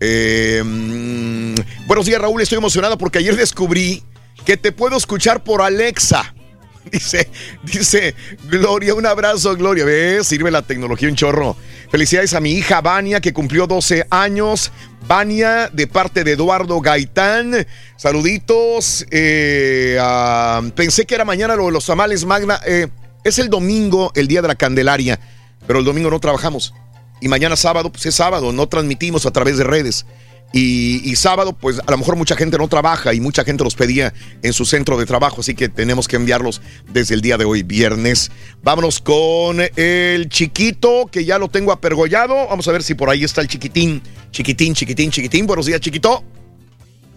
Eh, 0.00 0.62
mm, 0.64 1.86
buenos 1.86 2.06
días, 2.06 2.20
Raúl. 2.20 2.40
Estoy 2.40 2.58
emocionado 2.58 2.96
porque 2.96 3.18
ayer 3.18 3.36
descubrí 3.36 4.02
que 4.44 4.56
te 4.56 4.72
puedo 4.72 4.96
escuchar 4.96 5.44
por 5.44 5.62
Alexa. 5.62 6.34
Dice, 6.90 7.28
dice 7.62 8.14
Gloria, 8.48 8.94
un 8.94 9.04
abrazo, 9.04 9.54
Gloria. 9.54 9.84
¿Ves? 9.84 10.26
Sirve 10.26 10.50
la 10.50 10.62
tecnología 10.62 11.10
un 11.10 11.14
chorro. 11.14 11.54
Felicidades 11.90 12.32
a 12.32 12.40
mi 12.40 12.52
hija 12.52 12.80
Vania, 12.80 13.20
que 13.20 13.34
cumplió 13.34 13.66
12 13.66 14.06
años. 14.10 14.72
Vania, 15.06 15.68
de 15.72 15.86
parte 15.86 16.24
de 16.24 16.32
Eduardo 16.32 16.80
Gaitán. 16.80 17.66
Saluditos. 17.96 19.06
Eh, 19.10 19.98
ah, 20.00 20.62
pensé 20.74 21.04
que 21.04 21.14
era 21.14 21.26
mañana 21.26 21.54
lo 21.54 21.66
de 21.66 21.72
los 21.72 21.84
tamales 21.84 22.24
Magna. 22.24 22.58
Eh, 22.66 22.88
es 23.24 23.38
el 23.38 23.50
domingo, 23.50 24.10
el 24.14 24.26
día 24.26 24.40
de 24.40 24.48
la 24.48 24.54
Candelaria, 24.54 25.20
pero 25.66 25.80
el 25.80 25.84
domingo 25.84 26.10
no 26.10 26.18
trabajamos. 26.18 26.72
Y 27.20 27.28
mañana 27.28 27.56
sábado, 27.56 27.90
pues 27.90 28.06
es 28.06 28.14
sábado, 28.14 28.52
no 28.52 28.68
transmitimos 28.68 29.26
a 29.26 29.30
través 29.30 29.58
de 29.58 29.64
redes. 29.64 30.06
Y, 30.52 31.14
sábado, 31.14 31.52
pues 31.52 31.78
a 31.78 31.90
lo 31.90 31.98
mejor 31.98 32.16
mucha 32.16 32.34
gente 32.34 32.58
no 32.58 32.66
trabaja 32.66 33.14
y 33.14 33.20
mucha 33.20 33.44
gente 33.44 33.62
los 33.62 33.76
pedía 33.76 34.12
en 34.42 34.52
su 34.52 34.64
centro 34.64 34.98
de 34.98 35.06
trabajo, 35.06 35.42
así 35.42 35.54
que 35.54 35.68
tenemos 35.68 36.08
que 36.08 36.16
enviarlos 36.16 36.60
desde 36.88 37.14
el 37.14 37.20
día 37.20 37.38
de 37.38 37.44
hoy, 37.44 37.62
viernes. 37.62 38.32
Vámonos 38.62 39.00
con 39.00 39.60
el 39.76 40.28
chiquito, 40.28 41.08
que 41.10 41.24
ya 41.24 41.38
lo 41.38 41.48
tengo 41.48 41.70
apergollado. 41.70 42.48
Vamos 42.48 42.66
a 42.66 42.72
ver 42.72 42.82
si 42.82 42.94
por 42.94 43.10
ahí 43.10 43.22
está 43.22 43.42
el 43.42 43.48
chiquitín. 43.48 44.02
Chiquitín, 44.32 44.74
chiquitín, 44.74 45.12
chiquitín. 45.12 45.46
Buenos 45.46 45.66
días, 45.66 45.80
chiquito. 45.80 46.24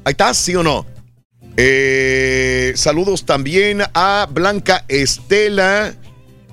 Ahí 0.04 0.12
estás, 0.12 0.38
¿sí 0.38 0.56
o 0.56 0.62
no? 0.62 0.86
Eh, 1.58 2.74
saludos 2.76 3.26
también 3.26 3.82
a 3.96 4.28
Blanca 4.30 4.86
Estela, 4.88 5.96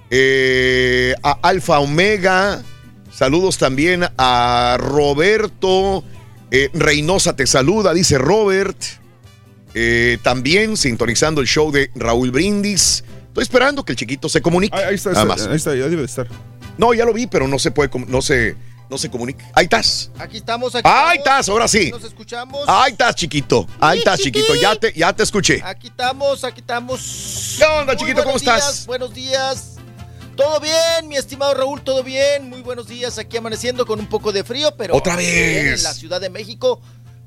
eh, 0.09 1.15
a 1.23 1.33
Alfa 1.43 1.81
Omega. 1.81 2.63
Saludos 3.13 3.59
también 3.59 4.05
a 4.17 4.77
Roberto 4.79 6.05
eh, 6.51 6.71
Reynosa 6.73 7.37
te 7.37 7.47
saluda, 7.47 7.95
dice 7.95 8.19
Robert. 8.19 8.77
Eh, 9.73 10.19
también 10.23 10.77
sintonizando 10.77 11.41
el 11.41 11.47
show 11.47 11.71
de 11.71 11.91
Raúl 11.95 12.31
Brindis. 12.33 13.05
Estoy 13.29 13.43
esperando 13.43 13.85
que 13.85 13.93
el 13.93 13.97
chiquito 13.97 14.29
se 14.29 14.43
comunique. 14.43 14.77
Ahí 14.77 14.97
está, 14.97 15.11
Nada 15.11 15.23
está, 15.23 15.35
más. 15.37 15.47
ahí 15.47 15.57
está, 15.57 15.71
ya 15.77 15.85
debe 15.85 15.99
de 15.99 16.05
estar. 16.07 16.27
No, 16.77 16.93
ya 16.93 17.05
lo 17.05 17.13
vi, 17.13 17.29
pero 17.29 17.47
no 17.47 17.59
se 17.59 17.71
puede, 17.71 17.89
no 18.09 18.21
se, 18.21 18.57
no 18.89 18.99
se 18.99 19.09
comunica. 19.09 19.49
Ahí 19.55 19.65
estás. 19.65 20.11
Aquí 20.19 20.39
estamos, 20.39 20.75
aquí 20.75 20.89
Ahí 20.89 21.19
estamos. 21.19 21.19
estás, 21.19 21.49
ahora 21.51 21.69
sí. 21.69 21.91
Nos 21.93 22.03
escuchamos. 22.03 22.65
Ahí 22.67 22.91
estás, 22.93 23.15
chiquito. 23.15 23.69
Ahí 23.79 23.99
estás, 23.99 24.19
chiquito. 24.19 24.55
Ya 24.57 24.75
te, 24.75 24.93
ya 24.93 25.13
te 25.13 25.23
escuché. 25.23 25.61
Aquí 25.65 25.87
estamos, 25.87 26.43
aquí 26.43 26.61
estamos. 26.61 27.55
¿Qué 27.59 27.65
onda, 27.65 27.93
Muy 27.93 27.97
chiquito? 27.97 28.25
¿Cómo 28.25 28.39
días, 28.39 28.59
estás? 28.59 28.87
buenos 28.87 29.15
días. 29.15 29.77
Todo 30.41 30.59
bien, 30.59 31.07
mi 31.07 31.17
estimado 31.19 31.53
Raúl, 31.53 31.83
todo 31.83 32.03
bien. 32.03 32.49
Muy 32.49 32.63
buenos 32.63 32.89
días 32.89 33.19
aquí 33.19 33.37
amaneciendo 33.37 33.85
con 33.85 34.01
un 34.01 34.07
poco 34.07 34.33
de 34.33 34.43
frío, 34.43 34.75
pero 34.75 34.97
Otra 34.97 35.15
vez. 35.15 35.77
en 35.77 35.83
la 35.83 35.93
Ciudad 35.93 36.19
de 36.19 36.31
México. 36.31 36.81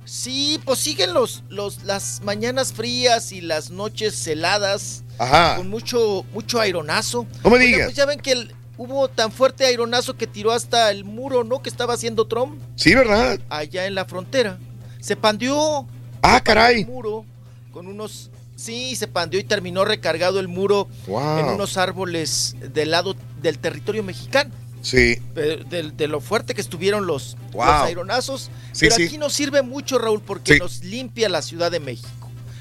Sí, 0.03 0.59
pues 0.65 0.79
siguen 0.79 1.13
los, 1.13 1.43
los, 1.47 1.83
las 1.83 2.21
mañanas 2.23 2.73
frías 2.73 3.31
y 3.31 3.39
las 3.41 3.69
noches 3.69 4.25
heladas. 4.25 5.03
Ajá. 5.19 5.57
Con 5.57 5.69
mucho, 5.69 6.25
mucho 6.33 6.59
aironazo. 6.59 7.27
No 7.43 7.51
me 7.51 7.57
Oiga, 7.57 7.65
digas. 7.67 7.85
Pues 7.85 7.95
ya 7.97 8.05
ven 8.07 8.19
que 8.19 8.31
el- 8.31 8.55
hubo 8.77 9.07
tan 9.09 9.31
fuerte 9.31 9.63
aironazo 9.67 10.17
que 10.17 10.25
tiró 10.25 10.51
hasta 10.51 10.89
el 10.89 11.03
muro, 11.05 11.43
¿no? 11.43 11.61
Que 11.61 11.69
estaba 11.69 11.93
haciendo 11.93 12.25
Trump 12.25 12.59
Sí, 12.75 12.95
¿verdad? 12.95 13.39
allá 13.49 13.85
en 13.85 13.93
la 13.93 14.05
frontera. 14.05 14.57
Se 14.99 15.15
pandeó. 15.15 15.85
Ah, 16.23 16.41
caray. 16.41 16.81
El 16.81 16.87
muro 16.87 17.25
con 17.71 17.85
unos. 17.85 18.31
Sí, 18.55 18.95
se 18.95 19.07
pandeó 19.07 19.39
y 19.39 19.43
terminó 19.43 19.83
recargado 19.85 20.39
el 20.39 20.47
muro 20.47 20.87
Wow. 21.07 21.39
en 21.39 21.45
unos 21.47 21.77
árboles 21.77 22.55
del 22.73 22.91
lado 22.91 23.15
del 23.41 23.57
territorio 23.59 24.03
mexicano. 24.03 24.51
Sí. 24.81 25.17
De, 25.33 25.63
de- 25.69 25.91
de 25.95 26.07
lo 26.07 26.19
fuerte 26.21 26.53
que 26.53 26.61
estuvieron 26.61 27.05
los, 27.07 27.35
Wow. 27.53 27.65
los 27.65 27.73
aeronazos. 27.87 28.41
Sí, 28.73 28.81
Pero 28.85 28.95
sí. 28.95 29.03
aquí 29.03 29.17
nos 29.17 29.33
sirve 29.33 29.61
mucho, 29.61 29.97
Raúl, 29.97 30.21
porque 30.21 30.53
Sí. 30.55 30.59
nos 30.59 30.83
limpia 30.83 31.29
la 31.29 31.41
Ciudad 31.41 31.71
de 31.71 31.79
México. 31.79 32.09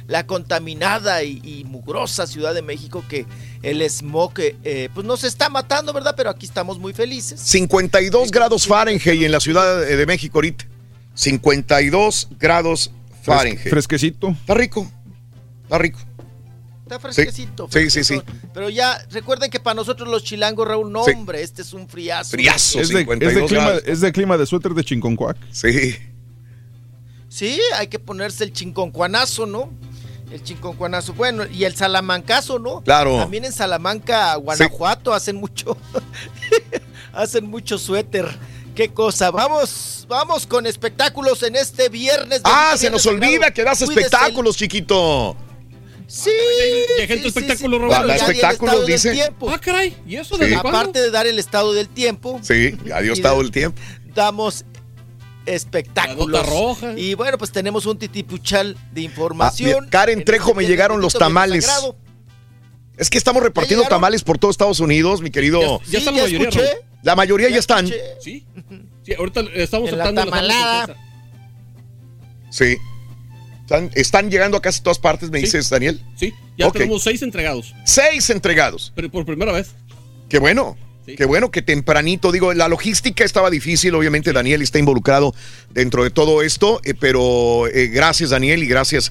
La 0.08 0.26
contaminada 0.26 1.22
y, 1.22 1.40
y 1.44 1.64
mugrosa 1.64 2.26
Ciudad 2.26 2.54
de 2.54 2.62
México 2.62 3.04
que 3.08 3.24
el 3.62 3.82
smog 3.88 4.32
eh, 4.38 4.88
pues 4.94 5.06
nos 5.06 5.24
está 5.24 5.48
matando, 5.48 5.92
¿verdad? 5.92 6.14
Pero 6.16 6.28
aquí 6.30 6.44
estamos 6.46 6.78
muy 6.78 6.92
felices. 6.92 7.40
52 7.40 8.30
grados 8.30 8.66
Fahrenheit 8.66 9.22
en 9.22 9.32
la 9.32 9.40
Ciudad 9.40 9.80
de 9.86 10.06
México 10.06 10.38
ahorita. 10.38 10.64
52 11.14 12.28
grados 12.38 12.90
Fahrenheit. 13.22 13.68
Fresquecito. 13.70 14.28
Está 14.30 14.54
rico. 14.54 14.90
Está 15.72 15.78
rico. 15.78 15.98
Está 16.82 17.00
fresquecito. 17.00 17.66
Sí, 17.72 17.88
sí, 17.88 18.04
sí. 18.04 18.20
Pero 18.52 18.68
ya, 18.68 19.02
recuerden 19.10 19.50
que 19.50 19.58
para 19.58 19.72
nosotros 19.72 20.06
los 20.06 20.22
chilangos, 20.22 20.68
Raúl, 20.68 20.92
no, 20.92 21.02
Sí. 21.04 21.12
hombre, 21.12 21.42
este 21.42 21.62
es 21.62 21.72
un 21.72 21.88
friazo. 21.88 22.32
Friazo, 22.32 22.78
Es 22.78 22.90
de, 22.90 23.00
es, 23.00 23.06
de 23.08 23.14
52 23.14 23.48
clima, 23.48 23.64
grados. 23.64 23.82
es 23.86 24.00
de 24.02 24.12
clima 24.12 24.36
de 24.36 24.44
suéter 24.44 24.74
de 24.74 24.84
chinconcuac. 24.84 25.38
Sí. 25.50 25.96
Sí, 27.30 27.58
hay 27.78 27.86
que 27.86 27.98
ponerse 27.98 28.44
el 28.44 28.52
chinconcuanazo, 28.52 29.46
¿no? 29.46 29.70
El 30.30 30.42
chinconcuanazo. 30.42 31.14
Bueno, 31.14 31.46
y 31.46 31.64
el 31.64 31.74
salamancazo, 31.74 32.58
¿no? 32.58 32.82
Claro. 32.82 33.16
También 33.16 33.46
en 33.46 33.52
Salamanca, 33.52 34.34
Guanajuato, 34.36 35.14
hacen 35.14 35.36
mucho. 35.36 35.78
hacen 37.14 37.46
mucho 37.48 37.78
suéter. 37.78 38.28
Qué 38.74 38.90
cosa. 38.92 39.30
Vamos, 39.30 40.04
vamos 40.06 40.46
con 40.46 40.66
espectáculos 40.66 41.42
en 41.42 41.56
este 41.56 41.88
viernes. 41.88 42.42
Ah, 42.44 42.74
se 42.76 42.90
nos 42.90 43.06
olvida 43.06 43.50
que 43.50 43.64
das 43.64 43.78
Cuídese. 43.78 44.00
espectáculos, 44.06 44.56
chiquito. 44.58 45.34
Sí. 46.14 46.30
Ya 46.98 47.06
gente 47.06 47.22
sí, 47.22 47.28
espectáculo, 47.28 47.78
sí, 47.78 47.84
sí. 47.84 47.90
Da- 47.90 48.02
el 48.02 48.10
espectáculos, 48.10 48.52
estado 48.74 48.78
del 48.80 48.86
dice. 48.86 49.12
tiempo. 49.12 49.50
Ah, 49.50 49.58
caray. 49.58 49.96
¿Y 50.06 50.16
eso 50.16 50.34
Sí. 50.34 50.40
desde 50.42 50.60
cuándo? 50.60 50.78
Aparte 50.78 51.00
de 51.00 51.10
dar 51.10 51.26
el 51.26 51.38
estado 51.38 51.72
del 51.72 51.88
tiempo, 51.88 52.38
Sí, 52.42 52.76
adiós 52.92 53.18
Y 53.18 53.22
todo 53.22 53.36
de- 53.38 53.44
el 53.44 53.50
tiempo. 53.50 53.80
damos 54.14 54.66
espectáculos. 55.46 56.46
Roja. 56.46 56.92
Y 56.98 57.14
bueno, 57.14 57.38
pues 57.38 57.50
tenemos 57.50 57.86
un 57.86 57.98
titipuchal 57.98 58.76
de 58.92 59.00
Ah, 59.00 59.04
información. 59.04 59.70
mira, 59.84 59.90
Karen 59.90 60.18
En 60.18 60.24
Trejo, 60.26 60.50
este 60.50 60.62
me 60.62 60.68
llegaron 60.68 61.00
los 61.00 61.14
tamales. 61.14 61.64
sagrado. 61.64 61.96
Es 62.98 63.08
que 63.08 63.16
estamos 63.16 63.42
repartiendo 63.42 63.86
tamales 63.86 64.22
por 64.22 64.36
todo 64.38 64.50
Estados 64.50 64.80
Unidos, 64.80 65.22
mi 65.22 65.30
querido. 65.30 65.60
Ya, 65.60 65.78
ya 65.78 65.90
Sí, 65.90 65.96
está 65.96 66.10
la 66.10 66.22
mayoría, 66.22 66.48
escuché. 66.48 66.68
La 67.02 67.16
mayoría 67.16 67.48
ya, 67.48 67.58
están. 67.58 67.88
Sí. 68.20 68.46
Sí, 69.04 69.14
ahorita 69.14 69.40
estamos 69.54 69.88
En 69.90 69.98
la 69.98 70.04
tratando 70.04 70.30
tamalada. 70.30 70.96
Sí. 72.50 72.76
Están, 73.62 73.90
están 73.94 74.30
llegando 74.30 74.56
a 74.56 74.62
casi 74.62 74.82
todas 74.82 74.98
partes, 74.98 75.30
me 75.30 75.38
Sí. 75.38 75.46
dices, 75.46 75.70
Daniel. 75.70 76.02
Sí, 76.16 76.32
ya 76.58 76.70
tenemos 76.70 77.02
seis 77.02 77.22
entregados. 77.22 77.74
Seis 77.84 78.28
entregados. 78.30 78.92
Pero 78.94 79.10
por 79.10 79.24
primera 79.24 79.52
vez. 79.52 79.70
Qué 80.28 80.38
bueno. 80.38 80.76
Sí. 81.06 81.16
Qué 81.16 81.24
bueno 81.24 81.50
que 81.50 81.62
tempranito, 81.62 82.30
digo, 82.30 82.54
la 82.54 82.68
logística 82.68 83.24
estaba 83.24 83.50
difícil, 83.50 83.92
obviamente 83.96 84.32
Daniel 84.32 84.62
está 84.62 84.78
involucrado 84.78 85.34
dentro 85.70 86.04
de 86.04 86.10
todo 86.10 86.42
esto, 86.42 86.80
eh, 86.84 86.94
pero 86.94 87.66
eh, 87.66 87.88
gracias 87.88 88.30
Daniel 88.30 88.62
y 88.62 88.66
gracias 88.68 89.10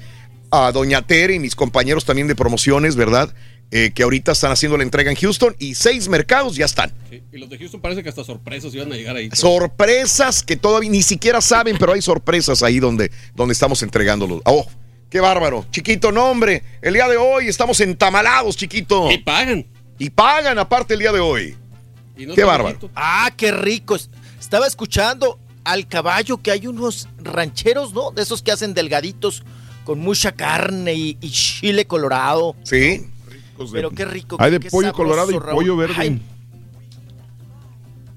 a 0.51 0.71
Doña 0.71 1.01
Tere 1.01 1.33
y 1.35 1.39
mis 1.39 1.53
compañeros 1.53 2.05
también 2.05 2.29
de 2.29 2.35
promociones, 2.35 2.95
¿verdad? 2.95 3.33
Eh, 3.73 3.91
que 3.95 4.03
ahorita 4.03 4.33
están 4.33 4.51
haciendo 4.51 4.77
la 4.77 4.83
entrega 4.83 5.09
en 5.11 5.15
Houston 5.15 5.55
y 5.57 5.75
seis 5.75 6.09
mercados 6.09 6.57
ya 6.57 6.65
están. 6.65 6.91
Sí, 7.09 7.23
y 7.31 7.37
los 7.37 7.49
de 7.49 7.57
Houston 7.57 7.79
parece 7.79 8.03
que 8.03 8.09
hasta 8.09 8.23
sorpresas 8.23 8.73
iban 8.75 8.91
a 8.91 8.95
llegar 8.95 9.15
ahí. 9.15 9.29
Sorpresas 9.31 10.43
que 10.43 10.57
todavía 10.57 10.89
ni 10.89 11.01
siquiera 11.01 11.39
saben, 11.39 11.77
pero 11.79 11.93
hay 11.93 12.01
sorpresas 12.01 12.63
ahí 12.63 12.79
donde, 12.79 13.11
donde 13.33 13.53
estamos 13.53 13.81
entregándolos. 13.81 14.41
Oh, 14.43 14.67
qué 15.09 15.21
bárbaro. 15.21 15.65
Chiquito, 15.71 16.11
nombre. 16.11 16.63
El 16.81 16.95
día 16.95 17.07
de 17.07 17.15
hoy 17.15 17.47
estamos 17.47 17.79
entamalados, 17.79 18.57
chiquito. 18.57 19.09
Y 19.09 19.19
pagan. 19.19 19.65
Y 19.97 20.09
pagan 20.09 20.59
aparte 20.59 20.95
el 20.95 20.99
día 20.99 21.13
de 21.13 21.21
hoy. 21.21 21.55
qué 22.17 22.43
bárbaro. 22.43 22.77
Ah, 22.93 23.31
qué 23.37 23.53
rico. 23.53 23.95
Estaba 24.37 24.67
escuchando 24.67 25.39
al 25.63 25.87
caballo 25.87 26.41
que 26.41 26.51
hay 26.51 26.67
unos 26.67 27.07
rancheros, 27.19 27.93
¿no? 27.93 28.11
De 28.11 28.23
esos 28.23 28.41
que 28.41 28.51
hacen 28.51 28.73
delgaditos 28.73 29.43
con 29.85 29.99
mucha 29.99 30.33
carne 30.33 30.93
y, 30.93 31.17
y 31.21 31.31
chile 31.31 31.85
colorado. 31.85 32.55
Sí. 32.63 33.07
Pero 33.71 33.91
qué 33.91 34.05
rico. 34.05 34.37
Hay 34.39 34.51
de 34.51 34.59
qué 34.59 34.69
pollo 34.69 34.87
sabroso, 34.89 35.03
colorado 35.03 35.31
y 35.31 35.37
Raúl. 35.39 35.55
pollo 35.55 35.75
verde. 35.77 35.93
Ay, 35.97 36.21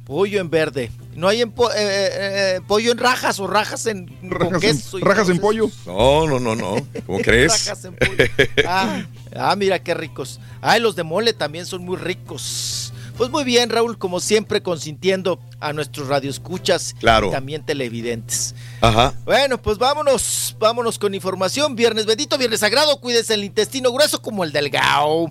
pollo 0.07 0.41
en 0.41 0.51
verde. 0.51 0.91
No 1.16 1.29
hay 1.29 1.43
en 1.43 1.53
po- 1.53 1.71
eh, 1.71 1.75
eh, 1.77 2.11
eh, 2.57 2.61
pollo 2.66 2.93
en 2.93 2.99
rajas 2.99 3.39
o 3.41 3.47
rajas 3.47 3.87
en 3.87 4.07
con 4.07 4.31
Rajas 4.31 4.61
queso. 4.61 4.99
en, 4.99 5.05
rajas 5.05 5.29
en 5.29 5.39
pollo. 5.39 5.71
No, 5.87 6.27
no, 6.27 6.41
no, 6.41 6.55
no. 6.57 6.77
¿Cómo 7.07 7.19
crees? 7.23 7.53
Rajas 7.66 7.85
en 7.85 7.95
pollo. 7.95 8.25
Ah, 8.66 9.05
ah, 9.37 9.57
mira 9.57 9.79
qué 9.83 9.95
ricos. 9.95 10.41
Ay, 10.61 10.81
los 10.81 10.97
de 10.97 11.05
mole 11.05 11.33
también 11.33 11.66
son 11.66 11.85
muy 11.85 11.97
ricos. 11.97 12.93
Pues 13.16 13.31
muy 13.31 13.45
bien, 13.45 13.70
Raúl, 13.70 13.97
como 13.97 14.19
siempre, 14.19 14.61
consintiendo 14.62 15.39
a 15.61 15.73
nuestros 15.73 16.09
radioescuchas 16.09 16.95
Claro. 16.99 17.28
y 17.28 17.31
también 17.31 17.65
televidentes. 17.65 18.55
Ajá. 18.81 19.15
Bueno, 19.24 19.61
pues 19.62 19.78
vámonos, 19.78 20.57
vámonos 20.59 20.99
con 20.99 21.15
información. 21.15 21.77
Viernes 21.77 22.07
bendito, 22.07 22.36
viernes 22.39 22.61
sagrado, 22.61 23.01
cuídense 23.01 23.35
el 23.35 23.45
intestino 23.45 23.93
grueso 23.93 24.20
como 24.20 24.43
el 24.43 24.51
delgado. 24.53 25.31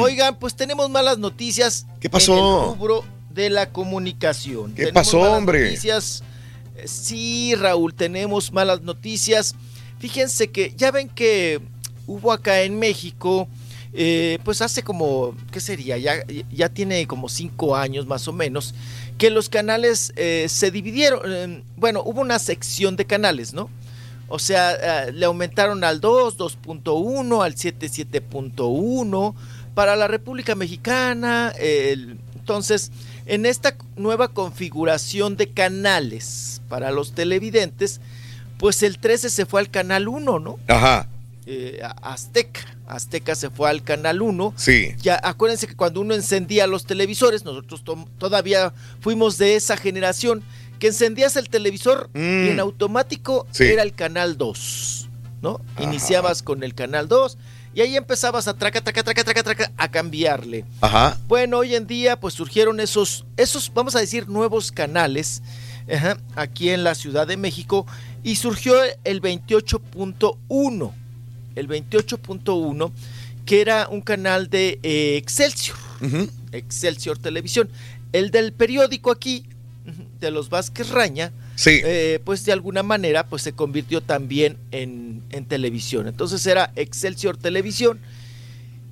Oigan, 0.00 0.36
pues 0.38 0.56
tenemos 0.56 0.90
malas 0.90 1.18
noticias. 1.18 1.86
Mm. 1.86 1.98
¿Qué 2.00 2.10
pasó? 2.10 2.32
En 2.32 2.38
el 2.38 2.74
rubro 2.76 3.04
de 3.30 3.50
la 3.50 3.70
comunicación. 3.70 4.70
¿Qué 4.74 4.86
Tenemos 4.86 4.94
pasó, 4.94 5.20
malas 5.20 5.38
hombre? 5.38 5.64
Noticias. 5.66 6.22
Eh, 6.76 6.88
Sí, 6.88 7.54
Raúl, 7.54 7.94
tenemos 7.94 8.50
malas 8.52 8.80
noticias. 8.82 9.54
Fíjense 10.00 10.50
que 10.50 10.74
ya 10.76 10.90
ven 10.90 11.08
que 11.08 11.60
hubo 12.08 12.32
acá 12.32 12.62
en 12.62 12.78
México, 12.80 13.46
eh, 13.94 14.38
pues 14.44 14.62
hace 14.62 14.82
como, 14.82 15.34
¿qué 15.50 15.60
sería? 15.60 15.98
Ya, 15.98 16.24
ya 16.50 16.68
tiene 16.68 17.06
como 17.06 17.28
cinco 17.28 17.76
años 17.76 18.06
más 18.06 18.26
o 18.28 18.32
menos, 18.32 18.74
que 19.18 19.30
los 19.30 19.48
canales 19.48 20.12
eh, 20.16 20.46
se 20.48 20.70
dividieron. 20.70 21.20
eh, 21.26 21.62
bueno, 21.76 22.02
hubo 22.04 22.20
una 22.20 22.38
sección 22.38 22.96
de 22.96 23.04
canales, 23.06 23.52
¿no? 23.52 23.68
O 24.28 24.38
sea, 24.38 25.10
le 25.10 25.26
aumentaron 25.26 25.84
al 25.84 26.00
2, 26.00 26.38
2.1, 26.38 27.44
al 27.44 27.54
7, 27.54 27.86
7.1 27.88 29.34
para 29.74 29.94
la 29.96 30.08
República 30.08 30.54
Mexicana. 30.54 31.52
el- 31.58 32.18
entonces, 32.34 32.90
en 33.26 33.46
esta 33.46 33.76
nueva 33.96 34.26
configuración 34.28 35.36
de 35.36 35.50
canales 35.50 36.60
para 36.68 36.90
los 36.90 37.12
televidentes, 37.12 38.00
pues 38.58 38.82
el 38.82 38.98
13 38.98 39.30
se 39.30 39.46
fue 39.46 39.60
al 39.60 39.70
canal 39.70 40.08
1, 40.08 40.38
¿no? 40.40 40.58
Ajá. 40.66 41.08
Eh, 41.46 41.80
Azteca. 42.02 42.62
Azteca 42.94 43.34
se 43.34 43.50
fue 43.50 43.68
al 43.70 43.82
canal 43.82 44.22
1. 44.22 44.54
Sí. 44.56 44.94
Ya 45.02 45.20
acuérdense 45.22 45.66
que 45.66 45.74
cuando 45.76 46.00
uno 46.00 46.14
encendía 46.14 46.66
los 46.66 46.84
televisores, 46.86 47.44
nosotros 47.44 47.84
to- 47.84 48.08
todavía 48.18 48.72
fuimos 49.00 49.38
de 49.38 49.56
esa 49.56 49.76
generación, 49.76 50.42
que 50.78 50.88
encendías 50.88 51.36
el 51.36 51.48
televisor 51.48 52.10
y 52.14 52.18
en 52.48 52.58
automático 52.60 53.46
Sí. 53.52 53.64
era 53.64 53.82
el 53.82 53.94
canal 53.94 54.36
2, 54.36 55.08
¿no? 55.40 55.60
Iniciabas 55.80 56.42
con 56.42 56.62
el 56.64 56.74
canal 56.74 57.06
2 57.08 57.38
y 57.74 57.80
ahí 57.82 57.96
empezabas 57.96 58.48
a 58.48 58.54
traca, 58.54 58.80
traca, 58.82 59.02
traca, 59.02 59.22
traca, 59.24 59.42
traca, 59.42 59.72
a 59.76 59.90
cambiarle. 59.90 60.64
Ajá. 60.80 61.16
Bueno, 61.28 61.58
hoy 61.58 61.74
en 61.76 61.86
día 61.86 62.18
pues 62.18 62.34
surgieron 62.34 62.80
esos, 62.80 63.24
esos, 63.36 63.70
vamos 63.72 63.94
a 63.96 64.00
decir, 64.00 64.28
nuevos 64.28 64.72
canales 64.72 65.42
ajá, 65.92 66.18
aquí 66.36 66.70
en 66.70 66.84
la 66.84 66.94
Ciudad 66.94 67.26
de 67.26 67.36
México 67.36 67.86
y 68.24 68.36
surgió 68.36 68.74
el 69.04 69.20
28.1, 69.20 70.92
el 71.56 71.68
28.1 71.68 72.90
que 73.44 73.60
era 73.60 73.88
un 73.88 74.00
canal 74.02 74.48
de 74.50 74.78
eh, 74.84 75.16
Excelsior, 75.16 75.76
Excelsior 76.52 77.18
Televisión, 77.18 77.68
el 78.12 78.30
del 78.30 78.52
periódico 78.52 79.10
aquí, 79.10 79.44
de 80.20 80.30
los 80.30 80.48
Vázquez 80.48 80.90
Raña, 80.90 81.32
Sí. 81.56 81.80
eh, 81.82 82.20
pues 82.24 82.44
de 82.44 82.52
alguna 82.52 82.82
manera 82.84 83.26
pues 83.26 83.42
se 83.42 83.52
convirtió 83.52 84.00
también 84.00 84.56
en, 84.70 85.22
en 85.30 85.44
televisión. 85.44 86.06
Entonces 86.06 86.46
era 86.46 86.72
Excelsior 86.76 87.36
Televisión. 87.36 87.98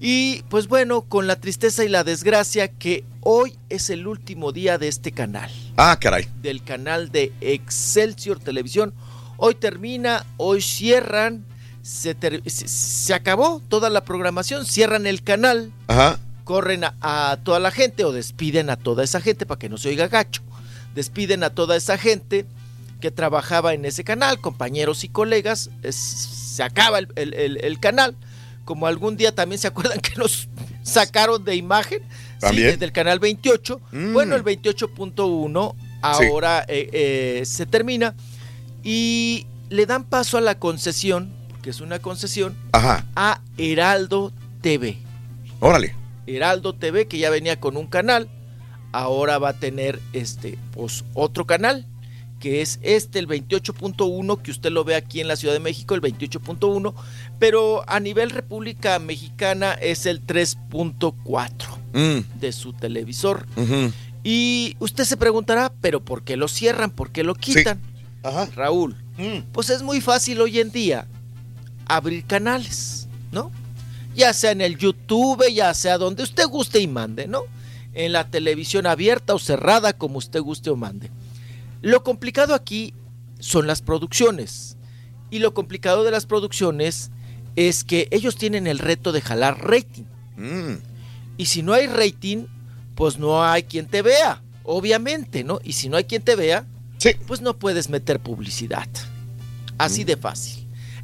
Y 0.01 0.43
pues 0.49 0.67
bueno, 0.67 1.03
con 1.03 1.27
la 1.29 1.37
tristeza 1.37 1.85
y 1.85 1.89
la 1.89 2.03
desgracia 2.05 2.69
que 2.69 3.05
hoy 3.21 3.57
es 3.69 3.89
el 3.91 4.07
último 4.07 4.51
día 4.51 4.79
de 4.79 4.89
este 4.89 5.13
canal, 5.13 5.51
Ah, 5.77 5.97
caray. 6.01 6.27
del 6.43 6.65
canal 6.65 7.13
de 7.13 7.33
Excelsior 7.41 8.41
Televisión. 8.41 8.93
Hoy 9.37 9.55
termina, 9.55 10.25
hoy 10.39 10.61
cierran, 10.61 11.45
se, 11.83 12.15
ter- 12.15 12.43
se- 12.51 12.69
se 12.69 13.15
acabó 13.15 13.61
toda 13.69 13.91
la 13.91 14.05
programación, 14.05 14.67
cierran 14.67 15.07
el 15.07 15.23
canal, 15.23 15.73
Ajá. 15.87 16.19
corren 16.45 16.85
a, 16.85 16.95
a 17.01 17.37
toda 17.43 17.61
la 17.61 17.71
gente 17.71 18.05
o 18.05 18.13
despiden 18.13 18.71
a 18.71 18.77
toda 18.77 19.05
esa 19.05 19.21
gente 19.21 19.47
para 19.47 19.59
que 19.59 19.69
no 19.69 19.79
se 19.79 19.89
oiga 19.89 20.09
gacho. 20.09 20.43
Despiden 20.95 21.45
a 21.45 21.51
toda 21.51 21.77
esa 21.77 21.97
gente 21.99 22.47
que 23.01 23.11
trabajaba 23.11 23.73
en 23.75 23.85
ese 23.85 24.05
canal, 24.05 24.41
compañeros 24.41 25.05
y 25.05 25.09
colegas. 25.09 25.71
es- 25.83 25.97
se 25.97 26.63
acaba 26.63 26.99
el, 26.99 27.09
el- 27.17 27.35
el- 27.35 27.65
el 27.65 27.79
canal. 27.81 28.15
Como 28.65 28.87
algún 28.87 29.17
día 29.17 29.35
también 29.35 29.59
se 29.59 29.69
acuerdan 29.69 30.01
que 30.03 30.15
nos 30.17 30.49
sacaron 30.83 31.45
de 31.45 31.57
imagen 31.57 32.01
sí, 32.03 32.39
También. 32.41 32.71
desde 32.73 32.85
el 32.85 32.93
canal 32.93 33.19
28. 33.19 33.81
Mm. 33.93 34.13
Bueno, 34.13 34.37
el 34.37 34.45
28.1 34.45 35.75
ahora 36.03 36.65
eh, 36.69 36.89
eh, 36.93 37.43
se 37.47 37.67
termina 37.67 38.15
y 38.83 39.47
le 39.69 39.87
dan 39.87 40.05
paso 40.05 40.39
a 40.39 40.41
la 40.41 40.59
concesión, 40.59 41.33
que 41.63 41.71
es 41.71 41.81
una 41.81 41.99
concesión, 41.99 42.57
Ajá. 42.73 43.05
a 43.17 43.41
Heraldo 43.59 44.33
TV. 44.61 44.99
Órale. 45.61 45.95
Heraldo 46.27 46.75
TV, 46.75 47.07
que 47.07 47.19
ya 47.19 47.31
venía 47.31 47.59
con 47.61 47.77
un 47.77 47.87
canal, 47.87 48.29
ahora 48.93 49.39
va 49.39 49.51
a 49.51 49.53
tener 49.59 50.01
este, 50.13 50.59
pues, 50.73 51.05
otro 51.15 51.47
canal, 51.47 51.87
que 52.39 52.63
es 52.63 52.79
este, 52.83 53.19
el 53.19 53.29
28.1, 53.29 54.41
que 54.41 54.51
usted 54.51 54.71
lo 54.71 54.85
ve 54.85 54.95
aquí 54.95 55.21
en 55.21 55.29
la 55.29 55.37
Ciudad 55.37 55.53
de 55.55 55.61
México, 55.61 55.95
el 55.95 56.01
28.1, 56.01 56.95
pero 57.39 57.85
a 57.89 58.01
nivel 58.01 58.31
República 58.31 58.99
Mexicana 58.99 59.73
es 59.75 60.07
el 60.07 60.25
3.4 60.25 61.79
Mm. 61.93 62.39
de 62.39 62.53
su 62.53 62.73
televisor. 62.73 63.47
Y 64.23 64.77
usted 64.79 65.05
se 65.05 65.17
preguntará, 65.17 65.73
¿pero 65.81 66.01
por 66.05 66.23
qué 66.23 66.37
lo 66.37 66.47
cierran? 66.49 66.91
¿Por 66.91 67.11
qué 67.11 67.25
lo 67.25 67.35
quitan? 67.35 67.81
Raúl, 68.55 68.97
pues 69.53 69.71
es 69.71 69.83
muy 69.83 70.01
fácil 70.01 70.41
hoy 70.41 70.61
en 70.61 70.71
día 70.71 71.07
abrir 71.97 72.25
canales, 72.25 73.09
¿no? 73.33 73.51
Ya 74.15 74.33
sea 74.33 74.53
en 74.53 74.61
el 74.61 74.77
YouTube, 74.77 75.45
ya 75.53 75.73
sea 75.75 75.99
donde 75.99 76.23
usted 76.23 76.47
guste 76.47 76.81
y 76.81 76.87
mande, 76.87 77.27
¿no? 77.27 77.43
En 77.95 78.13
la 78.13 78.29
televisión 78.29 78.87
abierta 78.87 79.35
o 79.35 79.39
cerrada, 79.39 79.93
como 79.93 80.19
usted 80.19 80.41
guste 80.41 80.71
o 80.71 80.77
mande. 80.77 81.11
Lo 81.83 82.03
complicado 82.03 82.55
aquí 82.55 82.95
son 83.39 83.67
las 83.67 83.83
producciones. 83.83 84.77
Y 85.31 85.39
lo 85.39 85.55
complicado 85.55 86.05
de 86.05 86.11
las 86.11 86.27
producciones 86.27 87.11
es 87.57 87.85
que 87.85 88.09
ellos 88.11 88.37
tienen 88.37 88.67
el 88.67 88.79
reto 88.79 89.13
de 89.13 89.21
jalar 89.21 89.59
rating. 89.65 90.05
Mm. 90.37 90.75
Y 91.37 91.47
si 91.47 91.63
no 91.63 91.73
hay 91.73 91.87
rating, 91.87 92.47
pues 92.95 93.19
no 93.19 93.43
hay 93.43 93.63
quien 93.63 93.87
te 93.87 94.03
vea, 94.03 94.43
obviamente, 94.63 95.43
¿no? 95.45 95.61
Y 95.65 95.73
si 95.73 95.89
no 95.89 95.97
hay 95.97 96.05
quien 96.05 96.23
te 96.23 96.37
vea, 96.37 96.67
pues 97.27 97.41
no 97.41 97.59
puedes 97.59 97.89
meter 97.89 98.21
publicidad. 98.21 98.89
Así 99.79 100.05
de 100.05 100.17
fácil. 100.17 100.60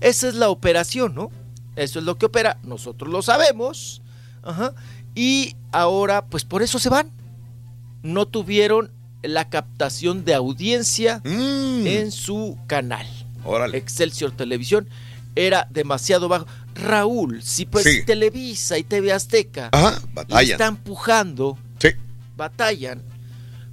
Esa 0.07 0.29
es 0.29 0.35
la 0.35 0.49
operación, 0.51 1.15
¿no? 1.15 1.31
Eso 1.75 1.99
es 1.99 2.05
lo 2.05 2.17
que 2.17 2.27
opera, 2.27 2.59
nosotros 2.63 3.11
lo 3.13 3.23
sabemos. 3.23 4.03
Ajá. 4.43 4.73
Y 5.15 5.57
ahora, 5.73 6.27
pues 6.27 6.45
por 6.45 6.63
eso 6.63 6.79
se 6.79 6.89
van. 6.89 7.11
No 8.03 8.27
tuvieron 8.27 8.91
la 9.23 9.49
captación 9.49 10.25
de 10.25 10.35
audiencia 10.35 11.21
en 11.25 12.11
su 12.13 12.57
canal. 12.67 13.07
Excelsior 13.73 14.31
Televisión 14.33 14.89
era 15.35 15.67
demasiado 15.71 16.29
bajo. 16.29 16.47
Raúl, 16.75 17.43
si 17.43 17.65
pues 17.67 17.85
Sí. 17.85 18.05
Televisa 18.05 18.77
y 18.77 18.85
TV 18.85 19.13
Azteca 19.13 19.71
Ajá, 19.73 19.99
batallan. 20.13 20.51
están 20.53 20.77
pujando, 20.77 21.57
batallan, 22.37 23.03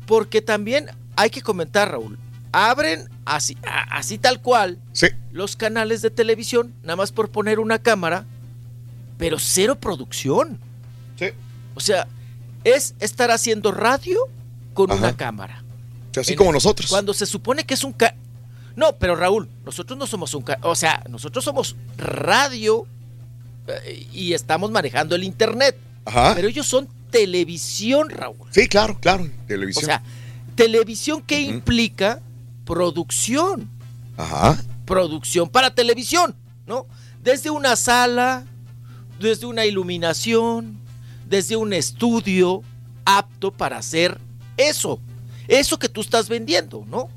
porque 0.05 0.41
también 0.41 0.87
hay 1.17 1.29
que 1.29 1.41
comentar, 1.41 1.91
Raúl, 1.91 2.17
abren 2.53 3.09
así, 3.25 3.57
a- 3.65 3.97
así 3.97 4.17
tal 4.17 4.41
cual 4.41 4.79
los 5.31 5.55
canales 5.55 6.01
de 6.01 6.09
televisión, 6.11 6.73
nada 6.83 6.95
más 6.95 7.11
por 7.11 7.29
poner 7.29 7.59
una 7.59 7.79
cámara, 7.79 8.25
pero 9.17 9.39
cero 9.39 9.75
producción. 9.79 10.59
O 11.75 11.79
sea, 11.79 12.07
es 12.63 12.93
estar 12.99 13.31
haciendo 13.31 13.71
radio 13.71 14.19
con 14.75 14.91
Ajá. 14.91 14.99
una 14.99 15.17
cámara. 15.17 15.63
Así 16.15 16.33
En- 16.33 16.37
como 16.37 16.51
nosotros. 16.51 16.87
Cuando 16.89 17.13
se 17.13 17.25
supone 17.25 17.63
que 17.65 17.73
es 17.73 17.83
un... 17.83 17.93
ca- 17.93 18.15
no, 18.75 18.95
pero 18.97 19.15
Raúl, 19.15 19.49
nosotros 19.65 19.97
no 19.97 20.05
somos 20.05 20.33
un... 20.35 20.43
ca- 20.43 20.59
O 20.61 20.75
sea, 20.75 21.03
nosotros 21.09 21.43
somos 21.43 21.75
radio 21.97 22.85
eh, 23.67 24.07
y 24.13 24.33
estamos 24.33 24.69
manejando 24.69 25.15
el 25.15 25.23
internet. 25.23 25.75
Ajá. 26.05 26.33
Pero 26.35 26.47
ellos 26.47 26.67
son 26.67 26.87
televisión, 27.09 28.09
Raúl. 28.11 28.47
Sí, 28.51 28.67
claro, 28.67 28.99
claro, 28.99 29.23
O 29.23 29.47
televisión. 29.47 29.85
sea, 29.85 30.03
televisión 30.55 31.23
que 31.23 31.41
implica 31.41 32.21
producción. 32.65 33.69
Ajá. 34.17 34.61
Producción 34.85 35.49
para 35.49 35.73
televisión, 35.73 36.35
¿no? 36.65 36.85
Desde 37.21 37.49
una 37.49 37.75
sala, 37.75 38.45
desde 39.19 39.45
una 39.45 39.65
iluminación, 39.65 40.79
desde 41.27 41.55
un 41.55 41.73
estudio 41.73 42.61
apto 43.05 43.51
para 43.51 43.77
hacer 43.77 44.19
eso. 44.57 44.99
Eso 45.47 45.79
que 45.79 45.89
tú 45.89 46.01
estás 46.01 46.29
vendiendo, 46.29 46.85
¿no? 46.87 47.09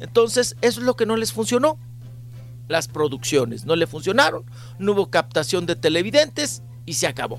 Entonces, 0.00 0.56
eso 0.60 0.80
es 0.80 0.86
lo 0.86 0.96
que 0.96 1.06
no 1.06 1.16
les 1.16 1.32
funcionó. 1.32 1.78
Las 2.68 2.88
producciones 2.88 3.64
no 3.64 3.76
le 3.76 3.86
funcionaron, 3.86 4.44
no 4.78 4.92
hubo 4.92 5.10
captación 5.10 5.66
de 5.66 5.76
televidentes 5.76 6.62
y 6.86 6.94
se 6.94 7.06
acabó. 7.06 7.38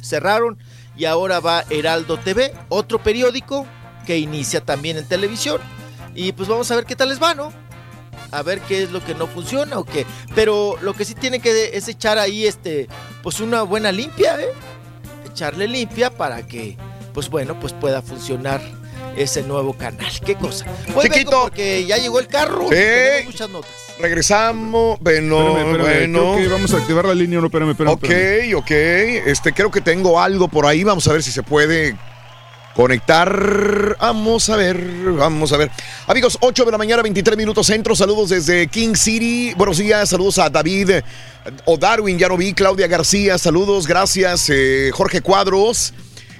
Cerraron 0.00 0.58
y 0.96 1.04
ahora 1.06 1.40
va 1.40 1.64
Heraldo 1.70 2.18
TV, 2.18 2.52
otro 2.68 3.02
periódico 3.02 3.66
que 4.06 4.18
inicia 4.18 4.60
también 4.60 4.96
en 4.96 5.06
televisión. 5.06 5.60
Y 6.14 6.32
pues 6.32 6.48
vamos 6.48 6.70
a 6.70 6.76
ver 6.76 6.84
qué 6.84 6.96
tal 6.96 7.08
les 7.08 7.22
va, 7.22 7.34
¿no? 7.34 7.52
A 8.30 8.42
ver 8.42 8.60
qué 8.60 8.82
es 8.82 8.90
lo 8.90 9.04
que 9.04 9.14
no 9.14 9.26
funciona 9.26 9.78
o 9.78 9.84
qué. 9.84 10.06
Pero 10.34 10.76
lo 10.80 10.94
que 10.94 11.04
sí 11.04 11.14
tienen 11.14 11.40
que 11.40 11.70
es 11.76 11.88
echar 11.88 12.18
ahí 12.18 12.46
este, 12.46 12.88
pues 13.22 13.40
una 13.40 13.62
buena 13.62 13.92
limpia, 13.92 14.40
¿eh? 14.40 14.48
Echarle 15.30 15.66
limpia 15.68 16.10
para 16.10 16.46
que, 16.46 16.76
pues 17.14 17.28
bueno, 17.28 17.58
pues 17.60 17.72
pueda 17.72 18.02
funcionar 18.02 18.60
ese 19.16 19.42
nuevo 19.42 19.74
canal. 19.74 20.10
¿Qué 20.24 20.34
cosa? 20.34 20.66
Vengo 20.86 21.02
Chiquito. 21.02 21.42
porque 21.42 21.84
ya 21.86 21.96
llegó 21.98 22.18
el 22.20 22.26
carro. 22.26 22.64
Sí. 22.64 22.74
Tenemos 22.74 23.24
muchas 23.26 23.50
notas. 23.50 23.70
Regresamos. 23.98 24.98
Bueno, 25.00 25.48
Espérame, 25.56 25.70
espérame, 25.76 26.12
bueno. 26.12 26.34
creo 26.34 26.36
que 26.36 26.52
vamos 26.52 26.74
a 26.74 26.76
activar 26.78 27.04
la 27.04 27.14
línea, 27.14 27.40
no, 27.40 27.46
espérame, 27.46 27.70
espérame. 27.70 27.92
Ok, 27.92 28.56
ok. 28.56 28.70
Este, 28.70 29.52
creo 29.52 29.70
que 29.70 29.80
tengo 29.80 30.20
algo 30.20 30.48
por 30.48 30.66
ahí. 30.66 30.82
Vamos 30.84 31.06
a 31.08 31.12
ver 31.12 31.22
si 31.22 31.30
se 31.30 31.42
puede 31.42 31.96
conectar. 32.74 33.96
Vamos 34.00 34.48
a 34.50 34.56
ver, 34.56 34.78
vamos 35.16 35.52
a 35.52 35.56
ver. 35.56 35.70
Amigos, 36.06 36.38
8 36.40 36.64
de 36.64 36.72
la 36.72 36.78
mañana, 36.78 37.02
23 37.02 37.36
minutos 37.36 37.66
centro. 37.66 37.94
Saludos 37.94 38.30
desde 38.30 38.66
King 38.68 38.94
City. 38.94 39.54
Buenos 39.54 39.78
días, 39.78 40.08
saludos 40.08 40.38
a 40.38 40.50
David 40.50 40.90
eh, 40.90 41.02
o 41.64 41.76
Darwin, 41.76 42.18
ya 42.18 42.28
lo 42.28 42.36
vi. 42.36 42.52
Claudia 42.54 42.86
García, 42.86 43.38
saludos, 43.38 43.86
gracias. 43.86 44.48
eh, 44.50 44.90
Jorge 44.92 45.20
Cuadros. 45.20 45.94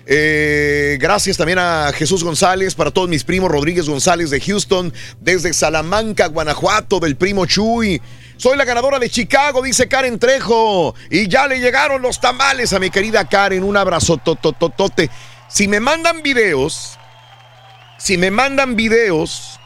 Eh, 0.04 0.98
gracias 1.00 1.36
también 1.36 1.60
a 1.60 1.92
Jesús 1.94 2.24
González, 2.24 2.74
para 2.74 2.90
todos 2.90 3.09
mis 3.09 3.22
primos 3.22 3.50
Rodríguez 3.50 3.88
González 3.88 4.30
de 4.30 4.40
Houston, 4.40 4.92
desde 5.20 5.52
Salamanca, 5.52 6.26
Guanajuato, 6.26 6.98
del 6.98 7.14
primo 7.16 7.46
Chuy. 7.46 8.02
Soy 8.36 8.56
la 8.56 8.64
ganadora 8.64 8.98
de 8.98 9.09
Chicago, 9.09 9.62
dice 9.62 9.86
Karen 9.86 10.18
Trejo. 10.18 10.96
Y 11.10 11.28
ya 11.28 11.46
le 11.46 11.60
llegaron 11.60 12.02
los 12.02 12.20
tamales 12.20 12.72
a 12.72 12.80
mi 12.80 12.90
querida 12.90 13.28
Karen. 13.28 13.62
Un 13.62 13.76
abrazo 13.76 14.16
totototote. 14.16 15.09
Si 15.52 15.68
me 15.68 15.80
mandan 15.80 16.22
videos, 16.22 16.98
si 17.98 18.16
me 18.16 18.30
mandan 18.30 18.74
videos 18.74 19.60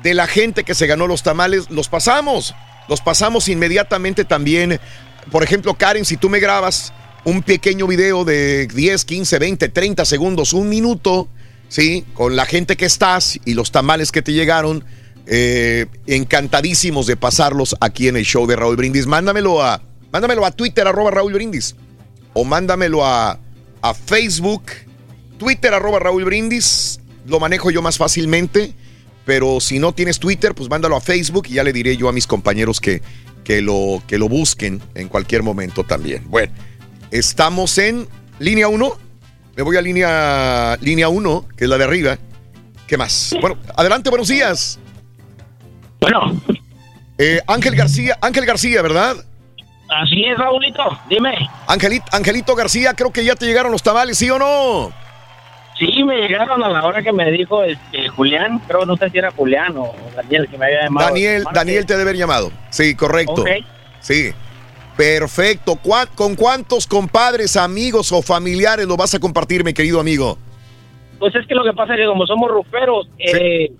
de 0.00 0.14
la 0.14 0.28
gente 0.28 0.62
que 0.62 0.76
se 0.76 0.86
ganó 0.86 1.08
los 1.08 1.24
tamales, 1.24 1.70
los 1.70 1.88
pasamos. 1.88 2.54
Los 2.88 3.00
pasamos 3.00 3.48
inmediatamente 3.48 4.24
también. 4.24 4.78
Por 5.32 5.42
ejemplo, 5.42 5.74
Karen, 5.74 6.04
si 6.04 6.16
tú 6.16 6.28
me 6.28 6.38
grabas 6.38 6.92
un 7.24 7.42
pequeño 7.42 7.88
video 7.88 8.24
de 8.24 8.68
10, 8.68 9.04
15, 9.04 9.38
20, 9.40 9.68
30 9.68 10.04
segundos, 10.04 10.52
un 10.52 10.68
minuto, 10.68 11.28
¿sí? 11.68 12.04
Con 12.14 12.36
la 12.36 12.46
gente 12.46 12.76
que 12.76 12.86
estás 12.86 13.40
y 13.44 13.54
los 13.54 13.72
tamales 13.72 14.12
que 14.12 14.22
te 14.22 14.32
llegaron, 14.32 14.84
eh, 15.26 15.86
encantadísimos 16.06 17.08
de 17.08 17.16
pasarlos 17.16 17.74
aquí 17.80 18.06
en 18.06 18.16
el 18.16 18.24
show 18.24 18.46
de 18.46 18.54
Raúl 18.54 18.76
Brindis. 18.76 19.06
Mándamelo 19.06 19.64
a, 19.64 19.82
mándamelo 20.12 20.46
a 20.46 20.52
Twitter, 20.52 20.86
arroba 20.86 21.10
Raúl 21.10 21.32
Brindis. 21.32 21.74
O 22.34 22.44
mándamelo 22.44 23.04
a, 23.04 23.40
a 23.82 23.94
Facebook, 23.94 24.62
Twitter, 25.38 25.72
arroba 25.72 25.98
Raúl 25.98 26.24
Brindis. 26.24 27.00
Lo 27.26 27.40
manejo 27.40 27.70
yo 27.70 27.80
más 27.80 27.96
fácilmente. 27.96 28.74
Pero 29.24 29.60
si 29.60 29.78
no 29.78 29.92
tienes 29.92 30.18
Twitter, 30.18 30.54
pues 30.54 30.70
mándalo 30.70 30.96
a 30.96 31.00
Facebook 31.00 31.46
y 31.48 31.54
ya 31.54 31.64
le 31.64 31.72
diré 31.72 31.96
yo 31.96 32.08
a 32.08 32.12
mis 32.12 32.26
compañeros 32.26 32.80
que, 32.80 33.02
que, 33.44 33.60
lo, 33.60 34.02
que 34.06 34.16
lo 34.16 34.28
busquen 34.28 34.80
en 34.94 35.08
cualquier 35.08 35.42
momento 35.42 35.84
también. 35.84 36.24
Bueno, 36.28 36.52
estamos 37.10 37.76
en 37.76 38.08
línea 38.38 38.68
1. 38.68 38.92
Me 39.56 39.62
voy 39.62 39.76
a 39.76 39.82
línea 39.82 40.78
línea 40.80 41.08
1, 41.10 41.48
que 41.56 41.64
es 41.64 41.70
la 41.70 41.76
de 41.76 41.84
arriba. 41.84 42.18
¿Qué 42.86 42.96
más? 42.96 43.36
Bueno, 43.40 43.58
adelante, 43.76 44.08
buenos 44.08 44.28
días. 44.28 44.78
Bueno. 46.00 46.40
Eh, 47.18 47.40
Ángel 47.46 47.74
García, 47.74 48.16
Ángel 48.22 48.46
García, 48.46 48.80
¿verdad? 48.80 49.16
Así 49.90 50.24
es, 50.24 50.38
Raulito, 50.38 50.82
dime. 51.08 51.34
Angelito, 51.66 52.06
Angelito 52.12 52.54
García, 52.54 52.94
creo 52.94 53.12
que 53.12 53.24
ya 53.24 53.34
te 53.34 53.46
llegaron 53.46 53.72
los 53.72 53.82
tamales, 53.82 54.16
¿sí 54.18 54.30
o 54.30 54.38
no? 54.38 54.92
Sí, 55.78 56.02
me 56.02 56.16
llegaron 56.16 56.62
a 56.62 56.68
la 56.68 56.84
hora 56.84 57.02
que 57.02 57.12
me 57.12 57.30
dijo 57.30 57.62
este, 57.62 58.08
Julián, 58.08 58.60
pero 58.66 58.84
no 58.84 58.96
sé 58.96 59.10
si 59.10 59.18
era 59.18 59.30
Julián 59.30 59.76
o 59.76 59.94
Daniel 60.16 60.48
que 60.50 60.58
me 60.58 60.66
había 60.66 60.82
llamado. 60.84 61.08
Daniel, 61.08 61.44
Daniel 61.54 61.86
te 61.86 61.92
debe 61.92 62.02
haber 62.02 62.16
llamado. 62.16 62.50
Sí, 62.70 62.94
correcto. 62.96 63.42
Ok. 63.42 63.48
Sí. 64.00 64.30
Perfecto. 64.96 65.76
¿Cuá- 65.76 66.06
¿Con 66.06 66.34
cuántos 66.34 66.86
compadres, 66.86 67.56
amigos 67.56 68.10
o 68.10 68.20
familiares 68.22 68.86
lo 68.86 68.96
vas 68.96 69.14
a 69.14 69.20
compartir, 69.20 69.62
mi 69.62 69.72
querido 69.72 70.00
amigo? 70.00 70.36
Pues 71.20 71.34
es 71.36 71.46
que 71.46 71.54
lo 71.54 71.62
que 71.64 71.72
pasa 71.72 71.94
es 71.94 72.00
que 72.00 72.06
como 72.06 72.26
somos 72.26 72.50
ruferos, 72.50 73.08
eh, 73.18 73.70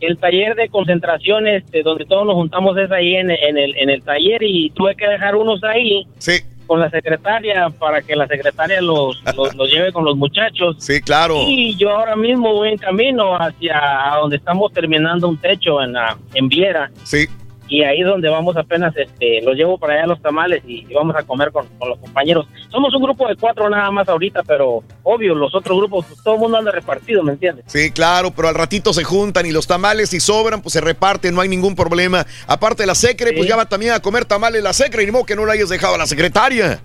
el 0.00 0.16
taller 0.18 0.54
de 0.56 0.68
concentración 0.70 1.46
este, 1.46 1.82
donde 1.82 2.06
todos 2.06 2.24
nos 2.26 2.34
juntamos 2.34 2.76
es 2.78 2.90
ahí 2.90 3.14
en, 3.16 3.30
en 3.30 3.58
el, 3.58 3.76
en 3.76 3.90
el 3.90 4.02
taller 4.02 4.42
y 4.42 4.70
tuve 4.70 4.96
que 4.96 5.06
dejar 5.06 5.36
unos 5.36 5.62
ahí 5.64 6.06
con 6.66 6.80
la 6.80 6.90
secretaria 6.90 7.68
para 7.70 8.02
que 8.02 8.16
la 8.16 8.26
secretaria 8.26 8.80
los, 8.80 9.22
los, 9.36 9.54
los 9.54 9.70
lleve 9.70 9.92
con 9.92 10.04
los 10.04 10.16
muchachos. 10.16 10.76
Sí, 10.78 11.00
claro. 11.00 11.36
Y 11.46 11.76
yo 11.76 11.90
ahora 11.90 12.16
mismo 12.16 12.52
voy 12.52 12.70
en 12.70 12.78
camino 12.78 13.36
hacia 13.36 13.80
donde 14.20 14.36
estamos 14.36 14.72
terminando 14.72 15.28
un 15.28 15.36
techo 15.36 15.82
en, 15.82 15.92
la, 15.92 16.16
en 16.34 16.48
Viera. 16.48 16.90
Sí. 17.04 17.26
Y 17.68 17.82
ahí 17.84 18.00
es 18.00 18.06
donde 18.06 18.28
vamos 18.28 18.56
apenas, 18.56 18.94
este, 18.96 19.40
los 19.42 19.56
llevo 19.56 19.78
para 19.78 19.94
allá 19.94 20.06
los 20.06 20.20
tamales 20.20 20.62
y, 20.66 20.86
y 20.88 20.94
vamos 20.94 21.16
a 21.16 21.22
comer 21.22 21.50
con, 21.52 21.66
con 21.78 21.88
los 21.88 21.98
compañeros. 21.98 22.46
Somos 22.70 22.94
un 22.94 23.02
grupo 23.02 23.26
de 23.28 23.36
cuatro 23.36 23.68
nada 23.70 23.90
más 23.90 24.08
ahorita, 24.08 24.42
pero 24.42 24.82
obvio, 25.02 25.34
los 25.34 25.54
otros 25.54 25.78
grupos, 25.78 26.04
pues, 26.06 26.22
todo 26.22 26.34
el 26.34 26.40
mundo 26.40 26.58
anda 26.58 26.70
repartido, 26.70 27.22
¿me 27.22 27.32
entiendes? 27.32 27.64
Sí, 27.68 27.90
claro, 27.90 28.30
pero 28.30 28.48
al 28.48 28.54
ratito 28.54 28.92
se 28.92 29.04
juntan 29.04 29.46
y 29.46 29.52
los 29.52 29.66
tamales 29.66 30.10
si 30.10 30.20
sobran, 30.20 30.60
pues 30.60 30.74
se 30.74 30.80
reparten, 30.80 31.34
no 31.34 31.40
hay 31.40 31.48
ningún 31.48 31.74
problema. 31.74 32.26
Aparte 32.46 32.84
la 32.84 32.94
secre, 32.94 33.32
pues 33.32 33.48
ya 33.48 33.56
va 33.56 33.66
también 33.66 33.92
a 33.92 34.00
comer 34.00 34.24
tamales 34.24 34.62
la 34.62 34.72
secre, 34.72 35.02
y 35.02 35.10
modo 35.10 35.24
que 35.24 35.36
no 35.36 35.46
la 35.46 35.54
hayas 35.54 35.68
dejado 35.68 35.94
a 35.94 35.98
la 35.98 36.06
secretaria. 36.06 36.80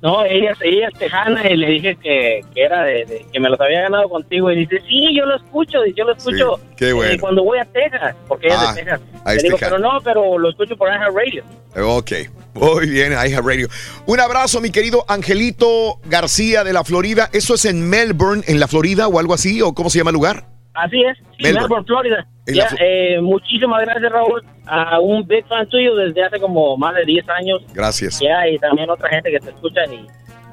No, 0.00 0.24
ella, 0.24 0.52
ella 0.60 0.88
es 0.92 0.98
tejana 0.98 1.50
y 1.50 1.56
le 1.56 1.66
dije 1.70 1.96
que, 1.96 2.42
que 2.54 2.62
era 2.62 2.84
de, 2.84 3.04
de- 3.04 3.26
que 3.32 3.40
me 3.40 3.48
los 3.48 3.60
había 3.60 3.80
ganado 3.82 4.08
contigo 4.08 4.48
y 4.52 4.56
dice, 4.60 4.80
sí, 4.86 5.08
yo 5.16 5.26
lo 5.26 5.34
escucho, 5.36 5.84
y 5.84 5.92
yo 5.92 6.04
lo 6.04 6.12
escucho 6.14 6.60
qué 6.76 6.90
eh, 6.90 6.92
bueno. 6.92 7.20
cuando 7.20 7.42
voy 7.42 7.58
a 7.58 7.64
Texas, 7.64 8.14
porque 8.28 8.46
ella 8.46 8.56
Ah, 8.60 8.64
es 8.70 8.74
de 8.76 8.82
Texas. 8.82 9.00
ahí 9.24 9.36
Le 9.38 9.42
digo, 9.42 9.56
tejana. 9.56 9.76
pero 9.76 9.92
no, 9.92 10.00
pero 10.02 10.38
lo 10.38 10.50
escucho 10.50 10.76
por 10.76 10.88
Aja 10.88 11.06
Radio. 11.12 11.42
Ok, 11.76 12.12
muy 12.54 12.88
bien, 12.88 13.10
iHeart 13.12 13.44
Radio. 13.44 13.68
Un 14.06 14.20
abrazo, 14.20 14.60
mi 14.60 14.70
querido 14.70 15.04
Angelito 15.08 15.98
García 16.04 16.62
de 16.62 16.72
la 16.72 16.84
Florida. 16.84 17.28
¿Eso 17.32 17.54
es 17.54 17.64
en 17.64 17.88
Melbourne, 17.90 18.44
en 18.46 18.60
la 18.60 18.68
Florida 18.68 19.08
o 19.08 19.18
algo 19.18 19.34
así? 19.34 19.62
¿O 19.62 19.74
cómo 19.74 19.90
se 19.90 19.98
llama 19.98 20.10
el 20.10 20.14
lugar? 20.14 20.44
Así 20.84 21.02
es, 21.02 21.18
sí, 21.36 21.52
Melbourne. 21.52 21.84
Florida. 21.86 22.26
Ya, 22.46 22.68
eh, 22.80 23.20
muchísimas 23.20 23.82
gracias, 23.82 24.10
Raúl. 24.10 24.42
A 24.66 25.00
un 25.00 25.26
big 25.26 25.46
fan 25.46 25.68
tuyo 25.68 25.94
desde 25.96 26.24
hace 26.24 26.38
como 26.40 26.76
más 26.76 26.94
de 26.94 27.04
10 27.04 27.28
años. 27.28 27.62
Gracias. 27.74 28.20
Ya, 28.20 28.48
y 28.48 28.58
también 28.58 28.88
otra 28.88 29.08
gente 29.10 29.30
que 29.30 29.38
te 29.38 29.50
escucha 29.50 29.80
y 29.86 30.06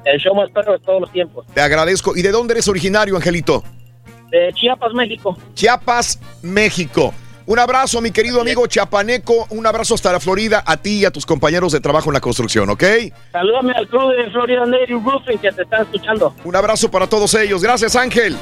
el 0.04 0.18
show 0.18 0.34
más 0.34 0.50
perro 0.50 0.72
de 0.72 0.78
todos 0.80 1.00
los 1.00 1.12
tiempos. 1.12 1.46
Te 1.54 1.60
agradezco. 1.60 2.16
¿Y 2.16 2.22
de 2.22 2.30
dónde 2.30 2.54
eres 2.54 2.68
originario, 2.68 3.16
Angelito? 3.16 3.62
De 4.30 4.52
Chiapas, 4.52 4.92
México. 4.92 5.36
Chiapas, 5.54 6.20
México. 6.42 7.14
Un 7.46 7.60
abrazo, 7.60 8.00
mi 8.00 8.10
querido 8.10 8.40
amigo 8.40 8.66
chiapaneco. 8.66 9.46
Un 9.50 9.66
abrazo 9.66 9.94
hasta 9.94 10.12
la 10.12 10.18
Florida, 10.18 10.64
a 10.66 10.76
ti 10.76 10.98
y 10.98 11.04
a 11.04 11.12
tus 11.12 11.24
compañeros 11.24 11.72
de 11.72 11.80
trabajo 11.80 12.10
en 12.10 12.14
la 12.14 12.20
construcción, 12.20 12.68
¿ok? 12.70 12.82
Salúdame 13.30 13.72
al 13.72 13.86
club 13.86 14.12
de 14.16 14.30
Florida 14.32 14.66
Native 14.66 15.00
Roofing 15.04 15.38
que 15.38 15.52
te 15.52 15.62
están 15.62 15.82
escuchando. 15.82 16.34
Un 16.44 16.56
abrazo 16.56 16.90
para 16.90 17.06
todos 17.06 17.32
ellos. 17.34 17.62
Gracias, 17.62 17.94
Ángel. 17.94 18.36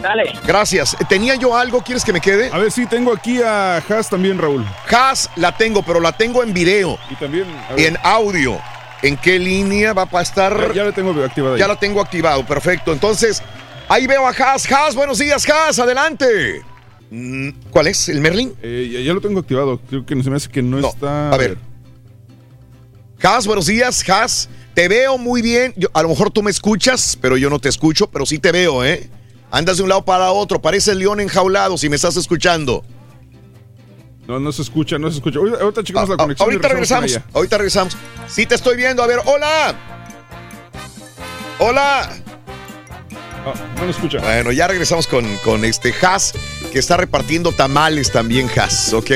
Dale. 0.00 0.32
Gracias. 0.46 0.96
¿Tenía 1.08 1.34
yo 1.34 1.56
algo? 1.56 1.82
¿Quieres 1.82 2.04
que 2.04 2.12
me 2.12 2.20
quede? 2.20 2.50
A 2.52 2.58
ver, 2.58 2.70
sí, 2.70 2.86
tengo 2.86 3.12
aquí 3.12 3.42
a 3.42 3.78
Haas 3.78 4.08
también, 4.08 4.38
Raúl. 4.38 4.64
Haas 4.90 5.28
la 5.36 5.56
tengo, 5.56 5.82
pero 5.82 5.98
la 6.00 6.12
tengo 6.12 6.42
en 6.42 6.54
video. 6.54 6.98
Y 7.10 7.16
también. 7.16 7.46
Y 7.76 7.84
en 7.84 7.96
audio. 8.02 8.58
¿En 9.02 9.16
qué 9.16 9.38
línea 9.38 9.92
va 9.92 10.08
a 10.10 10.22
estar? 10.22 10.68
Ya, 10.68 10.74
ya 10.74 10.84
la 10.84 10.92
tengo 10.92 11.22
activada. 11.24 11.56
Ya 11.58 11.68
la 11.68 11.76
tengo 11.78 12.00
activado, 12.00 12.44
perfecto. 12.46 12.92
Entonces, 12.92 13.42
ahí 13.88 14.06
veo 14.06 14.26
a 14.26 14.30
Haas. 14.30 14.70
Haas, 14.70 14.94
buenos 14.94 15.18
días, 15.18 15.48
Haas, 15.48 15.78
adelante. 15.80 16.62
Mm, 17.10 17.50
¿Cuál 17.70 17.88
es? 17.88 18.08
¿El 18.08 18.20
Merlin? 18.20 18.54
Eh, 18.62 18.90
ya, 18.92 19.00
ya 19.00 19.12
lo 19.14 19.20
tengo 19.20 19.40
activado. 19.40 19.80
Creo 19.88 20.04
que 20.06 20.20
se 20.22 20.30
me 20.30 20.36
hace 20.36 20.48
que 20.48 20.62
no, 20.62 20.78
está. 20.78 21.30
a 21.32 21.36
ver. 21.36 21.58
Haas, 23.22 23.46
buenos 23.46 23.66
días, 23.66 24.08
Haas. 24.08 24.48
Te 24.74 24.86
veo 24.86 25.18
muy 25.18 25.42
bien. 25.42 25.74
Yo- 25.76 25.88
a 25.92 26.02
lo 26.02 26.08
mejor 26.08 26.30
tú 26.30 26.40
me 26.42 26.52
escuchas, 26.52 27.18
pero 27.20 27.36
yo 27.36 27.50
no 27.50 27.58
te 27.58 27.68
escucho, 27.68 28.08
pero 28.08 28.24
sí 28.26 28.38
te 28.38 28.52
veo, 28.52 28.84
¿eh? 28.84 29.08
Andas 29.50 29.78
de 29.78 29.82
un 29.82 29.88
lado 29.88 30.04
para 30.04 30.30
otro, 30.32 30.60
pareces 30.60 30.96
león 30.96 31.20
enjaulado 31.20 31.78
si 31.78 31.88
me 31.88 31.96
estás 31.96 32.16
escuchando. 32.16 32.84
No, 34.26 34.38
no 34.38 34.52
se 34.52 34.60
escucha, 34.62 34.98
no 34.98 35.10
se 35.10 35.16
escucha. 35.16 35.38
Ahorita, 35.38 35.58
ahorita 35.62 35.82
checamos 35.84 36.08
la 36.10 36.14
Ah, 36.16 36.18
conexión. 36.18 36.48
ahorita 36.50 36.68
regresamos. 36.68 37.20
Ahorita 37.32 37.56
regresamos. 37.58 37.96
Sí 38.26 38.44
te 38.44 38.54
estoy 38.56 38.76
viendo. 38.76 39.02
A 39.02 39.06
ver, 39.06 39.20
hola. 39.24 39.74
Hola. 41.58 42.10
no 43.78 43.84
lo 43.84 43.90
escucha. 43.90 44.18
Bueno, 44.18 44.52
ya 44.52 44.66
regresamos 44.68 45.06
con, 45.06 45.24
con 45.38 45.64
este 45.64 45.94
Haas, 46.02 46.34
que 46.70 46.78
está 46.78 46.98
repartiendo 46.98 47.52
tamales 47.52 48.12
también, 48.12 48.50
Haas, 48.54 48.92
¿ok? 48.92 49.10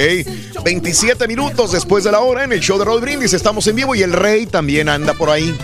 27 0.64 1.28
minutos 1.28 1.72
después 1.72 2.04
de 2.04 2.12
la 2.12 2.20
hora 2.20 2.44
en 2.44 2.52
el 2.52 2.60
show 2.60 2.78
de 2.78 2.86
Roll 2.86 3.02
Brindis. 3.02 3.34
Estamos 3.34 3.66
en 3.66 3.76
vivo 3.76 3.94
y 3.94 4.02
el 4.02 4.14
rey 4.14 4.46
también 4.46 4.88
anda 4.88 5.12
por 5.12 5.28
ahí. 5.28 5.54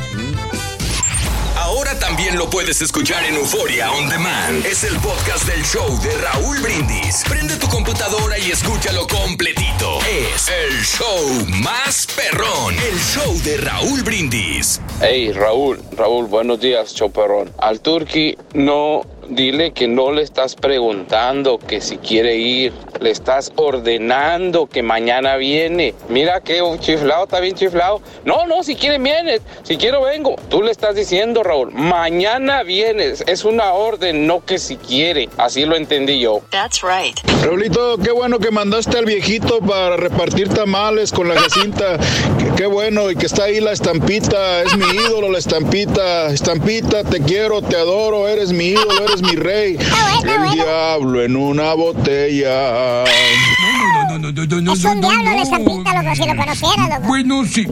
Ahora 1.69 1.99
también 1.99 2.39
lo 2.39 2.49
puedes 2.49 2.81
escuchar 2.81 3.23
en 3.27 3.35
Euforia 3.35 3.93
On 3.93 4.09
Demand. 4.09 4.65
Es 4.65 4.85
el 4.85 4.97
podcast 5.01 5.45
del 5.45 5.63
show 5.63 6.01
de 6.01 6.17
Raúl 6.17 6.59
Brindis. 6.61 7.23
Prende 7.29 7.57
tu 7.57 7.69
computadora 7.69 8.39
y 8.39 8.51
escúchalo 8.51 9.07
completito. 9.07 9.99
Es 10.01 10.49
el 10.49 10.73
show 10.83 11.29
más 11.63 12.07
perrón. 12.17 12.75
El 12.75 12.99
show 12.99 13.39
de 13.45 13.59
Raúl 13.59 14.03
Brindis. 14.03 14.81
Hey 15.03 15.31
Raúl, 15.33 15.79
Raúl, 15.95 16.25
buenos 16.25 16.59
días, 16.59 16.95
Choperrón. 16.95 17.53
Al 17.59 17.81
Turqui 17.81 18.39
no, 18.55 19.03
dile 19.29 19.73
que 19.73 19.89
no 19.89 20.11
le 20.11 20.23
estás 20.23 20.55
preguntando 20.55 21.59
que 21.59 21.81
si 21.81 21.99
quiere 21.99 22.37
ir, 22.37 22.73
le 23.01 23.11
estás 23.11 23.53
ordenando 23.57 24.67
que 24.67 24.83
mañana 24.83 25.37
viene. 25.37 25.95
Mira 26.09 26.41
que 26.41 26.63
chiflado, 26.81 27.25
está 27.25 27.41
bien 27.41 27.55
chiflado. 27.55 28.01
No, 28.25 28.47
no, 28.47 28.63
si 28.63 28.75
quiere 28.75 28.99
vienes, 28.99 29.41
si 29.63 29.77
quiero 29.77 30.03
vengo. 30.03 30.37
Tú 30.49 30.63
le 30.63 30.71
estás 30.71 30.95
diciendo, 30.95 31.43
Raúl, 31.43 31.73
mañana 31.73 32.63
vienes. 32.63 33.23
Es 33.27 33.45
una 33.45 33.73
orden, 33.73 34.27
no 34.27 34.45
que 34.45 34.59
si 34.59 34.77
quiere. 34.77 35.29
Así 35.37 35.65
lo 35.65 35.77
entendí 35.77 36.19
yo. 36.21 36.41
That's 36.51 36.83
right. 36.83 37.19
Raulito, 37.43 37.99
qué 37.99 38.11
bueno 38.11 38.39
que 38.39 38.51
mandaste 38.51 38.99
al 38.99 39.05
viejito 39.05 39.61
para 39.61 39.97
repartir 39.97 40.49
tamales 40.49 41.13
con 41.13 41.29
la 41.29 41.37
Jacinta. 41.37 41.99
Qué, 42.39 42.51
qué 42.57 42.67
bueno 42.67 43.11
y 43.11 43.17
que 43.17 43.27
está 43.27 43.45
ahí 43.45 43.61
la 43.61 43.73
estampita. 43.73 44.63
Es 44.63 44.77
mi 44.77 44.87
ídolo, 44.97 45.31
la 45.31 45.39
estampita. 45.39 46.29
Estampita, 46.29 47.05
te 47.05 47.21
quiero, 47.21 47.63
te 47.63 47.77
adoro, 47.77 48.29
eres 48.29 48.53
mi 48.53 48.69
ídolo, 48.69 49.05
eres 49.05 49.18
mi 49.23 49.37
rey. 49.37 49.79
El 50.25 50.51
diablo 50.55 51.23
en 51.23 51.37
una 51.37 51.75
botella. 51.75 53.05
Es 53.05 54.85
un 54.85 55.01
diablo 55.01 55.23
la 55.23 55.43
estampita, 55.43 56.03
loco, 56.03 56.15
si 56.15 56.27
lo 56.27 56.37
conociera, 56.37 56.89
loco. 56.89 57.07
Bueno, 57.07 57.45
sí. 57.45 57.67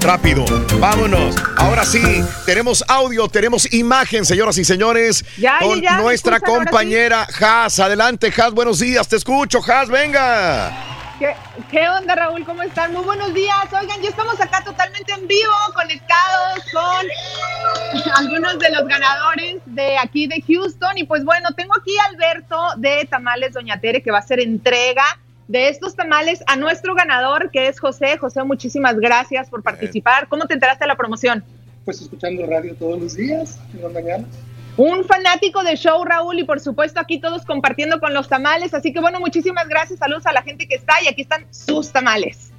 Rápido, 0.00 0.44
vámonos. 0.80 1.34
Ahora 1.56 1.84
sí, 1.84 2.02
tenemos 2.44 2.84
audio, 2.88 3.26
tenemos 3.28 3.72
imagen, 3.72 4.26
señoras 4.26 4.58
y 4.58 4.64
señores, 4.64 5.24
Ya, 5.38 5.60
con 5.60 5.80
ya, 5.80 5.92
ya, 5.92 5.96
¿me 5.96 6.02
nuestra 6.02 6.40
compañera 6.40 7.26
Has. 7.40 7.78
Adelante, 7.78 8.32
Has, 8.36 8.52
buenos 8.52 8.80
días, 8.80 9.08
te 9.08 9.16
escucho, 9.16 9.60
Has, 9.66 9.88
venga. 9.88 11.03
¿Qué, 11.24 11.34
¿Qué 11.70 11.88
onda, 11.88 12.14
Raúl? 12.14 12.44
¿Cómo 12.44 12.62
están? 12.62 12.92
Muy 12.92 13.02
buenos 13.02 13.32
días. 13.32 13.64
Oigan, 13.72 14.02
ya 14.02 14.10
estamos 14.10 14.38
acá 14.42 14.62
totalmente 14.62 15.10
en 15.10 15.26
vivo, 15.26 15.54
conectados 15.74 16.62
con 16.70 18.12
algunos 18.16 18.58
de 18.58 18.70
los 18.70 18.86
ganadores 18.86 19.62
de 19.64 19.96
aquí 19.96 20.26
de 20.26 20.42
Houston. 20.42 20.98
Y 20.98 21.04
pues 21.04 21.24
bueno, 21.24 21.48
tengo 21.56 21.74
aquí 21.74 21.96
a 21.96 22.10
Alberto 22.10 22.58
de 22.76 23.08
Tamales 23.10 23.54
Doña 23.54 23.80
Tere 23.80 24.02
que 24.02 24.10
va 24.10 24.18
a 24.18 24.20
hacer 24.20 24.38
entrega 24.38 25.18
de 25.48 25.70
estos 25.70 25.96
tamales 25.96 26.44
a 26.46 26.56
nuestro 26.56 26.94
ganador, 26.94 27.50
que 27.50 27.68
es 27.68 27.80
José. 27.80 28.18
José, 28.18 28.44
muchísimas 28.44 28.96
gracias 29.00 29.48
por 29.48 29.62
participar. 29.62 30.28
¿Cómo 30.28 30.44
te 30.44 30.52
enteraste 30.52 30.84
de 30.84 30.88
la 30.88 30.96
promoción? 30.96 31.42
Pues 31.86 32.02
escuchando 32.02 32.44
radio 32.44 32.74
todos 32.74 33.00
los 33.00 33.16
días, 33.16 33.58
en 33.72 33.82
las 33.82 33.92
mañanas. 33.94 34.28
Un 34.76 35.04
fanático 35.04 35.62
de 35.62 35.76
show, 35.76 36.04
Raúl, 36.04 36.38
y 36.40 36.44
por 36.44 36.58
supuesto 36.60 36.98
aquí 37.00 37.20
todos 37.20 37.44
compartiendo 37.44 38.00
con 38.00 38.12
los 38.12 38.28
tamales. 38.28 38.74
Así 38.74 38.92
que 38.92 39.00
bueno, 39.00 39.20
muchísimas 39.20 39.68
gracias. 39.68 39.98
Saludos 40.00 40.26
a 40.26 40.32
la 40.32 40.42
gente 40.42 40.66
que 40.66 40.74
está 40.74 40.94
y 41.02 41.08
aquí 41.08 41.22
están 41.22 41.46
sus 41.52 41.92
tamales. 41.92 42.50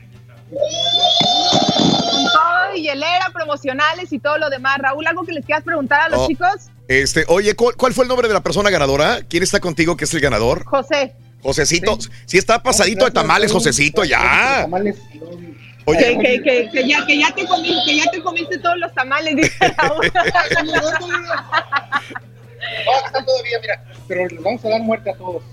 Con 0.50 2.24
todo, 2.32 2.76
y 2.76 2.84
hielera, 2.84 3.30
promocionales 3.34 4.14
y 4.14 4.20
todo 4.20 4.38
lo 4.38 4.50
demás. 4.50 4.78
Raúl, 4.78 5.06
¿algo 5.08 5.26
que 5.26 5.34
les 5.34 5.46
quieras 5.46 5.64
preguntar 5.64 6.02
a 6.02 6.10
los 6.10 6.22
Oh. 6.22 6.28
chicos? 6.28 6.70
Este, 6.88 7.26
oye, 7.28 7.56
¿cuál, 7.56 7.76
cuál 7.76 7.94
fue 7.94 8.04
el 8.06 8.10
nombre 8.10 8.28
de 8.28 8.34
la 8.34 8.44
persona 8.44 8.70
ganadora? 8.70 9.20
¿Quién 9.28 9.44
está 9.44 9.60
contigo 9.60 9.98
que 9.98 10.06
es 10.06 10.14
el 10.14 10.22
ganador? 10.22 10.64
José. 10.66 11.16
Josecito, 11.42 11.98
sí, 12.26 12.38
está 12.40 12.64
pasadito 12.64 13.06
de 13.06 13.12
tamales, 13.12 13.52
Josecito, 13.52 14.04
ya. 14.04 14.68
Oye. 15.86 16.00
Que, 16.00 16.18
que, 16.18 16.42
que, 16.42 16.70
que 16.72 16.88
ya, 16.88 17.06
que, 17.06 17.20
ya 17.20 17.32
te 17.34 17.46
comiste, 17.46 17.82
que 17.86 17.98
ya 17.98 18.12
te 18.12 18.22
comiste 18.22 18.58
todos 18.60 18.78
los 18.78 18.94
tamales, 18.94 19.36
dice 19.36 19.74
Raúl. 19.78 20.12
No, 22.86 23.06
están 23.06 23.26
todavía, 23.26 23.60
mira, 23.62 23.84
pero 24.08 24.28
les 24.28 24.42
vamos 24.42 24.66
a 24.66 24.70
dar 24.70 24.82
muerte 24.82 25.12
a 25.12 25.16
todos. 25.16 25.44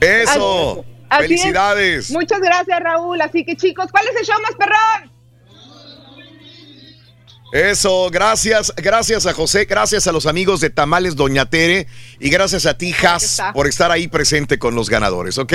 Eso. 0.00 0.84
Así 1.08 1.22
es. 1.22 1.28
Felicidades. 1.28 2.10
Muchas 2.10 2.40
gracias, 2.40 2.78
Raúl. 2.80 3.20
Así 3.22 3.42
que 3.44 3.56
chicos, 3.56 3.90
¿cuál 3.90 4.06
es 4.08 4.16
el 4.20 4.26
show 4.26 4.36
más 4.42 4.54
perrón? 4.54 5.10
Eso, 7.52 8.10
gracias, 8.10 8.74
gracias 8.76 9.24
a 9.24 9.32
José, 9.32 9.64
gracias 9.64 10.06
a 10.06 10.12
los 10.12 10.26
amigos 10.26 10.60
de 10.60 10.68
Tamales 10.68 11.16
Doña 11.16 11.46
Tere 11.46 11.86
y 12.20 12.28
gracias 12.28 12.66
a 12.66 12.76
ti, 12.76 12.94
Has, 13.02 13.40
por 13.54 13.66
estar 13.66 13.90
ahí 13.90 14.06
presente 14.06 14.58
con 14.58 14.74
los 14.74 14.90
ganadores, 14.90 15.38
¿ok? 15.38 15.54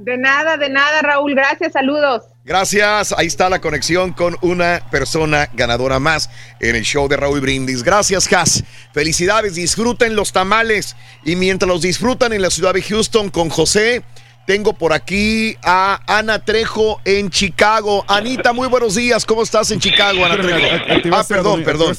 De 0.00 0.16
nada, 0.16 0.56
de 0.56 0.70
nada, 0.70 1.02
Raúl. 1.02 1.34
Gracias, 1.34 1.74
saludos. 1.74 2.22
Gracias, 2.42 3.14
ahí 3.18 3.26
está 3.26 3.50
la 3.50 3.60
conexión 3.60 4.14
con 4.14 4.34
una 4.40 4.80
persona 4.90 5.50
ganadora 5.52 5.98
más 5.98 6.30
en 6.58 6.74
el 6.74 6.84
show 6.84 7.06
de 7.06 7.18
Raúl 7.18 7.42
Brindis. 7.42 7.82
Gracias, 7.82 8.32
Has. 8.32 8.64
Felicidades, 8.94 9.54
disfruten 9.54 10.16
los 10.16 10.32
tamales 10.32 10.96
y 11.22 11.36
mientras 11.36 11.68
los 11.68 11.82
disfrutan 11.82 12.32
en 12.32 12.40
la 12.40 12.48
ciudad 12.48 12.72
de 12.72 12.80
Houston 12.80 13.28
con 13.28 13.50
José, 13.50 14.02
tengo 14.46 14.72
por 14.72 14.94
aquí 14.94 15.58
a 15.62 16.00
Ana 16.06 16.38
Trejo 16.38 16.98
en 17.04 17.28
Chicago. 17.28 18.02
Anita, 18.08 18.54
muy 18.54 18.68
buenos 18.68 18.94
días. 18.94 19.26
¿Cómo 19.26 19.42
estás 19.42 19.70
en 19.70 19.80
Chicago, 19.80 20.24
Ana 20.24 20.40
Trejo? 20.40 21.14
Ah, 21.14 21.24
perdón, 21.28 21.62
perdón. 21.62 21.94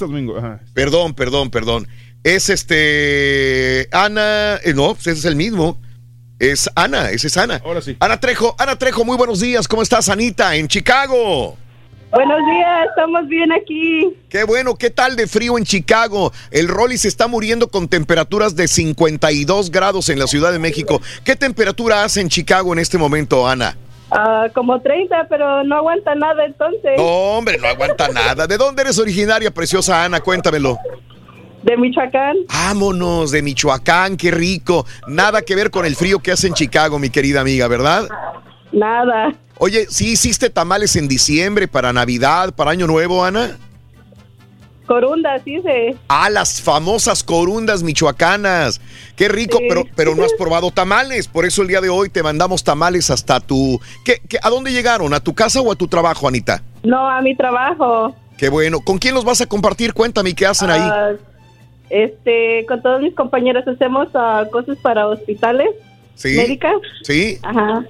Perdón, 0.73 1.13
perdón, 1.13 1.51
perdón. 1.51 1.87
Es 2.23 2.49
este. 2.49 3.87
Ana. 3.91 4.55
eh, 4.63 4.73
no, 4.73 4.93
ese 4.93 5.11
es 5.11 5.25
el 5.25 5.35
mismo. 5.35 5.79
Es 6.41 6.67
Ana, 6.73 7.11
ese 7.11 7.27
es 7.27 7.37
Ana. 7.37 7.61
Ahora 7.63 7.81
sí. 7.81 7.95
Ana 7.99 8.19
Trejo, 8.19 8.55
Ana 8.57 8.75
Trejo, 8.75 9.05
muy 9.05 9.15
buenos 9.15 9.41
días. 9.41 9.67
¿Cómo 9.67 9.83
estás, 9.83 10.09
Anita? 10.09 10.55
En 10.55 10.67
Chicago. 10.67 11.55
Buenos 12.09 12.39
días, 12.39 12.87
estamos 12.89 13.27
bien 13.27 13.51
aquí. 13.51 14.17
Qué 14.27 14.43
bueno, 14.43 14.73
¿qué 14.73 14.89
tal 14.89 15.15
de 15.15 15.27
frío 15.27 15.59
en 15.59 15.65
Chicago? 15.65 16.33
El 16.49 16.67
Rolly 16.67 16.97
se 16.97 17.09
está 17.09 17.27
muriendo 17.27 17.67
con 17.67 17.87
temperaturas 17.87 18.55
de 18.55 18.67
52 18.67 19.69
grados 19.69 20.09
en 20.09 20.17
la 20.17 20.25
Ciudad 20.25 20.51
de 20.51 20.57
México. 20.57 20.99
¿Qué 21.23 21.35
temperatura 21.35 22.03
hace 22.03 22.21
en 22.21 22.29
Chicago 22.29 22.73
en 22.73 22.79
este 22.79 22.97
momento, 22.97 23.47
Ana? 23.47 23.77
Ah, 24.09 24.47
como 24.55 24.81
30, 24.81 25.27
pero 25.29 25.63
no 25.63 25.75
aguanta 25.75 26.15
nada 26.15 26.43
entonces. 26.43 26.97
No, 26.97 27.03
hombre, 27.37 27.59
no 27.59 27.67
aguanta 27.67 28.07
nada. 28.07 28.47
¿De 28.47 28.57
dónde 28.57 28.81
eres 28.81 28.97
originaria, 28.97 29.51
preciosa 29.51 30.03
Ana? 30.03 30.21
Cuéntamelo. 30.21 30.79
De 31.63 31.77
Michoacán. 31.77 32.35
Vámonos, 32.47 33.31
de 33.31 33.41
Michoacán, 33.43 34.17
qué 34.17 34.31
rico. 34.31 34.85
Nada 35.07 35.41
que 35.43 35.55
ver 35.55 35.69
con 35.69 35.85
el 35.85 35.95
frío 35.95 36.19
que 36.19 36.31
hace 36.31 36.47
en 36.47 36.53
Chicago, 36.53 36.97
mi 36.97 37.09
querida 37.09 37.41
amiga, 37.41 37.67
¿verdad? 37.67 38.07
Nada. 38.71 39.33
Oye, 39.59 39.85
¿sí 39.89 40.13
hiciste 40.13 40.49
tamales 40.49 40.95
en 40.95 41.07
diciembre 41.07 41.67
para 41.67 41.93
Navidad, 41.93 42.53
para 42.55 42.71
Año 42.71 42.87
Nuevo, 42.87 43.23
Ana? 43.23 43.57
Corundas, 44.87 45.45
dice. 45.45 45.95
Ah, 46.09 46.29
las 46.29 46.59
famosas 46.61 47.23
corundas 47.23 47.81
michoacanas. 47.83 48.81
Qué 49.15 49.29
rico, 49.29 49.59
Sí. 49.59 49.65
pero, 49.69 49.83
pero 49.95 50.15
no 50.15 50.25
has 50.25 50.33
probado 50.37 50.71
tamales. 50.71 51.27
Por 51.27 51.45
eso 51.45 51.61
el 51.61 51.67
día 51.69 51.79
de 51.79 51.89
hoy 51.89 52.09
te 52.09 52.23
mandamos 52.23 52.63
tamales 52.63 53.09
hasta 53.09 53.39
tu... 53.39 53.79
¿Qué, 54.03 54.21
qué- 54.27 54.39
a 54.41 54.49
dónde 54.49 54.71
llegaron? 54.73 55.13
¿A 55.13 55.19
tu 55.19 55.33
casa 55.33 55.61
o 55.61 55.71
a 55.71 55.75
tu 55.75 55.87
trabajo, 55.87 56.27
Anita? 56.27 56.61
No, 56.83 57.07
a 57.07 57.21
mi 57.21 57.35
trabajo. 57.37 58.15
Qué 58.37 58.49
bueno. 58.49 58.79
¿Con 58.81 58.97
quién 58.97 59.13
los 59.13 59.23
vas 59.23 59.39
a 59.41 59.45
compartir? 59.45 59.93
Cuéntame, 59.93 60.33
¿qué 60.33 60.45
hacen 60.47 60.69
ahí? 60.71 60.81
Ah, 60.81 61.11
este, 61.91 62.65
con 62.67 62.81
todos 62.81 63.01
mis 63.01 63.13
compañeros 63.13 63.67
hacemos 63.67 64.07
ah, 64.15 64.45
cosas 64.51 64.77
para 64.79 65.07
hospitales 65.07 65.69
¿Sí? 66.15 66.35
médicas. 66.35 66.75
¿Sí? 67.03 67.37
Ajá. 67.43 67.85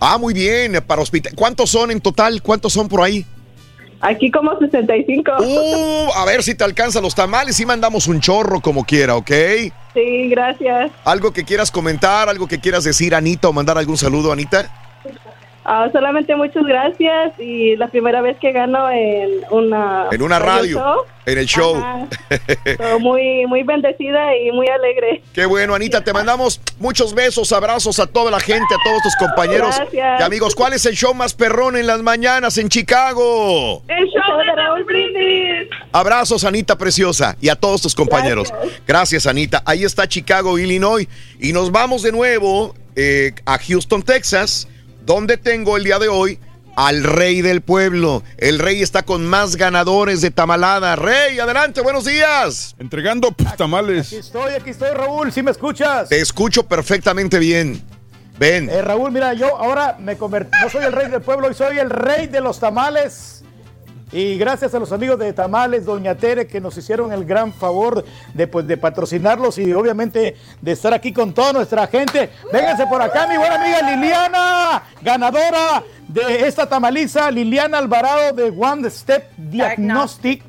Ah, 0.00 0.16
muy 0.16 0.32
bien, 0.32 0.82
para 0.86 1.02
hospital. 1.02 1.32
¿Cuántos 1.34 1.70
son 1.70 1.90
en 1.90 2.00
total? 2.00 2.42
¿Cuántos 2.42 2.72
son 2.72 2.88
por 2.88 3.02
ahí? 3.02 3.26
Aquí 4.00 4.30
como 4.30 4.58
65. 4.58 5.30
Uh, 5.40 6.10
a 6.16 6.24
ver 6.24 6.42
si 6.42 6.54
te 6.54 6.64
alcanzan 6.64 7.02
los 7.02 7.14
tamales 7.14 7.60
y 7.60 7.66
mandamos 7.66 8.06
un 8.06 8.20
chorro 8.20 8.60
como 8.60 8.84
quiera, 8.84 9.14
¿ok? 9.14 9.30
Sí, 9.92 10.28
gracias. 10.30 10.90
¿Algo 11.04 11.32
que 11.32 11.44
quieras 11.44 11.70
comentar, 11.70 12.30
algo 12.30 12.46
que 12.48 12.60
quieras 12.60 12.84
decir, 12.84 13.14
Anita, 13.14 13.48
o 13.48 13.52
mandar 13.52 13.76
algún 13.76 13.98
saludo, 13.98 14.32
Anita? 14.32 14.70
Ah, 15.72 15.88
solamente 15.92 16.34
muchas 16.34 16.64
gracias 16.64 17.38
y 17.38 17.76
la 17.76 17.86
primera 17.86 18.20
vez 18.20 18.36
que 18.40 18.50
gano 18.50 18.90
en 18.90 19.30
una 19.52 20.08
En 20.10 20.20
una 20.20 20.40
radio, 20.40 20.78
show. 20.78 21.04
en 21.26 21.38
el 21.38 21.46
show. 21.46 21.76
Muy 22.98 23.46
muy 23.46 23.62
bendecida 23.62 24.36
y 24.36 24.50
muy 24.50 24.66
alegre. 24.66 25.22
Qué 25.32 25.46
bueno, 25.46 25.74
Anita, 25.76 26.02
te 26.02 26.12
mandamos 26.12 26.60
muchos 26.80 27.14
besos, 27.14 27.52
abrazos 27.52 28.00
a 28.00 28.08
toda 28.08 28.32
la 28.32 28.40
gente, 28.40 28.74
a 28.74 28.78
todos 28.82 29.00
tus 29.04 29.14
compañeros 29.14 29.76
Gracias. 29.78 30.20
y 30.20 30.22
amigos. 30.24 30.56
¿Cuál 30.56 30.72
es 30.72 30.84
el 30.86 30.94
show 30.96 31.14
más 31.14 31.34
perrón 31.34 31.76
en 31.76 31.86
las 31.86 32.02
mañanas 32.02 32.58
en 32.58 32.68
Chicago? 32.68 33.82
El 33.86 34.06
show 34.08 34.38
de 34.38 34.52
Raúl 34.56 34.82
Brindis. 34.84 35.68
Abrazos, 35.92 36.42
Anita 36.44 36.76
preciosa, 36.76 37.36
y 37.40 37.48
a 37.48 37.54
todos 37.54 37.80
tus 37.82 37.94
compañeros. 37.94 38.52
Gracias, 38.88 39.26
Anita. 39.26 39.62
Ahí 39.66 39.84
está 39.84 40.08
Chicago, 40.08 40.58
Illinois. 40.58 41.06
Y 41.38 41.52
nos 41.52 41.70
vamos 41.70 42.02
de 42.02 42.10
nuevo. 42.10 42.74
eh, 42.96 43.32
a 43.46 43.56
Houston, 43.56 44.02
Texas, 44.02 44.66
donde 45.04 45.36
tengo 45.36 45.76
el 45.76 45.84
día 45.84 45.98
de 45.98 46.08
hoy 46.08 46.38
al 46.76 47.04
rey 47.04 47.42
del 47.42 47.60
pueblo. 47.60 48.22
El 48.38 48.58
rey 48.58 48.82
está 48.82 49.02
con 49.02 49.26
más 49.26 49.56
ganadores 49.56 50.20
de 50.20 50.30
tamalada. 50.30 50.96
Rey, 50.96 51.38
adelante, 51.38 51.80
buenos 51.80 52.04
días. 52.04 52.74
Entregando 52.78 53.32
pues, 53.32 53.56
tamales. 53.56 54.06
Aquí 54.08 54.16
estoy, 54.16 54.52
aquí 54.54 54.70
estoy, 54.70 54.90
Raúl, 54.94 55.32
¿sí 55.32 55.42
me 55.42 55.50
escuchas? 55.50 56.08
Te 56.08 56.20
escucho 56.20 56.62
perfectamente 56.64 57.38
bien. 57.38 57.82
Ven. 58.38 58.70
Eh, 58.70 58.80
Raúl, 58.80 59.12
mira, 59.12 59.34
yo 59.34 59.58
ahora 59.58 59.98
me 60.00 60.16
convertí, 60.16 60.56
no 60.62 60.70
soy 60.70 60.84
el 60.84 60.92
rey 60.92 61.10
del 61.10 61.20
pueblo, 61.20 61.48
hoy 61.48 61.54
soy 61.54 61.78
el 61.78 61.90
rey 61.90 62.26
de 62.26 62.40
los 62.40 62.58
tamales. 62.58 63.39
Y 64.12 64.38
gracias 64.38 64.74
a 64.74 64.78
los 64.78 64.90
amigos 64.90 65.18
de 65.18 65.32
Tamales, 65.32 65.84
Doña 65.84 66.16
Tere, 66.16 66.46
que 66.46 66.60
nos 66.60 66.76
hicieron 66.76 67.12
el 67.12 67.24
gran 67.24 67.52
favor 67.52 68.04
de, 68.34 68.46
pues, 68.48 68.66
de 68.66 68.76
patrocinarlos 68.76 69.58
y 69.58 69.72
obviamente 69.72 70.36
de 70.60 70.72
estar 70.72 70.92
aquí 70.92 71.12
con 71.12 71.32
toda 71.32 71.52
nuestra 71.52 71.86
gente. 71.86 72.30
Vénganse 72.52 72.86
por 72.86 73.00
acá, 73.00 73.28
mi 73.28 73.36
buena 73.36 73.54
amiga 73.54 73.82
Liliana, 73.82 74.82
ganadora 75.00 75.84
de 76.08 76.48
esta 76.48 76.68
tamaliza, 76.68 77.30
Liliana 77.30 77.78
Alvarado 77.78 78.32
de 78.32 78.50
One 78.50 78.90
Step 78.90 79.30
Diagnostic. 79.36 80.42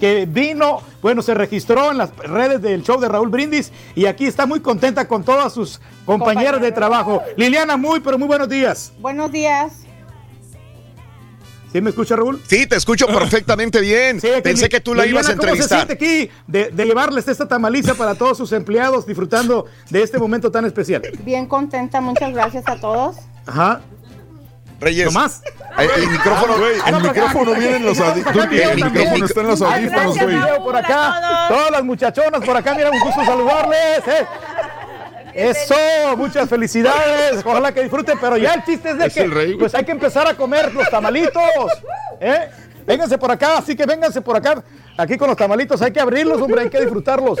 Que 0.00 0.26
vino, 0.26 0.80
bueno, 1.02 1.22
se 1.22 1.34
registró 1.34 1.90
en 1.90 1.98
las 1.98 2.16
redes 2.16 2.62
del 2.62 2.84
show 2.84 3.00
de 3.00 3.08
Raúl 3.08 3.28
Brindis 3.28 3.72
y 3.96 4.06
aquí 4.06 4.26
está 4.26 4.46
muy 4.46 4.60
contenta 4.60 5.08
con 5.08 5.24
todas 5.24 5.52
sus 5.52 5.80
compañeras 6.04 6.60
de 6.60 6.70
trabajo. 6.70 7.20
Liliana, 7.36 7.76
muy, 7.76 7.98
pero 7.98 8.16
muy 8.16 8.28
buenos 8.28 8.48
días. 8.48 8.92
Buenos 9.00 9.32
días. 9.32 9.87
¿Sí 11.78 11.82
me 11.82 11.90
escucha, 11.90 12.16
Raúl? 12.16 12.42
Sí, 12.44 12.66
te 12.66 12.74
escucho 12.74 13.06
perfectamente 13.06 13.80
bien. 13.80 14.20
Pensé 14.42 14.68
que 14.68 14.80
tú 14.80 14.96
la 14.96 15.06
ibas 15.06 15.28
a 15.28 15.32
entrevistar. 15.32 15.86
¿Cómo 15.86 15.96
se 15.96 15.96
siente 15.96 16.26
aquí 16.26 16.30
de, 16.48 16.70
de, 16.72 16.84
llevarles 16.86 17.28
esta 17.28 17.46
tamaliza 17.46 17.94
para 17.94 18.16
todos 18.16 18.36
sus 18.36 18.50
empleados 18.50 19.06
disfrutando 19.06 19.66
de 19.88 20.02
este 20.02 20.18
momento 20.18 20.50
tan 20.50 20.64
especial? 20.64 21.02
Bien 21.20 21.46
contenta, 21.46 22.00
muchas 22.00 22.32
gracias 22.32 22.64
a 22.66 22.80
todos. 22.80 23.18
Ajá. 23.46 23.80
Reyes. 24.80 25.06
¿No 25.06 25.12
más? 25.12 25.40
El, 25.78 26.02
el 26.02 26.10
micrófono, 26.10 26.58
güey. 26.58 26.72
El 26.84 27.00
micrófono 27.00 27.54
viene 27.54 27.76
en 27.76 27.84
los 27.84 28.00
audífonos. 28.00 28.52
El 28.52 28.84
micrófono 28.84 29.24
está 29.24 29.40
en 29.40 29.46
los 29.46 29.62
audífonos, 29.62 30.18
güey. 30.18 30.36
Por 30.64 30.76
acá, 30.76 31.46
todas 31.48 31.70
las 31.70 31.84
muchachonas 31.84 32.44
por 32.44 32.56
acá, 32.56 32.74
mira, 32.74 32.90
un 32.90 32.98
gusto 32.98 33.24
saludarles. 33.24 33.98
¿eh? 34.08 34.26
Eso, 35.38 36.16
muchas 36.16 36.48
felicidades. 36.48 37.42
Ojalá 37.44 37.72
que 37.72 37.82
disfruten, 37.82 38.18
pero 38.20 38.36
ya 38.36 38.54
el 38.54 38.64
chiste 38.64 38.90
es 38.90 38.98
de 38.98 39.06
Es 39.06 39.14
que 39.14 39.20
el 39.20 39.30
rey, 39.30 39.54
pues 39.56 39.74
hay 39.74 39.84
que 39.84 39.92
empezar 39.92 40.26
a 40.26 40.34
comer 40.34 40.72
los 40.74 40.88
tamalitos. 40.90 41.42
¿eh? 42.20 42.48
Vénganse 42.86 43.18
por 43.18 43.30
acá, 43.30 43.58
así 43.58 43.76
que 43.76 43.84
vénganse 43.86 44.20
por 44.20 44.36
acá. 44.36 44.62
Aquí 44.96 45.16
con 45.16 45.28
los 45.28 45.36
tamalitos 45.36 45.80
hay 45.82 45.92
que 45.92 46.00
abrirlos, 46.00 46.40
hombre, 46.40 46.62
hay 46.62 46.70
que 46.70 46.80
disfrutarlos. 46.80 47.38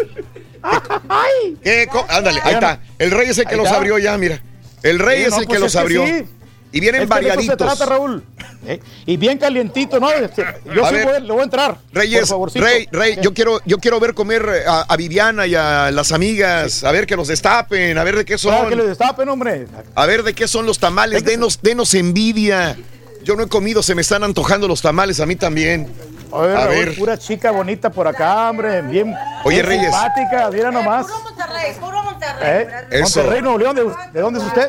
¡Ay! 0.62 1.56
¿Qué 1.62 1.86
co- 1.90 2.06
Ándale, 2.08 2.40
ahí 2.44 2.54
está. 2.54 2.80
El 2.98 3.10
rey 3.10 3.28
es 3.30 3.38
el 3.38 3.46
que 3.46 3.56
los 3.56 3.68
abrió 3.68 3.98
ya, 3.98 4.16
mira. 4.18 4.40
El 4.82 4.98
rey 4.98 5.20
Sí, 5.20 5.24
es 5.24 5.30
no, 5.30 5.36
el 5.38 5.42
que 5.42 5.48
pues 5.48 5.60
los 5.60 5.68
es 5.68 5.76
que 5.76 5.80
abrió. 5.80 6.06
sí. 6.06 6.26
Y 6.70 6.80
vienen 6.80 7.02
Es 7.02 7.08
que 7.08 7.14
de 7.14 7.20
eso 7.20 7.28
variaditos. 7.28 7.46
se 7.70 7.76
trata, 7.76 7.86
Raúl. 7.86 8.22
¿eh? 8.66 8.80
Y 9.06 9.16
bien 9.16 9.38
calientito, 9.38 9.98
¿no? 9.98 10.10
Este, 10.10 10.44
Yo 10.74 10.84
A 10.84 10.88
sí 10.90 10.94
ver. 10.96 11.04
voy, 11.06 11.20
le 11.22 11.32
voy 11.32 11.40
a 11.40 11.44
entrar. 11.44 11.76
por 11.92 12.02
Reyes. 12.02 12.30
Rey, 12.54 12.88
Rey, 12.92 13.14
¿Qué? 13.16 13.22
yo 13.22 13.32
quiero, 13.32 13.60
yo 13.64 13.78
quiero 13.78 13.98
ver 14.00 14.12
comer 14.14 14.46
eh, 14.54 14.64
a, 14.66 14.82
a 14.82 14.96
Viviana 14.96 15.46
y 15.46 15.54
a 15.54 15.90
las 15.90 16.12
amigas, 16.12 16.84
a 16.84 16.92
ver 16.92 17.06
que 17.06 17.16
los 17.16 17.28
destapen, 17.28 17.96
a 17.96 18.04
ver 18.04 18.16
de 18.16 18.24
qué 18.24 18.36
Claro, 18.36 18.68
que 18.68 18.76
les 18.76 18.84
son, 18.84 18.88
destapen, 18.90 19.28
hombre. 19.28 19.66
a 19.94 20.06
ver 20.06 20.22
de 20.22 20.34
qué 20.34 20.46
son 20.46 20.66
los 20.66 20.78
tamales, 20.78 21.24
denos, 21.24 21.60
denos 21.62 21.94
envidia. 21.94 22.76
Yo 23.24 23.34
no 23.36 23.42
he 23.44 23.48
comido, 23.48 23.82
se 23.82 23.94
me 23.94 24.02
están 24.02 24.22
antojando 24.22 24.68
los 24.68 24.80
tamales 24.82 25.20
a 25.20 25.26
mí 25.26 25.36
también. 25.36 25.88
Oye, 26.30 26.52
A 26.54 26.66
Raúl, 26.66 26.74
ver. 26.86 26.96
pura 26.98 27.18
chica 27.18 27.50
bonita 27.50 27.90
por 27.90 28.06
acá, 28.06 28.50
hombre. 28.50 28.82
Bien, 28.82 29.14
Oye, 29.44 29.56
bien 29.56 29.66
Reyes. 29.66 29.84
simpática, 29.94 30.50
mira 30.50 30.70
nomás. 30.70 31.06
Monterrey, 31.08 31.74
puro 31.80 32.02
Monterrey. 32.02 32.42
¿Eh? 32.42 32.68
Eso. 32.90 33.20
Monterrey, 33.20 33.42
Nuevo 33.42 33.58
León. 33.58 33.76
¿De, 33.76 33.84
de 34.12 34.20
dónde 34.20 34.40
es 34.40 34.46
usted? 34.46 34.68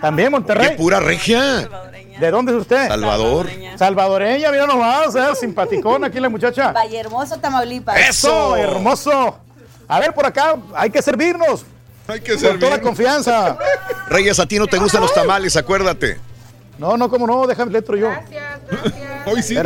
También 0.00 0.26
¡Qué 0.26 0.30
Monterrey. 0.30 0.76
pura 0.76 1.00
regia! 1.00 1.68
¿De 2.18 2.30
dónde 2.30 2.52
es 2.52 2.58
usted? 2.58 2.88
Salvador. 2.88 3.46
Salvadoreña, 3.76 4.50
mira 4.50 4.66
nomás, 4.66 5.14
¿eh? 5.14 5.34
simpaticona 5.38 6.06
aquí 6.06 6.18
la 6.18 6.28
muchacha. 6.28 6.72
Valle 6.72 6.98
Hermoso, 6.98 7.38
Tamaulipas. 7.38 7.96
Eso, 8.08 8.56
hermoso. 8.56 9.38
A 9.86 10.00
ver, 10.00 10.12
por 10.14 10.26
acá, 10.26 10.56
hay 10.74 10.90
que 10.90 11.00
servirnos. 11.02 11.64
Hay 12.08 12.20
que 12.20 12.36
Con 12.36 12.58
toda 12.58 12.80
confianza. 12.80 13.56
Reyes, 14.08 14.38
a 14.40 14.46
ti 14.46 14.58
no 14.58 14.66
te 14.66 14.78
gustan 14.78 15.00
los 15.02 15.12
tamales, 15.12 15.56
acuérdate. 15.56 16.18
No, 16.78 16.96
no, 16.96 17.08
cómo 17.10 17.26
no, 17.26 17.46
déjame 17.46 17.70
dentro 17.72 17.96
yo. 17.96 18.10
Hoy 19.26 19.42
sí. 19.42 19.56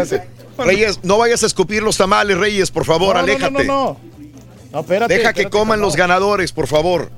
Reyes, 0.66 1.00
no 1.02 1.18
vayas 1.18 1.42
a 1.42 1.46
escupir 1.46 1.82
los 1.82 1.96
tamales, 1.96 2.36
Reyes, 2.38 2.70
por 2.70 2.84
favor, 2.84 3.14
no, 3.14 3.20
aléjate. 3.20 3.50
No, 3.52 3.58
no, 3.64 3.64
no. 3.64 4.00
No, 4.72 4.80
espérate. 4.80 5.12
Deja 5.14 5.32
que 5.32 5.40
espérate, 5.42 5.50
coman 5.58 5.80
los 5.80 5.96
ganadores, 5.96 6.52
por 6.52 6.66
favor. 6.66 7.10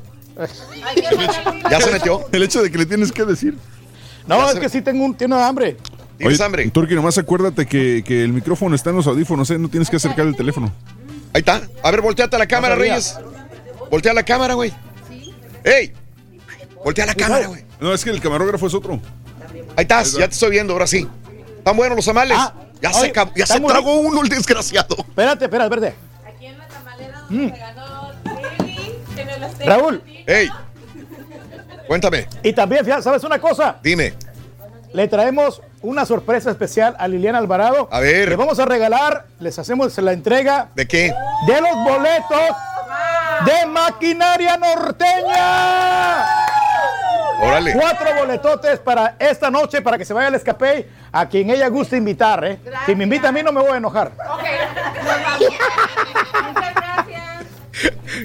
¿Ya 1.71 1.81
se 1.81 1.91
metió? 1.91 2.27
El 2.33 2.43
hecho 2.43 2.62
de 2.62 2.71
que 2.71 2.79
le 2.79 2.87
tienes 2.87 3.12
que 3.12 3.25
decir. 3.25 3.57
No, 4.27 4.39
Ya 4.39 4.47
es 4.47 4.53
se- 4.55 4.61
que 4.61 4.69
sí 4.69 4.83
tengo 4.83 5.05
un, 5.05 5.15
tiene 5.15 5.35
hambre. 5.43 5.77
¿Tienes 6.19 6.41
hambre? 6.41 6.69
Turki, 6.71 6.95
nomás 6.95 7.19
acuérdate 7.19 7.67
que, 7.67 8.05
que 8.07 8.23
el 8.23 8.33
micrófono 8.33 8.75
está 8.77 8.91
en 8.91 8.97
los 8.97 9.07
audífonos, 9.07 9.51
¿eh? 9.51 9.59
No 9.59 9.69
tienes 9.69 9.91
que 9.91 9.97
acercar 9.97 10.27
el 10.27 10.37
teléfono. 10.37 10.73
Ahí 11.35 11.41
está. 11.41 11.62
A 11.83 11.91
ver, 11.91 12.01
volteate 12.01 12.37
a 12.37 12.39
la 12.39 12.47
cámara. 12.47 12.75
Reyes. 12.77 13.19
Voltea 13.91 14.12
la 14.15 14.23
cámara, 14.23 14.55
güey. 14.55 14.73
¡Ey! 15.65 15.93
Voltea 16.85 17.07
la 17.07 17.15
cámara, 17.15 17.47
güey. 17.49 17.65
No, 17.81 17.93
es 17.93 18.05
que 18.05 18.11
el 18.11 18.21
camarógrafo 18.21 18.67
es 18.67 18.75
otro. 18.75 19.01
Ahí 19.77 19.83
estás, 19.83 20.12
ya 20.12 20.29
te 20.29 20.35
estoy 20.35 20.51
viendo, 20.51 20.73
ahora 20.73 20.87
sí. 20.87 21.07
¿Están 21.59 21.77
buenos 21.77 21.97
los 21.97 22.05
tamales? 22.05 22.37
Ah, 22.39 22.55
ya 22.83 22.93
se, 22.93 23.07
acabó- 23.12 23.33
ya 23.35 23.47
se 23.47 23.61
tragó 23.61 23.94
uno 24.01 24.23
el 24.23 24.28
desgraciado. 24.28 24.97
Espérate, 24.99 25.44
espérate, 25.47 25.75
espérate. 25.75 25.97
Mm. 27.31 27.51
Raúl, 29.65 30.02
¡Ey! 30.27 30.51
Cuéntame, 31.86 32.27
y 32.43 32.52
también, 32.52 32.85
fíjate, 32.85 33.02
¿sabes 33.02 33.25
una 33.25 33.39
cosa? 33.39 33.77
dime. 33.83 34.15
Le 34.93 35.09
traemos 35.09 35.62
una 35.81 36.05
sorpresa 36.05 36.51
especial 36.51 36.94
a 36.99 37.09
Liliana 37.09 37.39
Alvarado. 37.39 37.89
A 37.91 37.99
ver. 38.01 38.28
Le 38.28 38.36
vamos 38.36 38.59
a 38.59 38.67
regalar, 38.67 39.25
les 39.41 39.59
hacemos 39.59 39.97
la 39.99 40.12
entrega 40.12 40.69
¿De 40.75 40.86
qué? 40.86 41.15
de 41.47 41.61
los 41.62 41.75
boletos 41.83 42.57
de 43.47 43.67
Maquinaria 43.67 44.59
Norteña. 44.59 46.27
Órale. 47.43 47.73
Cuatro 47.73 48.07
boletotes 48.19 48.79
para 48.79 49.17
esta 49.19 49.51
noche 49.51 49.83
para 49.83 49.99
que 49.99 50.05
se 50.05 50.15
vaya 50.15 50.29
al 50.29 50.35
escape 50.37 50.89
a 51.11 51.29
quien 51.29 51.51
ella 51.51 51.69
guste 51.69 51.97
invitar. 51.97 52.45
¿eh? 52.45 52.59
Si 52.87 52.95
me 52.95 53.05
invita 53.05 53.29
a 53.29 53.33
mí 53.33 53.43
no 53.43 53.53
me 53.53 53.61
voy 53.61 53.73
a 53.73 53.77
enojar. 53.77 54.12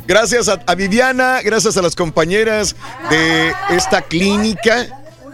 Gracias 0.06 0.50
a, 0.50 0.60
a 0.66 0.76
Viviana, 0.76 1.42
gracias 1.44 1.78
a 1.78 1.82
las 1.82 1.96
compañeras 1.96 2.76
de 3.10 3.52
esta 3.72 4.02
clínica 4.02 4.86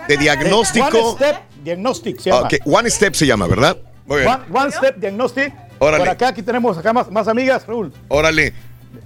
de 0.08 0.18
diagnóstico. 0.18 0.86
One 0.88 1.18
Step 1.18 1.38
Diagnostic 1.64 2.20
se 2.20 2.30
llama. 2.30 2.48
Ok, 2.48 2.54
One 2.66 2.90
Step 2.90 3.14
se 3.16 3.26
llama, 3.26 3.48
¿verdad? 3.48 3.78
Muy 4.06 4.22
bien. 4.22 4.32
One, 4.32 4.44
One 4.54 4.72
Step 4.72 4.98
Diagnostic. 4.98 5.54
Órale. 5.80 6.00
Por 6.00 6.10
acá 6.10 6.28
aquí 6.30 6.42
tenemos 6.42 6.78
acá 6.78 6.94
más, 6.94 7.12
más 7.12 7.28
amigas, 7.28 7.66
Raúl. 7.68 7.92
Órale. 8.08 8.54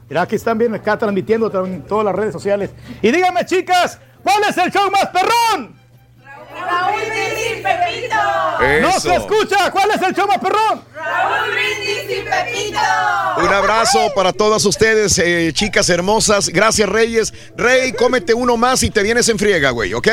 Mira, 0.10 0.22
aquí 0.22 0.36
están 0.36 0.58
bien 0.58 0.74
acá 0.74 0.98
transmitiendo 0.98 1.52
en 1.66 1.82
todas 1.84 2.06
las 2.06 2.16
redes 2.16 2.34
sociales. 2.34 2.72
Y 3.02 3.12
díganme, 3.12 3.46
chicas, 3.46 4.00
¿cuál 4.28 4.44
es 4.50 4.58
el 4.58 4.72
show 4.72 4.92
más 4.92 5.08
perrón? 5.08 5.78
Raúl 6.60 7.02
Brindis 7.10 7.46
y 7.52 7.64
Pepito. 7.64 8.82
No 8.82 9.00
se 9.00 9.16
escucha. 9.16 9.72
¿Cuál 9.72 9.92
es 9.92 10.02
el 10.02 10.14
show 10.14 10.28
más 10.28 10.40
perrón? 10.40 10.84
Raúl 10.94 11.52
Brindis 11.52 12.18
y 12.18 12.24
Pepito. 12.24 12.80
Un 13.38 13.54
abrazo 13.54 14.12
para 14.16 14.34
todas 14.34 14.66
ustedes, 14.66 15.18
eh, 15.20 15.52
chicas 15.54 15.90
hermosas. 15.90 16.50
Gracias, 16.50 16.90
Reyes. 16.90 17.34
Rey, 17.56 17.94
cómete 17.94 18.34
uno 18.34 18.58
más 18.58 18.84
y 18.84 18.90
te 18.90 19.04
vienes 19.04 19.30
en 19.30 19.40
friega, 19.40 19.70
güey, 19.70 19.94
¿ok? 19.94 20.08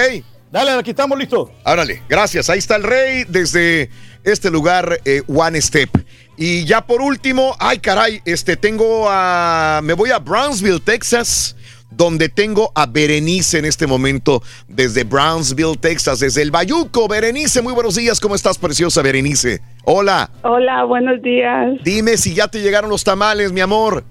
Dale, 0.53 0.71
aquí 0.73 0.91
estamos 0.91 1.19
listos. 1.19 1.51
Árale, 1.65 2.03
gracias. 2.09 2.49
Ahí 2.49 2.61
está 2.61 2.77
el 2.77 2.85
Rey 2.85 3.25
desde 3.27 3.91
este 4.23 4.51
lugar, 4.51 5.01
eh, 5.05 5.23
One 5.27 5.61
Step. 5.61 5.91
Y 6.37 6.65
ya 6.65 6.87
por 6.87 7.01
último, 7.01 7.57
ay 7.59 7.79
caray, 7.79 8.21
este 8.25 8.57
tengo 8.57 9.09
a. 9.09 9.81
Me 9.83 9.95
voy 9.95 10.11
a 10.11 10.19
Brownsville, 10.19 10.81
Texas, 10.81 11.57
donde 11.97 12.29
tengo 12.29 12.73
a 12.75 12.87
Berenice 12.87 13.59
en 13.59 13.65
este 13.65 13.87
momento, 13.87 14.43
desde 14.69 15.05
Brownsville, 15.05 15.77
Texas, 15.79 16.21
desde 16.21 16.43
el 16.43 16.51
Bayuco. 16.51 17.09
Berenice, 17.09 17.63
muy 17.63 17.73
buenos 17.73 17.95
días. 17.97 18.21
¿Cómo 18.21 18.35
estás, 18.35 18.59
preciosa 18.59 19.03
Berenice? 19.03 19.61
Hola. 19.85 20.31
Hola, 20.43 20.85
buenos 20.85 21.23
días. 21.23 21.73
Dime 21.85 22.17
si 22.17 22.35
ya 22.35 22.49
te 22.49 22.61
llegaron 22.61 22.91
los 22.91 23.05
tamales, 23.05 23.53
mi 23.53 23.61
amor. 23.61 24.05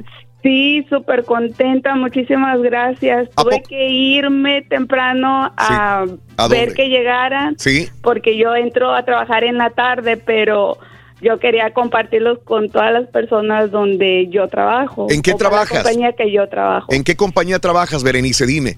Sí, 0.44 0.86
súper 0.90 1.24
contenta, 1.24 1.96
muchísimas 1.96 2.62
gracias. 2.62 3.30
¿A 3.38 3.44
Tuve 3.44 3.64
que 3.64 3.90
irme 3.90 4.62
temprano 4.64 5.54
a, 5.56 6.06
¿A 6.36 6.48
ver 6.50 6.74
que 6.74 6.90
llegaran, 6.90 7.56
Sí. 7.58 7.88
porque 8.02 8.38
yo 8.38 8.54
entro 8.54 8.94
a 8.94 9.06
trabajar 9.06 9.46
en 9.46 9.58
la 9.58 9.70
tarde, 9.70 10.18
pero 10.18 10.78
yo 11.24 11.40
quería 11.40 11.72
compartirlos 11.74 12.40
con 12.44 12.70
todas 12.70 12.92
las 12.94 13.08
personas 13.10 13.72
donde 13.72 14.28
yo 14.30 14.48
trabajo. 14.48 15.08
¿En 15.10 15.22
qué 15.22 15.34
o 15.34 15.38
trabajas? 15.38 15.72
La 15.78 15.84
compañía 15.84 16.14
que 16.14 16.32
yo 16.32 16.48
trabajo. 16.50 16.92
¿En 16.94 17.04
qué 17.04 17.16
compañía 17.16 17.60
trabajas, 17.60 18.04
Berenice? 18.04 18.46
Dime. 18.46 18.78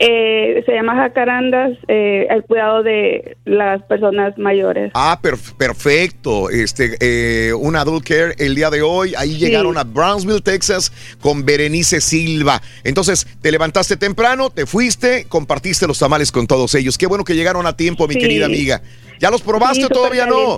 Eh, 0.00 0.64
se 0.66 0.72
llama 0.72 0.96
Jacarandas, 0.96 1.70
eh, 1.86 2.26
el 2.28 2.42
cuidado 2.42 2.82
de 2.82 3.36
las 3.44 3.80
personas 3.84 4.36
mayores. 4.36 4.90
Ah, 4.94 5.16
perf- 5.22 5.56
perfecto. 5.56 6.50
Este, 6.50 6.96
eh, 7.00 7.54
un 7.54 7.76
adult 7.76 8.04
care 8.04 8.34
el 8.38 8.56
día 8.56 8.70
de 8.70 8.82
hoy. 8.82 9.14
Ahí 9.16 9.36
llegaron 9.38 9.78
a 9.78 9.84
Brownsville, 9.84 10.42
Texas, 10.42 10.92
con 11.20 11.44
Berenice 11.44 12.00
Silva. 12.00 12.60
Entonces, 12.82 13.24
te 13.40 13.52
levantaste 13.52 13.96
temprano, 13.96 14.50
te 14.50 14.66
fuiste, 14.66 15.26
compartiste 15.28 15.86
los 15.86 16.00
tamales 16.00 16.32
con 16.32 16.48
todos 16.48 16.74
ellos. 16.74 16.98
Qué 16.98 17.06
bueno 17.06 17.22
que 17.22 17.36
llegaron 17.36 17.64
a 17.64 17.76
tiempo, 17.76 18.08
mi 18.08 18.14
Sí. 18.14 18.20
querida 18.20 18.46
amiga. 18.46 18.82
¿Ya 19.18 19.30
los 19.30 19.42
probaste 19.42 19.80
Sí, 19.80 19.84
o 19.84 19.88
todavía 19.88 20.26
no? 20.26 20.56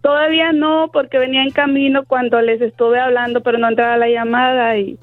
Todavía 0.00 0.52
no, 0.52 0.90
porque 0.92 1.18
venía 1.18 1.42
en 1.42 1.50
camino 1.50 2.04
cuando 2.06 2.40
les 2.40 2.60
estuve 2.60 3.00
hablando, 3.00 3.42
pero 3.42 3.58
no 3.58 3.68
entraba 3.68 3.96
la 3.96 4.08
llamada 4.08 4.76
y 4.76 4.98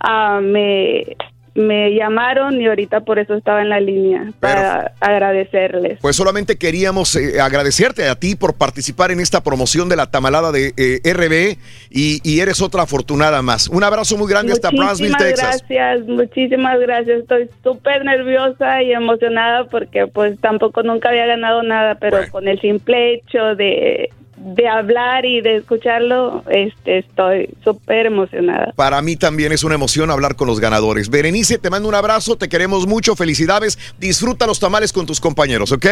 ah, 0.00 0.40
me, 0.42 1.16
me 1.54 1.94
llamaron 1.94 2.60
y 2.60 2.66
ahorita 2.66 3.00
por 3.00 3.18
eso 3.18 3.34
estaba 3.34 3.62
en 3.62 3.68
la 3.68 3.80
línea, 3.80 4.32
para 4.40 4.92
agradecerles. 5.00 5.98
Pues 6.00 6.16
solamente 6.16 6.56
queríamos 6.56 7.16
eh, 7.16 7.40
agradecerte 7.40 8.08
a 8.08 8.14
ti 8.14 8.36
por 8.36 8.54
participar 8.54 9.10
en 9.10 9.20
esta 9.20 9.42
promoción 9.42 9.88
de 9.88 9.96
la 9.96 10.10
tamalada 10.10 10.52
de 10.52 10.72
eh, 10.76 11.12
RB 11.12 11.58
y, 11.90 12.20
y 12.22 12.40
eres 12.40 12.60
otra 12.62 12.82
afortunada 12.82 13.42
más. 13.42 13.68
Un 13.68 13.84
abrazo 13.84 14.16
muy 14.16 14.28
grande 14.28 14.52
hasta 14.52 14.70
Brownsville, 14.70 15.10
Muchísimas 15.10 15.40
Texas. 15.40 15.64
gracias, 15.68 16.08
muchísimas 16.08 16.80
gracias. 16.80 17.20
Estoy 17.20 17.48
súper 17.62 18.04
nerviosa 18.04 18.82
y 18.82 18.92
emocionada 18.92 19.64
porque 19.64 20.06
pues 20.06 20.38
tampoco 20.40 20.82
nunca 20.82 21.08
había 21.08 21.26
ganado 21.26 21.62
nada, 21.62 21.96
pero 21.96 22.18
con 22.30 22.48
el 22.48 22.60
simple 22.60 23.14
hecho 23.14 23.54
de, 23.56 24.10
de 24.42 24.66
hablar 24.68 25.24
y 25.26 25.40
de 25.42 25.56
escucharlo, 25.56 26.42
este, 26.50 26.98
estoy 26.98 27.50
súper 27.62 28.06
emocionada. 28.06 28.72
Para 28.74 29.00
mí 29.02 29.16
también 29.16 29.52
es 29.52 29.64
una 29.64 29.74
emoción 29.74 30.10
hablar 30.10 30.34
con 30.36 30.48
los 30.48 30.60
ganadores. 30.60 31.10
Berenice, 31.10 31.58
te 31.58 31.68
mando 31.70 31.88
un 31.88 31.94
abrazo, 31.94 32.36
te 32.36 32.48
queremos 32.48 32.86
mucho, 32.86 33.14
felicidades. 33.16 33.78
Disfruta 33.98 34.46
los 34.46 34.58
tamales 34.58 34.92
con 34.92 35.04
tus 35.06 35.20
compañeros, 35.20 35.72
¿ok? 35.72 35.86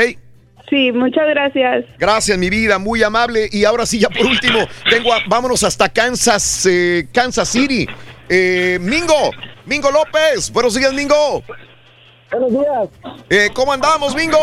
Sí, 0.70 0.92
muchas 0.92 1.26
gracias. 1.28 1.84
Gracias, 1.98 2.36
mi 2.38 2.50
vida, 2.50 2.78
muy 2.78 3.02
amable. 3.02 3.48
Y 3.52 3.64
ahora 3.64 3.86
sí, 3.86 3.98
ya 3.98 4.08
por 4.10 4.26
último, 4.26 4.66
tengo 4.90 5.12
a- 5.12 5.20
vámonos 5.28 5.62
hasta 5.64 5.88
Kansas, 5.88 6.66
eh, 6.66 7.06
Kansas 7.12 7.48
City. 7.48 7.86
Eh, 8.28 8.78
Mingo, 8.80 9.30
Mingo 9.66 9.90
López. 9.90 10.50
Buenos 10.52 10.74
días, 10.74 10.92
Mingo. 10.92 11.42
Buenos 12.30 12.50
días. 12.50 12.88
Eh, 13.30 13.48
¿Cómo 13.54 13.72
andamos, 13.72 14.14
Mingo? 14.14 14.38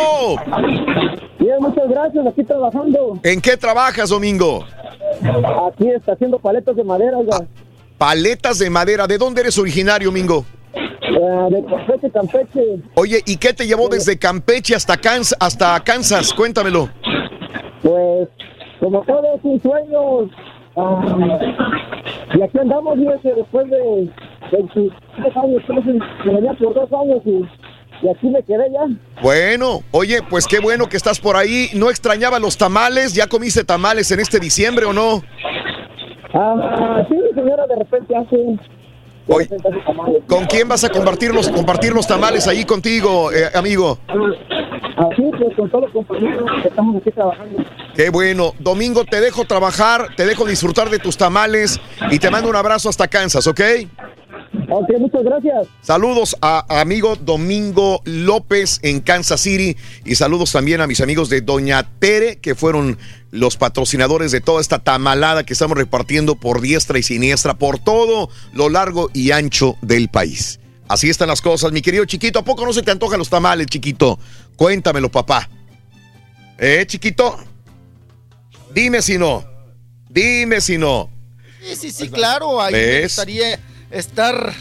Bien, 1.40 1.58
muchas 1.60 1.88
gracias. 1.88 2.28
Aquí 2.28 2.44
trabajando. 2.44 3.20
¿En 3.24 3.42
qué 3.42 3.58
trabajas, 3.58 4.10
Domingo? 4.10 4.66
Aquí 5.68 5.90
está 5.90 6.14
haciendo 6.14 6.40
paletas 6.40 6.76
de 6.76 6.84
madera, 6.84 7.18
oiga. 7.18 7.46
Paletas 7.98 8.60
de 8.60 8.70
madera. 8.70 9.08
¿De 9.08 9.18
dónde 9.18 9.42
eres 9.42 9.58
originario, 9.58 10.12
Mingo? 10.12 10.46
Eh, 10.74 11.48
de 11.52 11.66
Campeche, 11.66 12.12
Campeche. 12.12 12.82
Oye, 12.96 13.22
¿y 13.26 13.38
qué 13.38 13.54
te 13.54 13.68
llevó 13.68 13.88
desde 13.88 14.18
Campeche 14.18 14.76
hasta 14.76 14.98
Kansas? 14.98 15.38
Hasta 15.40 15.80
Kansas? 15.84 16.34
Cuéntamelo. 16.34 16.90
Pues, 17.84 18.28
como 18.80 19.02
todo 19.04 19.36
es 19.36 19.44
un 19.44 19.62
sueño. 19.62 20.30
ah, 20.76 21.40
y 22.34 22.42
aquí 22.42 22.58
andamos, 22.58 22.98
fíjese, 22.98 23.34
después 23.36 23.70
de 23.70 24.12
23 24.52 25.38
años. 25.38 25.64
Me 26.26 26.34
venía 26.34 26.54
por 26.54 26.74
dos 26.74 26.92
años 26.92 27.22
y, 27.26 27.46
y 28.06 28.10
aquí 28.10 28.28
me 28.28 28.44
quedé 28.44 28.72
ya. 28.72 29.22
Bueno, 29.22 29.82
oye, 29.92 30.20
pues 30.30 30.46
qué 30.46 30.60
bueno 30.60 30.88
que 30.88 30.98
estás 30.98 31.20
por 31.20 31.36
ahí. 31.36 31.70
¿No 31.74 31.90
extrañaba 31.90 32.38
los 32.40 32.56
tamales? 32.56 33.14
¿Ya 33.14 33.28
comiste 33.28 33.64
tamales 33.64 34.12
en 34.12 34.20
este 34.20 34.40
diciembre 34.40 34.86
o 34.86 34.94
no? 34.94 35.24
Ah, 36.34 37.04
sí, 37.10 37.16
señora, 37.34 37.66
de 37.66 37.76
repente 37.78 38.16
hace. 38.16 38.60
tamales. 39.86 40.24
¿Con 40.28 40.46
quién 40.46 40.68
vas 40.68 40.84
a 40.84 40.90
compartir 40.90 41.34
los, 41.34 41.50
compartir 41.50 41.94
los 41.94 42.06
tamales 42.06 42.48
ahí 42.48 42.64
contigo, 42.64 43.32
eh, 43.32 43.50
amigo? 43.56 43.98
Así, 44.98 45.24
pues, 45.40 45.56
con 45.56 45.70
todos 45.72 45.86
los 45.86 45.92
compañeros 45.94 46.44
que 46.62 46.68
estamos 46.68 46.96
aquí 46.98 47.12
trabajando. 47.12 47.64
Qué 47.96 48.10
bueno. 48.12 48.54
Domingo, 48.60 49.04
te 49.06 49.20
dejo 49.20 49.46
trabajar, 49.46 50.10
te 50.16 50.28
dejo 50.28 50.46
disfrutar 50.46 50.90
de 50.92 51.00
tus 51.00 51.18
tamales 51.18 51.80
y 52.12 52.20
te 52.20 52.30
mando 52.30 52.50
un 52.50 52.56
abrazo 52.56 52.88
hasta 52.88 53.08
Kansas, 53.08 53.48
¿ok? 53.48 53.62
Ok, 54.70 54.90
muchas 55.00 55.24
gracias. 55.24 55.68
Saludos 55.82 56.36
a, 56.42 56.66
amigo 56.82 57.16
Domingo 57.16 58.02
López 58.06 58.80
en 58.82 59.02
Kansas 59.02 59.42
City 59.42 59.78
y 60.04 60.16
saludos 60.16 60.52
también 60.52 60.82
a 60.82 60.88
mis 60.88 61.02
amigos 61.02 61.30
de 61.30 61.42
Doña 61.42 61.88
Tere, 62.00 62.38
que 62.38 62.56
fueron 62.56 62.98
los 63.32 63.58
patrocinadores 63.58 64.32
de 64.32 64.42
toda 64.42 64.62
esta 64.62 64.80
tamalada 64.80 65.46
que 65.46 65.54
estamos 65.54 65.78
repartiendo 65.78 66.36
por 66.36 66.62
diestra 66.62 66.98
y 66.98 67.04
siniestra, 67.04 67.56
por 67.56 67.80
todo 67.80 68.30
lo 68.54 68.70
largo 68.70 69.10
y 69.14 69.32
ancho 69.32 69.78
del 69.82 70.10
país. 70.10 70.60
Así 70.88 71.10
están 71.10 71.28
las 71.28 71.42
cosas, 71.42 71.72
mi 71.72 71.82
querido 71.82 72.06
chiquito. 72.06 72.40
¿A 72.40 72.46
poco 72.46 72.66
no 72.66 72.74
se 72.74 72.84
te 72.84 72.92
antojan 72.92 73.20
los 73.20 73.30
tamales, 73.30 73.68
chiquito? 73.68 74.20
Cuéntamelo, 74.56 75.10
papá. 75.10 75.50
¿Eh, 76.58 76.86
chiquito? 76.88 77.38
Dime 78.74 79.02
si 79.02 79.18
no. 79.18 79.46
Dime 80.10 80.62
si 80.62 80.78
no. 80.78 81.10
Sí, 81.62 81.76
sí, 81.76 81.92
sí, 81.92 82.10
claro. 82.10 82.62
Ahí 82.62 82.74
me 82.74 83.02
gustaría 83.04 83.60
estar, 83.98 84.54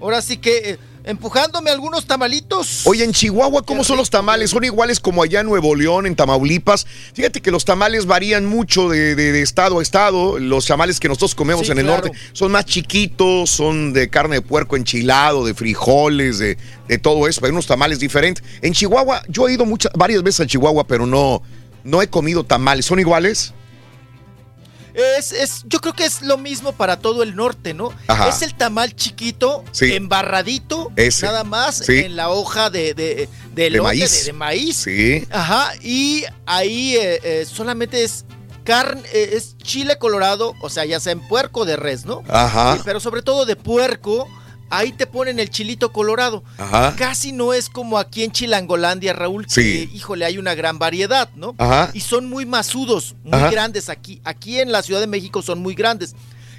ahora 0.00 0.22
sí 0.22 0.36
que, 0.38 0.70
eh, 0.72 0.78
empujándome 1.04 1.70
algunos 1.70 2.06
tamalitos. 2.06 2.82
Oye, 2.86 3.04
en 3.04 3.12
Chihuahua, 3.12 3.62
¿cómo 3.62 3.84
son 3.84 3.96
los 3.96 4.10
tamales? 4.10 4.50
¿Son 4.50 4.62
iguales 4.64 5.00
como 5.00 5.22
allá 5.22 5.40
en 5.40 5.46
Nuevo 5.46 5.74
León, 5.74 6.06
en 6.06 6.14
Tamaulipas? 6.14 6.86
Fíjate 7.14 7.40
que 7.40 7.50
los 7.50 7.64
tamales 7.64 8.04
varían 8.06 8.44
mucho 8.44 8.88
de, 8.90 9.14
de- 9.14 9.32
de 9.32 9.40
estado 9.42 9.78
a 9.78 9.82
estado. 9.82 10.38
Los 10.38 10.66
tamales 10.66 11.00
que 11.00 11.08
nosotros 11.08 11.34
comemos 11.34 11.66
Sí, 11.66 11.72
en 11.72 11.78
el 11.78 11.86
claro. 11.86 12.02
norte 12.06 12.18
son 12.32 12.52
más 12.52 12.66
chiquitos, 12.66 13.48
son 13.50 13.92
de 13.94 14.10
carne 14.10 14.36
de 14.36 14.42
puerco 14.42 14.76
enchilado, 14.76 15.44
de 15.46 15.54
frijoles, 15.54 16.38
de, 16.38 16.58
de 16.86 16.98
todo 16.98 17.26
eso. 17.28 17.44
Hay 17.46 17.50
unos 17.50 17.66
tamales 17.66 17.98
diferentes. 17.98 18.44
En 18.60 18.74
Chihuahua, 18.74 19.22
yo 19.28 19.48
he 19.48 19.54
ido 19.54 19.64
muchas, 19.64 19.92
varias 19.94 20.22
veces 20.22 20.40
a 20.40 20.46
Chihuahua, 20.46 20.86
pero 20.86 21.06
no, 21.06 21.42
no 21.82 22.02
he 22.02 22.08
comido 22.08 22.44
tamales. 22.44 22.84
¿Son 22.84 23.00
iguales? 23.00 23.54
Es, 24.94 25.32
es, 25.32 25.62
yo 25.66 25.80
creo 25.80 25.94
que 25.94 26.04
es 26.04 26.22
lo 26.22 26.38
mismo 26.38 26.72
para 26.72 26.98
todo 26.98 27.22
el 27.22 27.36
norte, 27.36 27.74
¿no? 27.74 27.92
Ajá. 28.08 28.28
Es 28.28 28.42
el 28.42 28.54
tamal 28.54 28.94
chiquito, 28.94 29.64
Sí. 29.72 29.94
embarradito, 29.94 30.90
Ese. 30.96 31.26
nada 31.26 31.44
más 31.44 31.76
Sí. 31.76 31.98
en 31.98 32.16
la 32.16 32.30
hoja 32.30 32.70
de, 32.70 32.94
de, 32.94 33.28
de 33.54 33.80
maíz. 33.80 34.26
De, 34.26 34.32
maíz. 34.32 34.76
Sí. 34.76 35.26
Ajá, 35.30 35.72
y 35.80 36.24
ahí 36.46 36.96
eh, 36.96 37.20
eh, 37.22 37.46
solamente 37.46 38.04
es 38.04 38.24
carne, 38.64 39.02
eh, 39.12 39.30
es 39.34 39.56
chile 39.58 39.98
colorado, 39.98 40.54
o 40.60 40.68
sea, 40.70 40.84
ya 40.84 41.00
sea 41.00 41.12
en 41.12 41.26
puerco 41.26 41.64
de 41.64 41.76
res, 41.76 42.04
¿no? 42.04 42.22
Ajá. 42.28 42.78
Pero 42.84 43.00
sobre 43.00 43.22
todo 43.22 43.46
de 43.46 43.56
puerco, 43.56 44.28
ahí 44.70 44.92
te 44.92 45.06
ponen 45.06 45.38
el 45.38 45.50
chilito 45.50 45.92
colorado. 45.92 46.42
Ajá. 46.58 46.94
Casi 46.96 47.32
no 47.32 47.52
es 47.52 47.68
como 47.68 47.98
aquí 47.98 48.24
en 48.24 48.32
Chilangolandia, 48.32 49.12
Raúl, 49.12 49.46
Sí. 49.48 49.88
que, 49.88 49.96
híjole, 49.96 50.24
hay 50.24 50.38
una 50.38 50.54
gran 50.54 50.78
variedad, 50.78 51.28
¿no? 51.36 51.54
Ajá. 51.58 51.90
Y 51.92 52.00
son 52.00 52.28
muy 52.30 52.46
masudos, 52.46 53.14
muy 53.24 53.34
Ajá. 53.34 53.50
grandes 53.50 53.88
aquí. 53.88 54.20
Aquí 54.24 54.60
en 54.60 54.72
la 54.72 54.82
Ciudad 54.82 55.00
de 55.00 55.06
México 55.06 55.42
son 55.42 55.60
muy 55.60 55.74
grandes. 55.74 56.14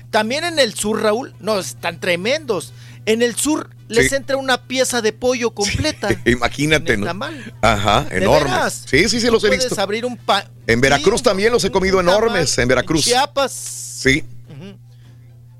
También 0.09 0.43
en 0.43 0.59
el 0.59 0.73
sur, 0.73 1.01
Raúl, 1.01 1.33
no, 1.39 1.57
están 1.59 1.99
tremendos. 2.01 2.73
En 3.05 3.21
el 3.21 3.35
sur 3.35 3.69
les 3.87 4.09
Sí. 4.09 4.15
entra 4.15 4.35
una 4.37 4.57
pieza 4.67 5.01
de 5.01 5.13
pollo 5.13 5.51
completa. 5.51 6.09
Imagínate, 6.25 6.97
¿no? 6.97 7.05
tamal. 7.05 7.53
Ajá, 7.61 8.03
¿De 8.09 8.17
enormes. 8.17 8.43
veras? 8.51 8.83
Sí, 8.87 9.07
sí, 9.09 9.21
sí, 9.21 9.27
los 9.27 9.43
he 9.43 9.47
Puedes 9.47 9.65
visto. 9.69 9.81
abrir 9.81 10.05
un 10.05 10.17
pan. 10.17 10.43
En 10.67 10.81
Veracruz 10.81 11.23
también 11.23 11.51
los 11.51 11.63
he 11.63 11.71
comido 11.71 11.99
enormes, 12.01 12.57
en 12.57 12.67
Veracruz. 12.67 13.05
Chiapas. 13.05 13.51
Sí. 13.53 14.23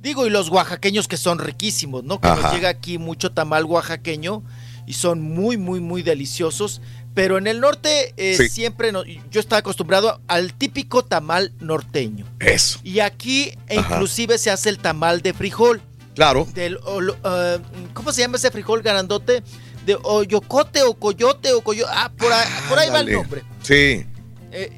Digo, 0.01 0.25
y 0.25 0.29
los 0.29 0.49
oaxaqueños 0.49 1.07
que 1.07 1.17
son 1.17 1.39
riquísimos, 1.39 2.03
¿no? 2.03 2.19
Que 2.19 2.27
Ajá. 2.27 2.41
nos 2.41 2.53
llega 2.53 2.69
aquí 2.69 2.97
mucho 2.97 3.31
tamal 3.31 3.65
oaxaqueño 3.65 4.43
y 4.87 4.93
son 4.93 5.21
muy, 5.21 5.57
muy, 5.57 5.79
muy 5.79 6.01
deliciosos. 6.01 6.81
Pero 7.13 7.37
en 7.37 7.45
el 7.45 7.59
norte 7.59 8.13
eh, 8.17 8.35
Sí. 8.37 8.47
siempre 8.49 8.91
no- 8.91 9.03
yo 9.03 9.39
estaba 9.41 9.59
acostumbrado 9.59 10.21
al 10.27 10.53
típico 10.53 11.03
tamal 11.03 11.53
norteño. 11.59 12.25
Eso. 12.39 12.79
Y 12.83 12.99
aquí 13.01 13.53
e 13.67 13.77
Ajá. 13.79 13.95
inclusive 13.95 14.37
se 14.37 14.49
hace 14.49 14.69
el 14.69 14.77
tamal 14.79 15.21
de 15.21 15.33
frijol. 15.33 15.81
Claro. 16.15 16.47
Del, 16.53 16.77
eh, 16.77 17.59
¿Cómo 17.93 18.11
se 18.11 18.21
llama 18.21 18.37
ese 18.37 18.49
frijol 18.49 18.81
grandote? 18.81 19.43
De 19.85 19.97
oyocote 20.03 20.83
o 20.83 20.93
coyote 20.93 21.51
o 21.53 21.61
coyote. 21.61 21.91
Ah, 21.93 22.11
por 22.17 22.31
ahí, 22.31 22.47
por 22.69 22.79
ahí 22.79 22.89
va 22.89 22.99
el 23.01 23.11
nombre. 23.11 23.43
Sí. 23.61 24.05
Eh, 24.51 24.71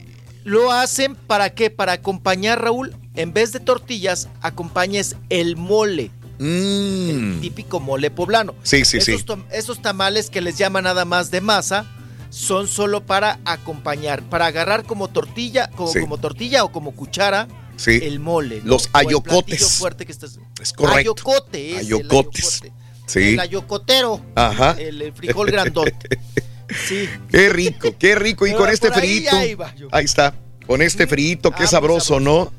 lo 0.44 0.72
hacen 0.72 1.16
para 1.16 1.52
qué? 1.52 1.70
Para 1.70 1.94
acompañar, 1.94 2.62
Raúl, 2.62 2.96
en 3.16 3.34
vez 3.34 3.52
de 3.52 3.60
tortillas, 3.60 4.30
acompañes 4.42 5.16
el 5.30 5.56
mole. 5.56 6.12
El 6.40 7.38
típico 7.42 7.80
mole 7.80 8.12
poblano. 8.12 8.54
Mm. 8.54 8.56
Sí, 8.64 8.86
sí, 8.86 8.98
esos, 8.98 9.22
sí. 9.22 9.34
esos 9.52 9.82
tamales 9.82 10.30
que 10.30 10.42
les 10.42 10.58
llaman 10.58 10.84
nada 10.86 11.06
más 11.06 11.32
de 11.32 11.42
masa 11.42 11.86
son 12.30 12.68
solo 12.68 13.06
para 13.06 13.40
acompañar, 13.46 14.24
para 14.24 14.48
agarrar 14.48 14.84
como 14.84 15.08
tortilla, 15.08 15.70
como, 15.76 15.92
Sí. 15.92 16.00
como 16.02 16.18
tortilla 16.18 16.64
o 16.64 16.72
como 16.72 16.92
cuchara 16.96 17.48
Sí. 17.76 18.00
el 18.04 18.20
mole. 18.20 18.62
Los 18.66 18.90
ayocotes. 18.94 19.74
fuerte 19.78 20.06
que 20.06 20.12
estás- 20.12 20.40
Es 20.62 20.74
correcto. 20.74 21.00
Ayocote 21.00 21.72
es 21.72 21.80
el 21.82 21.86
Ayocotes. 21.86 22.62
ayocote. 22.64 22.74
Sí. 23.06 23.20
El 23.34 23.40
ayocotero. 23.40 24.22
Ajá. 24.36 24.76
El, 24.80 25.02
el 25.02 25.14
frijol 25.14 25.52
grandote. 25.52 25.94
Sí. 26.88 27.08
Qué 27.30 27.50
rico, 27.50 27.94
qué 28.00 28.16
rico. 28.16 28.48
Y 28.48 28.52
Pero 28.52 28.62
con 28.64 28.70
este 28.74 28.88
ahí 28.88 28.94
frito. 29.28 29.64
Ahí 29.92 30.06
está. 30.06 30.34
Con 30.66 30.82
este 30.82 31.06
frito, 31.06 31.52
qué 31.52 31.64
Ah, 31.66 31.68
sabroso, 31.68 32.20
¿no? 32.20 32.52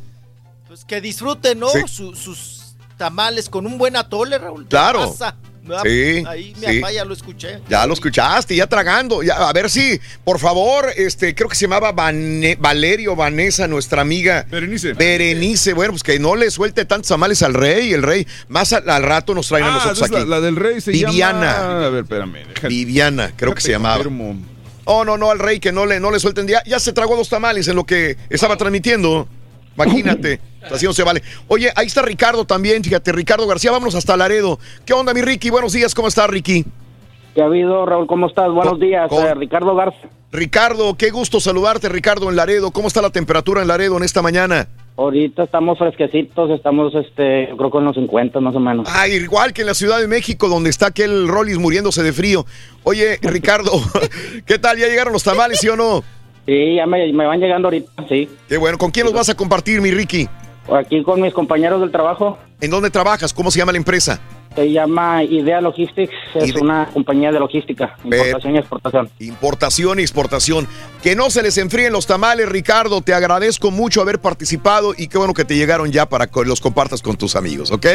Pues 0.75 0.85
que 0.87 1.01
disfruten, 1.01 1.61
¿no? 1.61 1.69
Sí. 1.69 1.83
Su- 1.87 2.17
sus 2.17 2.75
tamales 2.99 3.49
con 3.49 3.65
un 3.65 3.79
buen 3.79 3.95
atole, 3.95 4.39
Raúl. 4.39 4.67
Claro. 4.67 5.15
Sí, 5.85 6.25
Ahí 6.27 6.53
mi 6.61 6.67
sí. 6.67 6.81
papá 6.81 6.91
ya 6.93 7.05
lo 7.05 7.15
escuché. 7.15 7.61
Ya 7.69 7.87
lo 7.87 7.95
escuchaste, 7.95 8.57
ya 8.57 8.67
tragando. 8.67 9.23
Ya, 9.23 9.35
a 9.49 9.53
ver 9.53 9.71
si, 9.71 10.01
por 10.25 10.41
favor, 10.41 10.87
este, 10.97 11.33
creo 11.37 11.49
que 11.49 11.55
se 11.55 11.67
llamaba 11.67 11.93
Vane- 11.95 12.57
Valerio 12.59 13.15
Vanessa, 13.15 13.69
nuestra 13.69 14.03
amiga. 14.03 14.47
Berenice. 14.51 14.95
Berenice, 14.95 15.75
bueno, 15.75 15.93
pues 15.93 16.03
que 16.03 16.19
no 16.19 16.35
le 16.35 16.51
suelte 16.51 16.85
tantos 16.85 17.07
tamales 17.09 17.45
al 17.45 17.55
rey. 17.55 17.93
El 17.93 18.03
rey, 18.03 18.27
más 18.49 18.73
al, 18.73 18.91
al 18.91 19.05
rato 19.05 19.33
nos 19.33 19.47
traen 19.47 19.67
a 19.67 19.69
Ah, 19.69 19.75
nosotros 19.77 20.03
aquí. 20.03 20.15
la, 20.15 20.25
la 20.25 20.41
del 20.41 20.57
rey 20.57 20.81
se 20.81 20.91
Viviana. 20.91 21.53
llama... 21.57 21.87
A 21.87 21.89
ver, 21.91 22.03
espérame. 22.03 22.39
Viviana, 22.69 23.33
creo 23.37 23.55
que 23.55 23.61
se 23.61 23.71
llamaba. 23.71 23.99
confirmo. 23.99 24.37
Oh, 24.87 25.05
no, 25.05 25.17
no, 25.17 25.31
al 25.31 25.39
rey 25.39 25.61
que 25.61 25.71
no 25.71 25.87
le, 25.87 26.01
no 26.01 26.11
le 26.11 26.19
suelten. 26.19 26.49
Ya, 26.49 26.65
ya 26.67 26.81
se 26.81 26.93
tragó 26.93 27.15
dos 27.15 27.29
tamales 27.29 27.69
en 27.69 27.77
lo 27.77 27.85
que 27.85 28.17
estaba 28.29 28.57
transmitiendo. 28.57 29.29
Imagínate, 29.77 30.41
así 30.71 30.87
no 30.87 30.93
se 30.93 31.03
vale. 31.03 31.23
Oye, 31.49 31.71
ahí 31.75 31.87
está 31.87 32.03
Ricardo 32.03 32.45
también, 32.45 32.83
fíjate, 32.85 33.13
Ricardo 33.13 33.47
García, 33.47 33.71
vámonos 33.73 33.95
hasta 33.95 34.17
Laredo. 34.17 34.59
¿Qué 34.85 34.93
onda, 34.93 35.13
mi 35.15 35.23
Ricky? 35.23 35.51
Buenos 35.51 35.73
días, 35.73 35.95
¿cómo 35.95 36.09
estás, 36.09 36.29
Ricky? 36.29 36.65
¿Qué 37.35 37.43
ha 37.43 37.47
habido, 37.47 37.85
Raúl? 37.85 38.07
¿Cómo 38.07 38.29
estás? 38.29 38.53
Buenos 38.53 38.79
días. 38.79 39.11
Eh, 39.11 39.35
Ricardo 39.35 39.75
Garza. 39.75 40.09
Ricardo, 40.31 40.95
qué 40.97 41.11
gusto 41.11 41.41
saludarte, 41.41 41.89
Ricardo, 41.89 42.31
en 42.31 42.37
Laredo. 42.37 42.71
¿Cómo 42.71 42.89
está 42.89 43.03
la 43.03 43.11
temperatura 43.11 43.63
en 43.63 43.69
Laredo 43.69 43.97
en 43.97 44.05
esta 44.05 44.23
mañana? 44.23 44.69
Ahorita 44.97 45.43
estamos 45.43 45.77
fresquecitos, 45.79 46.51
estamos, 46.51 46.95
este, 46.95 47.49
yo 47.49 47.57
creo 47.57 47.71
que 47.71 47.79
en 47.79 47.85
los 47.85 47.97
50 47.97 48.39
más 48.39 48.55
o 48.55 48.61
menos. 48.61 48.89
Ah, 48.89 49.09
igual 49.09 49.53
que 49.53 49.63
en 49.63 49.67
la 49.67 49.75
Ciudad 49.75 49.99
de 49.99 50.07
México, 50.07 50.49
donde 50.49 50.71
está 50.71 50.87
aquel 50.87 51.27
Rollis 51.27 51.59
muriéndose 51.59 52.05
de 52.05 52.13
frío. 52.13 52.47
Oye, 52.85 53.19
Ricardo, 53.23 53.73
¿qué 54.47 54.59
tal? 54.61 54.79
¿Ya 54.79 54.87
llegaron 54.87 55.13
los 55.13 55.25
tamales, 55.25 55.59
sí 55.59 55.69
o 55.69 55.77
no? 55.77 56.05
Sí, 56.47 56.75
ya 56.77 56.87
me, 56.87 57.13
me 57.13 57.27
van 57.27 57.41
llegando 57.41 57.69
ahorita, 57.69 58.07
sí. 58.09 58.29
Qué 58.49 58.57
bueno. 58.59 58.77
¿Con 58.79 58.91
quién 58.91 59.07
los 59.07 59.15
vas 59.15 59.29
a 59.29 59.35
compartir, 59.35 59.81
mi 59.81 59.91
Ricky? 59.91 60.29
Aquí 60.73 61.03
con 61.03 61.21
mis 61.21 61.33
compañeros 61.33 61.81
del 61.81 61.91
trabajo. 61.91 62.39
¿En 62.61 62.71
dónde 62.71 62.91
trabajas? 62.91 63.33
¿Cómo 63.33 63.51
se 63.51 63.59
llama 63.59 63.73
la 63.73 63.79
empresa? 63.79 64.21
Se 64.55 64.71
llama 64.71 65.23
Idea 65.25 65.61
Logistics, 65.61 66.13
es 66.35 66.51
Ide- 66.51 66.61
una 66.61 66.87
compañía 66.93 67.33
de 67.33 67.41
logística, 67.41 67.97
importación 68.05 68.55
y 68.55 68.59
exportación. 68.59 69.11
Importación 69.19 69.99
y 69.99 70.03
exportación. 70.03 70.69
Que 71.03 71.15
no 71.17 71.29
se 71.29 71.43
les 71.43 71.59
enfríen 71.59 71.93
los 71.93 72.07
tamales, 72.07 72.49
Ricardo. 72.49 73.01
Te 73.03 73.13
agradezco 73.15 73.71
mucho 73.71 74.01
haber 74.01 74.21
participado 74.21 74.95
y 74.97 75.09
qué 75.09 75.19
bueno 75.19 75.35
que 75.35 75.45
te 75.45 75.57
llegaron 75.57 75.91
ya 75.93 76.07
para 76.09 76.29
que 76.29 76.45
los 76.45 76.61
compartas 76.61 77.03
con 77.03 77.17
tus 77.17 77.37
amigos, 77.37 77.71
¿ok? 77.73 77.87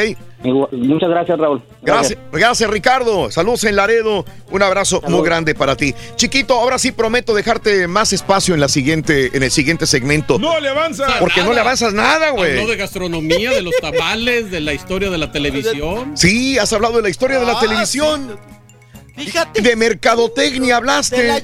Igual- 0.44 0.70
Muchas 0.72 1.10
gracias, 1.10 1.40
Raúl. 1.40 1.62
Gracias, 1.82 2.20
gracias 2.32 2.70
Ricardo. 2.70 3.32
Saludos 3.32 3.64
en 3.64 3.76
Laredo. 3.76 4.26
Un 4.52 4.62
abrazo 4.64 5.02
muy 5.08 5.24
grande 5.24 5.56
para 5.56 5.76
ti. 5.76 5.94
Chiquito, 6.16 6.56
ahora 6.56 6.78
sí 6.78 6.92
prometo 6.92 7.34
dejarte 7.34 7.88
más 7.88 8.14
espacio 8.14 8.54
en 8.54 8.60
la 8.60 8.68
siguiente, 8.68 9.30
en 9.36 9.44
el 9.44 9.52
siguiente 9.52 9.86
segmento. 9.86 10.38
No 10.40 10.60
le 10.60 10.70
avanza. 10.70 11.06
Porque 11.20 11.42
no 11.44 11.54
le 11.54 11.62
avanzas 11.62 11.94
nada, 11.94 12.32
güey. 12.32 12.58
Habló 12.58 12.68
de 12.72 12.78
gastronomía, 12.78 13.52
de 13.52 13.62
los 13.62 13.76
tamales, 13.82 14.52
de 14.52 14.60
la 14.60 14.74
historia 14.74 15.10
de 15.10 15.18
la 15.18 15.32
televisión. 15.32 16.18
Sí, 16.18 16.49
has 16.58 16.72
hablado 16.74 16.98
de 16.98 17.04
la 17.04 17.10
historia 17.10 17.40
de 17.40 17.46
la 17.46 17.54
Ah, 17.58 17.60
televisión. 17.60 18.40
Fíjate. 19.16 19.62
De 19.62 19.76
mercadotecnia 19.76 20.78
hablaste. 20.78 21.22
De 21.22 21.28
la, 21.28 21.42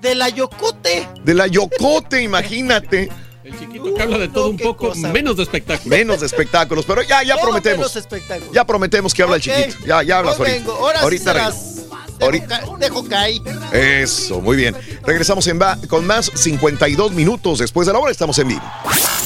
de 0.00 0.14
la 0.14 0.28
yocote. 0.28 1.08
De 1.24 1.34
la 1.34 1.46
yocote, 1.46 2.22
imagínate. 2.22 3.08
El 3.46 3.56
chiquito 3.60 3.94
que 3.94 4.02
habla 4.02 4.18
de 4.18 4.26
todo 4.28 4.48
un 4.50 4.56
poco, 4.56 4.92
menos 4.96 5.36
de 5.36 5.44
espectáculo. 5.44 5.94
Menos 5.96 6.18
de 6.18 6.26
espectáculos, 6.26 6.84
pero 6.84 7.02
ya, 7.02 7.22
ya 7.22 7.34
Todo 7.34 7.44
prometemos. 7.44 7.78
menos 7.78 7.94
espectáculos. 7.96 8.52
Ya 8.52 8.64
prometemos 8.66 9.14
que 9.14 9.22
habla 9.22 9.36
el 9.36 9.42
chiquito. 9.42 9.76
Ya, 9.86 10.02
ya 10.02 10.18
hablas 10.18 10.36
ahorita. 10.38 10.64
ahora 10.72 11.00
ahorita 11.00 11.32
sí 11.32 11.38
serás. 11.38 11.72
Dejo, 12.18 12.46
ca- 12.48 12.62
dejo 12.80 13.04
caer. 13.06 13.42
Eso, 13.72 14.40
muy 14.40 14.56
bien. 14.56 14.74
Regresamos 15.04 15.46
en 15.48 15.60
va- 15.60 15.78
con 15.86 16.06
más 16.06 16.30
52 16.34 17.12
minutos 17.12 17.58
después 17.58 17.86
de 17.86 17.92
la 17.92 17.98
hora. 18.00 18.10
Estamos 18.10 18.36
en 18.38 18.48
vivo. 18.48 18.62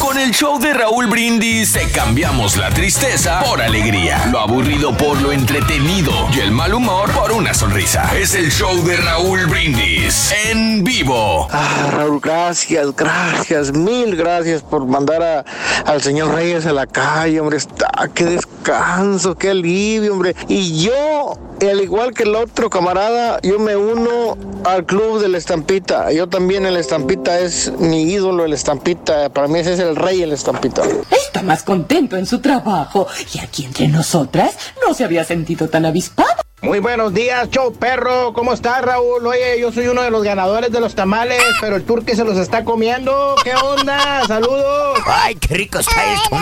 Con 0.01 0.19
el 0.19 0.33
show 0.33 0.59
de 0.59 0.73
Raúl 0.73 1.07
Brindis 1.07 1.73
te 1.75 1.87
cambiamos 1.91 2.57
la 2.57 2.71
tristeza 2.71 3.43
por 3.45 3.61
alegría, 3.61 4.27
lo 4.33 4.41
aburrido 4.41 4.97
por 4.97 5.21
lo 5.21 5.31
entretenido 5.31 6.11
y 6.35 6.41
el 6.41 6.51
mal 6.53 6.73
humor 6.75 7.11
por 7.13 7.31
una 7.33 7.53
sonrisa. 7.53 8.11
Es 8.19 8.35
el 8.35 8.51
show 8.51 8.83
de 8.83 8.97
Raúl 8.97 9.45
Brindis 9.47 10.33
en 10.47 10.83
vivo. 10.83 11.47
Ah, 11.53 11.91
Raúl, 11.93 12.19
gracias, 12.19 12.97
gracias, 12.97 13.73
mil 13.73 14.10
gracias 14.17 14.63
por 14.63 14.87
mandar 14.87 15.23
a- 15.23 15.45
al 15.87 16.03
señor 16.03 16.35
Reyes 16.35 16.67
a 16.67 16.73
la 16.73 16.87
calle, 16.87 17.41
hombre. 17.41 17.57
Está, 17.59 17.91
qué 18.15 18.25
descanso, 18.25 19.35
qué 19.37 19.51
alivio, 19.51 20.13
hombre. 20.13 20.35
Y 20.49 20.83
yo, 20.85 21.35
al 21.69 21.81
igual 21.81 22.15
que 22.15 22.23
el 22.23 22.35
otro 22.35 22.71
camarada, 22.71 23.39
yo 23.43 23.59
me 23.59 23.77
uno 23.77 24.37
al 24.65 24.87
club 24.87 25.21
de 25.21 25.29
la 25.29 25.39
estampita. 25.39 26.13
Yo 26.13 26.29
también 26.29 26.67
el 26.67 26.77
estampita 26.77 27.39
es 27.41 27.73
mi 27.79 28.03
ídolo, 28.03 28.45
el 28.45 28.53
estampita. 28.53 29.29
Para 29.31 29.49
mí 29.49 29.59
ese 29.59 29.75
es 29.75 29.81
el 29.81 29.97
rey, 29.97 30.23
el 30.23 30.33
estampita. 30.33 30.83
Está 31.11 31.43
más 31.43 31.63
contento 31.63 32.17
en 32.17 32.27
su 32.27 32.41
trabajo 32.41 33.07
y 33.35 33.41
aquí 33.41 33.65
entre 33.65 33.89
nosotras 33.89 34.55
no 34.87 34.95
se 34.95 35.05
había 35.05 35.25
sentido 35.25 35.69
tan 35.69 35.85
avispado. 35.87 36.29
Muy 36.63 36.79
buenos 36.79 37.15
días, 37.15 37.49
show 37.49 37.73
perro. 37.73 38.35
¿Cómo 38.35 38.53
estás, 38.53 38.83
Raúl? 38.83 39.27
Oye, 39.27 39.59
yo 39.59 39.73
soy 39.73 39.87
uno 39.87 40.03
de 40.03 40.11
los 40.11 40.23
ganadores 40.23 40.71
de 40.71 40.79
los 40.79 40.95
tamales, 40.95 41.43
pero 41.59 41.77
el 41.77 41.85
turque 41.85 42.15
se 42.15 42.23
los 42.23 42.37
está 42.37 42.65
comiendo. 42.65 43.35
¿Qué 43.43 43.55
onda? 43.55 44.27
Saludos. 44.27 44.99
Ay, 45.07 45.37
qué 45.37 45.55
rico 45.55 45.79
está 45.79 46.13
esto. 46.13 46.37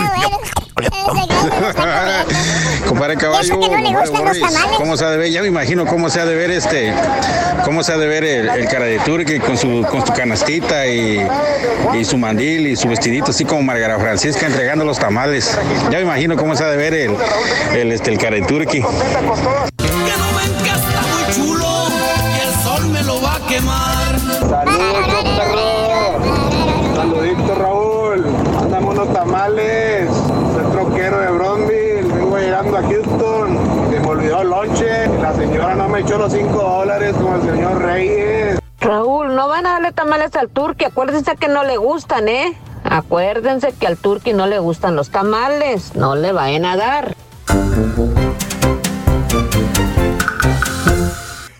Compadre 2.87 3.15
caballo. 3.15 3.59
¿cómo 4.77 4.97
se 4.97 5.05
ha 5.09 5.11
de 5.11 5.17
ver? 5.17 5.31
Ya 5.31 5.41
me 5.41 5.47
imagino 5.47 5.85
cómo 5.85 6.09
se 6.09 6.19
ha 6.21 6.25
de 6.25 6.35
ver 6.35 6.51
este, 6.51 6.93
cómo 7.65 7.83
se 7.83 7.91
ha 7.93 7.97
de 7.97 8.07
ver 8.07 8.23
el, 8.23 8.49
el 8.49 8.67
cara 8.67 8.85
de 8.85 8.99
turque 8.99 9.39
con 9.39 9.57
su, 9.57 9.85
con 9.89 10.05
su 10.05 10.13
canastita 10.13 10.87
y, 10.87 11.25
y 11.97 12.05
su 12.05 12.17
mandil 12.17 12.67
y 12.67 12.75
su 12.75 12.87
vestidito, 12.87 13.31
así 13.31 13.45
como 13.45 13.63
Margarita 13.63 13.99
Francisca 13.99 14.45
entregando 14.45 14.85
los 14.85 14.99
tamales. 14.99 15.57
Ya 15.91 15.97
me 15.97 16.03
imagino 16.03 16.35
cómo 16.37 16.55
se 16.55 16.63
ha 16.63 16.67
de 16.67 16.77
ver 16.77 16.93
el, 16.93 17.15
el, 17.75 17.91
este, 17.91 18.11
el 18.11 18.17
cara 18.17 18.35
de 18.35 18.43
turque. 18.43 18.81
muy 18.81 18.91
chulo 21.33 21.87
y 22.35 22.47
el 22.47 22.53
sol 22.63 22.87
me 22.89 23.03
lo 23.03 23.21
va 23.21 23.35
a 23.35 23.47
quemar. 23.47 24.19
Saludito 26.95 27.55
Raúl, 27.55 28.25
mándame 28.53 28.87
unos 28.87 29.13
tamales, 29.13 30.09
soy 30.53 30.63
troquero 30.71 31.19
de 31.19 31.29
Bronville, 31.31 32.03
vengo 32.13 32.37
llegando 32.37 32.77
a 32.77 32.81
Houston, 32.81 33.58
me 34.09 34.15
olvidó 34.15 34.41
el 34.41 34.49
lonche, 34.49 35.07
la 35.21 35.35
señora 35.35 35.75
no 35.75 35.87
me 35.87 35.99
echó 35.99 36.17
los 36.17 36.33
5 36.33 36.51
dólares 36.51 37.13
como 37.13 37.35
el 37.35 37.41
señor 37.43 37.79
Reyes. 37.79 38.59
Raúl, 38.79 39.35
no 39.35 39.47
van 39.47 39.67
a 39.67 39.73
darle 39.73 39.91
tamales 39.91 40.35
al 40.35 40.49
turqui, 40.49 40.85
acuérdense 40.85 41.35
que 41.35 41.47
no 41.47 41.63
le 41.63 41.77
gustan, 41.77 42.27
¿eh? 42.27 42.57
Acuérdense 42.83 43.71
que 43.73 43.85
al 43.85 43.97
turqui 43.97 44.33
no 44.33 44.47
le 44.47 44.57
gustan 44.57 44.95
los 44.95 45.11
tamales, 45.11 45.95
no 45.95 46.15
le 46.15 46.31
vayan 46.31 46.65
a 46.65 46.75
dar. 46.75 47.15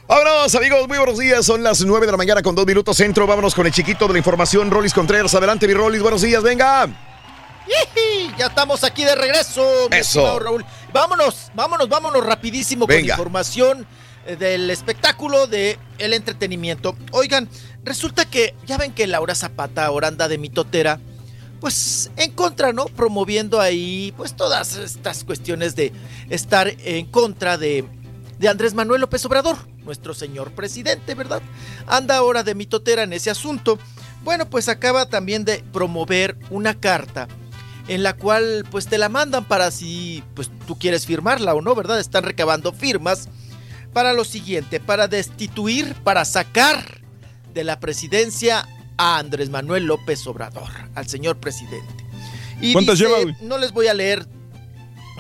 Vámonos, 0.08 0.56
amigos, 0.56 0.88
muy 0.88 0.98
buenos 0.98 1.20
días. 1.20 1.46
Son 1.46 1.62
las 1.62 1.86
9 1.86 2.08
de 2.08 2.12
la 2.12 2.18
mañana 2.18 2.42
con 2.42 2.56
dos 2.56 2.66
minutos 2.66 2.98
centro. 2.98 3.28
Vámonos 3.28 3.54
con 3.54 3.68
el 3.68 3.72
chiquito 3.72 4.08
de 4.08 4.14
la 4.14 4.20
información, 4.20 4.72
Rolis 4.72 4.94
Contreras. 4.94 5.36
Adelante, 5.36 5.68
mi 5.68 5.76
Rolis, 5.76 6.02
buenos 6.02 6.24
días, 6.24 6.42
venga. 6.42 6.88
Ya 8.38 8.48
estamos 8.48 8.84
aquí 8.84 9.04
de 9.04 9.16
regreso. 9.16 9.90
Eso. 9.92 10.40
Raúl. 10.40 10.66
Vámonos, 10.94 11.52
vámonos, 11.54 11.90
vámonos 11.90 12.26
rapidísimo 12.26 12.88
con 12.88 12.96
Venga. 12.96 13.14
información 13.14 13.86
eh, 14.26 14.36
del 14.36 14.70
espectáculo, 14.70 15.48
del 15.48 15.78
el 15.98 16.14
entretenimiento. 16.14 16.96
Oigan, 17.12 17.50
resulta 17.84 18.26
que 18.26 18.56
ya 18.66 18.78
ven 18.78 18.94
que 18.94 19.08
Laura 19.08 19.36
Zapata 19.36 19.86
ahora 19.86 20.08
anda 20.08 20.28
de 20.28 20.38
mitotera, 20.38 21.00
pues 21.60 22.12
en 22.16 22.32
contra, 22.32 22.74
¿no? 22.74 22.86
Promoviendo 22.86 23.60
ahí, 23.60 24.14
pues 24.18 24.36
todas 24.36 24.78
estas 24.78 25.24
cuestiones 25.24 25.76
de 25.76 25.92
estar 26.30 26.68
en 26.68 27.06
contra 27.06 27.58
de, 27.58 27.86
de 28.40 28.48
Andrés 28.48 28.74
Manuel 28.74 29.02
López 29.02 29.26
Obrador, 29.26 29.58
nuestro 29.84 30.14
señor 30.14 30.52
presidente, 30.52 31.14
¿verdad? 31.14 31.42
Anda 31.88 32.18
ahora 32.18 32.44
de 32.44 32.56
mitotera 32.56 33.04
en 33.04 33.14
ese 33.14 33.30
asunto. 33.30 33.78
Bueno, 34.24 34.50
pues 34.50 34.70
acaba 34.70 35.08
también 35.08 35.46
de 35.46 35.64
promover 35.72 36.38
una 36.50 36.74
carta 36.74 37.28
en 37.90 38.04
la 38.04 38.14
cual 38.16 38.66
pues 38.72 38.88
te 38.88 38.98
la 38.98 39.10
mandan 39.10 39.44
para 39.46 39.72
si 39.72 40.24
pues 40.36 40.50
tú 40.66 40.80
quieres 40.80 41.06
firmarla 41.06 41.54
o 41.56 41.62
no, 41.62 41.76
¿verdad? 41.76 42.00
Están 42.00 42.24
recabando 42.24 42.72
firmas 42.72 43.28
para 43.92 44.14
lo 44.14 44.24
siguiente, 44.24 44.80
para 44.80 45.08
destituir, 45.10 45.94
para 46.04 46.24
sacar 46.24 47.02
de 47.54 47.64
la 47.66 47.80
presidencia 47.82 48.66
a 48.98 49.18
Andrés 49.18 49.50
Manuel 49.50 49.86
López 49.86 50.26
Obrador, 50.28 50.70
al 50.96 51.08
señor 51.08 51.40
presidente. 51.40 52.06
Y 52.62 52.74
¿Cuántas 52.74 53.00
dice- 53.00 53.10
lleva? 53.10 53.38
No 53.42 53.58
les 53.58 53.72
voy 53.72 53.88
a 53.88 53.94
leer, 53.94 54.26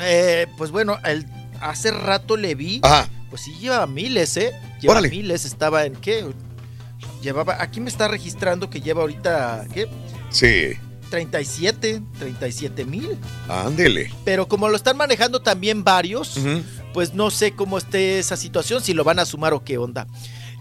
eh, 0.01 0.45
pues 0.57 0.71
bueno, 0.71 0.97
el- 1.05 1.25
hace 1.61 1.91
rato 1.91 2.37
le 2.37 2.53
vi, 2.55 2.79
Ajá. 2.83 3.09
pues 3.29 3.41
sí 3.41 3.53
lleva 3.59 3.85
miles, 3.87 4.37
¿eh? 4.37 4.51
Lleva 4.79 4.93
Órale. 4.93 5.09
miles, 5.09 5.43
estaba 5.45 5.85
en 5.85 5.95
qué? 5.95 6.25
Llevaba, 7.21 7.57
aquí 7.61 7.79
me 7.81 7.89
está 7.89 8.07
registrando 8.07 8.69
que 8.69 8.81
lleva 8.81 9.01
ahorita, 9.01 9.65
¿qué? 9.73 9.87
Sí, 10.29 10.77
37, 11.09 12.01
37 12.19 12.85
mil. 12.85 13.17
ándele. 13.47 14.11
Pero 14.25 14.47
como 14.47 14.69
lo 14.69 14.75
están 14.75 14.97
manejando 14.97 15.41
también 15.41 15.83
varios, 15.83 16.39
pues 16.93 17.13
no 17.13 17.31
sé 17.31 17.53
cómo 17.53 17.77
esté 17.77 18.19
esa 18.19 18.37
situación, 18.37 18.83
si 18.83 18.93
lo 18.93 19.03
van 19.03 19.19
a 19.19 19.25
sumar 19.25 19.53
o 19.53 19.63
qué 19.63 19.77
onda. 19.77 20.07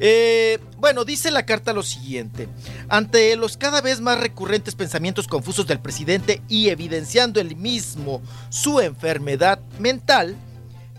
Eh, 0.00 0.58
bueno, 0.78 1.04
dice 1.04 1.30
la 1.30 1.44
carta 1.44 1.72
lo 1.72 1.82
siguiente. 1.82 2.48
Ante 2.88 3.34
los 3.36 3.56
cada 3.56 3.80
vez 3.80 4.00
más 4.00 4.20
recurrentes 4.20 4.74
pensamientos 4.74 5.26
confusos 5.26 5.66
del 5.66 5.80
presidente 5.80 6.40
y 6.48 6.68
evidenciando 6.68 7.40
el 7.40 7.56
mismo 7.56 8.22
su 8.48 8.80
enfermedad 8.80 9.60
mental, 9.78 10.36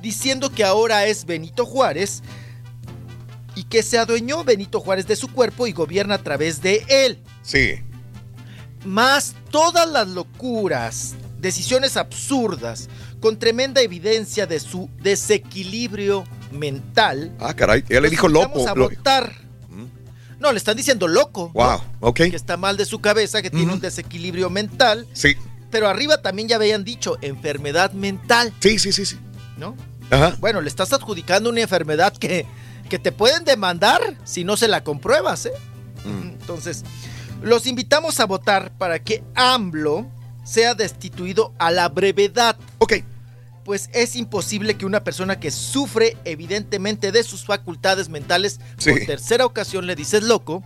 diciendo 0.01 0.51
que 0.51 0.63
ahora 0.63 1.05
es 1.05 1.25
Benito 1.25 1.65
Juárez 1.65 2.21
y 3.55 3.63
que 3.63 3.83
se 3.83 3.97
adueñó 3.97 4.43
Benito 4.43 4.79
Juárez 4.79 5.07
de 5.07 5.15
su 5.15 5.29
cuerpo 5.29 5.67
y 5.67 5.71
gobierna 5.71 6.15
a 6.15 6.23
través 6.23 6.61
de 6.61 6.85
él. 6.89 7.19
Sí. 7.41 7.81
Más 8.85 9.35
todas 9.51 9.89
las 9.89 10.07
locuras, 10.07 11.15
decisiones 11.39 11.97
absurdas, 11.97 12.89
con 13.19 13.37
tremenda 13.37 13.81
evidencia 13.81 14.45
de 14.47 14.59
su 14.59 14.89
desequilibrio 15.01 16.23
mental. 16.51 17.35
Ah, 17.39 17.53
caray, 17.53 17.83
ella 17.89 18.01
le 18.01 18.09
dijo 18.09 18.27
loco. 18.27 18.67
a 18.67 18.73
votar. 18.73 19.49
No, 20.39 20.53
le 20.53 20.57
están 20.57 20.77
diciendo 20.77 21.07
loco. 21.07 21.49
Wow, 21.53 21.79
¿no? 21.79 21.83
ok. 21.99 22.15
Que 22.15 22.35
está 22.35 22.55
mal 22.55 22.77
de 22.77 22.85
su 22.85 22.99
cabeza, 22.99 23.41
que 23.41 23.49
tiene 23.49 23.73
un 23.73 23.81
desequilibrio 23.81 24.49
mental. 24.49 25.05
Sí. 25.11 25.35
Pero 25.69 25.89
arriba 25.89 26.21
también 26.21 26.47
ya 26.47 26.55
habían 26.55 26.85
dicho 26.85 27.17
enfermedad 27.21 27.91
mental. 27.91 28.53
Sí, 28.61 28.79
sí, 28.79 28.93
sí, 28.93 29.05
sí. 29.05 29.17
¿No? 29.57 29.75
Ajá. 30.09 30.37
Bueno, 30.39 30.61
le 30.61 30.69
estás 30.69 30.93
adjudicando 30.93 31.49
una 31.49 31.59
enfermedad 31.61 32.15
que, 32.15 32.45
que 32.89 32.99
te 32.99 33.11
pueden 33.11 33.43
demandar 33.43 33.99
si 34.23 34.45
no 34.45 34.55
se 34.55 34.69
la 34.69 34.83
compruebas, 34.83 35.45
¿eh? 35.45 35.51
Entonces, 36.05 36.85
los 37.41 37.67
invitamos 37.67 38.19
a 38.19 38.25
votar 38.25 38.71
para 38.77 38.99
que 38.99 39.23
AMLO 39.35 40.05
sea 40.43 40.73
destituido 40.75 41.53
a 41.59 41.71
la 41.71 41.89
brevedad. 41.89 42.57
Ok. 42.79 42.93
Pues 43.65 43.89
es 43.93 44.15
imposible 44.15 44.75
que 44.77 44.85
una 44.85 45.03
persona 45.03 45.39
que 45.39 45.51
sufre 45.51 46.17
evidentemente 46.25 47.11
de 47.11 47.23
sus 47.23 47.45
facultades 47.45 48.09
mentales, 48.09 48.59
Sí. 48.77 48.89
por 48.91 48.99
tercera 49.05 49.45
ocasión 49.45 49.85
le 49.85 49.95
dices 49.95 50.23
loco, 50.23 50.63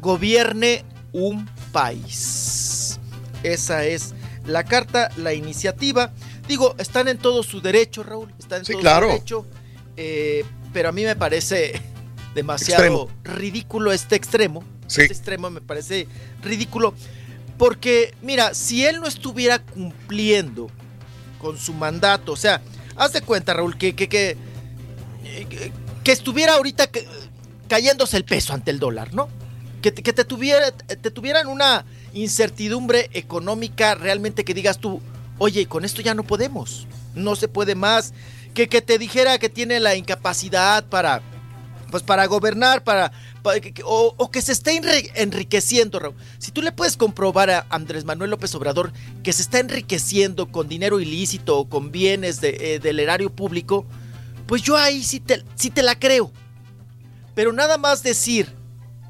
gobierne 0.00 0.84
un 1.12 1.48
país. 1.72 2.98
Esa 3.42 3.84
es 3.84 4.14
la 4.46 4.64
carta, 4.64 5.10
la 5.16 5.34
iniciativa. 5.34 6.12
Digo, 6.48 6.74
están 6.78 7.08
en 7.08 7.18
todo 7.18 7.42
su 7.42 7.60
derecho, 7.60 8.02
Raúl. 8.02 8.32
Están 8.38 8.60
en 8.60 8.64
Sí, 8.64 8.72
todo 8.72 8.80
claro. 8.80 9.06
su 9.08 9.12
derecho. 9.12 9.46
eh, 9.96 10.44
pero 10.72 10.88
a 10.90 10.92
mí 10.92 11.02
me 11.04 11.16
parece 11.16 11.80
demasiado 12.34 12.82
Extremo. 12.82 13.08
ridículo 13.24 13.92
este 13.92 14.16
extremo. 14.16 14.62
Sí. 14.88 15.02
Este 15.02 15.12
extremo 15.14 15.48
me 15.50 15.60
parece 15.60 16.08
ridículo. 16.42 16.94
Porque, 17.56 18.14
mira, 18.22 18.54
si 18.54 18.84
él 18.84 19.00
no 19.00 19.06
estuviera 19.06 19.60
cumpliendo 19.60 20.68
con 21.40 21.56
su 21.58 21.72
mandato, 21.74 22.32
o 22.32 22.36
sea, 22.36 22.60
haz 22.96 23.12
de 23.12 23.20
cuenta, 23.22 23.54
Raúl, 23.54 23.78
que, 23.78 23.94
que, 23.94 24.08
que, 24.08 24.36
que- 25.22 26.12
estuviera 26.12 26.54
ahorita 26.54 26.86
ca- 26.86 27.00
cayéndose 27.68 28.16
el 28.16 28.24
peso 28.24 28.54
ante 28.54 28.70
el 28.70 28.78
dólar, 28.78 29.12
¿no? 29.12 29.28
Que, 29.82 29.92
te- 29.92 30.02
que 30.02 30.12
te, 30.12 30.24
tuviera, 30.24 30.70
te 30.72 31.10
tuvieran 31.10 31.48
una 31.48 31.84
incertidumbre 32.14 33.10
económica 33.12 33.94
realmente 33.94 34.44
que 34.44 34.54
digas 34.54 34.78
tú, 34.78 35.02
oye, 35.38 35.66
con 35.66 35.84
esto 35.84 36.00
ya 36.00 36.14
no 36.14 36.22
podemos, 36.24 36.86
no 37.14 37.36
se 37.36 37.48
puede 37.48 37.74
más. 37.74 38.14
Que, 38.54 38.68
que 38.68 38.80
te 38.82 38.98
dijera 38.98 39.38
que 39.38 39.48
tiene 39.50 39.78
la 39.80 39.94
incapacidad 39.96 40.84
para, 40.86 41.20
pues 41.90 42.02
para 42.02 42.26
gobernar, 42.26 42.82
para, 42.82 43.12
o, 43.84 44.30
que 44.30 44.42
se 44.42 44.52
esté 44.52 44.80
enri- 44.80 45.10
enriqueciendo, 45.14 45.98
Raúl. 45.98 46.14
Si 46.38 46.50
tú 46.50 46.62
le 46.62 46.72
puedes 46.72 46.96
comprobar 46.96 47.50
a 47.50 47.66
Andrés 47.70 48.04
Manuel 48.04 48.30
López 48.30 48.54
Obrador 48.54 48.92
que 49.22 49.32
se 49.32 49.42
está 49.42 49.58
enriqueciendo 49.58 50.50
con 50.50 50.68
dinero 50.68 51.00
ilícito 51.00 51.58
o 51.58 51.68
con 51.68 51.90
bienes 51.90 52.40
eh, 52.42 52.78
del 52.82 53.00
erario 53.00 53.30
público, 53.30 53.86
pues 54.46 54.62
yo 54.62 54.76
ahí 54.76 55.02
sí 55.02 55.20
te, 55.20 55.82
la 55.82 55.98
creo. 55.98 56.32
Pero 57.34 57.52
nada 57.52 57.78
más 57.78 58.02
decir, 58.02 58.54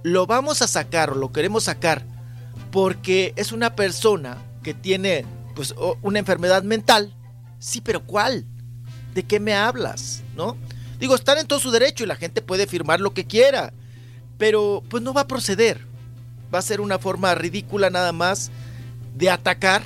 lo 0.03 0.27
vamos 0.27 0.63
a 0.63 0.69
sacar 0.69 1.11
o 1.11 1.15
lo 1.15 1.33
queremos 1.33 1.65
sacar 1.65 2.05
porque 2.71 3.33
es 3.37 3.53
una 3.53 3.75
persona 3.75 4.39
que 4.63 4.75
tiene 4.75 5.25
pues 5.55 5.75
una 6.03 6.19
enfermedad 6.19 6.63
mental. 6.63 7.15
Sí, 7.59 7.81
pero 7.81 8.05
¿cuál? 8.05 8.45
¿De 9.15 9.23
qué 9.25 9.41
me 9.41 9.55
hablas? 9.55 10.23
¿No? 10.37 10.57
Digo, 11.01 11.15
están 11.15 11.39
en 11.39 11.47
todo 11.47 11.61
su 11.61 11.71
derecho 11.71 12.05
y 12.05 12.07
la 12.07 12.17
gente 12.17 12.43
puede 12.43 12.67
firmar 12.67 13.01
lo 13.01 13.15
que 13.15 13.25
quiera, 13.25 13.73
pero 14.39 14.83
pues 14.89 15.03
no 15.03 15.13
va 15.13 15.23
a 15.23 15.27
proceder. 15.27 15.81
Va 16.53 16.61
a 16.61 16.63
ser 16.63 16.81
una 16.81 16.99
forma 16.99 17.35
ridícula 17.35 17.91
nada 17.91 18.13
más 18.13 18.51
de 19.17 19.29
atacar 19.31 19.83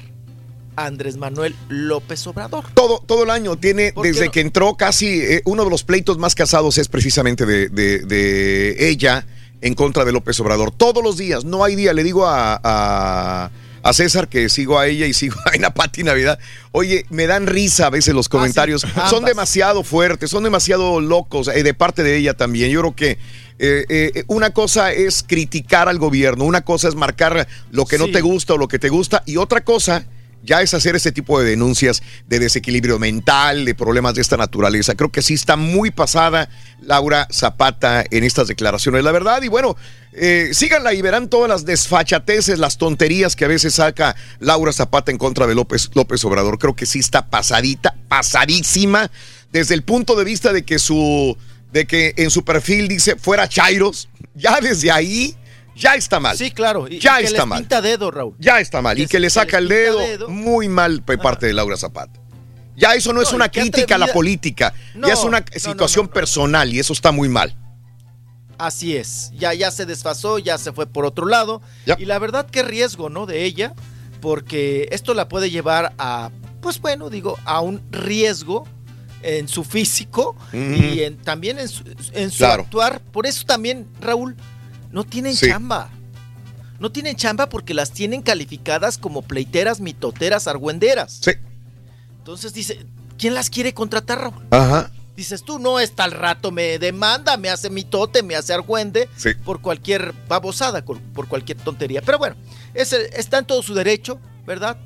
a 0.76 0.86
Andrés 0.86 1.16
Manuel 1.16 1.54
López 1.68 2.26
Obrador. 2.26 2.64
Todo, 2.74 3.00
todo 3.04 3.24
el 3.24 3.30
año 3.30 3.56
tiene, 3.56 3.92
¿Por 3.92 4.04
qué 4.04 4.12
desde 4.12 4.26
no? 4.26 4.30
que 4.32 4.40
entró 4.40 4.74
casi, 4.76 5.20
eh, 5.20 5.42
uno 5.44 5.64
de 5.64 5.70
los 5.70 5.82
pleitos 5.84 6.18
más 6.18 6.34
casados 6.34 6.78
es 6.78 6.88
precisamente 6.88 7.44
de, 7.46 7.68
de- 7.68 7.98
de 8.00 8.88
ella 8.88 9.26
en 9.60 9.74
contra 9.74 10.04
de 10.04 10.12
López 10.12 10.38
Obrador. 10.40 10.70
Todos 10.70 11.02
los 11.02 11.16
días, 11.16 11.44
no 11.44 11.64
hay 11.64 11.74
día, 11.74 11.92
le 11.92 12.04
digo 12.04 12.26
a, 12.26 12.60
a- 12.62 13.50
a 13.82 13.92
César 13.92 14.28
que 14.28 14.48
sigo 14.48 14.78
a 14.78 14.86
ella 14.86 15.06
y 15.06 15.14
sigo 15.14 15.36
a 15.46 15.54
Ana 15.54 15.74
Pati 15.74 16.02
Navidad. 16.02 16.38
Oye, 16.70 17.06
me 17.10 17.26
dan 17.26 17.46
risa 17.46 17.86
a 17.86 17.90
veces 17.90 18.14
los 18.14 18.28
comentarios. 18.28 18.84
ambas. 18.84 19.10
son 19.10 19.24
demasiado 19.24 19.84
fuertes, 19.84 20.30
son 20.30 20.44
demasiado 20.44 21.00
locos, 21.00 21.48
eh, 21.48 21.62
de 21.62 21.74
parte 21.74 22.02
de 22.02 22.16
ella 22.16 22.34
también. 22.34 22.70
Yo 22.70 22.80
creo 22.80 22.96
que 22.96 23.18
eh, 23.58 23.84
eh, 23.88 24.24
una 24.26 24.50
cosa 24.50 24.92
es 24.92 25.22
criticar 25.22 25.88
al 25.88 25.98
gobierno, 25.98 26.44
una 26.44 26.62
cosa 26.62 26.88
es 26.88 26.94
marcar 26.94 27.46
lo 27.70 27.84
que 27.86 27.98
no 27.98 28.10
te 28.10 28.20
gusta 28.20 28.54
o 28.54 28.58
lo 28.58 28.68
que 28.68 28.78
te 28.78 28.88
gusta, 28.88 29.22
y 29.26 29.36
otra 29.36 29.62
cosa 29.62 30.04
ya 30.42 30.62
es 30.62 30.74
hacer 30.74 30.96
ese 30.96 31.12
tipo 31.12 31.40
de 31.40 31.48
denuncias 31.48 32.02
de 32.26 32.38
desequilibrio 32.38 32.98
mental, 32.98 33.64
de 33.64 33.74
problemas 33.74 34.14
de 34.14 34.22
esta 34.22 34.36
naturaleza. 34.36 34.94
Creo 34.94 35.10
que 35.10 35.22
sí 35.22 35.34
está 35.34 35.56
muy 35.56 35.90
pasada 35.90 36.48
Laura 36.80 37.28
Zapata 37.30 38.04
en 38.10 38.24
estas 38.24 38.48
declaraciones, 38.48 39.04
la 39.04 39.12
verdad. 39.12 39.42
Y 39.42 39.48
bueno, 39.48 39.76
eh, 40.12 40.50
síganla 40.52 40.94
y 40.94 41.02
verán 41.02 41.28
todas 41.28 41.48
las 41.48 41.64
desfachateces, 41.64 42.58
las 42.58 42.76
tonterías 42.76 43.36
que 43.36 43.44
a 43.44 43.48
veces 43.48 43.74
saca 43.74 44.16
Laura 44.40 44.72
Zapata 44.72 45.12
en 45.12 45.18
contra 45.18 45.46
de 45.46 45.54
López, 45.54 45.90
López 45.94 46.24
Obrador. 46.24 46.58
Creo 46.58 46.74
que 46.74 46.86
sí 46.86 46.98
está 46.98 47.26
pasadita, 47.28 47.94
pasadísima, 48.08 49.10
desde 49.52 49.74
el 49.74 49.82
punto 49.82 50.16
de 50.16 50.24
vista 50.24 50.52
de 50.52 50.64
que 50.64 50.78
su, 50.78 51.36
de 51.72 51.86
que 51.86 52.14
en 52.16 52.30
su 52.30 52.44
perfil 52.44 52.88
dice 52.88 53.16
fuera 53.16 53.48
Chairos. 53.48 54.08
Ya 54.34 54.60
desde 54.60 54.90
ahí 54.90 55.36
ya 55.76 55.94
está 55.94 56.20
mal. 56.20 56.36
Sí, 56.36 56.50
claro. 56.50 56.86
Y, 56.88 56.98
Ya 56.98 57.18
y 57.20 57.22
que 57.24 57.28
está 57.28 57.38
les 57.42 57.46
mal. 57.48 57.58
pinta 57.60 57.80
dedo, 57.82 58.10
Raúl. 58.10 58.34
Ya 58.38 58.60
está 58.60 58.80
mal. 58.82 58.98
Y 58.98 59.06
que 59.06 59.18
le 59.20 59.30
saca 59.30 59.58
el 59.58 59.68
dedo, 59.68 59.98
dedo. 59.98 60.28
muy 60.28 60.68
mal 60.68 61.04
de 61.04 61.18
parte 61.18 61.46
de 61.46 61.52
Laura 61.52 61.76
Zapata. 61.76 62.20
Ya 62.76 62.94
eso 62.94 63.12
no, 63.12 63.20
es 63.20 63.32
una 63.32 63.50
crítica 63.50 63.96
a 63.96 63.98
la 63.98 64.06
política. 64.08 64.72
No, 64.94 65.06
ya 65.06 65.14
es 65.14 65.24
una 65.24 65.40
no, 65.40 65.46
situación 65.58 66.08
personal 66.08 66.72
y 66.72 66.78
eso 66.80 66.92
está 66.92 67.12
muy 67.12 67.28
mal. 67.28 67.56
Así 68.58 68.96
es, 68.96 69.32
ya, 69.34 69.52
ya 69.54 69.70
se 69.70 69.86
desfasó, 69.86 70.38
ya 70.38 70.56
se 70.56 70.72
fue 70.72 70.86
por 70.86 71.04
otro 71.04 71.26
lado. 71.26 71.60
Y 71.98 72.04
la 72.04 72.18
verdad, 72.18 72.46
qué 72.50 72.62
riesgo, 72.62 73.10
¿no? 73.10 73.26
De 73.26 73.44
ella, 73.44 73.74
porque 74.20 74.88
esto 74.92 75.14
la 75.14 75.28
puede 75.28 75.50
llevar 75.50 75.92
a, 75.98 76.30
pues 76.60 76.80
bueno, 76.80 77.10
digo, 77.10 77.38
a 77.44 77.60
un 77.60 77.82
riesgo 77.90 78.64
en 79.22 79.48
su 79.48 79.64
físico 79.64 80.36
y 80.52 81.00
en- 81.02 81.16
también 81.18 81.58
en 81.58 81.68
su, 81.68 81.82
en 82.12 82.30
su 82.30 82.38
Claro. 82.38 82.62
actuar. 82.64 83.00
Por 83.00 83.26
eso 83.26 83.44
también, 83.46 83.86
Raúl, 84.00 84.36
no 84.92 85.04
tienen 85.04 85.34
Sí. 85.36 85.48
chamba. 85.48 85.90
No 86.78 86.90
tienen 86.92 87.16
chamba 87.16 87.48
porque 87.48 87.74
las 87.74 87.92
tienen 87.92 88.22
calificadas 88.22 88.98
como 88.98 89.22
pleiteras, 89.22 89.80
mitoteras, 89.80 90.46
argüenderas. 90.48 91.20
Sí. 91.22 91.32
Entonces 92.18 92.52
dice, 92.54 92.84
¿quién 93.18 93.34
las 93.34 93.50
quiere 93.50 93.72
contratar, 93.74 94.20
Raúl? 94.20 94.46
Ajá. 94.50 94.90
Dices 95.16 95.44
tú, 95.44 95.58
no, 95.58 95.78
está 95.78 96.04
al 96.04 96.12
rato 96.12 96.50
me 96.50 96.78
demanda, 96.78 97.36
me 97.36 97.50
hace 97.50 97.68
mitote, 97.70 98.22
me 98.22 98.34
hace 98.34 98.52
argüende 98.54 99.08
Sí. 99.16 99.34
por 99.44 99.60
cualquier 99.60 100.14
babosada, 100.28 100.84
por, 100.84 101.00
cualquier 101.28 101.58
tontería. 101.58 102.00
Pero 102.02 102.18
bueno, 102.18 102.34
ese- 102.74 103.10
está 103.18 103.38
en 103.38 103.44
todo 103.44 103.62
su 103.62 103.74
derecho, 103.74 104.18
¿verdad? 104.46 104.76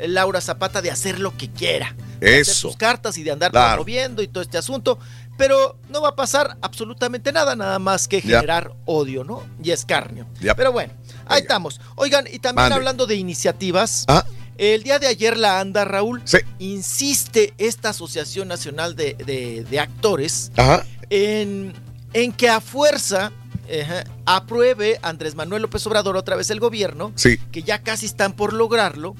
Laura 0.00 0.40
Zapata 0.40 0.82
de 0.82 0.90
hacer 0.90 1.18
lo 1.20 1.36
que 1.36 1.48
quiera. 1.50 1.94
De 2.20 2.40
Eso. 2.40 2.52
sus 2.68 2.76
cartas 2.76 3.16
y 3.18 3.22
de 3.22 3.30
andar 3.30 3.52
Claro. 3.52 3.68
promoviendo 3.76 4.22
y 4.22 4.28
todo 4.28 4.42
este 4.42 4.58
asunto. 4.58 4.98
Pero 5.38 5.78
no 5.88 6.02
va 6.02 6.10
a 6.10 6.16
pasar 6.16 6.58
absolutamente 6.60 7.32
nada, 7.32 7.56
nada 7.56 7.78
más 7.78 8.06
que 8.08 8.20
generar 8.20 8.72
odio, 8.84 9.24
¿no? 9.24 9.44
Y 9.62 9.70
escarnio. 9.70 10.26
Pero 10.56 10.72
bueno, 10.72 10.92
ahí 11.26 11.40
estamos. 11.42 11.80
Oigan, 11.94 12.26
y 12.26 12.40
también 12.40 12.64
Mande. 12.64 12.74
hablando 12.74 13.06
de 13.06 13.14
iniciativas. 13.14 14.04
Ah. 14.08 14.24
El 14.58 14.82
día 14.82 14.98
de 14.98 15.06
ayer 15.06 15.36
la 15.36 15.60
anda, 15.60 15.84
Raúl, 15.84 16.20
Sí. 16.24 16.38
insiste 16.58 17.54
esta 17.58 17.90
Asociación 17.90 18.48
Nacional 18.48 18.96
de, 18.96 19.14
de- 19.14 19.64
de 19.70 19.80
Actores 19.80 20.50
Ajá. 20.56 20.84
en, 21.10 21.72
en 22.12 22.32
que 22.32 22.48
a 22.50 22.60
fuerza 22.60 23.30
ajá, 23.82 24.04
apruebe 24.26 24.98
Andrés 25.02 25.34
Manuel 25.36 25.62
López 25.62 25.86
Obrador 25.86 26.16
otra 26.16 26.34
vez 26.34 26.50
el 26.50 26.58
gobierno, 26.58 27.12
Sí. 27.14 27.38
que 27.52 27.62
ya 27.62 27.82
casi 27.84 28.06
están 28.06 28.32
por 28.32 28.52
lograrlo, 28.52 29.14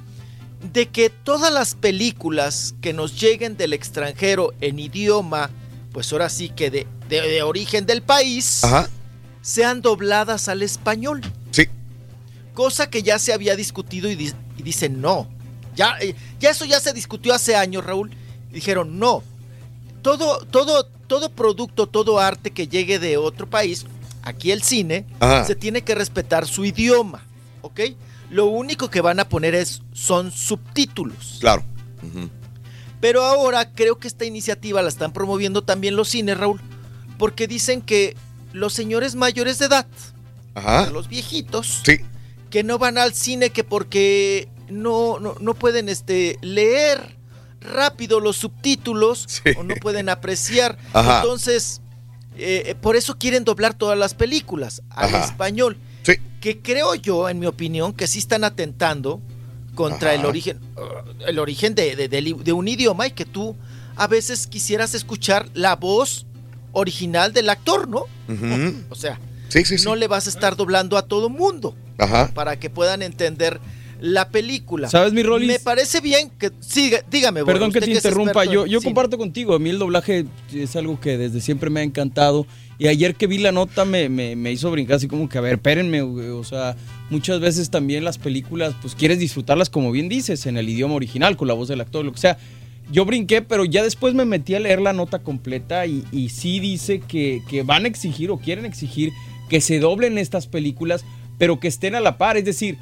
de 0.72 0.88
que 0.88 1.08
todas 1.10 1.52
las 1.52 1.76
películas 1.76 2.74
que 2.80 2.92
nos 2.92 3.20
lleguen 3.20 3.56
del 3.56 3.72
extranjero 3.74 4.54
en 4.60 4.80
idioma, 4.80 5.50
pues 5.92 6.12
ahora 6.12 6.28
sí 6.28 6.48
que 6.50 6.70
de, 6.70 6.86
de- 7.08 7.22
de 7.22 7.42
origen 7.42 7.86
del 7.86 8.02
país, 8.02 8.62
Ajá. 8.64 8.88
sean 9.42 9.80
dobladas 9.82 10.48
al 10.48 10.62
español. 10.62 11.20
Sí. 11.50 11.66
Cosa 12.54 12.90
que 12.90 13.02
ya 13.02 13.18
se 13.18 13.32
había 13.32 13.56
discutido 13.56 14.08
y, 14.10 14.14
di- 14.16 14.32
y 14.56 14.62
dicen 14.62 15.00
no. 15.00 15.28
Ya, 15.76 15.96
eh, 16.00 16.14
ya 16.40 16.50
eso 16.50 16.64
ya 16.64 16.80
se 16.80 16.92
discutió 16.92 17.32
hace 17.34 17.54
años, 17.56 17.84
Raúl. 17.84 18.10
Dijeron 18.52 18.98
no. 18.98 19.22
Todo, 20.02 20.38
todo, 20.46 20.84
todo 21.06 21.30
producto, 21.30 21.86
todo 21.86 22.18
arte 22.18 22.50
que 22.50 22.66
llegue 22.68 22.98
de 22.98 23.16
otro 23.16 23.48
país, 23.48 23.86
aquí 24.22 24.50
el 24.52 24.62
cine, 24.62 25.06
Ajá. 25.20 25.44
se 25.44 25.54
tiene 25.54 25.82
que 25.82 25.94
respetar 25.94 26.46
su 26.46 26.64
idioma. 26.64 27.22
¿Ok? 27.62 27.80
Lo 28.30 28.46
único 28.46 28.90
que 28.90 29.00
van 29.00 29.20
a 29.20 29.28
poner 29.28 29.54
es, 29.54 29.82
son 29.92 30.30
subtítulos. 30.32 31.38
Claro. 31.40 31.64
Pero 33.00 33.22
ahora 33.24 33.72
creo 33.72 33.98
que 33.98 34.08
esta 34.08 34.24
iniciativa 34.24 34.82
la 34.82 34.88
están 34.88 35.12
promoviendo 35.12 35.62
también 35.62 35.94
los 35.96 36.08
cines, 36.08 36.36
Raúl, 36.38 36.60
porque 37.18 37.46
dicen 37.46 37.80
que 37.80 38.16
los 38.52 38.72
señores 38.74 39.14
mayores 39.14 39.58
de 39.58 39.66
edad, 39.66 39.86
Ajá. 40.54 40.90
los 40.90 41.08
viejitos, 41.08 41.82
Sí. 41.84 41.98
que 42.50 42.64
no 42.64 42.78
van 42.78 42.98
al 42.98 43.14
cine 43.14 43.50
que 43.50 43.62
porque 43.64 44.48
no, 44.68 45.20
no, 45.20 45.36
no 45.40 45.54
pueden 45.54 45.88
este, 45.88 46.38
leer 46.42 47.16
rápido 47.60 48.20
los 48.20 48.36
subtítulos 48.36 49.26
o 49.56 49.62
no 49.62 49.74
pueden 49.76 50.08
apreciar. 50.08 50.78
Ajá. 50.92 51.20
Entonces, 51.20 51.80
eh, 52.36 52.62
eh, 52.66 52.74
por 52.74 52.96
eso 52.96 53.16
quieren 53.18 53.44
doblar 53.44 53.74
todas 53.74 53.98
las 53.98 54.14
películas 54.14 54.82
al 54.90 55.14
Ajá. 55.14 55.24
español. 55.24 55.76
Sí. 56.02 56.14
Que 56.40 56.60
creo 56.60 56.94
yo, 56.94 57.28
en 57.28 57.38
mi 57.38 57.46
opinión, 57.46 57.92
que 57.92 58.06
sí 58.06 58.18
están 58.18 58.44
atentando 58.44 59.20
contra 59.78 60.12
el 60.12 60.24
origen, 60.26 60.58
el 61.24 61.38
origen 61.38 61.76
de, 61.76 61.94
de- 61.94 62.08
del- 62.08 62.42
de 62.42 62.52
un 62.52 62.66
idioma 62.66 63.06
y 63.06 63.12
que 63.12 63.24
tú 63.24 63.54
a 63.94 64.08
veces 64.08 64.48
quisieras 64.48 64.92
escuchar 64.94 65.48
la 65.54 65.76
voz 65.76 66.26
original 66.72 67.32
del 67.32 67.48
actor, 67.48 67.86
¿no? 67.88 68.06
O 68.90 68.94
sea, 68.96 69.20
Sí, 69.48 69.64
sí, 69.64 69.78
sí. 69.78 69.84
no 69.84 69.94
le 69.94 70.08
vas 70.08 70.26
a 70.26 70.30
estar 70.30 70.56
doblando 70.56 70.96
a 70.98 71.02
todo 71.02 71.28
mundo 71.28 71.76
Ajá. 71.96 72.32
para 72.34 72.58
que 72.58 72.70
puedan 72.70 73.02
entender 73.02 73.60
la 74.00 74.30
película. 74.30 74.88
¿Sabes, 74.88 75.12
mi 75.12 75.22
Rolis? 75.22 75.48
Me 75.48 75.58
parece 75.60 76.00
bien 76.00 76.28
que 76.30 76.50
siga, 76.60 76.98
dígame. 77.10 77.44
Perdón 77.44 77.70
que 77.72 77.80
te 77.80 77.90
interrumpa, 77.90 78.44
yo, 78.44 78.66
yo 78.66 78.82
comparto 78.82 79.16
contigo, 79.16 79.54
a 79.54 79.58
mí 79.60 79.70
el 79.70 79.78
doblaje 79.78 80.26
es 80.52 80.74
algo 80.74 81.00
que 81.00 81.16
desde 81.16 81.40
siempre 81.40 81.70
me 81.70 81.80
ha 81.80 81.82
encantado 81.84 82.46
y 82.78 82.86
ayer 82.88 83.14
que 83.16 83.26
vi 83.26 83.38
la 83.38 83.52
nota 83.52 83.84
me, 83.84 84.08
me- 84.08 84.36
me 84.36 84.52
hizo 84.52 84.70
brincar 84.70 84.96
así 84.96 85.08
como 85.08 85.28
que, 85.28 85.38
a 85.38 85.40
ver, 85.40 85.54
espérenme, 85.54 86.02
güey, 86.02 86.28
o 86.28 86.44
sea, 86.44 86.76
muchas 87.10 87.40
veces 87.40 87.70
también 87.70 88.04
las 88.04 88.18
películas, 88.18 88.74
pues 88.80 88.94
quieres 88.94 89.18
disfrutarlas 89.18 89.68
como 89.70 89.90
bien 89.90 90.08
dices, 90.08 90.46
en 90.46 90.56
el 90.56 90.68
idioma 90.68 90.94
original, 90.94 91.36
con 91.36 91.48
la 91.48 91.54
voz 91.54 91.68
del 91.68 91.80
actor, 91.80 92.04
lo 92.04 92.12
que 92.12 92.20
sea. 92.20 92.38
Yo 92.90 93.04
brinqué, 93.04 93.42
pero 93.42 93.64
ya 93.66 93.82
después 93.82 94.14
me 94.14 94.24
metí 94.24 94.54
a 94.54 94.60
leer 94.60 94.80
la 94.80 94.92
nota 94.94 95.18
completa 95.18 95.84
y, 95.86 96.04
y 96.12 96.30
sí 96.30 96.58
dice 96.60 97.00
que, 97.00 97.42
que 97.50 97.62
van 97.62 97.84
a 97.84 97.88
exigir 97.88 98.30
o 98.30 98.38
quieren 98.38 98.64
exigir 98.64 99.10
que 99.50 99.60
se 99.60 99.78
doblen 99.78 100.16
estas 100.16 100.46
películas, 100.46 101.04
pero 101.36 101.60
que 101.60 101.68
estén 101.68 101.94
a 101.94 102.00
la 102.00 102.16
par, 102.16 102.36
es 102.38 102.44
decir, 102.46 102.78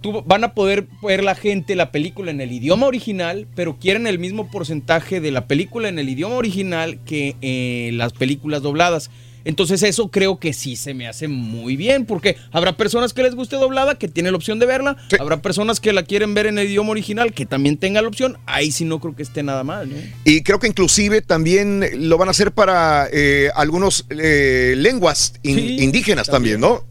tú, 0.00 0.22
van 0.26 0.42
a 0.44 0.52
poder 0.54 0.88
ver 1.02 1.22
la 1.22 1.34
gente 1.36 1.76
la 1.76 1.92
película 1.92 2.30
en 2.32 2.40
el 2.40 2.50
idioma 2.52 2.86
original, 2.86 3.46
pero 3.54 3.76
quieren 3.78 4.06
el 4.08 4.18
mismo 4.18 4.50
porcentaje 4.50 5.20
de 5.20 5.30
la 5.30 5.46
película 5.46 5.88
en 5.88 5.98
el 6.00 6.08
idioma 6.08 6.34
original 6.36 6.98
que 7.04 7.36
eh, 7.40 7.90
las 7.92 8.12
películas 8.14 8.62
dobladas. 8.62 9.10
Entonces 9.48 9.82
eso 9.84 10.08
creo 10.10 10.38
que 10.38 10.52
sí 10.52 10.74
se 10.76 10.92
me 10.92 11.06
hace 11.08 11.28
muy 11.28 11.76
bien, 11.76 12.04
porque 12.04 12.36
habrá 12.50 12.76
personas 12.76 13.12
que 13.14 13.22
les 13.22 13.34
guste 13.34 13.56
doblada, 13.56 13.94
que 13.96 14.08
tienen 14.08 14.32
la 14.32 14.36
opción 14.36 14.58
de 14.58 14.66
verla, 14.66 14.96
habrá 15.20 15.40
personas 15.40 15.78
que 15.80 15.92
la 15.92 16.02
quieren 16.02 16.34
ver 16.34 16.46
en 16.46 16.58
el 16.58 16.66
idioma 16.66 16.90
original, 16.90 17.32
que 17.32 17.46
también 17.46 17.76
tengan 17.78 18.02
la 18.04 18.08
opción, 18.08 18.38
ahí 18.44 18.72
sí 18.72 18.84
no 18.84 19.00
creo 19.00 19.14
que 19.16 19.22
esté 19.22 19.42
nada 19.42 19.62
mal. 19.64 19.88
¿no? 19.88 19.96
Y 20.24 20.42
creo 20.42 20.58
que 20.58 20.66
inclusive 20.66 21.22
también 21.22 22.08
lo 22.08 22.18
van 22.18 22.26
a 22.28 22.32
hacer 22.32 22.50
para 22.52 23.08
eh, 23.12 23.50
algunas 23.54 24.04
lenguas 24.10 25.34
in- 25.42 25.56
Sí, 25.56 25.76
indígenas 25.80 26.26
también, 26.28 26.60
¿no? 26.60 26.84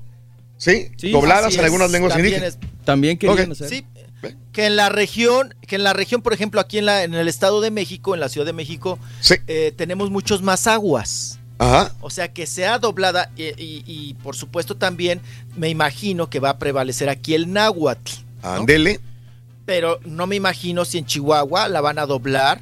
Sí, 0.58 0.88
dobladas 1.12 1.48
Así 1.48 1.58
en 1.60 1.66
algunas 1.66 1.92
lenguas 1.92 2.14
también 2.14 2.36
indígenas. 2.36 2.58
es- 2.62 2.86
También 2.86 3.18
querían 3.18 3.52
hacer. 3.52 3.68
Sí, 3.70 3.86
que 4.54 4.66
en 4.66 4.76
la 4.78 4.90
región, 4.90 5.54
que 5.68 5.76
en 5.76 5.84
la 5.84 5.94
región, 5.94 6.22
por 6.22 6.34
ejemplo, 6.34 6.62
aquí 6.62 6.78
en, 6.78 6.86
la, 6.86 7.04
en 7.04 7.14
el 7.14 7.28
Estado 7.28 7.60
de 7.62 7.70
México, 7.72 8.14
en 8.14 8.22
la 8.22 8.30
Ciudad 8.30 8.46
de 8.48 8.54
México, 8.54 8.98
eh, 9.48 9.74
tenemos 9.76 10.10
muchos 10.10 10.42
más 10.42 10.66
aguas. 10.68 11.40
Ajá. 11.58 11.94
O 12.02 12.10
sea, 12.10 12.34
que 12.34 12.46
sea 12.48 12.80
doblada 12.80 13.32
y, 13.38 13.44
y- 13.44 13.84
y, 13.88 14.14
por 14.16 14.36
supuesto 14.36 14.76
también 14.76 15.22
me 15.56 15.70
imagino 15.70 16.30
que 16.30 16.40
va 16.40 16.50
a 16.52 16.58
prevalecer 16.60 17.08
aquí 17.10 17.34
el 17.34 17.52
náhuatl. 17.54 18.12
Ándele. 18.42 19.00
Pero 19.66 20.00
no 20.06 20.28
me 20.28 20.36
imagino 20.36 20.86
si 20.86 20.98
en 20.98 21.06
Chihuahua 21.06 21.68
la 21.70 21.82
van 21.82 21.98
a 21.98 22.06
doblar 22.06 22.62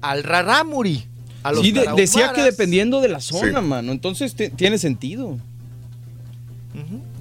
al 0.00 0.22
rarámuri. 0.24 1.06
A 1.42 1.52
los 1.52 1.62
Sí, 1.64 1.72
de- 1.72 1.86
decía 1.96 2.32
que 2.34 2.42
dependiendo 2.42 3.00
de 3.00 3.08
la 3.08 3.20
zona, 3.20 3.60
Sí. 3.60 3.66
mano, 3.66 3.92
entonces 3.92 4.34
te- 4.34 4.50
tiene 4.50 4.78
sentido. 4.78 5.38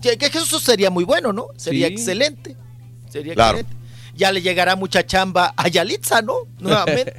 Que, 0.02 0.18
que 0.18 0.26
eso 0.28 0.60
sería 0.60 0.90
muy 0.90 1.04
bueno, 1.04 1.34
¿no? 1.34 1.48
Sería 1.58 1.88
Sí. 1.88 1.94
excelente. 1.94 2.56
Sería 3.10 3.34
Claro. 3.34 3.58
excelente. 3.60 3.86
Ya 4.16 4.32
le 4.32 4.42
llegará 4.42 4.76
mucha 4.76 5.06
chamba 5.06 5.54
a 5.58 5.68
Yalitza, 5.68 6.22
¿no? 6.22 6.36
Nuevamente. 6.60 7.16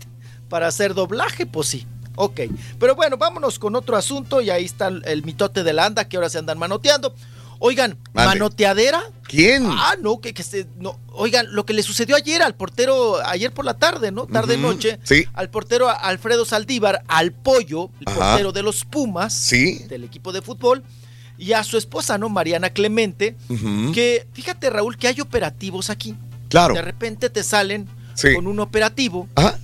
para 0.49 0.67
hacer 0.67 0.95
doblaje, 0.95 1.47
pues 1.47 1.69
sí. 1.69 1.87
Ok. 2.21 2.41
Pero 2.79 2.95
bueno, 2.95 3.17
vámonos 3.17 3.59
con 3.59 3.75
otro 3.77 3.97
asunto. 3.97 4.41
Y 4.41 4.51
ahí 4.51 4.65
está 4.65 4.89
el, 4.89 5.23
mitote 5.25 5.63
de 5.65 5.73
la 5.73 5.87
anda 5.87 6.09
que 6.09 6.17
ahora 6.17 6.29
se 6.29 6.39
andan 6.39 6.59
manoteando. 6.59 7.15
Oigan, 7.63 7.99
Mande. 8.15 8.29
¿manoteadera? 8.39 9.03
¿Quién? 9.25 9.65
Ah, 9.67 9.95
no, 10.01 10.21
que, 10.21 10.33
que 10.33 10.43
se. 10.43 10.67
No. 10.79 10.99
Oigan, 11.13 11.47
lo 11.55 11.67
que 11.67 11.73
le 11.75 11.83
sucedió 11.83 12.17
ayer 12.17 12.43
al 12.43 12.55
portero, 12.55 13.19
ayer 13.27 13.53
por 13.53 13.65
la 13.65 13.75
tarde, 13.75 14.11
¿no? 14.13 14.27
Tarde-noche. 14.27 14.99
Sí. 15.03 15.25
Al 15.35 15.51
portero 15.51 15.89
Alfredo 15.91 16.45
Saldívar, 16.45 17.03
al 17.09 17.33
pollo, 17.33 17.91
el 18.01 18.09
Ajá. 18.09 18.19
portero 18.31 18.53
de 18.53 18.63
los 18.63 18.85
Pumas. 18.85 19.35
Sí. 19.35 19.85
Del 19.89 20.05
equipo 20.05 20.33
de 20.33 20.41
fútbol. 20.43 20.83
Y 21.37 21.53
a 21.55 21.65
su 21.65 21.79
esposa, 21.79 22.19
¿no? 22.19 22.29
Mariana 22.29 22.71
Clemente. 22.71 23.35
Que 23.95 24.27
fíjate, 24.35 24.69
Raúl, 24.71 24.97
que 24.99 25.09
hay 25.09 25.21
operativos 25.21 25.89
aquí. 25.91 26.15
Claro. 26.51 26.75
De 26.75 26.83
repente 26.83 27.31
te 27.31 27.43
salen 27.43 27.89
Sí. 28.15 28.35
con 28.35 28.47
un 28.47 28.61
operativo. 28.61 29.27
Ajá. 29.37 29.59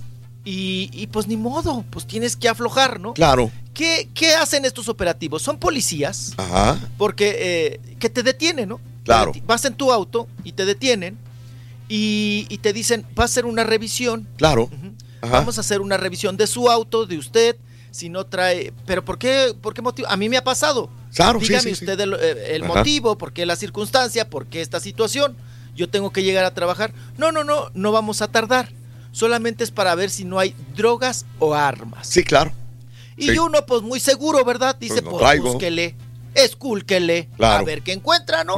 Y, 0.49 0.89
y 0.93 1.07
pues 1.07 1.27
ni 1.27 1.35
modo, 1.35 1.83
pues 1.89 2.07
tienes 2.07 2.37
que 2.37 2.47
aflojar, 2.47 3.01
¿no? 3.01 3.13
Claro. 3.13 3.51
¿Qué, 3.73 4.07
qué 4.13 4.33
hacen 4.33 4.63
estos 4.63 4.87
operativos? 4.87 5.41
Son 5.41 5.57
policías, 5.59 6.35
Ajá. 6.37 6.79
porque 6.97 7.35
eh, 7.37 7.95
que 7.99 8.09
te 8.09 8.23
detienen, 8.23 8.69
¿no? 8.69 8.79
Claro. 9.03 9.33
Vas 9.45 9.65
en 9.65 9.73
tu 9.73 9.91
auto 9.91 10.25
y 10.45 10.53
te 10.53 10.63
detienen 10.63 11.17
y, 11.89 12.45
y 12.47 12.59
te 12.59 12.71
dicen, 12.71 13.05
va 13.19 13.23
a 13.23 13.25
hacer 13.25 13.45
una 13.45 13.65
revisión. 13.65 14.25
Claro. 14.37 14.69
Ajá. 15.21 15.33
Vamos 15.33 15.57
a 15.57 15.61
hacer 15.61 15.81
una 15.81 15.97
revisión 15.97 16.37
de 16.37 16.47
su 16.47 16.69
auto, 16.69 17.05
de 17.05 17.17
usted, 17.17 17.57
si 17.91 18.07
no 18.07 18.25
trae... 18.25 18.71
¿Pero 18.85 19.03
por 19.03 19.17
qué, 19.17 19.53
por 19.61 19.73
qué 19.73 19.81
motivo? 19.81 20.07
A 20.07 20.15
mí 20.15 20.29
me 20.29 20.37
ha 20.37 20.45
pasado. 20.45 20.89
Claro, 21.13 21.39
Dígame 21.39 21.61
sí, 21.61 21.75
sí. 21.75 21.83
usted 21.83 21.99
el, 21.99 22.13
el 22.13 22.63
motivo, 22.63 23.17
por 23.17 23.33
qué 23.33 23.45
la 23.45 23.57
circunstancia, 23.57 24.29
por 24.29 24.45
qué 24.45 24.61
esta 24.61 24.79
situación. 24.79 25.35
Yo 25.75 25.89
tengo 25.89 26.11
que 26.11 26.23
llegar 26.23 26.45
a 26.45 26.53
trabajar. 26.53 26.93
No, 27.17 27.33
no, 27.33 27.43
no, 27.43 27.69
no 27.73 27.91
vamos 27.91 28.21
a 28.21 28.29
tardar. 28.29 28.71
Solamente 29.11 29.63
es 29.63 29.71
para 29.71 29.95
ver 29.95 30.09
si 30.09 30.25
no 30.25 30.39
hay 30.39 30.55
drogas 30.75 31.25
o 31.39 31.53
armas. 31.55 32.07
Sí, 32.07 32.23
claro. 32.23 32.51
Y 33.17 33.31
Sí. 33.31 33.37
uno, 33.39 33.65
pues 33.65 33.81
muy 33.81 33.99
seguro, 33.99 34.43
¿verdad? 34.45 34.75
Dice, 34.79 34.95
Pues 35.01 35.05
no 35.05 35.11
pues, 35.11 35.21
traigo. 35.21 35.51
búsquele, 35.53 35.95
escúlquele, 36.35 37.29
Claro. 37.37 37.59
a 37.59 37.63
ver 37.63 37.81
qué 37.81 37.93
encuentra, 37.93 38.43
¿no? 38.43 38.55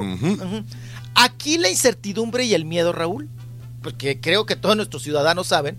Aquí 1.15 1.57
la 1.57 1.69
incertidumbre 1.69 2.45
y 2.45 2.53
el 2.53 2.65
miedo, 2.65 2.91
Raúl, 2.91 3.29
porque 3.81 4.19
creo 4.19 4.45
que 4.45 4.55
todos 4.55 4.75
nuestros 4.75 5.03
ciudadanos 5.03 5.47
saben, 5.47 5.77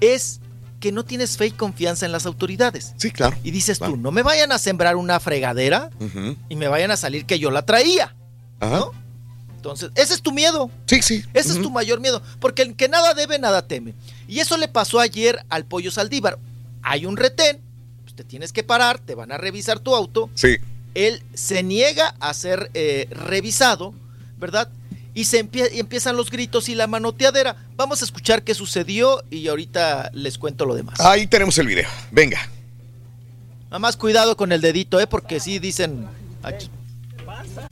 es 0.00 0.40
que 0.80 0.92
no 0.92 1.04
tienes 1.04 1.36
fe 1.36 1.46
y 1.46 1.50
confianza 1.50 2.06
en 2.06 2.12
las 2.12 2.24
autoridades. 2.26 2.92
Sí, 2.96 3.10
claro. 3.10 3.36
Y 3.42 3.50
dices 3.50 3.78
tú, 3.78 3.96
no 3.96 4.10
me 4.12 4.22
vayan 4.22 4.52
a 4.52 4.58
sembrar 4.58 4.96
una 4.96 5.18
fregadera 5.20 5.90
y 6.48 6.56
me 6.56 6.68
vayan 6.68 6.90
a 6.90 6.96
salir 6.96 7.24
que 7.26 7.38
yo 7.38 7.50
la 7.50 7.62
traía. 7.66 8.14
Ajá. 8.60 8.84
Entonces, 9.58 9.90
ese 9.96 10.14
es 10.14 10.22
tu 10.22 10.30
miedo. 10.30 10.70
Sí, 10.86 11.02
sí. 11.02 11.24
Ese 11.34 11.50
es 11.52 11.60
tu 11.60 11.68
mayor 11.70 11.98
miedo. 12.00 12.22
Porque 12.40 12.62
el 12.62 12.76
que 12.76 12.88
nada 12.88 13.12
debe, 13.12 13.38
nada 13.40 13.66
teme. 13.66 13.92
Y 14.28 14.38
eso 14.38 14.56
le 14.56 14.68
pasó 14.68 15.00
ayer 15.00 15.44
al 15.48 15.64
pollo 15.64 15.90
Saldívar. 15.90 16.38
Hay 16.82 17.06
un 17.06 17.16
retén, 17.16 17.58
pues 18.04 18.14
te 18.14 18.22
tienes 18.22 18.52
que 18.52 18.62
parar, 18.62 19.00
te 19.00 19.16
van 19.16 19.32
a 19.32 19.36
revisar 19.36 19.80
tu 19.80 19.96
auto. 19.96 20.30
Sí. 20.34 20.56
Él 20.94 21.22
se 21.34 21.64
niega 21.64 22.14
a 22.20 22.32
ser 22.34 22.70
eh, 22.74 23.08
revisado, 23.10 23.94
¿verdad? 24.38 24.68
Y 25.12 25.24
se 25.24 25.44
empie- 25.44 25.70
y 25.74 25.80
empiezan 25.80 26.16
los 26.16 26.30
gritos 26.30 26.68
y 26.68 26.76
la 26.76 26.86
manoteadera. 26.86 27.56
Vamos 27.76 28.00
a 28.00 28.04
escuchar 28.04 28.44
qué 28.44 28.54
sucedió 28.54 29.24
y 29.28 29.48
ahorita 29.48 30.10
les 30.14 30.38
cuento 30.38 30.66
lo 30.66 30.76
demás. 30.76 31.00
Ahí 31.00 31.26
tenemos 31.26 31.58
el 31.58 31.66
video. 31.66 31.88
Venga. 32.12 32.48
Nada 33.64 33.80
más 33.80 33.96
cuidado 33.96 34.36
con 34.36 34.52
el 34.52 34.60
dedito, 34.60 35.00
¿eh? 35.00 35.08
Porque 35.08 35.40
sí 35.40 35.58
dicen 35.58 36.06
aquí. 36.44 36.70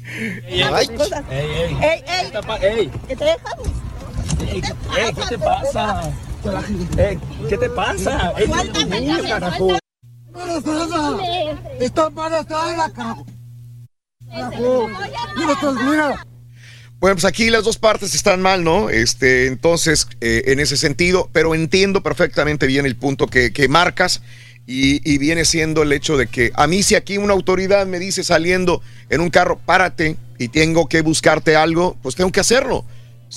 Ay, 0.07 0.89
¡Ey, 1.31 2.05
ey! 2.11 2.33
¡Ey! 2.63 2.89
¿Te 3.09 3.15
dejas? 3.17 3.55
¡Ey, 4.53 4.61
qué 5.15 5.23
te 5.29 5.39
pasa! 5.39 6.13
Ey, 6.97 7.19
¿Qué 7.49 7.59
te 7.59 7.71
pasa? 7.71 8.33
¡Ey, 8.39 8.49
niño, 8.87 9.23
carajo! 9.29 9.79
Está 11.81 12.07
embarazada, 12.07 12.93
carajo. 12.93 13.27
Carajo. 14.31 14.89
Mira, 15.37 15.57
mira. 15.91 16.27
Bueno, 16.99 17.17
pues 17.17 17.27
aquí 17.27 17.51
las 17.51 17.65
dos 17.65 17.77
partes 17.77 18.15
están 18.15 18.41
mal, 18.41 18.65
¿no? 18.65 18.89
Este, 18.89 19.47
entonces, 19.47 20.09
eh, 20.21 20.45
en 20.47 20.61
ese 20.61 20.79
sentido, 20.79 21.29
pero 21.33 21.55
entiendo 21.55 22.03
perfectamente 22.03 22.67
bien 22.67 22.87
el 22.87 22.97
punto 22.97 23.27
que, 23.27 23.53
que 23.53 23.69
marcas 23.69 24.23
y, 24.67 25.01
y 25.11 25.19
viene 25.19 25.45
siendo 25.45 25.83
el 25.83 25.93
hecho 25.93 26.17
de 26.17 26.27
que 26.27 26.51
a 26.55 26.67
mí 26.67 26.83
si 26.83 26.95
aquí 26.97 27.19
una 27.19 27.33
autoridad 27.33 27.87
me 27.87 27.99
dice 27.99 28.25
saliendo 28.25 28.83
en 29.11 29.21
un 29.21 29.31
carro, 29.31 29.59
párate 29.65 30.17
y 30.39 30.49
tengo 30.49 30.89
que 30.89 31.03
buscarte 31.03 31.57
algo, 31.57 31.97
pues 32.03 32.15
tengo 32.17 32.33
que 32.33 32.41
hacerlo. 32.41 32.85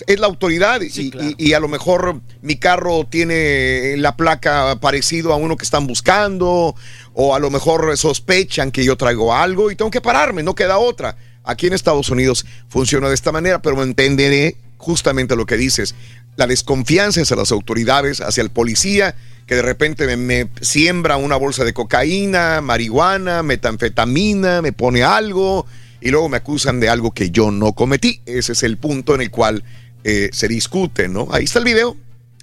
Es 0.06 0.20
la 0.20 0.28
autoridad 0.28 0.82
y, 0.82 0.90
y- 1.22 1.36
y 1.50 1.54
a 1.54 1.60
lo 1.60 1.68
mejor 1.68 2.22
mi 2.42 2.58
carro 2.58 3.06
tiene 3.10 3.96
la 3.98 4.16
placa 4.16 4.78
parecido 4.80 5.34
a 5.34 5.36
uno 5.36 5.58
que 5.58 5.64
están 5.66 5.88
buscando 5.88 6.76
o 7.14 7.36
a 7.36 7.40
lo 7.40 7.50
mejor 7.50 7.98
sospechan 7.98 8.72
que 8.72 8.84
yo 8.84 8.98
traigo 8.98 9.34
algo 9.34 9.72
y 9.72 9.76
tengo 9.76 9.90
que 9.92 10.02
pararme, 10.02 10.44
no 10.44 10.54
queda 10.56 10.78
otra. 10.78 11.18
Aquí 11.44 11.68
en 11.68 11.74
Estados 11.74 12.10
Unidos 12.10 12.46
funciona 12.68 13.08
de 13.10 13.16
esta 13.16 13.32
manera, 13.32 13.62
pero 13.62 13.82
entenderé 13.82 14.58
justamente 14.78 15.36
lo 15.36 15.46
que 15.46 15.58
dices. 15.58 15.96
La 16.40 16.48
desconfianza 16.48 17.22
hacia 17.22 17.36
las 17.36 17.52
autoridades, 17.52 18.22
hacia 18.22 18.42
el 18.42 18.50
policía, 18.50 19.14
que 19.46 19.56
de 19.56 19.62
repente 19.62 20.06
me, 20.08 20.16
me 20.16 20.50
siembra 20.62 21.18
una 21.18 21.36
bolsa 21.36 21.66
de 21.66 21.74
cocaína, 21.74 22.62
marihuana, 22.62 23.44
metanfetamina, 23.44 24.62
me 24.62 24.72
pone 24.72 25.04
algo 25.04 25.66
y 26.00 26.12
luego 26.12 26.30
me 26.30 26.38
acusan 26.38 26.80
de 26.80 26.88
algo 26.88 27.12
que 27.12 27.30
yo 27.30 27.52
no 27.52 27.74
cometí. 27.74 28.22
Ese 28.26 28.54
es 28.54 28.64
el 28.64 28.78
punto 28.78 29.16
en 29.16 29.22
el 29.22 29.32
cual 29.32 29.66
eh, 30.06 30.30
se 30.32 30.48
discute, 30.48 31.10
¿no? 31.10 31.28
Ahí 31.32 31.44
está 31.44 31.60
el 31.60 31.66
video. 31.66 31.98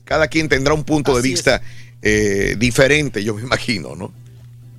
Cada 0.05 0.29
quien 0.29 0.51
tendrá 0.51 0.75
un 0.75 0.85
punto 0.85 1.17
de 1.17 1.23
vista 1.23 1.63
eh, 2.03 2.55
diferente, 2.59 3.25
yo 3.25 3.35
me 3.35 3.41
imagino, 3.43 3.97
¿no? 3.97 4.13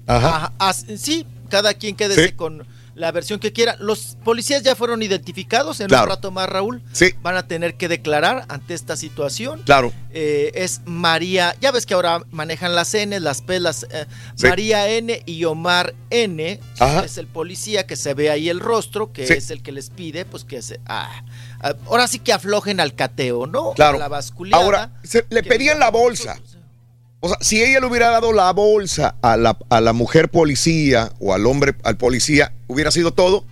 Ajá. 0.05 0.53
Ajá, 0.59 0.73
sí, 0.95 1.25
cada 1.49 1.73
quien 1.73 1.95
quédese 1.95 2.27
Sí. 2.27 2.31
con 2.33 2.65
la 2.97 3.11
versión 3.11 3.39
que 3.39 3.53
quiera. 3.53 3.75
Los 3.79 4.17
policías 4.25 4.63
ya 4.63 4.75
fueron 4.75 5.03
identificados 5.03 5.79
en 5.79 5.87
Claro. 5.87 6.05
un 6.05 6.09
rato 6.09 6.31
más, 6.31 6.49
Raúl. 6.49 6.81
Sí. 6.91 7.13
Van 7.21 7.37
a 7.37 7.47
tener 7.47 7.75
que 7.77 7.87
declarar 7.87 8.45
ante 8.49 8.73
esta 8.73 8.97
situación. 8.97 9.61
Claro. 9.65 9.93
Eh, 10.11 10.51
es 10.55 10.81
María, 10.85 11.55
ya 11.61 11.71
ves 11.71 11.85
que 11.85 11.93
ahora 11.93 12.23
manejan 12.31 12.73
las 12.73 12.93
N, 12.95 13.19
las 13.19 13.41
P, 13.43 13.59
las 13.59 13.83
eh, 13.91 14.07
Sí. 14.35 14.47
María 14.47 14.89
N 14.89 15.21
y 15.27 15.43
Omar 15.45 15.93
N. 16.09 16.59
Ajá. 16.79 17.05
Es 17.05 17.17
el 17.19 17.27
policía 17.27 17.85
que 17.85 17.95
se 17.95 18.15
ve 18.15 18.31
ahí 18.31 18.49
el 18.49 18.59
rostro, 18.59 19.13
que 19.13 19.27
Sí. 19.27 19.33
es 19.33 19.51
el 19.51 19.61
que 19.61 19.71
les 19.71 19.91
pide, 19.91 20.25
pues 20.25 20.43
que 20.43 20.61
se. 20.63 20.79
ah, 20.87 21.23
ah, 21.61 21.75
ahora 21.85 22.07
sí 22.07 22.17
que 22.19 22.33
aflojen 22.33 22.79
al 22.79 22.95
cateo, 22.95 23.45
¿no? 23.45 23.73
Claro. 23.73 23.97
A 23.97 23.99
la 23.99 24.07
basculeada. 24.07 24.63
Ahora, 24.63 24.91
se- 25.03 25.25
le 25.29 25.43
pedían 25.43 25.79
la 25.79 25.91
bolsa. 25.91 26.39
O 27.19 27.29
sea, 27.29 27.37
si 27.41 27.63
ella 27.63 27.79
le 27.79 27.87
hubiera 27.87 28.09
dado 28.11 28.31
la 28.31 28.51
bolsa 28.53 29.15
a 29.21 29.37
la, 29.37 29.57
a 29.69 29.81
la 29.81 29.93
mujer 29.93 30.29
policía 30.29 31.11
o 31.19 31.33
al 31.33 31.45
hombre, 31.47 31.75
al 31.83 31.97
policía, 31.97 32.53
hubiera 32.67 32.91
sido 32.91 33.11
todo 33.11 33.43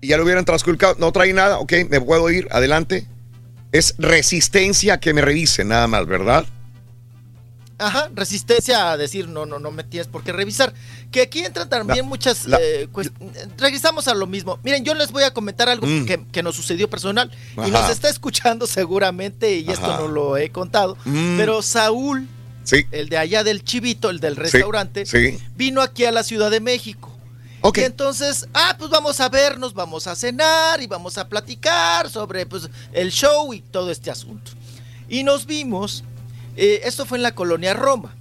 y 0.00 0.08
ya 0.08 0.16
lo 0.16 0.24
hubieran 0.24 0.44
transculcado. 0.46 0.96
No 0.98 1.12
trae 1.12 1.32
nada, 1.32 1.58
ok, 1.58 1.72
me 1.90 2.00
puedo 2.00 2.30
ir, 2.30 2.48
adelante. 2.50 3.06
Es 3.72 3.94
resistencia 3.98 4.94
a 4.94 5.00
que 5.00 5.12
me 5.12 5.20
revisen, 5.20 5.68
nada 5.68 5.86
más, 5.86 6.06
¿verdad? 6.06 6.46
Ajá, 7.80 8.10
resistencia 8.12 8.90
a 8.90 8.96
decir 8.96 9.28
no, 9.28 9.46
no, 9.46 9.60
no 9.60 9.70
me 9.70 9.84
tienes 9.84 10.08
por 10.08 10.24
qué 10.24 10.32
revisar. 10.32 10.72
Que 11.12 11.20
aquí 11.20 11.44
entran 11.44 11.68
también 11.68 11.98
La- 11.98 12.08
muchas. 12.08 12.46
la- 12.46 12.58
eh, 12.60 12.88
Regresamos 13.56 14.08
a 14.08 14.14
lo 14.14 14.26
mismo. 14.26 14.58
Miren, 14.64 14.84
yo 14.84 14.94
les 14.94 15.12
voy 15.12 15.22
a 15.22 15.32
comentar 15.32 15.68
algo 15.68 15.86
Mm. 15.86 16.04
que, 16.06 16.24
que 16.32 16.42
nos 16.42 16.56
sucedió 16.56 16.90
personal 16.90 17.30
y 17.64 17.70
nos 17.70 17.88
está 17.90 18.08
escuchando 18.08 18.66
seguramente, 18.66 19.54
y 19.58 19.70
esto 19.70 19.86
no 19.96 20.08
lo 20.08 20.36
he 20.36 20.50
contado. 20.50 20.96
Mm. 21.04 21.36
Pero 21.36 21.62
Saúl, 21.62 22.26
Sí. 22.68 22.84
el 22.92 23.08
de 23.08 23.16
allá 23.16 23.44
del 23.44 23.64
Chivito, 23.64 24.10
el 24.10 24.20
del 24.20 24.36
restaurante, 24.36 25.06
sí. 25.06 25.38
vino 25.56 25.80
aquí 25.80 26.04
a 26.04 26.12
la 26.12 26.22
Ciudad 26.22 26.50
de 26.50 26.60
México. 26.60 27.14
Y 27.74 27.80
entonces, 27.80 28.46
ah, 28.54 28.76
pues 28.78 28.90
vamos 28.90 29.20
a 29.20 29.28
vernos, 29.28 29.72
vamos 29.74 30.06
a 30.06 30.14
cenar 30.14 30.80
y 30.82 30.86
vamos 30.86 31.16
a 31.18 31.28
platicar 31.28 32.08
sobre 32.10 32.44
pues, 32.46 32.68
el 32.92 33.10
show 33.10 33.52
y 33.54 33.60
todo 33.62 33.90
este 33.90 34.10
asunto. 34.10 34.52
Y 35.08 35.22
nos 35.24 35.46
vimos, 35.46 36.04
eh, 36.56 36.82
esto 36.84 37.06
fue 37.06 37.18
en 37.18 37.22
la 37.22 37.34
colonia 37.34 37.72
Roma. 37.74 38.14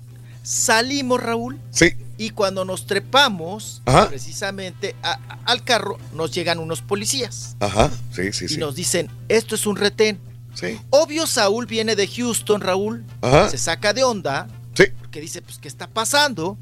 Salimos, 0.44 1.22
Raúl, 1.22 1.60
Sí. 1.72 1.92
y 2.18 2.30
cuando 2.30 2.64
nos 2.66 2.88
trepamos, 2.88 3.82
Ajá. 3.86 4.08
precisamente 4.10 4.96
a- 5.04 5.12
a- 5.28 5.40
al 5.46 5.64
carro, 5.64 5.98
nos 6.14 6.32
llegan 6.32 6.58
unos 6.60 6.82
policías 6.82 7.56
Ajá, 7.60 7.92
sí, 8.16 8.32
sí, 8.34 8.46
y 8.46 8.48
sí. 8.48 8.58
nos 8.58 8.76
dicen, 8.76 9.10
esto 9.28 9.56
es 9.56 9.66
un 9.68 9.76
retén. 9.76 10.20
Sí. 10.60 10.80
Obvio, 10.90 11.28
Saúl 11.28 11.68
viene 11.68 11.96
de 11.96 12.08
Houston, 12.08 12.62
Raúl, 12.62 13.06
Ajá. 13.22 13.50
se 13.50 13.58
saca 13.60 13.94
de 13.94 14.04
onda, 14.04 14.48
Sí. 14.74 14.86
porque 15.00 15.22
dice, 15.22 15.42
pues, 15.42 15.60
¿qué 15.60 15.68
está 15.68 15.88
pasando? 15.88 16.58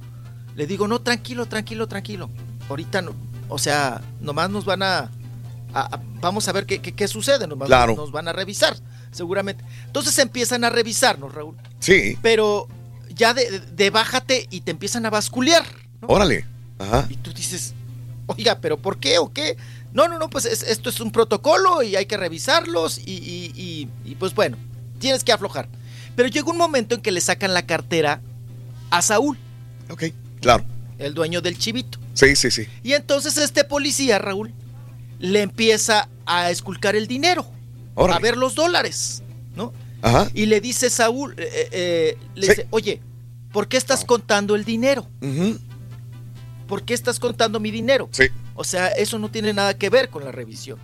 Le 0.56 0.68
digo, 0.68 0.88
no, 0.88 1.00
tranquilo, 1.02 1.46
tranquilo, 1.46 1.88
tranquilo. 1.88 2.30
Ahorita 2.68 3.02
no, 3.02 3.14
o 3.48 3.58
sea, 3.58 4.02
nomás 4.20 4.50
nos 4.50 4.66
van 4.66 4.84
a, 4.84 4.98
a- 5.74 5.96
a- 5.96 6.02
vamos 6.20 6.48
a 6.48 6.52
ver 6.52 6.66
qué, 6.66 6.80
qué- 6.82 6.94
qué 6.94 7.08
sucede, 7.08 7.48
nomás 7.48 7.68
Claro. 7.68 7.96
nos 7.96 8.12
van 8.12 8.28
a 8.28 8.34
revisar, 8.34 8.76
seguramente. 9.12 9.64
Entonces 9.86 10.18
empiezan 10.20 10.64
a 10.66 10.70
revisarnos, 10.70 11.34
Raúl, 11.34 11.56
Sí. 11.80 12.18
pero 12.22 12.68
ya 13.14 13.34
de, 13.34 13.60
de 13.62 13.90
bájate 13.92 14.48
y 14.50 14.62
te 14.62 14.72
empiezan 14.72 15.06
a 15.06 15.10
basculear. 15.10 15.64
Órale. 16.02 16.46
Ajá. 16.80 17.06
Y 17.10 17.16
tú 17.18 17.32
dices, 17.34 17.74
oiga, 18.28 18.60
pero 18.60 18.78
¿por 18.78 18.98
qué 19.00 19.20
o 19.20 19.32
qué? 19.32 19.56
No, 19.96 20.08
no, 20.10 20.20
no, 20.20 20.30
pues 20.30 20.44
es- 20.46 20.62
esto 20.62 20.90
es 20.90 21.00
un 21.00 21.10
protocolo 21.12 21.82
y 21.82 21.96
hay 21.96 22.06
que 22.06 22.18
revisarlos 22.18 22.98
y, 23.00 23.12
y- 23.14 23.52
y- 23.56 23.90
y, 24.12 24.16
pues 24.16 24.36
bueno, 24.36 24.58
tienes 25.00 25.24
que 25.24 25.32
aflojar. 25.32 25.68
Pero 26.18 26.28
llegó 26.30 26.52
un 26.52 26.58
momento 26.58 26.94
en 26.96 27.02
que 27.02 27.12
le 27.12 27.22
sacan 27.22 27.54
la 27.54 27.66
cartera 27.66 28.22
a 28.92 29.02
Saúl, 29.02 29.38
Ok, 29.90 30.04
claro. 30.42 30.64
el 31.00 31.14
dueño 31.14 31.42
del 31.42 31.58
chivito. 31.58 31.98
Sí, 32.14 32.36
sí, 32.36 32.52
sí. 32.52 32.68
Y 32.84 32.92
entonces 32.94 33.38
este 33.38 33.64
policía, 33.64 34.20
Raúl, 34.20 34.54
le 35.20 35.42
empieza 35.42 36.10
a 36.26 36.52
esculcar 36.52 36.96
el 36.98 37.08
dinero, 37.08 37.46
Órale. 37.96 38.18
a 38.18 38.20
ver 38.20 38.36
los 38.38 38.54
dólares, 38.56 39.24
¿no? 39.56 39.72
Ajá. 40.02 40.30
Y 40.34 40.46
le 40.48 40.60
dice 40.60 40.90
Saúl, 40.90 41.36
eh, 41.38 41.50
eh, 41.50 41.70
eh, 41.72 42.18
le 42.36 42.42
Sí. 42.48 42.50
dice, 42.50 42.68
oye, 42.70 43.02
¿por 43.54 43.70
qué 43.70 43.78
estás 43.78 44.04
contando 44.04 44.56
el 44.56 44.66
dinero? 44.66 45.08
Ujú. 45.22 45.58
¿Por 46.68 46.84
qué 46.84 46.94
estás 46.94 47.18
contando 47.20 47.60
mi 47.62 47.72
dinero? 47.72 48.10
Sí. 48.12 48.26
O 48.56 48.64
sea, 48.64 48.88
eso 48.88 49.20
no 49.20 49.30
tiene 49.30 49.54
nada 49.54 49.78
que 49.78 49.90
ver 49.90 50.10
con 50.10 50.24
la 50.24 50.32
revisión. 50.32 50.80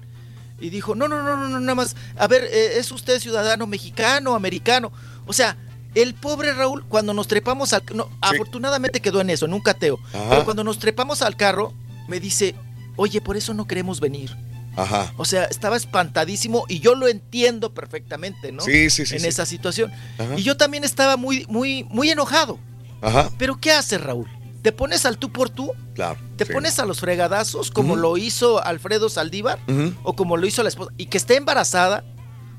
Y 0.59 0.69
dijo, 0.69 0.93
no, 0.93 1.07
no, 1.07 1.23
no, 1.23 1.35
no, 1.37 1.49
no, 1.49 1.59
nada 1.59 1.75
más, 1.75 1.95
a 2.17 2.27
ver, 2.27 2.43
eh, 2.43 2.77
¿es 2.77 2.91
usted 2.91 3.19
ciudadano 3.19 3.65
mexicano, 3.65 4.35
americano? 4.35 4.91
O 5.25 5.33
sea, 5.33 5.57
el 5.95 6.13
pobre 6.13 6.53
Raúl, 6.53 6.85
cuando 6.87 7.13
nos 7.13 7.27
trepamos 7.27 7.73
al... 7.73 7.83
No, 7.95 8.09
afortunadamente 8.21 9.01
quedó 9.01 9.21
en 9.21 9.31
eso, 9.31 9.45
en 9.45 9.53
un 9.53 9.61
cateo. 9.61 9.99
Ajá. 10.13 10.29
Pero 10.29 10.45
cuando 10.45 10.63
nos 10.63 10.77
trepamos 10.77 11.21
al 11.21 11.35
carro, 11.35 11.73
me 12.07 12.19
dice, 12.19 12.55
oye, 12.95 13.21
por 13.21 13.37
eso 13.37 13.53
no 13.53 13.65
queremos 13.65 13.99
venir. 13.99 14.35
Ajá. 14.75 15.13
O 15.17 15.25
sea, 15.25 15.45
estaba 15.45 15.75
espantadísimo 15.75 16.65
y 16.69 16.79
yo 16.79 16.95
lo 16.95 17.07
entiendo 17.07 17.73
perfectamente, 17.73 18.51
¿no? 18.51 18.61
Sí, 18.61 18.89
sí, 18.89 19.05
sí, 19.05 19.15
En 19.15 19.21
sí. 19.21 19.27
esa 19.27 19.45
situación. 19.45 19.91
Ajá. 20.17 20.35
Y 20.37 20.43
yo 20.43 20.55
también 20.55 20.83
estaba 20.83 21.17
muy, 21.17 21.45
muy, 21.49 21.85
muy 21.89 22.09
enojado. 22.09 22.59
Ajá. 23.01 23.31
Pero 23.37 23.59
¿qué 23.59 23.71
haces, 23.71 23.99
Raúl? 23.99 24.29
¿Te 24.61 24.71
pones 24.71 25.05
al 25.05 25.17
tú 25.17 25.31
por 25.31 25.49
tú? 25.49 25.71
Claro. 25.95 26.19
¿Te 26.37 26.45
sí. 26.45 26.53
pones 26.53 26.77
a 26.79 26.85
los 26.85 26.99
fregadazos 26.99 27.71
como 27.71 27.95
lo 27.95 28.17
hizo 28.17 28.63
Alfredo 28.63 29.09
Saldívar? 29.09 29.59
O 30.03 30.15
como 30.15 30.37
lo 30.37 30.45
hizo 30.47 30.61
la 30.63 30.69
esposa. 30.69 30.91
Y 30.97 31.07
que 31.07 31.17
esté 31.17 31.35
embarazada, 31.35 32.03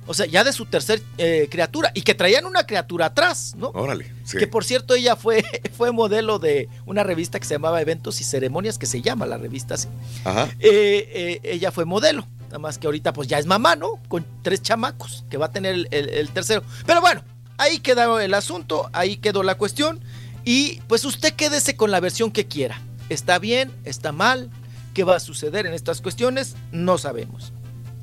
o 0.06 0.14
sea, 0.14 0.26
ya 0.26 0.42
de 0.42 0.52
su 0.52 0.66
tercer 0.66 1.00
eh, 1.18 1.46
criatura. 1.50 1.92
Y 1.94 2.02
que 2.02 2.14
traían 2.14 2.44
una 2.44 2.66
criatura 2.66 3.06
atrás, 3.06 3.54
¿no? 3.56 3.68
Órale. 3.68 4.12
Sí. 4.24 4.36
Que 4.38 4.48
por 4.48 4.64
cierto, 4.64 4.94
ella 4.94 5.14
fue, 5.14 5.44
fue 5.76 5.92
modelo 5.92 6.38
de 6.40 6.68
una 6.86 7.04
revista 7.04 7.38
que 7.38 7.46
se 7.46 7.54
llamaba 7.54 7.80
Eventos 7.80 8.20
y 8.20 8.24
Ceremonias, 8.24 8.78
que 8.78 8.86
se 8.86 9.00
llama 9.00 9.26
la 9.26 9.38
revista 9.38 9.74
así. 9.74 9.88
Ajá. 10.24 10.48
Eh, 10.58 11.08
eh, 11.14 11.40
ella 11.44 11.70
fue 11.70 11.84
modelo. 11.84 12.26
Nada 12.46 12.58
más 12.58 12.78
que 12.78 12.86
ahorita 12.88 13.12
pues 13.12 13.28
ya 13.28 13.38
es 13.38 13.46
mamá, 13.46 13.76
¿no? 13.76 14.00
Con 14.08 14.26
tres 14.42 14.60
chamacos, 14.60 15.24
que 15.30 15.36
va 15.38 15.46
a 15.46 15.52
tener 15.52 15.72
el, 15.74 15.88
el- 15.92 16.08
el 16.10 16.28
tercero. 16.30 16.62
Pero 16.84 17.00
bueno, 17.00 17.22
ahí 17.58 17.78
quedó 17.78 18.18
el 18.20 18.34
asunto, 18.34 18.90
ahí 18.92 19.16
quedó 19.18 19.42
la 19.44 19.54
cuestión. 19.54 20.00
Y 20.44 20.80
pues 20.88 21.04
usted 21.04 21.32
quédese 21.34 21.76
con 21.76 21.90
la 21.90 22.00
versión 22.00 22.30
que 22.30 22.46
quiera. 22.46 22.80
¿Está 23.08 23.38
bien? 23.38 23.70
¿Está 23.84 24.12
mal? 24.12 24.50
¿Qué 24.94 25.04
va 25.04 25.16
a 25.16 25.20
suceder 25.20 25.66
en 25.66 25.72
estas 25.74 26.00
cuestiones? 26.00 26.54
No 26.70 26.98
sabemos. 26.98 27.52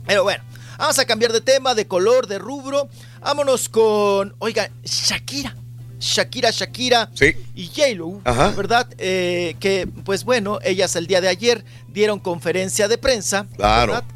Pero 0.08 0.24
bueno, 0.24 0.44
vamos 0.78 0.98
a 1.00 1.06
cambiar 1.06 1.32
de 1.34 1.42
tema, 1.42 1.76
de 1.76 1.88
color, 1.88 2.28
de 2.28 2.40
rubro. 2.40 2.90
Vámonos 3.22 3.70
con, 3.70 4.36
oiga, 4.40 4.70
Shakira. 4.84 5.56
Shakira, 6.00 6.50
Shakira 6.52 7.10
Sí. 7.14 7.34
y 7.56 7.68
J-Lo. 7.68 8.22
¿verdad? 8.56 8.88
Eh, 8.98 9.56
que, 9.60 9.86
pues 10.06 10.24
bueno, 10.24 10.60
ellas 10.64 10.96
el 10.96 11.08
día 11.08 11.20
de 11.20 11.28
ayer 11.28 11.66
dieron 11.90 12.20
conferencia 12.20 12.88
de 12.88 12.98
prensa. 12.98 13.46
Claro. 13.58 13.94
¿verdad? 13.94 14.08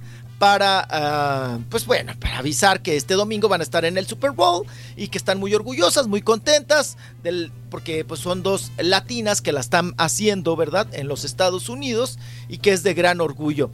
Para, 0.44 0.86
ah, 0.90 1.60
pues 1.70 1.86
bueno, 1.86 2.12
para 2.20 2.40
avisar 2.40 2.82
que 2.82 2.98
este 2.98 3.14
domingo 3.14 3.48
van 3.48 3.62
a 3.62 3.64
estar 3.64 3.86
en 3.86 3.98
el 3.98 4.06
Super 4.08 4.32
Bowl 4.32 4.68
y 4.98 5.08
que 5.08 5.18
están 5.18 5.40
muy 5.40 5.56
orgullosas, 5.56 6.08
muy 6.08 6.22
contentas, 6.22 6.98
del, 7.24 7.50
porque 7.70 8.04
pues 8.04 8.20
son 8.20 8.44
dos 8.44 8.74
latinas 8.78 9.42
que 9.42 9.54
la 9.54 9.62
están 9.62 9.94
haciendo, 9.98 10.58
¿verdad? 10.58 10.94
En 10.94 11.08
los 11.08 11.24
Estados 11.24 11.70
Unidos 11.70 12.20
y 12.50 12.58
que 12.58 12.74
es 12.74 12.84
de 12.84 12.94
gran 12.94 13.22
orgullo. 13.22 13.72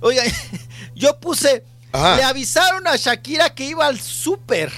Oigan, 0.00 0.26
yo 0.96 1.20
puse, 1.20 1.62
Ajá. 1.92 2.16
le 2.16 2.24
avisaron 2.24 2.88
a 2.88 2.96
Shakira 2.96 3.54
que 3.54 3.66
iba 3.66 3.86
al 3.86 4.00
super 4.00 4.72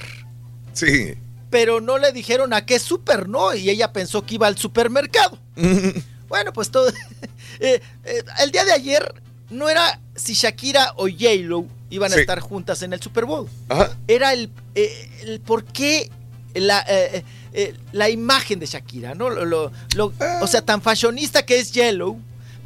Sí. 0.73 1.15
pero 1.49 1.81
no 1.81 1.97
le 1.97 2.11
dijeron 2.11 2.53
a 2.53 2.67
qué 2.67 2.77
super, 2.77 3.27
¿no? 3.27 3.55
Y 3.55 3.67
ella 3.71 3.91
pensó 3.91 4.27
que 4.27 4.35
iba 4.35 4.45
al 4.45 4.59
supermercado. 4.59 5.39
Bueno, 6.31 6.53
pues 6.53 6.71
todo. 6.71 6.87
eh, 7.59 7.81
eh, 8.05 8.23
el 8.39 8.51
día 8.51 8.63
de 8.63 8.71
ayer 8.71 9.21
no 9.51 9.69
era 9.69 9.99
si 10.15 10.33
Shakira 10.33 10.93
o 10.97 11.07
J-Lo 11.07 11.65
iban 11.89 12.11
a 12.11 12.15
Sí. 12.15 12.21
estar 12.21 12.39
juntas 12.39 12.81
en 12.81 12.93
el 12.93 13.01
Super 13.01 13.25
Bowl. 13.25 13.47
Ajá. 13.69 13.95
Era 14.07 14.33
el, 14.33 14.49
eh, 14.75 15.09
el 15.23 15.39
por 15.41 15.63
qué 15.65 16.09
la, 16.55 16.83
eh, 16.87 17.23
eh, 17.53 17.75
la 17.91 18.09
imagen 18.09 18.59
de 18.59 18.65
Shakira, 18.65 19.13
¿no? 19.13 19.29
Lo- 19.29 19.45
lo- 19.45 19.71
lo- 19.95 20.13
o 20.41 20.47
sea, 20.47 20.61
tan 20.61 20.81
fashionista 20.81 21.45
que 21.45 21.59
es 21.59 21.71
J-Lo. 21.73 22.17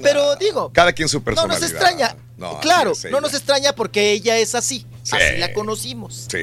Pero 0.01 0.35
digo, 0.35 0.71
Cada 0.73 0.91
quien 0.93 1.07
su 1.07 1.19
no 1.19 1.23
personalidad. 1.23 1.61
nos 1.61 1.71
extraña. 1.71 2.15
No, 2.37 2.59
claro, 2.59 2.91
no 3.11 3.21
nos 3.21 3.33
extraña 3.33 3.73
porque 3.73 4.11
ella 4.11 4.37
es 4.37 4.53
así. 4.55 4.85
Sí. 5.03 5.15
Así 5.15 5.37
la 5.37 5.53
conocimos 5.53 6.27
Sí. 6.29 6.37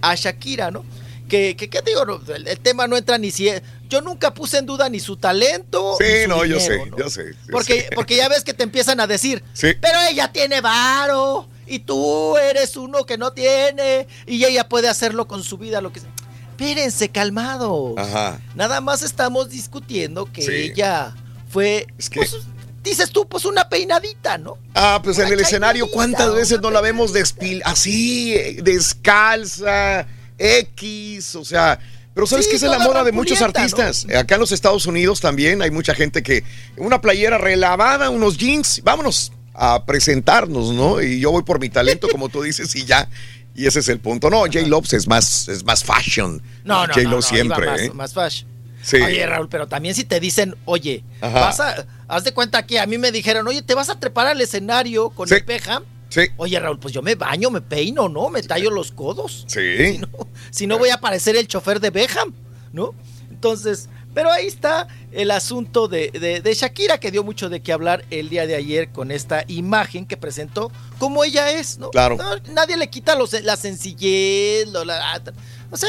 a 0.00 0.14
Shakira, 0.14 0.70
¿no? 0.70 0.84
Que, 1.28 1.56
que, 1.56 1.68
que 1.68 1.82
digo, 1.82 2.04
el, 2.34 2.46
el 2.48 2.60
tema 2.60 2.86
no 2.86 2.96
entra 2.96 3.18
ni 3.18 3.30
si... 3.30 3.50
Yo 3.88 4.00
nunca 4.00 4.32
puse 4.34 4.58
en 4.58 4.66
duda 4.66 4.88
ni 4.88 4.98
su 5.00 5.16
talento. 5.16 5.96
Sí, 6.00 6.22
su 6.24 6.28
no, 6.28 6.44
yo 6.44 6.58
sé, 6.60 6.86
¿no? 6.86 6.96
yo 6.98 7.08
sé. 7.10 7.32
yo 7.32 7.52
Porque, 7.52 7.82
sé. 7.82 7.88
porque 7.94 8.16
ya 8.16 8.28
ves 8.28 8.42
que 8.44 8.54
te 8.54 8.62
empiezan 8.64 8.98
a 9.00 9.06
decir, 9.06 9.42
Sí. 9.52 9.68
pero 9.80 9.98
ella 10.10 10.32
tiene 10.32 10.60
varo, 10.60 11.48
y 11.68 11.80
tú 11.80 12.36
eres 12.36 12.76
uno 12.76 13.04
que 13.06 13.18
no 13.18 13.32
tiene 13.32 14.06
y 14.26 14.44
ella 14.44 14.68
puede 14.68 14.88
hacerlo 14.88 15.26
con 15.28 15.42
su 15.42 15.58
vida, 15.58 15.80
lo 15.80 15.92
que 15.92 16.00
sea. 16.00 16.10
Espérense, 16.50 17.08
calmados. 17.10 17.94
Ajá. 17.98 18.40
Nada 18.54 18.80
más 18.80 19.02
estamos 19.02 19.50
discutiendo 19.50 20.30
que 20.32 20.42
Sí. 20.42 20.52
ella 20.52 21.12
fue, 21.50 21.86
pues, 22.14 22.36
dices 22.82 23.10
tú, 23.10 23.26
pues 23.28 23.44
una 23.44 23.68
peinadita, 23.68 24.38
¿no? 24.38 24.58
Ah, 24.74 25.00
pues 25.02 25.18
en 25.18 25.28
el 25.32 25.40
escenario, 25.40 25.90
¿cuántas 25.90 26.32
veces 26.34 26.60
no 26.60 26.70
la 26.70 26.80
vemos 26.80 27.12
despil 27.12 27.62
así, 27.64 28.32
descalza, 28.62 30.06
X, 30.38 31.34
o 31.36 31.44
sea, 31.44 31.78
pero 32.14 32.26
sabes 32.26 32.46
Sí, 32.46 32.50
que 32.52 32.56
esa 32.56 32.66
es 32.66 32.72
la 32.72 32.78
moda 32.78 33.04
de 33.04 33.12
muchos 33.12 33.42
artistas. 33.42 34.06
Acá 34.14 34.36
en 34.36 34.40
los 34.40 34.52
Estados 34.52 34.86
Unidos 34.86 35.20
también 35.20 35.60
hay 35.62 35.70
mucha 35.70 35.94
gente 35.94 36.22
que 36.22 36.44
una 36.76 37.00
playera 37.00 37.36
relavada, 37.38 38.08
unos 38.10 38.38
jeans, 38.38 38.80
vámonos 38.82 39.32
a 39.52 39.84
presentarnos, 39.84 40.72
¿no? 40.72 41.02
Y 41.02 41.20
yo 41.20 41.30
voy 41.30 41.42
por 41.42 41.60
mi 41.60 41.68
talento, 41.68 42.08
como 42.08 42.28
tú 42.28 42.42
dices, 42.42 42.74
y 42.74 42.84
ya. 42.84 43.08
Y 43.54 43.66
ese 43.66 43.80
es 43.80 43.88
el 43.88 43.98
punto. 44.00 44.28
No, 44.28 44.40
J. 44.40 44.60
Lopes 44.66 44.92
es 44.92 45.06
más, 45.08 45.48
es 45.48 45.64
más 45.64 45.82
fashion. 45.82 46.42
No, 46.64 46.86
no, 46.86 46.92
J. 46.92 47.02
no, 47.04 47.10
Lo 47.10 47.16
no, 47.16 47.22
siempre, 47.22 47.66
más, 47.66 47.80
¿eh? 47.80 47.90
más 47.94 48.12
fashion. 48.14 48.48
Sí. 48.82 48.96
Oye, 48.98 49.26
Raúl, 49.26 49.48
pero 49.48 49.66
también 49.66 49.94
si 49.94 50.04
te 50.04 50.20
dicen, 50.20 50.54
oye, 50.64 51.02
Ajá. 51.20 51.40
vas 51.40 51.60
a, 51.60 51.86
haz 52.06 52.24
de 52.24 52.32
cuenta 52.32 52.66
que 52.66 52.78
a 52.78 52.86
mí 52.86 52.98
me 52.98 53.10
dijeron, 53.12 53.48
oye, 53.48 53.62
te 53.62 53.74
vas 53.74 53.88
a 53.88 53.98
trepar 53.98 54.26
al 54.26 54.40
escenario 54.40 55.10
con 55.10 55.32
el 55.32 55.42
Beckham. 55.42 55.82
Sí. 56.16 56.30
Oye, 56.38 56.58
Raúl, 56.58 56.78
pues 56.78 56.92
yo 56.94 57.02
me 57.02 57.14
baño, 57.14 57.50
me 57.50 57.60
peino, 57.60 58.08
¿no? 58.08 58.28
Me 58.30 58.42
tallo 58.42 58.70
los 58.70 58.90
codos. 58.90 59.44
Sí. 59.46 60.00
Si 60.50 60.66
no 60.66 60.78
voy 60.78 60.88
a 60.90 60.98
parecer 60.98 61.36
el 61.36 61.46
chofer 61.46 61.78
de 61.80 61.90
Beckham, 61.90 62.32
¿no? 62.72 62.94
Entonces, 63.30 63.88
pero 64.14 64.30
ahí 64.32 64.46
está 64.46 64.88
el 65.12 65.30
asunto 65.30 65.88
de, 65.88 66.10
de- 66.10 66.40
de 66.40 66.54
Shakira, 66.54 66.98
que 66.98 67.10
dio 67.10 67.22
mucho 67.22 67.50
de 67.50 67.60
qué 67.60 67.72
hablar 67.72 68.04
el 68.10 68.30
día 68.30 68.46
de 68.46 68.54
ayer 68.54 68.90
con 68.90 69.10
esta 69.10 69.44
imagen 69.48 70.06
que 70.06 70.16
presentó 70.16 70.72
como 70.98 71.22
ella 71.24 71.50
es, 71.50 71.78
¿no? 71.78 71.90
Claro. 71.90 72.16
No, 72.16 72.36
nadie 72.54 72.76
le 72.78 72.88
quita 72.88 73.14
los- 73.14 73.32
la 73.42 73.56
sencillez, 73.56 74.68
lo- 74.68 74.84
la- 74.86 75.22
o 75.70 75.76
sea, 75.76 75.88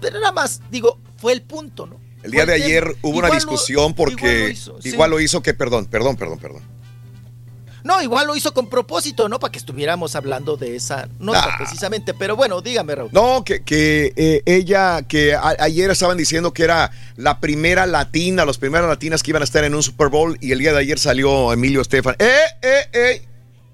pero 0.00 0.20
nada 0.20 0.32
más, 0.32 0.60
digo, 0.70 1.00
fue 1.16 1.32
el 1.32 1.42
punto, 1.42 1.86
¿no? 1.86 1.98
El 2.22 2.30
día 2.32 2.46
de 2.46 2.54
ayer 2.54 2.84
hubo 3.02 3.08
Igual 3.10 3.16
una 3.18 3.28
lo- 3.28 3.34
discusión 3.34 3.94
porque 3.94 4.14
igual 4.84 5.10
lo 5.10 5.16
lo 5.16 5.20
hizo, 5.20 5.28
hizo, 5.28 5.38
sí. 5.38 5.42
que, 5.42 5.54
perdón, 5.54 5.86
perdón, 5.86 6.16
perdón, 6.16 6.38
perdón. 6.38 6.62
No, 7.86 8.02
igual 8.02 8.26
lo 8.26 8.34
hizo 8.36 8.52
con 8.52 8.68
propósito, 8.68 9.28
¿no? 9.28 9.38
Para 9.38 9.52
que 9.52 9.58
estuviéramos 9.58 10.16
hablando 10.16 10.56
de 10.56 10.74
esa 10.76 11.08
nota 11.20 11.44
Ah. 11.52 11.54
precisamente. 11.58 12.12
Pero 12.14 12.34
bueno, 12.36 12.60
dígame, 12.60 12.94
Raúl. 12.94 13.10
No, 13.12 13.44
que, 13.44 13.62
que 13.62 14.12
eh, 14.16 14.42
ella, 14.44 15.02
que 15.06 15.34
a- 15.34 15.54
ayer 15.60 15.90
estaban 15.90 16.16
diciendo 16.16 16.52
que 16.52 16.64
era 16.64 16.90
la 17.16 17.38
primera 17.40 17.86
latina, 17.86 18.44
las 18.44 18.58
primeras 18.58 18.88
latinas 18.88 19.22
que 19.22 19.30
iban 19.30 19.42
a 19.42 19.44
estar 19.44 19.62
en 19.64 19.74
un 19.74 19.82
Super 19.82 20.08
Bowl 20.08 20.36
y 20.40 20.52
el 20.52 20.58
día 20.58 20.72
de 20.72 20.80
ayer 20.80 20.98
salió 20.98 21.52
Emilio 21.52 21.80
Estefan. 21.80 22.16
¡Eh, 22.18 22.28
eh, 22.62 22.88
eh! 22.92 23.22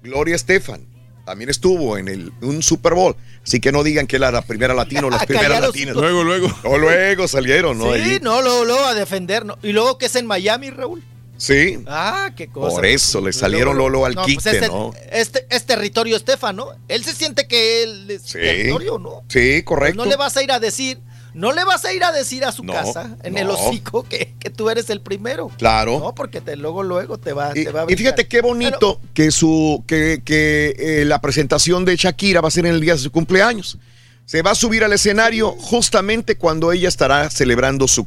Gloria 0.03 0.35
Estefan 0.35 0.85
también 1.25 1.49
estuvo 1.49 1.97
en 1.97 2.09
el, 2.09 2.33
un 2.41 2.61
Super 2.61 2.93
Bowl. 2.93 3.15
Así 3.45 3.59
que 3.61 3.71
no 3.71 3.81
digan 3.83 4.07
que 4.07 4.17
era 4.17 4.29
la 4.31 4.41
primera 4.41 4.73
latina 4.73 5.07
o 5.07 5.09
las 5.09 5.25
primeras 5.25 5.61
latinas. 5.61 5.95
Luego, 5.95 6.23
luego. 6.23 6.47
O 6.65 6.77
luego 6.77 7.27
salieron, 7.27 7.77
¿no? 7.77 7.85
sí, 7.93 7.99
Ahí. 8.01 8.19
no, 8.21 8.41
luego, 8.41 8.65
luego 8.65 8.85
a 8.85 8.93
defender, 8.93 9.45
¿no? 9.45 9.57
Y 9.63 9.71
luego 9.71 9.97
que 9.97 10.05
es 10.07 10.15
en 10.15 10.25
Miami, 10.27 10.69
Raúl. 10.69 11.01
Sí. 11.37 11.79
Ah, 11.87 12.31
qué 12.35 12.47
cosa. 12.47 12.75
Por 12.75 12.85
eso 12.85 13.19
le 13.21 13.33
salieron 13.33 13.77
Lolo 13.77 14.05
al 14.05 14.15
No, 14.15 14.25
quite, 14.25 14.41
pues 14.43 14.55
este, 14.55 14.67
¿no? 14.67 14.93
Este, 15.11 15.45
es 15.49 15.65
territorio 15.65 16.15
Estefan, 16.15 16.55
¿no? 16.55 16.67
Él 16.87 17.03
se 17.03 17.13
siente 17.13 17.47
que 17.47 17.83
él 17.83 18.09
es 18.11 18.21
Sí. 18.21 18.33
territorio, 18.33 18.97
¿no? 18.99 19.23
Sí, 19.27 19.39
Pues 19.51 19.63
correcto. 19.65 20.03
no 20.03 20.09
le 20.09 20.15
vas 20.15 20.37
a 20.37 20.43
ir 20.43 20.51
a 20.51 20.59
decir, 20.59 20.99
no 21.33 21.51
le 21.51 21.63
vas 21.65 21.83
a 21.85 21.91
ir 21.93 22.03
a 22.03 22.11
decir 22.11 22.45
a 22.45 22.51
su 22.51 22.63
No, 22.63 22.73
casa, 22.73 23.17
en 23.23 23.37
el 23.37 23.49
hocico, 23.49 24.03
que, 24.03 24.35
que 24.39 24.49
tú 24.51 24.69
eres 24.69 24.89
el 24.91 25.01
primero. 25.01 25.49
Claro. 25.57 25.99
No, 25.99 26.15
porque 26.15 26.39
te, 26.39 26.55
luego, 26.55 26.83
luego 26.83 27.17
te 27.17 27.33
va, 27.33 27.51
Y, 27.55 27.65
te 27.65 27.71
va 27.71 27.81
a 27.81 27.85
y 27.91 27.95
fíjate 27.95 28.27
qué 28.27 28.41
bonito 28.41 29.01
que 29.13 29.31
su 29.31 29.83
que, 29.87 30.21
que 30.23 30.75
eh, 30.77 31.05
la 31.05 31.19
presentación 31.19 31.83
de 31.85 31.95
Shakira 31.95 32.39
va 32.41 32.47
a 32.49 32.51
ser 32.51 32.67
en 32.67 32.73
el 32.75 32.79
día 32.81 32.93
de 32.93 32.99
su 32.99 33.11
cumpleaños. 33.11 33.77
Se 34.25 34.41
va 34.41 34.51
a 34.51 34.55
subir 34.55 34.85
al 34.85 34.93
escenario 34.93 35.51
justamente 35.59 36.37
cuando 36.37 36.71
ella 36.71 36.87
estará 36.87 37.29
celebrando 37.29 37.89
su 37.89 38.05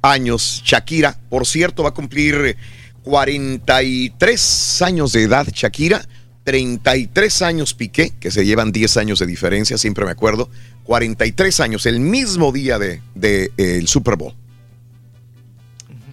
cumpleaños. 0.00 0.62
Shakira, 0.64 1.18
por 1.28 1.46
cierto, 1.46 1.82
va 1.82 1.90
a 1.90 1.94
cumplir 1.94 2.56
43 3.04 4.82
años 4.82 5.12
de 5.12 5.22
edad 5.24 5.46
Shakira, 5.52 6.06
33 6.44 7.42
años 7.42 7.74
Piqué, 7.74 8.12
que 8.18 8.30
se 8.30 8.44
llevan 8.46 8.72
10 8.72 8.96
años 8.96 9.18
de 9.18 9.26
diferencia, 9.26 9.76
siempre 9.78 10.04
me 10.04 10.10
acuerdo. 10.10 10.48
43 10.84 11.60
años, 11.60 11.84
el 11.86 12.00
mismo 12.00 12.52
día 12.52 12.78
de, 12.78 13.02
de, 13.14 13.50
eh, 13.58 13.82
Super 13.86 14.16
Bowl. 14.16 14.34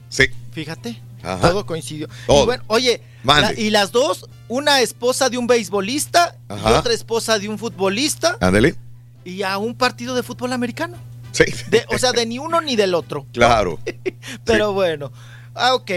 Sí. 0.09 0.25
Fíjate, 0.51 1.01
Ajá. 1.23 1.49
todo 1.49 1.65
coincidió. 1.65 2.07
Todo. 2.27 2.43
Y 2.43 2.45
bueno, 2.45 2.63
oye, 2.67 3.01
la- 3.23 3.53
y 3.57 3.69
las 3.69 3.91
dos, 3.91 4.25
una 4.47 4.81
esposa 4.81 5.29
de 5.29 5.37
un 5.37 5.47
beisbolista 5.47 6.35
y 6.49 6.69
otra 6.71 6.93
esposa 6.93 7.39
de 7.39 7.47
un 7.49 7.57
futbolista 7.57 8.37
Ándale. 8.41 8.75
y 9.23 9.41
a 9.43 9.57
un 9.57 9.75
partido 9.75 10.15
de 10.15 10.23
fútbol 10.23 10.51
americano. 10.53 10.97
Sí. 11.35 11.43
De- 11.69 11.85
o 11.89 11.97
sea, 11.97 12.13
de 12.13 12.25
ni 12.25 12.39
uno 12.39 12.61
ni 12.61 12.75
del 12.77 12.93
otro. 12.95 13.27
Claro. 13.33 13.77
Pero 14.45 14.71
bueno. 14.71 15.11
Ah, 15.55 15.73
ok. 15.73 15.89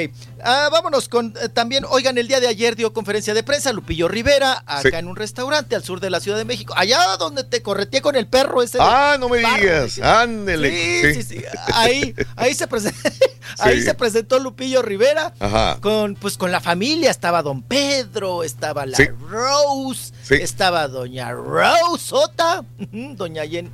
Ah, 0.42 0.68
vámonos 0.70 1.08
con 1.08 1.34
eh, 1.42 1.48
también, 1.48 1.84
oigan, 1.90 2.16
el 2.16 2.28
día 2.28 2.38
de 2.38 2.46
ayer 2.46 2.76
dio 2.76 2.92
conferencia 2.92 3.34
de 3.34 3.42
prensa 3.42 3.72
Lupillo 3.72 4.06
Rivera, 4.06 4.62
acá 4.66 4.82
Sí. 4.82 4.96
en 4.96 5.08
un 5.08 5.16
restaurante 5.16 5.74
al 5.74 5.82
sur 5.82 5.98
de 5.98 6.10
la 6.10 6.20
Ciudad 6.20 6.38
de 6.38 6.44
México, 6.44 6.74
allá 6.76 7.00
donde 7.18 7.42
te 7.42 7.60
correteé 7.60 8.00
con 8.00 8.14
el 8.14 8.28
perro 8.28 8.62
ese. 8.62 8.78
Ah, 8.80 9.16
no 9.18 9.28
me 9.28 9.42
barro, 9.42 9.60
digas. 9.60 9.98
Ándele. 9.98 11.12
Sí, 11.12 11.22
sí, 11.22 11.38
sí. 11.38 11.44
Ahí, 11.74 12.14
ahí 12.36 12.54
se 12.54 12.68
presentó, 12.68 13.00
ahí 13.58 13.82
se 13.82 13.94
presentó 13.94 14.38
Lupillo 14.38 14.80
Rivera 14.82 15.34
Ajá. 15.40 15.78
con, 15.80 16.14
pues, 16.14 16.38
con 16.38 16.52
la 16.52 16.60
familia. 16.60 17.10
Estaba 17.10 17.42
Don 17.42 17.62
Pedro, 17.62 18.44
estaba 18.44 18.86
la. 18.86 18.96
Rose, 19.28 20.12
estaba 20.30 20.86
Doña 20.86 21.32
Rose 21.32 21.98
Sota, 22.04 22.64
Doña 22.92 23.42
Jen, 23.44 23.70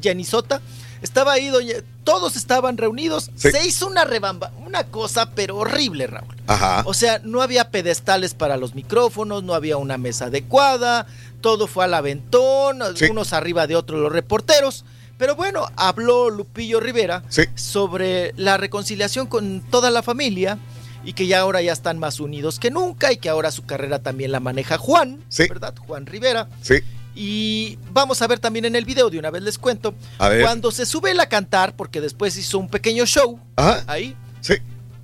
Jenny 0.00 0.24
Sota. 0.24 0.62
Estaba 1.04 1.34
ahí, 1.34 1.48
doña, 1.48 1.74
todos 2.02 2.34
estaban 2.34 2.78
reunidos. 2.78 3.30
Sí. 3.36 3.50
Se 3.50 3.66
hizo 3.66 3.86
una 3.86 4.06
rebamba, 4.06 4.52
una 4.66 4.84
cosa, 4.84 5.30
pero 5.32 5.58
horrible, 5.58 6.06
Raúl. 6.06 6.34
Ajá. 6.46 6.82
O 6.86 6.94
sea, 6.94 7.20
no 7.22 7.42
había 7.42 7.70
pedestales 7.70 8.32
para 8.32 8.56
los 8.56 8.74
micrófonos, 8.74 9.42
no 9.44 9.52
había 9.52 9.76
una 9.76 9.98
mesa 9.98 10.24
adecuada, 10.26 11.06
todo 11.42 11.66
fue 11.66 11.84
al 11.84 11.92
aventón, 11.92 12.78
Sí. 12.96 13.04
unos 13.10 13.34
arriba 13.34 13.66
de 13.66 13.76
otros 13.76 14.00
los 14.00 14.10
reporteros. 14.10 14.86
Pero 15.18 15.36
bueno, 15.36 15.66
habló 15.76 16.30
Lupillo 16.30 16.80
Rivera 16.80 17.22
Sí. 17.28 17.42
sobre 17.54 18.32
la 18.36 18.56
reconciliación 18.56 19.26
con 19.26 19.60
toda 19.60 19.90
la 19.90 20.02
familia 20.02 20.56
y 21.04 21.12
que 21.12 21.26
ya 21.26 21.40
ahora 21.40 21.60
ya 21.60 21.74
están 21.74 21.98
más 21.98 22.18
unidos 22.18 22.58
que 22.58 22.70
nunca 22.70 23.12
y 23.12 23.18
que 23.18 23.28
ahora 23.28 23.50
su 23.50 23.66
carrera 23.66 23.98
también 23.98 24.32
la 24.32 24.40
maneja 24.40 24.78
Juan, 24.78 25.22
Sí. 25.28 25.46
¿verdad? 25.48 25.74
Juan 25.86 26.06
Rivera. 26.06 26.48
Sí. 26.62 26.76
Y 27.14 27.78
vamos 27.92 28.20
a 28.22 28.26
ver 28.26 28.38
también 28.40 28.64
en 28.64 28.74
el 28.76 28.84
video, 28.84 29.08
de 29.10 29.18
una 29.18 29.30
vez 29.30 29.42
les 29.42 29.58
cuento, 29.58 29.94
A 30.18 30.28
ver. 30.28 30.42
cuando 30.42 30.70
se 30.72 30.84
sube 30.86 31.12
él 31.12 31.20
a 31.20 31.26
cantar, 31.28 31.76
porque 31.76 32.00
después 32.00 32.36
hizo 32.36 32.58
un 32.58 32.68
pequeño 32.68 33.06
show, 33.06 33.38
Ajá. 33.56 33.84
ahí, 33.86 34.16
Sí. 34.40 34.54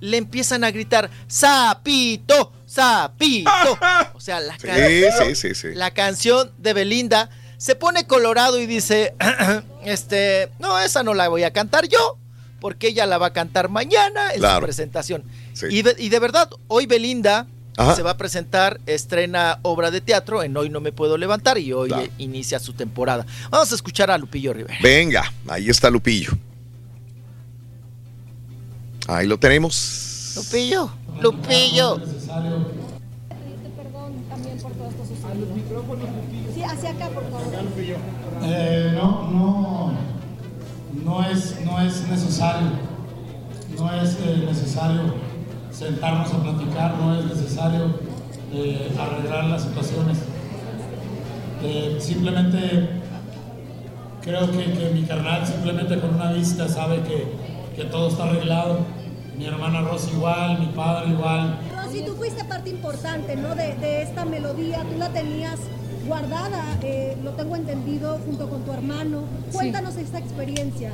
le 0.01 0.17
empiezan 0.17 0.63
a 0.63 0.71
gritar, 0.71 1.09
¡Sapito! 1.27 2.51
¡Sapito! 2.65 3.49
O 4.13 4.19
sea, 4.19 4.39
la 4.39 4.57
Sí, 4.59 4.67
canción, 4.67 5.35
sí, 5.35 5.35
sí, 5.35 5.55
sí. 5.55 5.67
la 5.73 5.91
canción 5.91 6.51
de 6.57 6.73
Belinda 6.73 7.29
se 7.57 7.75
pone 7.75 8.05
colorado 8.07 8.59
y 8.59 8.65
dice, 8.65 9.13
este, 9.85 10.49
no, 10.59 10.79
esa 10.79 11.03
no 11.03 11.13
la 11.13 11.27
voy 11.27 11.43
a 11.43 11.51
cantar 11.53 11.87
yo, 11.87 12.17
porque 12.59 12.87
ella 12.89 13.05
la 13.05 13.17
va 13.17 13.27
a 13.27 13.33
cantar 13.33 13.69
mañana 13.69 14.31
en 14.33 14.39
Claro. 14.39 14.59
su 14.59 14.65
presentación. 14.65 15.23
Sí. 15.53 15.67
Y, 15.69 15.81
de, 15.81 15.95
y 15.97 16.09
de 16.09 16.19
verdad, 16.19 16.49
hoy 16.67 16.85
Belinda 16.85 17.47
Ajá. 17.81 17.95
se 17.95 18.03
va 18.03 18.11
a 18.11 18.17
presentar, 18.17 18.79
estrena 18.85 19.59
obra 19.63 19.91
de 19.91 20.01
teatro 20.01 20.43
en 20.43 20.55
Hoy 20.55 20.69
No 20.69 20.81
Me 20.81 20.91
Puedo 20.91 21.17
Levantar 21.17 21.57
y 21.57 21.73
hoy 21.73 21.89
Claro. 21.89 22.07
inicia 22.17 22.59
su 22.59 22.73
temporada. 22.73 23.25
Vamos 23.49 23.71
a 23.71 23.75
escuchar 23.75 24.11
a 24.11 24.17
Lupillo 24.17 24.53
Rivera. 24.53 24.77
Venga, 24.81 25.31
ahí 25.47 25.69
está 25.69 25.89
Lupillo. 25.89 26.31
Ahí 29.07 29.27
lo 29.27 29.37
tenemos. 29.37 30.33
Lupillo, 30.35 30.91
Lupillo. 31.21 31.99
Sí, 36.53 36.63
hacia 36.63 36.89
acá, 36.91 37.09
por 37.09 37.23
favor. 37.31 37.53
Eh, 38.43 38.91
no, 38.95 39.29
no, 39.31 39.93
no 41.05 41.29
es, 41.29 41.55
no 41.65 41.79
es 41.81 42.07
necesario, 42.07 42.67
no 43.77 43.93
es 43.93 44.17
eh, 44.19 44.43
necesario 44.45 45.13
sentarnos 45.81 46.31
a 46.31 46.43
platicar, 46.43 46.95
no 46.99 47.19
es 47.19 47.25
necesario 47.25 47.95
eh, 48.53 48.95
arreglar 48.99 49.45
las 49.45 49.63
situaciones. 49.63 50.19
Eh, 51.63 51.97
simplemente 51.99 52.89
creo 54.21 54.51
que, 54.51 54.73
que 54.73 54.91
mi 54.93 55.03
carnal 55.03 55.45
simplemente 55.45 55.99
con 55.99 56.13
una 56.15 56.33
vista 56.33 56.67
sabe 56.67 57.01
que, 57.01 57.33
que 57.75 57.85
todo 57.85 58.09
está 58.09 58.25
arreglado. 58.25 58.79
Mi 59.37 59.45
hermana 59.47 59.81
Rosy 59.81 60.11
igual, 60.11 60.59
mi 60.59 60.67
padre 60.67 61.09
igual. 61.13 61.57
Rosy, 61.75 62.03
tú 62.05 62.13
fuiste 62.13 62.43
parte 62.43 62.69
importante, 62.69 63.35
¿no? 63.35 63.55
De, 63.55 63.75
de 63.75 64.03
esta 64.03 64.23
melodía, 64.23 64.83
tú 64.83 64.99
la 64.99 65.09
tenías 65.09 65.59
guardada, 66.07 66.77
eh, 66.83 67.17
lo 67.23 67.31
tengo 67.31 67.55
entendido, 67.55 68.19
junto 68.23 68.47
con 68.47 68.61
tu 68.63 68.71
hermano. 68.71 69.23
Cuéntanos 69.51 69.95
esta 69.95 70.19
experiencia. 70.19 70.91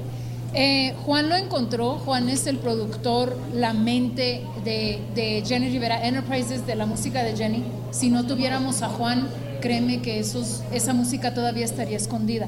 Eh, 0.59 0.95
Juan 1.05 1.29
lo 1.29 1.35
encontró, 1.35 1.99
Juan 1.99 2.29
es 2.29 2.47
el 2.47 2.57
productor, 2.57 3.37
la 3.53 3.73
mente 3.73 4.41
de, 4.65 5.43
Jenny 5.45 5.69
Rivera 5.69 6.03
Enterprises, 6.03 6.65
de 6.65 6.75
la 6.75 6.87
música 6.87 7.23
de 7.23 7.37
Jenny. 7.37 7.63
Si 7.91 8.09
no 8.09 8.25
tuviéramos 8.25 8.81
a 8.81 8.89
Juan, 8.89 9.27
créeme 9.61 10.01
que 10.01 10.19
esa 10.19 10.93
música 10.95 11.35
todavía 11.35 11.63
estaría 11.63 11.95
escondida. 11.95 12.47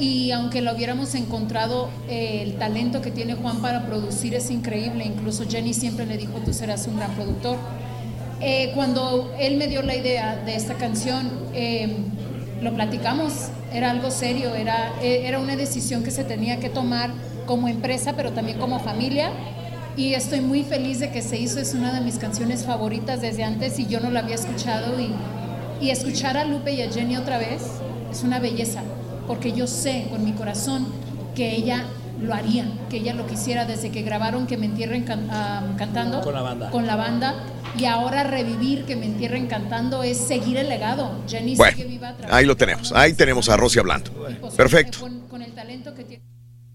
Y 0.00 0.32
aunque 0.32 0.62
lo 0.62 0.74
hubiéramos 0.74 1.14
encontrado, 1.14 1.90
eh, 2.08 2.42
el 2.42 2.54
talento 2.54 3.00
que 3.00 3.12
tiene 3.12 3.36
Juan 3.36 3.62
para 3.62 3.86
producir 3.86 4.34
es 4.34 4.50
increíble. 4.50 5.04
Incluso 5.04 5.48
Jenny 5.48 5.74
siempre 5.74 6.06
le 6.06 6.16
dijo, 6.16 6.32
tú 6.44 6.52
serás 6.52 6.88
un 6.88 6.96
gran 6.96 7.14
productor. 7.14 7.56
Eh, 8.40 8.72
cuando 8.74 9.32
él 9.38 9.58
me 9.58 9.68
dio 9.68 9.80
la 9.82 9.94
idea 9.94 10.42
de 10.44 10.56
esta 10.56 10.74
canción, 10.74 11.30
lo 12.60 12.74
platicamos, 12.74 13.32
era 13.72 13.92
algo 13.92 14.10
serio, 14.10 14.56
era 14.56 15.38
una 15.38 15.54
decisión 15.54 16.02
que 16.02 16.10
se 16.10 16.24
tenía 16.24 16.58
que 16.58 16.68
tomar 16.68 17.12
como 17.46 17.68
empresa, 17.68 18.14
pero 18.16 18.32
también 18.32 18.58
como 18.58 18.80
familia. 18.80 19.30
Y 19.96 20.14
estoy 20.14 20.40
muy 20.40 20.64
feliz 20.64 20.98
de 20.98 21.10
que 21.10 21.22
se 21.22 21.38
hizo, 21.38 21.60
es 21.60 21.72
una 21.74 21.92
de 21.92 22.00
mis 22.00 22.16
canciones 22.18 22.64
favoritas 22.64 23.20
desde 23.20 23.44
antes 23.44 23.78
y 23.78 23.86
yo 23.86 24.00
no 24.00 24.10
la 24.10 24.20
había 24.20 24.34
escuchado. 24.34 24.98
Y, 25.00 25.12
y 25.80 25.90
escuchar 25.90 26.36
a 26.36 26.44
Lupe 26.44 26.72
y 26.72 26.82
a 26.82 26.90
Jenny 26.90 27.16
otra 27.16 27.38
vez 27.38 27.62
es 28.10 28.22
una 28.22 28.38
belleza, 28.40 28.82
porque 29.26 29.52
yo 29.52 29.66
sé 29.66 30.06
con 30.10 30.24
mi 30.24 30.32
corazón 30.32 30.86
que 31.36 31.54
ella 31.54 31.84
lo 32.20 32.32
haría, 32.34 32.64
que 32.90 32.98
ella 32.98 33.12
lo 33.14 33.26
quisiera 33.26 33.64
desde 33.66 33.90
que 33.90 34.02
grabaron 34.02 34.46
Que 34.46 34.56
me 34.56 34.66
entierren 34.66 35.02
can- 35.02 35.28
ah, 35.30 35.62
cantando 35.76 36.20
Con 36.22 36.32
la 36.32 36.42
banda. 36.42 36.70
con 36.70 36.86
la 36.86 36.94
banda 36.94 37.34
y 37.76 37.86
ahora 37.86 38.22
revivir 38.22 38.84
Que 38.84 38.94
me 38.94 39.04
entierren 39.06 39.48
cantando 39.48 40.04
es 40.04 40.16
seguir 40.18 40.56
el 40.56 40.68
legado. 40.68 41.10
Jenny 41.28 41.56
Bueno, 41.56 41.76
sigue 41.76 41.88
viva 41.88 42.10
a 42.10 42.16
través 42.16 42.34
ahí 42.34 42.46
lo 42.46 42.56
tenemos. 42.56 42.92
Ahí 42.92 43.14
tenemos 43.14 43.48
a 43.48 43.56
Rosy 43.56 43.80
hablando. 43.80 44.10
pues, 44.40 44.54
Perfecto. 44.54 45.00
con, 45.00 45.20
con 45.28 45.42
el 45.42 45.52
talento 45.52 45.92
que 45.94 46.04
tiene. 46.04 46.22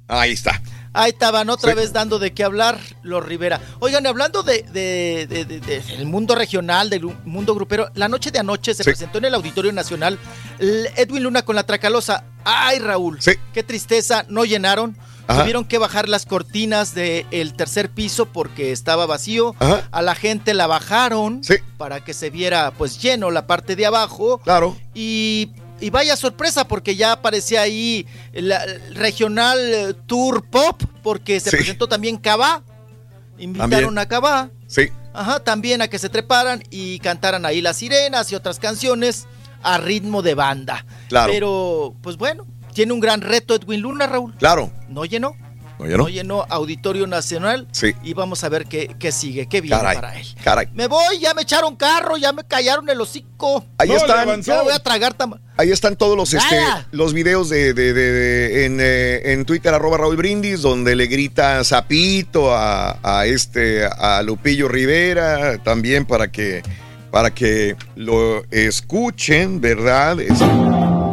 Ahí 0.09 0.31
está. 0.33 0.61
Ahí 0.91 1.11
estaban 1.11 1.49
otra 1.51 1.71
Sí. 1.73 1.77
vez 1.77 1.93
dando 1.93 2.17
de 2.17 2.33
qué 2.33 2.43
hablar 2.43 2.79
los 3.03 3.23
Rivera. 3.23 3.61
Oigan, 3.79 4.07
hablando 4.07 4.41
de, 4.41 4.63
de- 4.63 5.27
de- 5.29 5.45
de- 5.45 5.59
de- 5.59 5.79
del 5.81 6.05
mundo 6.07 6.33
regional, 6.33 6.89
del 6.89 7.03
mundo 7.25 7.53
grupero, 7.53 7.89
la 7.93 8.07
noche 8.09 8.31
de 8.31 8.39
anoche 8.39 8.73
se 8.73 8.83
Sí. 8.83 8.89
presentó 8.89 9.19
en 9.19 9.25
el 9.25 9.35
Auditorio 9.35 9.71
Nacional 9.71 10.17
Edwin 10.59 11.23
Luna 11.23 11.43
con 11.43 11.55
la 11.55 11.63
Tracalosa. 11.63 12.23
¡Ay, 12.43 12.79
Raúl! 12.79 13.19
¡Qué 13.53 13.63
tristeza! 13.63 14.25
No 14.29 14.45
llenaron. 14.45 14.97
Ajá. 15.27 15.41
Tuvieron 15.41 15.65
que 15.65 15.77
bajar 15.77 16.09
las 16.09 16.25
cortinas 16.25 16.95
del 16.95 17.53
tercer 17.53 17.91
piso 17.91 18.25
porque 18.25 18.71
estaba 18.71 19.05
vacío. 19.05 19.55
Ajá. 19.59 19.87
A 19.91 20.01
la 20.01 20.15
gente 20.15 20.55
la 20.55 20.65
bajaron 20.65 21.41
para 21.77 22.03
que 22.03 22.15
se 22.15 22.31
viera 22.31 22.71
pues 22.75 22.99
lleno 22.99 23.29
la 23.29 23.45
parte 23.45 23.75
de 23.75 23.85
abajo. 23.85 24.39
Claro. 24.39 24.75
Y, 24.95 25.51
y 25.81 25.89
vaya 25.89 26.15
sorpresa 26.15 26.67
porque 26.67 26.95
ya 26.95 27.13
aparecía 27.13 27.61
ahí 27.61 28.05
la 28.33 28.63
el 28.63 28.95
regional 28.95 29.59
eh, 29.59 29.93
tour 30.05 30.43
pop 30.45 30.81
porque 31.03 31.39
se 31.39 31.49
Sí. 31.51 31.57
presentó 31.57 31.87
también 31.87 32.17
Cabá. 32.17 32.63
Invitaron 33.37 33.69
También. 33.71 33.97
a 33.99 34.05
Cabá. 34.07 34.49
Sí. 34.67 34.89
Ajá, 35.13 35.39
también 35.39 35.81
a 35.81 35.87
que 35.87 35.97
se 35.97 36.09
treparan 36.09 36.61
y 36.69 36.99
cantaran 36.99 37.45
ahí 37.45 37.61
las 37.61 37.77
sirenas 37.77 38.31
y 38.31 38.35
otras 38.35 38.59
canciones 38.59 39.27
a 39.63 39.77
ritmo 39.77 40.21
de 40.21 40.35
banda. 40.35 40.85
Claro. 41.07 41.31
Pero, 41.31 41.95
pues 42.01 42.17
bueno, 42.17 42.45
tiene 42.73 42.93
un 42.93 42.99
gran 42.99 43.21
reto 43.21 43.55
Edwin 43.55 43.81
Luna, 43.81 44.07
Raúl. 44.07 44.35
Claro. 44.35 44.71
No 44.89 45.05
llenó. 45.05 45.35
¿No 45.79 45.85
llenó? 45.85 45.97
No 46.03 46.09
llenó 46.09 46.45
Auditorio 46.49 47.07
Nacional. 47.07 47.67
Sí. 47.71 47.93
Y 48.03 48.13
vamos 48.13 48.43
a 48.43 48.49
ver 48.49 48.65
qué, 48.65 48.95
qué 48.99 49.11
sigue, 49.11 49.47
qué 49.47 49.61
viene 49.61 49.77
Caray. 49.77 49.95
para 49.95 50.19
él. 50.19 50.27
Caray. 50.43 50.67
Me 50.73 50.87
voy, 50.87 51.19
ya 51.19 51.33
me 51.33 51.43
echaron 51.43 51.75
carro, 51.77 52.17
ya 52.17 52.33
me 52.33 52.43
callaron 52.43 52.87
el 52.89 52.99
hocico. 52.99 53.65
Ahí 53.77 53.91
están. 53.91 54.41
Ya 54.41 54.61
voy 54.61 54.73
a 54.73 54.79
tragar 54.79 55.17
tam- 55.17 55.39
Ahí 55.57 55.71
están 55.71 55.95
todos 55.97 56.15
los, 56.15 56.33
este, 56.33 56.57
los 56.91 57.13
videos 57.13 57.49
de, 57.49 57.73
de- 57.73 57.93
de- 57.93 58.11
de- 58.11 58.65
en, 58.65 58.77
eh, 58.81 59.33
en 59.33 59.45
Twitter, 59.45 59.73
arroba 59.73 59.97
Raúl 59.97 60.15
Brindis, 60.15 60.61
donde 60.61 60.95
le 60.95 61.07
grita 61.07 61.63
Zapito 61.63 62.53
a, 62.53 62.97
a 63.03 63.25
este, 63.25 63.85
a 63.85 64.21
Lupillo 64.21 64.67
Rivera, 64.69 65.57
también 65.63 66.05
para 66.05 66.31
que, 66.31 66.61
para 67.11 67.33
que 67.33 67.75
lo 67.95 68.43
escuchen, 68.51 69.59
¿verdad? 69.59 70.19
Es- 70.21 70.39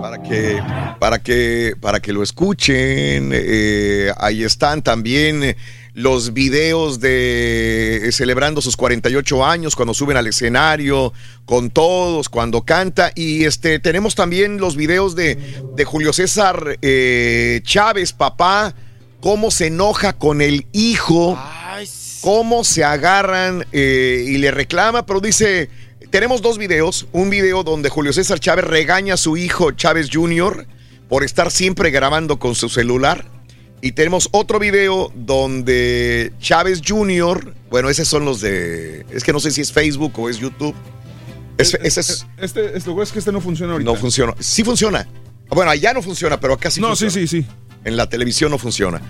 para 0.06 0.22
que, 0.22 0.62
para 1.00 1.18
que, 1.22 1.74
para 1.80 2.00
que 2.00 2.12
lo 2.12 2.22
escuchen. 2.22 3.30
eh, 3.32 4.12
ahí 4.18 4.44
están 4.44 4.82
también 4.82 5.56
los 5.94 6.32
videos 6.32 7.00
de 7.00 8.06
eh, 8.06 8.12
celebrando 8.12 8.60
sus 8.60 8.76
48 8.76 9.44
años 9.44 9.74
cuando 9.74 9.94
suben 9.94 10.16
al 10.16 10.26
escenario 10.26 11.12
con 11.44 11.70
todos, 11.70 12.28
cuando 12.28 12.62
canta. 12.62 13.10
Y 13.16 13.44
este 13.44 13.80
tenemos 13.80 14.14
también 14.14 14.58
los 14.58 14.76
videos 14.76 15.16
de, 15.16 15.36
de 15.74 15.84
Julio 15.84 16.12
César 16.12 16.78
eh, 16.82 17.60
Chávez, 17.64 18.12
papá, 18.12 18.74
cómo 19.20 19.50
se 19.50 19.66
enoja 19.66 20.12
con 20.12 20.40
el 20.40 20.66
hijo, 20.72 21.36
cómo 22.20 22.62
se 22.62 22.84
agarran 22.84 23.66
eh, 23.72 24.24
y 24.28 24.38
le 24.38 24.52
reclama, 24.52 25.04
pero 25.04 25.20
dice, 25.20 25.68
tenemos 26.10 26.42
dos 26.42 26.58
videos, 26.58 27.06
un 27.12 27.30
video 27.30 27.62
donde 27.62 27.88
Julio 27.88 28.12
César 28.12 28.38
Chávez 28.40 28.64
regaña 28.64 29.14
a 29.14 29.16
su 29.16 29.36
hijo 29.36 29.72
Chávez 29.72 30.08
Jr. 30.12 30.66
por 31.08 31.24
estar 31.24 31.50
siempre 31.50 31.90
grabando 31.90 32.38
con 32.38 32.54
su 32.54 32.68
celular. 32.68 33.24
Y 33.82 33.92
tenemos 33.92 34.28
otro 34.32 34.58
video 34.58 35.12
donde 35.14 36.32
Chávez 36.40 36.80
Jr., 36.86 37.54
bueno, 37.70 37.90
esos 37.90 38.08
son 38.08 38.24
los 38.24 38.40
de, 38.40 39.04
es 39.10 39.22
que 39.22 39.32
no 39.32 39.40
sé 39.40 39.50
si 39.50 39.60
es 39.60 39.70
Facebook 39.72 40.18
o 40.18 40.28
es 40.30 40.38
YouTube. 40.38 40.74
Es- 41.58 41.74
ese 41.82 42.00
es, 42.00 42.26
Este, 42.38 42.76
este, 42.76 42.90
es 43.02 43.12
que 43.12 43.18
este 43.18 43.32
no 43.32 43.40
funciona 43.40 43.72
ahorita. 43.74 43.90
no 43.90 43.96
funciona. 43.96 44.34
Sí 44.40 44.64
funciona. 44.64 45.06
Bueno, 45.50 45.70
allá 45.70 45.92
no 45.92 46.02
funciona, 46.02 46.40
pero 46.40 46.54
acá 46.54 46.70
sí 46.70 46.80
No, 46.80 46.88
funciona. 46.88 47.12
sí, 47.12 47.26
sí, 47.26 47.42
sí. 47.42 47.46
En 47.84 47.96
la 47.96 48.08
televisión 48.08 48.50
no 48.50 48.58
funciona. 48.58 49.00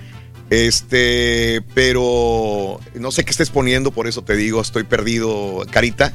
Este, 0.51 1.63
pero 1.75 2.79
no 2.95 3.11
sé 3.11 3.25
qué 3.25 3.31
estés 3.31 3.51
poniendo, 3.51 3.91
por 3.91 4.07
eso 4.07 4.23
te 4.23 4.37
digo, 4.37 4.61
estoy 4.61 4.85
perdido, 4.85 5.65
Carita. 5.71 6.13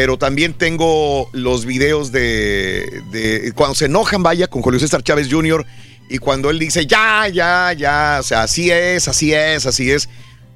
Pero 0.00 0.16
también 0.16 0.54
tengo 0.54 1.28
los 1.34 1.66
videos 1.66 2.10
de, 2.10 3.02
de 3.10 3.52
cuando 3.54 3.74
se 3.74 3.84
enojan, 3.84 4.22
vaya, 4.22 4.46
con 4.46 4.62
Julio 4.62 4.80
César 4.80 5.02
Chávez 5.02 5.28
Jr. 5.30 5.66
Y 6.08 6.16
cuando 6.16 6.48
él 6.48 6.58
dice, 6.58 6.86
ya, 6.86 7.28
ya, 7.28 7.74
ya, 7.74 8.16
o 8.18 8.22
sea, 8.22 8.44
así 8.44 8.70
es, 8.70 9.08
así 9.08 9.34
es, 9.34 9.66
así 9.66 9.90
es. 9.90 10.08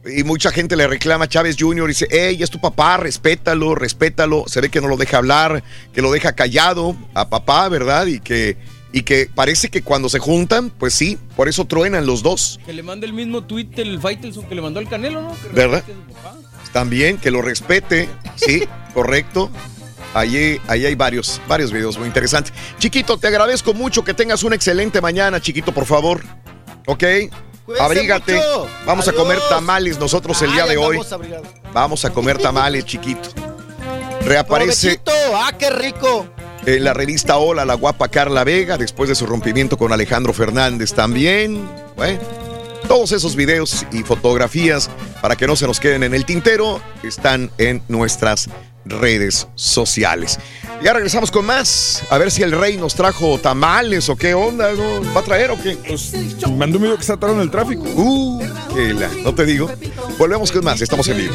Y 0.06 0.24
mucha 0.24 0.50
gente 0.50 0.76
le 0.76 0.86
reclama 0.86 1.26
a 1.26 1.28
Chávez 1.28 1.56
Jr. 1.60 1.84
y 1.84 1.88
dice, 1.88 2.08
hey, 2.10 2.38
es 2.40 2.48
tu 2.48 2.58
papá, 2.58 2.96
respétalo, 2.96 3.74
respétalo. 3.74 4.44
Se 4.46 4.62
ve 4.62 4.70
que 4.70 4.80
no 4.80 4.88
lo 4.88 4.96
deja 4.96 5.18
hablar, 5.18 5.62
que 5.92 6.00
lo 6.00 6.10
deja 6.10 6.32
callado 6.32 6.96
a 7.12 7.28
papá, 7.28 7.68
¿verdad? 7.68 8.06
Y 8.06 8.20
que, 8.20 8.56
y 8.92 9.02
que 9.02 9.28
parece 9.34 9.68
que 9.68 9.82
cuando 9.82 10.08
se 10.08 10.20
juntan, 10.20 10.70
pues 10.70 10.94
sí, 10.94 11.18
por 11.36 11.50
eso 11.50 11.66
truenan 11.66 12.06
los 12.06 12.22
dos, 12.22 12.60
Que 12.64 12.72
le 12.72 12.82
mande 12.82 13.04
el 13.06 13.12
mismo 13.12 13.44
tweet 13.44 13.68
el 13.76 14.00
Faitelson 14.00 14.46
que 14.46 14.54
le 14.54 14.62
mandó 14.62 14.80
al 14.80 14.88
Canelo, 14.88 15.20
¿no? 15.20 15.36
Que 15.38 15.48
¿verdad? 15.48 15.84
a 15.84 15.86
su 15.86 16.14
papá. 16.14 16.38
También, 16.74 17.18
que 17.18 17.30
lo 17.30 17.40
respete, 17.40 18.08
sí, 18.34 18.68
correcto. 18.94 19.48
Allí, 20.12 20.60
ahí 20.66 20.84
hay 20.84 20.96
varios, 20.96 21.40
varios 21.46 21.70
videos 21.70 21.96
muy 21.96 22.08
interesantes. 22.08 22.52
Chiquito, 22.80 23.16
te 23.16 23.28
agradezco 23.28 23.74
mucho 23.74 24.02
que 24.04 24.12
tengas 24.12 24.42
una 24.42 24.56
excelente 24.56 25.00
mañana, 25.00 25.40
chiquito, 25.40 25.72
por 25.72 25.86
favor. 25.86 26.22
¿Ok? 26.86 27.04
Abrígate. 27.78 28.34
mucho. 28.34 28.66
Vamos 28.84 29.06
a 29.06 29.12
comer 29.12 29.38
tamales 29.48 30.00
nosotros 30.00 30.42
el 30.42 30.52
día 30.52 30.64
Ay, 30.64 30.70
de 30.70 30.76
hoy. 30.78 30.96
andamos 30.96 31.12
abrigados. 31.12 31.48
Vamos 31.72 32.04
a 32.04 32.10
comer 32.10 32.38
tamales, 32.38 32.84
chiquito. 32.84 33.28
Reaparece 34.24 35.00
¡Ah, 35.32 35.52
qué 35.56 35.70
rico! 35.70 36.26
en 36.66 36.82
la 36.82 36.94
revista 36.94 37.36
Hola 37.36 37.64
la 37.64 37.74
guapa 37.74 38.08
Carla 38.08 38.42
Vega 38.42 38.78
después 38.78 39.08
de 39.08 39.14
su 39.14 39.26
rompimiento 39.26 39.76
con 39.76 39.92
Alejandro 39.92 40.32
Fernández 40.32 40.92
también. 40.92 41.68
Bueno, 41.94 42.18
todos 42.88 43.12
esos 43.12 43.36
videos 43.36 43.84
y 43.92 44.02
fotografías 44.02 44.90
para 45.20 45.36
que 45.36 45.46
no 45.46 45.56
se 45.56 45.66
nos 45.66 45.80
queden 45.80 46.02
en 46.02 46.14
el 46.14 46.24
tintero 46.24 46.80
están 47.02 47.50
en 47.58 47.82
nuestras 47.88 48.48
redes 48.86 49.48
sociales. 49.54 50.38
Ya 50.82 50.92
regresamos 50.92 51.30
con 51.30 51.46
más. 51.46 52.02
A 52.10 52.18
ver 52.18 52.30
si 52.30 52.42
el 52.42 52.52
rey 52.52 52.76
nos 52.76 52.94
trajo 52.94 53.38
tamales 53.38 54.08
o 54.10 54.16
qué 54.16 54.34
onda. 54.34 54.72
¿no? 54.72 55.14
¿Va 55.14 55.20
a 55.20 55.24
traer 55.24 55.50
o 55.50 55.56
qué? 55.62 55.78
Mandó 56.56 56.76
un 56.76 56.82
video 56.82 56.96
que 56.96 57.00
está 57.00 57.14
atorado 57.14 57.38
en 57.38 57.44
el 57.44 57.50
tráfico. 57.50 57.82
Uh, 57.96 58.40
que 58.74 58.92
la- 58.92 59.08
no 59.22 59.34
te 59.34 59.46
digo. 59.46 59.70
Volvemos 60.18 60.52
con 60.52 60.62
más. 60.64 60.82
Estamos 60.82 61.08
en 61.08 61.16
vivo. 61.16 61.34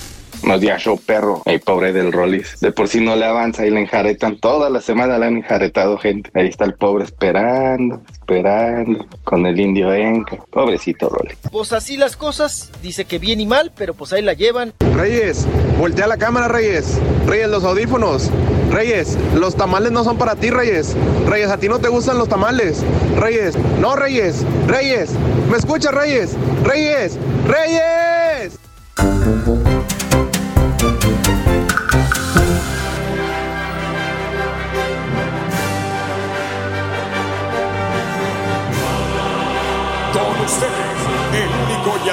Buenos 0.41 0.61
días, 0.61 0.81
show 0.81 0.97
perro. 0.97 1.43
El 1.45 1.59
pobre 1.59 1.93
del 1.93 2.11
Rollis. 2.11 2.59
De 2.59 2.71
por 2.71 2.87
sí 2.87 2.99
no 2.99 3.15
le 3.15 3.25
avanza 3.25 3.65
y 3.65 3.69
le 3.69 3.81
enjaretan. 3.81 4.39
Toda 4.39 4.71
la 4.71 4.81
semana 4.81 5.19
le 5.19 5.27
han 5.27 5.37
enjaretado 5.37 5.99
gente. 5.99 6.31
Ahí 6.33 6.47
está 6.47 6.65
el 6.65 6.73
pobre 6.73 7.03
esperando, 7.03 8.01
esperando. 8.11 9.05
Con 9.23 9.45
el 9.45 9.59
indio 9.59 9.93
Enca. 9.93 10.37
Pobrecito 10.49 11.09
Rollis. 11.09 11.37
Pues 11.51 11.73
así 11.73 11.95
las 11.95 12.17
cosas, 12.17 12.71
dice 12.81 13.05
que 13.05 13.19
bien 13.19 13.39
y 13.39 13.45
mal, 13.45 13.71
pero 13.77 13.93
pues 13.93 14.13
ahí 14.13 14.23
la 14.23 14.33
llevan. 14.33 14.73
Reyes, 14.95 15.45
voltea 15.77 16.07
la 16.07 16.17
cámara, 16.17 16.47
Reyes. 16.47 16.99
Reyes, 17.27 17.47
los 17.47 17.63
audífonos. 17.63 18.31
Reyes, 18.71 19.17
los 19.35 19.55
tamales 19.55 19.91
no 19.91 20.03
son 20.03 20.17
para 20.17 20.35
ti, 20.35 20.49
Reyes. 20.49 20.95
Reyes, 21.27 21.49
a 21.49 21.57
ti 21.57 21.69
no 21.69 21.79
te 21.79 21.89
gustan 21.89 22.17
los 22.17 22.29
tamales. 22.29 22.83
Reyes, 23.15 23.55
no, 23.79 23.95
Reyes. 23.95 24.43
Reyes, 24.65 25.11
¿me 25.51 25.57
escuchas, 25.57 25.93
Reyes? 25.93 26.35
Reyes, 26.63 27.19
Reyes. 27.45 28.57
Con 31.01 31.09
ustedes, 40.45 40.99
el 41.33 41.49
único 41.49 41.97
y 42.05 42.09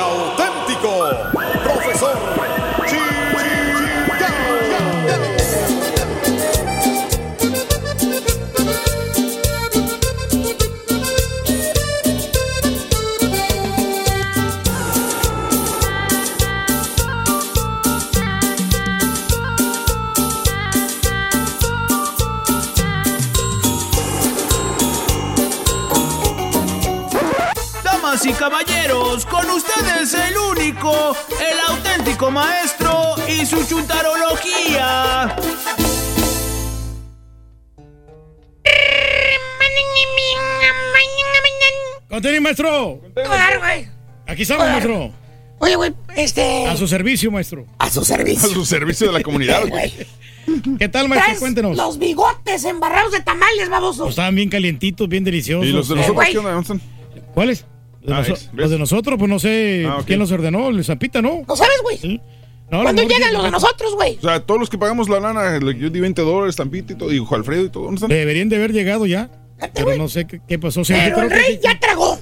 y 28.29 28.33
caballeros, 28.33 29.25
con 29.27 29.49
ustedes 29.51 30.13
el 30.15 30.37
único, 30.37 31.17
el 31.41 31.59
auténtico 31.75 32.31
maestro 32.31 33.15
y 33.29 33.47
su 33.47 33.65
chuntarología. 33.67 35.37
Contení, 42.09 42.41
maestro. 42.41 43.01
Claro, 43.15 43.61
güey. 43.61 43.87
Aquí 44.27 44.43
estamos, 44.43 44.67
maestro. 44.67 45.13
Oye, 45.61 45.77
güey, 45.77 45.95
este. 46.17 46.67
A 46.67 46.77
su 46.77 46.87
servicio, 46.89 47.31
maestro. 47.31 47.67
A 47.79 47.91
su 47.91 48.05
servicio. 48.05 48.49
A 48.49 48.53
su 48.53 48.65
servicio 48.65 49.09
de 49.09 49.13
la 49.13 49.23
comunidad, 49.23 49.63
güey. 49.69 49.93
¿Qué 50.79 50.89
tal, 50.89 51.09
maestro? 51.09 51.35
Cuéntenos. 51.39 51.77
Los 51.77 51.99
bigotes 51.99 52.65
embarrados 52.65 53.13
de 53.13 53.21
tamales, 53.21 53.69
baboso. 53.69 54.05
Pues 54.05 54.13
estaban 54.13 54.35
bien 54.35 54.49
calientitos, 54.49 55.09
bien 55.09 55.25
deliciosos. 55.25 55.67
¿Y 55.67 55.73
los 55.73 55.89
de 55.89 55.95
Eh, 55.95 55.99
nosotros 55.99 56.15
güey. 56.17 56.33
qué 56.33 56.39
onda? 56.39 56.63
¿Cuáles? 57.35 57.67
De 58.09 58.15
Ah, 58.15 58.25
los 58.55 58.71
de 58.71 58.79
nosotros, 58.79 59.19
pues 59.19 59.29
no 59.29 59.39
sé 59.39 59.85
Ah, 59.89 60.03
quién 60.07 60.19
los 60.19 60.31
ordenó, 60.33 60.69
el 60.69 60.85
Zapita, 60.85 61.23
¿no? 61.23 61.43
¿No 61.47 61.57
sabes, 61.57 61.81
güey? 61.83 61.99
Sí. 61.99 62.21
No, 62.71 62.83
¿Cuándo 62.83 63.03
lo 63.03 63.09
llegan 63.09 63.33
los 63.33 63.43
de 63.45 63.51
no. 63.51 63.59
nosotros, 63.59 63.95
güey? 63.95 64.19
O 64.19 64.21
sea, 64.23 64.41
todos 64.41 64.61
los 64.61 64.69
que 64.69 64.77
pagamos 64.77 65.09
la 65.09 65.21
lana, 65.21 65.59
yo 65.73 65.89
di 65.91 66.01
20 66.01 66.21
dólares, 66.23 66.57
Tampita 66.57 66.93
y 66.93 66.97
todo, 66.97 67.13
y 67.13 67.25
Alfredo 67.31 67.65
y 67.65 67.71
todo, 67.71 67.85
¿dónde 67.85 67.97
están? 67.97 68.11
Deberían 68.11 68.49
de 68.49 68.57
haber 68.57 68.73
llegado 68.73 69.07
ya. 69.07 69.31
Pero 69.75 69.97
no 69.97 70.09
sé 70.09 70.27
qué, 70.27 70.41
qué 70.47 70.59
pasó. 70.59 70.85
Sí, 70.85 70.93
Pero 70.95 71.23
el 71.23 71.29
que- 71.29 71.35
rey 71.35 71.61
ya 71.63 71.79
tragó. 71.81 72.19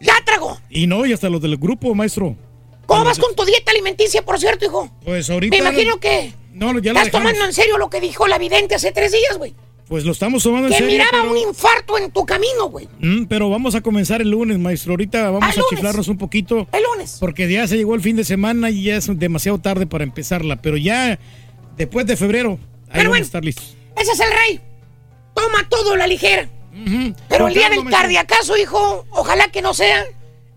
Ya 0.00 0.14
tragó. 0.24 0.58
Y 0.70 0.86
no, 0.86 1.06
y 1.06 1.12
hasta 1.12 1.28
los 1.28 1.40
del 1.40 1.56
grupo, 1.56 1.94
maestro. 1.94 2.36
¿Cómo 2.86 3.04
vas 3.04 3.18
con 3.18 3.34
tu 3.36 3.44
dieta 3.44 3.70
alimenticia, 3.72 4.22
por 4.22 4.38
cierto, 4.38 4.64
hijo? 4.64 4.90
Pues 5.04 5.28
ahorita. 5.30 5.50
Me 5.54 5.58
imagino 5.60 5.98
que 5.98 6.32
No, 6.54 6.66
ya 6.68 6.72
lo 6.72 6.78
estás 6.78 7.04
dejamos. 7.06 7.10
tomando 7.12 7.44
en 7.44 7.52
serio 7.52 7.78
lo 7.78 7.90
que 7.90 8.00
dijo 8.00 8.26
la 8.26 8.38
vidente 8.38 8.74
hace 8.74 8.92
tres 8.92 9.12
días, 9.12 9.36
güey. 9.38 9.54
Pues 9.88 10.04
lo 10.04 10.12
estamos 10.12 10.42
tomando 10.42 10.66
en 10.68 10.72
Que 10.74 10.78
serio. 10.80 10.92
miraba 10.98 11.22
pero... 11.22 11.30
un 11.32 11.38
infarto 11.48 11.96
en 11.96 12.10
tu 12.10 12.26
camino, 12.26 12.66
güey. 12.68 12.88
Mm, 13.00 13.24
pero 13.24 13.48
vamos 13.48 13.74
a 13.74 13.80
comenzar 13.80 14.20
el 14.20 14.30
lunes, 14.30 14.58
maestro. 14.58 14.92
Ahorita 14.92 15.30
vamos 15.30 15.56
a 15.56 15.62
chiflarnos 15.70 16.08
un 16.08 16.18
poquito. 16.18 16.68
El 16.72 16.82
lunes. 16.82 17.16
Porque 17.18 17.50
ya 17.50 17.66
se 17.66 17.76
llegó 17.78 17.94
el 17.94 18.02
fin 18.02 18.14
de 18.16 18.24
semana 18.24 18.68
y 18.70 18.84
ya 18.84 18.96
es 18.96 19.06
demasiado 19.18 19.58
tarde 19.58 19.86
para 19.86 20.04
empezarla. 20.04 20.56
Pero 20.56 20.76
ya 20.76 21.18
después 21.78 22.06
de 22.06 22.16
febrero, 22.18 22.58
ahí 22.90 23.02
vamos 23.04 23.18
a 23.18 23.22
estar 23.22 23.44
listos. 23.44 23.76
Ese 23.96 24.12
es 24.12 24.20
el 24.20 24.30
rey. 24.30 24.60
Toma 25.34 25.66
todo 25.70 25.96
la 25.96 26.06
ligera. 26.06 26.48
Pero 27.28 27.48
el 27.48 27.54
día 27.54 27.70
del 27.70 27.84
cardiacaso, 27.88 28.56
hijo, 28.56 29.06
ojalá 29.10 29.48
que 29.50 29.62
no 29.62 29.72
sea, 29.74 30.04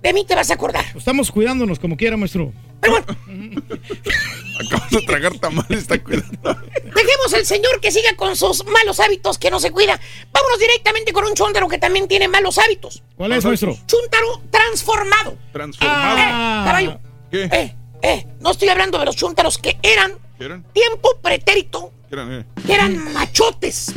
de 0.03 0.13
mí 0.13 0.25
te 0.25 0.35
vas 0.35 0.51
a 0.51 0.55
acordar. 0.55 0.85
Estamos 0.95 1.31
cuidándonos 1.31 1.79
como 1.79 1.95
quiera, 1.95 2.17
maestro. 2.17 2.51
Acabas 4.65 4.89
de 4.91 5.01
tragar 5.01 5.37
tamales, 5.39 5.79
está 5.79 6.01
cuidando. 6.03 6.39
Dejemos 6.83 7.33
al 7.33 7.45
señor 7.45 7.79
que 7.79 7.91
siga 7.91 8.15
con 8.15 8.35
sus 8.35 8.65
malos 8.65 8.99
hábitos, 8.99 9.37
que 9.37 9.49
no 9.51 9.59
se 9.59 9.71
cuida. 9.71 9.99
Vámonos 10.31 10.59
directamente 10.59 11.13
con 11.13 11.25
un 11.25 11.33
chúntaro 11.33 11.67
que 11.67 11.77
también 11.77 12.07
tiene 12.07 12.27
malos 12.27 12.57
hábitos. 12.57 13.03
¿Cuál 13.15 13.33
es, 13.33 13.45
maestro? 13.45 13.77
Chúntaro 13.85 14.41
transformado. 14.51 15.37
Transformado. 15.51 16.17
Eh, 16.17 16.65
caballo. 16.65 16.99
¿Qué? 17.31 17.43
Eh, 17.51 17.75
eh, 18.01 18.27
no 18.39 18.51
estoy 18.51 18.69
hablando 18.69 18.97
de 18.99 19.05
los 19.05 19.15
chúntaros 19.15 19.57
que 19.57 19.77
eran 19.81 20.17
¿Qué 20.37 20.45
eran? 20.45 20.63
tiempo 20.73 21.09
pretérito, 21.21 21.91
¿Qué 22.09 22.15
eran, 22.15 22.33
eh? 22.33 22.45
que 22.65 22.73
eran 22.73 23.13
machotes, 23.13 23.93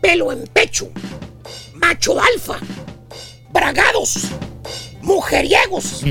pelo 0.00 0.32
en 0.32 0.46
pecho, 0.48 0.90
macho 1.74 2.20
alfa, 2.20 2.58
bragados, 3.50 4.28
mujeriegos. 5.00 6.02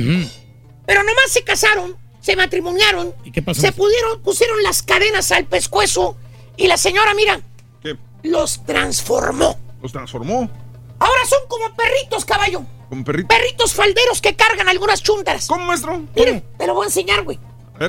Pero 0.85 1.03
nomás 1.03 1.29
se 1.31 1.43
casaron, 1.43 1.95
se 2.21 2.35
matrimoniaron, 2.35 3.13
¿Y 3.23 3.31
qué 3.31 3.41
pasó? 3.41 3.61
se 3.61 3.71
pudieron, 3.71 4.21
pusieron 4.21 4.61
las 4.63 4.83
cadenas 4.83 5.31
al 5.31 5.45
pescuezo 5.45 6.17
y 6.57 6.67
la 6.67 6.77
señora, 6.77 7.13
mira, 7.13 7.41
¿Qué? 7.81 7.95
los 8.23 8.63
transformó. 8.65 9.57
Los 9.81 9.91
transformó 9.91 10.49
Ahora 10.99 11.21
son 11.27 11.39
como 11.47 11.75
perritos, 11.75 12.25
caballo. 12.25 12.61
como 12.89 13.03
perrito. 13.03 13.27
Perritos 13.27 13.73
falderos 13.73 14.21
que 14.21 14.35
cargan 14.35 14.69
algunas 14.69 15.01
chúntaras. 15.01 15.47
¿Cómo, 15.47 15.65
maestro? 15.65 15.99
Mira, 16.15 16.41
te 16.59 16.67
lo 16.67 16.75
voy 16.75 16.83
a 16.83 16.87
enseñar, 16.89 17.23
güey. 17.23 17.39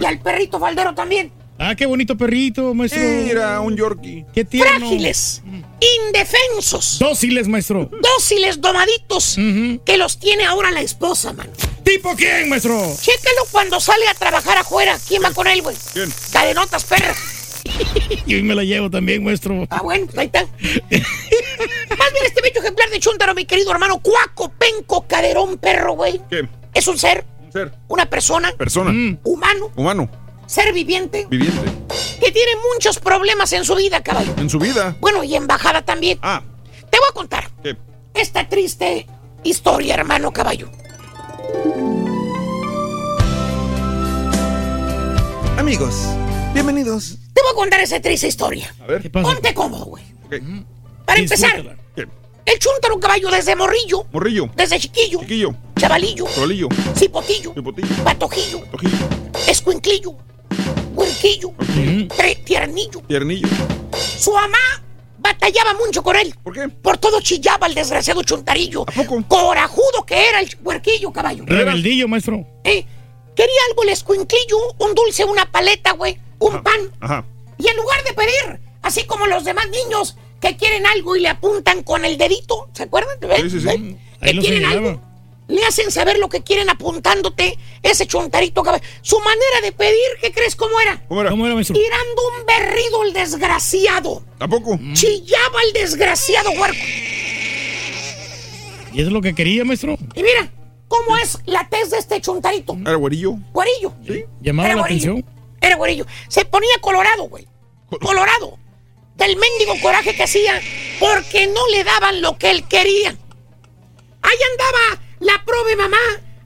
Y 0.00 0.04
al 0.06 0.18
perrito 0.20 0.58
faldero 0.58 0.94
también. 0.94 1.30
Ah, 1.58 1.74
qué 1.74 1.84
bonito 1.84 2.16
perrito, 2.16 2.72
maestro. 2.72 3.02
Mira, 3.02 3.60
un 3.60 3.76
Yorkie. 3.76 4.24
Qué 4.32 4.46
tierno. 4.46 4.78
Frágiles, 4.78 5.42
indefensos, 6.06 6.98
Dóciles, 6.98 7.48
maestro. 7.48 7.90
dóciles, 8.00 8.60
domaditos, 8.60 9.36
que 9.84 9.96
los 9.98 10.18
tiene 10.18 10.44
ahora 10.46 10.70
la 10.70 10.80
esposa, 10.80 11.32
mano. 11.34 11.52
¿Tipo 11.84 12.14
quién, 12.16 12.48
maestro? 12.48 12.78
Chécalo 13.00 13.44
cuando 13.50 13.80
sale 13.80 14.06
a 14.08 14.14
trabajar 14.14 14.58
afuera. 14.58 14.98
¿Quién 15.06 15.22
va 15.22 15.32
con 15.32 15.46
él, 15.46 15.62
güey? 15.62 15.76
¿Quién? 15.92 16.12
Cadenotas, 16.32 16.84
perras. 16.84 17.16
Yo 18.26 18.42
me 18.42 18.54
la 18.54 18.64
llevo 18.64 18.90
también, 18.90 19.22
maestro. 19.24 19.66
Ah, 19.70 19.80
bueno, 19.82 20.06
ahí 20.16 20.26
está. 20.26 20.42
Más 20.42 22.12
bien 22.12 22.24
este 22.26 22.40
bello 22.42 22.60
ejemplar 22.60 22.90
de 22.90 22.98
Chuntaro, 22.98 23.34
mi 23.34 23.44
querido 23.44 23.70
hermano, 23.72 23.98
cuaco, 24.00 24.50
penco, 24.50 25.06
caderón, 25.06 25.58
perro, 25.58 25.94
güey. 25.94 26.20
¿Qué? 26.28 26.48
Es 26.74 26.86
un 26.88 26.98
ser, 26.98 27.24
Un 27.44 27.52
ser. 27.52 27.72
una 27.88 28.06
persona, 28.06 28.52
Persona. 28.56 28.90
Mm. 28.92 29.18
humano, 29.24 29.70
Humano. 29.76 30.10
ser 30.46 30.72
viviente, 30.72 31.26
Viviente. 31.30 31.60
que 32.20 32.32
tiene 32.32 32.52
muchos 32.74 32.98
problemas 32.98 33.52
en 33.52 33.64
su 33.64 33.74
vida, 33.74 34.02
caballo. 34.02 34.32
En 34.38 34.48
su 34.50 34.58
vida. 34.58 34.96
Bueno, 35.00 35.22
y 35.22 35.34
en 35.36 35.46
bajada 35.46 35.82
también. 35.82 36.18
Ah. 36.22 36.42
Te 36.90 36.98
voy 36.98 37.08
a 37.10 37.12
contar 37.14 37.48
¿Qué? 37.62 37.76
esta 38.14 38.48
triste 38.48 39.06
historia, 39.44 39.94
hermano 39.94 40.32
caballo. 40.32 40.70
Amigos, 45.58 45.94
bienvenidos. 46.54 47.18
Te 47.32 47.40
voy 47.42 47.52
a 47.52 47.54
contar 47.54 47.80
esa 47.80 48.00
triste 48.00 48.26
historia. 48.26 48.74
A 48.82 48.86
ver. 48.86 49.02
¿Qué 49.02 49.10
pasa? 49.10 49.32
Ponte 49.32 49.54
cómodo, 49.54 49.84
güey. 49.86 50.04
Ok. 50.26 50.34
Para 51.04 51.20
empezar, 51.20 51.76
el 52.44 52.58
chuntaro 52.58 52.98
caballo 52.98 53.30
desde 53.30 53.54
morrillo, 53.54 54.04
Morrillo. 54.12 54.50
desde 54.56 54.78
chiquillo, 54.80 55.20
Chiquillo. 55.20 55.54
chavalillo, 55.78 56.26
Rolillo. 56.36 56.68
cipotillo, 56.96 57.54
Pipotillo. 57.54 57.88
patojillo, 58.04 58.60
Tojillo. 58.72 58.96
escuinclillo, 59.46 60.14
huerquillo, 60.94 61.52
tre- 62.16 62.42
tiernillo. 62.44 63.00
Tiernillo. 63.06 63.48
Su 64.18 64.32
mamá 64.32 64.58
batallaba 65.22 65.74
mucho 65.74 66.02
con 66.02 66.16
él. 66.16 66.34
¿Por 66.42 66.52
qué? 66.52 66.68
Por 66.68 66.98
todo 66.98 67.20
chillaba 67.20 67.66
el 67.68 67.74
desgraciado 67.74 68.22
chuntarillo. 68.22 68.82
¿A 68.82 68.92
poco? 68.92 69.22
Corajudo 69.28 70.04
que 70.06 70.28
era 70.28 70.40
el 70.40 70.50
huerquillo, 70.62 71.12
caballo. 71.12 71.44
Rebeldillo, 71.46 72.08
maestro. 72.08 72.44
Eh, 72.64 72.84
Quería 73.34 73.60
algo 73.70 73.82
el 73.84 73.88
escuinclillo, 73.88 74.58
un 74.78 74.94
dulce, 74.94 75.24
una 75.24 75.50
paleta, 75.50 75.92
güey, 75.92 76.18
un 76.38 76.62
pan. 76.62 76.80
Ajá. 77.00 77.24
Y 77.56 77.66
en 77.66 77.76
lugar 77.76 78.04
de 78.04 78.12
pedir, 78.12 78.60
así 78.82 79.04
como 79.06 79.26
los 79.26 79.44
demás 79.44 79.66
niños 79.70 80.16
que 80.38 80.56
quieren 80.58 80.84
algo 80.86 81.16
y 81.16 81.20
le 81.20 81.28
apuntan 81.28 81.82
con 81.82 82.04
el 82.04 82.18
dedito, 82.18 82.68
¿se 82.74 82.82
acuerdan? 82.82 83.16
Sí, 83.40 83.48
sí, 83.50 83.60
sí. 83.60 83.96
Que 84.20 84.30
quieren 84.32 84.42
señalaba. 84.64 84.88
algo. 84.90 85.02
Le 85.52 85.62
hacen 85.66 85.90
saber 85.90 86.18
lo 86.18 86.30
que 86.30 86.42
quieren 86.42 86.70
apuntándote 86.70 87.58
ese 87.82 88.06
chontarito. 88.06 88.62
Su 89.02 89.18
manera 89.18 89.60
de 89.62 89.72
pedir, 89.72 89.98
¿qué 90.22 90.32
crees 90.32 90.56
cómo 90.56 90.80
era? 90.80 91.04
¿Cómo 91.08 91.20
era? 91.20 91.28
¿Cómo 91.28 91.44
era, 91.44 91.54
maestro? 91.54 91.76
Tirando 91.76 92.22
un 92.38 92.46
berrido 92.46 93.02
el 93.04 93.12
desgraciado. 93.12 94.24
¿Tampoco? 94.38 94.80
Chillaba 94.94 95.62
el 95.66 95.74
desgraciado 95.74 96.52
huerco. 96.52 96.78
¿Y 98.94 99.00
eso 99.00 99.08
es 99.08 99.12
lo 99.12 99.20
que 99.20 99.34
quería, 99.34 99.62
maestro? 99.66 99.98
Y 100.14 100.22
mira, 100.22 100.50
¿cómo 100.88 101.18
es 101.18 101.38
la 101.44 101.68
tez 101.68 101.90
de 101.90 101.98
este 101.98 102.18
chontarito? 102.22 102.74
¿Era 102.80 102.94
güerillo? 102.94 103.34
Guarillo. 103.52 103.92
Sí. 104.06 104.24
¿Llamaba 104.40 104.68
Era 104.70 104.76
la 104.78 104.84
atención? 104.84 105.22
Era 105.60 105.76
güerillo. 105.76 106.06
Se 106.28 106.46
ponía 106.46 106.72
colorado, 106.80 107.24
güey. 107.24 107.46
Colorado. 108.00 108.58
Del 109.16 109.36
mendigo 109.36 109.78
coraje 109.82 110.16
que 110.16 110.22
hacía 110.22 110.58
porque 110.98 111.46
no 111.46 111.68
le 111.68 111.84
daban 111.84 112.22
lo 112.22 112.38
que 112.38 112.50
él 112.50 112.66
quería. 112.66 113.10
Ahí 114.22 114.38
andaba 114.50 115.02
la 115.22 115.42
prove 115.44 115.76
mamá 115.76 115.98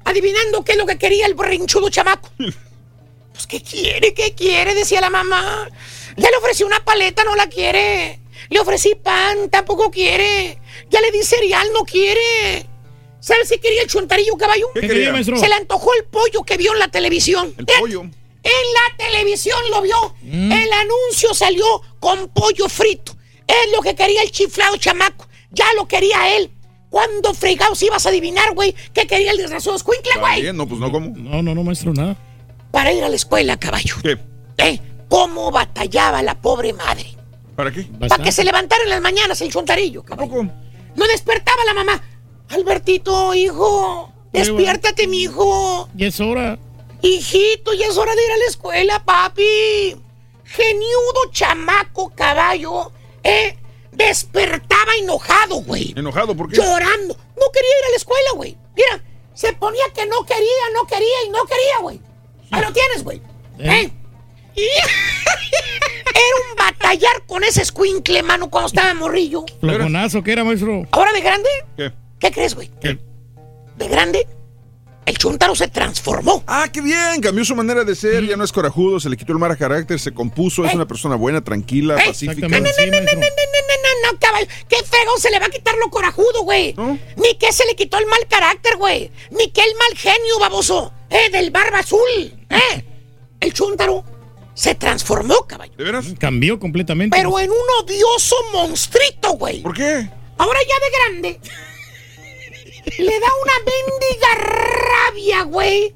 adivinando 0.05 0.65
qué 0.65 0.73
es 0.73 0.79
lo 0.79 0.87
que 0.87 0.99
quería 0.99 1.27
el 1.27 1.35
berrinchudo 1.35 1.91
chamaco. 1.91 2.31
Pues, 3.33 3.47
¿qué 3.47 3.61
quiere? 3.61 4.15
¿Qué 4.15 4.35
quiere? 4.35 4.75
Decía 4.75 4.99
la 5.03 5.11
mamá. 5.11 5.69
Ya 6.17 6.31
le 6.31 6.37
ofrecí 6.39 6.65
una 6.65 6.83
paleta, 6.83 7.23
no 7.23 7.37
la 7.37 7.47
quiere. 7.49 8.19
Le 8.49 8.61
ofrecí 8.61 8.95
pan, 8.95 9.51
tampoco 9.51 9.91
quiere. 9.91 10.59
Ya 10.89 11.03
le 11.03 11.11
di 11.11 11.23
cereal, 11.23 11.69
no 11.75 11.81
quiere. 11.81 12.67
¿Sabes 13.21 13.51
si 13.51 13.59
quería 13.59 13.83
el 13.83 13.89
chuntarillo 13.89 14.39
caballo? 14.39 14.69
¿Qué 14.73 14.81
quería, 14.81 15.13
maestro? 15.13 15.37
Se 15.37 15.49
le 15.49 15.55
antojó 15.55 15.93
el 15.97 16.05
pollo 16.05 16.45
que 16.45 16.57
vio 16.57 16.73
en 16.73 16.79
la 16.79 16.89
televisión. 16.89 17.55
El 17.59 17.67
pollo. 17.79 18.01
En 18.01 18.13
la 18.43 18.97
televisión 18.97 19.59
lo 19.71 19.83
vio. 19.83 20.15
Mm. 20.23 20.53
El 20.53 20.73
anuncio 20.73 21.35
salió 21.35 21.83
con 22.01 22.31
pollo 22.31 22.71
frito. 22.71 23.17
Es 23.47 23.71
lo 23.75 23.83
que 23.83 23.95
quería 23.95 24.23
el 24.23 24.31
chiflado 24.31 24.79
chamaco. 24.79 25.29
Ya 25.51 25.67
lo 25.75 25.87
quería 25.87 26.37
él. 26.39 26.51
¿Cuándo 26.97 27.35
fregados 27.35 27.83
ibas 27.83 28.07
a 28.07 28.09
adivinar, 28.09 28.55
güey, 28.55 28.75
qué 28.95 29.07
quería 29.07 29.31
el 29.31 29.37
desgraciado 29.37 29.77
escuincle, 29.77 30.13
güey? 30.19 30.41
bien, 30.41 30.57
no, 30.57 30.67
pues 30.67 30.81
no, 30.81 30.91
¿cómo? 30.91 31.13
No, 31.15 31.43
no, 31.43 31.55
no, 31.55 31.63
maestro, 31.63 31.93
nada. 31.93 32.17
Para 32.71 32.91
ir 32.91 33.05
a 33.05 33.11
la 33.11 33.17
escuela, 33.17 33.59
caballo. 33.59 33.97
¿Qué? 34.03 34.19
¿Eh? 34.57 34.81
¿Cómo 35.07 35.51
batallaba 35.51 36.23
la 36.23 36.41
pobre 36.41 36.73
madre? 36.73 37.05
¿Para 37.55 37.71
qué? 37.71 37.83
Para 37.83 38.25
que 38.25 38.33
se 38.33 38.45
levantara 38.45 38.83
en 38.85 38.89
las 38.89 39.03
mañanas 39.03 39.39
el 39.43 39.53
chontarillo, 39.53 40.03
caballo. 40.05 40.45
No 40.95 41.07
despertaba 41.07 41.67
la 41.67 41.75
mamá. 41.75 42.03
Albertito, 42.49 43.35
hijo, 43.35 44.11
despiértate, 44.33 45.07
mi 45.07 45.25
hijo. 45.25 45.91
Y 45.99 46.07
es 46.07 46.19
hora. 46.19 46.59
Hijito, 47.03 47.75
ya 47.75 47.89
es 47.89 47.99
hora 47.99 48.15
de 48.15 48.25
ir 48.25 48.33
a 48.33 48.37
la 48.39 48.47
escuela, 48.47 49.05
papi. 49.05 49.97
Geniudo 50.45 51.31
chamaco 51.31 52.11
caballo, 52.17 52.91
¿eh? 53.23 53.55
Despertaba 53.97 54.93
enojado, 55.01 55.57
güey. 55.63 55.95
¿Enojado? 55.97 56.37
¿Por 56.37 56.49
qué? 56.51 56.57
Llorando. 56.57 57.15
No 57.15 57.51
quería 57.53 57.71
ir 57.81 57.85
a 57.87 57.91
la 57.91 57.97
escuela, 57.97 58.31
güey. 58.35 58.57
Mira, 58.77 59.03
se 59.35 59.53
ponía 59.55 59.85
que 59.95 60.07
no 60.07 60.25
quería, 60.25 60.47
no 60.75 60.87
quería 60.87 61.25
y 61.27 61.31
no 61.31 61.45
quería, 61.47 61.79
güey. 61.81 62.01
Ahí 62.51 62.63
lo 62.63 62.73
tienes, 62.73 63.03
güey. 63.03 63.23
¿Eh? 63.59 63.91
Y- 64.55 64.61
Era 66.09 66.51
un 66.51 66.57
batallar 66.57 67.23
con 67.27 67.45
ese 67.45 67.63
escuincle, 67.63 68.23
mano, 68.23 68.49
cuando 68.49 68.69
estaba 68.69 68.95
morrillo. 68.95 69.45
Flojonazo 69.61 70.23
que 70.23 70.33
era, 70.33 70.45
maestro. 70.45 70.87
Ahora 70.93 71.13
de 71.13 71.21
grande, 71.21 71.49
¿Qué? 71.77 71.93
¿qué 72.19 72.31
crees, 72.31 72.55
güey? 72.55 72.71
¿Qué? 72.81 72.99
De 73.77 73.89
grande, 73.89 74.27
el 75.05 75.19
chuntaro 75.19 75.55
se 75.55 75.69
transformó. 75.69 76.43
Ah, 76.47 76.69
qué 76.73 76.81
bien, 76.81 77.21
cambió 77.21 77.45
su 77.45 77.55
manera 77.55 77.85
de 77.85 77.95
ser, 77.95 78.25
ya 78.27 78.37
no 78.37 78.45
es 78.45 78.53
corajudo, 78.53 78.99
se 78.99 79.11
le 79.11 79.17
quitó 79.19 79.33
el 79.33 79.39
mal 79.39 79.55
carácter, 79.59 79.99
se 80.01 80.15
compuso, 80.15 80.65
es 80.65 80.73
una 80.75 80.87
persona 80.87 81.17
buena, 81.17 81.43
tranquila, 81.45 81.97
Eh, 81.99 82.07
pacífica. 82.07 82.49
Caballo. 84.27 84.47
¿Qué 84.69 84.77
fregón 84.85 85.21
se 85.21 85.31
le 85.31 85.39
va 85.39 85.47
a 85.47 85.51
quitar 85.51 85.77
lo 85.77 85.91
corajudo, 85.91 86.43
güey? 86.43 86.75
Ni 87.17 87.35
que 87.39 87.53
se 87.53 87.65
le 87.67 87.77
quitó 87.77 87.99
el 87.99 88.07
mal 88.07 88.27
carácter, 88.29 88.77
güey. 88.77 89.11
Ni 89.31 89.51
que 89.51 89.63
el 89.63 89.75
mal 89.77 89.97
genio, 89.97 90.39
baboso. 90.41 90.93
Eh, 91.11 91.31
del 91.31 91.51
barba 91.51 91.79
azul. 91.81 92.09
Eh. 92.51 92.85
El 93.41 93.53
chúntaro 93.53 94.05
se 94.55 94.75
transformó, 94.75 95.47
caballo. 95.47 95.73
¿De 95.77 95.85
veras? 95.85 96.07
Cambió 96.19 96.59
completamente. 96.59 97.17
Pero 97.17 97.39
en 97.39 97.51
un 97.51 97.57
odioso 97.83 98.37
monstruito, 98.53 99.33
güey. 99.33 99.63
¿Por 99.63 99.75
qué? 99.75 100.09
Ahora 100.39 100.59
ya 100.69 100.75
de 100.85 100.91
grande. 100.99 101.41
le 102.99 103.21
da 103.21 103.27
una 103.43 103.53
mendiga 103.67 104.35
rabia, 105.15 105.43
güey. 105.43 105.95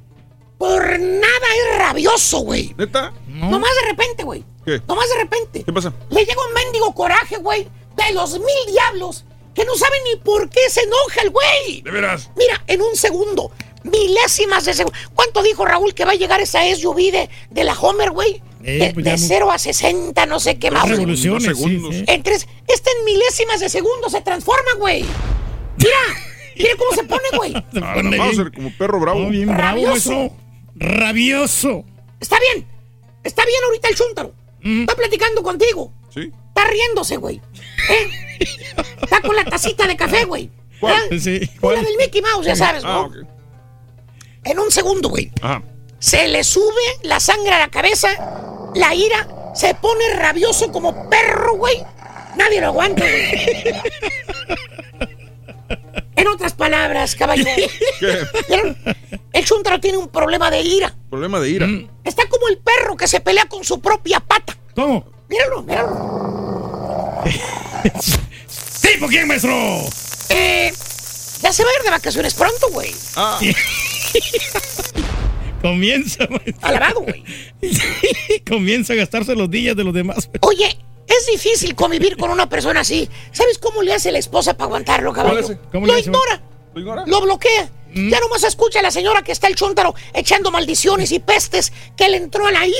Por 0.58 0.82
nada 1.00 1.46
es 1.56 1.78
rabioso, 1.78 2.40
güey. 2.40 2.74
¿Neta? 2.76 3.14
Nomás 3.26 3.70
de 3.82 3.88
repente, 3.88 4.24
güey. 4.24 4.44
¿Qué? 4.64 4.82
Nomás 4.86 5.08
de 5.08 5.16
repente. 5.16 5.64
¿Qué 5.64 5.72
pasa? 5.72 5.92
Le 6.10 6.24
llega 6.24 6.46
un 6.46 6.52
mendigo 6.52 6.94
coraje, 6.94 7.38
güey, 7.38 7.66
de 8.06 8.12
los 8.14 8.32
mil 8.38 8.72
diablos, 8.72 9.24
que 9.54 9.64
no 9.64 9.74
sabe 9.76 9.96
ni 10.12 10.20
por 10.20 10.48
qué 10.48 10.60
se 10.70 10.80
enoja 10.82 11.22
el 11.22 11.30
güey. 11.30 11.82
¿De 11.82 11.90
veras? 11.90 12.30
Mira, 12.36 12.62
en 12.66 12.82
un 12.82 12.94
segundo, 12.96 13.50
milésimas 13.84 14.64
de 14.64 14.74
segundo. 14.74 14.98
¿Cuánto 15.14 15.42
dijo 15.42 15.64
Raúl 15.64 15.94
que 15.94 16.04
va 16.04 16.12
a 16.12 16.16
llegar 16.16 16.40
esa 16.40 16.60
SUV 16.74 16.96
de, 17.12 17.30
de 17.50 17.64
la 17.64 17.74
Homer, 17.74 18.10
güey? 18.10 18.42
Eh, 18.62 18.78
de, 18.78 18.92
pues 18.94 19.04
de 19.04 19.12
mu- 19.12 19.18
0 19.18 19.50
a 19.50 19.58
60, 19.58 20.26
no 20.26 20.38
sé 20.38 20.58
qué 20.58 20.70
más. 20.70 20.82
güey. 20.82 20.96
revoluciones, 20.96 21.46
Dos 21.48 21.56
segundos. 21.58 21.94
sí, 21.94 22.00
sí. 22.00 22.04
En 22.12 22.22
tres, 22.22 22.46
esta 22.68 22.90
en 22.98 23.04
milésimas 23.06 23.60
de 23.60 23.68
segundo 23.70 24.10
se 24.10 24.20
transforma, 24.20 24.72
güey. 24.78 25.02
Mira, 25.78 25.96
mira 26.56 26.70
cómo 26.78 26.92
se 26.92 27.04
pone, 27.04 27.22
güey. 27.36 27.52
Se 27.72 27.78
Ah, 27.82 27.94
pone 27.94 28.10
bien, 28.18 28.50
como 28.54 28.70
perro 28.76 29.00
bravo. 29.00 29.26
oh, 29.26 29.30
bien 29.30 29.46
bravo, 29.46 29.62
Rabioso. 29.82 30.30
Rabioso. 30.76 31.84
Está 32.20 32.36
bien, 32.52 32.66
está 33.24 33.44
bien 33.46 33.58
ahorita 33.64 33.88
el 33.88 33.94
chúntaro. 33.96 34.34
Está 34.62 34.94
platicando 34.94 35.42
contigo. 35.42 35.90
¿Sí? 36.12 36.30
Está 36.60 36.72
riéndose, 36.72 37.16
güey. 37.16 37.40
¿Eh? 37.88 38.38
Está 39.02 39.20
con 39.22 39.34
la 39.34 39.44
tacita 39.44 39.86
de 39.86 39.96
café, 39.96 40.24
güey. 40.24 40.50
¿Cuál? 40.78 41.02
¿Eh? 41.10 41.18
Sí, 41.18 41.50
¿cuál? 41.60 41.82
del 41.82 41.96
Mickey 41.96 42.20
Mouse, 42.22 42.44
ya 42.46 42.54
sabes, 42.56 42.82
Ah, 42.84 42.88
¿no? 42.88 43.02
ok. 43.06 43.14
En 44.44 44.58
un 44.58 44.70
segundo, 44.70 45.08
güey. 45.08 45.30
Ajá. 45.40 45.62
Se 45.98 46.28
le 46.28 46.44
sube 46.44 46.82
la 47.02 47.18
sangre 47.20 47.52
a 47.52 47.58
la 47.58 47.68
cabeza, 47.68 48.08
la 48.74 48.94
ira, 48.94 49.26
se 49.54 49.74
pone 49.74 50.14
rabioso 50.14 50.70
como 50.72 51.08
perro, 51.10 51.56
güey. 51.56 51.82
Nadie 52.36 52.60
lo 52.60 52.68
aguanta, 52.68 53.02
güey. 53.02 53.74
En 56.16 56.28
otras 56.28 56.52
palabras, 56.52 57.14
caballo. 57.16 57.44
¿vieron? 58.48 58.76
El 59.32 59.44
chúntaro 59.46 59.80
tiene 59.80 59.96
un 59.98 60.08
problema 60.08 60.50
de 60.50 60.60
ira. 60.60 60.94
Problema 61.08 61.40
de 61.40 61.48
ira. 61.50 61.66
Está 62.04 62.26
como 62.28 62.48
el 62.48 62.58
perro 62.58 62.96
que 62.96 63.08
se 63.08 63.20
pelea 63.20 63.46
con 63.46 63.64
su 63.64 63.80
propia 63.80 64.20
pata. 64.20 64.56
¿Cómo? 64.74 65.19
Míralo, 65.30 65.62
míralo. 65.62 67.22
¿Tipo 68.82 69.06
quién, 69.06 69.28
maestro? 69.28 69.52
Eh, 70.28 70.72
ya 71.40 71.52
se 71.52 71.64
va 71.64 71.70
a 71.70 71.72
ir 71.78 71.84
de 71.84 71.90
vacaciones 71.90 72.34
pronto, 72.34 72.68
güey. 72.70 72.92
Ah, 73.16 73.38
Comienza, 75.62 76.26
maestro. 76.28 76.54
Alabado, 76.62 77.00
güey. 77.02 77.22
Comienza 78.48 78.94
a 78.94 78.96
gastarse 78.96 79.34
los 79.36 79.50
días 79.50 79.76
de 79.76 79.84
los 79.84 79.94
demás. 79.94 80.28
Oye, 80.40 80.78
es 81.06 81.26
difícil 81.26 81.74
convivir 81.74 82.16
con 82.16 82.30
una 82.30 82.48
persona 82.48 82.80
así. 82.80 83.08
¿Sabes 83.32 83.58
cómo 83.58 83.82
le 83.82 83.92
hace 83.92 84.10
la 84.10 84.18
esposa 84.18 84.54
para 84.54 84.66
aguantarlo, 84.66 85.12
caballo? 85.12 85.42
¿Cuál 85.42 85.52
es? 85.52 85.58
¿Cómo 85.70 85.86
Lo 85.86 85.92
le 85.92 86.00
hace? 86.00 86.08
ignora. 86.08 86.42
¿Lo 86.74 86.80
ignora? 86.80 87.04
Lo 87.06 87.20
bloquea. 87.20 87.70
Ya 87.92 88.20
nomás 88.20 88.44
escucha 88.44 88.78
a 88.78 88.82
la 88.82 88.90
señora 88.92 89.22
que 89.22 89.32
está 89.32 89.48
el 89.48 89.56
chúntaro 89.56 89.94
echando 90.14 90.50
maldiciones 90.52 91.10
y 91.12 91.18
pestes 91.18 91.72
que 91.96 92.08
le 92.08 92.16
entró 92.18 92.46
a 92.46 92.52
la 92.52 92.64
ira. 92.66 92.78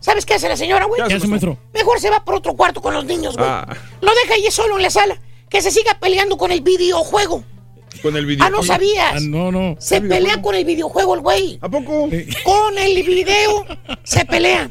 ¿Sabes 0.00 0.24
qué 0.26 0.34
hace 0.34 0.48
la 0.48 0.56
señora, 0.56 0.86
güey? 0.86 1.02
¿Qué 1.06 1.14
hace, 1.14 1.26
maestro? 1.26 1.58
Mejor 1.74 2.00
se 2.00 2.10
va 2.10 2.24
por 2.24 2.34
otro 2.34 2.54
cuarto 2.54 2.80
con 2.80 2.94
los 2.94 3.04
niños, 3.04 3.36
güey. 3.36 3.48
Ah. 3.48 3.66
Lo 4.00 4.10
deja 4.22 4.34
ahí 4.34 4.50
solo 4.50 4.76
en 4.76 4.82
la 4.82 4.90
sala. 4.90 5.20
Que 5.48 5.60
se 5.60 5.70
siga 5.70 5.98
peleando 6.00 6.36
con 6.38 6.50
el 6.52 6.60
videojuego. 6.62 7.44
con 8.02 8.16
el 8.16 8.24
video. 8.24 8.46
Ah, 8.46 8.50
no 8.50 8.62
sabías. 8.62 9.14
Ah, 9.16 9.20
no, 9.20 9.52
no. 9.52 9.76
Se 9.78 10.00
pelea 10.00 10.40
con 10.40 10.54
el 10.54 10.64
videojuego 10.64 11.14
el 11.14 11.20
güey. 11.20 11.58
¿A 11.60 11.68
poco? 11.68 12.08
Con 12.44 12.78
el 12.78 13.02
video 13.02 13.66
se 14.04 14.24
pelea. 14.24 14.68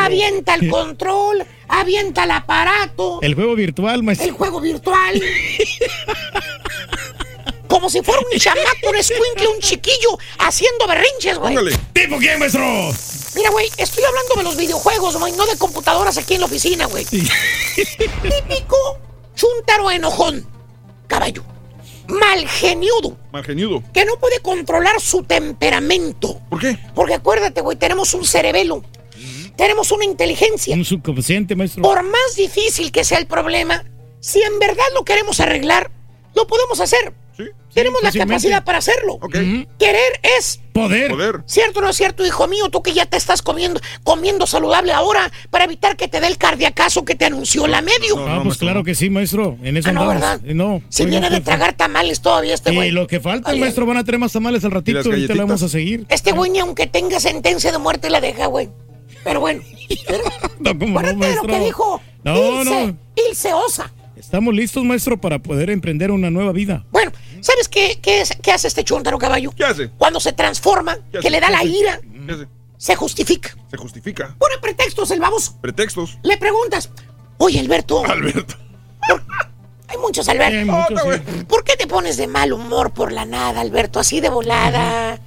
Avienta 0.00 0.56
el 0.56 0.68
control, 0.68 1.46
avienta 1.68 2.24
el 2.24 2.32
aparato, 2.32 3.20
El 3.22 3.34
juego 3.34 3.54
virtual, 3.54 4.02
maestro. 4.02 4.28
el 4.28 4.34
juego 4.34 4.60
virtual. 4.60 5.22
Como 7.72 7.88
si 7.88 8.02
fuera 8.02 8.20
un 8.20 8.38
chamaco, 8.38 8.90
un 8.90 8.96
escuincle, 8.96 9.48
un 9.48 9.58
chiquillo 9.60 10.18
haciendo 10.38 10.86
berrinches, 10.86 11.38
güey. 11.38 11.54
Póngale. 11.54 11.74
¿Tipo 11.94 12.18
quién, 12.18 12.38
maestro? 12.38 12.62
Mira, 13.34 13.48
güey, 13.48 13.66
estoy 13.78 14.04
hablando 14.04 14.34
de 14.36 14.42
los 14.42 14.56
videojuegos, 14.58 15.16
güey, 15.16 15.32
no 15.32 15.46
de 15.46 15.56
computadoras 15.56 16.18
aquí 16.18 16.34
en 16.34 16.40
la 16.40 16.46
oficina, 16.46 16.84
güey. 16.84 17.06
Típico 17.06 18.98
chúntaro 19.34 19.90
enojón, 19.90 20.46
caballo. 21.06 21.42
Malgeniudo, 22.08 23.16
Malgeniudo. 23.32 23.82
que 23.94 24.04
no 24.04 24.16
puede 24.18 24.40
controlar 24.40 25.00
su 25.00 25.22
temperamento. 25.22 26.42
¿Por 26.50 26.60
qué? 26.60 26.78
Porque 26.94 27.14
acuérdate, 27.14 27.62
güey, 27.62 27.78
tenemos 27.78 28.12
un 28.12 28.26
cerebelo. 28.26 28.84
Tenemos 29.56 29.92
una 29.92 30.04
inteligencia. 30.04 30.76
Un 30.76 30.84
subconsciente, 30.84 31.56
maestro. 31.56 31.80
Por 31.82 32.02
más 32.02 32.36
difícil 32.36 32.92
que 32.92 33.02
sea 33.02 33.16
el 33.16 33.26
problema, 33.26 33.82
si 34.20 34.42
en 34.42 34.58
verdad 34.58 34.84
lo 34.92 35.04
queremos 35.06 35.40
arreglar, 35.40 35.90
lo 36.34 36.46
podemos 36.46 36.78
hacer. 36.78 37.14
Sí. 37.36 37.44
Tenemos 37.72 38.02
la 38.02 38.08
fácilmente. 38.08 38.32
capacidad 38.34 38.64
para 38.64 38.78
hacerlo. 38.78 39.14
Ok. 39.14 39.32
Querer 39.78 40.20
es 40.38 40.60
Poder. 40.72 41.10
Poder. 41.10 41.40
¿Cierto 41.46 41.78
o 41.78 41.82
no 41.82 41.88
es 41.90 41.96
cierto, 41.96 42.24
hijo 42.26 42.46
mío? 42.48 42.68
Tú 42.70 42.82
que 42.82 42.92
ya 42.92 43.06
te 43.06 43.16
estás 43.16 43.40
comiendo, 43.42 43.80
comiendo 44.04 44.46
saludable 44.46 44.92
ahora 44.92 45.30
para 45.50 45.64
evitar 45.64 45.96
que 45.96 46.08
te 46.08 46.20
dé 46.20 46.26
el 46.26 46.36
cardiacazo 46.38 47.04
que 47.04 47.14
te 47.14 47.24
anunció 47.26 47.66
la 47.66 47.80
medio. 47.82 48.16
No, 48.16 48.36
No, 48.36 48.42
pues 48.44 48.58
claro 48.58 48.82
que 48.84 48.94
sí, 48.94 49.08
maestro. 49.10 49.56
En 49.62 49.76
eso 49.76 49.88
Ah, 49.88 49.92
no. 49.92 50.06
¿verdad? 50.06 50.40
Eh, 50.44 50.54
No. 50.54 50.74
Oiga, 50.76 51.04
viene 51.06 51.30
de 51.30 51.40
tragar 51.40 51.74
tamales 51.74 52.20
todavía 52.20 52.54
este 52.54 52.72
Y 52.72 52.76
güey. 52.76 52.90
lo 52.90 53.06
que 53.06 53.20
falta, 53.20 53.54
maestro, 53.56 53.86
van 53.86 53.96
a 53.98 54.04
tener 54.04 54.18
más 54.18 54.32
tamales 54.32 54.64
al 54.64 54.70
ratito. 54.70 54.98
Ahorita 54.98 55.10
le 55.10 55.16
galletitas? 55.26 55.46
vamos 55.46 55.62
a 55.62 55.68
seguir. 55.68 56.06
Este 56.08 56.32
güey 56.32 56.50
ni 56.50 56.58
aunque 56.58 56.86
tenga 56.86 57.20
sentencia 57.20 57.72
de 57.72 57.78
muerte 57.78 58.08
la 58.10 58.20
deja, 58.20 58.46
güey. 58.46 58.68
Pero 59.24 59.40
bueno. 59.40 59.62
Pero, 60.06 60.24
No, 60.60 60.78
¿cómo 60.78 61.00
no, 61.00 61.08
acuérdate 61.08 61.26
de 61.28 61.34
lo 61.36 61.42
que 61.42 61.64
dijo 61.64 62.00
No, 62.24 62.60
Ilse, 62.60 62.70
no. 62.86 62.96
Ilse 63.28 63.52
Osa. 63.54 63.92
Estamos 64.16 64.54
listos, 64.54 64.84
maestro, 64.84 65.20
para 65.20 65.38
poder 65.40 65.68
emprender 65.70 66.10
una 66.10 66.30
nueva 66.30 66.52
vida. 66.52 66.84
Bueno, 66.92 67.10
¿sabes 67.42 67.68
qué, 67.68 67.98
qué, 68.00 68.22
es- 68.22 68.34
qué 68.42 68.52
hace 68.52 68.68
este 68.68 68.82
chúntaro 68.84 69.18
caballo? 69.18 69.52
¿Qué 69.54 69.64
hace? 69.64 69.90
Cuando 69.98 70.18
se 70.20 70.32
transforma, 70.32 70.96
¿Qué 71.12 71.18
que 71.20 71.28
le 71.30 71.38
da 71.40 71.48
¿Qué 71.48 71.52
la 71.52 71.58
hace? 71.58 71.68
ira, 71.68 72.00
¿Qué 72.26 72.32
hace? 72.32 72.48
se 72.78 72.96
justifica. 72.96 73.54
Se 73.70 73.76
justifica. 73.76 74.34
Pone 74.38 74.56
pretextos 74.62 75.10
el 75.10 75.20
baboso. 75.20 75.56
Pretextos. 75.60 76.16
Le 76.22 76.36
preguntas, 76.38 76.88
oye 77.38 77.60
Alberto. 77.60 78.02
Alberto. 78.06 78.54
Hay 79.88 79.98
muchos 79.98 80.28
Alberto. 80.28 80.58
Sí, 80.58 80.64
muchos, 80.64 81.14
sí. 81.26 81.44
¿Por 81.44 81.64
qué 81.64 81.76
te 81.76 81.86
pones 81.86 82.16
de 82.16 82.26
mal 82.26 82.52
humor 82.52 82.92
por 82.92 83.12
la 83.12 83.24
nada, 83.26 83.60
Alberto? 83.60 84.00
Así 84.00 84.20
de 84.20 84.30
volada. 84.30 85.18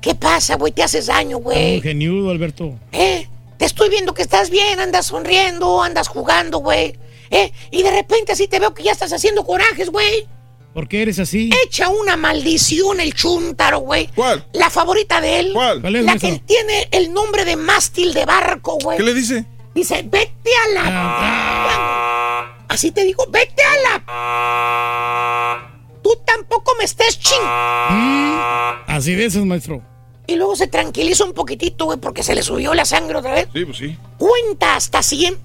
¿Qué 0.00 0.14
pasa, 0.14 0.56
güey? 0.56 0.72
Te 0.72 0.82
haces 0.82 1.06
daño, 1.06 1.38
güey. 1.38 1.80
geniudo, 1.80 2.30
Alberto. 2.30 2.78
¿Eh? 2.92 3.28
Te 3.56 3.64
estoy 3.64 3.88
viendo 3.90 4.14
que 4.14 4.22
estás 4.22 4.50
bien, 4.50 4.80
andas 4.80 5.06
sonriendo, 5.06 5.82
andas 5.82 6.08
jugando, 6.08 6.58
güey. 6.58 6.98
¿Eh? 7.30 7.52
Y 7.70 7.82
de 7.82 7.90
repente 7.90 8.32
así 8.32 8.48
te 8.48 8.58
veo 8.58 8.74
que 8.74 8.82
ya 8.82 8.92
estás 8.92 9.12
haciendo 9.12 9.44
corajes, 9.44 9.90
güey. 9.90 10.26
¿Por 10.74 10.86
qué 10.88 11.02
eres 11.02 11.18
así? 11.18 11.50
Echa 11.66 11.88
una 11.88 12.16
maldición 12.16 13.00
el 13.00 13.12
chúntaro, 13.14 13.80
güey. 13.80 14.08
¿Cuál? 14.14 14.46
La 14.52 14.70
favorita 14.70 15.20
de 15.20 15.40
él. 15.40 15.50
¿Cuál? 15.52 15.80
¿Cuál 15.80 15.96
es, 15.96 16.04
La 16.04 16.12
maestro? 16.12 16.30
que 16.30 16.38
tiene 16.40 16.88
el 16.92 17.12
nombre 17.12 17.44
de 17.44 17.56
mástil 17.56 18.14
de 18.14 18.24
barco, 18.24 18.78
güey. 18.82 18.96
¿Qué 18.96 19.02
le 19.02 19.14
dice? 19.14 19.44
Dice, 19.74 20.02
vete 20.04 20.50
a 20.64 20.68
la... 20.74 22.64
Así 22.68 22.92
te 22.92 23.04
digo, 23.04 23.24
vete 23.30 23.62
a 23.62 23.98
la... 23.98 25.70
Tú 26.02 26.10
tampoco 26.24 26.72
me 26.78 26.84
estés 26.84 27.18
ching. 27.18 27.42
Así 27.44 29.14
de 29.14 29.28
maestro. 29.44 29.82
Y 30.26 30.36
luego 30.36 30.54
se 30.54 30.68
tranquiliza 30.68 31.24
un 31.24 31.32
poquitito, 31.32 31.86
güey, 31.86 31.98
porque 31.98 32.22
se 32.22 32.34
le 32.36 32.42
subió 32.44 32.72
la 32.74 32.84
sangre 32.84 33.18
otra 33.18 33.34
vez. 33.34 33.48
Sí, 33.52 33.64
pues 33.64 33.76
sí. 33.78 33.98
Cuenta 34.18 34.76
hasta 34.76 35.02
100. 35.02 35.36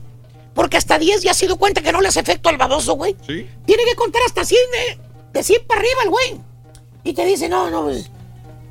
Porque 0.53 0.77
hasta 0.77 0.97
10 0.99 1.23
ya 1.23 1.33
se 1.33 1.47
dio 1.47 1.57
cuenta 1.57 1.81
que 1.81 1.91
no 1.91 1.99
le 1.99 2.07
hace 2.07 2.19
efecto 2.21 2.49
al 2.49 2.57
baboso, 2.57 2.93
güey. 2.93 3.15
Sí. 3.27 3.47
Tiene 3.65 3.83
que 3.83 3.95
contar 3.95 4.21
hasta 4.25 4.45
100, 4.45 4.59
eh, 4.89 4.97
de 5.35 5.43
100 5.43 5.61
para 5.67 5.81
arriba 5.81 5.99
el 6.03 6.09
güey. 6.09 6.41
Y 7.03 7.13
te 7.13 7.25
dice, 7.25 7.47
no, 7.47 7.69
no, 7.69 7.83
pues, 7.83 8.09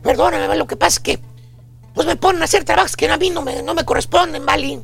perdóname, 0.02 0.56
lo 0.56 0.66
que 0.66 0.76
pasa 0.76 0.96
es 0.96 1.00
que, 1.00 1.18
pues 1.94 2.06
me 2.06 2.16
ponen 2.16 2.42
a 2.42 2.46
hacer 2.46 2.64
trabajos 2.64 2.96
que 2.96 3.06
a 3.08 3.16
mí 3.16 3.30
no 3.30 3.42
me, 3.42 3.62
no 3.62 3.74
me 3.74 3.84
corresponden, 3.84 4.44
¿vale? 4.44 4.80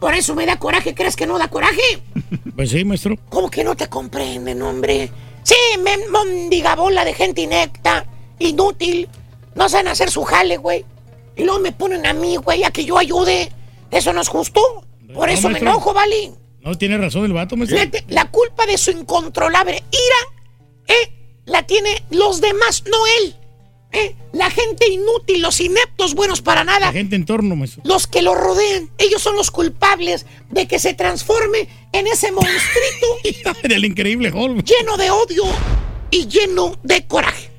Por 0.00 0.14
eso 0.14 0.34
me 0.34 0.46
da 0.46 0.56
coraje, 0.58 0.94
¿crees 0.94 1.16
que 1.16 1.26
no 1.26 1.38
da 1.38 1.48
coraje? 1.48 2.02
Pues 2.56 2.70
sí, 2.70 2.84
maestro. 2.84 3.14
¿Cómo 3.28 3.48
que 3.48 3.62
no 3.62 3.76
te 3.76 3.86
comprenden, 3.86 4.60
hombre? 4.62 5.12
Sí, 5.44 5.54
me 5.80 5.96
mondiga 6.08 6.74
bola 6.74 7.04
de 7.04 7.14
gente 7.14 7.42
inecta, 7.42 8.04
inútil. 8.40 9.08
No 9.54 9.68
saben 9.68 9.86
hacer 9.86 10.10
su 10.10 10.24
jale, 10.24 10.56
güey. 10.56 10.84
Y 11.36 11.44
luego 11.44 11.60
me 11.60 11.70
ponen 11.70 12.04
a 12.04 12.12
mí, 12.12 12.34
güey, 12.34 12.64
a 12.64 12.72
que 12.72 12.84
yo 12.84 12.98
ayude. 12.98 13.52
Eso 13.92 14.12
no 14.12 14.22
es 14.22 14.28
justo. 14.28 14.60
Por 15.14 15.28
No, 15.28 15.32
eso 15.32 15.48
me 15.48 15.60
enojo, 15.60 15.94
¿vale? 15.94 16.32
No 16.62 16.74
tiene 16.76 16.98
razón 16.98 17.24
el 17.26 17.32
vato, 17.32 17.56
maestro. 17.56 17.78
Fíjate, 17.78 18.04
la 18.08 18.24
culpa 18.28 18.66
de 18.66 18.76
su 18.76 18.90
incontrolable 18.90 19.76
ira, 19.92 20.37
¿eh? 20.88 21.12
La 21.46 21.66
tiene 21.66 22.02
los 22.10 22.40
demás, 22.40 22.82
no 22.90 22.96
él. 23.22 23.36
¿eh? 23.92 24.14
La 24.32 24.50
gente 24.50 24.86
inútil, 24.90 25.40
los 25.40 25.60
ineptos 25.60 26.14
buenos 26.14 26.42
para 26.42 26.62
nada. 26.64 26.86
La 26.86 26.92
gente 26.92 27.16
en 27.16 27.24
torno, 27.24 27.56
maestro. 27.56 27.80
Los 27.84 28.06
que 28.06 28.20
lo 28.22 28.34
rodean, 28.34 28.90
ellos 28.98 29.22
son 29.22 29.34
los 29.36 29.50
culpables 29.50 30.26
de 30.50 30.66
que 30.68 30.78
se 30.78 30.92
transforme 30.94 31.68
en 31.92 32.06
ese 32.06 32.30
monstruito 32.32 33.56
Del 33.68 33.84
increíble 33.86 34.30
Hulk. 34.30 34.64
lleno 34.64 34.96
de 34.98 35.10
odio 35.10 35.44
y 36.10 36.26
lleno 36.26 36.78
de 36.82 37.06
coraje. 37.06 37.50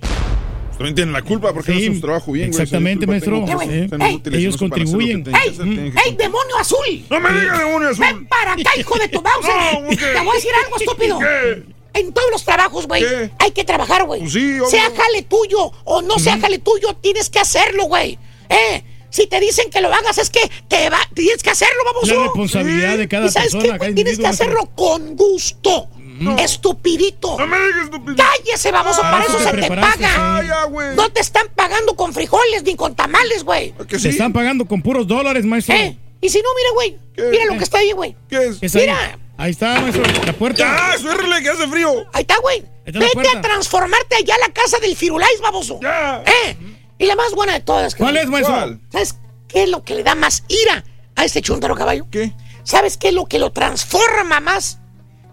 También 0.77 0.95
tienen 0.95 1.13
la 1.13 1.21
culpa 1.23 1.51
porque 1.53 1.73
no 1.73 1.77
Sí, 1.77 1.83
hacen 1.87 1.95
su 1.95 2.01
trabajo 2.01 2.31
bien, 2.31 2.51
güey. 2.51 2.61
exactamente, 2.61 3.05
maestro. 3.05 3.43
tengo, 3.45 3.61
Ey, 3.61 4.11
inútiles, 4.11 4.39
ellos 4.39 4.53
no 4.53 4.59
contribuyen. 4.69 5.23
¡Ey! 5.27 5.33
hacer, 5.33 5.55
tienen 5.65 5.91
que 5.91 5.99
¡Ey, 6.05 6.15
demonio 6.15 6.57
azul! 6.57 7.05
¡No 7.09 7.19
me 7.19 7.29
digas 7.41 7.59
demonio 7.59 7.89
azul! 7.89 8.05
¡Ven 8.05 8.27
para 8.27 8.53
acá, 8.53 8.71
hijo 8.79 8.97
de 8.97 9.07
tu 9.09 9.21
Bowser! 9.21 9.81
No. 9.81 9.89
Te 9.89 10.19
voy 10.21 10.29
a 10.29 10.33
decir 10.35 10.51
algo, 10.63 10.77
estúpido. 10.77 11.19
¿Qué? 11.19 11.63
En 11.93 12.13
todos 12.13 12.29
los 12.31 12.43
trabajos, 12.45 12.87
güey, 12.87 13.03
hay 13.39 13.51
que 13.51 13.63
trabajar, 13.63 14.05
güey. 14.05 14.21
Pues 14.21 14.33
sí, 14.33 14.57
sea 14.69 14.91
jale 14.95 15.23
tuyo 15.23 15.71
o 15.85 16.01
no 16.01 16.19
sea 16.19 16.39
jale 16.39 16.59
tuyo, 16.59 16.95
tienes 17.01 17.29
que 17.29 17.39
hacerlo, 17.39 17.85
güey. 17.85 18.17
¿Eh? 18.49 18.83
Si 19.09 19.25
te 19.25 19.39
dicen 19.39 19.71
que 19.71 19.81
lo 19.81 19.91
hagas, 19.91 20.19
es 20.19 20.29
que 20.29 20.39
te 20.67 20.89
va, 20.89 20.99
tienes 21.15 21.41
que 21.41 21.49
hacerlo, 21.49 21.81
vamos. 21.85 22.07
La 22.07 22.23
responsabilidad 22.23 22.97
de 22.97 23.07
cada 23.07 23.25
¿Y 23.25 23.29
sabes 23.31 23.53
persona, 23.53 23.79
qué? 23.79 23.93
Tienes 23.93 24.19
que 24.19 24.27
hacerlo 24.27 24.69
con 24.75 25.15
gusto. 25.15 25.89
Estupidito. 26.37 27.37
No 27.37 27.47
me 27.47 27.57
digas 27.57 27.85
estúpido. 27.85 28.17
Cállese, 28.17 28.71
baboso, 28.71 29.01
Para 29.01 29.11
para 29.11 29.23
eso 29.25 29.37
te 29.37 29.43
se 29.43 29.51
te 29.57 29.67
paga. 29.69 30.09
Ah. 30.17 30.67
No 30.95 31.09
te 31.09 31.21
están 31.21 31.47
pagando 31.55 31.95
con 31.95 32.13
frijoles 32.13 32.63
ni 32.63 32.75
con 32.75 32.93
tamales, 32.95 33.43
güey. 33.43 33.73
¿Que 33.87 33.95
Se 33.97 34.03
sí? 34.03 34.09
están 34.09 34.33
pagando 34.33 34.65
con 34.65 34.81
puros 34.81 35.07
dólares, 35.07 35.45
maestro. 35.45 35.75
¿Eh? 35.75 35.97
Y 36.21 36.29
si 36.29 36.39
no, 36.39 36.49
mira, 36.57 36.69
güey. 36.73 37.29
Mira 37.31 37.45
lo 37.45 37.57
que 37.57 37.63
está 37.63 37.77
ahí, 37.79 37.93
güey. 37.93 38.15
¿Qué 38.29 38.47
es? 38.47 38.57
¿Qué 38.57 38.65
es 38.65 38.75
ahí? 38.75 38.81
Mira. 38.81 39.19
Ahí 39.39 39.51
está, 39.51 39.79
maestro. 39.79 40.03
La 40.25 40.33
puerta. 40.33 40.59
¡Ya! 40.59 40.97
¡Suérrele 40.97 41.41
que 41.41 41.49
hace 41.49 41.65
frío! 41.69 41.89
Ahí 42.11 42.21
está, 42.23 42.35
güey. 42.41 42.65
está 42.85 42.99
Vete 42.99 43.37
a 43.37 43.41
transformarte 43.41 44.17
allá 44.17 44.35
a 44.35 44.47
la 44.47 44.53
casa 44.53 44.79
del 44.79 44.97
Firulais, 44.97 45.39
baboso. 45.41 45.79
¡Ya! 45.81 46.21
¿Eh? 46.25 46.57
Y 46.97 47.05
la 47.05 47.15
más 47.15 47.31
buena 47.33 47.53
de 47.53 47.61
todas. 47.61 47.95
¿Cuál 47.95 48.17
es, 48.17 48.27
maestro? 48.27 48.53
¿Cuál? 48.53 48.81
¿Sabes 48.91 49.17
qué 49.47 49.63
es 49.63 49.69
lo 49.69 49.81
que 49.85 49.95
le 49.95 50.03
da 50.03 50.13
más 50.13 50.43
ira 50.49 50.83
a 51.15 51.23
este 51.23 51.41
chuntaro 51.41 51.73
caballo? 51.73 52.05
¿Qué? 52.11 52.33
¿Sabes 52.63 52.97
qué 52.97 53.07
es 53.07 53.13
lo 53.13 53.27
que 53.27 53.39
lo 53.39 53.53
transforma 53.53 54.41
más? 54.41 54.79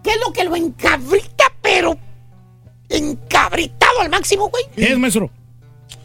¿Qué 0.03 0.11
es 0.11 0.19
lo 0.25 0.31
que 0.31 0.45
lo 0.45 0.55
encabrita, 0.55 1.51
pero 1.61 1.99
encabritado 2.87 3.99
al 3.99 4.09
máximo, 4.09 4.47
güey? 4.47 4.63
¿Qué 4.73 4.93
es, 4.93 4.97
maestro? 4.97 5.29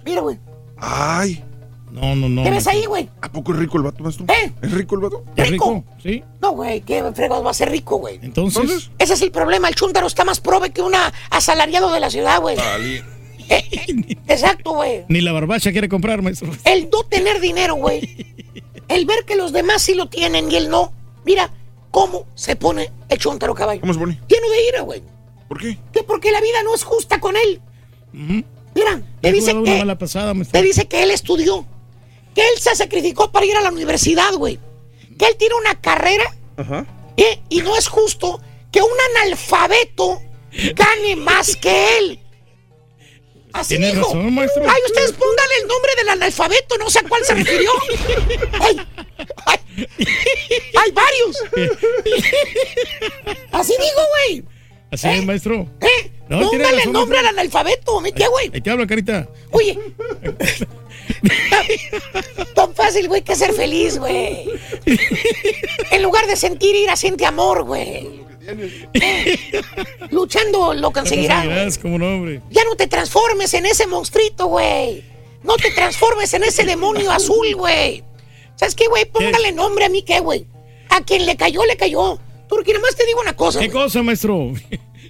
Mira, 0.05 0.23
güey. 0.23 0.41
¡Ay! 0.77 1.45
No, 1.93 2.17
no, 2.17 2.27
no. 2.29 2.43
¿Qué 2.43 2.51
ves 2.51 2.67
ahí, 2.67 2.87
güey? 2.87 3.11
¿A 3.21 3.31
poco 3.31 3.53
es 3.53 3.59
rico 3.59 3.77
el 3.77 3.83
vato, 3.85 4.03
maestro? 4.03 4.25
¿Eh? 4.29 4.51
¿Es 4.63 4.73
rico 4.73 4.95
el 4.95 5.03
vato? 5.03 5.25
¿Es 5.37 5.51
rico? 5.51 5.85
rico? 5.85 5.85
Sí. 6.03 6.25
No, 6.41 6.53
güey, 6.53 6.81
¿qué 6.81 7.05
fregados 7.15 7.45
va 7.45 7.51
a 7.51 7.55
ser 7.55 7.71
rico, 7.71 7.97
güey? 7.97 8.19
Entonces. 8.23 8.63
Entonces. 8.63 8.91
Ese 8.99 9.13
es 9.13 9.21
el 9.23 9.31
problema. 9.31 9.69
El 9.69 9.75
chúntaro 9.75 10.07
está 10.07 10.25
más 10.25 10.41
prove 10.41 10.71
que 10.71 10.81
un 10.81 10.95
asalariado 11.29 11.93
de 11.93 12.01
la 12.01 12.09
ciudad, 12.09 12.41
güey. 12.41 12.57
Eh, 12.59 13.03
eh, 13.49 14.17
exacto, 14.27 14.73
güey. 14.73 15.05
Ni 15.09 15.21
la 15.21 15.33
barbacha 15.33 15.71
quiere 15.71 15.89
comprar, 15.91 16.23
maestro. 16.23 16.51
El 16.65 16.89
no 16.91 17.05
tener 17.05 17.41
dinero, 17.41 17.75
güey. 17.75 18.35
El 18.89 19.05
ver 19.05 19.25
que 19.27 19.37
los 19.37 19.53
demás 19.53 19.83
sí 19.83 19.95
lo 19.95 20.07
tienen 20.07 20.51
y 20.51 20.57
él 20.57 20.71
no. 20.71 20.93
Mira 21.27 21.51
cómo 21.91 22.27
se 22.35 22.57
pone 22.57 22.91
el 23.11 23.19
chúntaro 23.19 23.55
caballo. 23.55 23.83
¿Cómo 23.83 23.93
se 23.93 24.01
pone? 24.01 24.19
Lleno 24.29 24.49
de 24.49 24.69
ira, 24.69 24.81
güey. 24.81 25.03
¿Por 25.47 25.61
qué? 25.61 25.79
Que 25.93 26.03
porque 26.03 26.33
la 26.33 26.41
vida 26.41 26.63
no 26.65 26.75
es 26.75 26.85
justa 26.85 27.21
con 27.21 27.35
él. 27.37 27.61
Mira, 28.13 28.97
Le 28.97 29.03
te 29.21 29.33
dice 29.33 29.53
que, 29.63 29.79
mala 29.79 29.99
pasada, 29.99 30.33
maestro. 30.33 30.59
te 30.59 30.67
dice 30.67 30.89
que 30.89 31.03
él 31.03 31.11
estudió. 31.11 31.67
Que 32.35 32.41
él 32.43 32.59
se 32.59 32.75
sacrificó 32.75 33.31
para 33.31 33.47
ir 33.47 33.57
a 33.57 33.61
la 33.61 33.71
universidad, 33.71 34.33
güey. 34.35 34.59
Que 35.19 35.27
él 35.27 35.37
tiene 35.37 35.55
una 35.55 35.81
carrera 35.81 36.25
Ajá. 36.57 36.87
¿eh? 37.17 37.41
y 37.49 37.61
no 37.63 37.77
es 37.77 37.89
justo 37.89 38.41
que 38.71 38.81
un 38.81 38.89
analfabeto 39.23 40.23
gane 40.75 41.17
más 41.17 41.57
que 41.57 41.99
él. 41.99 42.19
Así 43.53 43.77
Tiene 43.77 43.89
dijo. 43.93 44.05
razón, 44.07 44.33
maestro. 44.35 44.63
Ay, 44.67 44.81
ustedes 44.87 45.13
pónganle 45.13 45.55
el 45.61 45.69
nombre 45.69 45.93
del 45.99 46.09
analfabeto, 46.09 46.79
no 46.79 46.89
sé 46.89 47.01
a 47.01 47.03
cuál 47.03 47.23
se 47.23 47.35
refirió. 47.35 47.71
Ay, 48.61 48.81
ay, 49.45 49.59
hay 50.75 50.91
varios. 50.93 51.37
Así 53.53 53.75
digo, 53.79 54.01
güey. 54.29 54.45
Así 54.91 55.09
es, 55.09 55.25
maestro. 55.27 55.67
¿Eh? 55.83 56.11
No, 56.31 56.49
Póngale 56.49 56.83
el 56.85 56.93
nombre 56.93 57.19
al 57.19 57.25
maestro. 57.25 57.41
analfabeto, 57.41 58.01
¿me 58.01 58.13
qué, 58.13 58.27
güey? 58.27 58.51
Ahí 58.55 58.61
te 58.63 58.71
hablo, 58.71 58.87
carita. 58.87 59.29
Oye. 59.51 59.79
Tan 62.55 62.75
fácil, 62.75 63.09
güey, 63.09 63.23
que 63.23 63.35
ser 63.37 63.53
feliz, 63.53 63.99
güey. 63.99 64.49
En 65.91 66.03
lugar 66.03 66.27
de 66.27 66.37
sentir 66.37 66.75
ira, 66.75 66.97
siente 66.97 67.25
amor, 67.27 67.65
güey. 67.65 68.23
Luchando 70.11 70.75
lo 70.75 70.93
conseguirás. 70.93 71.79
como. 71.79 71.99
Ya 72.51 72.65
no 72.65 72.75
te 72.77 72.87
transformes 72.87 73.55
en 73.55 73.67
ese 73.67 73.87
monstruito, 73.87 74.47
güey. 74.47 75.05
No 75.43 75.57
te 75.57 75.71
transformes 75.71 76.33
en 76.35 76.45
ese 76.45 76.65
demonio 76.65 77.11
azul, 77.11 77.55
güey. 77.57 78.05
¿Sabes 78.57 78.75
qué, 78.75 78.87
güey? 78.87 79.05
Póngale 79.07 79.53
nombre 79.53 79.85
a 79.85 79.89
mí, 79.89 80.03
¿qué, 80.03 80.21
güey? 80.21 80.47
A 80.89 81.01
quien 81.03 81.27
le 81.27 81.37
cayó, 81.37 81.65
le 81.65 81.77
cayó. 81.77 82.19
Porque 82.49 82.73
nomás 82.75 82.95
te 82.95 83.07
digo 83.07 83.21
una 83.21 83.35
cosa, 83.35 83.59
¿Qué 83.61 83.71
cosa, 83.71 84.03
maestro? 84.03 84.53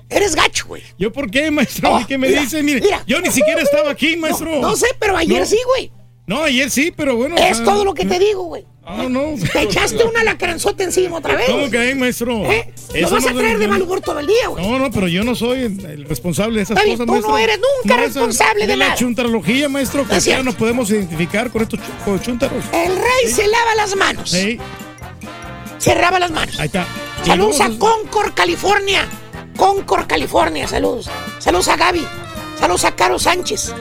Eres 0.09 0.35
gacho, 0.37 0.67
güey. 0.69 0.83
¿Yo 0.99 1.11
por 1.13 1.31
qué, 1.31 1.51
maestro? 1.51 1.95
Oh, 1.95 2.01
¿Y 2.01 2.05
¿Qué 2.05 2.17
me 2.19 2.29
mira, 2.29 2.43
dice? 2.43 2.63
Mire, 2.63 2.81
mira. 2.81 3.03
yo 3.07 3.21
ni 3.21 3.31
siquiera 3.31 3.61
estaba 3.63 3.91
aquí, 3.91 4.17
maestro. 4.17 4.51
No, 4.53 4.61
no 4.61 4.77
sé, 4.77 4.87
pero 4.99 5.17
ayer 5.17 5.41
No. 5.41 5.47
sí, 5.47 5.59
güey. 5.67 5.91
No, 6.33 6.43
ayer 6.44 6.70
sí, 6.70 6.93
pero 6.97 7.17
bueno. 7.17 7.36
Es 7.36 7.57
sea, 7.59 7.65
todo 7.67 7.85
lo 7.85 7.94
que 7.94 8.05
te 8.05 8.19
digo, 8.19 8.44
güey. 8.44 8.65
No, 8.85 9.09
no. 9.09 9.35
Te 9.52 9.62
echaste 9.62 10.02
una 10.05 10.25
lacranzota 10.25 10.83
encima 10.83 11.19
otra 11.19 11.36
vez. 11.36 11.47
¿Cómo 11.49 11.70
que 11.70 11.78
hay, 11.78 11.94
maestro? 11.94 12.51
¿Eh? 12.51 12.73
Lo 13.01 13.11
vas 13.11 13.27
a 13.27 13.33
traer 13.33 13.59
de 13.59 13.69
mal 13.69 13.81
humor 13.83 14.01
todo 14.01 14.19
el 14.19 14.27
día, 14.27 14.49
güey. 14.49 14.67
No, 14.67 14.78
no, 14.78 14.91
pero 14.91 15.07
yo 15.09 15.23
no 15.25 15.35
soy 15.35 15.61
el, 15.61 15.85
el 15.86 16.05
responsable 16.05 16.57
de 16.57 16.62
esas 16.65 16.83
bien, 16.83 16.97
cosas, 16.97 17.07
tú 17.07 17.12
maestro. 17.12 17.31
no 17.33 17.39
eres 17.39 17.59
nunca 17.85 17.97
responsable 17.97 18.67
de 18.67 18.77
la 18.77 18.85
nada. 18.86 18.97
chuntarología, 18.97 19.69
maestro. 19.69 20.02
Es 20.02 20.09
Cualquiera 20.09 20.39
cierto. 20.39 20.44
nos 20.44 20.55
podemos 20.57 20.91
identificar 20.91 21.51
con 21.51 21.62
estos 21.62 21.78
con 22.05 22.20
chúntaros. 22.20 22.65
El 22.73 22.97
rey 22.97 23.33
se 23.33 23.47
lava 23.47 23.75
las 23.77 23.94
manos. 23.94 24.31
Sí, 24.31 24.59
Se 25.78 25.94
lava 25.94 26.19
las 26.19 26.31
manos. 26.31 26.59
ahí 26.59 26.67
está. 26.67 26.86
Saludos 27.25 27.61
a 27.61 27.69
Concord, 27.78 28.35
California. 28.35 29.07
Concord, 29.57 30.07
California, 30.07 30.67
saludos. 30.67 31.09
Saludos 31.39 31.69
a 31.69 31.77
Gaby. 31.77 32.07
Saludos 32.59 32.85
a 32.85 32.97
Caro 32.97 33.19
Sánchez. 33.19 33.73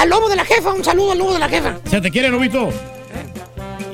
Al 0.00 0.08
lobo 0.08 0.30
de 0.30 0.36
la 0.36 0.46
jefa, 0.46 0.72
un 0.72 0.82
saludo 0.82 1.12
al 1.12 1.18
lobo 1.18 1.34
de 1.34 1.38
la 1.40 1.48
jefa. 1.50 1.76
¿Se 1.90 2.00
te 2.00 2.10
quiere, 2.10 2.30
Novito? 2.30 2.70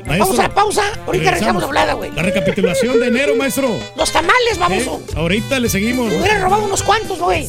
Vamos 0.07 0.39
a 0.39 0.43
la 0.43 0.55
pausa. 0.55 0.83
Ahorita 1.05 1.33
regresamos 1.33 1.63
la 1.63 1.67
hablada, 1.67 1.95
güey. 1.95 2.13
La 2.13 2.23
recapitulación 2.23 3.01
de 3.01 3.09
enero, 3.09 3.35
maestro. 3.35 3.69
Los 3.97 4.13
tamales, 4.13 4.57
vamos. 4.57 4.85
¿Eh? 4.85 5.01
Ahorita 5.17 5.59
le 5.59 5.69
seguimos. 5.69 6.09
Me 6.13 6.21
hubieran 6.21 6.43
robado 6.43 6.65
unos 6.65 6.85
cuantos, 6.85 7.19
güey. 7.19 7.49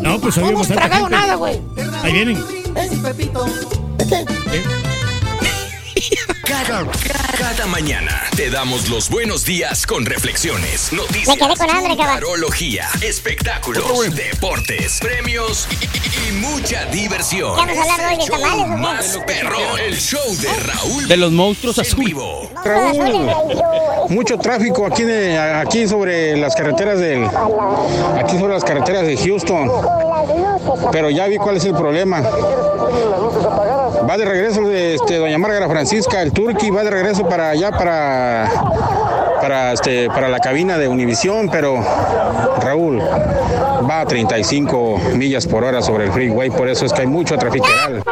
No, 0.00 0.20
pues 0.20 0.36
No 0.36 0.48
hemos 0.48 0.68
tragado 0.68 1.06
gente. 1.06 1.16
nada, 1.16 1.34
güey. 1.34 1.60
Ahí 2.04 2.12
vienen. 2.12 2.36
¿Eh? 2.76 2.88
¿Eh? 4.52 4.64
Cada, 6.48 6.84
cada 7.38 7.66
mañana 7.66 8.22
te 8.36 8.48
damos 8.48 8.88
los 8.88 9.10
buenos 9.10 9.44
días 9.44 9.86
con 9.86 10.06
reflexiones, 10.06 10.92
noticias, 10.92 11.28
Me 11.28 11.36
quedé 11.36 11.56
con 11.56 11.68
hambre, 11.70 11.96
cabrón. 11.96 12.14
tarología, 12.20 12.88
espectáculos, 13.02 13.84
deportes, 14.14 14.98
premios 15.00 15.68
y, 15.70 16.28
y 16.28 16.32
mucha 16.32 16.86
diversión. 16.86 17.54
¿Qué 17.54 17.60
vamos 17.66 17.76
a 17.76 17.82
hablar 17.92 18.10
hoy 18.10 18.16
de 18.16 18.22
Es 18.22 18.28
el 18.30 18.34
show 18.34 18.40
tamales 18.40 18.64
o 18.64 18.70
qué? 18.70 18.76
más 18.78 19.18
perrón, 19.26 19.80
el 19.84 19.96
show 19.98 20.36
de 20.40 20.48
Raúl 20.72 21.08
De 21.08 21.16
los 21.18 21.32
monstruos 21.32 21.78
azules. 21.78 22.14
Raúl, 22.64 23.30
mucho 24.08 24.38
tráfico 24.38 24.86
aquí, 24.86 25.02
de- 25.04 25.36
aquí 25.38 25.86
sobre 25.86 26.36
las 26.36 26.54
carreteras 26.56 26.98
del, 26.98 27.26
aquí 28.16 28.38
sobre 28.38 28.54
las 28.54 28.64
carreteras 28.64 29.06
de 29.06 29.16
Houston. 29.18 29.70
Pero 30.92 31.10
ya 31.10 31.26
vi 31.26 31.36
cuál 31.36 31.56
es 31.58 31.64
el 31.64 31.74
problema. 31.74 32.22
Va 34.08 34.16
de 34.16 34.24
regreso 34.24 34.62
de 34.62 34.94
este, 34.94 35.16
doña 35.16 35.36
Márgara 35.38 35.68
Francisca, 35.68 36.22
el 36.22 36.32
Turqui, 36.38 36.70
va 36.70 36.84
de 36.84 36.90
regreso 36.90 37.28
para 37.28 37.50
allá 37.50 37.72
para 37.72 38.48
para 39.40 39.72
este 39.72 40.06
para 40.06 40.28
la 40.28 40.38
cabina 40.38 40.78
de 40.78 40.86
Univisión, 40.86 41.48
pero 41.50 41.84
Raúl 42.60 43.00
va 43.00 44.02
a 44.02 44.06
35 44.06 45.00
millas 45.16 45.48
por 45.48 45.64
hora 45.64 45.82
sobre 45.82 46.04
el 46.04 46.12
freeway, 46.12 46.50
por 46.50 46.68
eso 46.68 46.86
es 46.86 46.92
que 46.92 47.00
hay 47.00 47.08
mucho 47.08 47.36
trafiqueral. 47.36 48.04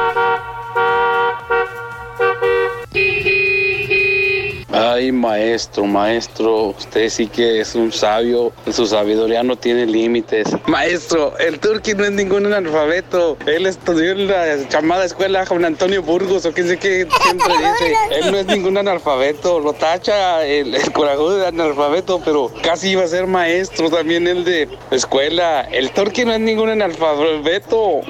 Ay, 4.97 5.12
maestro, 5.12 5.84
maestro, 5.84 6.68
usted 6.68 7.10
sí 7.10 7.26
que 7.26 7.60
es 7.60 7.75
un 7.75 7.92
sabio, 7.92 8.50
su 8.73 8.86
sabiduría 8.86 9.42
no 9.42 9.55
tiene 9.55 9.84
límites. 9.84 10.49
Maestro, 10.66 11.36
el 11.36 11.60
Turqui 11.60 11.92
no 11.92 12.07
es 12.07 12.12
ningún 12.12 12.47
analfabeto, 12.47 13.36
él 13.44 13.66
estudió 13.66 14.12
en 14.12 14.26
la 14.26 14.57
llamada 14.57 15.05
escuela 15.05 15.44
Juan 15.44 15.66
Antonio 15.66 16.02
Burgos, 16.02 16.47
o 16.47 16.55
qué 16.55 16.62
sé 16.62 16.78
qué 16.78 17.07
siempre 17.23 17.52
dice, 17.58 17.94
él 18.10 18.33
no 18.33 18.39
es 18.39 18.47
ningún 18.47 18.78
analfabeto, 18.78 19.60
lo 19.60 19.75
tacha 19.75 20.47
el, 20.47 20.75
el 20.75 20.92
corajudo 20.92 21.36
de 21.36 21.49
analfabeto, 21.49 22.23
pero 22.25 22.50
casi 22.62 22.92
iba 22.92 23.05
a 23.05 23.08
ser 23.08 23.26
maestro 23.26 23.91
también 23.91 24.26
el 24.26 24.44
de 24.44 24.66
escuela. 24.91 25.68
El 25.73 25.91
Turqui 25.91 26.25
no 26.25 26.33
es 26.33 26.41
ningún 26.41 26.70
analfabeto. 26.70 28.00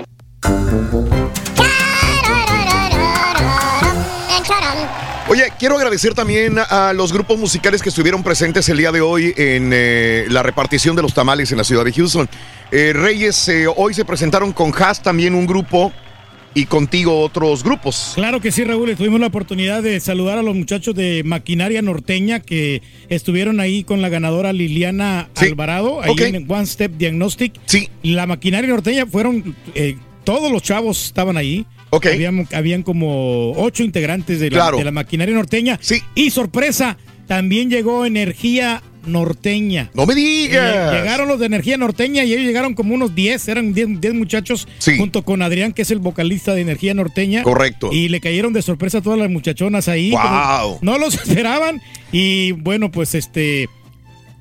Oye, 5.29 5.43
quiero 5.59 5.77
agradecer 5.77 6.15
también 6.15 6.57
a 6.59 6.93
los 6.93 7.13
grupos 7.13 7.37
musicales 7.37 7.83
que 7.83 7.89
estuvieron 7.89 8.23
presentes 8.23 8.69
el 8.69 8.79
día 8.79 8.93
de 8.93 9.01
hoy 9.01 9.35
en 9.37 9.71
eh, 9.73 10.27
la 10.29 10.45
repartición 10.45 10.95
de 10.95 11.03
los 11.03 11.15
tamales 11.15 11.51
en 11.51 11.59
la 11.59 11.65
ciudad 11.65 11.85
de 11.85 11.93
Houston. 11.93 12.29
Eh, 12.71 12.93
Reyes, 12.95 13.49
eh, 13.49 13.67
hoy 13.67 13.93
se 13.93 14.05
presentaron 14.05 14.53
con 14.53 14.73
Haas 14.73 15.03
también 15.03 15.35
un 15.35 15.47
grupo 15.47 15.93
y 16.55 16.67
contigo 16.67 17.21
otros 17.21 17.65
grupos. 17.65 18.13
Claro 18.15 18.41
que 18.41 18.53
sí, 18.53 18.63
Raúl. 18.63 18.95
Tuvimos 18.97 19.19
la 19.19 19.27
oportunidad 19.27 19.83
de 19.83 19.99
saludar 19.99 20.39
a 20.39 20.43
los 20.43 20.55
muchachos 20.55 20.95
de 20.95 21.23
Maquinaria 21.25 21.83
Norteña 21.83 22.39
que 22.39 22.81
estuvieron 23.09 23.59
ahí 23.59 23.83
con 23.83 24.03
la 24.03 24.09
ganadora 24.09 24.53
Liliana 24.53 25.29
Alvarado, 25.35 26.01
ahí 26.03 26.15
en 26.19 26.51
One 26.51 26.67
Step 26.67 26.93
Diagnostic. 26.97 27.53
Sí. 27.67 27.91
La 28.03 28.27
Maquinaria 28.27 28.71
Norteña 28.71 29.07
fueron, 29.07 29.57
eh, 29.75 29.97
todos 30.25 30.53
los 30.53 30.63
chavos 30.63 31.05
estaban 31.05 31.37
ahí. 31.37 31.67
Habían, 31.91 32.47
habían 32.53 32.83
como 32.83 33.53
ocho 33.53 33.83
integrantes 33.83 34.41
de 34.41 34.51
la, 34.51 34.57
Claro. 34.57 34.79
de 34.79 34.85
la 34.85 34.91
Maquinaria 34.93 35.35
Norteña. 35.35 35.79
Sí. 35.81 36.03
Y 36.15 36.31
sorpresa, 36.31 36.97
también 37.27 37.71
llegó 37.71 38.05
Energía 38.07 38.83
Norteña. 39.07 39.91
¡No 39.95 40.05
me 40.05 40.15
digas! 40.17 40.93
Llegaron 40.93 41.29
los 41.29 41.39
de 41.39 41.47
Energía 41.47 41.77
Norteña 41.77 42.25
y 42.25 42.33
ellos 42.33 42.45
llegaron 42.45 42.75
como 42.75 42.95
unos 42.95 43.15
10, 43.15 43.49
eran 43.49 43.73
10 43.73 44.01
10 44.01 44.15
muchachos, 44.15 44.67
junto 44.99 45.23
con 45.23 45.43
Adrián, 45.43 45.73
que 45.73 45.83
es 45.83 45.91
el 45.93 46.01
vocalista 46.01 46.55
de 46.55 46.63
Energía 46.63 46.93
Norteña. 46.93 47.43
Correcto. 47.45 47.91
Y 47.93 48.09
le 48.09 48.21
cayeron 48.21 48.53
de 48.53 48.63
sorpresa 48.63 48.99
a 48.99 49.03
todas 49.03 49.19
las 49.19 49.31
muchachonas 49.31 49.87
ahí. 49.89 50.11
Como 50.11 50.79
No 50.83 50.99
los 50.99 51.15
esperaban. 51.25 51.81
Y 52.13 52.53
bueno, 52.53 52.91
pues 52.91 53.15
este. 53.15 53.69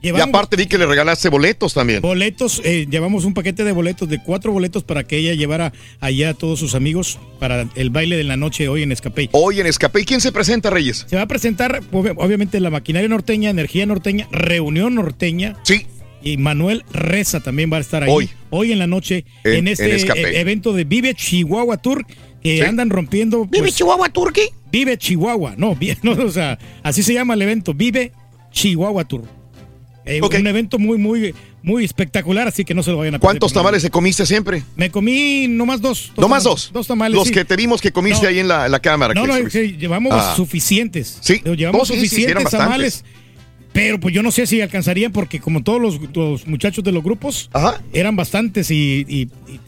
Y 0.06 0.22
aparte 0.22 0.56
vi 0.56 0.68
que 0.68 0.78
le 0.78 0.86
regalaste 0.86 1.30
boletos 1.30 1.74
también. 1.74 2.02
boletos, 2.02 2.62
eh, 2.64 2.88
llevamos 2.90 3.26
un 3.26 3.34
paquete 3.34 3.64
de 3.64 3.72
boletos 3.72 4.08
de 4.10 4.22
cuatro 4.22 4.52
boletos 4.52 4.84
para 4.84 5.04
que 5.04 5.18
ella 5.18 5.34
llevara 5.34 5.74
allá 6.00 6.30
a 6.30 6.34
todos 6.34 6.60
sus 6.60 6.76
amigos 6.76 7.20
para 7.40 7.68
el 7.76 7.90
baile 7.90 8.18
de 8.18 8.24
la 8.24 8.38
noche 8.38 8.68
hoy 8.68 8.84
en 8.84 8.92
Escapey. 8.92 9.30
Hoy 9.32 9.60
en 9.60 9.68
Escape. 9.68 10.02
¿Y 10.02 10.06
quién 10.06 10.22
se 10.22 10.32
presenta, 10.32 10.70
Reyes? 10.70 11.06
Se 11.08 11.16
va 11.16 11.24
a 11.24 11.28
presentar, 11.28 11.82
obvi- 11.92 12.14
obviamente, 12.18 12.60
la 12.60 12.70
maquinaria 12.70 13.10
norteña, 13.10 13.50
energía 13.50 13.86
norteña, 13.86 14.28
reunión 14.32 14.96
norteña. 14.96 15.56
Sí. 15.64 15.86
Y 16.24 16.38
Manuel 16.38 16.84
Reza 16.92 17.40
también 17.42 17.72
va 17.72 17.78
a 17.78 17.82
estar 17.82 18.04
ahí. 18.04 18.10
Hoy. 18.12 18.30
Hoy 18.50 18.72
en 18.72 18.80
la 18.80 18.88
noche, 18.88 19.26
En- 19.44 19.54
en, 19.56 19.68
este 19.68 19.86
en 19.90 19.96
Escape. 19.96 20.22
e- 20.38 20.40
evento 20.42 20.74
de 20.74 20.84
Vive 20.84 21.14
Chihuahua 21.14 21.78
Tour, 21.78 22.06
que 22.42 22.58
Sí. 22.60 22.62
andan 22.64 22.90
rompiendo. 22.90 23.46
¿Vive 23.46 23.72
Chihuahua 23.72 24.10
Turqui? 24.10 24.42
Vive 24.72 24.98
Chihuahua, 24.98 25.54
no, 25.58 25.78
no, 26.04 26.12
o 26.14 26.30
sea, 26.32 26.58
así 26.84 27.04
se 27.04 27.14
llama 27.14 27.34
el 27.36 27.42
evento, 27.44 27.74
Vive 27.74 28.12
Chihuahua 28.52 29.06
Tour. 29.06 29.24
Eh, 30.06 30.22
Un 30.22 30.48
evento 30.48 30.78
muy, 30.78 30.98
muy, 31.00 31.34
muy 31.64 31.84
espectacular, 31.84 32.48
así 32.48 32.64
que 32.64 32.76
no 32.76 32.84
se 32.84 32.92
lo 32.92 32.98
vayan 32.98 33.16
a 33.16 33.18
perder. 33.18 33.28
¿Cuántos 33.32 33.54
tamales 33.54 33.82
se 33.82 33.90
comiste 33.90 34.26
siempre? 34.26 34.62
Me 34.76 34.92
comí 34.92 35.48
nomás 35.48 35.82
dos. 35.82 36.12
¿No 36.16 36.28
más 36.28 36.44
tamales, 36.44 36.44
dos? 36.44 36.70
Dos 36.74 36.88
tamales. 36.88 37.16
Los 37.18 37.28
sí. 37.28 37.34
que 37.34 37.44
te 37.44 37.56
vimos 37.56 37.82
que 37.82 37.92
comiste 37.92 38.24
No. 38.24 38.30
ahí 38.30 38.40
en 38.40 38.48
la, 38.48 38.68
la 38.70 38.80
cámara. 38.80 39.14
No, 39.16 39.24
que 39.24 39.44
no, 39.44 39.50
sí, 39.50 39.76
llevamos 39.80 40.14
Ah. 40.16 40.34
suficientes. 40.36 41.18
Sí. 41.22 41.42
Llevamos 41.58 41.90
No, 41.90 41.96
suficientes 41.96 42.50
tamales. 42.52 43.04
Pero 43.74 44.00
pues 44.00 44.16
yo 44.16 44.24
no 44.24 44.32
sé 44.32 44.48
si 44.48 44.62
alcanzarían 44.62 45.12
porque 45.12 45.42
como 45.42 45.62
todos 45.62 45.82
los, 45.82 46.00
los 46.16 46.48
muchachos 46.48 46.82
de 46.82 46.94
los 46.94 47.04
grupos 47.04 47.50
eran 47.92 48.16
bastantes 48.16 48.72
y, 48.72 49.06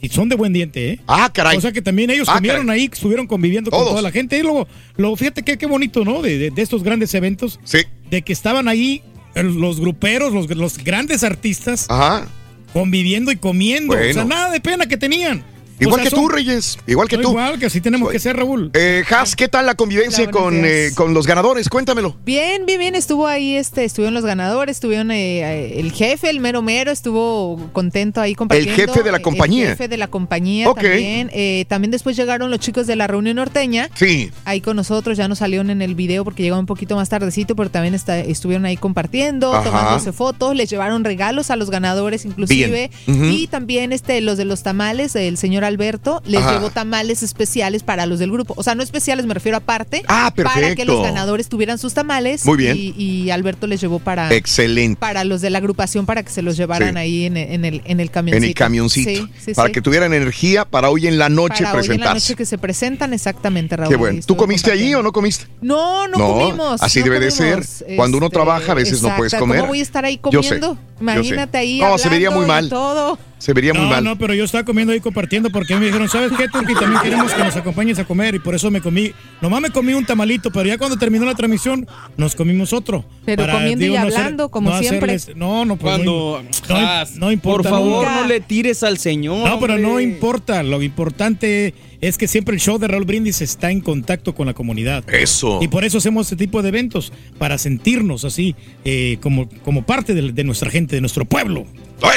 y- 0.00 0.08
son 0.08 0.30
de 0.30 0.36
buen 0.36 0.54
diente, 0.54 0.92
¿eh? 0.92 1.00
Ah, 1.06 1.30
caray. 1.30 1.58
O 1.58 1.60
sea 1.60 1.72
que 1.72 1.82
también 1.82 2.08
ellos 2.08 2.26
Ah, 2.30 2.36
comieron 2.36 2.66
caray. 2.68 2.80
ahí, 2.82 2.90
estuvieron 2.90 3.26
conviviendo 3.26 3.70
con 3.70 3.84
toda 3.84 4.00
la 4.00 4.10
gente. 4.10 4.38
Y 4.38 4.42
luego, 4.42 4.66
luego 4.96 5.14
fíjate 5.16 5.42
que 5.42 5.58
qué 5.58 5.66
bonito, 5.66 6.04
¿no? 6.06 6.22
De, 6.22 6.38
de- 6.38 6.50
de 6.50 6.62
estos 6.62 6.82
grandes 6.82 7.12
eventos. 7.12 7.60
Sí. 7.64 7.80
De 8.10 8.22
que 8.22 8.32
estaban 8.32 8.66
ahí 8.66 9.02
los 9.42 9.80
gruperos, 9.80 10.32
los, 10.32 10.48
los 10.56 10.78
grandes 10.78 11.22
artistas. 11.22 11.86
Ajá. 11.88 12.26
Conviviendo 12.72 13.32
y 13.32 13.36
comiendo. 13.36 13.94
O 13.94 14.12
sea, 14.12 14.24
nada 14.24 14.50
de 14.50 14.60
pena 14.60 14.86
que 14.86 14.96
tenían. 14.96 15.42
Igual 15.80 16.00
O 16.00 16.02
sea, 16.02 16.10
que 16.10 16.16
tú, 16.16 16.28
Reyes. 16.28 16.78
Igual 16.86 17.08
que 17.08 17.18
tú. 17.18 17.30
Igual 17.30 17.58
que 17.58 17.66
así 17.66 17.80
tenemos 17.80 18.10
que 18.10 18.18
ser, 18.18 18.36
Raúl. 18.36 18.70
Eh, 18.74 19.04
Has, 19.10 19.36
¿qué 19.36 19.48
tal 19.48 19.66
la 19.66 19.74
convivencia 19.74 20.30
con, 20.30 20.64
eh, 20.64 20.90
con 20.94 21.14
los 21.14 21.26
ganadores? 21.26 21.68
Cuéntamelo. 21.68 22.16
Bien, 22.24 22.66
bien, 22.66 22.78
bien. 22.80 22.94
Estuvo 22.94 23.26
ahí, 23.26 23.54
este, 23.54 23.84
estuvieron 23.84 24.14
los 24.14 24.24
ganadores, 24.24 24.76
estuvieron 24.76 25.10
eh, 25.10 25.40
eh, 25.40 25.80
el 25.80 25.92
jefe, 25.92 26.30
el 26.30 26.40
mero 26.40 26.62
mero, 26.62 26.90
estuvo 26.90 27.70
contento 27.72 28.20
ahí 28.20 28.34
compartiendo. 28.34 28.74
jefe 28.92 29.02
de 29.02 29.12
la 29.12 29.20
compañía. 29.20 29.64
El 29.64 29.70
jefe 29.70 29.88
de 29.88 29.96
la 29.96 30.08
compañía 30.08 30.68
Ok. 30.68 30.80
también. 30.80 31.30
Eh, 31.32 31.64
también 31.68 31.90
después 31.90 32.16
llegaron 32.16 32.50
los 32.50 32.60
chicos 32.60 32.86
de 32.86 32.96
la 32.96 33.06
reunión 33.06 33.36
norteña. 33.36 33.88
Sí. 33.94 34.30
Ahí 34.44 34.60
con 34.60 34.76
nosotros, 34.76 35.16
ya 35.16 35.28
nos 35.28 35.38
salieron 35.38 35.70
en 35.70 35.82
el 35.82 35.94
video 35.94 36.24
porque 36.24 36.42
llegaron 36.42 36.60
un 36.60 36.66
poquito 36.66 36.96
más 36.96 37.08
tardecito, 37.08 37.54
pero 37.56 37.70
también 37.70 37.94
está- 37.94 38.18
estuvieron 38.18 38.64
ahí 38.64 38.76
compartiendo, 38.76 39.54
Ajá. 39.54 39.64
tomándose 39.64 40.12
fotos, 40.12 40.54
les 40.56 40.68
llevaron 40.70 41.04
regalos 41.04 41.50
a 41.50 41.56
los 41.56 41.70
ganadores 41.70 42.24
inclusive. 42.24 42.90
Y 43.06 43.46
también 43.48 43.92
este, 43.92 44.20
los 44.20 44.36
de 44.38 44.44
los 44.44 44.62
tamales, 44.62 45.14
el 45.16 45.36
señor 45.38 45.64
Alberto, 45.68 46.22
les 46.26 46.40
Ajá. 46.42 46.54
llevó 46.54 46.70
tamales 46.70 47.22
especiales 47.22 47.82
para 47.82 48.06
los 48.06 48.18
del 48.18 48.32
grupo. 48.32 48.54
O 48.56 48.62
sea, 48.62 48.74
no 48.74 48.82
especiales, 48.82 49.26
me 49.26 49.34
refiero 49.34 49.56
aparte. 49.58 50.02
Ah, 50.08 50.32
Para 50.34 50.52
que 50.54 50.60
perfecto. 50.60 50.84
los 50.86 51.02
ganadores 51.02 51.48
tuvieran 51.48 51.78
sus 51.78 51.94
tamales. 51.94 52.44
Muy 52.44 52.56
bien. 52.56 52.76
Y, 52.76 52.94
y 52.96 53.30
Alberto 53.30 53.66
les 53.66 53.80
llevó 53.80 53.98
para, 54.00 54.32
Excelente. 54.34 54.98
para 54.98 55.24
los 55.24 55.40
de 55.40 55.50
la 55.50 55.58
agrupación 55.58 56.06
para 56.06 56.22
que 56.22 56.30
se 56.30 56.42
los 56.42 56.56
llevaran 56.56 56.94
Sí. 56.94 56.98
ahí 56.98 57.24
en, 57.26 57.36
el- 57.36 57.52
en 57.52 57.64
el, 57.64 57.82
en 57.84 58.00
el 58.00 58.10
camioncito. 58.10 58.44
En 58.44 58.48
el 58.48 58.54
camioncito. 58.54 59.10
Sí, 59.10 59.28
sí, 59.44 59.54
para 59.54 59.70
que 59.70 59.80
tuvieran 59.82 60.12
energía 60.14 60.64
para 60.64 60.90
hoy 60.90 61.06
en 61.06 61.18
la 61.18 61.28
noche 61.28 61.64
para 61.64 61.78
hoy 61.78 61.84
en 61.84 61.90
la 61.90 61.94
presentarse. 61.96 62.14
noche 62.14 62.36
que 62.36 62.46
se 62.46 62.58
presentan, 62.58 63.12
exactamente, 63.12 63.76
Raúl. 63.76 63.90
Qué 63.90 63.96
bueno. 63.96 64.20
¿Tú 64.26 64.36
comiste 64.36 64.72
allí 64.72 64.94
o 64.94 65.02
no 65.02 65.12
comiste? 65.12 65.46
No, 65.60 66.08
no, 66.08 66.16
comimos. 66.18 66.82
Así 66.82 67.00
no 67.00 67.04
debe 67.06 67.20
de 67.20 67.30
ser. 67.30 67.64
Cuando 67.96 68.16
uno 68.18 68.30
trabaja, 68.30 68.72
a 68.72 68.74
veces 68.74 69.02
no 69.02 69.14
puedes 69.16 69.34
comer. 69.34 69.58
¿Cómo 69.60 69.68
voy 69.70 69.80
a 69.80 69.82
estar 69.82 70.04
ahí 70.04 70.20
Yo 70.30 70.42
sé, 70.42 70.60
comiendo? 70.60 70.68
yo 70.68 70.74
sé. 70.74 70.88
Imagínate 71.00 71.58
ahí. 71.58 71.80
No, 71.80 71.96
se 71.98 72.08
vería 72.08 72.30
muy 72.30 72.46
mal. 72.46 72.68
Todo. 72.68 73.18
Se 73.38 73.52
vería 73.52 73.72
muy 73.72 73.84
no, 73.84 73.88
mal. 73.88 74.02
no, 74.04 74.18
pero 74.18 74.34
yo 74.34 74.44
estaba 74.44 74.64
comiendo 74.64 74.92
ahí 74.92 75.00
compartiendo 75.00 75.48
porque 75.50 75.76
me 75.76 75.86
dijeron, 75.86 76.08
¿sabes 76.08 76.32
qué, 76.36 76.48
Turki? 76.48 76.74
También 76.74 77.00
queremos 77.02 77.32
que 77.32 77.44
nos 77.44 77.54
acompañes 77.56 77.98
a 78.00 78.04
comer 78.04 78.34
y 78.34 78.40
por 78.40 78.54
eso 78.54 78.68
me 78.70 78.80
comí, 78.80 79.12
nomás 79.40 79.60
me 79.60 79.70
comí 79.70 79.94
un 79.94 80.04
tamalito, 80.04 80.50
pero 80.50 80.66
ya 80.68 80.76
cuando 80.76 80.96
terminó 80.96 81.24
la 81.24 81.34
transmisión 81.36 81.86
nos 82.16 82.34
comimos 82.34 82.72
otro. 82.72 83.04
Pero 83.24 83.46
comiendo 83.50 83.84
y 83.84 83.90
no 83.90 83.94
hacer- 83.98 84.16
hablando, 84.18 84.48
como 84.50 84.70
no 84.70 84.78
siempre. 84.80 85.14
hacerles- 85.14 85.36
no, 85.36 85.64
no, 85.64 85.76
pues 85.76 85.94
Cuando- 85.94 86.42
no, 86.68 87.04
no 87.16 87.30
importa. 87.32 87.70
por 87.70 87.78
favor, 87.78 88.06
no. 88.08 88.22
no 88.22 88.26
le 88.26 88.40
tires 88.40 88.82
al 88.82 88.98
señor. 88.98 89.48
No, 89.48 89.60
pero 89.60 89.78
no 89.78 90.00
importa. 90.00 90.62
Lo 90.64 90.82
importante 90.82 91.74
es 92.00 92.18
que 92.18 92.26
siempre 92.28 92.54
el 92.54 92.60
show 92.60 92.78
de 92.78 92.88
Raúl 92.88 93.04
Brindis 93.04 93.40
está 93.40 93.70
en 93.70 93.80
contacto 93.80 94.34
con 94.34 94.46
la 94.46 94.54
comunidad. 94.54 95.04
Eso. 95.12 95.60
Y 95.62 95.68
por 95.68 95.84
eso 95.84 95.98
hacemos 95.98 96.26
este 96.30 96.44
tipo 96.44 96.60
de 96.62 96.68
eventos, 96.70 97.12
para 97.38 97.56
sentirnos 97.58 98.24
así, 98.24 98.56
eh, 98.84 99.18
como, 99.20 99.48
como 99.64 99.82
parte 99.86 100.14
de, 100.14 100.32
de 100.32 100.44
nuestra 100.44 100.70
gente, 100.70 100.96
de 100.96 101.00
nuestro 101.00 101.24
pueblo. 101.24 101.66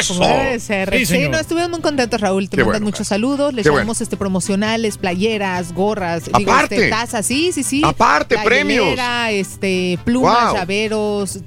Como 0.08 0.28
debe 0.28 0.60
ser. 0.60 0.96
Sí, 1.00 1.06
Sí, 1.06 1.30
no, 1.30 1.40
estuvimos 1.40 1.70
muy 1.70 1.82
contentos, 1.82 2.20
Raúl. 2.22 2.50
Te 2.50 2.58
Qué 2.58 2.64
mandan 2.64 2.82
bueno, 2.82 2.92
muchos 2.92 3.08
saludos. 3.08 3.54
Les 3.54 3.64
Qué 3.64 3.72
llevamos 3.72 4.02
este 4.02 4.18
promocionales, 4.18 4.98
playeras, 4.98 5.74
gorras, 5.74 6.26
digo, 6.26 6.52
Aparte. 6.52 6.76
este, 6.76 6.90
tazas, 6.90 7.26
sí, 7.26 7.52
sí, 7.52 7.64
sí. 7.64 7.82
Aparte, 7.84 8.36
La 8.36 8.44
premios. 8.44 8.96
este, 9.32 9.98
plumas, 10.06 10.50
Wow. 10.52 10.56
llaveros, 10.56 11.40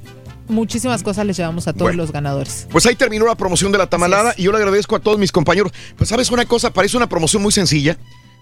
muchísimas 0.48 1.02
cosas 1.02 1.24
les 1.26 1.36
llevamos 1.36 1.66
a 1.68 1.72
todos 1.72 1.84
Bueno. 1.88 2.02
los 2.02 2.12
ganadores. 2.12 2.66
Pues 2.70 2.84
ahí 2.86 2.94
terminó 2.96 3.24
la 3.26 3.34
promoción 3.34 3.72
de 3.72 3.78
la 3.78 3.86
tamalada 3.86 4.34
y 4.36 4.42
yo 4.42 4.52
le 4.52 4.58
agradezco 4.58 4.96
a 4.96 5.00
todos 5.00 5.18
mis 5.18 5.32
compañeros. 5.32 5.72
Pues 5.96 6.08
sabes 6.10 6.30
una 6.30 6.44
cosa, 6.44 6.72
parece 6.72 6.96
una 6.96 7.08
promoción 7.08 7.42
muy 7.42 7.52
sencilla, 7.52 7.96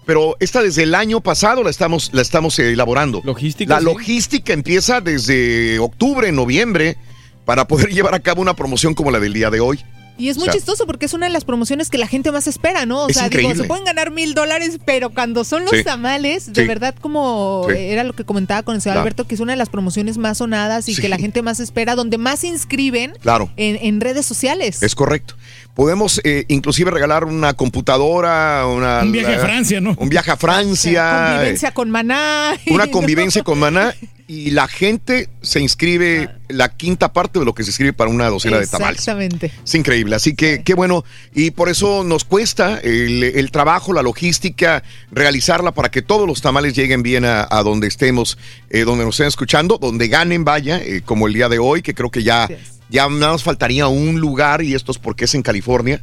pero 0.05 0.35
esta 0.39 0.61
desde 0.61 0.83
el 0.83 0.95
año 0.95 1.21
pasado 1.21 1.63
la 1.63 1.69
estamos, 1.69 2.09
la 2.13 2.21
estamos 2.21 2.57
eh, 2.59 2.73
elaborando. 2.73 3.21
Logística. 3.23 3.75
La 3.75 3.79
sí. 3.79 3.85
logística 3.85 4.51
empieza 4.53 4.99
desde 5.01 5.79
octubre, 5.79 6.31
noviembre, 6.31 6.97
para 7.45 7.67
poder 7.67 7.89
llevar 7.93 8.13
a 8.13 8.19
cabo 8.19 8.41
una 8.41 8.55
promoción 8.55 8.93
como 8.93 9.11
la 9.11 9.19
del 9.19 9.33
día 9.33 9.49
de 9.49 9.59
hoy. 9.59 9.79
Y 10.15 10.29
es 10.29 10.37
muy 10.37 10.43
O 10.43 10.45
sea, 10.45 10.53
chistoso 10.53 10.85
porque 10.85 11.07
es 11.07 11.13
una 11.15 11.25
de 11.25 11.33
las 11.33 11.43
promociones 11.43 11.89
que 11.89 11.97
la 11.97 12.05
gente 12.05 12.31
más 12.31 12.45
espera, 12.45 12.85
¿no? 12.85 13.05
O 13.05 13.09
Es 13.09 13.15
sea, 13.15 13.29
digo, 13.29 13.39
increíble. 13.41 13.63
se 13.63 13.67
pueden 13.67 13.83
ganar 13.83 14.11
mil 14.11 14.35
dólares, 14.35 14.77
pero 14.85 15.09
cuando 15.09 15.43
son 15.43 15.63
los 15.63 15.71
Sí. 15.71 15.83
tamales, 15.83 16.53
de 16.53 16.61
Sí. 16.61 16.67
verdad, 16.67 16.93
como 17.01 17.65
Sí. 17.67 17.75
era 17.79 18.03
lo 18.03 18.13
que 18.13 18.23
comentaba 18.23 18.61
con 18.61 18.75
el 18.75 18.81
señor 18.81 18.93
Claro. 18.97 19.01
Alberto, 19.01 19.25
que 19.25 19.33
es 19.33 19.41
una 19.41 19.53
de 19.53 19.57
las 19.57 19.69
promociones 19.69 20.19
más 20.19 20.37
sonadas 20.37 20.87
y 20.87 20.95
que 20.95 21.09
la 21.09 21.17
gente 21.17 21.41
más 21.41 21.59
espera, 21.59 21.95
donde 21.95 22.19
más 22.19 22.41
se 22.41 22.47
inscriben 22.47 23.13
Claro. 23.21 23.51
en, 23.57 23.75
en 23.81 24.01
redes 24.01 24.27
sociales. 24.27 24.83
Es 24.83 24.93
correcto. 24.93 25.33
Podemos 25.75 26.21
eh, 26.23 26.45
inclusive 26.49 26.91
regalar 26.91 27.25
una 27.25 27.53
computadora, 27.53 28.67
una, 28.67 29.01
Un 29.01 29.11
viaje 29.11 29.35
a 29.35 29.39
Francia, 29.39 29.81
¿no? 29.81 29.95
Un 29.97 30.09
viaje 30.09 30.31
a 30.31 30.37
Francia. 30.37 31.33
Convivencia 31.35 31.71
con 31.73 31.89
maná. 31.89 32.57
una 32.67 32.87
convivencia 32.91 33.43
con 33.43 33.59
Maná 33.59 33.93
y 34.27 34.51
la 34.51 34.67
gente 34.67 35.29
se 35.41 35.59
inscribe 35.59 36.29
la 36.47 36.69
quinta 36.69 37.11
parte 37.11 37.39
de 37.39 37.45
lo 37.45 37.53
que 37.53 37.63
se 37.63 37.69
inscribe 37.69 37.93
para 37.93 38.09
una 38.09 38.29
docena 38.29 38.57
de 38.57 38.67
tamales. 38.67 38.99
Exactamente. 38.99 39.51
Es 39.63 39.75
increíble, 39.75 40.15
así 40.15 40.35
que 40.35 40.63
qué 40.63 40.73
bueno. 40.73 41.03
Y 41.33 41.51
por 41.51 41.69
eso 41.69 42.03
nos 42.03 42.23
cuesta 42.23 42.79
el, 42.79 43.23
el 43.23 43.51
trabajo, 43.51 43.93
la 43.93 44.01
logística, 44.01 44.83
realizarla 45.11 45.71
para 45.71 45.91
que 45.91 46.01
todos 46.01 46.27
los 46.27 46.41
tamales 46.41 46.73
lleguen 46.73 47.03
bien 47.03 47.25
a, 47.25 47.47
a 47.49 47.63
donde 47.63 47.87
estemos, 47.87 48.37
eh, 48.69 48.85
donde 48.85 49.05
nos 49.05 49.15
estén 49.15 49.27
escuchando, 49.27 49.77
donde 49.77 50.07
ganen, 50.07 50.45
vaya, 50.45 50.81
eh, 50.81 51.01
como 51.03 51.27
el 51.27 51.33
día 51.33 51.49
de 51.49 51.59
hoy, 51.59 51.81
que 51.81 51.93
creo 51.93 52.09
que 52.09 52.23
ya, 52.23 52.47
ya 52.93 53.09
nada 53.09 53.31
más 53.33 53.43
faltaría 53.43 53.87
un 53.87 54.19
lugar 54.19 54.61
y 54.61 54.75
esto 54.75 54.91
es 54.91 54.99
porque 54.99 55.25
es 55.25 55.33
en 55.33 55.41
California. 55.41 56.01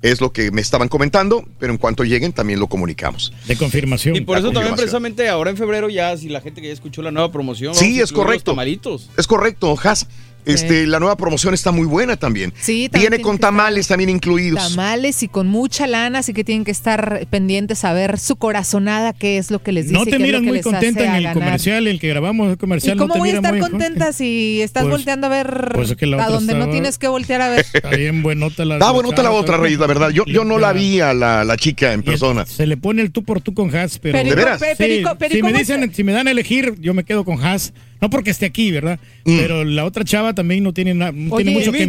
Es 0.00 0.22
lo 0.22 0.32
que 0.32 0.50
me 0.50 0.62
estaban 0.62 0.88
comentando, 0.88 1.44
pero 1.58 1.70
en 1.70 1.76
cuanto 1.76 2.04
lleguen 2.04 2.32
también 2.32 2.58
lo 2.58 2.68
comunicamos. 2.68 3.34
De 3.46 3.54
confirmación. 3.56 4.16
Y 4.16 4.22
por 4.22 4.36
La 4.36 4.40
eso 4.40 4.50
también 4.50 4.74
precisamente 4.74 5.28
ahora 5.28 5.50
en 5.50 5.58
febrero 5.58 5.90
ya, 5.90 6.16
si 6.16 6.30
la 6.30 6.40
gente 6.40 6.62
que 6.62 6.68
ya 6.68 6.72
escuchó 6.72 7.02
la 7.02 7.10
nueva 7.10 7.30
promoción. 7.30 7.74
Sí, 7.74 7.96
es 7.96 8.10
los 8.10 8.12
correcto. 8.12 8.52
tamalitos. 8.52 9.10
Es 9.18 9.26
correcto, 9.26 9.78
Has. 9.82 10.06
Este, 10.44 10.86
La 10.86 10.98
nueva 11.00 11.16
promoción 11.16 11.54
está 11.54 11.70
muy 11.72 11.86
buena 11.86 12.16
también. 12.16 12.52
Sí, 12.60 12.88
también 12.88 13.10
Viene 13.10 13.16
tiene 13.16 13.22
con 13.22 13.32
que 13.32 13.40
estar- 13.42 13.48
tamales 13.50 13.86
también 13.88 14.10
incluidos. 14.10 14.68
Tamales 14.70 15.22
y 15.22 15.28
con 15.28 15.46
mucha 15.48 15.86
lana, 15.86 16.20
así 16.20 16.32
que 16.32 16.44
tienen 16.44 16.64
que 16.64 16.70
estar 16.70 17.26
pendientes 17.30 17.84
a 17.84 17.92
ver 17.92 18.18
su 18.18 18.36
corazonada, 18.36 19.12
qué 19.12 19.38
es 19.38 19.50
lo 19.50 19.62
que 19.62 19.72
les 19.72 19.86
dice. 19.86 19.94
No 19.98 20.04
te 20.04 20.12
que 20.12 20.40
muy 20.40 20.60
contenta 20.60 21.04
en 21.04 21.14
el 21.14 21.22
ganar. 21.24 21.34
comercial, 21.34 21.86
el 21.86 22.00
que 22.00 22.08
grabamos 22.08 22.48
el 22.48 22.54
¿Y 22.54 22.56
comercial. 22.56 22.96
cómo 22.96 23.08
no 23.08 23.12
te 23.14 23.18
voy 23.20 23.30
a 23.30 23.34
estar 23.34 23.52
muy 23.52 23.60
contenta 23.60 24.12
si 24.12 24.60
estás 24.62 24.82
Pues- 24.84 24.92
volteando 24.92 25.26
a 25.26 25.30
ver 25.30 25.70
pues 25.74 25.90
es 25.90 25.96
que 25.96 26.06
la 26.06 26.24
a 26.24 26.28
donde 26.28 26.52
no 26.54 26.60
estaba- 26.60 26.72
tienes 26.72 26.98
que 26.98 27.08
voltear 27.08 27.42
a 27.42 27.48
ver? 27.50 27.64
Está 27.74 27.90
bien 27.90 28.22
buenota 28.22 28.64
la 28.64 28.74
Está 28.76 28.90
buenota 28.90 29.22
la 29.22 29.30
otra, 29.32 29.56
Reyes, 29.56 29.78
la 29.78 29.86
verdad. 29.86 30.10
Yo, 30.10 30.24
yo 30.26 30.44
no 30.44 30.58
la 30.58 30.72
vi 30.72 31.00
a 31.00 31.12
la, 31.14 31.44
la 31.44 31.56
chica 31.56 31.92
en 31.92 32.02
persona. 32.02 32.46
Se 32.46 32.66
le 32.66 32.76
pone 32.76 33.02
el 33.02 33.10
tú 33.12 33.22
por 33.24 33.40
tú 33.40 33.54
con 33.54 33.74
Haas, 33.74 33.98
pero. 33.98 34.12
Perico, 34.18 34.36
¿De 34.36 34.42
veras? 34.44 34.60
Sí, 34.60 34.66
perico, 34.78 35.10
si 35.30 35.34
me 35.36 35.40
¿cómo 35.50 35.58
dicen, 35.58 35.94
si 35.94 36.04
me 36.04 36.12
dan 36.12 36.28
a 36.28 36.30
elegir, 36.30 36.74
yo 36.80 36.94
me 36.94 37.04
quedo 37.04 37.24
con 37.24 37.44
Haas. 37.44 37.72
No 38.00 38.08
porque 38.10 38.30
esté 38.30 38.46
aquí, 38.46 38.70
¿verdad? 38.70 38.98
Mm. 39.24 39.38
Pero 39.38 39.64
la 39.64 39.84
otra 39.84 40.04
chava 40.04 40.32
también 40.34 40.62
no 40.62 40.72
tiene, 40.72 40.94
na- 40.94 41.12
no 41.12 41.34
Oye, 41.34 41.44
tiene 41.44 41.58
mucho 41.58 41.70
que 41.72 41.78
a 41.78 41.80
que- 41.80 41.84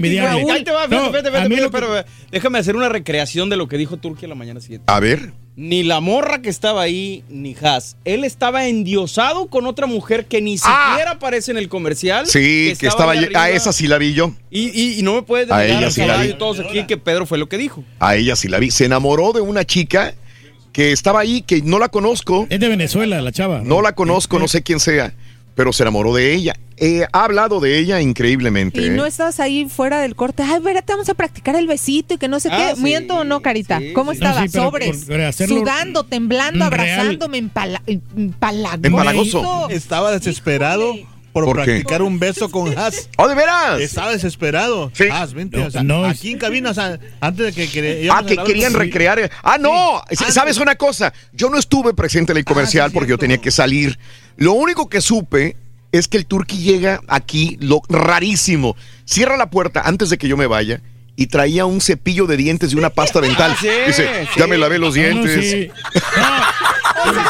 eh, 2.00 2.04
déjame 2.32 2.60
hacer 2.60 2.76
una 2.76 2.90
recreación 2.90 3.50
de 3.50 3.58
lo 3.58 3.68
que 3.68 3.78
dijo 3.78 3.98
Turquía 3.98 4.28
la 4.28 4.36
mañana 4.36 4.60
siguiente. 4.60 4.86
A 4.88 5.00
ver. 5.00 5.32
Ni 5.56 5.84
la 5.84 6.00
morra 6.00 6.42
que 6.42 6.50
estaba 6.50 6.82
ahí, 6.82 7.24
ni 7.30 7.56
Haas. 7.62 7.98
Él 8.06 8.24
estaba 8.24 8.68
endiosado 8.68 9.48
con 9.48 9.66
otra 9.68 9.86
mujer 9.86 10.26
que 10.26 10.42
ni 10.42 10.58
siquiera 10.58 11.12
aparece 11.12 11.52
en 11.52 11.58
el 11.58 11.68
comercial. 11.70 12.26
Sí, 12.26 12.74
que 12.80 12.88
estaba. 12.88 13.12
ahí 13.12 13.28
A 13.36 13.50
esa 13.50 13.74
sí 13.74 13.88
la 13.88 13.98
vi 13.98 14.14
yo. 14.14 14.34
Y, 14.50 14.70
y- 14.70 15.00
y 15.00 15.04
no 15.04 15.14
me 15.14 15.22
puedes 15.24 15.52
A 15.52 15.60
negar 15.60 15.78
ella 15.78 15.88
al 15.88 15.92
sí 15.94 16.02
la 16.06 16.18
vi. 16.18 16.34
todos 16.34 16.60
aquí 16.60 16.86
que 16.86 16.98
Pedro 16.98 17.26
fue 17.26 17.38
lo 17.38 17.48
que 17.50 17.58
dijo. 17.58 17.84
A 18.00 18.16
ella 18.16 18.36
sí 18.36 18.48
la 18.48 18.60
vi. 18.60 18.72
Se 18.72 18.86
enamoró 18.86 19.34
de 19.34 19.42
una 19.42 19.66
chica 19.66 20.14
que 20.72 20.94
estaba 20.94 21.20
ahí, 21.20 21.42
que 21.42 21.62
no 21.62 21.80
la 21.80 21.90
conozco. 21.90 22.48
Es 22.50 22.60
de 22.60 22.70
Venezuela, 22.70 23.22
la 23.22 23.32
chava. 23.34 23.62
No 23.64 23.82
la 23.82 23.94
conozco, 23.94 24.40
no 24.40 24.48
sé 24.48 24.64
quién 24.64 24.80
sea. 24.80 25.14
Pero 25.56 25.74
se 25.74 25.84
enamoró 25.84 26.14
de 26.14 26.34
ella. 26.34 26.56
Eh, 26.78 27.06
ha 27.12 27.26
hablado 27.26 27.60
de 27.60 27.78
ella 27.78 28.02
increíblemente. 28.02 28.82
Y 28.82 28.86
¿eh? 28.86 28.90
no 28.90 29.06
estabas 29.06 29.40
ahí 29.40 29.68
fuera 29.70 30.00
del 30.02 30.16
corte. 30.16 30.42
Ay, 30.44 30.56
espérate, 30.56 30.94
vamos 30.94 31.10
a 31.10 31.14
practicar 31.14 31.56
el 31.56 31.68
besito 31.68 32.16
y 32.16 32.18
que 32.18 32.28
no 32.28 32.40
sé 32.40 32.50
Ah, 32.52 32.70
qué. 32.72 32.76
sí, 32.78 32.82
¿Miento 32.82 33.18
o 33.18 33.24
no, 33.24 33.42
Carita? 33.42 33.80
¿Cómo 33.94 34.12
sí. 34.12 34.16
estaba? 34.18 34.42
No, 34.42 34.48
sí, 34.48 34.52
pero 34.54 34.66
Sobres. 34.66 34.98
por- 34.98 35.08
por 35.08 35.22
hacerlo 35.22 35.60
sudando, 35.60 36.04
temblando, 36.06 36.70
real. 36.70 36.90
abrazándome, 36.90 37.38
empala, 37.38 37.84
empalagoso. 37.86 38.88
Empalagoso. 38.88 39.70
Estaba 39.70 40.12
desesperado 40.12 40.96
por, 41.32 41.46
¿Por 41.46 41.58
qué? 41.60 41.64
practicar 41.64 42.02
un 42.02 42.20
beso 42.20 42.50
con 42.50 42.78
Haas. 42.78 43.10
¡Oh, 43.18 43.28
de 43.28 43.36
veras! 43.36 43.80
Estaba 43.80 44.12
desesperado. 44.12 44.92
Haas, 45.12 45.34
vente, 45.34 45.58
No, 45.58 45.66
o 45.66 45.72
sea, 45.72 45.84
no, 45.84 46.06
aquí 46.06 46.32
en 46.32 46.38
cabina, 46.38 46.72
o 46.72 46.74
sea, 46.74 47.00
antes 47.20 47.46
de 47.46 47.54
que... 47.54 47.70
que 47.70 48.10
Ah, 48.12 48.24
que 48.26 48.38
querían 48.38 48.74
recrear. 48.74 49.32
Ah, 49.44 49.58
no. 49.58 50.02
Sí, 50.10 50.26
¿Sabes 50.32 50.58
una 50.58 50.76
cosa? 50.76 51.14
Yo 51.34 51.50
no 51.50 51.58
estuve 51.58 51.94
presente 51.94 52.32
en 52.32 52.38
el 52.40 52.46
comercial 52.46 52.92
porque 52.92 53.12
yo 53.12 53.18
tenía 53.18 53.38
que 53.38 53.52
salir. 53.52 53.98
Lo 54.38 54.54
único 54.54 54.90
que 54.90 55.02
supe 55.02 55.56
es 55.92 56.08
que 56.08 56.18
el 56.18 56.26
turqui 56.26 56.58
llega 56.58 57.02
aquí, 57.08 57.58
lo 57.60 57.82
rarísimo. 57.90 58.76
Cierra 59.06 59.38
la 59.38 59.50
puerta 59.50 59.82
antes 59.86 60.10
de 60.10 60.18
que 60.18 60.28
yo 60.28 60.38
me 60.38 60.48
vaya 60.48 60.82
y 61.22 61.28
traía 61.28 61.66
un 61.68 61.82
cepillo 61.82 62.26
de 62.26 62.36
dientes 62.36 62.74
y 62.74 62.76
una 62.76 62.90
pasta 62.90 63.22
dental. 63.22 63.52
Ah, 63.54 63.58
sí, 63.62 63.68
Dice, 63.86 64.28
ya 64.36 64.48
me 64.48 64.58
lavé 64.58 64.80
los 64.80 64.96
No, 64.96 65.02
no, 65.04 65.08
dientes. 65.24 65.52
sí. 65.52 65.70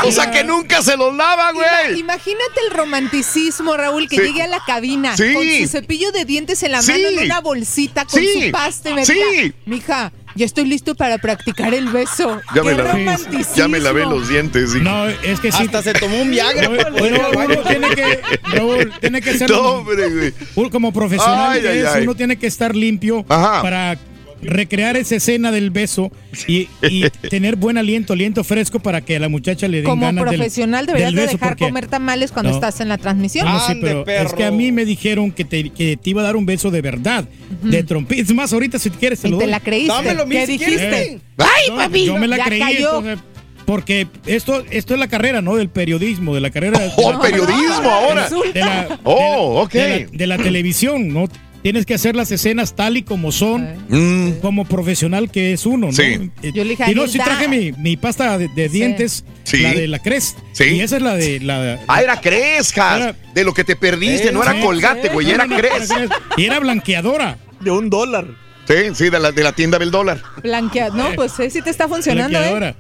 O 0.05 0.11
sea 0.11 0.31
que 0.31 0.43
nunca 0.43 0.81
se 0.81 0.95
los 0.97 1.13
lava, 1.15 1.51
güey. 1.51 1.99
Imagínate 1.99 2.61
el 2.67 2.73
romanticismo, 2.73 3.75
Raúl, 3.77 4.07
que 4.07 4.15
Sí. 4.17 4.21
llegue 4.23 4.43
a 4.43 4.47
la 4.47 4.61
cabina 4.65 5.15
Sí. 5.15 5.33
con 5.33 5.43
su 5.43 5.67
cepillo 5.67 6.11
de 6.11 6.25
dientes 6.25 6.63
en 6.63 6.71
la 6.71 6.81
Sí. 6.81 6.91
mano 6.93 7.07
en 7.09 7.19
una 7.25 7.41
bolsita 7.41 8.05
con 8.05 8.19
Sí. 8.21 8.45
su 8.45 8.51
pasta 8.51 8.89
y 8.89 8.93
me 8.93 9.05
diga, 9.05 9.55
mija, 9.65 10.11
ya 10.35 10.45
estoy 10.45 10.65
listo 10.65 10.95
para 10.95 11.17
practicar 11.17 11.73
el 11.73 11.87
beso. 11.89 12.41
Ya 12.55 12.63
me, 12.63 12.71
¡Qué 12.75 12.83
lavé, 12.83 13.17
ya 13.55 13.67
me 13.67 13.79
lavé 13.79 14.01
los 14.05 14.27
dientes. 14.29 14.75
No, 14.75 15.07
es 15.07 15.39
que 15.39 15.51
sí. 15.51 15.63
Hasta 15.63 15.81
se 15.81 15.93
tomó 15.93 16.21
un 16.21 16.31
Viagra. 16.31 16.67
No, 16.67 16.71
uno, 17.03 17.57
tiene 17.67 17.89
que, 17.89 18.19
Raúl, 18.43 18.93
tiene 18.99 19.21
que 19.21 19.33
ser 19.37 19.49
No, 19.49 19.61
hombre, 19.61 20.33
güey. 20.55 20.69
como 20.69 20.91
profesional 20.93 21.51
Ay, 21.51 21.61
que 21.61 21.69
ay, 21.69 21.77
es, 21.79 21.85
ay. 21.87 22.03
uno 22.03 22.15
tiene 22.15 22.37
que 22.37 22.47
estar 22.47 22.75
limpio 22.75 23.25
Ajá. 23.29 23.61
para 23.61 23.97
recrear 24.41 24.97
esa 24.97 25.15
escena 25.15 25.51
del 25.51 25.69
beso 25.71 26.11
y, 26.47 26.67
y 26.81 27.09
tener 27.29 27.55
buen 27.55 27.77
aliento, 27.77 28.13
aliento 28.13 28.43
fresco 28.43 28.79
para 28.79 29.01
que 29.01 29.15
a 29.15 29.19
la 29.19 29.29
muchacha 29.29 29.67
le 29.67 29.77
den 29.77 29.85
Como 29.85 30.05
ganas 30.05 30.25
del- 30.25 30.35
profesional 30.35 30.85
deberías 30.85 31.09
del 31.09 31.15
de 31.15 31.21
beso, 31.21 31.33
dejar 31.33 31.49
porque- 31.49 31.65
comer 31.65 31.87
tamales 31.87 32.31
cuando 32.31 32.49
No. 32.51 32.55
estás 32.57 32.79
en 32.81 32.89
la 32.89 32.97
transmisión. 32.97 33.45
No, 33.47 33.59
sí, 33.67 33.79
pero 33.81 34.05
es 34.07 34.33
que 34.33 34.43
a 34.45 34.51
mí 34.51 34.71
me 34.71 34.85
dijeron 34.85 35.31
que 35.31 35.45
te, 35.45 35.69
que 35.69 35.97
te 35.97 36.09
iba 36.09 36.21
a 36.21 36.25
dar 36.25 36.35
un 36.35 36.45
beso 36.45 36.71
de 36.71 36.81
verdad, 36.81 37.25
de 37.63 37.83
trompeta. 37.83 38.21
Es 38.21 38.33
más, 38.33 38.51
ahorita 38.53 38.79
si 38.79 38.89
quieres 38.89 39.19
te 39.21 39.29
lo 39.29 39.37
te 39.37 39.43
doy. 39.45 39.51
la 39.51 39.59
creíste. 39.59 39.93
Dámelo 39.93 40.25
¿Qué 40.25 40.45
si 40.45 40.51
dijiste? 40.57 41.19
¡Ay, 41.37 41.69
No, 41.69 41.75
papi! 41.77 42.05
Yo 42.05 42.17
me 42.17 42.27
la 42.27 42.37
Ya 42.37 42.45
creí. 42.45 42.59
cayó. 42.59 42.97
entonces, 42.99 43.19
porque 43.65 44.07
esto, 44.25 44.63
esto 44.71 44.95
es 44.95 44.99
la 44.99 45.07
carrera, 45.07 45.41
¿no? 45.41 45.55
Del 45.55 45.69
periodismo, 45.69 46.33
de 46.35 46.41
la 46.41 46.49
carrera. 46.49 46.79
de 46.79 46.91
Oh, 46.97 47.19
periodismo 47.21 47.89
ahora. 47.89 48.27
De 48.53 48.59
la, 48.59 48.99
Oh, 49.03 49.61
ok. 49.63 49.71
de 49.73 49.87
la, 50.11 50.17
de 50.17 50.27
la 50.27 50.37
televisión, 50.37 51.09
¿no? 51.13 51.27
Tienes 51.64 51.85
que 51.85 51.93
hacer 51.93 52.15
las 52.15 52.31
escenas 52.31 52.75
tal 52.75 52.98
y 52.98 53.03
como 53.03 53.31
son, 53.31 53.67
Mm. 53.90 54.40
como 54.41 54.65
profesional 54.65 55.30
que 55.30 55.53
es 55.53 55.65
uno, 55.67 55.88
¿no? 55.88 55.93
Sí. 55.93 56.31
Eh, 56.41 56.51
Yo 56.53 56.64
le 56.64 56.72
dije 56.72 56.85
y 56.91 56.95
no, 56.95 57.07
sí 57.07 57.19
traje 57.19 57.48
mi, 57.48 57.72
mi 57.73 57.98
pasta 57.98 58.38
de, 58.40 58.48
de 58.48 58.67
dientes, 58.67 59.23
Sí. 59.43 59.57
la 59.61 59.73
de 59.73 59.88
la 59.88 59.99
Crest. 59.99 60.40
Sí. 60.53 60.64
Y 60.65 60.81
esa 60.81 60.98
es 60.98 61.03
la 61.03 61.15
de 61.15 61.40
la. 61.40 61.80
Ah, 61.88 62.01
era 62.01 62.19
Crescas. 62.19 62.98
Era- 63.01 63.15
De 63.35 63.43
lo 63.43 63.53
que 63.53 63.64
te 63.64 63.75
perdiste, 63.75 64.31
no 64.31 64.41
era 64.41 64.53
Sí, 64.53 64.59
colgate, 64.61 65.03
sí. 65.07 65.14
güey, 65.14 65.27
No, 65.27 65.33
era 65.33 65.45
no, 65.45 65.56
no, 65.56 65.59
Cres. 65.61 65.90
Y 66.38 66.45
era 66.45 66.59
blanqueadora. 66.59 67.38
De 67.59 67.69
un 67.69 67.90
dólar. 67.91 68.27
Sí, 68.67 68.75
sí, 68.95 69.09
de 69.09 69.19
la, 69.19 69.31
de 69.31 69.43
la 69.43 69.51
tienda 69.53 69.77
del 69.77 69.91
dólar. 69.91 70.22
Blanquea- 70.43 70.90
No, 70.93 71.09
pues 71.15 71.31
sí, 71.33 71.49
sí 71.51 71.61
te 71.61 71.69
está 71.69 71.88
funcionando, 71.88 72.38
¿eh? 72.40 72.41
Blanqueadora. 72.41 72.75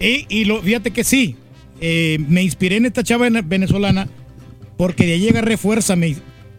Y, 0.00 0.26
y 0.28 0.44
lo, 0.44 0.60
fíjate 0.60 0.90
que 0.90 1.04
sí, 1.04 1.36
eh, 1.80 2.18
me 2.28 2.42
inspiré 2.42 2.76
en 2.76 2.86
esta 2.86 3.04
chava 3.04 3.26
en- 3.28 3.48
venezolana 3.48 4.08
porque 4.76 5.06
de 5.06 5.12
ahí 5.12 5.28
agarré 5.28 5.56
fuerza, 5.56 5.94
me, 5.94 6.16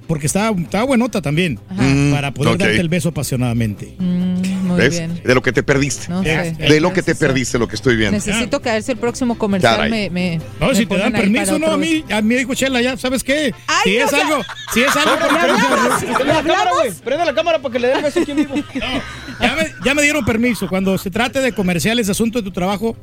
porque 0.07 0.27
estaba, 0.27 0.55
estaba 0.59 0.83
buenota 0.85 1.21
también, 1.21 1.59
Mm, 1.69 2.11
para 2.11 2.31
poder 2.33 2.53
ok. 2.53 2.59
darte 2.59 2.79
el 2.79 2.89
beso 2.89 3.09
apasionadamente. 3.09 3.95
Mm, 3.97 4.67
muy 4.67 4.77
¿Ves? 4.77 4.91
bien. 4.91 5.21
De 5.23 5.33
lo 5.35 5.41
que 5.41 5.51
te 5.51 5.63
perdiste. 5.63 6.07
No 6.09 6.23
sé. 6.23 6.53
De 6.57 6.79
lo 6.79 6.93
que 6.93 7.01
te 7.03 7.15
perdiste, 7.15 7.57
lo 7.59 7.67
que 7.67 7.75
estoy 7.75 7.95
viendo. 7.95 8.17
Necesito 8.17 8.61
que 8.61 8.69
a 8.69 8.73
ver 8.73 8.83
si 8.83 8.91
el 8.91 8.97
próximo 8.97 9.37
comercial 9.37 9.89
me, 9.89 10.09
me. 10.09 10.39
No, 10.59 10.67
me 10.69 10.75
si 10.75 10.85
te 10.85 10.97
dan 10.97 11.11
permiso, 11.13 11.57
no, 11.59 11.71
a 11.71 11.77
mí, 11.77 12.03
a 12.11 12.21
mí 12.21 12.35
dijo 12.35 12.53
Chela, 12.55 12.81
ya, 12.81 12.97
¿sabes 12.97 13.23
qué? 13.23 13.53
Ay, 13.67 13.81
si 13.91 13.97
no, 13.97 14.05
es 14.05 14.11
ya. 14.11 14.21
algo, 14.21 14.43
si 14.73 14.81
es 14.81 14.95
algo 14.95 15.15
permiso- 15.19 16.23
la 16.25 16.43
cámara, 16.43 16.71
güey. 16.73 16.91
Prende 17.03 17.25
la 17.25 17.33
cámara 17.33 17.59
para 17.59 17.71
que 17.73 17.79
le 17.79 17.87
dé 17.87 17.93
el 17.95 18.03
beso 18.03 18.19
aquí 18.19 18.31
en 18.31 18.37
vivo. 18.37 18.55
ya, 19.41 19.55
me, 19.55 19.67
ya 19.83 19.93
me 19.93 20.01
dieron 20.01 20.25
permiso. 20.25 20.67
Cuando 20.67 20.97
se 20.97 21.09
trate 21.11 21.39
de 21.41 21.51
comerciales, 21.53 22.09
asuntos 22.09 22.43
de 22.43 22.49
tu 22.49 22.53
trabajo, 22.53 22.95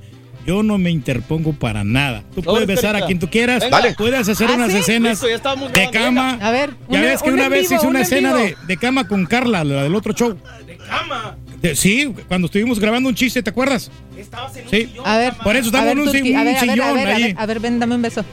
yo 0.46 0.62
no 0.62 0.78
me 0.78 0.90
interpongo 0.90 1.52
para 1.52 1.84
nada. 1.84 2.22
Tú 2.34 2.42
puedes 2.42 2.66
besar 2.66 2.96
a 2.96 3.06
quien 3.06 3.18
tú 3.18 3.28
quieras, 3.30 3.62
Venga. 3.62 3.94
Puedes 3.96 4.28
hacer 4.28 4.48
¿Ah, 4.50 4.54
unas 4.54 4.72
sí? 4.72 4.78
escenas 4.78 5.22
Listo, 5.22 5.68
de 5.72 5.90
cama. 5.90 6.38
A 6.40 6.50
ver, 6.50 6.70
Ya 6.88 6.98
una- 6.98 7.00
ves 7.02 7.22
que 7.22 7.30
una 7.30 7.48
vez 7.48 7.62
vivo, 7.68 7.74
hice 7.76 7.86
una 7.86 7.90
una 7.90 7.98
en 8.00 8.04
escena 8.04 8.34
de, 8.34 8.56
de 8.66 8.76
cama 8.76 9.06
con 9.08 9.26
Carla, 9.26 9.64
la 9.64 9.82
del 9.84 9.94
otro 9.94 10.12
show. 10.12 10.36
¿De 10.66 10.76
cama? 10.76 11.36
De- 11.60 11.76
sí, 11.76 12.12
cuando 12.28 12.46
estuvimos 12.46 12.78
grabando 12.80 13.08
un 13.08 13.14
chiste, 13.14 13.42
¿te 13.42 13.50
acuerdas? 13.50 13.90
Estabas 14.16 14.56
en 14.56 14.64
un 14.64 14.70
Sí. 14.70 14.76
sillón. 14.86 15.06
A 15.06 15.18
ver, 15.18 15.34
Por 15.34 15.56
eso 15.56 15.66
estamos 15.66 15.86
ver, 15.86 15.92
en 15.92 15.98
un, 16.00 16.04
Turki, 16.06 16.22
si- 16.28 16.34
a 16.34 16.38
un 16.40 16.44
ver, 16.44 16.56
a 16.56 16.60
ver, 16.60 16.70
sillón 16.70 16.88
a 16.88 16.92
ver, 16.92 17.08
a 17.08 17.14
ahí. 17.16 17.22
ver, 17.24 17.34
a 17.38 17.46
ver, 17.46 17.60
ven, 17.60 17.78
dame 17.78 17.94
un 17.94 18.02
beso. 18.02 18.24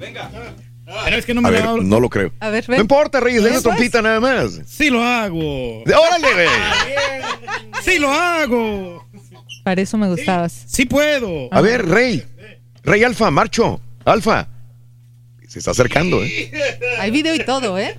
Venga. 0.00 0.30
Pero 1.04 1.16
es 1.16 1.26
que 1.26 1.34
no 1.34 1.40
me 1.42 1.48
A 1.48 1.50
lo 1.50 1.74
ver, 1.74 1.84
no 1.84 1.98
lo 2.00 2.08
creo. 2.08 2.32
A 2.38 2.48
ver, 2.48 2.68
No 2.68 2.76
importa, 2.76 3.18
Reyes, 3.18 3.42
es 3.44 3.50
una 3.50 3.60
trompita 3.60 4.02
nada 4.02 4.20
más. 4.20 4.60
Sí 4.66 4.88
lo 4.88 5.02
hago. 5.02 5.82
¡Órale, 5.82 6.32
güey! 6.32 6.48
Sí 7.82 7.98
lo 7.98 8.12
hago. 8.12 9.05
Para 9.66 9.82
eso 9.82 9.98
me 9.98 10.06
gustabas. 10.08 10.62
Sí 10.68 10.84
puedo. 10.84 11.52
A 11.52 11.60
ver, 11.60 11.84
Rey. 11.84 12.24
Rey 12.84 13.02
Alfa, 13.02 13.32
Marcho. 13.32 13.80
Alfa. 14.04 14.46
Se 15.48 15.58
está 15.58 15.72
acercando, 15.72 16.22
¿eh? 16.22 16.52
Hay 17.00 17.10
video 17.10 17.34
y 17.34 17.44
todo, 17.44 17.76
¿eh? 17.76 17.98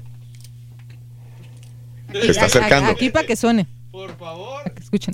Se 2.14 2.32
está 2.32 2.46
acercando. 2.46 2.92
Aquí 2.92 3.10
para 3.10 3.28
que 3.28 3.36
suene. 3.36 3.68
Por 3.92 4.18
favor. 4.18 4.64
Para 4.64 4.76
que 4.76 4.82
escuchen. 4.82 5.14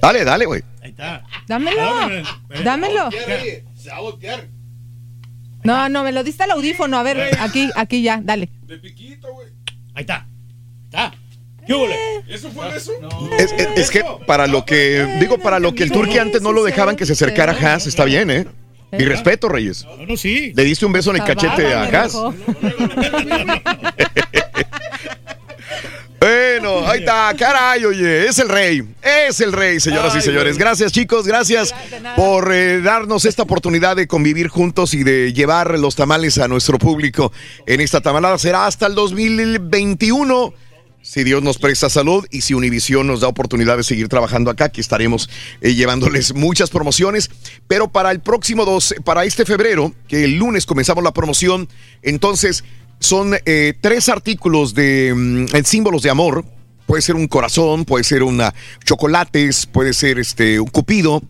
Dale, 0.00 0.24
dale, 0.24 0.46
güey. 0.46 0.62
Ahí 0.80 0.88
está. 0.92 1.26
Dámelo. 1.46 2.24
Dámelo. 2.64 3.10
Se 3.74 3.90
va 3.90 3.96
a 3.96 4.00
voltear. 4.00 4.48
No, 5.62 5.90
no, 5.90 6.04
me 6.04 6.12
lo 6.12 6.24
diste 6.24 6.42
al 6.44 6.52
audífono. 6.52 6.96
A 6.96 7.02
ver, 7.02 7.36
aquí, 7.38 7.68
aquí 7.76 8.02
ya, 8.02 8.22
dale. 8.24 8.48
Ahí 9.92 10.00
está. 10.00 10.26
Está. 10.86 11.12
¿Eso 12.28 12.50
fue 12.50 12.76
eso? 12.76 12.92
Es, 13.38 13.52
es- 13.52 13.68
es 13.76 13.90
que 13.90 14.02
para 14.26 14.46
lo 14.46 14.64
que, 14.64 15.06
digo, 15.20 15.38
para 15.38 15.58
lo 15.58 15.74
que 15.74 15.82
el 15.82 15.90
Turqui 15.90 16.18
antes 16.18 16.42
no 16.42 16.52
lo 16.52 16.62
dejaban 16.64 16.96
que 16.96 17.06
se 17.06 17.12
acercara 17.14 17.52
a 17.52 17.56
Haas, 17.74 17.86
está 17.86 18.04
bien, 18.04 18.30
¿eh? 18.30 18.46
Mi 18.92 19.04
respeto, 19.04 19.48
Reyes. 19.48 19.84
No, 19.84 20.06
no, 20.06 20.16
sí. 20.16 20.52
Le 20.54 20.62
diste 20.64 20.86
un 20.86 20.92
beso 20.92 21.10
en 21.10 21.16
el 21.16 21.24
cachete 21.24 21.74
a 21.74 21.82
Haas. 21.82 22.14
Bueno, 26.18 26.88
ahí 26.88 27.00
está, 27.00 27.32
caray, 27.38 27.84
oye, 27.84 28.26
es 28.26 28.38
el 28.38 28.48
rey, 28.48 28.82
es 29.02 29.40
el 29.40 29.52
rey, 29.52 29.78
señoras 29.80 30.16
y 30.16 30.22
señores. 30.22 30.56
Gracias, 30.56 30.90
chicos, 30.90 31.26
gracias 31.26 31.74
por 32.16 32.50
eh, 32.52 32.80
darnos 32.80 33.26
esta 33.26 33.42
oportunidad 33.42 33.94
de 33.96 34.06
convivir 34.08 34.48
juntos 34.48 34.94
y 34.94 35.04
de 35.04 35.32
llevar 35.34 35.78
los 35.78 35.94
tamales 35.94 36.38
a 36.38 36.48
nuestro 36.48 36.78
público 36.78 37.32
en 37.66 37.80
esta 37.82 38.00
tamalada. 38.00 38.38
Será 38.38 38.66
hasta 38.66 38.86
el 38.86 38.94
2021. 38.94 40.54
Si 41.08 41.22
Dios 41.22 41.40
nos 41.40 41.58
presta 41.58 41.88
salud 41.88 42.26
y 42.32 42.40
si 42.40 42.52
Univisión 42.52 43.06
nos 43.06 43.20
da 43.20 43.28
oportunidad 43.28 43.76
de 43.76 43.84
seguir 43.84 44.08
trabajando 44.08 44.50
acá, 44.50 44.70
que 44.70 44.80
estaremos 44.80 45.30
eh, 45.60 45.72
llevándoles 45.72 46.34
muchas 46.34 46.68
promociones. 46.68 47.30
Pero 47.68 47.86
para 47.86 48.10
el 48.10 48.18
próximo 48.18 48.64
dos, 48.64 48.92
para 49.04 49.24
este 49.24 49.44
febrero, 49.44 49.94
que 50.08 50.24
el 50.24 50.34
lunes 50.34 50.66
comenzamos 50.66 51.04
la 51.04 51.12
promoción, 51.12 51.68
entonces 52.02 52.64
son 52.98 53.36
eh, 53.44 53.74
tres 53.80 54.08
artículos 54.08 54.74
de 54.74 55.14
mm, 55.14 55.64
símbolos 55.64 56.02
de 56.02 56.10
amor. 56.10 56.44
Puede 56.86 57.02
ser 57.02 57.14
un 57.14 57.28
corazón, 57.28 57.84
puede 57.84 58.02
ser 58.02 58.24
una 58.24 58.52
chocolates, 58.84 59.66
puede 59.66 59.92
ser 59.92 60.18
este 60.18 60.58
un 60.58 60.66
cupido. 60.66 61.22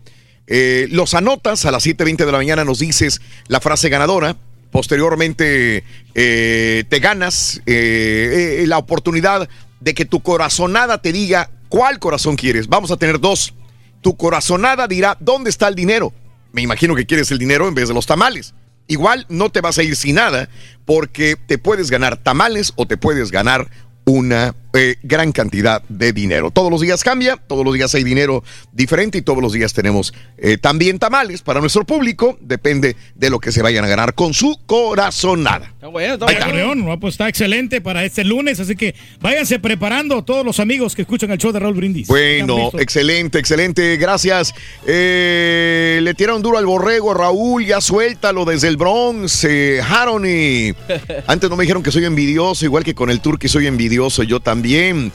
Eh, 0.47 0.87
los 0.89 1.13
anotas 1.13 1.65
a 1.65 1.71
las 1.71 1.85
7.20 1.85 2.25
de 2.25 2.31
la 2.31 2.39
mañana, 2.39 2.65
nos 2.65 2.79
dices 2.79 3.21
la 3.47 3.61
frase 3.61 3.89
ganadora. 3.89 4.37
Posteriormente 4.71 5.83
te 6.13 6.99
ganas 6.99 7.61
la 7.65 8.77
oportunidad 8.77 9.47
de 9.79 9.93
que 9.93 10.05
tu 10.05 10.21
corazonada 10.21 11.01
te 11.01 11.11
diga 11.11 11.49
cuál 11.69 11.99
corazón 11.99 12.35
quieres. 12.35 12.67
Vamos 12.67 12.91
a 12.91 12.97
tener 12.97 13.19
dos. 13.19 13.53
Tu 14.01 14.15
corazonada 14.15 14.87
dirá 14.87 15.17
dónde 15.19 15.49
está 15.49 15.67
el 15.67 15.75
dinero. 15.75 16.13
Me 16.51 16.61
imagino 16.61 16.95
que 16.95 17.05
quieres 17.05 17.31
el 17.31 17.37
dinero 17.37 17.67
en 17.67 17.75
vez 17.75 17.87
de 17.87 17.93
los 17.93 18.05
tamales. 18.05 18.53
Igual 18.87 19.25
no 19.29 19.49
te 19.49 19.61
vas 19.61 19.77
a 19.77 19.83
ir 19.83 19.95
sin 19.95 20.15
nada 20.15 20.49
porque 20.85 21.35
te 21.35 21.57
puedes 21.57 21.91
ganar 21.91 22.17
tamales 22.17 22.73
o 22.77 22.87
te 22.87 22.97
puedes 22.97 23.31
ganar 23.31 23.69
una 24.05 24.55
eh, 24.73 24.97
gran 25.01 25.31
cantidad 25.31 25.81
de 25.87 26.11
dinero. 26.11 26.51
Todos 26.51 26.69
los 26.69 26.81
días 26.81 27.03
cambia, 27.03 27.37
todos 27.37 27.63
los 27.63 27.73
días 27.73 27.95
hay 27.95 28.03
dinero 28.03 28.43
diferente 28.73 29.17
y 29.17 29.21
todos 29.21 29.41
los 29.41 29.53
días 29.53 29.71
tenemos 29.71 30.13
eh, 30.37 30.57
también 30.57 30.99
tamales 30.99 31.41
para 31.41 31.61
nuestro 31.61 31.85
público. 31.85 32.37
Depende 32.41 32.97
de 33.15 33.29
lo 33.29 33.39
que 33.39 33.51
se 33.53 33.61
vayan 33.61 33.85
a 33.85 33.87
ganar 33.87 34.13
con 34.13 34.33
su 34.33 34.59
corazonada. 34.65 35.71
Está 35.73 35.87
bueno, 35.87 36.13
está 36.15 36.25
bueno. 36.25 36.53
León, 36.53 36.85
no, 36.85 36.99
pues 36.99 37.13
está 37.13 37.29
excelente 37.29 37.79
para 37.79 38.03
este 38.03 38.25
lunes, 38.25 38.59
así 38.59 38.75
que 38.75 38.93
váyanse 39.21 39.59
preparando 39.59 40.23
todos 40.23 40.45
los 40.45 40.59
amigos 40.59 40.95
que 40.95 41.03
escuchan 41.03 41.31
el 41.31 41.37
show 41.37 41.51
de 41.51 41.59
Raúl 41.59 41.75
Brindis. 41.75 42.07
Bueno, 42.07 42.69
excelente, 42.77 43.39
excelente, 43.39 43.95
gracias. 43.95 44.53
Eh, 44.85 45.99
le 46.03 46.13
tiraron 46.13 46.41
duro 46.41 46.57
al 46.57 46.65
borrego, 46.65 47.13
Raúl, 47.13 47.65
ya 47.65 47.79
suéltalo 47.79 48.43
desde 48.43 48.67
el 48.67 48.75
Bronx, 48.75 49.45
eh, 49.45 49.81
Harony. 49.81 50.75
Antes 51.27 51.49
no 51.49 51.55
me 51.55 51.63
dijeron 51.63 51.83
que 51.83 51.91
soy 51.91 52.03
envidioso, 52.05 52.65
igual 52.65 52.83
que 52.83 52.93
con 52.93 53.09
el 53.09 53.21
Turqui 53.21 53.47
soy 53.47 53.67
envidioso, 53.67 54.23
yo 54.23 54.41
también. 54.41 54.56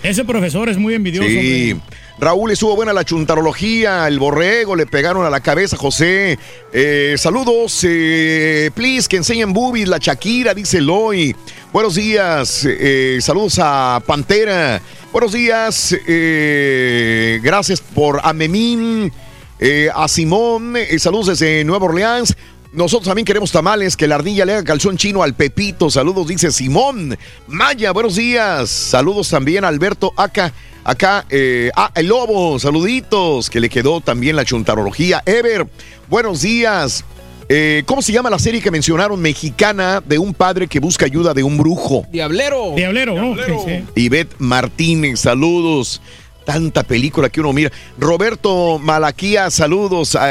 Ese 0.03 0.25
profesor 0.25 0.69
es 0.69 0.79
muy 0.79 0.95
envidioso. 0.95 1.29
Sí. 1.29 1.73
hombre. 1.73 1.93
Raúl 2.19 2.53
estuvo 2.53 2.77
buena 2.77 2.93
la 2.93 3.05
chuntarología, 3.05 4.07
el 4.07 4.21
borrego, 4.21 4.77
le 4.77 4.87
pegaron 4.87 5.27
a 5.27 5.31
la 5.31 5.41
cabeza, 5.41 5.77
José. 5.77 6.39
Eh, 6.73 7.17
saludos, 7.19 7.81
eh, 7.83 8.71
please, 8.75 9.09
que 9.09 9.17
enseñen 9.17 9.53
boobies, 9.53 9.89
la 9.89 9.99
Shakira, 9.99 10.55
dice 10.55 10.79
Eloy. 10.79 11.35
Buenos 11.73 11.97
días, 11.97 12.65
eh, 12.69 13.19
saludos 13.21 13.59
a 13.61 14.01
Pantera. 14.07 14.81
Buenos 15.11 15.33
días, 15.33 15.97
eh, 16.07 17.41
gracias 17.43 17.81
por 17.81 18.21
a 18.23 18.33
Memín, 18.33 19.11
eh, 19.59 19.89
a 19.93 20.07
Simón, 20.07 20.77
saludos 20.99 21.27
desde 21.27 21.65
Nueva 21.65 21.87
Orleans. 21.87 22.37
Nosotros 22.73 23.07
también 23.07 23.27
queremos 23.27 23.53
tamales, 23.53 23.99
que 23.99 24.09
la 24.09 24.15
ardilla 24.15 24.47
le 24.47 24.55
haga 24.55 24.65
calzón 24.65 24.97
chino 24.97 25.23
al 25.23 25.35
Pepito. 25.35 25.91
Saludos, 25.91 26.27
dice 26.27 26.51
Simón. 26.51 27.19
Maya, 27.47 27.93
buenos 27.93 28.17
días. 28.17 28.71
Saludos 28.71 29.29
también 29.29 29.65
a 29.65 29.69
Alberto 29.69 30.15
Acá. 30.17 30.55
Acá, 30.83 31.27
eh, 31.29 31.71
ah, 31.77 31.93
el 31.95 32.07
lobo, 32.07 32.59
saluditos, 32.59 33.51
que 33.51 33.61
le 33.61 33.69
quedó 33.69 34.01
también 34.01 34.37
la 34.37 34.47
chuntarología. 34.47 35.23
Ever, 35.27 35.67
buenos 36.09 36.41
días. 36.41 37.05
Eh, 37.49 37.83
¿Cómo 37.85 38.01
se 38.01 38.13
llama 38.13 38.31
la 38.31 38.39
serie 38.39 38.63
que 38.63 38.71
mencionaron 38.71 39.21
mexicana 39.21 40.03
de 40.05 40.19
un 40.19 40.33
padre 40.33 40.67
que 40.67 40.81
busca 40.81 41.05
ayuda 41.05 41.35
de 41.35 41.43
un 41.43 41.59
brujo? 41.59 42.07
Diablero. 42.11 42.73
Diablero, 42.75 43.15
¿no? 43.15 43.37
Sí, 43.37 43.53
sí. 43.67 43.85
Ivette 43.95 44.35
Martínez, 44.39 45.21
saludos. 45.21 46.01
Tanta 46.45 46.83
película 46.83 47.29
que 47.29 47.41
uno 47.41 47.53
mira. 47.53 47.71
Roberto 47.99 48.79
Malaquía, 48.79 49.51
saludos 49.51 50.17
a, 50.17 50.25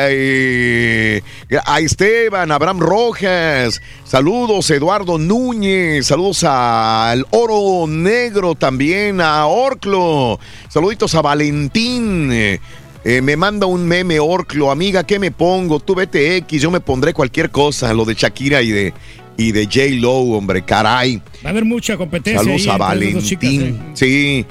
a 1.65 1.79
Esteban, 1.79 2.51
Abraham 2.51 2.79
Rojas, 2.79 3.81
saludos 4.03 4.69
Eduardo 4.71 5.17
Núñez, 5.17 6.07
saludos 6.07 6.43
al 6.43 7.25
Oro 7.31 7.87
Negro 7.87 8.55
también, 8.55 9.21
a 9.21 9.45
Orclo, 9.45 10.39
saluditos 10.69 11.15
a 11.15 11.21
Valentín. 11.21 12.29
eh, 12.31 12.59
me 13.21 13.35
manda 13.37 13.65
un 13.65 13.85
meme 13.87 14.19
Orclo, 14.19 14.69
amiga, 14.69 15.03
¿qué 15.05 15.17
me 15.17 15.31
pongo? 15.31 15.79
Tú 15.79 15.95
vete 15.95 16.35
X, 16.37 16.61
yo 16.61 16.71
me 16.71 16.81
pondré 16.81 17.13
cualquier 17.13 17.49
cosa, 17.51 17.93
lo 17.93 18.05
de 18.05 18.15
Shakira 18.15 18.61
y 18.61 18.71
de, 18.71 18.93
y 19.37 19.53
de 19.53 19.63
J. 19.65 19.79
Lo, 20.01 20.11
hombre, 20.11 20.63
caray. 20.63 21.17
Va 21.43 21.47
a 21.47 21.49
haber 21.49 21.65
mucha 21.65 21.95
competencia. 21.97 22.39
Saludos 22.43 22.61
ahí 22.61 22.67
a 22.67 22.73
chicas, 22.73 22.79
Valentín. 22.79 23.61
¿eh? 23.61 23.91
Sí. 23.93 24.45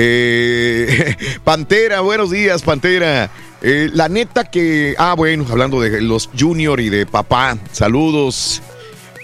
Eh, 0.00 1.16
Pantera, 1.44 2.00
buenos 2.00 2.30
días, 2.30 2.62
Pantera. 2.62 3.30
Eh, 3.60 3.90
la 3.92 4.08
neta 4.08 4.44
que. 4.44 4.94
Ah, 4.96 5.14
bueno, 5.16 5.44
hablando 5.50 5.80
de 5.80 6.00
los 6.00 6.30
Junior 6.38 6.78
y 6.78 6.88
de 6.88 7.04
papá. 7.04 7.58
Saludos. 7.72 8.62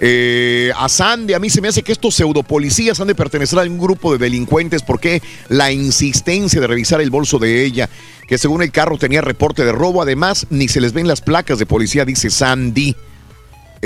Eh, 0.00 0.72
a 0.76 0.88
Sandy, 0.88 1.32
a 1.32 1.38
mí 1.38 1.48
se 1.48 1.60
me 1.60 1.68
hace 1.68 1.82
que 1.84 1.92
estos 1.92 2.16
pseudopolicías 2.16 2.98
han 2.98 3.06
de 3.06 3.14
pertenecer 3.14 3.56
a 3.60 3.62
un 3.62 3.78
grupo 3.78 4.10
de 4.10 4.18
delincuentes 4.18 4.82
porque 4.82 5.22
la 5.48 5.70
insistencia 5.70 6.60
de 6.60 6.66
revisar 6.66 7.00
el 7.00 7.10
bolso 7.10 7.38
de 7.38 7.64
ella, 7.64 7.88
que 8.26 8.36
según 8.36 8.60
el 8.62 8.72
carro 8.72 8.98
tenía 8.98 9.20
reporte 9.20 9.64
de 9.64 9.70
robo, 9.70 10.02
además 10.02 10.48
ni 10.50 10.66
se 10.66 10.80
les 10.80 10.92
ven 10.92 11.06
las 11.06 11.20
placas 11.20 11.60
de 11.60 11.66
policía, 11.66 12.04
dice 12.04 12.30
Sandy. 12.30 12.96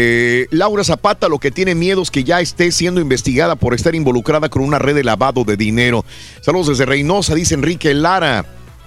Eh, 0.01 0.47
Laura 0.53 0.85
Zapata 0.85 1.29
lo 1.29 1.41
que 1.41 1.51
tiene 1.51 1.75
miedo 1.75 2.03
es 2.03 2.13
que 2.13 2.23
ya 2.23 2.41
esté 2.41 2.71
siendo 2.71 3.01
investigada 3.01 3.57
por 3.57 3.75
estar 3.75 3.97
involucrada 3.97 4.49
con 4.49 4.63
una 4.63 4.79
red 4.79 4.95
de 4.95 5.03
lavado 5.03 5.43
de 5.43 5.57
dinero. 5.57 6.05
Saludos 6.41 6.69
desde 6.69 6.87
Reynosa, 6.87 7.35
dice 7.35 7.55
Enrique 7.55 7.93
Lara. 7.95 8.47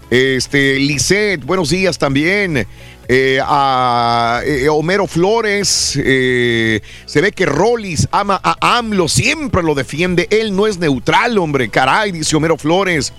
Este, 0.09 0.79
Lisette, 0.79 1.43
buenos 1.43 1.69
días 1.69 1.97
también. 1.97 2.65
Eh, 3.09 3.39
a 3.43 4.39
eh, 4.45 4.69
Homero 4.69 5.05
Flores, 5.05 5.65
se 5.65 7.21
ve 7.21 7.33
que 7.33 7.45
Rollis 7.45 8.07
ama 8.13 8.39
a 8.41 8.77
AMLO, 8.77 9.09
siempre 9.09 9.63
lo 9.63 9.75
defiende. 9.75 10.29
Él 10.29 10.55
no 10.55 10.65
es 10.65 10.77
neutral, 10.77 11.37
hombre, 11.39 11.67
caray, 11.67 12.13
dice 12.13 12.37
Homero 12.37 12.55
Flores. 12.55 13.11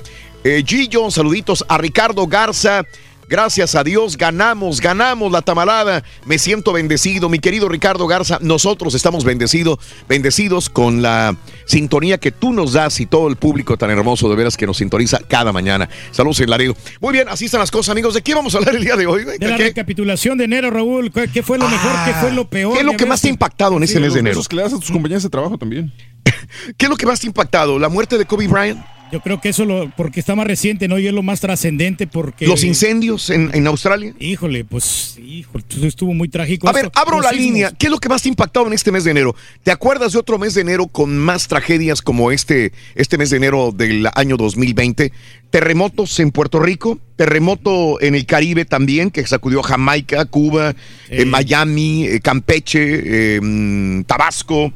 Gillo, 0.65 1.11
saluditos 1.11 1.63
a 1.69 1.77
Ricardo 1.77 2.27
Garza. 2.27 2.87
Gracias 3.29 3.75
a 3.75 3.83
Dios 3.83 4.17
ganamos, 4.17 4.81
ganamos 4.81 5.33
la 5.33 5.43
tamalada. 5.43 6.03
Me 6.27 6.39
siento 6.39 6.73
bendecido, 6.73 7.29
mi 7.29 7.39
querido 7.39 7.69
Ricardo 7.69 8.07
Garza. 8.07 8.39
Nosotros 8.41 8.95
estamos 8.95 9.25
bendecidos, 9.25 9.79
bendecidos 10.09 10.69
con 10.69 11.03
la 11.03 11.37
sintonía 11.65 12.19
que 12.19 12.31
tú 12.31 12.53
nos 12.53 12.75
das 12.75 13.01
y 13.01 13.07
todo 13.07 13.29
el 13.29 13.37
público 13.37 13.77
tan 13.77 13.91
hermoso 13.91 14.29
de 14.29 14.37
veras 14.37 14.57
que 14.57 14.67
nos 14.67 14.77
sintoniza 14.77 15.19
cada 15.29 15.53
mañana. 15.53 15.89
Saludos 16.11 16.41
en 16.41 16.51
Laredo. 16.51 16.77
Muy 17.01 17.13
bien, 17.13 17.29
así 17.29 17.47
están 17.47 17.61
las 17.61 17.71
cosas, 17.71 17.91
amigos. 17.91 18.15
¿De 18.15 18.23
qué 18.23 18.35
vamos 18.35 18.55
a 18.55 18.59
hablar 18.59 18.77
el 18.77 18.85
día 18.85 18.97
de 18.97 19.07
hoy? 19.07 19.25
De 19.25 19.39
la 19.49 19.57
¿Qué? 19.57 19.65
recapitulación 19.65 20.39
de 20.39 20.45
enero, 20.45 20.71
Raúl. 20.71 21.11
¿Qué 21.33 21.43
fue 21.43 21.59
lo 21.59 21.69
mejor? 21.69 21.93
¿Qué 22.05 22.13
fue 22.15 22.33
lo 22.33 22.49
peor? 22.49 22.75
¿Qué 22.75 22.81
es 22.81 22.87
lo 22.87 22.97
que 22.97 23.07
más 23.07 23.21
te 23.21 23.29
ha 23.29 23.31
impactado 23.31 23.77
en 23.77 23.85
ese 23.85 24.01
mes 24.01 24.15
de 24.15 24.21
enero? 24.21 24.41
Que 24.49 24.57
le 24.57 24.63
das 24.63 24.75
a 24.75 24.79
tus 24.79 24.91
compañeros 24.91 25.23
de 25.23 25.31
trabajo 25.31 25.57
también. 25.57 25.93
¿Qué 26.77 26.87
es 26.87 26.91
lo 26.91 26.97
que 26.97 27.07
más 27.07 27.21
te 27.21 27.27
ha 27.27 27.29
impactado? 27.29 27.79
¿La 27.79 27.89
muerte 27.89 28.19
de 28.19 28.25
Kobe 28.25 28.47
Bryant? 28.47 28.85
Yo 29.13 29.21
creo 29.21 29.43
que 29.43 29.51
eso 29.51 29.67
lo, 29.67 29.91
porque 29.95 30.21
está 30.21 30.35
más 30.35 30.47
reciente, 30.47 30.89
¿no? 30.89 30.99
Y 30.99 31.07
es 31.07 31.13
lo 31.13 31.23
más 31.23 31.39
trascendente 31.39 32.07
porque... 32.07 32.47
Los 32.47 32.65
incendios 32.65 33.29
en, 33.29 33.51
en 33.53 33.67
Australia. 33.67 34.15
Híjole, 34.19 34.65
pues, 34.65 35.19
híjole, 35.23 35.63
estuvo 35.83 36.15
muy 36.15 36.29
trágico. 36.29 36.67
A 36.67 36.73
ver, 36.73 36.91
abro 36.95 37.17
Los 37.17 37.25
la 37.25 37.31
sismos. 37.31 37.47
línea. 37.47 37.73
¿Qué 37.79 37.87
es 37.87 37.91
lo 37.91 37.99
que 37.99 38.09
más 38.09 38.23
te 38.23 38.29
ha 38.29 38.31
impactado 38.31 38.67
en 38.69 38.73
este 38.73 38.91
mes 38.91 39.05
de 39.05 39.11
enero? 39.11 39.37
¿Te 39.63 39.71
acuerdas 39.71 40.15
de 40.15 40.19
otro 40.19 40.39
mes 40.39 40.55
de 40.55 40.63
enero 40.63 40.87
con 40.87 41.19
más 41.19 41.47
tragedias 41.47 42.01
como 42.01 42.33
este, 42.33 42.73
este 42.95 43.19
mes 43.19 43.29
de 43.29 43.37
enero 43.37 43.71
del 43.71 44.09
año 44.15 44.39
2020? 44.39 45.13
Terremotos 45.51 46.19
en 46.19 46.31
Puerto 46.31 46.59
Rico, 46.61 46.99
terremoto 47.17 48.01
en 48.01 48.15
el 48.15 48.25
Caribe 48.25 48.65
también, 48.65 49.11
que 49.11 49.27
sacudió 49.27 49.63
Jamaica, 49.63 50.25
Cuba, 50.25 50.75
eh, 51.11 51.27
Miami, 51.27 52.07
eh, 52.07 52.21
Campeche, 52.21 53.37
eh, 53.37 53.41
mm, 53.43 54.05
Tabasco. 54.05 54.73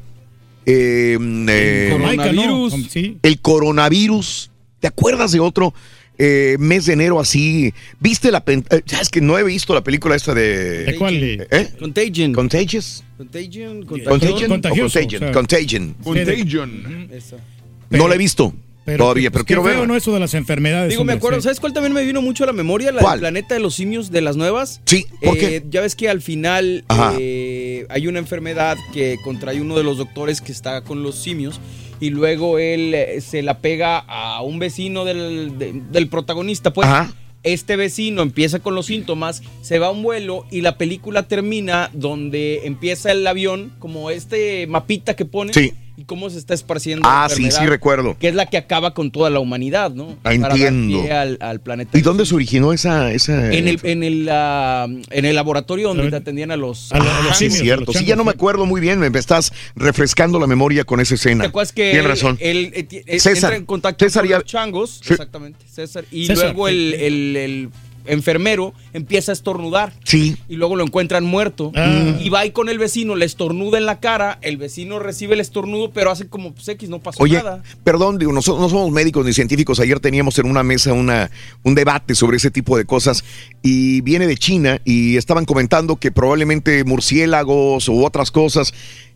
Eh, 0.66 1.16
mm, 1.18 1.46
eh, 1.48 1.88
Coronavirus. 1.92 2.74
Sí. 2.90 3.16
el 3.22 3.40
coronavirus. 3.40 4.50
¿Te 4.80 4.88
acuerdas 4.88 5.32
de 5.32 5.40
otro 5.40 5.72
eh, 6.18 6.56
mes 6.58 6.86
de 6.86 6.92
enero 6.94 7.18
así? 7.20 7.72
¿Viste 8.00 8.30
la... 8.30 8.44
pen- 8.44 8.64
eh, 8.70 8.82
¿Sabes 8.86 9.08
que 9.08 9.20
no 9.20 9.38
he 9.38 9.42
visto 9.44 9.72
la 9.74 9.82
película 9.82 10.14
esta 10.16 10.34
de... 10.34 10.84
¿De 10.84 10.96
cuál? 10.96 11.14
¿Eh? 11.22 11.70
Contagion. 11.78 12.32
Contagious. 12.34 13.02
Contagion. 13.16 13.84
Contagion. 13.84 14.48
Contagion. 14.48 14.86
o 14.86 14.88
sea. 14.90 15.32
Contagion. 15.32 15.94
Contagion. 16.04 17.08
No 17.90 18.08
la 18.08 18.14
he 18.14 18.18
visto 18.18 18.52
todavía, 18.98 19.30
pero 19.32 19.44
pues, 19.44 19.44
qué 19.44 19.46
quiero 19.46 19.62
ver. 19.64 19.88
¿no? 19.88 19.96
Eso 19.96 20.12
de 20.14 20.20
las 20.20 20.34
enfermedades. 20.34 20.90
Digo, 20.90 21.02
me 21.04 21.12
acuerdo, 21.14 21.40
sí. 21.40 21.44
¿sabes 21.44 21.58
cuál 21.58 21.72
también 21.72 21.92
me 21.92 22.04
vino 22.04 22.22
mucho 22.22 22.44
a 22.44 22.46
la 22.46 22.52
memoria? 22.52 22.92
La 22.92 23.00
¿Cuál? 23.00 23.14
del 23.14 23.20
planeta 23.20 23.54
de 23.54 23.60
los 23.60 23.74
simios 23.74 24.10
de 24.12 24.20
las 24.20 24.36
nuevas. 24.36 24.80
Sí, 24.84 25.06
¿por 25.22 25.36
Eh, 25.36 25.40
qué? 25.40 25.64
Ya 25.70 25.80
ves 25.80 25.96
que 25.96 26.08
al 26.08 26.20
final 26.22 26.84
Ajá. 26.86 27.14
Eh, 27.80 27.86
hay 27.88 28.06
una 28.06 28.18
enfermedad 28.18 28.76
que 28.92 29.18
contrae 29.24 29.60
uno 29.60 29.76
de 29.76 29.82
los 29.84 29.98
doctores 29.98 30.40
que 30.40 30.52
está 30.52 30.80
con 30.82 31.02
los 31.02 31.16
simios 31.16 31.60
y 32.00 32.10
luego 32.10 32.58
él 32.58 32.94
eh, 32.94 33.20
se 33.20 33.42
la 33.42 33.58
pega 33.58 33.98
a 33.98 34.42
un 34.42 34.58
vecino 34.58 35.04
del, 35.04 35.58
de- 35.58 35.72
del 35.90 36.08
protagonista, 36.08 36.72
pues. 36.72 36.88
Ajá. 36.88 37.12
Este 37.42 37.76
vecino 37.76 38.22
empieza 38.22 38.58
con 38.58 38.74
los 38.74 38.86
síntomas, 38.86 39.40
se 39.62 39.78
va 39.78 39.86
a 39.86 39.90
un 39.90 40.02
vuelo 40.02 40.44
y 40.50 40.62
la 40.62 40.76
película 40.78 41.28
termina 41.28 41.90
donde 41.92 42.66
empieza 42.66 43.12
el 43.12 43.24
avión, 43.24 43.72
como 43.78 44.10
este 44.10 44.66
mapita 44.66 45.14
que 45.14 45.24
pone, 45.26 45.52
Sí. 45.52 45.72
Y 45.98 46.04
cómo 46.04 46.28
se 46.30 46.38
está 46.38 46.52
esparciendo. 46.54 47.08
la 47.08 47.24
Ah, 47.24 47.28
sí, 47.28 47.50
sí 47.50 47.64
recuerdo. 47.66 48.16
Que 48.18 48.28
es 48.28 48.34
la 48.34 48.46
que 48.46 48.56
acaba 48.58 48.92
con 48.92 49.10
toda 49.10 49.30
la 49.30 49.40
humanidad, 49.40 49.90
¿no? 49.92 50.10
Ah, 50.24 50.30
Para 50.30 50.38
dar 50.38 50.50
entiendo. 50.52 51.02
pie 51.02 51.12
al, 51.12 51.38
al 51.40 51.60
planeta. 51.60 51.96
¿Y 51.96 52.02
dónde 52.02 52.26
se 52.26 52.34
originó 52.34 52.72
esa... 52.72 53.12
esa 53.12 53.52
En 53.52 53.66
el, 53.68 53.80
en 53.82 54.02
el, 54.02 54.28
ah, 54.30 54.86
en 55.10 55.24
el 55.24 55.34
laboratorio 55.34 55.88
donde 55.88 56.10
te 56.10 56.16
atendían 56.16 56.50
a 56.50 56.56
los, 56.56 56.90
Ah, 56.92 57.32
sí, 57.34 57.46
es 57.46 57.58
cierto. 57.58 57.92
Sí, 57.92 58.04
ya 58.04 58.14
no 58.16 58.24
me 58.24 58.30
acuerdo 58.32 58.66
muy 58.66 58.80
bien. 58.80 58.98
Me 58.98 59.06
estás 59.18 59.52
refrescando 59.74 60.38
la 60.38 60.46
memoria 60.46 60.84
con 60.84 61.00
esa 61.00 61.14
escena. 61.14 61.44
¿Te 61.44 61.48
acuerdas 61.48 61.72
que 61.72 61.90
Tienes 61.92 62.06
razón. 62.08 62.36
él, 62.40 62.72
eh, 62.74 62.86
eh, 63.06 63.18
César. 63.18 63.44
entra 63.52 63.56
en 63.56 63.64
contacto 63.66 64.04
César 64.04 64.22
con 64.24 64.30
ya- 64.30 64.36
los 64.38 64.44
changos? 64.46 65.00
Sí. 65.02 65.12
Exactamente, 65.14 65.64
César. 65.70 66.04
Y 66.10 66.26
César, 66.26 66.44
luego 66.46 66.68
sí, 66.68 66.74
el, 66.74 66.94
el- 66.94 67.36
el 67.36 67.68
enfermero 68.06 68.74
empieza 68.92 69.32
a 69.32 69.34
estornudar. 69.34 69.92
Sí. 70.04 70.36
Y 70.48 70.56
luego 70.56 70.76
lo 70.76 70.84
encuentran 70.84 71.24
muerto. 71.24 71.72
Ah. 71.74 72.16
Y 72.20 72.28
va 72.28 72.40
ahí 72.40 72.50
con 72.50 72.68
el 72.68 72.78
vecino, 72.78 73.16
le 73.16 73.24
estornuda 73.26 73.78
en 73.78 73.86
la 73.86 74.00
cara. 74.00 74.38
El 74.42 74.56
vecino 74.56 74.98
recibe 74.98 75.34
el 75.34 75.40
estornudo, 75.40 75.90
pero 75.92 76.10
hace 76.10 76.28
como 76.28 76.52
pues, 76.52 76.68
X, 76.68 76.88
no 76.88 77.00
pasó 77.00 77.22
Oye, 77.22 77.38
nada. 77.38 77.62
perdón, 77.84 78.18
digo, 78.18 78.32
nosotros 78.32 78.60
no 78.60 78.68
somos 78.68 78.90
médicos 78.90 79.24
ni 79.26 79.32
científicos. 79.32 79.80
Ayer 79.80 80.00
teníamos 80.00 80.38
en 80.38 80.46
una 80.46 80.62
mesa 80.62 80.92
una, 80.92 81.30
un 81.62 81.74
debate 81.74 82.14
sobre 82.14 82.36
ese 82.36 82.50
tipo 82.50 82.76
de 82.76 82.84
cosas 82.84 83.24
y 83.62 84.00
viene 84.00 84.26
de 84.26 84.36
China 84.36 84.80
y 84.84 85.16
estaban 85.16 85.44
comentando 85.44 85.96
que 85.96 86.10
probablemente 86.12 86.84
murciélagos 86.84 87.88
u 87.88 88.04
otras 88.04 88.30
cosas. 88.30 88.72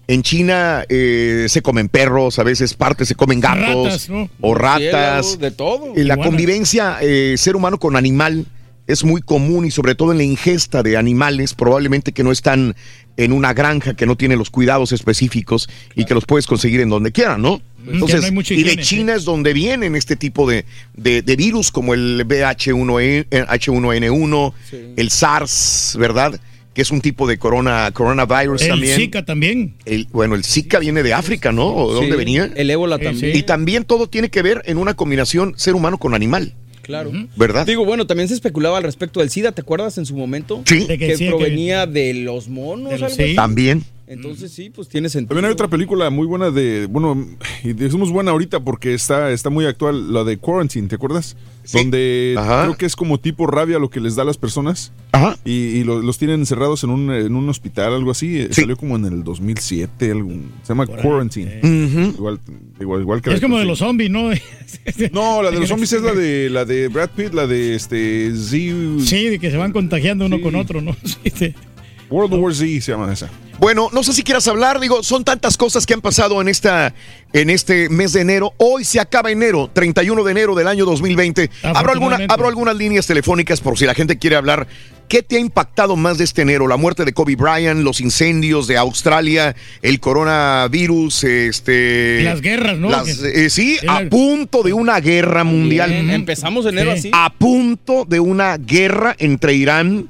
En 0.07 0.23
China 0.23 0.85
eh, 0.89 1.47
se 1.49 1.63
comen 1.63 1.89
perros, 1.89 2.41
a 2.41 2.43
veces 2.43 2.75
partes 2.75 3.07
se 3.07 3.15
comen 3.15 3.39
gatos 3.39 3.85
Ratas, 3.85 4.09
¿no? 4.09 4.29
o 4.41 4.55
ratas. 4.55 4.81
Murciélagos, 4.83 5.39
de 5.39 5.51
todo. 5.53 5.93
Y 5.95 5.99
la 5.99 6.15
Iguanas. 6.15 6.27
convivencia 6.27 6.99
eh, 7.01 7.35
ser 7.39 7.55
humano 7.55 7.79
con 7.79 7.95
animal 7.95 8.47
es 8.91 9.05
muy 9.05 9.21
común 9.23 9.65
y 9.67 9.71
sobre 9.71 9.95
todo 9.95 10.13
en 10.13 10.19
la 10.19 10.25
ingesta 10.25 10.83
de 10.83 10.97
animales, 10.97 11.55
probablemente 11.55 12.13
que 12.13 12.23
no 12.25 12.33
están 12.33 12.75
en 13.17 13.33
una 13.33 13.53
granja 13.53 13.95
que 13.95 14.07
no 14.07 14.17
tiene 14.17 14.37
los 14.37 14.51
cuidados 14.51 14.93
específicos 14.93 15.69
y 15.95 16.05
que 16.05 16.15
los 16.15 16.25
puedes 16.25 16.47
conseguir 16.47 16.81
en 16.81 16.89
donde 16.89 17.13
quiera, 17.13 17.37
¿no? 17.39 17.61
Entonces, 17.87 18.21
no 18.21 18.27
hay 18.27 18.33
mucha 18.33 18.55
y 18.55 18.63
de 18.63 18.77
China 18.79 19.15
es 19.15 19.25
donde 19.25 19.53
vienen 19.55 19.97
este 19.97 20.15
tipo 20.17 20.49
de, 20.49 20.65
de- 20.97 21.23
de 21.23 21.37
virus 21.37 21.71
como 21.71 21.95
el 21.95 22.25
BH1, 22.27 23.27
H1N1, 23.31 24.53
el 24.97 25.11
SARS, 25.11 25.97
¿verdad? 25.99 26.41
Que 26.75 26.83
es 26.83 26.91
un 26.91 27.01
tipo 27.01 27.27
de 27.27 27.39
corona, 27.39 27.91
coronavirus 27.93 28.63
El 28.63 28.69
también. 28.69 28.97
Zika 28.97 29.25
también. 29.25 29.75
El- 29.85 30.07
bueno, 30.13 30.35
el 30.35 30.45
Zika 30.45 30.79
viene 30.79 31.03
de 31.03 31.15
África, 31.15 31.53
¿no? 31.53 31.67
¿O 31.69 31.89
¿De 31.95 32.01
dónde 32.01 32.17
venía? 32.17 32.51
El 32.55 32.71
ébola 32.71 32.99
también. 32.99 33.37
Y 33.37 33.43
también 33.43 33.85
todo 33.85 34.09
tiene 34.09 34.29
que 34.31 34.43
ver 34.43 34.63
en 34.67 34.79
una 34.79 34.95
combinación 34.95 35.55
ser 35.57 35.75
humano 35.75 35.99
con 35.99 36.15
animal, 36.15 36.55
Claro. 36.91 37.13
¿verdad? 37.37 37.67
Digo, 37.67 37.85
bueno, 37.85 38.07
también 38.07 38.29
se 38.29 38.35
especulaba 38.35 38.79
al 38.79 38.85
respecto 38.85 39.21
del 39.21 39.31
SIDA, 39.31 39.53
¿te 39.53 39.63
acuerdas 39.63 39.97
en 39.99 40.07
su 40.07 40.15
momento? 40.17 40.63
Sí. 40.67 40.81
De 40.87 40.99
Que, 40.99 41.07
que 41.09 41.17
sí, 41.17 41.25
que- 41.25 41.31
provenía 41.31 41.87
de 41.87 42.15
los 42.15 42.49
monos. 42.49 42.91
De 42.91 42.99
los- 42.99 43.03
algo 43.13 43.17
sí. 43.17 43.23
así. 43.23 43.35
También. 43.35 43.85
Entonces 44.11 44.51
sí, 44.53 44.71
pues 44.71 44.89
tiene 44.89 45.09
sentido. 45.09 45.29
También 45.29 45.45
hay 45.47 45.53
otra 45.53 45.69
película 45.69 46.11
muy 46.11 46.27
buena 46.27 46.51
de, 46.51 46.87
bueno, 46.87 47.27
y 47.63 47.73
decimos 47.75 48.11
buena 48.11 48.33
ahorita 48.33 48.61
porque 48.61 48.93
está, 48.93 49.31
está 49.31 49.51
muy 49.51 49.65
actual, 49.67 50.13
la 50.13 50.25
de 50.25 50.37
Quarantine, 50.37 50.89
¿te 50.89 50.97
acuerdas? 50.97 51.37
Sí. 51.63 51.79
Donde 51.79 52.35
Ajá. 52.37 52.63
creo 52.65 52.77
que 52.77 52.87
es 52.87 52.97
como 52.97 53.21
tipo 53.21 53.47
rabia 53.47 53.79
lo 53.79 53.89
que 53.91 54.01
les 54.01 54.17
da 54.17 54.23
a 54.23 54.25
las 54.27 54.37
personas 54.39 54.93
Ajá. 55.13 55.39
y, 55.45 55.53
y 55.53 55.85
lo- 55.85 56.03
los 56.03 56.19
tienen 56.19 56.41
encerrados 56.41 56.83
en 56.83 56.91
un, 56.91 57.13
en 57.13 57.35
un 57.37 57.49
hospital, 57.49 57.95
algo 57.95 58.11
así. 58.11 58.39
Eh, 58.41 58.49
Sí. 58.51 58.63
Salió 58.63 58.77
como 58.77 58.97
en 58.97 59.05
el 59.05 59.23
2007, 59.23 60.11
algún- 60.11 60.51
se 60.63 60.69
llama 60.71 60.87
Por. 60.87 61.01
Quarantine. 61.01 61.61
Ujú. 61.63 62.01
Igual, 62.17 62.41
igual, 62.81 63.01
igual 63.03 63.23
que 63.23 63.31
Es 63.31 63.37
la- 63.37 63.41
como 63.43 63.59
de 63.59 63.65
los 63.65 63.79
zombies, 63.79 64.11
¿no? 64.11 64.31
No, 65.13 65.43
la 65.43 65.51
de 65.53 65.61
los 65.61 65.69
zombies 65.69 65.93
es 65.93 66.03
la 66.03 66.13
de 66.15 66.51
la 66.51 66.65
de 66.65 66.89
Brad 66.89 67.11
Pitt, 67.11 67.33
la 67.35 67.47
de 67.47 67.75
este 67.77 68.33
Z 68.35 69.05
Sí, 69.05 69.29
de 69.29 69.39
que 69.39 69.51
se 69.51 69.57
van 69.57 69.73
contagiando 69.73 70.27
uno 70.27 70.37
Sí. 70.37 70.43
con 70.43 70.55
otro, 70.57 70.81
¿no? 70.81 70.97
World 72.11 72.35
War 72.35 72.53
Z 72.55 72.67
se 72.81 72.93
llama 72.93 73.13
esa. 73.13 73.29
Bueno, 73.59 73.89
no 73.93 74.03
sé 74.03 74.13
si 74.15 74.23
quieras 74.23 74.49
hablar, 74.49 74.81
digo, 74.81 75.03
son 75.03 75.23
tantas 75.23 75.57
cosas 75.59 75.85
que 75.87 75.93
han 75.95 76.01
pasado 76.01 76.41
en 76.41 76.49
esta 76.49 76.95
en 77.33 77.51
este 77.51 77.89
mes 77.91 78.13
de 78.15 78.23
enero. 78.23 78.53
Hoy 78.57 78.85
se 78.85 78.99
acaba 79.01 79.31
enero, 79.31 79.71
31 79.73 80.25
de 80.25 80.31
enero 80.33 80.55
del 80.55 80.67
año 80.67 80.85
2020. 80.87 81.51
Abro, 81.63 81.93
alguna, 81.93 82.19
abro 82.29 82.49
algunas 82.49 82.75
líneas 82.77 83.07
telefónicas 83.07 83.61
por 83.61 83.79
si 83.79 83.85
la 83.85 83.95
gente 83.95 84.19
quiere 84.19 84.37
hablar. 84.37 84.67
¿Qué 85.09 85.23
te 85.23 85.37
ha 85.37 85.41
impactado 85.41 85.97
más 85.97 86.19
de 86.19 86.25
este 86.25 86.43
enero? 86.43 86.69
La 86.69 86.77
muerte 86.77 87.05
de 87.05 87.13
Kobe 87.13 87.35
Bryant, 87.37 87.81
los 87.83 88.01
incendios 88.01 88.67
de 88.69 88.77
Australia, 88.79 89.55
el 89.83 89.99
coronavirus, 90.01 91.25
este 91.25 92.23
Las 92.23 92.41
guerras, 92.41 92.79
¿no? 92.79 92.89
las- 92.91 93.21
eh, 93.23 93.51
sí, 93.51 93.77
a 93.89 94.01
punto 94.09 94.63
de 94.63 94.73
una 94.73 95.01
guerra 95.01 95.45
mundial. 95.45 95.91
Bien, 95.91 96.11
Empezamos 96.11 96.65
enero 96.67 96.93
Sí. 96.93 96.99
así. 96.99 97.11
A 97.13 97.31
punto 97.31 98.05
de 98.09 98.21
una 98.21 98.57
guerra 98.57 99.15
entre 99.19 99.55
Irán 99.55 100.09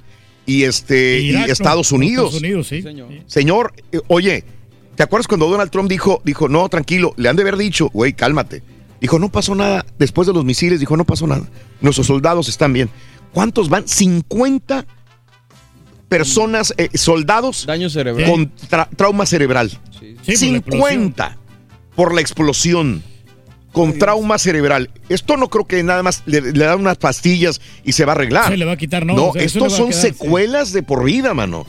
y 0.51 0.65
este 0.65 1.21
Irak, 1.21 1.45
y 1.45 1.47
¿no? 1.47 1.53
Estados 1.53 1.93
Unidos. 1.93 2.35
Estados 2.35 2.43
Unidos, 2.43 2.67
sí. 2.69 2.83
Señor. 2.83 3.09
Señor, 3.27 3.73
eh, 3.93 4.01
oye, 4.09 4.45
¿te 4.97 5.03
acuerdas 5.03 5.27
cuando 5.29 5.49
Donald 5.49 5.71
Trump 5.71 5.89
dijo, 5.89 6.21
dijo, 6.25 6.49
no, 6.49 6.69
tranquilo, 6.69 7.15
le 7.17 7.29
han 7.29 7.37
de 7.37 7.43
haber 7.43 7.57
dicho, 7.57 7.89
güey, 7.93 8.13
cálmate? 8.13 8.63
Dijo, 9.01 9.19
no 9.19 9.31
pasó 9.31 9.55
nada. 9.55 9.87
Después 9.99 10.27
de 10.27 10.35
los 10.35 10.45
misiles, 10.45 10.81
dijo, 10.81 10.97
no 10.97 11.05
pasó 11.05 11.27
nada. 11.27 11.49
Nuestros 11.81 12.07
soldados 12.07 12.49
están 12.49 12.73
bien. 12.73 12.91
¿Cuántos 13.33 13.69
van? 13.69 13.87
50 13.89 14.85
personas, 16.09 16.75
eh, 16.77 16.89
soldados 16.95 17.67
Daño 17.67 17.89
cerebral. 17.89 18.29
con 18.31 18.53
tra- 18.69 18.89
trauma 18.97 19.27
cerebral. 19.27 19.71
Sí. 19.99 20.17
Sí, 20.37 20.37
por 20.37 20.51
la 20.53 20.59
explosión. 20.59 20.91
50 20.91 21.39
por 21.95 22.15
la 22.15 22.21
explosión. 22.21 23.03
Con 23.73 23.99
trauma 23.99 24.39
cerebral. 24.39 24.91
Esto 25.09 25.37
no 25.37 25.49
creo 25.49 25.65
que 25.67 25.83
nada 25.83 26.03
más 26.03 26.23
le, 26.27 26.41
le 26.41 26.65
dan 26.65 26.81
unas 26.81 26.97
pastillas 26.97 27.61
y 27.85 27.93
se 27.93 28.05
va 28.05 28.13
a 28.13 28.15
arreglar. 28.17 28.49
Se 28.49 28.57
le 28.57 28.65
va 28.65 28.73
a 28.73 28.77
quitar, 28.77 29.07
¿no? 29.07 29.15
No, 29.15 29.27
O 29.29 29.33
sea, 29.33 29.43
estos 29.43 29.73
son 29.73 29.91
quedar, 29.91 30.03
sí. 30.03 30.09
secuelas 30.09 30.73
de 30.73 30.83
por 30.83 31.05
vida, 31.05 31.35
mano. 31.35 31.67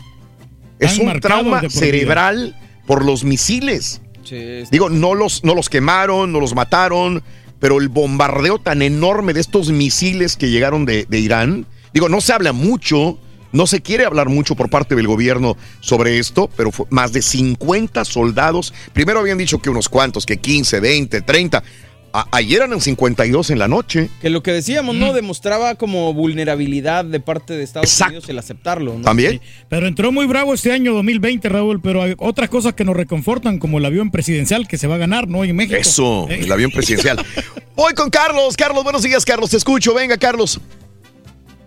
Es 0.79 0.97
un 0.97 1.19
trauma 1.19 1.61
cerebral 1.69 2.55
por 2.87 3.05
los 3.05 3.23
misiles. 3.23 4.01
Sí, 4.23 4.63
Digo, 4.71 4.89
no 4.89 5.13
los, 5.13 5.43
no 5.43 5.53
los 5.53 5.69
quemaron, 5.69 6.31
no 6.31 6.39
los 6.39 6.55
mataron, 6.55 7.21
pero 7.59 7.79
el 7.79 7.89
bombardeo 7.89 8.57
tan 8.57 8.81
enorme 8.81 9.33
de 9.33 9.41
estos 9.41 9.69
misiles 9.69 10.37
que 10.37 10.49
llegaron 10.49 10.85
de, 10.85 11.05
de 11.07 11.19
Irán. 11.19 11.67
Digo, 11.93 12.09
no 12.09 12.19
se 12.21 12.33
habla 12.33 12.51
mucho, 12.53 13.19
no 13.51 13.67
se 13.67 13.81
quiere 13.81 14.05
hablar 14.05 14.29
mucho 14.29 14.55
por 14.55 14.69
parte 14.69 14.95
del 14.95 15.07
gobierno 15.07 15.57
sobre 15.81 16.17
esto, 16.17 16.49
pero 16.55 16.71
fue 16.71 16.85
más 16.89 17.11
de 17.13 17.21
50 17.21 18.03
soldados. 18.05 18.73
Primero 18.93 19.19
habían 19.19 19.37
dicho 19.37 19.59
que 19.59 19.69
unos 19.69 19.89
cuantos, 19.89 20.25
que 20.25 20.37
15, 20.37 20.79
20, 20.79 21.21
30. 21.21 21.63
A- 22.13 22.27
ayer 22.31 22.61
eran 22.61 22.81
52 22.81 23.49
en 23.51 23.59
la 23.59 23.67
noche. 23.67 24.09
Que 24.21 24.29
lo 24.29 24.43
que 24.43 24.51
decíamos, 24.51 24.95
¿no? 24.95 25.13
Demostraba 25.13 25.75
como 25.75 26.13
vulnerabilidad 26.13 27.05
de 27.05 27.19
parte 27.19 27.53
de 27.53 27.63
Estados 27.63 27.89
Exacto. 27.89 28.11
Unidos 28.13 28.29
el 28.29 28.37
aceptarlo, 28.39 28.95
¿no? 28.97 29.01
¿También? 29.01 29.33
Sí. 29.33 29.39
Pero 29.69 29.87
entró 29.87 30.11
muy 30.11 30.25
bravo 30.25 30.53
este 30.53 30.71
año 30.71 30.93
2020, 30.93 31.47
Raúl, 31.49 31.81
pero 31.81 32.03
hay 32.03 32.15
otras 32.17 32.49
cosas 32.49 32.73
que 32.73 32.83
nos 32.83 32.95
reconfortan, 32.95 33.59
como 33.59 33.77
el 33.77 33.85
avión 33.85 34.11
presidencial 34.11 34.67
que 34.67 34.77
se 34.77 34.87
va 34.87 34.95
a 34.95 34.97
ganar, 34.97 35.27
¿no? 35.27 35.43
En 35.43 35.55
México. 35.55 35.77
Eso, 35.79 36.27
Eh, 36.29 36.41
el 36.43 36.51
avión 36.51 36.71
presidencial. 36.71 37.23
Voy 37.75 37.93
con 37.93 38.09
Carlos. 38.09 38.55
Carlos, 38.57 38.83
buenos 38.83 39.03
días, 39.03 39.23
Carlos. 39.25 39.49
Te 39.49 39.57
escucho. 39.57 39.93
Venga, 39.93 40.17
Carlos. 40.17 40.59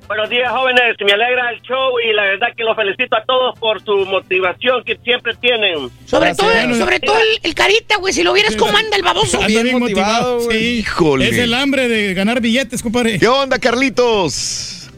Buenos 0.06 0.28
días, 0.28 0.50
jóvenes. 0.52 0.96
Me 1.04 1.12
alegra 1.12 1.50
el 1.50 1.62
show 1.62 1.98
y 1.98 2.12
la 2.12 2.24
verdad 2.24 2.48
que 2.54 2.62
los 2.62 2.76
felicito 2.76 3.16
a 3.16 3.24
todos 3.24 3.58
por 3.58 3.82
su 3.82 4.04
motivación 4.06 4.84
que 4.84 4.96
siempre 4.98 5.34
tienen. 5.36 5.88
Sobre 6.04 6.34
todo, 6.34 6.50
sobre 6.74 7.00
todo 7.00 7.16
el, 7.18 7.40
el 7.42 7.54
carita, 7.54 7.96
güey. 7.96 8.12
Si 8.12 8.22
lo 8.22 8.32
vieras 8.34 8.54
cómo 8.56 8.76
anda 8.76 8.96
el 8.96 9.02
baboso. 9.02 9.40
Anda 9.40 9.62
bien 9.62 9.78
motivado, 9.78 10.40
sí. 10.40 10.78
Híjole. 10.80 11.28
Es 11.28 11.38
el 11.38 11.54
hambre 11.54 11.88
de 11.88 12.12
ganar 12.12 12.40
billetes, 12.40 12.82
compadre. 12.82 13.18
¿Qué 13.18 13.28
onda, 13.28 13.58
Carlitos? 13.58 14.90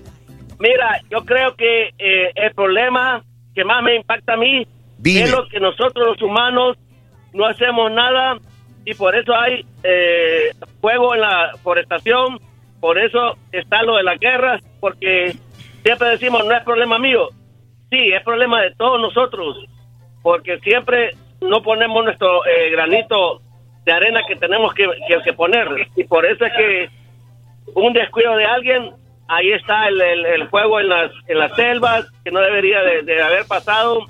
Mira, 0.59 1.01
yo 1.11 1.25
creo 1.25 1.55
que 1.55 1.91
eh, 1.99 2.33
el 2.35 2.55
problema 2.55 3.23
que 3.55 3.65
más 3.65 3.83
me 3.83 3.97
impacta 3.97 4.35
a 4.35 4.37
mí 4.37 4.67
Dime. 4.99 5.23
es 5.23 5.31
lo 5.31 5.49
que 5.49 5.61
nosotros 5.61 6.07
los 6.07 6.23
humanos 6.23 6.77
no 7.33 7.47
hacemos 7.47 7.93
nada 7.93 8.39
y 8.85 8.95
por 8.95 9.15
eso 9.17 9.35
hay 9.35 9.65
eh, 9.83 10.51
fuego 10.81 11.15
en 11.15 11.21
la 11.21 11.53
forestación, 11.63 12.41
por 12.81 12.99
eso 12.99 13.37
está 13.53 13.83
lo 13.83 13.97
de 13.97 14.03
la 14.03 14.17
guerra, 14.17 14.59
porque 14.81 15.35
siempre 15.85 16.09
decimos 16.11 16.45
no 16.45 16.57
es 16.57 16.63
problema 16.65 16.99
mío, 16.99 17.29
sí, 17.91 18.13
es 18.13 18.23
problema 18.23 18.63
de 18.63 18.75
todos 18.77 19.01
nosotros, 19.01 19.57
porque 20.23 20.59
siempre 20.61 21.13
no 21.41 21.63
ponemos 21.63 22.05
nuestro 22.05 22.45
eh, 22.47 22.71
granito 22.71 23.41
de 23.85 23.93
arena 23.93 24.21
que 24.27 24.37
tenemos 24.37 24.75
que, 24.75 24.85
que- 25.09 25.23
que 25.23 25.33
poner 25.33 25.69
y 25.97 26.05
por 26.05 26.27
eso 26.27 26.45
es 26.45 26.53
que 26.55 26.91
un 27.75 27.93
descuido 27.93 28.35
de 28.37 28.45
alguien, 28.45 28.91
ahí 29.29 29.53
está 29.53 29.89
el, 29.89 30.01
el- 30.01 30.27
el 30.27 30.49
fuego 30.49 30.81
en 30.81 30.89
las, 30.89 31.11
en 31.29 31.39
las 31.39 31.55
selvas, 31.57 32.07
que 32.25 32.31
no 32.31 32.41
debería 32.41 32.81
de, 32.83 33.03
de 33.03 33.23
haber 33.23 33.45
pasado. 33.47 34.07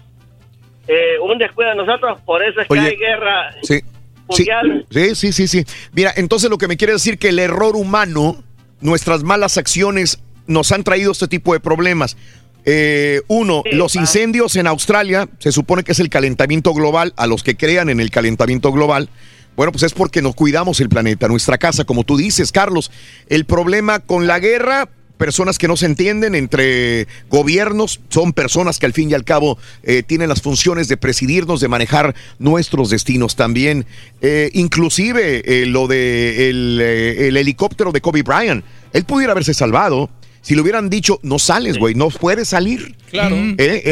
Eh, 0.89 1.19
un 1.21 1.37
descuido 1.39 1.71
de 1.71 1.77
nosotros, 1.77 2.21
por 2.25 2.43
eso 2.45 2.61
es 2.61 2.69
que 2.69 2.75
hay 2.87 2.97
guerra 2.97 3.55
Sí. 4.31 4.45
Sí, 4.91 5.15
sí, 5.15 5.33
sí, 5.33 5.47
sí. 5.49 5.65
Mira, 5.93 6.13
entonces 6.17 6.49
lo 6.51 6.59
que 6.59 6.69
me 6.69 6.77
quiere 6.77 6.93
decir 6.95 7.19
que 7.19 7.29
el 7.31 7.39
error 7.39 7.75
humano, 7.77 8.37
nuestras 8.81 9.23
malas 9.23 9.59
acciones, 9.59 10.19
nos 10.47 10.73
han 10.73 10.85
traído 10.85 11.13
este 11.13 11.29
tipo 11.29 11.53
de 11.53 11.61
problemas. 11.61 12.17
Eh, 12.65 13.23
uno, 13.29 13.63
los 13.73 13.95
incendios 13.95 14.57
en 14.57 14.67
Australia, 14.67 15.29
se 15.39 15.53
supone 15.53 15.85
que 15.85 15.93
es 15.93 16.01
el 16.01 16.11
calentamiento 16.11 16.75
global, 16.75 17.13
a 17.17 17.27
los 17.27 17.43
que 17.43 17.57
crean 17.57 17.89
en 17.89 18.01
el 18.01 18.11
calentamiento 18.11 18.73
global. 18.73 19.09
Bueno, 19.55 19.73
pues 19.73 19.85
es 19.85 19.95
porque 19.95 20.21
nos 20.21 20.35
cuidamos 20.35 20.81
el 20.81 20.89
planeta, 20.89 21.29
nuestra 21.29 21.59
casa, 21.59 21.85
como 21.85 22.05
tú 22.05 22.17
dices, 22.17 22.53
Carlos. 22.53 22.91
El 23.29 23.47
problema 23.47 24.01
con 24.01 24.27
la 24.27 24.39
guerra, 24.39 24.89
personas 25.17 25.59
que 25.59 25.69
no 25.69 25.77
se 25.77 25.87
entienden 25.87 26.35
entre 26.35 27.07
gobiernos, 27.29 28.01
son 28.09 28.33
personas 28.33 28.79
que 28.79 28.87
al 28.87 28.93
fin 28.93 29.11
y 29.11 29.15
al 29.15 29.25
cabo 29.25 29.59
eh, 29.83 30.03
tienen 30.03 30.29
las 30.29 30.43
funciones 30.43 30.89
de 30.89 30.97
presidirnos, 30.97 31.61
de 31.61 31.69
manejar 31.69 32.15
nuestros 32.39 32.91
destinos 32.91 33.37
también. 33.37 33.87
Eh, 34.21 34.51
inclusive 34.55 35.43
eh, 35.45 35.67
lo 35.67 35.87
de 35.87 36.51
el, 36.51 36.79
eh, 36.83 37.29
el 37.29 37.37
helicóptero 37.37 37.93
de 37.93 38.01
Kobe 38.01 38.23
Bryant, 38.23 38.65
él 38.93 39.05
pudiera 39.05 39.33
haberse 39.33 39.55
salvado. 39.55 40.11
Si 40.43 40.55
le 40.55 40.61
hubieran 40.61 40.89
dicho, 40.89 41.19
no 41.25 41.41
sales, 41.41 41.77
güey, 41.77 41.97
no 41.97 42.09
puedes 42.09 42.51
salir. 42.51 42.95
Claro. 43.11 43.37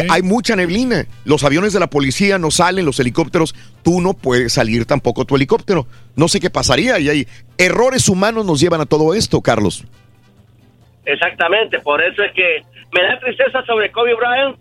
Hay 0.09 0.23
mucha 0.23 0.55
neblina. 0.55 1.05
Los 1.25 1.43
aviones 1.43 1.73
de 1.73 1.81
la 1.81 1.91
policía 1.91 2.39
no 2.39 2.53
salen, 2.53 2.85
los 2.85 3.01
helicópteros, 3.01 3.57
tú 3.83 4.01
no 4.01 4.15
puedes 4.15 4.53
salir 4.53 4.85
tampoco 4.85 5.25
tu 5.25 5.35
helicóptero. 5.35 5.89
No 6.15 6.29
sé 6.29 6.39
qué 6.39 6.51
pasaría. 6.51 7.01
Y 7.01 7.09
hay 7.09 7.29
errores 7.59 8.09
humanos 8.09 8.47
nos 8.47 8.61
llevan 8.61 8.81
a 8.81 8.87
todo 8.87 9.15
esto, 9.15 9.41
Carlos. 9.41 9.85
Exactamente, 11.07 11.81
por 11.81 12.03
eso 12.03 12.23
es 12.23 12.33
que 12.33 12.63
me 12.93 13.03
da 13.03 13.19
tristeza 13.21 13.65
sobre 13.67 13.91
Kobe 13.93 14.15
Bryant, 14.15 14.59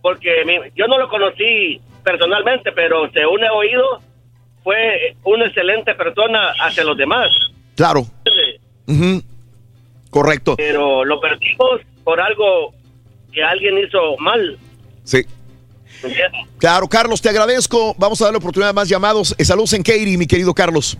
porque 0.00 0.44
mi- 0.46 0.70
yo 0.74 0.86
no 0.86 0.98
lo 0.98 1.08
conocí 1.08 1.80
personalmente, 2.04 2.72
pero 2.72 3.10
según 3.12 3.42
he 3.44 3.50
oído, 3.50 4.00
fue 4.64 5.14
una 5.24 5.46
excelente 5.46 5.94
persona 5.94 6.52
hacia 6.60 6.84
los 6.84 6.96
demás. 6.96 7.28
Claro. 7.76 8.04
Correcto. 10.10 10.56
Pero 10.56 11.04
lo 11.04 11.20
perdimos 11.20 11.80
por 12.04 12.20
algo 12.20 12.72
que 13.32 13.42
alguien 13.42 13.78
hizo 13.78 14.16
mal. 14.18 14.58
Sí. 15.04 15.22
Claro, 16.58 16.88
Carlos, 16.88 17.22
te 17.22 17.28
agradezco. 17.28 17.94
Vamos 17.96 18.20
a 18.20 18.24
darle 18.26 18.38
oportunidad 18.38 18.70
a 18.70 18.72
más 18.74 18.88
llamados. 18.88 19.34
Eh, 19.38 19.44
Saludos 19.44 19.72
en 19.72 19.82
Katy, 19.82 20.16
mi 20.16 20.26
querido 20.26 20.52
Carlos. 20.52 20.98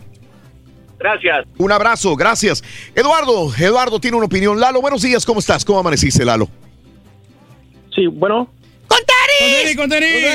Gracias. 1.02 1.46
Un 1.58 1.72
abrazo, 1.72 2.14
gracias. 2.14 2.62
Eduardo, 2.94 3.52
Eduardo 3.58 3.98
tiene 3.98 4.16
una 4.16 4.26
opinión. 4.26 4.60
Lalo, 4.60 4.80
buenos 4.80 5.02
días, 5.02 5.26
¿cómo 5.26 5.40
estás? 5.40 5.64
¿Cómo 5.64 5.80
amaneciste, 5.80 6.24
Lalo? 6.24 6.48
Sí, 7.94 8.06
bueno. 8.06 8.48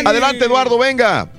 Adelante, 0.05 0.45
Eduardo, 0.45 0.77
venga. 0.77 1.31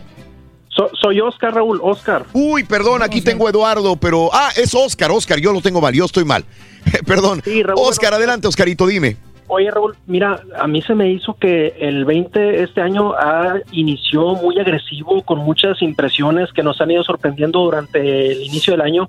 soy 1.00 1.20
Oscar, 1.20 1.54
Raúl, 1.54 1.78
Oscar. 1.82 2.24
Uy, 2.32 2.64
perdón, 2.64 3.02
aquí 3.02 3.20
tengo 3.20 3.48
Eduardo, 3.48 3.96
pero... 3.96 4.30
Ah, 4.32 4.50
es 4.56 4.74
Oscar, 4.74 5.10
Oscar, 5.10 5.38
yo 5.38 5.52
lo 5.52 5.60
tengo 5.60 5.80
mal, 5.80 5.92
yo 5.92 6.06
estoy 6.06 6.24
mal. 6.24 6.44
perdón. 7.06 7.42
Oscar, 7.74 8.14
adelante, 8.14 8.48
Oscarito, 8.48 8.86
dime. 8.86 9.16
Oye, 9.48 9.70
Raúl, 9.70 9.96
mira, 10.06 10.40
a 10.58 10.66
mí 10.66 10.82
se 10.82 10.94
me 10.94 11.10
hizo 11.10 11.34
que 11.34 11.74
el 11.80 12.04
20 12.04 12.62
este 12.62 12.82
año 12.82 13.14
ha, 13.14 13.54
inició 13.72 14.34
muy 14.34 14.58
agresivo 14.58 15.22
con 15.22 15.38
muchas 15.38 15.80
impresiones 15.80 16.52
que 16.52 16.62
nos 16.62 16.80
han 16.80 16.90
ido 16.90 17.02
sorprendiendo 17.02 17.60
durante 17.60 18.32
el 18.32 18.42
inicio 18.42 18.74
del 18.74 18.82
año, 18.82 19.08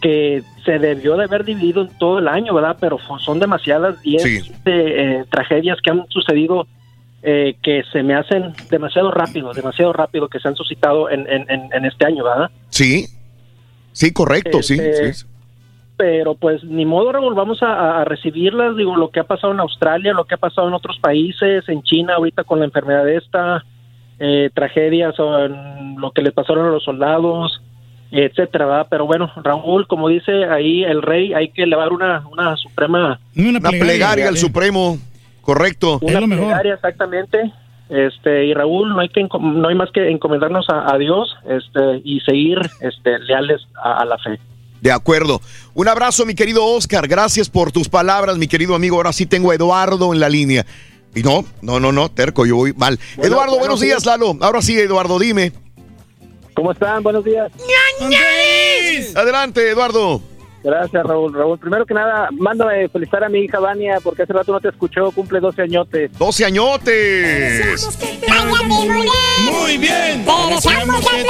que 0.00 0.42
se 0.64 0.78
debió 0.78 1.16
de 1.16 1.24
haber 1.24 1.44
dividido 1.44 1.82
en 1.82 1.88
todo 1.98 2.18
el 2.20 2.28
año, 2.28 2.54
¿verdad? 2.54 2.76
Pero 2.80 2.98
son 3.18 3.38
demasiadas 3.38 4.00
10 4.02 4.22
eh, 4.64 5.24
tragedias 5.30 5.78
que 5.82 5.90
han 5.90 6.06
sucedido 6.08 6.66
eh, 7.22 7.56
que 7.62 7.82
se 7.92 8.02
me 8.02 8.14
hacen 8.14 8.52
demasiado 8.70 9.10
rápido, 9.10 9.52
demasiado 9.52 9.92
rápido 9.92 10.28
que 10.28 10.38
se 10.38 10.48
han 10.48 10.56
suscitado 10.56 11.10
en, 11.10 11.26
en- 11.28 11.46
en- 11.72 11.84
este 11.84 12.06
año, 12.06 12.24
¿verdad? 12.24 12.50
Sí, 12.70 13.06
sí, 13.92 14.12
correcto, 14.12 14.62
sí, 14.62 14.74
Este, 14.78 15.12
sí. 15.14 15.26
Pero 15.96 16.34
pues 16.34 16.62
ni 16.64 16.84
modo, 16.84 17.12
Raúl, 17.12 17.34
vamos 17.34 17.62
a, 17.62 18.00
a 18.00 18.04
recibirlas, 18.04 18.76
digo, 18.76 18.96
lo 18.96 19.10
que 19.10 19.20
ha 19.20 19.24
pasado 19.24 19.52
en 19.52 19.60
Australia, 19.60 20.12
lo 20.12 20.24
que 20.24 20.34
ha 20.34 20.38
pasado 20.38 20.68
en 20.68 20.74
otros 20.74 20.98
países, 20.98 21.68
en 21.68 21.82
China 21.82 22.14
ahorita 22.16 22.44
con 22.44 22.58
la 22.58 22.66
enfermedad 22.66 23.08
esta, 23.08 23.64
eh, 24.18 24.50
tragedias 24.54 25.18
o 25.18 25.44
en 25.44 25.96
lo 26.00 26.10
que 26.10 26.22
le 26.22 26.32
pasaron 26.32 26.66
a 26.66 26.70
los 26.70 26.84
soldados, 26.84 27.62
etcétera, 28.10 28.66
¿verdad? 28.66 28.86
Pero 28.88 29.06
bueno, 29.06 29.30
Raúl, 29.42 29.86
como 29.86 30.08
dice 30.08 30.44
ahí 30.44 30.84
el 30.84 31.02
rey, 31.02 31.32
hay 31.34 31.48
que 31.48 31.64
elevar 31.64 31.92
una, 31.92 32.22
una 32.30 32.56
suprema... 32.56 33.18
Una 33.36 33.58
Una 33.58 33.70
plegaria 33.70 34.28
al 34.28 34.36
Supremo, 34.36 34.96
correcto. 35.42 35.98
Una 36.02 36.20
plegaria, 36.20 36.74
exactamente. 36.74 37.50
Este, 37.88 38.46
y 38.46 38.54
Raúl, 38.54 38.88
no 38.90 39.00
hay 39.00 39.08
que 39.08 39.22
no 39.40 39.68
hay 39.68 39.74
más 39.76 39.90
que 39.92 40.10
encomendarnos 40.10 40.68
a, 40.70 40.92
a 40.92 40.98
Dios, 40.98 41.36
este, 41.48 42.00
y 42.04 42.20
seguir 42.20 42.58
este 42.80 43.18
leales 43.20 43.60
a- 43.80 43.98
a 43.98 44.04
la 44.04 44.18
fe. 44.18 44.38
De 44.80 44.92
acuerdo. 44.92 45.40
Un 45.74 45.88
abrazo, 45.88 46.26
mi 46.26 46.34
querido 46.34 46.64
Oscar. 46.64 47.08
Gracias 47.08 47.48
por 47.48 47.72
tus 47.72 47.88
palabras, 47.88 48.38
mi 48.38 48.46
querido 48.46 48.74
amigo. 48.74 48.96
Ahora 48.96 49.12
sí 49.12 49.26
tengo 49.26 49.50
a 49.50 49.54
Eduardo 49.54 50.12
en 50.12 50.20
la 50.20 50.28
línea. 50.28 50.66
Y 51.14 51.22
no, 51.22 51.44
no, 51.62 51.80
no, 51.80 51.92
no, 51.92 52.10
terco, 52.10 52.44
yo 52.44 52.56
voy 52.56 52.74
mal. 52.74 52.98
Eduardo, 53.16 53.52
bueno, 53.52 53.58
buenos 53.58 53.80
días, 53.80 54.04
Lalo. 54.04 54.36
Ahora 54.40 54.60
sí, 54.60 54.78
Eduardo, 54.78 55.18
dime. 55.18 55.52
¿Cómo 56.54 56.72
están? 56.72 57.02
Buenos 57.02 57.24
días. 57.24 57.50
Adelante, 59.14 59.70
Eduardo. 59.70 60.22
Gracias, 60.66 61.04
Raúl. 61.04 61.32
Raúl, 61.32 61.58
primero 61.60 61.86
que 61.86 61.94
nada, 61.94 62.28
mándame 62.32 62.88
felicitar 62.88 63.22
a 63.22 63.28
mi 63.28 63.38
hija 63.38 63.60
Vania 63.60 64.00
porque 64.02 64.24
hace 64.24 64.32
rato 64.32 64.50
no 64.50 64.58
te 64.60 64.70
escuchó, 64.70 65.12
cumple 65.12 65.38
12 65.38 65.62
añotes. 65.62 66.18
12 66.18 66.44
añotes. 66.44 67.88
Muy 69.48 69.78
bien. 69.78 70.24
Te 70.24 70.54
deseamos 70.54 71.08
que 71.08 71.22
te 71.22 71.28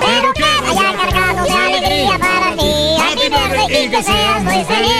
pero 0.00 0.32
que 0.32 0.42
vaya 0.64 0.96
cargado 0.96 1.44
de 1.44 1.52
alegría 1.52 2.18
para 2.18 2.56
ti. 2.56 2.96
Happy 3.02 3.28
birthday 3.28 3.84
y 3.84 3.90
que 3.90 4.02
seas 4.02 4.42
muy 4.42 4.64
feliz. 4.64 4.96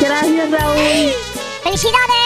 Gracias, 0.00 0.50
Raúl. 0.52 1.12
¡Felicidades! 1.64 2.25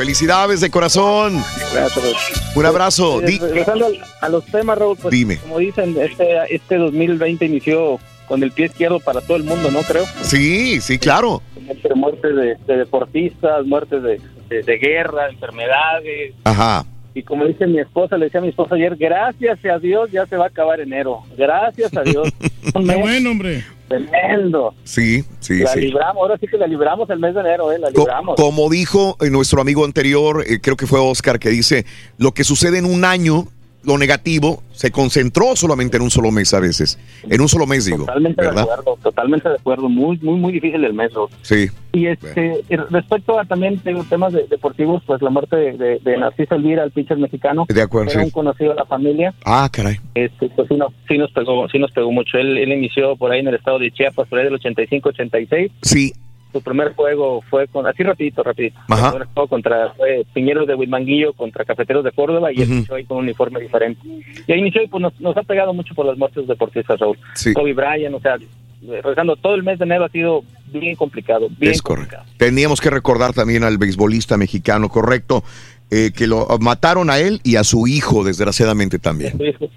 Felicidades 0.00 0.62
de 0.62 0.70
corazón. 0.70 1.34
Gracias. 1.74 2.56
Un 2.56 2.64
abrazo. 2.64 3.20
Di- 3.20 3.36
Regresando 3.38 3.84
al- 3.84 3.98
a 4.22 4.28
los 4.30 4.46
temas, 4.46 4.78
Raúl, 4.78 4.96
pues 4.96 5.12
Dime. 5.12 5.36
como 5.36 5.58
dicen, 5.58 5.94
este, 6.00 6.24
este 6.48 6.76
2020 6.78 7.44
inició 7.44 7.98
con 8.26 8.42
el 8.42 8.50
pie 8.50 8.64
izquierdo 8.64 8.98
para 9.00 9.20
todo 9.20 9.36
el 9.36 9.44
mundo, 9.44 9.70
¿no? 9.70 9.80
Creo. 9.82 10.06
Sí, 10.22 10.80
sí, 10.80 10.98
claro. 10.98 11.42
Entre 11.68 11.94
muertes 11.94 12.34
de, 12.34 12.56
de 12.66 12.76
deportistas, 12.78 13.66
muertes 13.66 14.02
de, 14.02 14.18
de- 14.48 14.62
de 14.62 14.78
guerra, 14.78 15.28
enfermedades. 15.28 16.32
Ajá. 16.44 16.86
Y 17.14 17.22
como 17.22 17.44
dice 17.44 17.66
mi 17.66 17.80
esposa, 17.80 18.16
le 18.16 18.24
decía 18.24 18.40
a 18.40 18.42
mi 18.42 18.48
esposa 18.48 18.76
ayer, 18.76 18.96
gracias 18.96 19.58
a 19.66 19.78
Dios 19.78 20.10
ya 20.10 20.24
se 20.24 20.38
va 20.38 20.44
a 20.44 20.48
acabar 20.48 20.80
enero. 20.80 21.24
Gracias 21.36 21.94
a 21.94 22.00
Dios. 22.04 22.26
Mes 22.74 22.98
bueno, 22.98 23.32
hombre. 23.32 23.62
Tremendo. 23.90 24.72
Sí, 24.84 25.24
sí, 25.40 25.58
la 25.58 25.72
sí. 25.72 25.80
libramos, 25.80 26.22
ahora 26.22 26.38
sí 26.38 26.46
que 26.46 26.56
la 26.56 26.68
libramos 26.68 27.10
el 27.10 27.18
mes 27.18 27.34
de 27.34 27.40
enero, 27.40 27.72
¿eh? 27.72 27.78
La 27.80 27.90
libramos. 27.90 28.36
como 28.36 28.70
dijo 28.70 29.16
eh, 29.20 29.30
nuestro 29.30 29.60
amigo 29.60 29.84
anterior, 29.84 30.44
eh, 30.46 30.60
creo 30.60 30.76
que 30.76 30.86
fue 30.86 31.00
Oscar, 31.00 31.40
que 31.40 31.48
dice, 31.48 31.84
lo 32.16 32.30
que 32.32 32.44
sucede 32.44 32.78
en 32.78 32.84
un 32.84 33.04
año, 33.04 33.48
lo 33.82 33.96
negativo, 33.98 34.62
se 34.72 34.90
concentró 34.90 35.56
solamente 35.56 35.96
en 35.96 36.02
un 36.02 36.10
solo 36.10 36.30
mes 36.30 36.52
a 36.54 36.60
veces. 36.60 36.98
En 37.28 37.40
un 37.40 37.48
solo 37.48 37.66
mes, 37.66 37.84
digo. 37.86 37.98
Totalmente 38.04 38.42
¿Verdad? 38.42 38.66
de 38.66 38.72
acuerdo, 38.72 38.98
totalmente 39.02 39.48
de 39.48 39.54
acuerdo. 39.54 39.88
Muy, 39.88 40.18
muy, 40.18 40.38
muy 40.38 40.52
difícil 40.52 40.84
el 40.84 40.92
mes. 40.94 41.10
Sí. 41.42 41.66
Y 41.92 42.06
este, 42.06 42.62
respecto 42.90 43.38
a 43.38 43.44
también 43.44 43.78
tengo 43.80 44.04
temas 44.04 44.32
de- 44.32 44.46
deportivos, 44.48 45.02
pues 45.06 45.20
la 45.22 45.30
muerte 45.30 45.56
de, 45.56 45.72
de, 45.78 45.98
de 46.00 46.16
Narciso 46.18 46.54
Elvira, 46.54 46.84
el 46.84 46.90
pitcher 46.92 47.16
mexicano, 47.18 47.66
De 47.68 47.82
acuerdo, 47.82 48.10
era 48.12 48.20
sí. 48.20 48.24
un 48.26 48.30
conocido 48.30 48.70
de 48.70 48.76
la 48.76 48.84
familia. 48.86 49.34
Ah, 49.44 49.68
caray. 49.72 49.96
Este, 50.14 50.48
pues 50.50 50.68
sí, 50.68 50.74
no- 50.76 50.92
sí 51.08 51.18
nos 51.18 51.30
pegó, 51.32 51.68
sí 51.68 51.78
nos 51.78 51.90
pegó 51.92 52.12
mucho. 52.12 52.38
Él, 52.38 52.58
él 52.58 52.72
inició 52.72 53.16
por 53.16 53.32
ahí 53.32 53.40
en 53.40 53.48
el 53.48 53.54
estado 53.56 53.78
de 53.78 53.90
Chiapas, 53.90 54.28
por 54.28 54.38
ahí 54.38 54.44
del 54.44 54.54
85-86. 54.60 55.70
Sí. 55.82 56.12
Su 56.52 56.60
primer 56.62 56.94
juego 56.94 57.42
fue 57.48 57.66
con, 57.68 57.86
así 57.86 58.02
rapidito, 58.02 58.42
rapidito. 58.42 58.78
Ajá. 58.88 59.10
Juego 59.10 59.48
contra 59.48 59.92
fue 59.96 60.24
Piñeros 60.32 60.66
de 60.66 60.74
Huimanguillo 60.74 61.32
contra 61.32 61.64
Cafeteros 61.64 62.04
de 62.04 62.12
Córdoba 62.12 62.52
y 62.52 62.56
él 62.56 62.62
Ujú. 62.64 62.72
inició 62.74 62.94
ahí 62.96 63.04
con 63.04 63.18
un 63.18 63.24
uniforme 63.24 63.60
diferente. 63.60 64.00
Y 64.46 64.52
ahí 64.52 64.58
inició 64.60 64.82
y 64.82 64.88
pues 64.88 65.00
nos, 65.02 65.18
nos 65.20 65.36
ha 65.36 65.42
pegado 65.42 65.72
mucho 65.72 65.94
por 65.94 66.06
las 66.06 66.16
muertes 66.18 66.46
deportistas, 66.46 66.98
Raúl. 66.98 67.18
Sí. 67.34 67.52
Kobe 67.52 67.72
Bryant, 67.74 68.14
o 68.14 68.20
sea, 68.20 68.36
regresando 68.82 69.36
todo 69.36 69.54
el 69.54 69.62
mes 69.62 69.78
de 69.78 69.84
enero 69.84 70.04
ha 70.04 70.08
sido 70.08 70.42
bien 70.72 70.96
complicado, 70.96 71.48
bien 71.58 71.72
Es 71.72 71.82
correcto. 71.82 72.16
Teníamos 72.36 72.80
que 72.80 72.90
recordar 72.90 73.32
también 73.32 73.64
al 73.64 73.78
beisbolista 73.78 74.36
mexicano, 74.36 74.88
correcto, 74.88 75.44
eh, 75.90 76.12
que 76.16 76.26
lo 76.26 76.46
mataron 76.60 77.10
a 77.10 77.18
él 77.18 77.40
y 77.44 77.56
a 77.56 77.64
su 77.64 77.86
hijo, 77.86 78.24
desgraciadamente 78.24 78.98
también. 78.98 79.38
hijo. 79.44 79.68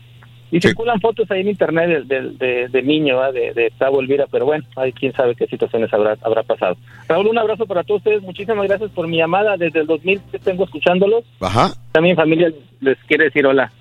Y 0.55 0.61
circulan 0.61 0.99
fotos 1.01 1.29
ahí 1.31 1.41
en 1.41 1.49
internet 1.49 1.89
del 1.89 2.07
del- 2.07 2.37
de, 2.37 2.67
de 2.67 2.81
niño, 2.83 3.19
de, 3.31 3.53
de 3.53 3.71
Tavo 3.77 3.99
Elvira, 4.01 4.25
pero 4.31 4.45
bueno, 4.45 4.63
hay 4.75 4.93
quién 4.93 5.11
sabe 5.13 5.35
qué 5.35 5.47
situaciones 5.47 5.91
habrá, 5.91 6.15
habrá 6.21 6.43
pasado. 6.43 6.77
Raúl, 7.07 7.27
un 7.27 7.37
abrazo 7.39 7.65
para 7.65 7.83
todos 7.83 8.01
ustedes. 8.01 8.21
Muchísimas 8.21 8.67
gracias 8.67 8.91
por 8.91 9.07
mi 9.07 9.17
llamada. 9.17 9.57
Desde 9.57 9.79
el 9.81 9.87
2000 9.87 10.21
que 10.31 10.37
tengo 10.39 10.65
escuchándolos. 10.65 11.23
Ajá. 11.41 11.71
También 11.91 12.15
familia 12.15 12.51
les 12.81 12.97
quiere 13.07 13.25
decir 13.25 13.45
hola. 13.47 13.71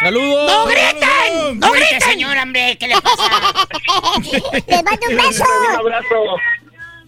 ¡Saludos! 0.00 0.52
¡No 0.52 0.64
griten! 0.66 1.60
¡No 1.60 1.70
griten, 1.72 2.00
señor, 2.00 2.36
hombre! 2.36 2.76
¿Qué 2.78 2.88
le 2.88 2.94
pasa? 3.00 3.22
¡Le 4.68 4.82
mando 4.82 5.06
un 5.08 5.16
beso! 5.16 5.44
Un 5.70 5.76
abrazo. 5.76 6.14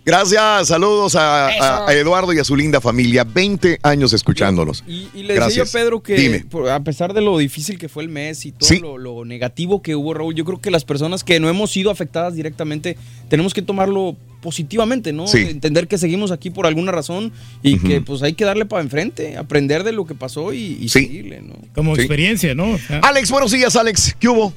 Gracias, 0.06 0.68
saludos 0.68 1.16
a, 1.16 1.50
Eduardo 1.92 2.32
y 2.32 2.38
a 2.38 2.44
su 2.44 2.54
linda 2.54 2.80
familia. 2.80 3.24
20 3.24 3.80
años 3.82 4.12
escuchándolos. 4.12 4.84
Y 4.86 5.08
le 5.24 5.34
decía 5.34 5.64
yo. 5.64 5.70
Pedro 5.72 6.00
que 6.00 6.14
Dime. 6.14 6.44
a 6.70 6.78
pesar 6.80 7.12
de 7.12 7.20
lo 7.22 7.36
difícil 7.38 7.76
que 7.76 7.88
fue 7.88 8.04
el 8.04 8.08
mes 8.08 8.46
y 8.46 8.52
todo 8.52 8.68
Sí. 8.68 8.78
lo, 8.78 8.98
lo 8.98 9.24
negativo 9.24 9.82
que 9.82 9.96
hubo, 9.96 10.14
Raúl, 10.14 10.32
yo 10.36 10.44
creo 10.44 10.60
que 10.60 10.70
las 10.70 10.84
personas 10.84 11.24
que 11.24 11.40
no 11.40 11.48
hemos 11.48 11.72
sido 11.72 11.90
afectadas 11.90 12.36
directamente 12.36 12.96
tenemos 13.28 13.52
que 13.52 13.62
tomarlo 13.62 14.16
positivamente, 14.42 15.12
¿no? 15.12 15.26
Sí. 15.26 15.38
Entender 15.38 15.88
que 15.88 15.98
seguimos 15.98 16.30
aquí 16.30 16.50
por 16.50 16.68
alguna 16.68 16.92
razón 16.92 17.32
y 17.64 17.80
que 17.80 18.00
pues 18.00 18.22
hay 18.22 18.34
que 18.34 18.44
darle 18.44 18.64
para 18.64 18.82
enfrente, 18.82 19.36
aprender 19.36 19.82
de 19.82 19.90
lo 19.90 20.06
que 20.06 20.14
pasó 20.14 20.52
y, 20.52 20.78
y 20.80 20.88
seguirle, 20.88 21.40
¿no? 21.42 21.54
Como 21.74 21.96
Sí. 21.96 22.02
experiencia, 22.02 22.54
¿no? 22.54 22.70
O 22.74 22.78
sea, 22.78 23.00
Alex, 23.00 23.28
buenos 23.32 23.50
días, 23.50 23.74
Alex. 23.74 24.14
¿Qué 24.20 24.28
hubo? 24.28 24.52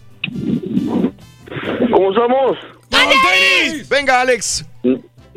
¿Cómo 1.92 2.12
estamos? 2.12 2.58
Venga, 3.90 4.22
Alex. 4.22 4.66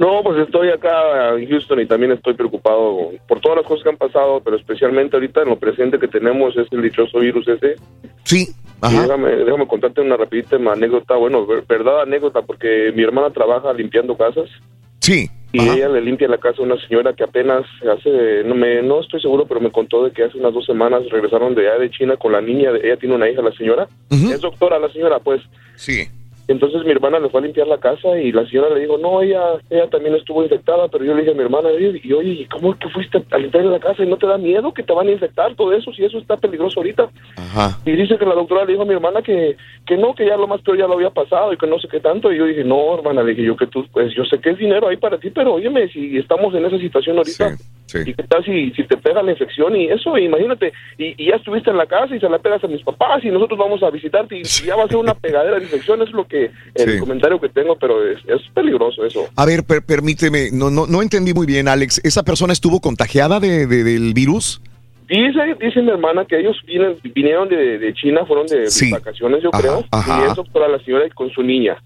No, 0.02 0.20
pues 0.24 0.36
estoy 0.40 0.68
acá 0.70 1.36
en 1.38 1.48
Houston 1.48 1.78
y 1.80 1.86
también 1.86 2.10
estoy 2.10 2.34
preocupado 2.34 3.10
por 3.28 3.38
todas 3.40 3.58
las 3.58 3.66
cosas 3.66 3.84
que 3.84 3.90
han 3.90 3.96
pasado, 3.96 4.40
pero 4.44 4.56
especialmente 4.56 5.14
ahorita 5.14 5.42
en 5.42 5.50
lo 5.50 5.58
presente 5.60 5.96
que 6.00 6.08
tenemos 6.08 6.56
es 6.56 6.66
el 6.72 6.82
dichoso 6.82 7.20
virus 7.20 7.46
ese. 7.46 7.76
Sí. 8.24 8.48
Déjame, 8.82 9.30
déjame 9.30 9.68
contarte 9.68 10.00
una 10.00 10.16
rapidita 10.16 10.56
anécdota, 10.56 11.14
bueno, 11.14 11.46
ver- 11.46 11.62
verdad 11.68 12.02
anécdota, 12.02 12.42
porque 12.42 12.90
mi 12.96 13.04
hermana 13.04 13.30
trabaja 13.30 13.72
limpiando 13.72 14.16
casas. 14.16 14.50
Sí. 14.98 15.30
Y 15.52 15.60
ella 15.68 15.88
le 15.88 16.00
limpia 16.00 16.26
la 16.26 16.38
casa 16.38 16.62
a 16.62 16.64
una 16.64 16.80
señora 16.88 17.12
que 17.12 17.22
apenas 17.22 17.64
hace, 17.96 18.42
no 18.44 18.56
me, 18.56 18.82
no 18.82 19.02
estoy 19.02 19.20
seguro, 19.20 19.46
pero 19.46 19.60
me 19.60 19.70
contó 19.70 20.02
de 20.02 20.10
que 20.10 20.24
hace 20.24 20.36
unas 20.38 20.52
dos 20.52 20.64
semanas 20.66 21.02
regresaron 21.10 21.54
de 21.54 21.68
allá 21.68 21.78
de 21.78 21.90
China 21.90 22.16
con 22.16 22.32
la 22.32 22.40
niña, 22.40 22.70
ella 22.82 22.96
tiene 22.96 23.14
una 23.14 23.28
hija, 23.30 23.40
la 23.40 23.52
señora. 23.52 23.86
Es 24.10 24.40
doctora 24.40 24.80
la 24.80 24.88
señora, 24.90 25.20
pues. 25.20 25.42
Sí. 25.76 26.08
Entonces 26.52 26.84
mi 26.84 26.92
hermana 26.92 27.18
le 27.18 27.28
fue 27.28 27.40
a 27.40 27.44
limpiar 27.44 27.66
la 27.66 27.78
casa 27.78 28.18
y 28.18 28.30
la 28.32 28.46
señora 28.46 28.74
le 28.74 28.80
dijo, 28.80 28.98
no, 28.98 29.20
ella 29.22 29.42
ella 29.70 29.88
también 29.88 30.14
estuvo 30.14 30.42
infectada, 30.42 30.88
pero 30.88 31.04
yo 31.04 31.14
le 31.14 31.20
dije 31.20 31.32
a 31.32 31.34
mi 31.34 31.42
hermana, 31.42 31.68
"Oye, 31.68 32.00
y 32.02 32.12
oye, 32.12 32.30
¿y 32.30 32.44
¿cómo 32.46 32.78
que 32.78 32.88
fuiste 32.88 33.22
a 33.30 33.38
limpiar 33.38 33.64
la 33.64 33.80
casa 33.80 34.02
y 34.02 34.06
no 34.06 34.16
te 34.16 34.26
da 34.26 34.38
miedo 34.38 34.72
que 34.72 34.82
te 34.82 34.92
van 34.92 35.08
a 35.08 35.12
infectar 35.12 35.54
todo 35.56 35.72
eso? 35.72 35.92
Si 35.92 36.04
eso 36.04 36.18
está 36.18 36.36
peligroso 36.36 36.80
ahorita. 36.80 37.08
Ajá. 37.36 37.78
Y 37.84 37.92
dice 37.92 38.18
que 38.18 38.26
la 38.26 38.34
doctora 38.34 38.64
le 38.64 38.72
dijo 38.72 38.82
a 38.82 38.86
mi 38.86 38.94
hermana 38.94 39.22
que, 39.22 39.56
que 39.86 39.96
no, 39.96 40.14
que 40.14 40.26
ya 40.26 40.36
lo 40.36 40.46
más 40.46 40.60
peor 40.62 40.78
ya 40.78 40.86
lo 40.86 40.94
había 40.94 41.10
pasado 41.10 41.52
y 41.52 41.56
que 41.56 41.66
no 41.66 41.78
sé 41.78 41.88
qué 41.88 42.00
tanto. 42.00 42.32
Y 42.32 42.38
yo 42.38 42.46
dije, 42.46 42.64
no, 42.64 42.94
hermana, 42.94 43.22
le 43.22 43.30
dije 43.30 43.44
yo 43.44 43.56
que 43.56 43.66
tú, 43.66 43.84
pues 43.92 44.14
yo 44.14 44.24
sé 44.24 44.38
que 44.40 44.50
es 44.50 44.58
dinero 44.58 44.88
ahí 44.88 44.96
para 44.96 45.18
ti, 45.18 45.30
pero 45.30 45.54
óyeme, 45.54 45.88
si 45.88 46.18
estamos 46.18 46.54
en 46.54 46.64
esa 46.66 46.78
situación 46.78 47.18
ahorita, 47.18 47.56
¿y 48.04 48.14
qué 48.14 48.22
tal 48.24 48.44
si, 48.44 48.70
si 48.72 48.84
te 48.84 48.96
pega 48.96 49.22
la 49.22 49.32
infección 49.32 49.74
y 49.76 49.86
eso? 49.86 50.16
Imagínate, 50.16 50.72
y, 50.98 51.14
y 51.22 51.28
ya 51.30 51.36
estuviste 51.36 51.70
en 51.70 51.76
la 51.76 51.86
casa 51.86 52.14
y 52.14 52.20
se 52.20 52.28
la 52.28 52.38
pegas 52.38 52.62
a 52.64 52.68
mis 52.68 52.82
papás 52.82 53.24
y 53.24 53.30
nosotros 53.30 53.58
vamos 53.58 53.82
a 53.82 53.90
visitarte 53.90 54.36
y, 54.36 54.40
y 54.40 54.66
ya 54.66 54.76
va 54.76 54.84
a 54.84 54.88
ser 54.88 54.96
una 54.96 55.14
pegadera 55.14 55.56
de 55.56 55.64
infección, 55.64 56.02
es 56.02 56.10
lo 56.12 56.26
que, 56.26 56.41
el 56.74 56.92
Sí. 56.94 56.98
comentario 56.98 57.40
que 57.40 57.48
tengo, 57.48 57.76
pero 57.78 58.06
es, 58.08 58.18
es 58.26 58.40
peligroso 58.54 59.04
eso. 59.04 59.28
A 59.36 59.44
ver, 59.46 59.64
per- 59.64 59.82
permíteme, 59.84 60.50
no, 60.52 60.70
no, 60.70 60.86
no 60.86 61.02
entendí 61.02 61.32
muy 61.34 61.46
bien, 61.46 61.68
Alex. 61.68 62.00
¿Esa 62.04 62.22
persona 62.22 62.52
estuvo 62.52 62.80
contagiada 62.80 63.40
de, 63.40 63.66
de- 63.66 63.84
del 63.84 64.14
virus? 64.14 64.60
Dice, 65.08 65.40
dice 65.60 65.82
mi 65.82 65.90
hermana 65.90 66.24
que 66.24 66.38
ellos 66.38 66.56
vienen, 66.66 66.96
vinieron 67.14 67.48
de, 67.48 67.78
de 67.78 67.92
China, 67.94 68.24
fueron 68.26 68.46
de, 68.46 68.70
Sí. 68.70 68.90
vacaciones, 68.90 69.42
yo 69.42 69.50
Ajá, 69.52 69.60
creo, 69.62 69.84
ajá. 69.90 70.22
y 70.24 70.30
es 70.30 70.34
doctora 70.36 70.68
la 70.68 70.78
señora 70.82 71.04
con 71.14 71.28
su 71.30 71.42
niña. 71.42 71.76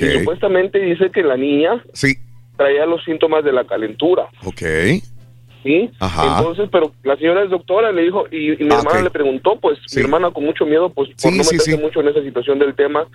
Y 0.00 0.18
supuestamente 0.18 0.78
dice 0.80 1.10
que 1.10 1.22
la 1.22 1.36
niña 1.36 1.82
Sí. 1.92 2.14
traía 2.56 2.86
los 2.86 3.04
síntomas 3.04 3.44
de 3.44 3.52
la 3.52 3.64
calentura, 3.64 4.26
Ok. 4.44 4.62
¿sí? 5.62 5.90
Ajá. 6.00 6.38
Entonces, 6.38 6.68
pero 6.70 6.92
la 7.02 7.16
señora 7.16 7.42
es 7.44 7.50
doctora, 7.50 7.92
le 7.92 8.02
dijo, 8.02 8.26
y, 8.30 8.52
y 8.52 8.64
mi 8.64 8.72
Ah, 8.74 8.78
hermana 8.78 9.02
le 9.02 9.10
preguntó, 9.10 9.58
pues 9.60 9.78
mi 9.94 10.02
hermana 10.02 10.30
con 10.30 10.44
mucho 10.44 10.66
miedo, 10.66 10.90
pues 10.90 11.10
por 11.10 11.32
Sí, 11.32 11.38
no 11.38 11.44
sí, 11.44 11.54
meterse 11.56 11.72
sí. 11.76 11.78
mucho 11.78 12.00
en 12.00 12.08
esa 12.08 12.22
situación 12.22 12.58
del 12.58 12.74
tema, 12.74 13.06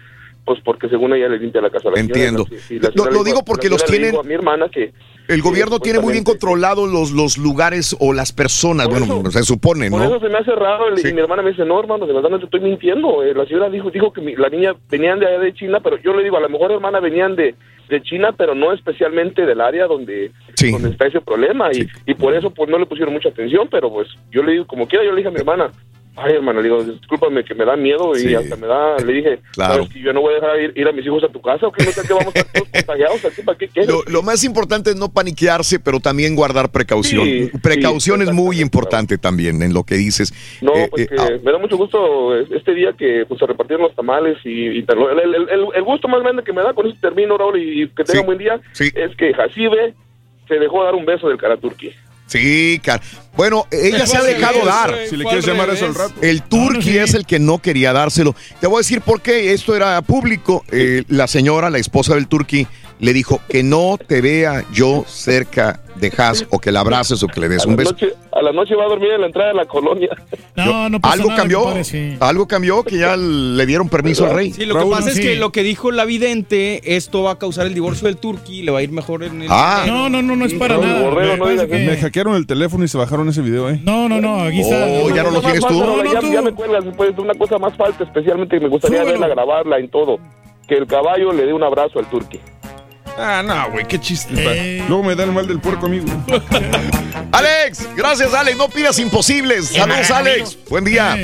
pues 0.46 0.60
porque 0.64 0.90
según 0.90 1.14
ella 1.14 1.28
le 1.30 1.38
limpia 1.40 1.62
la 1.62 1.70
casa 1.70 1.90
a 1.90 1.92
la 1.92 1.98
señora. 1.98 2.20
Entiendo. 2.20 2.46
La 2.82 2.90
Lo- 2.96 3.04
señora 3.06 3.24
digo 3.24 3.44
porque 3.46 3.70
los 3.70 3.84
tienen- 3.86 4.16
a 4.16 4.24
mi 4.24 4.34
hermana 4.34 4.68
que 4.70 4.92
El 5.28 5.42
gobierno 5.44 5.80
tiene 5.80 6.00
muy 6.00 6.12
bien 6.14 6.24
controlados 6.24 6.90
los, 6.90 7.12
los 7.12 7.38
lugares 7.38 7.96
o 8.00 8.14
las 8.14 8.32
personas, 8.34 8.88
bueno, 8.88 9.30
se 9.30 9.44
supone, 9.44 9.92
Por 9.92 10.00
¿no? 10.02 10.08
eso 10.08 10.20
se 10.20 10.28
me 10.30 10.40
hace 10.40 10.52
raro 10.56 10.86
y 11.00 11.14
mi 11.14 11.22
hermana 11.22 11.44
me 11.44 11.52
dice, 11.52 11.66
no 11.66 11.80
hermano, 11.80 12.08
de 12.08 12.14
verdad 12.14 12.30
no 12.32 12.40
te 12.40 12.46
estoy 12.46 12.62
mintiendo. 12.62 13.24
Eh, 13.24 13.36
la 13.36 13.46
señora 13.46 13.70
dijo, 13.70 13.92
dijo 13.92 14.12
que 14.12 14.22
mi- 14.22 14.36
la 14.36 14.50
niña 14.50 14.74
venían 14.90 15.20
de 15.20 15.28
allá 15.28 15.40
de 15.40 15.54
China, 15.54 15.82
pero 15.84 15.98
yo 16.02 16.14
le 16.16 16.24
digo, 16.24 16.38
a 16.38 16.42
lo 16.42 16.50
mejor 16.50 16.72
hermana 16.72 17.00
venían 17.00 17.36
de, 17.36 17.54
de 17.90 18.02
China, 18.02 18.34
pero 18.36 18.56
no 18.56 18.74
especialmente 18.74 19.46
del 19.46 19.62
área 19.62 19.86
donde, 19.86 20.32
donde 20.72 20.90
está 20.90 21.06
ese 21.06 21.22
problema. 21.22 21.70
Y, 21.74 21.88
y 22.08 22.14
por 22.16 22.34
eso 22.34 22.50
pues 22.50 22.68
no 22.68 22.80
le 22.80 22.88
pusieron 22.88 23.14
mucha 23.14 23.30
atención, 23.30 23.68
pero 23.70 23.92
pues 23.92 24.08
yo 24.32 24.42
le 24.42 24.54
digo, 24.54 24.66
como 24.66 24.88
quiera, 24.88 25.06
yo 25.06 25.12
le 25.12 25.18
dije 25.18 25.28
a 25.28 25.32
mi 25.32 25.38
hermana, 25.38 25.70
ay 26.22 26.34
hermana, 26.36 26.60
le 26.62 26.70
digo, 26.70 26.84
discúlpame 26.84 27.44
que 27.44 27.54
me 27.56 27.66
da 27.66 27.76
miedo 27.76 28.16
y 28.16 28.20
Sí. 28.20 28.36
hasta 28.36 28.56
me 28.56 28.68
da, 28.68 28.98
le 28.98 29.14
dije, 29.14 29.40
Claro. 29.54 29.74
"¿Sabes 29.76 29.90
que 29.90 30.00
yo 30.02 30.14
no 30.14 30.22
voy 30.22 30.34
a 30.34 30.36
dejar 30.36 30.60
ir, 30.62 30.74
ir 30.76 30.88
a 30.88 30.92
mis 30.92 31.06
hijos 31.06 31.24
a 31.24 31.28
tu 31.30 31.42
casa 31.42 31.68
o 31.68 31.72
que 31.72 31.84
no 31.86 31.92
sé 31.92 32.02
que 32.08 32.14
vamos 32.14 32.36
a 32.36 32.40
estar 32.40 32.54
todos 32.54 32.68
contagiados 32.70 33.26
aquí, 33.26 33.42
¿para 33.42 33.58
qué 33.58 33.68
quieres? 33.68 33.90
Lo, 33.92 34.04
lo 34.08 34.22
más 34.24 34.44
importante 34.44 34.90
es 34.92 34.96
no 34.96 35.10
paniquearse, 35.12 35.80
pero 35.80 36.00
también 36.00 36.36
guardar 36.36 36.72
precaución. 36.72 37.26
Sí, 37.26 37.50
precaución 37.62 38.22
es 38.22 38.32
muy 38.32 38.62
importante 38.62 39.18
también 39.18 39.62
en 39.62 39.74
lo 39.74 39.84
que 39.84 39.96
dices. 39.96 40.34
No, 40.62 40.74
Eh, 40.76 40.88
pues 40.90 41.04
eh, 41.04 41.08
que 41.10 41.16
ah, 41.22 41.30
me 41.44 41.52
da 41.52 41.58
mucho 41.58 41.78
gusto 41.78 42.36
este 42.38 42.74
día 42.74 42.94
que 42.98 43.26
pues, 43.28 43.40
se 43.40 43.46
repartieron 43.46 43.84
los 43.86 43.96
tamales 43.96 44.38
y, 44.46 44.68
el, 44.68 44.86
el- 44.90 45.50
el- 45.50 45.68
el 45.76 45.84
gusto 45.84 46.08
más 46.08 46.22
grande 46.22 46.44
que 46.44 46.54
me 46.54 46.62
da 46.62 46.74
con 46.74 46.88
eso 46.88 46.98
termino, 47.02 47.38
Raúl, 47.38 47.60
y 47.62 47.88
que 47.90 48.04
tenga 48.04 48.20
Sí, 48.22 48.26
buen 48.26 48.38
día, 48.38 48.60
es 48.80 49.16
que 49.16 49.34
Jacibe 49.34 49.94
se 50.48 50.56
dejó 50.56 50.84
dar 50.84 50.96
un 50.96 51.06
beso 51.06 51.28
del 51.30 51.38
Karaturki. 51.38 51.92
Sí, 52.26 52.80
car- 52.84 53.02
bueno, 53.36 53.66
ella 53.72 54.06
se 54.06 54.18
ha 54.18 54.24
dejado 54.24 54.66
dar. 54.66 54.96
Si 55.10 55.16
le 55.16 55.24
quieres 55.24 55.46
llamar 55.46 55.70
eso 55.70 55.86
al 55.86 55.96
rato. 55.96 56.14
El 56.22 56.42
turqui 56.44 56.98
es 56.98 57.14
el 57.14 57.26
que 57.26 57.40
no 57.40 57.60
quería 57.60 57.94
dárselo. 57.94 58.36
Te 58.60 58.68
voy 58.68 58.78
a 58.78 58.80
decir 58.80 59.02
por 59.02 59.22
qué. 59.22 59.54
Esto 59.54 59.76
era 59.76 60.02
público. 60.02 60.64
Eh, 60.72 61.04
la 61.08 61.28
señora, 61.28 61.70
la 61.70 61.78
esposa 61.78 62.16
del 62.16 62.28
turqui, 62.28 62.68
le 63.00 63.14
dijo 63.14 63.42
que 63.48 63.64
no 63.64 63.98
te 63.98 64.22
vea 64.22 64.66
yo 64.74 65.06
cerca 65.08 65.80
de 65.96 66.14
Has 66.18 66.46
o 66.50 66.60
que 66.60 66.72
la 66.72 66.80
abraces 66.80 67.22
o 67.24 67.28
que 67.28 67.42
le 67.42 67.50
des 67.50 67.64
A 67.64 67.68
un 67.68 67.72
la, 67.72 67.78
beso. 67.78 67.92
noche, 67.92 68.14
a 68.32 68.42
la 68.42 68.54
noche 68.54 68.74
va 68.76 68.86
a 68.86 68.88
dormir 68.88 69.12
en 69.12 69.22
la 69.22 69.28
entrada 69.28 69.50
de 69.50 69.56
la 69.56 69.66
colonia. 69.66 70.10
No, 70.56 70.90
no 70.90 70.98
Algo 71.04 71.30
cambió. 71.36 71.66
Algo 72.22 72.48
cambió 72.48 72.84
que 72.84 72.98
ya 72.98 73.18
le 73.18 73.66
dieron 73.66 73.90
permiso 73.90 74.26
al 74.26 74.36
rey. 74.36 74.54
Sí, 74.54 74.66
lo 74.66 74.80
que 74.80 74.86
pasa 74.90 75.10
es 75.12 75.20
que 75.20 75.36
lo 75.36 75.52
que 75.52 75.62
dijo 75.64 75.92
la 75.92 76.06
vidente, 76.06 76.96
esto 76.96 77.24
va 77.24 77.32
a 77.32 77.38
causar 77.38 77.68
el 77.68 77.74
divorcio 77.74 78.08
del 78.08 78.18
turqui, 78.18 78.64
le 78.64 78.72
va 78.72 78.80
a 78.80 78.82
ir 78.82 78.92
mejor 78.92 79.24
en 79.24 79.42
el... 79.42 79.48
Ah. 79.50 79.84
No, 79.88 80.10
no, 80.10 80.22
no, 80.22 80.36
no 80.38 80.46
es 80.46 80.54
para 80.54 80.76
Raúl 80.76 80.88
nada. 80.88 81.02
Borrego, 81.02 81.38
no 81.38 81.68
Me 81.68 81.98
hackearon 81.98 82.36
el 82.36 82.48
teléfono 82.48 82.86
y 82.86 82.88
se 82.88 82.98
bajaron 82.98 83.19
ese 83.28 83.42
video, 83.42 83.70
¿eh? 83.70 83.82
No, 83.84 84.08
no, 84.08 84.22
no, 84.22 84.44
aquí 84.44 84.62
está. 84.62 84.86
Oh, 84.88 85.10
¿ya 85.14 85.24
no 85.24 85.32
lo 85.32 85.42
tienes 85.42 85.66
tú? 85.66 85.80
No, 85.84 86.04
ya, 86.06 86.22
ya 86.22 86.42
me 86.42 86.54
cuelgas 86.54 86.86
después 86.86 87.14
de 87.14 87.22
una 87.22 87.34
cosa 87.34 87.58
más 87.58 87.76
falta, 87.76 88.06
especialmente 88.06 88.58
que 88.58 88.64
me 88.64 88.70
gustaría 88.70 89.00
Súbelo. 89.02 89.20
verla, 89.20 89.36
grabarla 89.36 89.80
en 89.80 89.90
todo. 89.90 90.20
Que 90.68 90.76
el 90.78 90.88
caballo 90.88 91.34
le 91.34 91.46
dé 91.46 91.54
un 91.54 91.64
abrazo 91.64 92.00
al 92.00 92.10
turqui. 92.10 92.40
Ah, 93.18 93.44
no, 93.46 93.72
güey, 93.72 93.86
qué 93.86 94.00
chiste. 94.00 94.34
Eh. 94.38 94.86
Luego 94.88 95.04
me 95.04 95.14
da 95.16 95.26
el 95.26 95.34
mal 95.34 95.46
del 95.46 95.60
puerco, 95.60 95.88
amigo. 95.88 96.06
Alex, 97.32 97.90
gracias 97.96 98.34
Alex, 98.34 98.58
no 98.58 98.70
pidas 98.70 98.98
imposibles. 98.98 99.68
Saludos 99.68 100.10
Alex, 100.10 100.58
buen 100.70 100.86
día. 100.86 101.18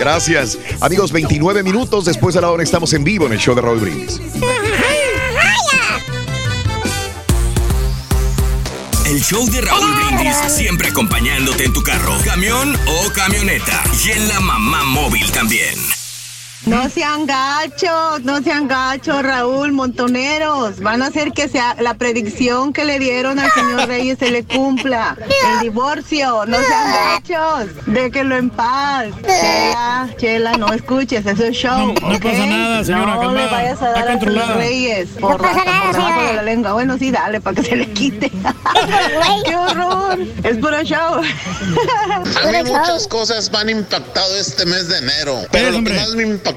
Gracias. 0.00 0.58
Amigos, 0.80 1.12
29 1.12 1.62
minutos 1.62 2.06
después 2.06 2.34
de 2.34 2.40
la 2.40 2.50
hora 2.50 2.62
estamos 2.62 2.92
en 2.94 3.04
vivo 3.04 3.26
en 3.26 3.32
el 3.32 3.38
show 3.38 3.54
de 3.54 3.60
Raúl 3.60 3.78
Brindis. 3.78 4.20
El 9.06 9.22
show 9.22 9.48
de 9.48 9.60
Raúl 9.60 9.94
Brindis 9.94 10.36
siempre 10.48 10.88
acompañándote 10.88 11.64
en 11.64 11.72
tu 11.72 11.80
carro, 11.80 12.18
camión 12.24 12.76
o 12.86 13.12
camioneta 13.12 13.84
y 14.04 14.10
en 14.10 14.26
la 14.26 14.40
mamá 14.40 14.82
móvil 14.84 15.30
también. 15.30 15.78
No 16.66 16.88
sean 16.90 17.26
gachos, 17.26 18.24
no 18.24 18.42
sean 18.42 18.66
gachos, 18.66 19.22
Raúl, 19.22 19.70
montoneros. 19.70 20.80
Van 20.80 21.00
a 21.00 21.06
hacer 21.06 21.30
que 21.30 21.48
sea 21.48 21.76
la 21.78 21.94
predicción 21.94 22.72
que 22.72 22.84
le 22.84 22.98
dieron 22.98 23.38
al 23.38 23.52
señor 23.52 23.86
Reyes 23.86 24.18
se 24.18 24.32
le 24.32 24.42
cumpla. 24.44 25.16
El 25.54 25.60
divorcio, 25.60 26.44
no 26.44 26.56
sean 26.56 26.92
gachos. 26.92 27.68
Déjenlo 27.86 28.36
en 28.36 28.50
paz. 28.50 29.06
Chela, 29.24 30.08
Chela, 30.18 30.52
no 30.58 30.72
escuches, 30.72 31.24
eso 31.24 31.44
es 31.44 31.56
show. 31.56 31.78
No, 31.78 32.08
no 32.08 32.16
¿ok? 32.16 32.22
pasa 32.22 32.46
nada, 32.46 32.84
señora, 32.84 33.14
No 33.14 33.20
calmada. 33.20 33.44
le 33.46 33.52
vayas 33.52 33.82
a 33.82 33.86
Está 33.88 33.92
dar 34.00 34.08
a 34.08 34.12
controlada. 34.12 34.46
señor 34.48 34.58
Reyes 34.58 35.08
por, 35.20 35.40
pasa 35.40 35.64
la- 35.64 35.64
nada, 35.64 35.92
por 36.16 36.26
de 36.26 36.32
la 36.34 36.42
lengua. 36.42 36.72
Bueno, 36.72 36.98
sí, 36.98 37.10
dale, 37.12 37.40
para 37.40 37.54
que 37.54 37.62
se 37.62 37.76
le 37.76 37.92
quite. 37.92 38.28
¡Qué 39.44 39.54
horror! 39.54 40.18
Es 40.42 40.56
puro 40.58 40.82
show. 40.82 41.20
A 41.22 42.50
mí 42.50 42.58
muchas 42.64 43.06
cosas 43.06 43.52
me 43.52 43.58
han 43.58 43.70
impactado 43.70 44.36
este 44.36 44.66
mes 44.66 44.88
de 44.88 44.98
enero, 44.98 45.42
pero 45.52 45.70
lo 45.70 45.84
que 45.84 45.92
más 45.94 46.10
me 46.16 46.24
impactó 46.24 46.55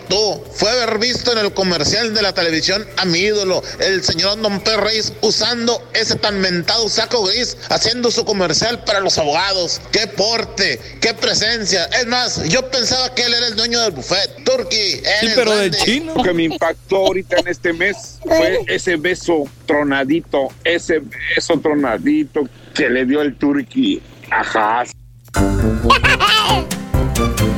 fue 0.52 0.72
haber 0.72 1.00
visto 1.00 1.32
en 1.32 1.40
el 1.40 1.54
comercial 1.54 2.14
de 2.14 2.22
la 2.22 2.34
televisión 2.34 2.86
a 2.98 3.06
mi 3.06 3.20
ídolo, 3.20 3.64
el 3.80 4.04
señor 4.04 4.42
Don 4.42 4.60
P. 4.60 4.78
Reyes, 4.78 5.14
usando 5.22 5.82
ese 5.94 6.16
tan 6.16 6.40
mentado 6.42 6.90
saco 6.90 7.24
gris, 7.24 7.58
haciendo 7.70 8.12
su 8.12 8.26
comercial 8.26 8.84
para 8.84 9.00
los 9.00 9.18
abogados. 9.18 9.82
¡Qué 9.92 10.08
porte! 10.08 10.80
¡Qué 11.02 11.14
presencia! 11.14 11.86
Es 11.86 12.08
más, 12.08 12.44
yo 12.50 12.70
pensaba 12.70 13.14
que 13.14 13.24
él 13.24 13.34
era 13.34 13.48
el 13.48 13.56
dueño 13.56 13.80
del 13.82 13.92
buffet. 13.92 14.44
Turkey, 14.44 15.02
él 15.22 15.28
es 15.28 15.36
grande. 15.36 16.04
Lo 16.16 16.24
que 16.24 16.34
me 16.34 16.44
impactó 16.44 16.98
ahorita 16.98 17.38
en 17.38 17.48
este 17.48 17.74
mes 17.74 18.20
fue 18.24 18.60
ese 18.68 18.96
beso 18.96 19.48
tronadito, 19.66 20.50
ese 20.64 21.02
beso 21.36 21.60
tronadito 21.60 22.48
que 22.74 22.90
le 22.90 23.06
dio 23.06 23.22
el 23.22 23.36
Turqui 23.36 24.02
a 24.32 24.42
Haas. 24.42 24.92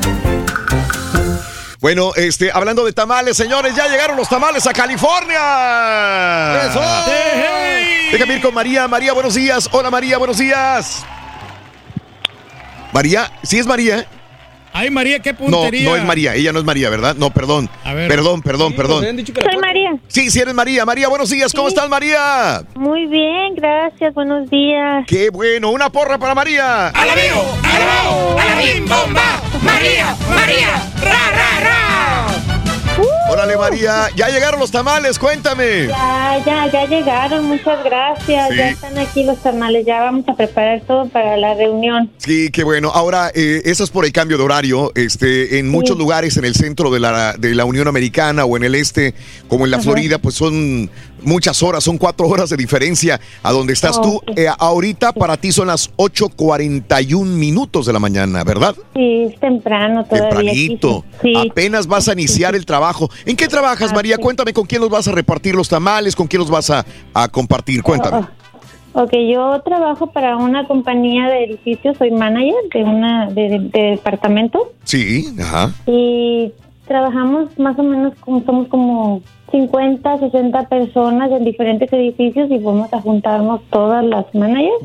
Bueno, 1.82 2.12
este, 2.16 2.52
hablando 2.54 2.86
de 2.86 2.94
tamales, 2.94 3.36
señores, 3.36 3.76
ya 3.76 3.88
llegaron 3.88 4.16
los 4.16 4.30
tamales 4.30 4.68
a 4.68 4.72
California. 4.72 6.68
¡Eso! 6.68 6.80
Déjame 8.12 8.36
ir 8.36 8.42
con 8.42 8.54
María. 8.54 8.88
María, 8.88 9.14
buenos 9.14 9.34
días. 9.34 9.68
Hola, 9.72 9.90
María, 9.90 10.20
buenos 10.20 10.38
días. 10.38 11.04
María, 12.94 13.32
¿sí 13.42 13.58
es 13.58 13.66
María? 13.66 14.06
Ay, 14.74 14.92
María, 14.92 15.20
qué 15.20 15.34
No, 15.34 15.40
puntería. 15.40 15.90
no 15.90 15.96
es 15.96 16.04
María. 16.06 16.36
Ella 16.36 16.54
no 16.54 16.60
es 16.60 16.66
María, 16.66 16.90
¿verdad? 16.92 17.16
No, 17.16 17.32
perdón. 17.32 17.68
ver. 17.84 18.08
Perdón, 18.08 18.44
perdón, 18.44 18.74
perdón. 18.76 19.04
Soy 19.04 19.58
María. 19.60 19.96
Sí, 20.08 20.30
sí 20.30 20.40
eres 20.40 20.54
María. 20.54 20.86
María, 20.86 21.08
buenos 21.08 21.32
días. 21.32 21.52
¿Cómo 21.52 21.68
estás, 21.68 21.90
María? 21.90 22.62
Muy 22.76 23.08
bien, 23.08 23.56
gracias. 23.56 24.14
Buenos 24.14 24.48
días. 24.52 25.04
Qué 25.08 25.32
bueno. 25.32 25.72
Una 25.72 25.90
porra 25.90 26.20
para 26.20 26.36
María. 26.36 26.90
¡Alabío! 26.90 27.44
¡Alabao! 27.64 28.40
¡Alabim, 28.40 28.86
bomba! 28.88 29.42
¡María! 29.62 30.16
¡María! 30.30 30.92
¡Ra, 31.02 31.32
ra, 31.32 31.60
ra! 31.60 32.28
Órale, 33.32 33.56
María. 33.56 34.10
Ya 34.16 34.28
llegaron 34.28 34.60
los 34.60 34.72
tamales. 34.72 35.18
Cuéntame. 35.18 35.88
Ya, 35.88 36.38
ya, 36.46 36.68
ya 36.70 36.86
llegaron. 36.86 37.46
Muchas 37.46 37.82
gracias. 37.84 38.50
Sí. 38.50 38.58
Ya 38.58 38.70
están 38.70 38.98
aquí 38.98 39.24
los 39.24 39.42
tamales. 39.42 39.86
Ya 39.86 40.02
vamos 40.02 40.28
a 40.28 40.36
preparar 40.36 40.82
todo 40.82 41.08
para 41.08 41.38
la 41.38 41.54
reunión. 41.54 42.12
Sí, 42.18 42.50
qué 42.52 42.64
bueno. 42.66 42.92
Ahora, 42.94 43.32
eh, 43.34 43.62
eso 43.66 43.86
es 43.86 43.90
por 43.90 44.04
el 44.06 44.12
cambio 44.12 44.38
de 44.38 44.44
horario. 44.44 44.92
Este, 44.96 45.60
en 45.60 45.70
muchos 45.70 45.98
lugares 45.98 46.36
en 46.36 46.44
el 46.44 46.56
centro 46.56 46.92
de 46.92 47.00
la, 47.00 47.34
de 47.38 47.56
la 47.56 47.64
Unión 47.64 47.88
Americana 47.88 48.44
o 48.44 48.58
en 48.58 48.66
el 48.66 48.76
este, 48.76 49.16
como 49.48 49.64
en 49.64 49.72
la 49.72 49.78
Ajá. 49.78 49.86
Florida, 49.86 50.18
pues 50.18 50.36
son 50.36 50.92
muchas 51.22 51.62
horas, 51.64 51.84
son 51.84 51.98
cuatro 51.98 52.28
horas 52.28 52.50
de 52.50 52.58
diferencia 52.58 53.20
a 53.44 53.52
donde 53.52 53.74
estás 53.74 54.00
tú. 54.02 54.22
Eh, 54.36 54.48
ahorita 54.58 55.14
para 55.14 55.38
ti 55.38 55.52
son 55.52 55.68
las 55.68 55.92
8.41 55.98 57.26
minutos 57.26 57.86
de 57.86 57.94
la 57.94 58.00
mañana, 58.00 58.44
¿verdad? 58.44 58.76
Sí, 58.96 59.24
es 59.32 59.40
temprano 59.40 60.04
todavía. 60.06 60.30
Tempranito. 60.30 61.06
Sí. 61.22 61.34
Apenas 61.36 61.88
vas 61.88 62.08
a 62.08 62.14
iniciar 62.14 62.56
el 62.56 62.66
trabajo. 62.66 63.10
¿En 63.26 63.36
qué 63.36 63.48
trabajas, 63.48 63.94
María? 63.94 64.18
Cuéntame 64.18 64.54
con 64.54 64.66
quién 64.66 64.82
los 64.82 64.90
vas 64.90 65.08
a 65.08 65.12
repartir 65.12 65.56
los 65.56 65.70
tamales, 65.70 66.16
con 66.16 66.28
quién 66.28 66.40
los 66.42 66.50
vas 66.50 66.70
a, 66.70 66.86
a 67.14 67.28
compartir. 67.28 67.84
Cuéntame. 67.84 68.26
Ok, 68.94 69.12
yo 69.32 69.62
trabajo 69.64 70.08
para 70.08 70.36
una 70.36 70.68
compañía 70.68 71.28
de 71.30 71.46
edificios. 71.46 71.96
Soy 71.98 72.12
manager 72.12 72.56
de 72.74 72.84
una 72.84 73.30
de, 73.30 73.42
de- 73.48 73.60
de 73.72 73.82
departamento. 73.92 74.74
Sí, 74.84 75.34
ajá. 75.42 75.72
Y 75.88 76.52
trabajamos 76.88 77.58
más 77.60 77.78
o 77.80 77.84
menos 77.84 78.14
como 78.20 78.42
somos 78.44 78.68
como 78.68 79.22
50, 79.52 80.18
60 80.20 80.70
personas 80.70 81.30
en 81.32 81.44
diferentes 81.44 81.92
edificios 81.92 82.50
y 82.50 82.58
vamos 82.58 82.92
a 82.94 83.02
juntarnos 83.02 83.62
todas 83.70 84.04
las 84.06 84.26
managers. 84.34 84.82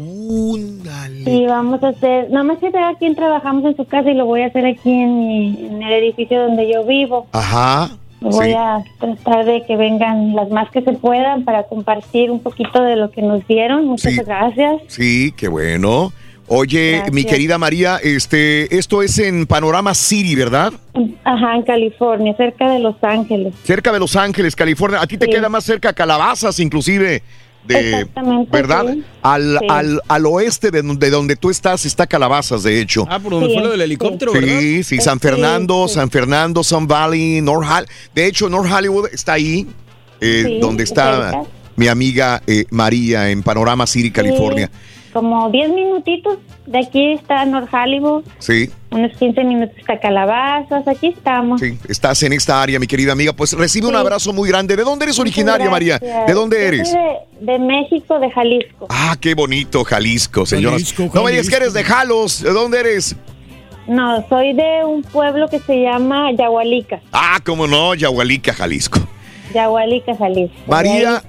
Y 1.26 1.46
vamos 1.46 1.82
a 1.82 1.88
hacer, 1.88 2.30
nada 2.30 2.44
más 2.44 2.58
que 2.58 2.68
a 2.68 2.94
quién 2.98 3.14
trabajamos 3.14 3.64
en 3.64 3.76
su 3.76 3.84
casa 3.84 4.10
y 4.10 4.14
lo 4.14 4.26
voy 4.26 4.42
a 4.42 4.46
hacer 4.46 4.66
aquí 4.66 4.90
en, 4.90 5.18
mi- 5.28 5.66
en 5.66 5.82
el 5.82 5.92
edificio 6.04 6.42
donde 6.42 6.70
yo 6.72 6.84
vivo. 6.84 7.26
Ajá. 7.32 7.90
Voy 8.20 8.46
Sí. 8.46 8.52
a 8.56 8.82
tratar 8.98 9.44
de 9.44 9.62
que 9.66 9.76
vengan 9.76 10.34
las 10.34 10.48
más 10.50 10.70
que 10.70 10.82
se 10.82 10.92
puedan 10.94 11.44
para 11.44 11.64
compartir 11.64 12.30
un 12.30 12.40
poquito 12.40 12.82
de 12.82 12.96
lo 12.96 13.10
que 13.10 13.22
nos 13.22 13.46
dieron. 13.46 13.86
Muchas 13.86 14.14
Sí. 14.14 14.20
gracias. 14.24 14.82
Sí, 14.88 15.32
qué 15.36 15.48
bueno. 15.48 16.12
Oye, 16.48 16.92
Gracias. 16.92 17.12
mi 17.12 17.24
querida 17.24 17.58
María, 17.58 17.96
este, 18.02 18.76
esto 18.78 19.02
es 19.02 19.18
en 19.18 19.46
Panorama 19.46 19.94
City, 19.94 20.36
¿verdad? 20.36 20.72
Ajá, 21.24 21.56
en 21.56 21.62
California, 21.62 22.34
cerca 22.36 22.70
de 22.70 22.78
Los 22.78 22.94
Ángeles. 23.02 23.52
Cerca 23.64 23.92
de 23.92 23.98
Los 23.98 24.14
Ángeles, 24.14 24.54
California. 24.54 25.00
A 25.00 25.06
ti 25.08 25.18
te 25.18 25.26
queda 25.26 25.48
más 25.48 25.64
cerca 25.64 25.92
Calabazas, 25.92 26.60
inclusive, 26.60 27.22
de, 27.66 27.90
Exactamente, 27.90 28.48
¿verdad? 28.52 28.84
sí. 28.92 29.02
Al, 29.22 29.58
Sí. 29.60 29.66
al, 29.68 30.00
al 30.06 30.26
oeste 30.26 30.70
de 30.70 30.82
donde, 30.82 31.06
de 31.06 31.10
donde 31.10 31.34
tú 31.34 31.50
estás 31.50 31.84
está 31.84 32.06
Calabazas, 32.06 32.62
de 32.62 32.80
hecho. 32.80 33.04
Ah, 33.10 33.18
por 33.18 33.32
donde 33.32 33.48
Sí, 33.48 33.54
fue 33.54 33.62
lo 33.64 33.70
del 33.70 33.80
helicóptero, 33.80 34.30
Sí, 34.32 34.38
¿verdad? 34.38 34.60
sí, 34.84 34.98
San 35.00 35.18
Fernando, 35.18 35.88
San 35.88 36.10
Fernando, 36.10 36.62
Sun 36.62 36.86
Valley, 36.86 37.40
North 37.40 37.66
Hall- 37.68 37.88
De 38.14 38.24
hecho, 38.24 38.48
North 38.48 38.70
Hollywood 38.72 39.08
está 39.12 39.32
ahí, 39.32 39.66
eh, 40.20 40.44
Sí, 40.46 40.58
donde 40.60 40.84
está 40.84 41.32
cerca. 41.32 41.42
mi 41.74 41.88
amiga 41.88 42.40
eh, 42.46 42.66
María 42.70 43.30
en 43.30 43.42
Panorama 43.42 43.84
City, 43.88 44.12
California. 44.12 44.70
Como 45.16 45.48
10 45.50 45.70
minutitos 45.70 46.36
de 46.66 46.78
aquí 46.78 47.12
está 47.14 47.42
North 47.46 47.72
Hollywood, 47.72 48.22
Sí, 48.38 48.68
unos 48.90 49.16
15 49.16 49.44
minutos 49.44 49.74
está 49.78 49.98
Calabazas, 49.98 50.86
aquí 50.86 51.06
estamos. 51.06 51.58
sí, 51.58 51.78
estás 51.88 52.22
en 52.22 52.34
esta 52.34 52.60
área, 52.60 52.78
mi 52.78 52.86
querida 52.86 53.12
amiga. 53.12 53.32
Pues 53.32 53.54
recibe 53.54 53.86
un 53.86 53.96
abrazo 53.96 54.34
muy 54.34 54.46
grande. 54.50 54.76
¿De 54.76 54.82
dónde 54.84 55.06
eres 55.06 55.18
originaria, 55.18 55.70
María? 55.70 55.98
¿De 55.98 56.34
dónde 56.34 56.58
Yo 56.58 56.62
eres? 56.66 56.90
soy 56.90 57.00
De, 57.40 57.52
de 57.52 57.58
México, 57.60 58.18
de 58.18 58.30
Jalisco. 58.30 58.86
Ah, 58.90 59.16
qué 59.18 59.32
bonito, 59.34 59.84
Jalisco, 59.84 60.44
señoras. 60.44 60.82
Jalisco, 60.82 61.10
No 61.14 61.24
me 61.24 61.30
digas 61.30 61.46
que 61.48 61.54
Jalisco. 61.56 61.56
eres 61.56 61.72
de 61.72 61.84
Jalos. 61.84 62.42
¿De 62.42 62.52
dónde 62.52 62.80
eres? 62.80 63.16
No, 63.86 64.22
soy 64.28 64.52
de 64.52 64.84
un 64.84 65.02
pueblo 65.02 65.48
que 65.48 65.60
se 65.60 65.80
llama 65.80 66.30
Yahualica, 66.32 67.00
Ah, 67.10 67.38
cómo 67.42 67.66
no, 67.66 67.94
Yahualica, 67.94 68.52
Jalisco. 68.52 68.98
Yahualica, 69.54 70.16
Jalisco. 70.16 70.54
María, 70.66 71.22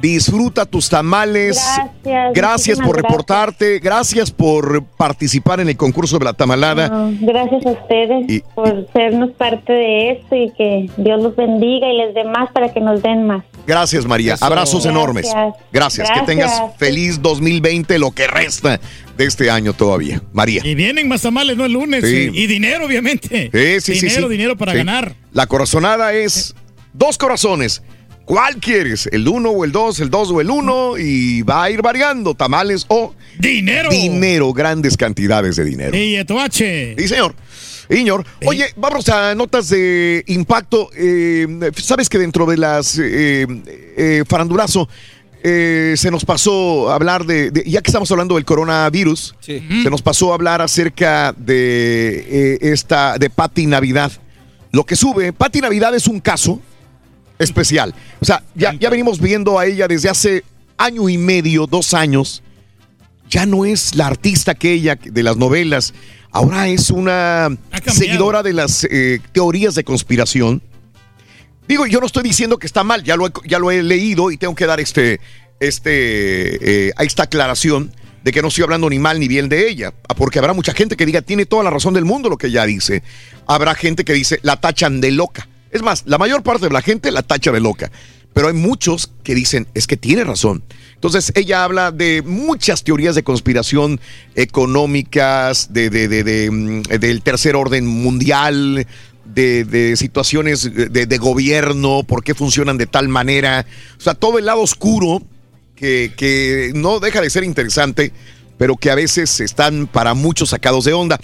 disfruta 0.00 0.66
tus 0.66 0.88
tamales. 0.88 1.60
Gracias, 2.04 2.32
Gracias 2.34 2.78
por 2.78 2.86
gracias. 2.88 3.02
reportarte. 3.10 3.78
Gracias 3.78 4.30
por 4.30 4.84
participar 4.84 5.60
en 5.60 5.68
el 5.68 5.76
concurso 5.76 6.18
de 6.18 6.24
la 6.24 6.32
tamalada. 6.32 6.88
No, 6.88 7.12
gracias 7.20 7.64
a 7.66 7.70
ustedes 7.70 8.30
Y- 8.30 8.40
por 8.54 8.86
sernos 8.92 9.30
parte 9.32 9.72
de 9.72 10.10
esto 10.12 10.34
y 10.36 10.50
que 10.50 10.90
Dios 10.96 11.22
los 11.22 11.34
bendiga 11.36 11.90
y 11.92 11.96
les 11.96 12.14
dé 12.14 12.24
más 12.24 12.50
para 12.52 12.72
que 12.72 12.80
nos 12.80 13.02
den 13.02 13.26
más. 13.26 13.44
Gracias, 13.66 14.04
María. 14.06 14.34
Eso. 14.34 14.44
Abrazos 14.44 14.84
Gracias. 14.84 14.92
enormes. 14.94 15.32
Gracias. 15.72 16.10
Que 16.10 16.20
tengas 16.26 16.62
feliz 16.76 17.20
2020, 17.22 17.98
lo 17.98 18.10
que 18.10 18.26
resta 18.26 18.78
de 19.16 19.24
este 19.24 19.50
año 19.50 19.72
todavía. 19.72 20.20
María. 20.32 20.60
Y 20.64 20.74
vienen 20.74 21.08
más 21.08 21.22
tamales, 21.22 21.56
no 21.56 21.64
el 21.64 21.72
lunes. 21.72 22.04
Sí. 22.04 22.30
Y, 22.32 22.42
y 22.42 22.46
dinero, 22.46 22.84
obviamente. 22.86 23.50
Sí, 23.52 23.80
sí, 23.80 23.94
sí, 24.00 24.06
dinero, 24.06 24.26
sí. 24.28 24.32
dinero 24.32 24.56
para 24.56 24.72
Sí. 24.72 24.78
ganar. 24.78 25.14
La 25.32 25.46
corazonada 25.46 26.12
es 26.12 26.54
dos 26.94 27.18
corazones. 27.18 27.82
¿Cuál 28.24 28.56
quieres? 28.56 29.06
¿El 29.12 29.28
uno 29.28 29.50
o 29.50 29.66
el 29.66 29.72
dos? 29.72 30.00
¿El 30.00 30.08
dos 30.08 30.30
o 30.30 30.40
el 30.40 30.48
uno? 30.50 30.96
Y 30.96 31.42
va 31.42 31.64
a 31.64 31.70
ir 31.70 31.82
variando. 31.82 32.34
Tamales 32.34 32.86
o 32.88 33.14
dinero. 33.38 33.90
Dinero, 33.90 34.50
grandes 34.54 34.96
cantidades 34.96 35.56
de 35.56 35.64
dinero. 35.66 35.94
Y 35.94 36.16
Etoache. 36.16 36.94
Sí, 36.98 37.08
señor. 37.08 37.34
Señor, 37.86 38.24
oye, 38.46 38.64
vamos 38.76 39.06
a 39.10 39.34
notas 39.34 39.68
de 39.68 40.24
impacto. 40.28 40.88
Eh, 40.96 41.46
Sabes 41.76 42.08
que 42.08 42.18
dentro 42.18 42.46
de 42.46 42.56
las 42.56 42.98
eh, 42.98 43.46
eh, 43.98 44.24
farandulazo 44.26 44.88
eh, 45.42 45.92
se 45.98 46.10
nos 46.10 46.24
pasó 46.24 46.90
a 46.90 46.94
hablar 46.94 47.26
de, 47.26 47.50
de- 47.50 47.62
ya 47.68 47.82
que 47.82 47.90
estamos 47.90 48.10
hablando 48.10 48.36
del 48.36 48.46
coronavirus, 48.46 49.34
se 49.38 49.90
nos 49.90 50.00
pasó 50.00 50.32
a 50.32 50.34
hablar 50.36 50.62
acerca 50.62 51.34
de 51.36 52.54
eh, 52.54 52.58
esta, 52.62 53.18
de 53.18 53.28
Patti 53.28 53.66
Navidad. 53.66 54.10
Lo 54.72 54.84
que 54.86 54.96
sube, 54.96 55.34
Patti 55.34 55.60
Navidad 55.60 55.94
es 55.94 56.06
un 56.08 56.20
caso 56.20 56.62
especial. 57.38 57.94
O 58.20 58.24
sea, 58.24 58.42
ya, 58.54 58.74
ya 58.74 58.90
venimos 58.90 59.20
viendo 59.20 59.58
a 59.58 59.66
ella 59.66 59.88
desde 59.88 60.08
hace 60.08 60.44
año 60.76 61.08
y 61.08 61.18
medio, 61.18 61.66
dos 61.66 61.94
años. 61.94 62.42
Ya 63.28 63.46
no 63.46 63.64
es 63.64 63.94
la 63.94 64.06
artista 64.06 64.54
que 64.54 64.72
ella 64.72 64.96
de 64.96 65.22
las 65.22 65.36
novelas. 65.36 65.94
Ahora 66.30 66.68
es 66.68 66.90
una 66.90 67.48
seguidora 67.86 68.42
de 68.42 68.52
las 68.52 68.84
eh, 68.84 69.20
teorías 69.32 69.74
de 69.74 69.84
conspiración. 69.84 70.62
Digo, 71.66 71.86
yo 71.86 72.00
no 72.00 72.06
estoy 72.06 72.22
diciendo 72.22 72.58
que 72.58 72.66
está 72.66 72.84
mal, 72.84 73.02
ya 73.04 73.16
lo 73.16 73.26
he, 73.26 73.32
ya 73.46 73.58
lo 73.58 73.70
he 73.70 73.82
leído 73.82 74.30
y 74.30 74.36
tengo 74.36 74.54
que 74.54 74.66
dar 74.66 74.80
este, 74.80 75.20
este, 75.60 76.88
eh, 76.88 76.92
esta 76.98 77.22
aclaración 77.22 77.92
de 78.22 78.32
que 78.32 78.42
no 78.42 78.48
estoy 78.48 78.64
hablando 78.64 78.88
ni 78.90 78.98
mal 78.98 79.20
ni 79.20 79.28
bien 79.28 79.48
de 79.48 79.68
ella, 79.68 79.92
porque 80.16 80.38
habrá 80.38 80.54
mucha 80.54 80.74
gente 80.74 80.96
que 80.96 81.06
diga, 81.06 81.22
tiene 81.22 81.46
toda 81.46 81.62
la 81.62 81.70
razón 81.70 81.94
del 81.94 82.04
mundo 82.04 82.28
lo 82.28 82.38
que 82.38 82.48
ella 82.48 82.64
dice. 82.64 83.02
Habrá 83.46 83.74
gente 83.74 84.04
que 84.04 84.14
dice, 84.14 84.40
la 84.42 84.56
tachan 84.56 85.00
de 85.00 85.10
loca. 85.10 85.46
Es 85.74 85.82
más, 85.82 86.04
la 86.06 86.18
mayor 86.18 86.44
parte 86.44 86.66
de 86.66 86.72
la 86.72 86.82
gente 86.82 87.10
la 87.10 87.24
tacha 87.24 87.50
de 87.50 87.58
loca, 87.58 87.90
pero 88.32 88.46
hay 88.46 88.54
muchos 88.54 89.10
que 89.24 89.34
dicen, 89.34 89.66
es 89.74 89.88
que 89.88 89.96
tiene 89.96 90.22
razón. 90.22 90.62
Entonces 90.94 91.32
ella 91.34 91.64
habla 91.64 91.90
de 91.90 92.22
muchas 92.22 92.84
teorías 92.84 93.16
de 93.16 93.24
conspiración 93.24 94.00
económicas, 94.36 95.72
de, 95.72 96.48
mm, 96.48 96.82
del 97.00 97.22
tercer 97.22 97.56
orden 97.56 97.88
mundial, 97.88 98.86
de, 99.24 99.94
situaciones 99.96 100.72
de, 100.72 101.18
gobierno, 101.18 102.04
por 102.04 102.22
qué 102.22 102.36
funcionan 102.36 102.78
de 102.78 102.86
tal 102.86 103.08
manera. 103.08 103.66
O 103.98 104.00
sea, 104.00 104.14
todo 104.14 104.38
el 104.38 104.46
lado 104.46 104.60
oscuro 104.60 105.22
que 105.74 106.70
no 106.72 107.00
deja 107.00 107.20
de 107.20 107.30
ser 107.30 107.42
interesante, 107.42 108.12
pero 108.58 108.76
que 108.76 108.92
a 108.92 108.94
veces 108.94 109.40
están 109.40 109.88
para 109.88 110.14
muchos 110.14 110.50
sacados 110.50 110.84
de 110.84 110.92
onda. 110.92 111.18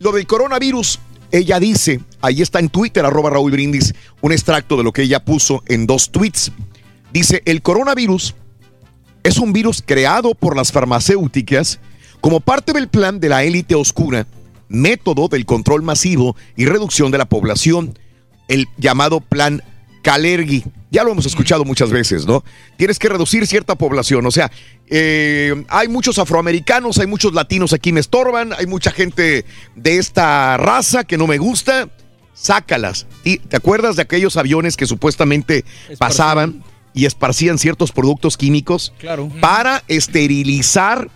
Lo 0.00 0.10
del 0.10 0.26
coronavirus, 0.26 0.98
ella 1.32 1.58
dice, 1.58 2.00
ahí 2.20 2.42
está 2.42 2.58
en 2.60 2.68
Twitter, 2.68 3.04
arroba 3.04 3.30
Raúl 3.30 3.52
Brindis, 3.52 3.94
un 4.20 4.32
extracto 4.32 4.76
de 4.76 4.84
lo 4.84 4.92
que 4.92 5.02
ella 5.02 5.24
puso 5.24 5.62
en 5.66 5.86
dos 5.86 6.12
tweets. 6.12 6.52
Dice, 7.12 7.42
el 7.46 7.62
coronavirus 7.62 8.34
es 9.22 9.38
un 9.38 9.52
virus 9.52 9.82
creado 9.84 10.34
por 10.34 10.56
las 10.56 10.72
farmacéuticas 10.72 11.80
como 12.20 12.40
parte 12.40 12.72
del 12.72 12.88
plan 12.88 13.18
de 13.18 13.30
la 13.30 13.44
élite 13.44 13.74
oscura, 13.74 14.26
método 14.68 15.28
del 15.28 15.46
control 15.46 15.82
masivo 15.82 16.36
y 16.56 16.66
reducción 16.66 17.10
de 17.10 17.18
la 17.18 17.24
población, 17.24 17.98
el 18.48 18.68
llamado 18.76 19.20
plan 19.20 19.62
Kalergi. 20.02 20.64
Ya 20.92 21.02
lo 21.04 21.10
hemos 21.10 21.24
escuchado 21.24 21.64
muchas 21.64 21.90
veces, 21.90 22.26
¿no? 22.26 22.44
Tienes 22.76 22.98
que 22.98 23.08
reducir 23.08 23.46
cierta 23.46 23.74
población, 23.76 24.26
o 24.26 24.30
sea, 24.30 24.50
eh, 24.88 25.64
hay 25.68 25.88
muchos 25.88 26.18
afroamericanos, 26.18 26.98
hay 26.98 27.06
muchos 27.06 27.32
latinos 27.32 27.72
aquí 27.72 27.92
me 27.92 28.00
estorban, 28.00 28.52
hay 28.52 28.66
mucha 28.66 28.90
gente 28.90 29.46
de 29.74 29.96
esta 29.96 30.58
raza 30.58 31.04
que 31.04 31.16
no 31.16 31.26
me 31.26 31.38
gusta, 31.38 31.88
sácalas. 32.34 33.06
¿Y 33.24 33.38
¿Te 33.38 33.56
acuerdas 33.56 33.96
de 33.96 34.02
aquellos 34.02 34.36
aviones 34.36 34.76
que 34.76 34.84
supuestamente 34.86 35.64
pasaban 35.98 36.62
y 36.92 37.06
esparcían 37.06 37.56
ciertos 37.56 37.90
productos 37.90 38.36
químicos 38.36 38.92
Claro. 38.98 39.30
para 39.40 39.82
esterilizar 39.88 41.08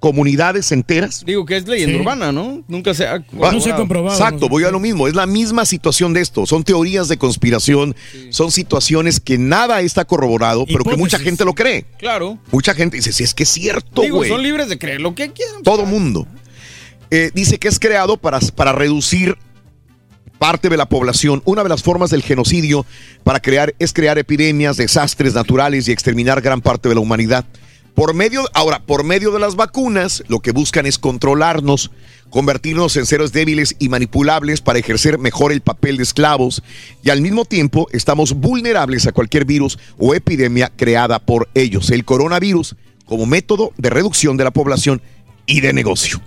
comunidades 0.00 0.72
enteras? 0.72 1.22
Digo 1.24 1.44
que 1.46 1.56
es 1.58 1.68
leyenda 1.68 1.94
Sí. 1.94 2.00
urbana, 2.00 2.32
¿no? 2.32 2.64
Nunca 2.66 2.94
se 2.94 3.06
ha 3.06 3.18
Va- 3.40 3.52
Exacto, 3.52 4.48
voy 4.48 4.64
a 4.64 4.70
lo 4.70 4.80
mismo. 4.80 5.06
Es 5.06 5.14
la 5.14 5.26
misma 5.26 5.64
situación 5.66 6.12
de 6.14 6.22
esto. 6.22 6.46
Son 6.46 6.64
teorías 6.64 7.06
de 7.08 7.18
conspiración, 7.18 7.94
son 8.30 8.50
situaciones 8.50 9.20
que 9.20 9.38
nada 9.38 9.80
está 9.82 10.04
corroborado, 10.04 10.64
pero 10.66 10.82
que 10.84 10.96
mucha 10.96 11.18
gente 11.18 11.44
lo 11.44 11.54
cree. 11.54 11.84
Claro. 11.98 12.38
Mucha 12.50 12.74
gente 12.74 12.96
dice, 12.96 13.12
si 13.12 13.22
es 13.24 13.34
que 13.34 13.44
es 13.44 13.50
cierto, 13.50 14.02
Digo, 14.02 14.16
güey. 14.16 14.30
son 14.30 14.42
libres 14.42 14.68
de 14.68 14.78
creer 14.78 15.00
lo 15.00 15.14
que 15.14 15.30
quieran. 15.32 15.62
Todo 15.62 15.84
mundo. 15.86 16.26
Eh, 17.10 17.30
dice 17.34 17.58
que 17.58 17.68
es 17.68 17.78
creado 17.78 18.16
para, 18.16 18.40
para 18.56 18.72
reducir 18.72 19.36
parte 20.38 20.70
de 20.70 20.76
la 20.78 20.86
población. 20.86 21.42
Una 21.44 21.62
de 21.62 21.68
las 21.68 21.82
formas 21.82 22.08
del 22.10 22.22
genocidio 22.22 22.86
para 23.24 23.40
crear 23.40 23.74
es 23.78 23.92
crear 23.92 24.16
epidemias, 24.18 24.76
desastres 24.78 25.34
naturales 25.34 25.86
y 25.88 25.92
exterminar 25.92 26.40
gran 26.40 26.62
parte 26.62 26.88
de 26.88 26.94
la 26.94 27.00
humanidad. 27.02 27.44
Por 28.00 28.14
medio, 28.14 28.48
ahora, 28.54 28.80
por 28.80 29.04
medio 29.04 29.30
de 29.30 29.38
las 29.38 29.56
vacunas, 29.56 30.24
lo 30.26 30.40
que 30.40 30.52
buscan 30.52 30.86
es 30.86 30.98
controlarnos, 30.98 31.90
convertirnos 32.30 32.96
en 32.96 33.04
seres 33.04 33.30
débiles 33.30 33.76
y 33.78 33.90
manipulables 33.90 34.62
para 34.62 34.78
ejercer 34.78 35.18
mejor 35.18 35.52
el 35.52 35.60
papel 35.60 35.98
de 35.98 36.04
esclavos 36.04 36.62
y 37.02 37.10
al 37.10 37.20
mismo 37.20 37.44
tiempo 37.44 37.88
estamos 37.92 38.32
vulnerables 38.32 39.06
a 39.06 39.12
cualquier 39.12 39.44
virus 39.44 39.78
o 39.98 40.14
epidemia 40.14 40.72
creada 40.74 41.18
por 41.18 41.50
ellos. 41.52 41.90
El 41.90 42.06
coronavirus 42.06 42.74
como 43.04 43.26
método 43.26 43.74
de 43.76 43.90
reducción 43.90 44.38
de 44.38 44.44
la 44.44 44.50
población 44.50 45.02
y 45.44 45.60
de 45.60 45.74
negocio. 45.74 46.22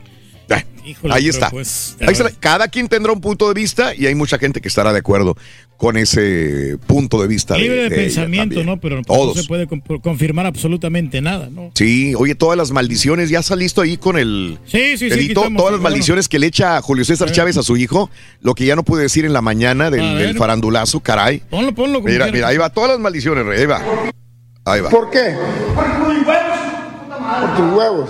Ah, 0.52 0.64
Híjole, 0.86 1.14
ahí 1.14 1.28
está. 1.28 1.50
pues, 1.50 1.96
Ahí 2.02 2.12
está. 2.12 2.30
Cada 2.40 2.68
quien 2.68 2.88
tendrá 2.88 3.14
un 3.14 3.22
punto 3.22 3.48
de 3.48 3.56
vista 3.56 3.96
y 3.96 4.06
hay 4.06 4.14
mucha 4.14 4.38
gente 4.38 4.62
que 4.62 4.68
estará 4.68 4.94
de 4.94 5.00
acuerdo 5.00 5.36
con 5.84 5.98
ese 5.98 6.78
punto 6.88 7.22
de 7.22 7.28
vista. 7.28 7.58
Libre 7.58 7.90
de, 7.90 7.92
pensamiento. 7.92 8.64
¿no? 8.64 8.80
Pero 8.80 8.96
no 8.96 9.02
Todos. 9.04 9.36
se 9.36 9.44
puede 9.44 9.68
con- 9.68 9.82
confirmar 9.82 10.46
absolutamente 10.46 11.20
nada, 11.20 11.50
¿no? 11.52 11.72
Sí, 11.76 12.16
oye, 12.16 12.36
todas 12.36 12.58
las 12.58 12.72
maldiciones, 12.72 13.30
ya 13.30 13.40
está 13.40 13.58
listo 13.58 13.82
ahí 13.82 13.98
con 13.98 14.18
el 14.18 14.60
Sí, 14.66 14.98
sí, 14.98 15.10
sí, 15.10 15.34
todas 15.34 15.52
las 15.52 15.80
sí, 15.80 15.84
maldiciones 15.84 16.30
que 16.30 16.40
le 16.40 16.48
echa 16.48 16.82
Julio 16.82 17.04
César 17.04 17.28
A. 17.28 17.32
Chávez 17.34 17.58
a 17.58 17.64
su 17.64 17.76
hijo, 17.76 18.10
lo 18.40 18.56
que 18.56 18.66
ya 18.66 18.78
no 18.78 18.84
pude 18.84 19.02
decir 19.02 19.26
en 19.26 19.34
la 19.34 19.42
mañana 19.42 19.92
del, 19.92 20.38
farandulazo, 20.38 21.02
caray. 21.02 21.42
Ponlo, 21.50 21.76
ponlo. 21.76 22.00
como 22.00 22.08
Mira, 22.08 22.28
quieras. 22.28 22.34
mira, 22.34 22.48
ahí 22.48 22.56
va, 22.56 22.70
todas 22.70 22.92
las 22.92 23.00
maldiciones, 23.02 23.46
Rey, 23.46 23.60
ahí 23.60 23.66
va. 23.66 23.82
Ahí 24.64 24.80
va. 24.80 24.90
¿Por 24.90 25.10
qué? 25.10 25.36
Por 25.76 27.56
tus 27.58 27.78
huevos. 27.78 28.10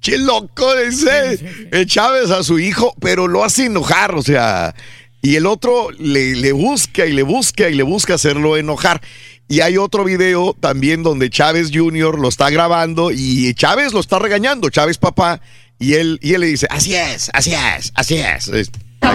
Qué 0.00 0.16
loco 0.16 0.72
ese 0.74 1.68
eh, 1.70 1.84
Chávez 1.84 2.30
a 2.30 2.42
su 2.42 2.58
hijo, 2.58 2.94
pero 3.00 3.28
lo 3.28 3.44
hace 3.44 3.66
enojar, 3.66 4.14
o 4.14 4.22
sea, 4.22 4.74
y 5.22 5.36
el 5.36 5.46
otro 5.46 5.90
le, 5.98 6.34
le 6.36 6.52
busca 6.52 7.06
y 7.06 7.12
le 7.12 7.22
busca 7.22 7.68
y 7.70 7.74
le 7.74 7.82
busca 7.84 8.14
hacerlo 8.14 8.56
enojar. 8.56 9.00
Y 9.48 9.60
hay 9.60 9.76
otro 9.76 10.04
video 10.04 10.56
también 10.58 11.02
donde 11.02 11.28
Chávez 11.30 11.70
Jr. 11.72 12.18
lo 12.18 12.28
está 12.28 12.48
grabando 12.50 13.10
y 13.12 13.52
Chávez 13.54 13.92
lo 13.92 14.00
está 14.00 14.18
regañando, 14.18 14.68
Chávez 14.70 14.98
papá, 14.98 15.40
y 15.78 15.94
él, 15.94 16.18
y 16.22 16.34
él 16.34 16.40
le 16.42 16.46
dice, 16.48 16.66
así 16.70 16.94
es, 16.94 17.30
así 17.34 17.52
es, 17.54 17.92
así 17.94 18.16
es. 18.16 18.48
Es- 18.48 18.70
Así 19.02 19.12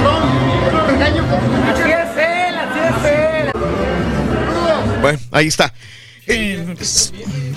es 1.92 2.18
él, 2.18 2.56
así 2.56 2.80
es 2.80 3.11
él. 3.11 3.52
Bueno, 5.02 5.19
ahí 5.32 5.48
está. 5.48 5.74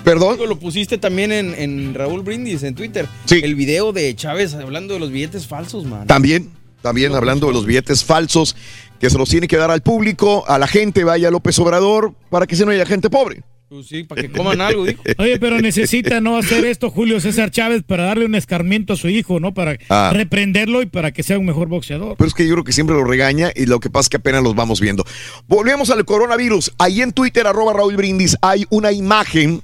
Perdón. 0.05 0.39
Lo 0.49 0.59
pusiste 0.59 0.97
también 0.99 1.33
en, 1.33 1.55
en 1.59 1.95
Raúl 1.95 2.23
Brindis 2.23 2.63
en 2.63 2.75
Twitter. 2.75 3.07
El 3.31 3.55
video 3.57 3.93
de 3.93 4.15
Chávez 4.15 4.55
hablando 4.55 4.95
de 4.95 5.01
los 5.01 5.11
billetes 5.11 5.47
falsos, 5.47 5.85
man. 5.85 6.07
También, 6.07 6.51
también 6.83 7.15
hablando 7.15 7.47
de 7.49 7.53
los 7.53 7.67
billetes 7.67 8.05
falsos 8.05 8.57
que 9.01 9.09
se 9.11 9.17
los 9.19 9.29
tiene 9.31 9.49
que 9.49 9.57
dar 9.57 9.71
al 9.71 9.81
público, 9.83 10.45
a 10.47 10.59
la 10.59 10.67
gente, 10.67 11.05
vaya 11.05 11.31
López 11.31 11.59
Obrador, 11.59 12.13
para 12.29 12.47
que 12.47 12.55
si 12.57 12.65
no 12.65 12.71
haya 12.71 12.85
gente 12.87 13.09
pobre. 13.09 13.43
Pues 13.71 13.87
sí, 13.87 14.03
para 14.03 14.21
que 14.21 14.33
coman 14.33 14.61
algo, 14.61 14.85
dijo. 14.85 15.01
Oye, 15.19 15.39
pero 15.39 15.61
necesita 15.61 16.21
no 16.21 16.37
hacer 16.37 16.65
esto 16.65 16.91
Julio 16.91 17.21
César 17.21 17.53
Chávez 17.53 17.85
para 17.85 18.03
darle 18.05 18.25
un 18.27 18.35
escarmiento 18.35 18.95
a 18.95 18.97
su 18.97 19.09
hijo, 19.09 19.39
¿no? 19.39 19.55
Para 19.55 19.79
Ah. 19.89 20.11
reprenderlo 20.13 20.83
y 20.83 20.87
para 20.87 21.13
que 21.13 21.23
sea 21.23 21.39
un 21.39 21.47
mejor 21.47 21.69
boxeador. 21.69 22.17
Pero 22.19 22.27
es 22.29 22.35
que 22.35 22.45
yo 22.49 22.55
creo 22.55 22.65
que 22.65 22.73
siempre 22.73 22.97
lo 22.97 23.05
regaña 23.05 23.53
y 23.55 23.67
lo 23.67 23.79
que 23.79 23.89
pasa 23.89 24.07
es 24.07 24.09
que 24.09 24.17
apenas 24.17 24.43
los 24.43 24.57
vamos 24.57 24.81
viendo. 24.81 25.05
Volvemos 25.47 25.89
al 25.91 26.05
coronavirus. 26.05 26.73
Ahí 26.79 27.01
en 27.01 27.13
Twitter, 27.13 27.47
arroba 27.47 27.73
Raúl 27.73 27.95
Brindis, 27.97 28.37
hay 28.43 28.67
una 28.71 28.91
imagen 28.91 29.63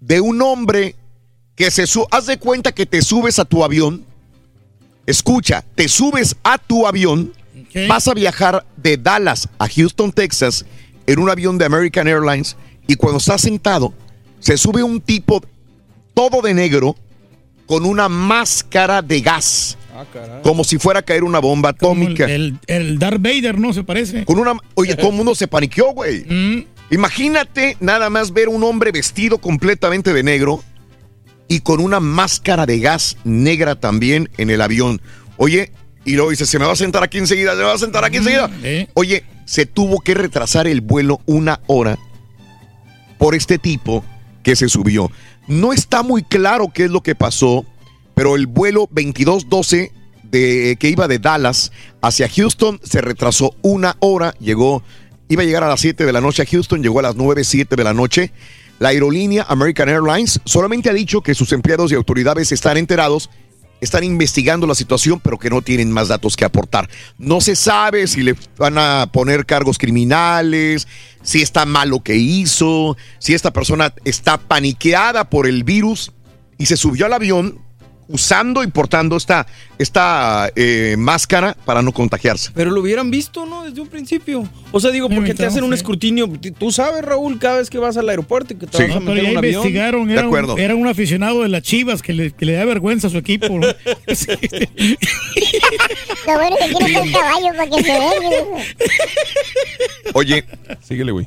de 0.00 0.20
un 0.20 0.42
hombre 0.42 0.96
que 1.54 1.70
se 1.70 1.86
sube. 1.86 2.06
Haz 2.10 2.26
de 2.26 2.38
cuenta 2.38 2.72
que 2.72 2.84
te 2.84 3.00
subes 3.00 3.38
a 3.38 3.44
tu 3.44 3.62
avión. 3.64 4.04
Escucha, 5.06 5.64
te 5.74 5.88
subes 5.88 6.36
a 6.42 6.58
tu 6.58 6.86
avión. 6.86 7.32
Vas 7.88 8.08
a 8.08 8.14
viajar 8.14 8.64
de 8.76 8.96
Dallas 8.96 9.48
a 9.58 9.68
Houston, 9.68 10.10
Texas, 10.10 10.64
en 11.06 11.18
un 11.18 11.30
avión 11.30 11.58
de 11.58 11.66
American 11.66 12.08
Airlines. 12.08 12.56
Y 12.86 12.96
cuando 12.96 13.18
estás 13.18 13.42
sentado, 13.42 13.92
se 14.40 14.56
sube 14.56 14.82
un 14.82 15.00
tipo 15.00 15.42
todo 16.14 16.40
de 16.40 16.54
negro 16.54 16.96
con 17.66 17.84
una 17.84 18.08
máscara 18.08 19.02
de 19.02 19.20
gas. 19.20 19.76
Ah. 19.94 20.04
Como 20.42 20.64
si 20.64 20.78
fuera 20.78 21.00
a 21.00 21.02
caer 21.02 21.24
una 21.24 21.38
bomba 21.38 21.70
atómica. 21.70 22.24
El, 22.26 22.58
el 22.66 22.98
Darth 22.98 23.20
Vader, 23.20 23.58
¿no? 23.58 23.72
Se 23.72 23.82
parece. 23.82 24.24
Con 24.24 24.38
una. 24.38 24.54
Oye, 24.74 24.94
todo 24.94 25.10
el 25.10 25.16
mundo 25.16 25.34
se 25.34 25.48
paniqueó, 25.48 25.92
güey. 25.92 26.24
Imagínate 26.90 27.76
nada 27.80 28.10
más 28.10 28.32
ver 28.32 28.48
un 28.48 28.62
hombre 28.62 28.92
vestido 28.92 29.38
completamente 29.38 30.12
de 30.12 30.22
negro 30.22 30.62
y 31.48 31.60
con 31.60 31.80
una 31.80 32.00
máscara 32.00 32.66
de 32.66 32.80
gas 32.80 33.16
negra 33.24 33.76
también 33.76 34.30
en 34.36 34.50
el 34.50 34.60
avión. 34.60 35.00
Oye, 35.36 35.72
y 36.04 36.14
luego 36.14 36.30
dice, 36.30 36.46
se 36.46 36.58
me 36.58 36.64
va 36.64 36.72
a 36.72 36.76
sentar 36.76 37.02
aquí 37.02 37.18
enseguida, 37.18 37.52
se 37.52 37.58
me 37.58 37.64
va 37.64 37.74
a 37.74 37.78
sentar 37.78 38.04
aquí 38.04 38.18
enseguida. 38.18 38.50
Oye, 38.94 39.24
se 39.44 39.66
tuvo 39.66 40.00
que 40.00 40.14
retrasar 40.14 40.66
el 40.66 40.80
vuelo 40.80 41.20
una 41.26 41.60
hora 41.66 41.98
por 43.18 43.34
este 43.34 43.58
tipo 43.58 44.04
que 44.42 44.56
se 44.56 44.68
subió. 44.68 45.10
No 45.48 45.72
está 45.72 46.02
muy 46.02 46.22
claro 46.22 46.68
qué 46.72 46.84
es 46.84 46.90
lo 46.90 47.02
que 47.02 47.14
pasó, 47.14 47.64
pero 48.14 48.36
el 48.36 48.46
vuelo 48.46 48.88
2212 48.92 49.92
de, 50.22 50.76
que 50.78 50.88
iba 50.88 51.08
de 51.08 51.18
Dallas 51.18 51.72
hacia 52.02 52.28
Houston 52.28 52.80
se 52.82 53.00
retrasó 53.00 53.54
una 53.62 53.96
hora, 54.00 54.34
llegó, 54.38 54.82
iba 55.28 55.42
a 55.42 55.46
llegar 55.46 55.64
a 55.64 55.68
las 55.68 55.80
7 55.80 56.04
de 56.04 56.12
la 56.12 56.20
noche 56.20 56.42
a 56.42 56.46
Houston, 56.46 56.82
llegó 56.82 57.00
a 57.00 57.02
las 57.02 57.16
9, 57.16 57.44
7 57.44 57.76
de 57.76 57.84
la 57.84 57.94
noche. 57.94 58.32
La 58.78 58.90
aerolínea 58.90 59.46
American 59.48 59.88
Airlines 59.88 60.40
solamente 60.44 60.90
ha 60.90 60.92
dicho 60.92 61.22
que 61.22 61.34
sus 61.34 61.52
empleados 61.52 61.90
y 61.90 61.94
autoridades 61.94 62.52
están 62.52 62.76
enterados, 62.76 63.30
están 63.80 64.04
investigando 64.04 64.66
la 64.66 64.74
situación, 64.74 65.20
pero 65.20 65.38
que 65.38 65.50
no 65.50 65.62
tienen 65.62 65.90
más 65.90 66.08
datos 66.08 66.36
que 66.36 66.44
aportar. 66.44 66.88
No 67.18 67.40
se 67.40 67.56
sabe 67.56 68.06
si 68.06 68.22
le 68.22 68.34
van 68.58 68.76
a 68.78 69.10
poner 69.12 69.46
cargos 69.46 69.78
criminales, 69.78 70.86
si 71.22 71.40
está 71.40 71.64
mal 71.64 71.88
lo 71.88 72.00
que 72.00 72.16
hizo, 72.16 72.96
si 73.18 73.34
esta 73.34 73.52
persona 73.52 73.94
está 74.04 74.36
paniqueada 74.36 75.30
por 75.30 75.46
el 75.46 75.64
virus 75.64 76.12
y 76.58 76.66
se 76.66 76.76
subió 76.76 77.06
al 77.06 77.14
avión 77.14 77.65
usando 78.08 78.62
y 78.62 78.68
portando 78.68 79.16
esta, 79.16 79.46
esta 79.78 80.50
eh, 80.54 80.94
máscara 80.98 81.56
para 81.64 81.82
no 81.82 81.92
contagiarse. 81.92 82.50
Pero 82.54 82.70
lo 82.70 82.80
hubieran 82.80 83.10
visto, 83.10 83.46
¿no? 83.46 83.64
Desde 83.64 83.80
un 83.80 83.88
principio. 83.88 84.48
O 84.72 84.78
sea, 84.80 84.90
digo, 84.90 85.08
porque 85.08 85.34
te 85.34 85.44
hacen 85.46 85.64
un 85.64 85.74
escrutinio. 85.74 86.28
Tú 86.58 86.70
sabes, 86.70 87.02
Raúl, 87.04 87.38
cada 87.38 87.58
vez 87.58 87.68
que 87.70 87.78
vas 87.78 87.96
al 87.96 88.08
aeropuerto 88.08 88.54
y 88.54 88.56
que 88.58 88.66
te 88.66 88.76
Sí. 88.78 88.84
vas 88.84 88.96
a 88.96 89.00
No, 89.00 89.06
pero 89.06 89.14
meter 89.14 89.24
ya 89.24 89.30
un 89.32 89.36
avión. 89.38 89.54
investigaron, 89.54 90.10
era, 90.10 90.28
un, 90.28 90.58
era 90.60 90.74
un 90.76 90.86
aficionado 90.86 91.42
de 91.42 91.48
las 91.48 91.62
Chivas 91.62 92.02
que 92.02 92.12
le, 92.12 92.30
que 92.32 92.44
le 92.46 92.52
da 92.52 92.64
vergüenza 92.64 93.08
a 93.08 93.10
su 93.10 93.18
equipo. 93.18 93.48
¿no? 93.48 93.66
Lo 96.26 96.34
bueno 96.34 96.56
es 96.60 96.66
que 96.66 96.74
quiere 96.74 96.92
ser 97.04 97.12
caballo 97.12 97.48
para 97.56 97.66
que 97.70 97.82
se 97.82 97.92
venga. 97.92 98.64
Oye. 100.14 100.44
Síguele, 100.86 101.12
güey. 101.12 101.26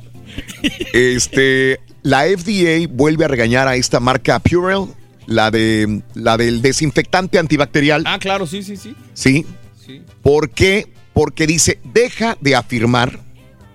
Este, 0.92 1.80
la 2.02 2.22
FDA 2.24 2.86
vuelve 2.90 3.24
a 3.24 3.28
regañar 3.28 3.68
a 3.68 3.76
esta 3.76 4.00
marca 4.00 4.38
Purell, 4.38 4.86
la 5.30 5.50
de 5.52 6.02
la 6.14 6.36
del 6.36 6.60
desinfectante 6.60 7.38
antibacterial. 7.38 8.02
Ah, 8.04 8.18
claro, 8.18 8.46
sí, 8.48 8.62
sí, 8.64 8.76
sí. 8.76 8.94
¿Sí? 9.14 9.46
Sí. 9.86 10.02
¿Por 10.22 10.50
qué? 10.50 10.92
Porque 11.14 11.46
dice, 11.46 11.78
deja 11.84 12.36
de 12.40 12.56
afirmar 12.56 13.20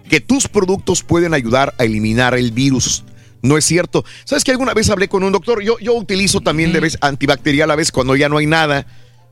que 0.09 0.19
tus 0.19 0.47
productos 0.49 1.01
pueden 1.01 1.33
ayudar 1.33 1.73
a 1.77 1.85
eliminar 1.85 2.35
el 2.35 2.51
virus. 2.51 3.03
No 3.41 3.57
es 3.57 3.63
cierto. 3.63 4.03
¿Sabes 4.25 4.43
que 4.43 4.51
alguna 4.51 4.73
vez 4.73 4.89
hablé 4.89 5.07
con 5.07 5.23
un 5.23 5.31
doctor? 5.31 5.63
Yo, 5.63 5.79
yo 5.79 5.93
utilizo 5.93 6.41
también 6.41 6.73
de 6.73 6.81
vez 6.81 6.97
antibacterial 6.99 7.71
a 7.71 7.75
veces 7.75 7.91
cuando 7.93 8.15
ya 8.17 8.27
no 8.27 8.37
hay 8.37 8.47
nada, 8.47 8.85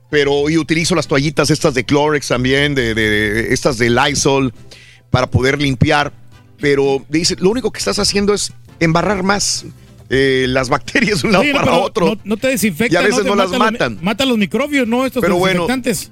pero 0.08 0.48
y 0.48 0.56
utilizo 0.56 0.94
las 0.94 1.06
toallitas 1.06 1.50
estas 1.50 1.74
de 1.74 1.84
Clorox 1.84 2.26
también, 2.28 2.74
de, 2.74 2.94
de- 2.94 3.10
de- 3.10 3.52
estas 3.52 3.76
de 3.76 3.90
Lysol, 3.90 4.54
para 5.10 5.30
poder 5.30 5.60
limpiar. 5.60 6.12
Pero 6.58 7.04
dice, 7.10 7.36
lo 7.38 7.50
único 7.50 7.70
que 7.70 7.78
estás 7.78 7.98
haciendo 7.98 8.32
es 8.32 8.52
embarrar 8.80 9.22
más 9.24 9.66
eh, 10.10 10.46
las 10.48 10.68
bacterias 10.68 11.22
de 11.22 11.28
un 11.28 11.32
lado 11.32 11.44
no, 11.44 11.52
para 11.52 11.72
otro. 11.78 12.06
No, 12.06 12.20
no 12.24 12.36
te 12.36 12.48
desinfecta. 12.48 12.94
Y 12.94 12.96
a 12.96 13.06
veces 13.06 13.22
te 13.22 13.28
no 13.28 13.34
las 13.34 13.50
mata 13.50 13.58
los- 13.58 13.72
matan. 13.72 13.98
mata 14.02 14.24
los 14.26 14.38
microbios, 14.38 14.86
¿no? 14.86 15.06
Estos 15.06 15.20
Pero 15.22 15.36
bueno, 15.36 15.66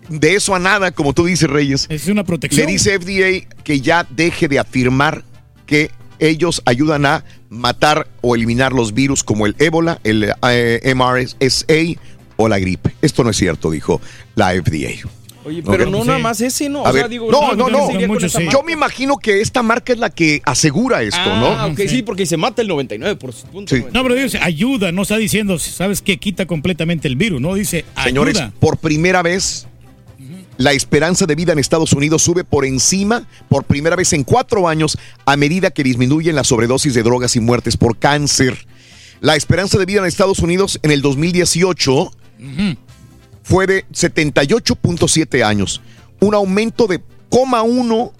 de 0.08 0.34
eso 0.34 0.54
a 0.54 0.58
nada, 0.58 0.92
como 0.92 1.12
tú 1.12 1.24
dices, 1.24 1.48
Reyes. 1.48 1.86
Es 1.90 2.08
una 2.08 2.24
protección. 2.24 2.66
Le 2.66 2.72
dice 2.72 2.98
FDA 2.98 3.46
que 3.64 3.80
ya 3.80 4.06
deje 4.10 4.48
de 4.48 4.58
afirmar 4.58 5.24
que 5.66 5.90
ellos 6.18 6.62
ayudan 6.66 7.04
a 7.06 7.24
matar 7.48 8.06
o 8.20 8.34
eliminar 8.34 8.72
los 8.72 8.94
virus 8.94 9.24
como 9.24 9.46
el 9.46 9.56
ébola, 9.58 10.00
el 10.04 10.32
eh, 10.48 10.94
MRSA 10.94 12.00
o 12.36 12.48
la 12.48 12.58
gripe. 12.58 12.94
Esto 13.02 13.24
no 13.24 13.30
es 13.30 13.36
cierto, 13.36 13.70
dijo 13.70 14.00
la 14.34 14.52
FDA. 14.54 15.08
Oye, 15.44 15.60
No, 15.62 15.70
pero 15.72 15.90
no 15.90 16.04
nada 16.04 16.18
más 16.18 16.40
ese, 16.40 16.68
¿no? 16.68 16.80
A 16.86 16.90
O 16.90 16.92
sea, 16.92 17.02
ver, 17.02 17.08
digo, 17.10 17.30
no, 17.30 17.54
no, 17.54 17.68
yo 17.68 18.06
no. 18.06 18.18
Yo 18.50 18.62
me 18.62 18.72
imagino 18.72 19.16
que 19.18 19.40
esta 19.40 19.62
marca 19.62 19.92
es 19.92 19.98
la 19.98 20.10
que 20.10 20.40
asegura 20.44 21.02
esto, 21.02 21.18
Ah, 21.20 21.66
¿no? 21.66 21.72
ok, 21.72 21.80
sí, 21.88 22.02
porque 22.02 22.26
se 22.26 22.36
mata 22.36 22.62
el 22.62 22.68
99 22.68 23.16
por 23.16 23.32
punto. 23.34 23.74
Sí. 23.74 23.82
No, 23.92 24.02
pero 24.02 24.14
dice 24.14 24.38
ayuda, 24.40 24.92
no 24.92 25.02
está 25.02 25.16
diciendo, 25.16 25.58
¿sabes 25.58 26.00
qué? 26.02 26.18
Quita 26.18 26.46
completamente 26.46 27.08
el 27.08 27.16
virus, 27.16 27.40
¿no? 27.40 27.54
Dice 27.54 27.84
Señores, 28.04 28.36
ayuda. 28.38 28.52
por 28.60 28.76
primera 28.78 29.22
vez, 29.22 29.66
la 30.58 30.72
esperanza 30.72 31.26
de 31.26 31.34
vida 31.34 31.52
en 31.52 31.58
Estados 31.58 31.92
Unidos 31.92 32.22
sube 32.22 32.44
por 32.44 32.64
encima, 32.64 33.26
por 33.48 33.64
primera 33.64 33.96
vez 33.96 34.12
en 34.12 34.22
cuatro 34.22 34.68
años, 34.68 34.96
a 35.24 35.36
medida 35.36 35.70
que 35.70 35.82
disminuyen 35.82 36.36
las 36.36 36.46
sobredosis 36.48 36.94
de 36.94 37.02
drogas 37.02 37.34
y 37.36 37.40
muertes 37.40 37.76
por 37.76 37.96
cáncer. 37.98 38.66
La 39.20 39.34
esperanza 39.34 39.78
de 39.78 39.86
vida 39.86 40.00
en 40.00 40.06
Estados 40.06 40.38
Unidos 40.40 40.78
en 40.82 40.90
el 40.92 41.00
2018 41.02 42.12
fue 43.42 43.66
de 43.66 43.84
78.7 43.88 45.44
años, 45.44 45.80
un 46.20 46.34
aumento 46.34 46.86
de 46.86 47.00
0,1 47.30 48.12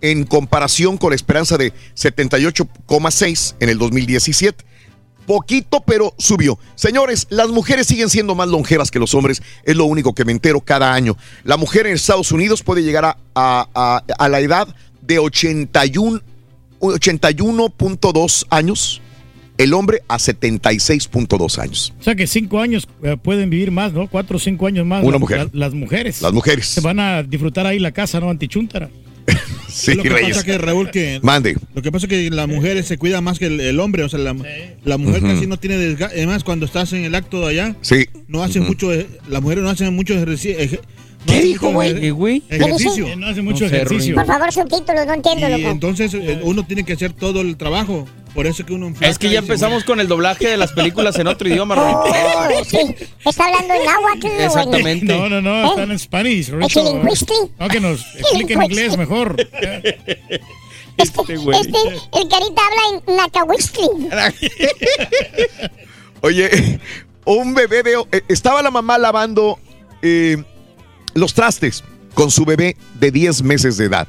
en 0.00 0.24
comparación 0.24 0.96
con 0.96 1.10
la 1.10 1.16
esperanza 1.16 1.58
de 1.58 1.72
78,6 1.94 3.54
en 3.60 3.68
el 3.68 3.78
2017. 3.78 4.64
Poquito, 5.26 5.82
pero 5.86 6.14
subió. 6.18 6.58
Señores, 6.74 7.26
las 7.30 7.50
mujeres 7.50 7.86
siguen 7.86 8.10
siendo 8.10 8.34
más 8.34 8.48
longevas 8.48 8.90
que 8.90 8.98
los 8.98 9.14
hombres. 9.14 9.42
Es 9.64 9.76
lo 9.76 9.84
único 9.84 10.14
que 10.14 10.24
me 10.24 10.32
entero 10.32 10.60
cada 10.60 10.92
año. 10.92 11.16
La 11.44 11.56
mujer 11.56 11.86
en 11.86 11.94
Estados 11.94 12.32
Unidos 12.32 12.62
puede 12.62 12.82
llegar 12.82 13.16
a, 13.34 14.02
la 14.28 14.40
edad 14.40 14.74
de 15.02 15.18
81 15.18 16.20
81.2 16.80 18.46
años. 18.48 19.02
El 19.62 19.74
hombre 19.74 20.02
a 20.08 20.18
76.2 20.18 21.58
años. 21.58 21.92
O 22.00 22.02
sea 22.02 22.14
que 22.14 22.26
cinco 22.26 22.60
años 22.60 22.88
eh, 23.02 23.16
pueden 23.22 23.50
vivir 23.50 23.70
más, 23.70 23.92
¿no? 23.92 24.08
Cuatro 24.08 24.36
o 24.36 24.40
cinco 24.40 24.66
años 24.66 24.86
más. 24.86 25.02
Una 25.02 25.12
la- 25.12 25.18
mujer. 25.18 25.38
la- 25.38 25.50
las 25.52 25.74
mujeres. 25.74 26.22
Las 26.22 26.32
mujeres. 26.32 26.66
Se 26.66 26.80
van 26.80 26.98
a 27.00 27.22
disfrutar 27.22 27.66
ahí 27.66 27.78
la 27.78 27.92
casa, 27.92 28.20
¿no? 28.20 28.30
Antichuntara. 28.30 28.88
Sí, 29.70 29.94
lo 29.94 30.02
que 30.02 30.08
Reyes. 30.08 30.30
pasa 30.36 30.44
que 30.44 30.58
Raúl 30.58 30.90
que 30.90 31.20
Mande. 31.22 31.56
lo 31.76 31.80
que 31.80 31.92
pasa 31.92 32.06
es 32.06 32.10
que 32.10 32.28
la 32.30 32.48
mujer 32.48 32.82
se 32.82 32.98
cuida 32.98 33.20
más 33.20 33.38
que 33.38 33.46
el, 33.46 33.60
el 33.60 33.78
hombre, 33.78 34.02
o 34.02 34.08
sea, 34.08 34.18
la, 34.18 34.34
la 34.84 34.98
mujer 34.98 35.22
Ujú. 35.22 35.32
casi 35.32 35.46
no 35.46 35.58
tiene 35.58 35.76
desgaste. 35.76 36.16
Además, 36.16 36.42
cuando 36.42 36.66
estás 36.66 36.92
en 36.92 37.04
el 37.04 37.14
acto 37.14 37.40
de 37.42 37.50
allá, 37.50 37.76
Sí. 37.80 38.06
no 38.26 38.42
hacen 38.42 38.62
Ujú. 38.62 38.72
mucho, 38.72 38.90
las 39.28 39.40
mujeres 39.40 39.62
no 39.62 39.70
hacen 39.70 39.94
mucho 39.94 40.14
ejercicio. 40.14 40.80
¿Qué 41.24 41.40
dijo, 41.42 41.70
güey? 41.70 42.00
¿Qué, 42.00 42.10
güey? 42.10 42.42
Ejercicio. 42.48 43.14
No 43.16 43.28
hace 43.28 43.42
mucho 43.42 43.64
ejercicio. 43.66 44.16
Por 44.16 44.26
favor, 44.26 44.50
subtítulos, 44.52 45.06
no 45.06 45.14
entiendo, 45.14 45.48
Y 45.48 45.60
loco. 45.60 45.70
entonces 45.70 46.14
eh, 46.14 46.40
uno 46.42 46.66
tiene 46.66 46.82
que 46.82 46.94
hacer 46.94 47.12
todo 47.12 47.40
el 47.42 47.56
trabajo. 47.56 48.08
Por 48.34 48.46
eso 48.46 48.64
que 48.64 48.72
uno 48.72 48.92
Es 49.00 49.18
que 49.18 49.28
ya 49.28 49.40
empezamos 49.40 49.82
con 49.84 49.98
el 50.00 50.06
doblaje 50.06 50.48
de 50.48 50.56
las 50.56 50.72
películas 50.72 51.18
en 51.18 51.26
otro 51.26 51.48
idioma. 51.48 51.76
Oh, 52.52 52.64
sí. 52.64 52.78
Está 53.24 53.46
hablando 53.46 53.74
en 53.74 53.84
náhuatl. 53.84 54.26
Exactamente. 54.42 55.06
No, 55.06 55.28
no, 55.28 55.40
no, 55.40 55.64
¿Eh? 55.64 55.68
están 55.68 55.90
en 55.90 55.98
Spanish. 55.98 56.48
¿Es 56.48 56.54
Rico. 56.74 56.82
lingüista? 56.82 57.34
No, 57.58 57.68
que 57.68 57.80
nos 57.80 58.00
expliquen 58.16 58.62
inglés 58.62 58.96
mejor. 58.96 59.36
Este 60.96 61.36
güey. 61.36 61.60
Este, 61.60 61.78
el 61.78 62.28
carita 62.28 62.62
habla 62.66 63.02
en 63.08 63.16
Nacahuistli. 63.16 63.88
Oye, 66.20 66.80
un 67.24 67.54
bebé 67.54 67.82
de... 67.82 67.94
eh, 68.12 68.22
Estaba 68.28 68.62
la 68.62 68.70
mamá 68.70 68.98
lavando 68.98 69.58
eh, 70.02 70.42
los 71.14 71.34
trastes 71.34 71.82
con 72.14 72.30
su 72.30 72.44
bebé 72.44 72.76
de 72.98 73.10
10 73.10 73.42
meses 73.42 73.76
de 73.76 73.86
edad. 73.86 74.08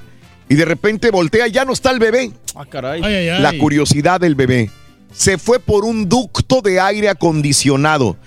Y 0.51 0.55
de 0.55 0.65
repente 0.65 1.11
voltea 1.11 1.47
y 1.47 1.51
ya 1.51 1.63
no 1.63 1.71
está 1.71 1.91
el 1.91 1.99
bebé. 1.99 2.29
Ah, 2.55 2.65
caray. 2.65 3.01
Ay, 3.01 3.15
ay, 3.15 3.29
ay. 3.29 3.41
La 3.41 3.57
curiosidad 3.57 4.19
del 4.19 4.35
bebé. 4.35 4.69
Se 5.13 5.37
fue 5.37 5.61
por 5.61 5.85
un 5.85 6.09
ducto 6.09 6.59
de 6.61 6.77
aire 6.77 7.07
acondicionado. 7.07 8.17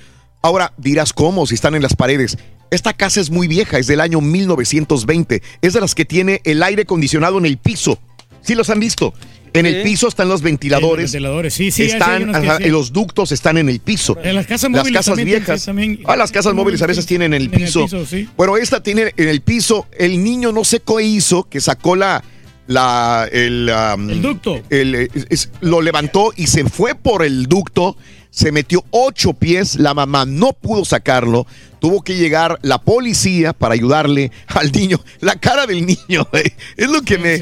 Ahora 0.40 0.72
dirás 0.78 1.12
cómo 1.12 1.46
si 1.46 1.54
están 1.54 1.74
en 1.74 1.82
las 1.82 1.94
paredes. 1.94 2.38
Esta 2.70 2.94
casa 2.94 3.20
es 3.20 3.28
muy 3.28 3.46
vieja, 3.46 3.76
es 3.76 3.88
del 3.88 4.00
año 4.00 4.22
1920. 4.22 5.42
Es 5.60 5.74
de 5.74 5.80
las 5.82 5.94
que 5.94 6.06
tiene 6.06 6.40
el 6.44 6.62
aire 6.62 6.84
acondicionado 6.84 7.36
en 7.36 7.44
el 7.44 7.58
piso. 7.58 7.98
¿Sí 8.44 8.54
los 8.54 8.70
han 8.70 8.78
visto? 8.80 9.12
En 9.52 9.66
el 9.66 9.82
piso 9.84 10.08
están 10.08 10.28
los 10.28 10.42
ventiladores. 10.42 11.04
Los 11.04 11.12
ventiladores, 11.12 11.54
sí, 11.54 11.70
sí, 11.70 11.84
Están, 11.84 12.34
ajá, 12.34 12.58
sí. 12.58 12.64
los 12.70 12.92
ductos 12.92 13.30
están 13.30 13.56
en 13.56 13.68
el 13.68 13.78
piso. 13.78 14.18
En 14.22 14.34
las 14.34 14.46
casas 14.46 14.70
Las 14.72 14.80
móviles 14.82 14.98
casas 14.98 15.14
también, 15.14 15.38
viejas. 15.38 15.64
también. 15.64 16.00
Ah, 16.06 16.16
las 16.16 16.32
casas 16.32 16.54
móviles 16.54 16.82
a 16.82 16.86
veces 16.88 17.06
tienen 17.06 17.34
en 17.34 17.42
el 17.42 17.48
En 17.48 17.54
el 17.54 17.60
piso. 17.60 17.86
sí. 18.04 18.28
Bueno, 18.36 18.56
esta 18.56 18.82
tiene 18.82 19.12
en 19.16 19.28
el 19.28 19.42
piso. 19.42 19.86
El 19.96 20.24
niño 20.24 20.50
no 20.50 20.64
sé 20.64 20.80
qué 20.84 21.04
hizo, 21.04 21.44
que 21.48 21.60
sacó 21.60 21.94
la. 21.94 22.24
la 22.66 23.28
el, 23.30 23.70
um, 23.94 24.10
El 24.10 24.22
ducto. 24.22 24.60
el, 24.70 24.94
es- 24.96 25.10
es- 25.30 25.50
lo 25.60 25.80
levantó 25.82 26.32
y 26.36 26.48
se 26.48 26.64
fue 26.64 26.94
por 26.96 27.24
el 27.24 27.46
ducto. 27.46 27.96
Se 28.34 28.50
metió 28.50 28.84
ocho 28.90 29.32
pies. 29.32 29.76
La 29.76 29.94
mamá 29.94 30.24
no 30.26 30.52
pudo 30.52 30.84
sacarlo. 30.84 31.46
Tuvo 31.80 32.02
que 32.02 32.16
llegar 32.16 32.58
la 32.62 32.78
policía 32.78 33.52
para 33.52 33.74
ayudarle 33.74 34.32
al 34.48 34.72
niño. 34.72 34.98
La 35.20 35.36
cara 35.36 35.66
del 35.66 35.84
niño, 35.86 36.26
eh, 36.32 36.52
es 36.76 36.90
lo 36.90 37.02
que 37.02 37.18
me. 37.18 37.38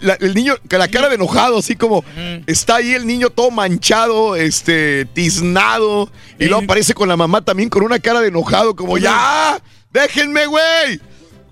la- 0.00 0.14
el 0.14 0.32
niño, 0.34 0.54
la 0.70 0.88
cara 0.88 1.08
de 1.08 1.16
enojado, 1.16 1.58
así 1.58 1.76
como 1.76 2.04
está 2.46 2.76
ahí 2.76 2.92
el 2.94 3.06
niño 3.06 3.30
todo 3.30 3.50
manchado, 3.50 4.34
este, 4.36 5.04
tiznado. 5.06 6.10
Y 6.38 6.44
luego 6.46 6.62
aparece 6.64 6.94
con 6.94 7.08
la 7.08 7.16
mamá 7.16 7.42
también 7.44 7.68
con 7.68 7.82
una 7.82 7.98
cara 7.98 8.20
de 8.20 8.28
enojado, 8.28 8.74
como 8.76 8.96
ya, 8.96 9.60
déjenme, 9.92 10.46
güey. 10.46 11.00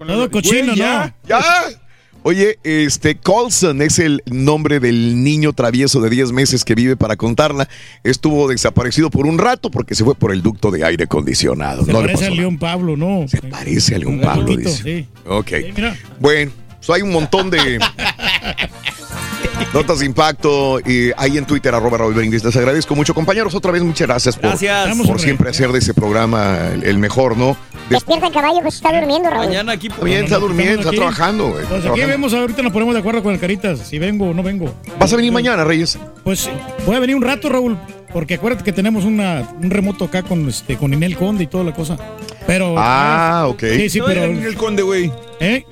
Todo 0.06 0.30
cochino, 0.30 0.74
ya, 0.74 1.14
ya. 1.26 1.42
Oye, 2.28 2.58
este 2.62 3.16
Colson 3.16 3.80
es 3.80 3.98
el 3.98 4.22
nombre 4.26 4.80
del 4.80 5.24
niño 5.24 5.54
travieso 5.54 6.02
de 6.02 6.10
10 6.10 6.32
meses 6.32 6.62
que 6.62 6.74
vive 6.74 6.94
para 6.94 7.16
contarla. 7.16 7.70
Estuvo 8.04 8.48
desaparecido 8.48 9.08
por 9.08 9.26
un 9.26 9.38
rato 9.38 9.70
porque 9.70 9.94
se 9.94 10.04
fue 10.04 10.14
por 10.14 10.30
el 10.30 10.42
ducto 10.42 10.70
de 10.70 10.84
aire 10.84 11.04
acondicionado. 11.04 11.86
Se 11.86 11.92
no 11.94 12.00
parece 12.02 12.26
al 12.26 12.36
León 12.36 12.58
Pablo, 12.58 12.98
¿no? 12.98 13.26
Se 13.28 13.40
parece 13.40 13.94
a 13.94 13.98
León 14.00 14.20
Pablo, 14.20 14.58
dice. 14.58 14.82
sí. 14.82 15.08
Ok. 15.26 15.52
mira. 15.74 15.96
Bueno, 16.20 16.52
hay 16.92 17.00
un 17.00 17.12
montón 17.12 17.48
de 17.48 17.78
notas 19.74 19.98
de 20.00 20.06
impacto 20.06 20.80
y 20.80 21.10
ahí 21.16 21.38
en 21.38 21.44
Twitter, 21.44 21.74
arroba 21.74 21.98
Raúl 21.98 22.14
Brindis. 22.14 22.42
Les 22.44 22.56
agradezco 22.56 22.94
mucho, 22.94 23.14
compañeros. 23.14 23.54
Otra 23.54 23.72
vez, 23.72 23.82
muchas 23.82 24.06
gracias 24.08 24.36
por, 24.36 24.50
Gracias. 24.50 24.96
por 25.06 25.20
siempre 25.20 25.50
hacer 25.50 25.70
de 25.72 25.78
ese 25.78 25.94
programa 25.94 26.58
el, 26.74 26.84
el 26.84 26.98
mejor, 26.98 27.36
¿no? 27.36 27.56
De- 27.88 27.94
Despierta 27.96 28.30
caballo, 28.30 28.60
pues 28.62 28.74
está 28.76 28.92
durmiendo, 28.98 29.30
Raúl. 29.30 29.46
Mañana 29.46 29.72
aquí. 29.72 29.88
Está 29.88 30.04
bien, 30.04 30.24
está 30.24 30.38
durmiendo, 30.38 30.80
está 30.80 30.92
trabajando, 30.92 31.44
güey. 31.48 31.64
Pues 31.64 31.72
aquí 31.72 31.80
trabajando. 31.82 32.06
vemos, 32.08 32.34
ahorita 32.34 32.62
nos 32.62 32.72
ponemos 32.72 32.94
de 32.94 33.00
acuerdo 33.00 33.22
con 33.22 33.32
el 33.32 33.40
Caritas, 33.40 33.80
si 33.80 33.98
vengo 33.98 34.28
o 34.30 34.34
no 34.34 34.42
vengo. 34.42 34.74
¿Vas 34.98 35.12
a 35.12 35.16
venir 35.16 35.32
mañana, 35.32 35.64
Reyes? 35.64 35.98
Pues 36.24 36.48
voy 36.86 36.96
a 36.96 37.00
venir 37.00 37.16
un 37.16 37.22
rato, 37.22 37.48
Raúl, 37.48 37.78
porque 38.12 38.34
acuérdate 38.34 38.64
que 38.64 38.72
tenemos 38.72 39.04
una, 39.04 39.48
un 39.60 39.70
remoto 39.70 40.04
acá 40.04 40.22
con 40.22 40.46
este 40.48 40.76
con 40.76 40.92
Inel 40.92 41.16
Conde 41.16 41.44
y 41.44 41.46
toda 41.46 41.64
la 41.64 41.72
cosa. 41.72 41.96
Pero 42.48 42.74
Ah, 42.78 43.44
ok. 43.46 43.60
Sí, 43.60 43.90
sí, 43.90 43.98
No, 43.98 44.06
pero 44.06 44.24
el 44.24 44.56
conde, 44.56 44.80
güey. 44.82 45.12
¿Eh? 45.38 45.66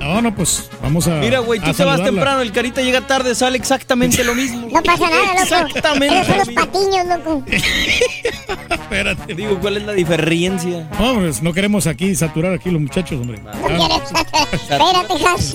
No, 0.00 0.22
no, 0.22 0.34
pues 0.34 0.70
vamos 0.82 1.06
a. 1.06 1.16
Mira, 1.16 1.40
güey, 1.40 1.60
tú 1.60 1.74
te 1.74 1.84
vas 1.84 2.02
temprano, 2.02 2.40
el 2.40 2.52
carita 2.52 2.80
llega 2.80 3.06
tarde, 3.06 3.34
sale 3.34 3.58
exactamente 3.58 4.24
lo 4.24 4.34
mismo. 4.34 4.66
No 4.72 4.82
pasa 4.82 5.10
nada, 5.10 5.26
loco. 5.26 5.42
Exactamente 5.42 6.28
lo 6.30 6.36
los 6.36 6.48
patiños, 6.48 7.06
loco. 7.06 7.44
Espérate. 8.70 9.34
Digo, 9.34 9.58
¿cuál 9.60 9.76
es 9.76 9.82
la 9.82 9.92
diferencia? 9.92 10.88
No, 10.98 11.16
pues 11.16 11.42
no 11.42 11.52
queremos 11.52 11.86
aquí 11.86 12.14
saturar 12.14 12.54
aquí 12.54 12.70
los 12.70 12.80
muchachos, 12.80 13.20
hombre. 13.20 13.38
Espérate, 14.52 15.12
Has. 15.28 15.54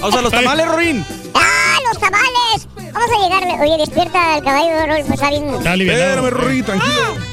Vamos 0.00 0.16
a 0.16 0.22
los 0.22 0.32
tamales, 0.32 0.66
Rorín. 0.66 1.06
¡Ah, 1.34 1.78
los 1.86 2.00
tamales! 2.00 2.66
Vamos 2.92 3.10
a 3.16 3.22
llegarle. 3.22 3.62
Oye, 3.62 3.78
despierta 3.78 4.34
al 4.34 4.42
caballo 4.42 4.76
de 4.76 4.86
Rol, 4.86 5.04
pues 5.06 5.12
está 5.12 5.30
bien. 5.30 5.44
Espérame, 5.54 6.30
Rory, 6.30 6.62
tranquilo. 6.62 7.32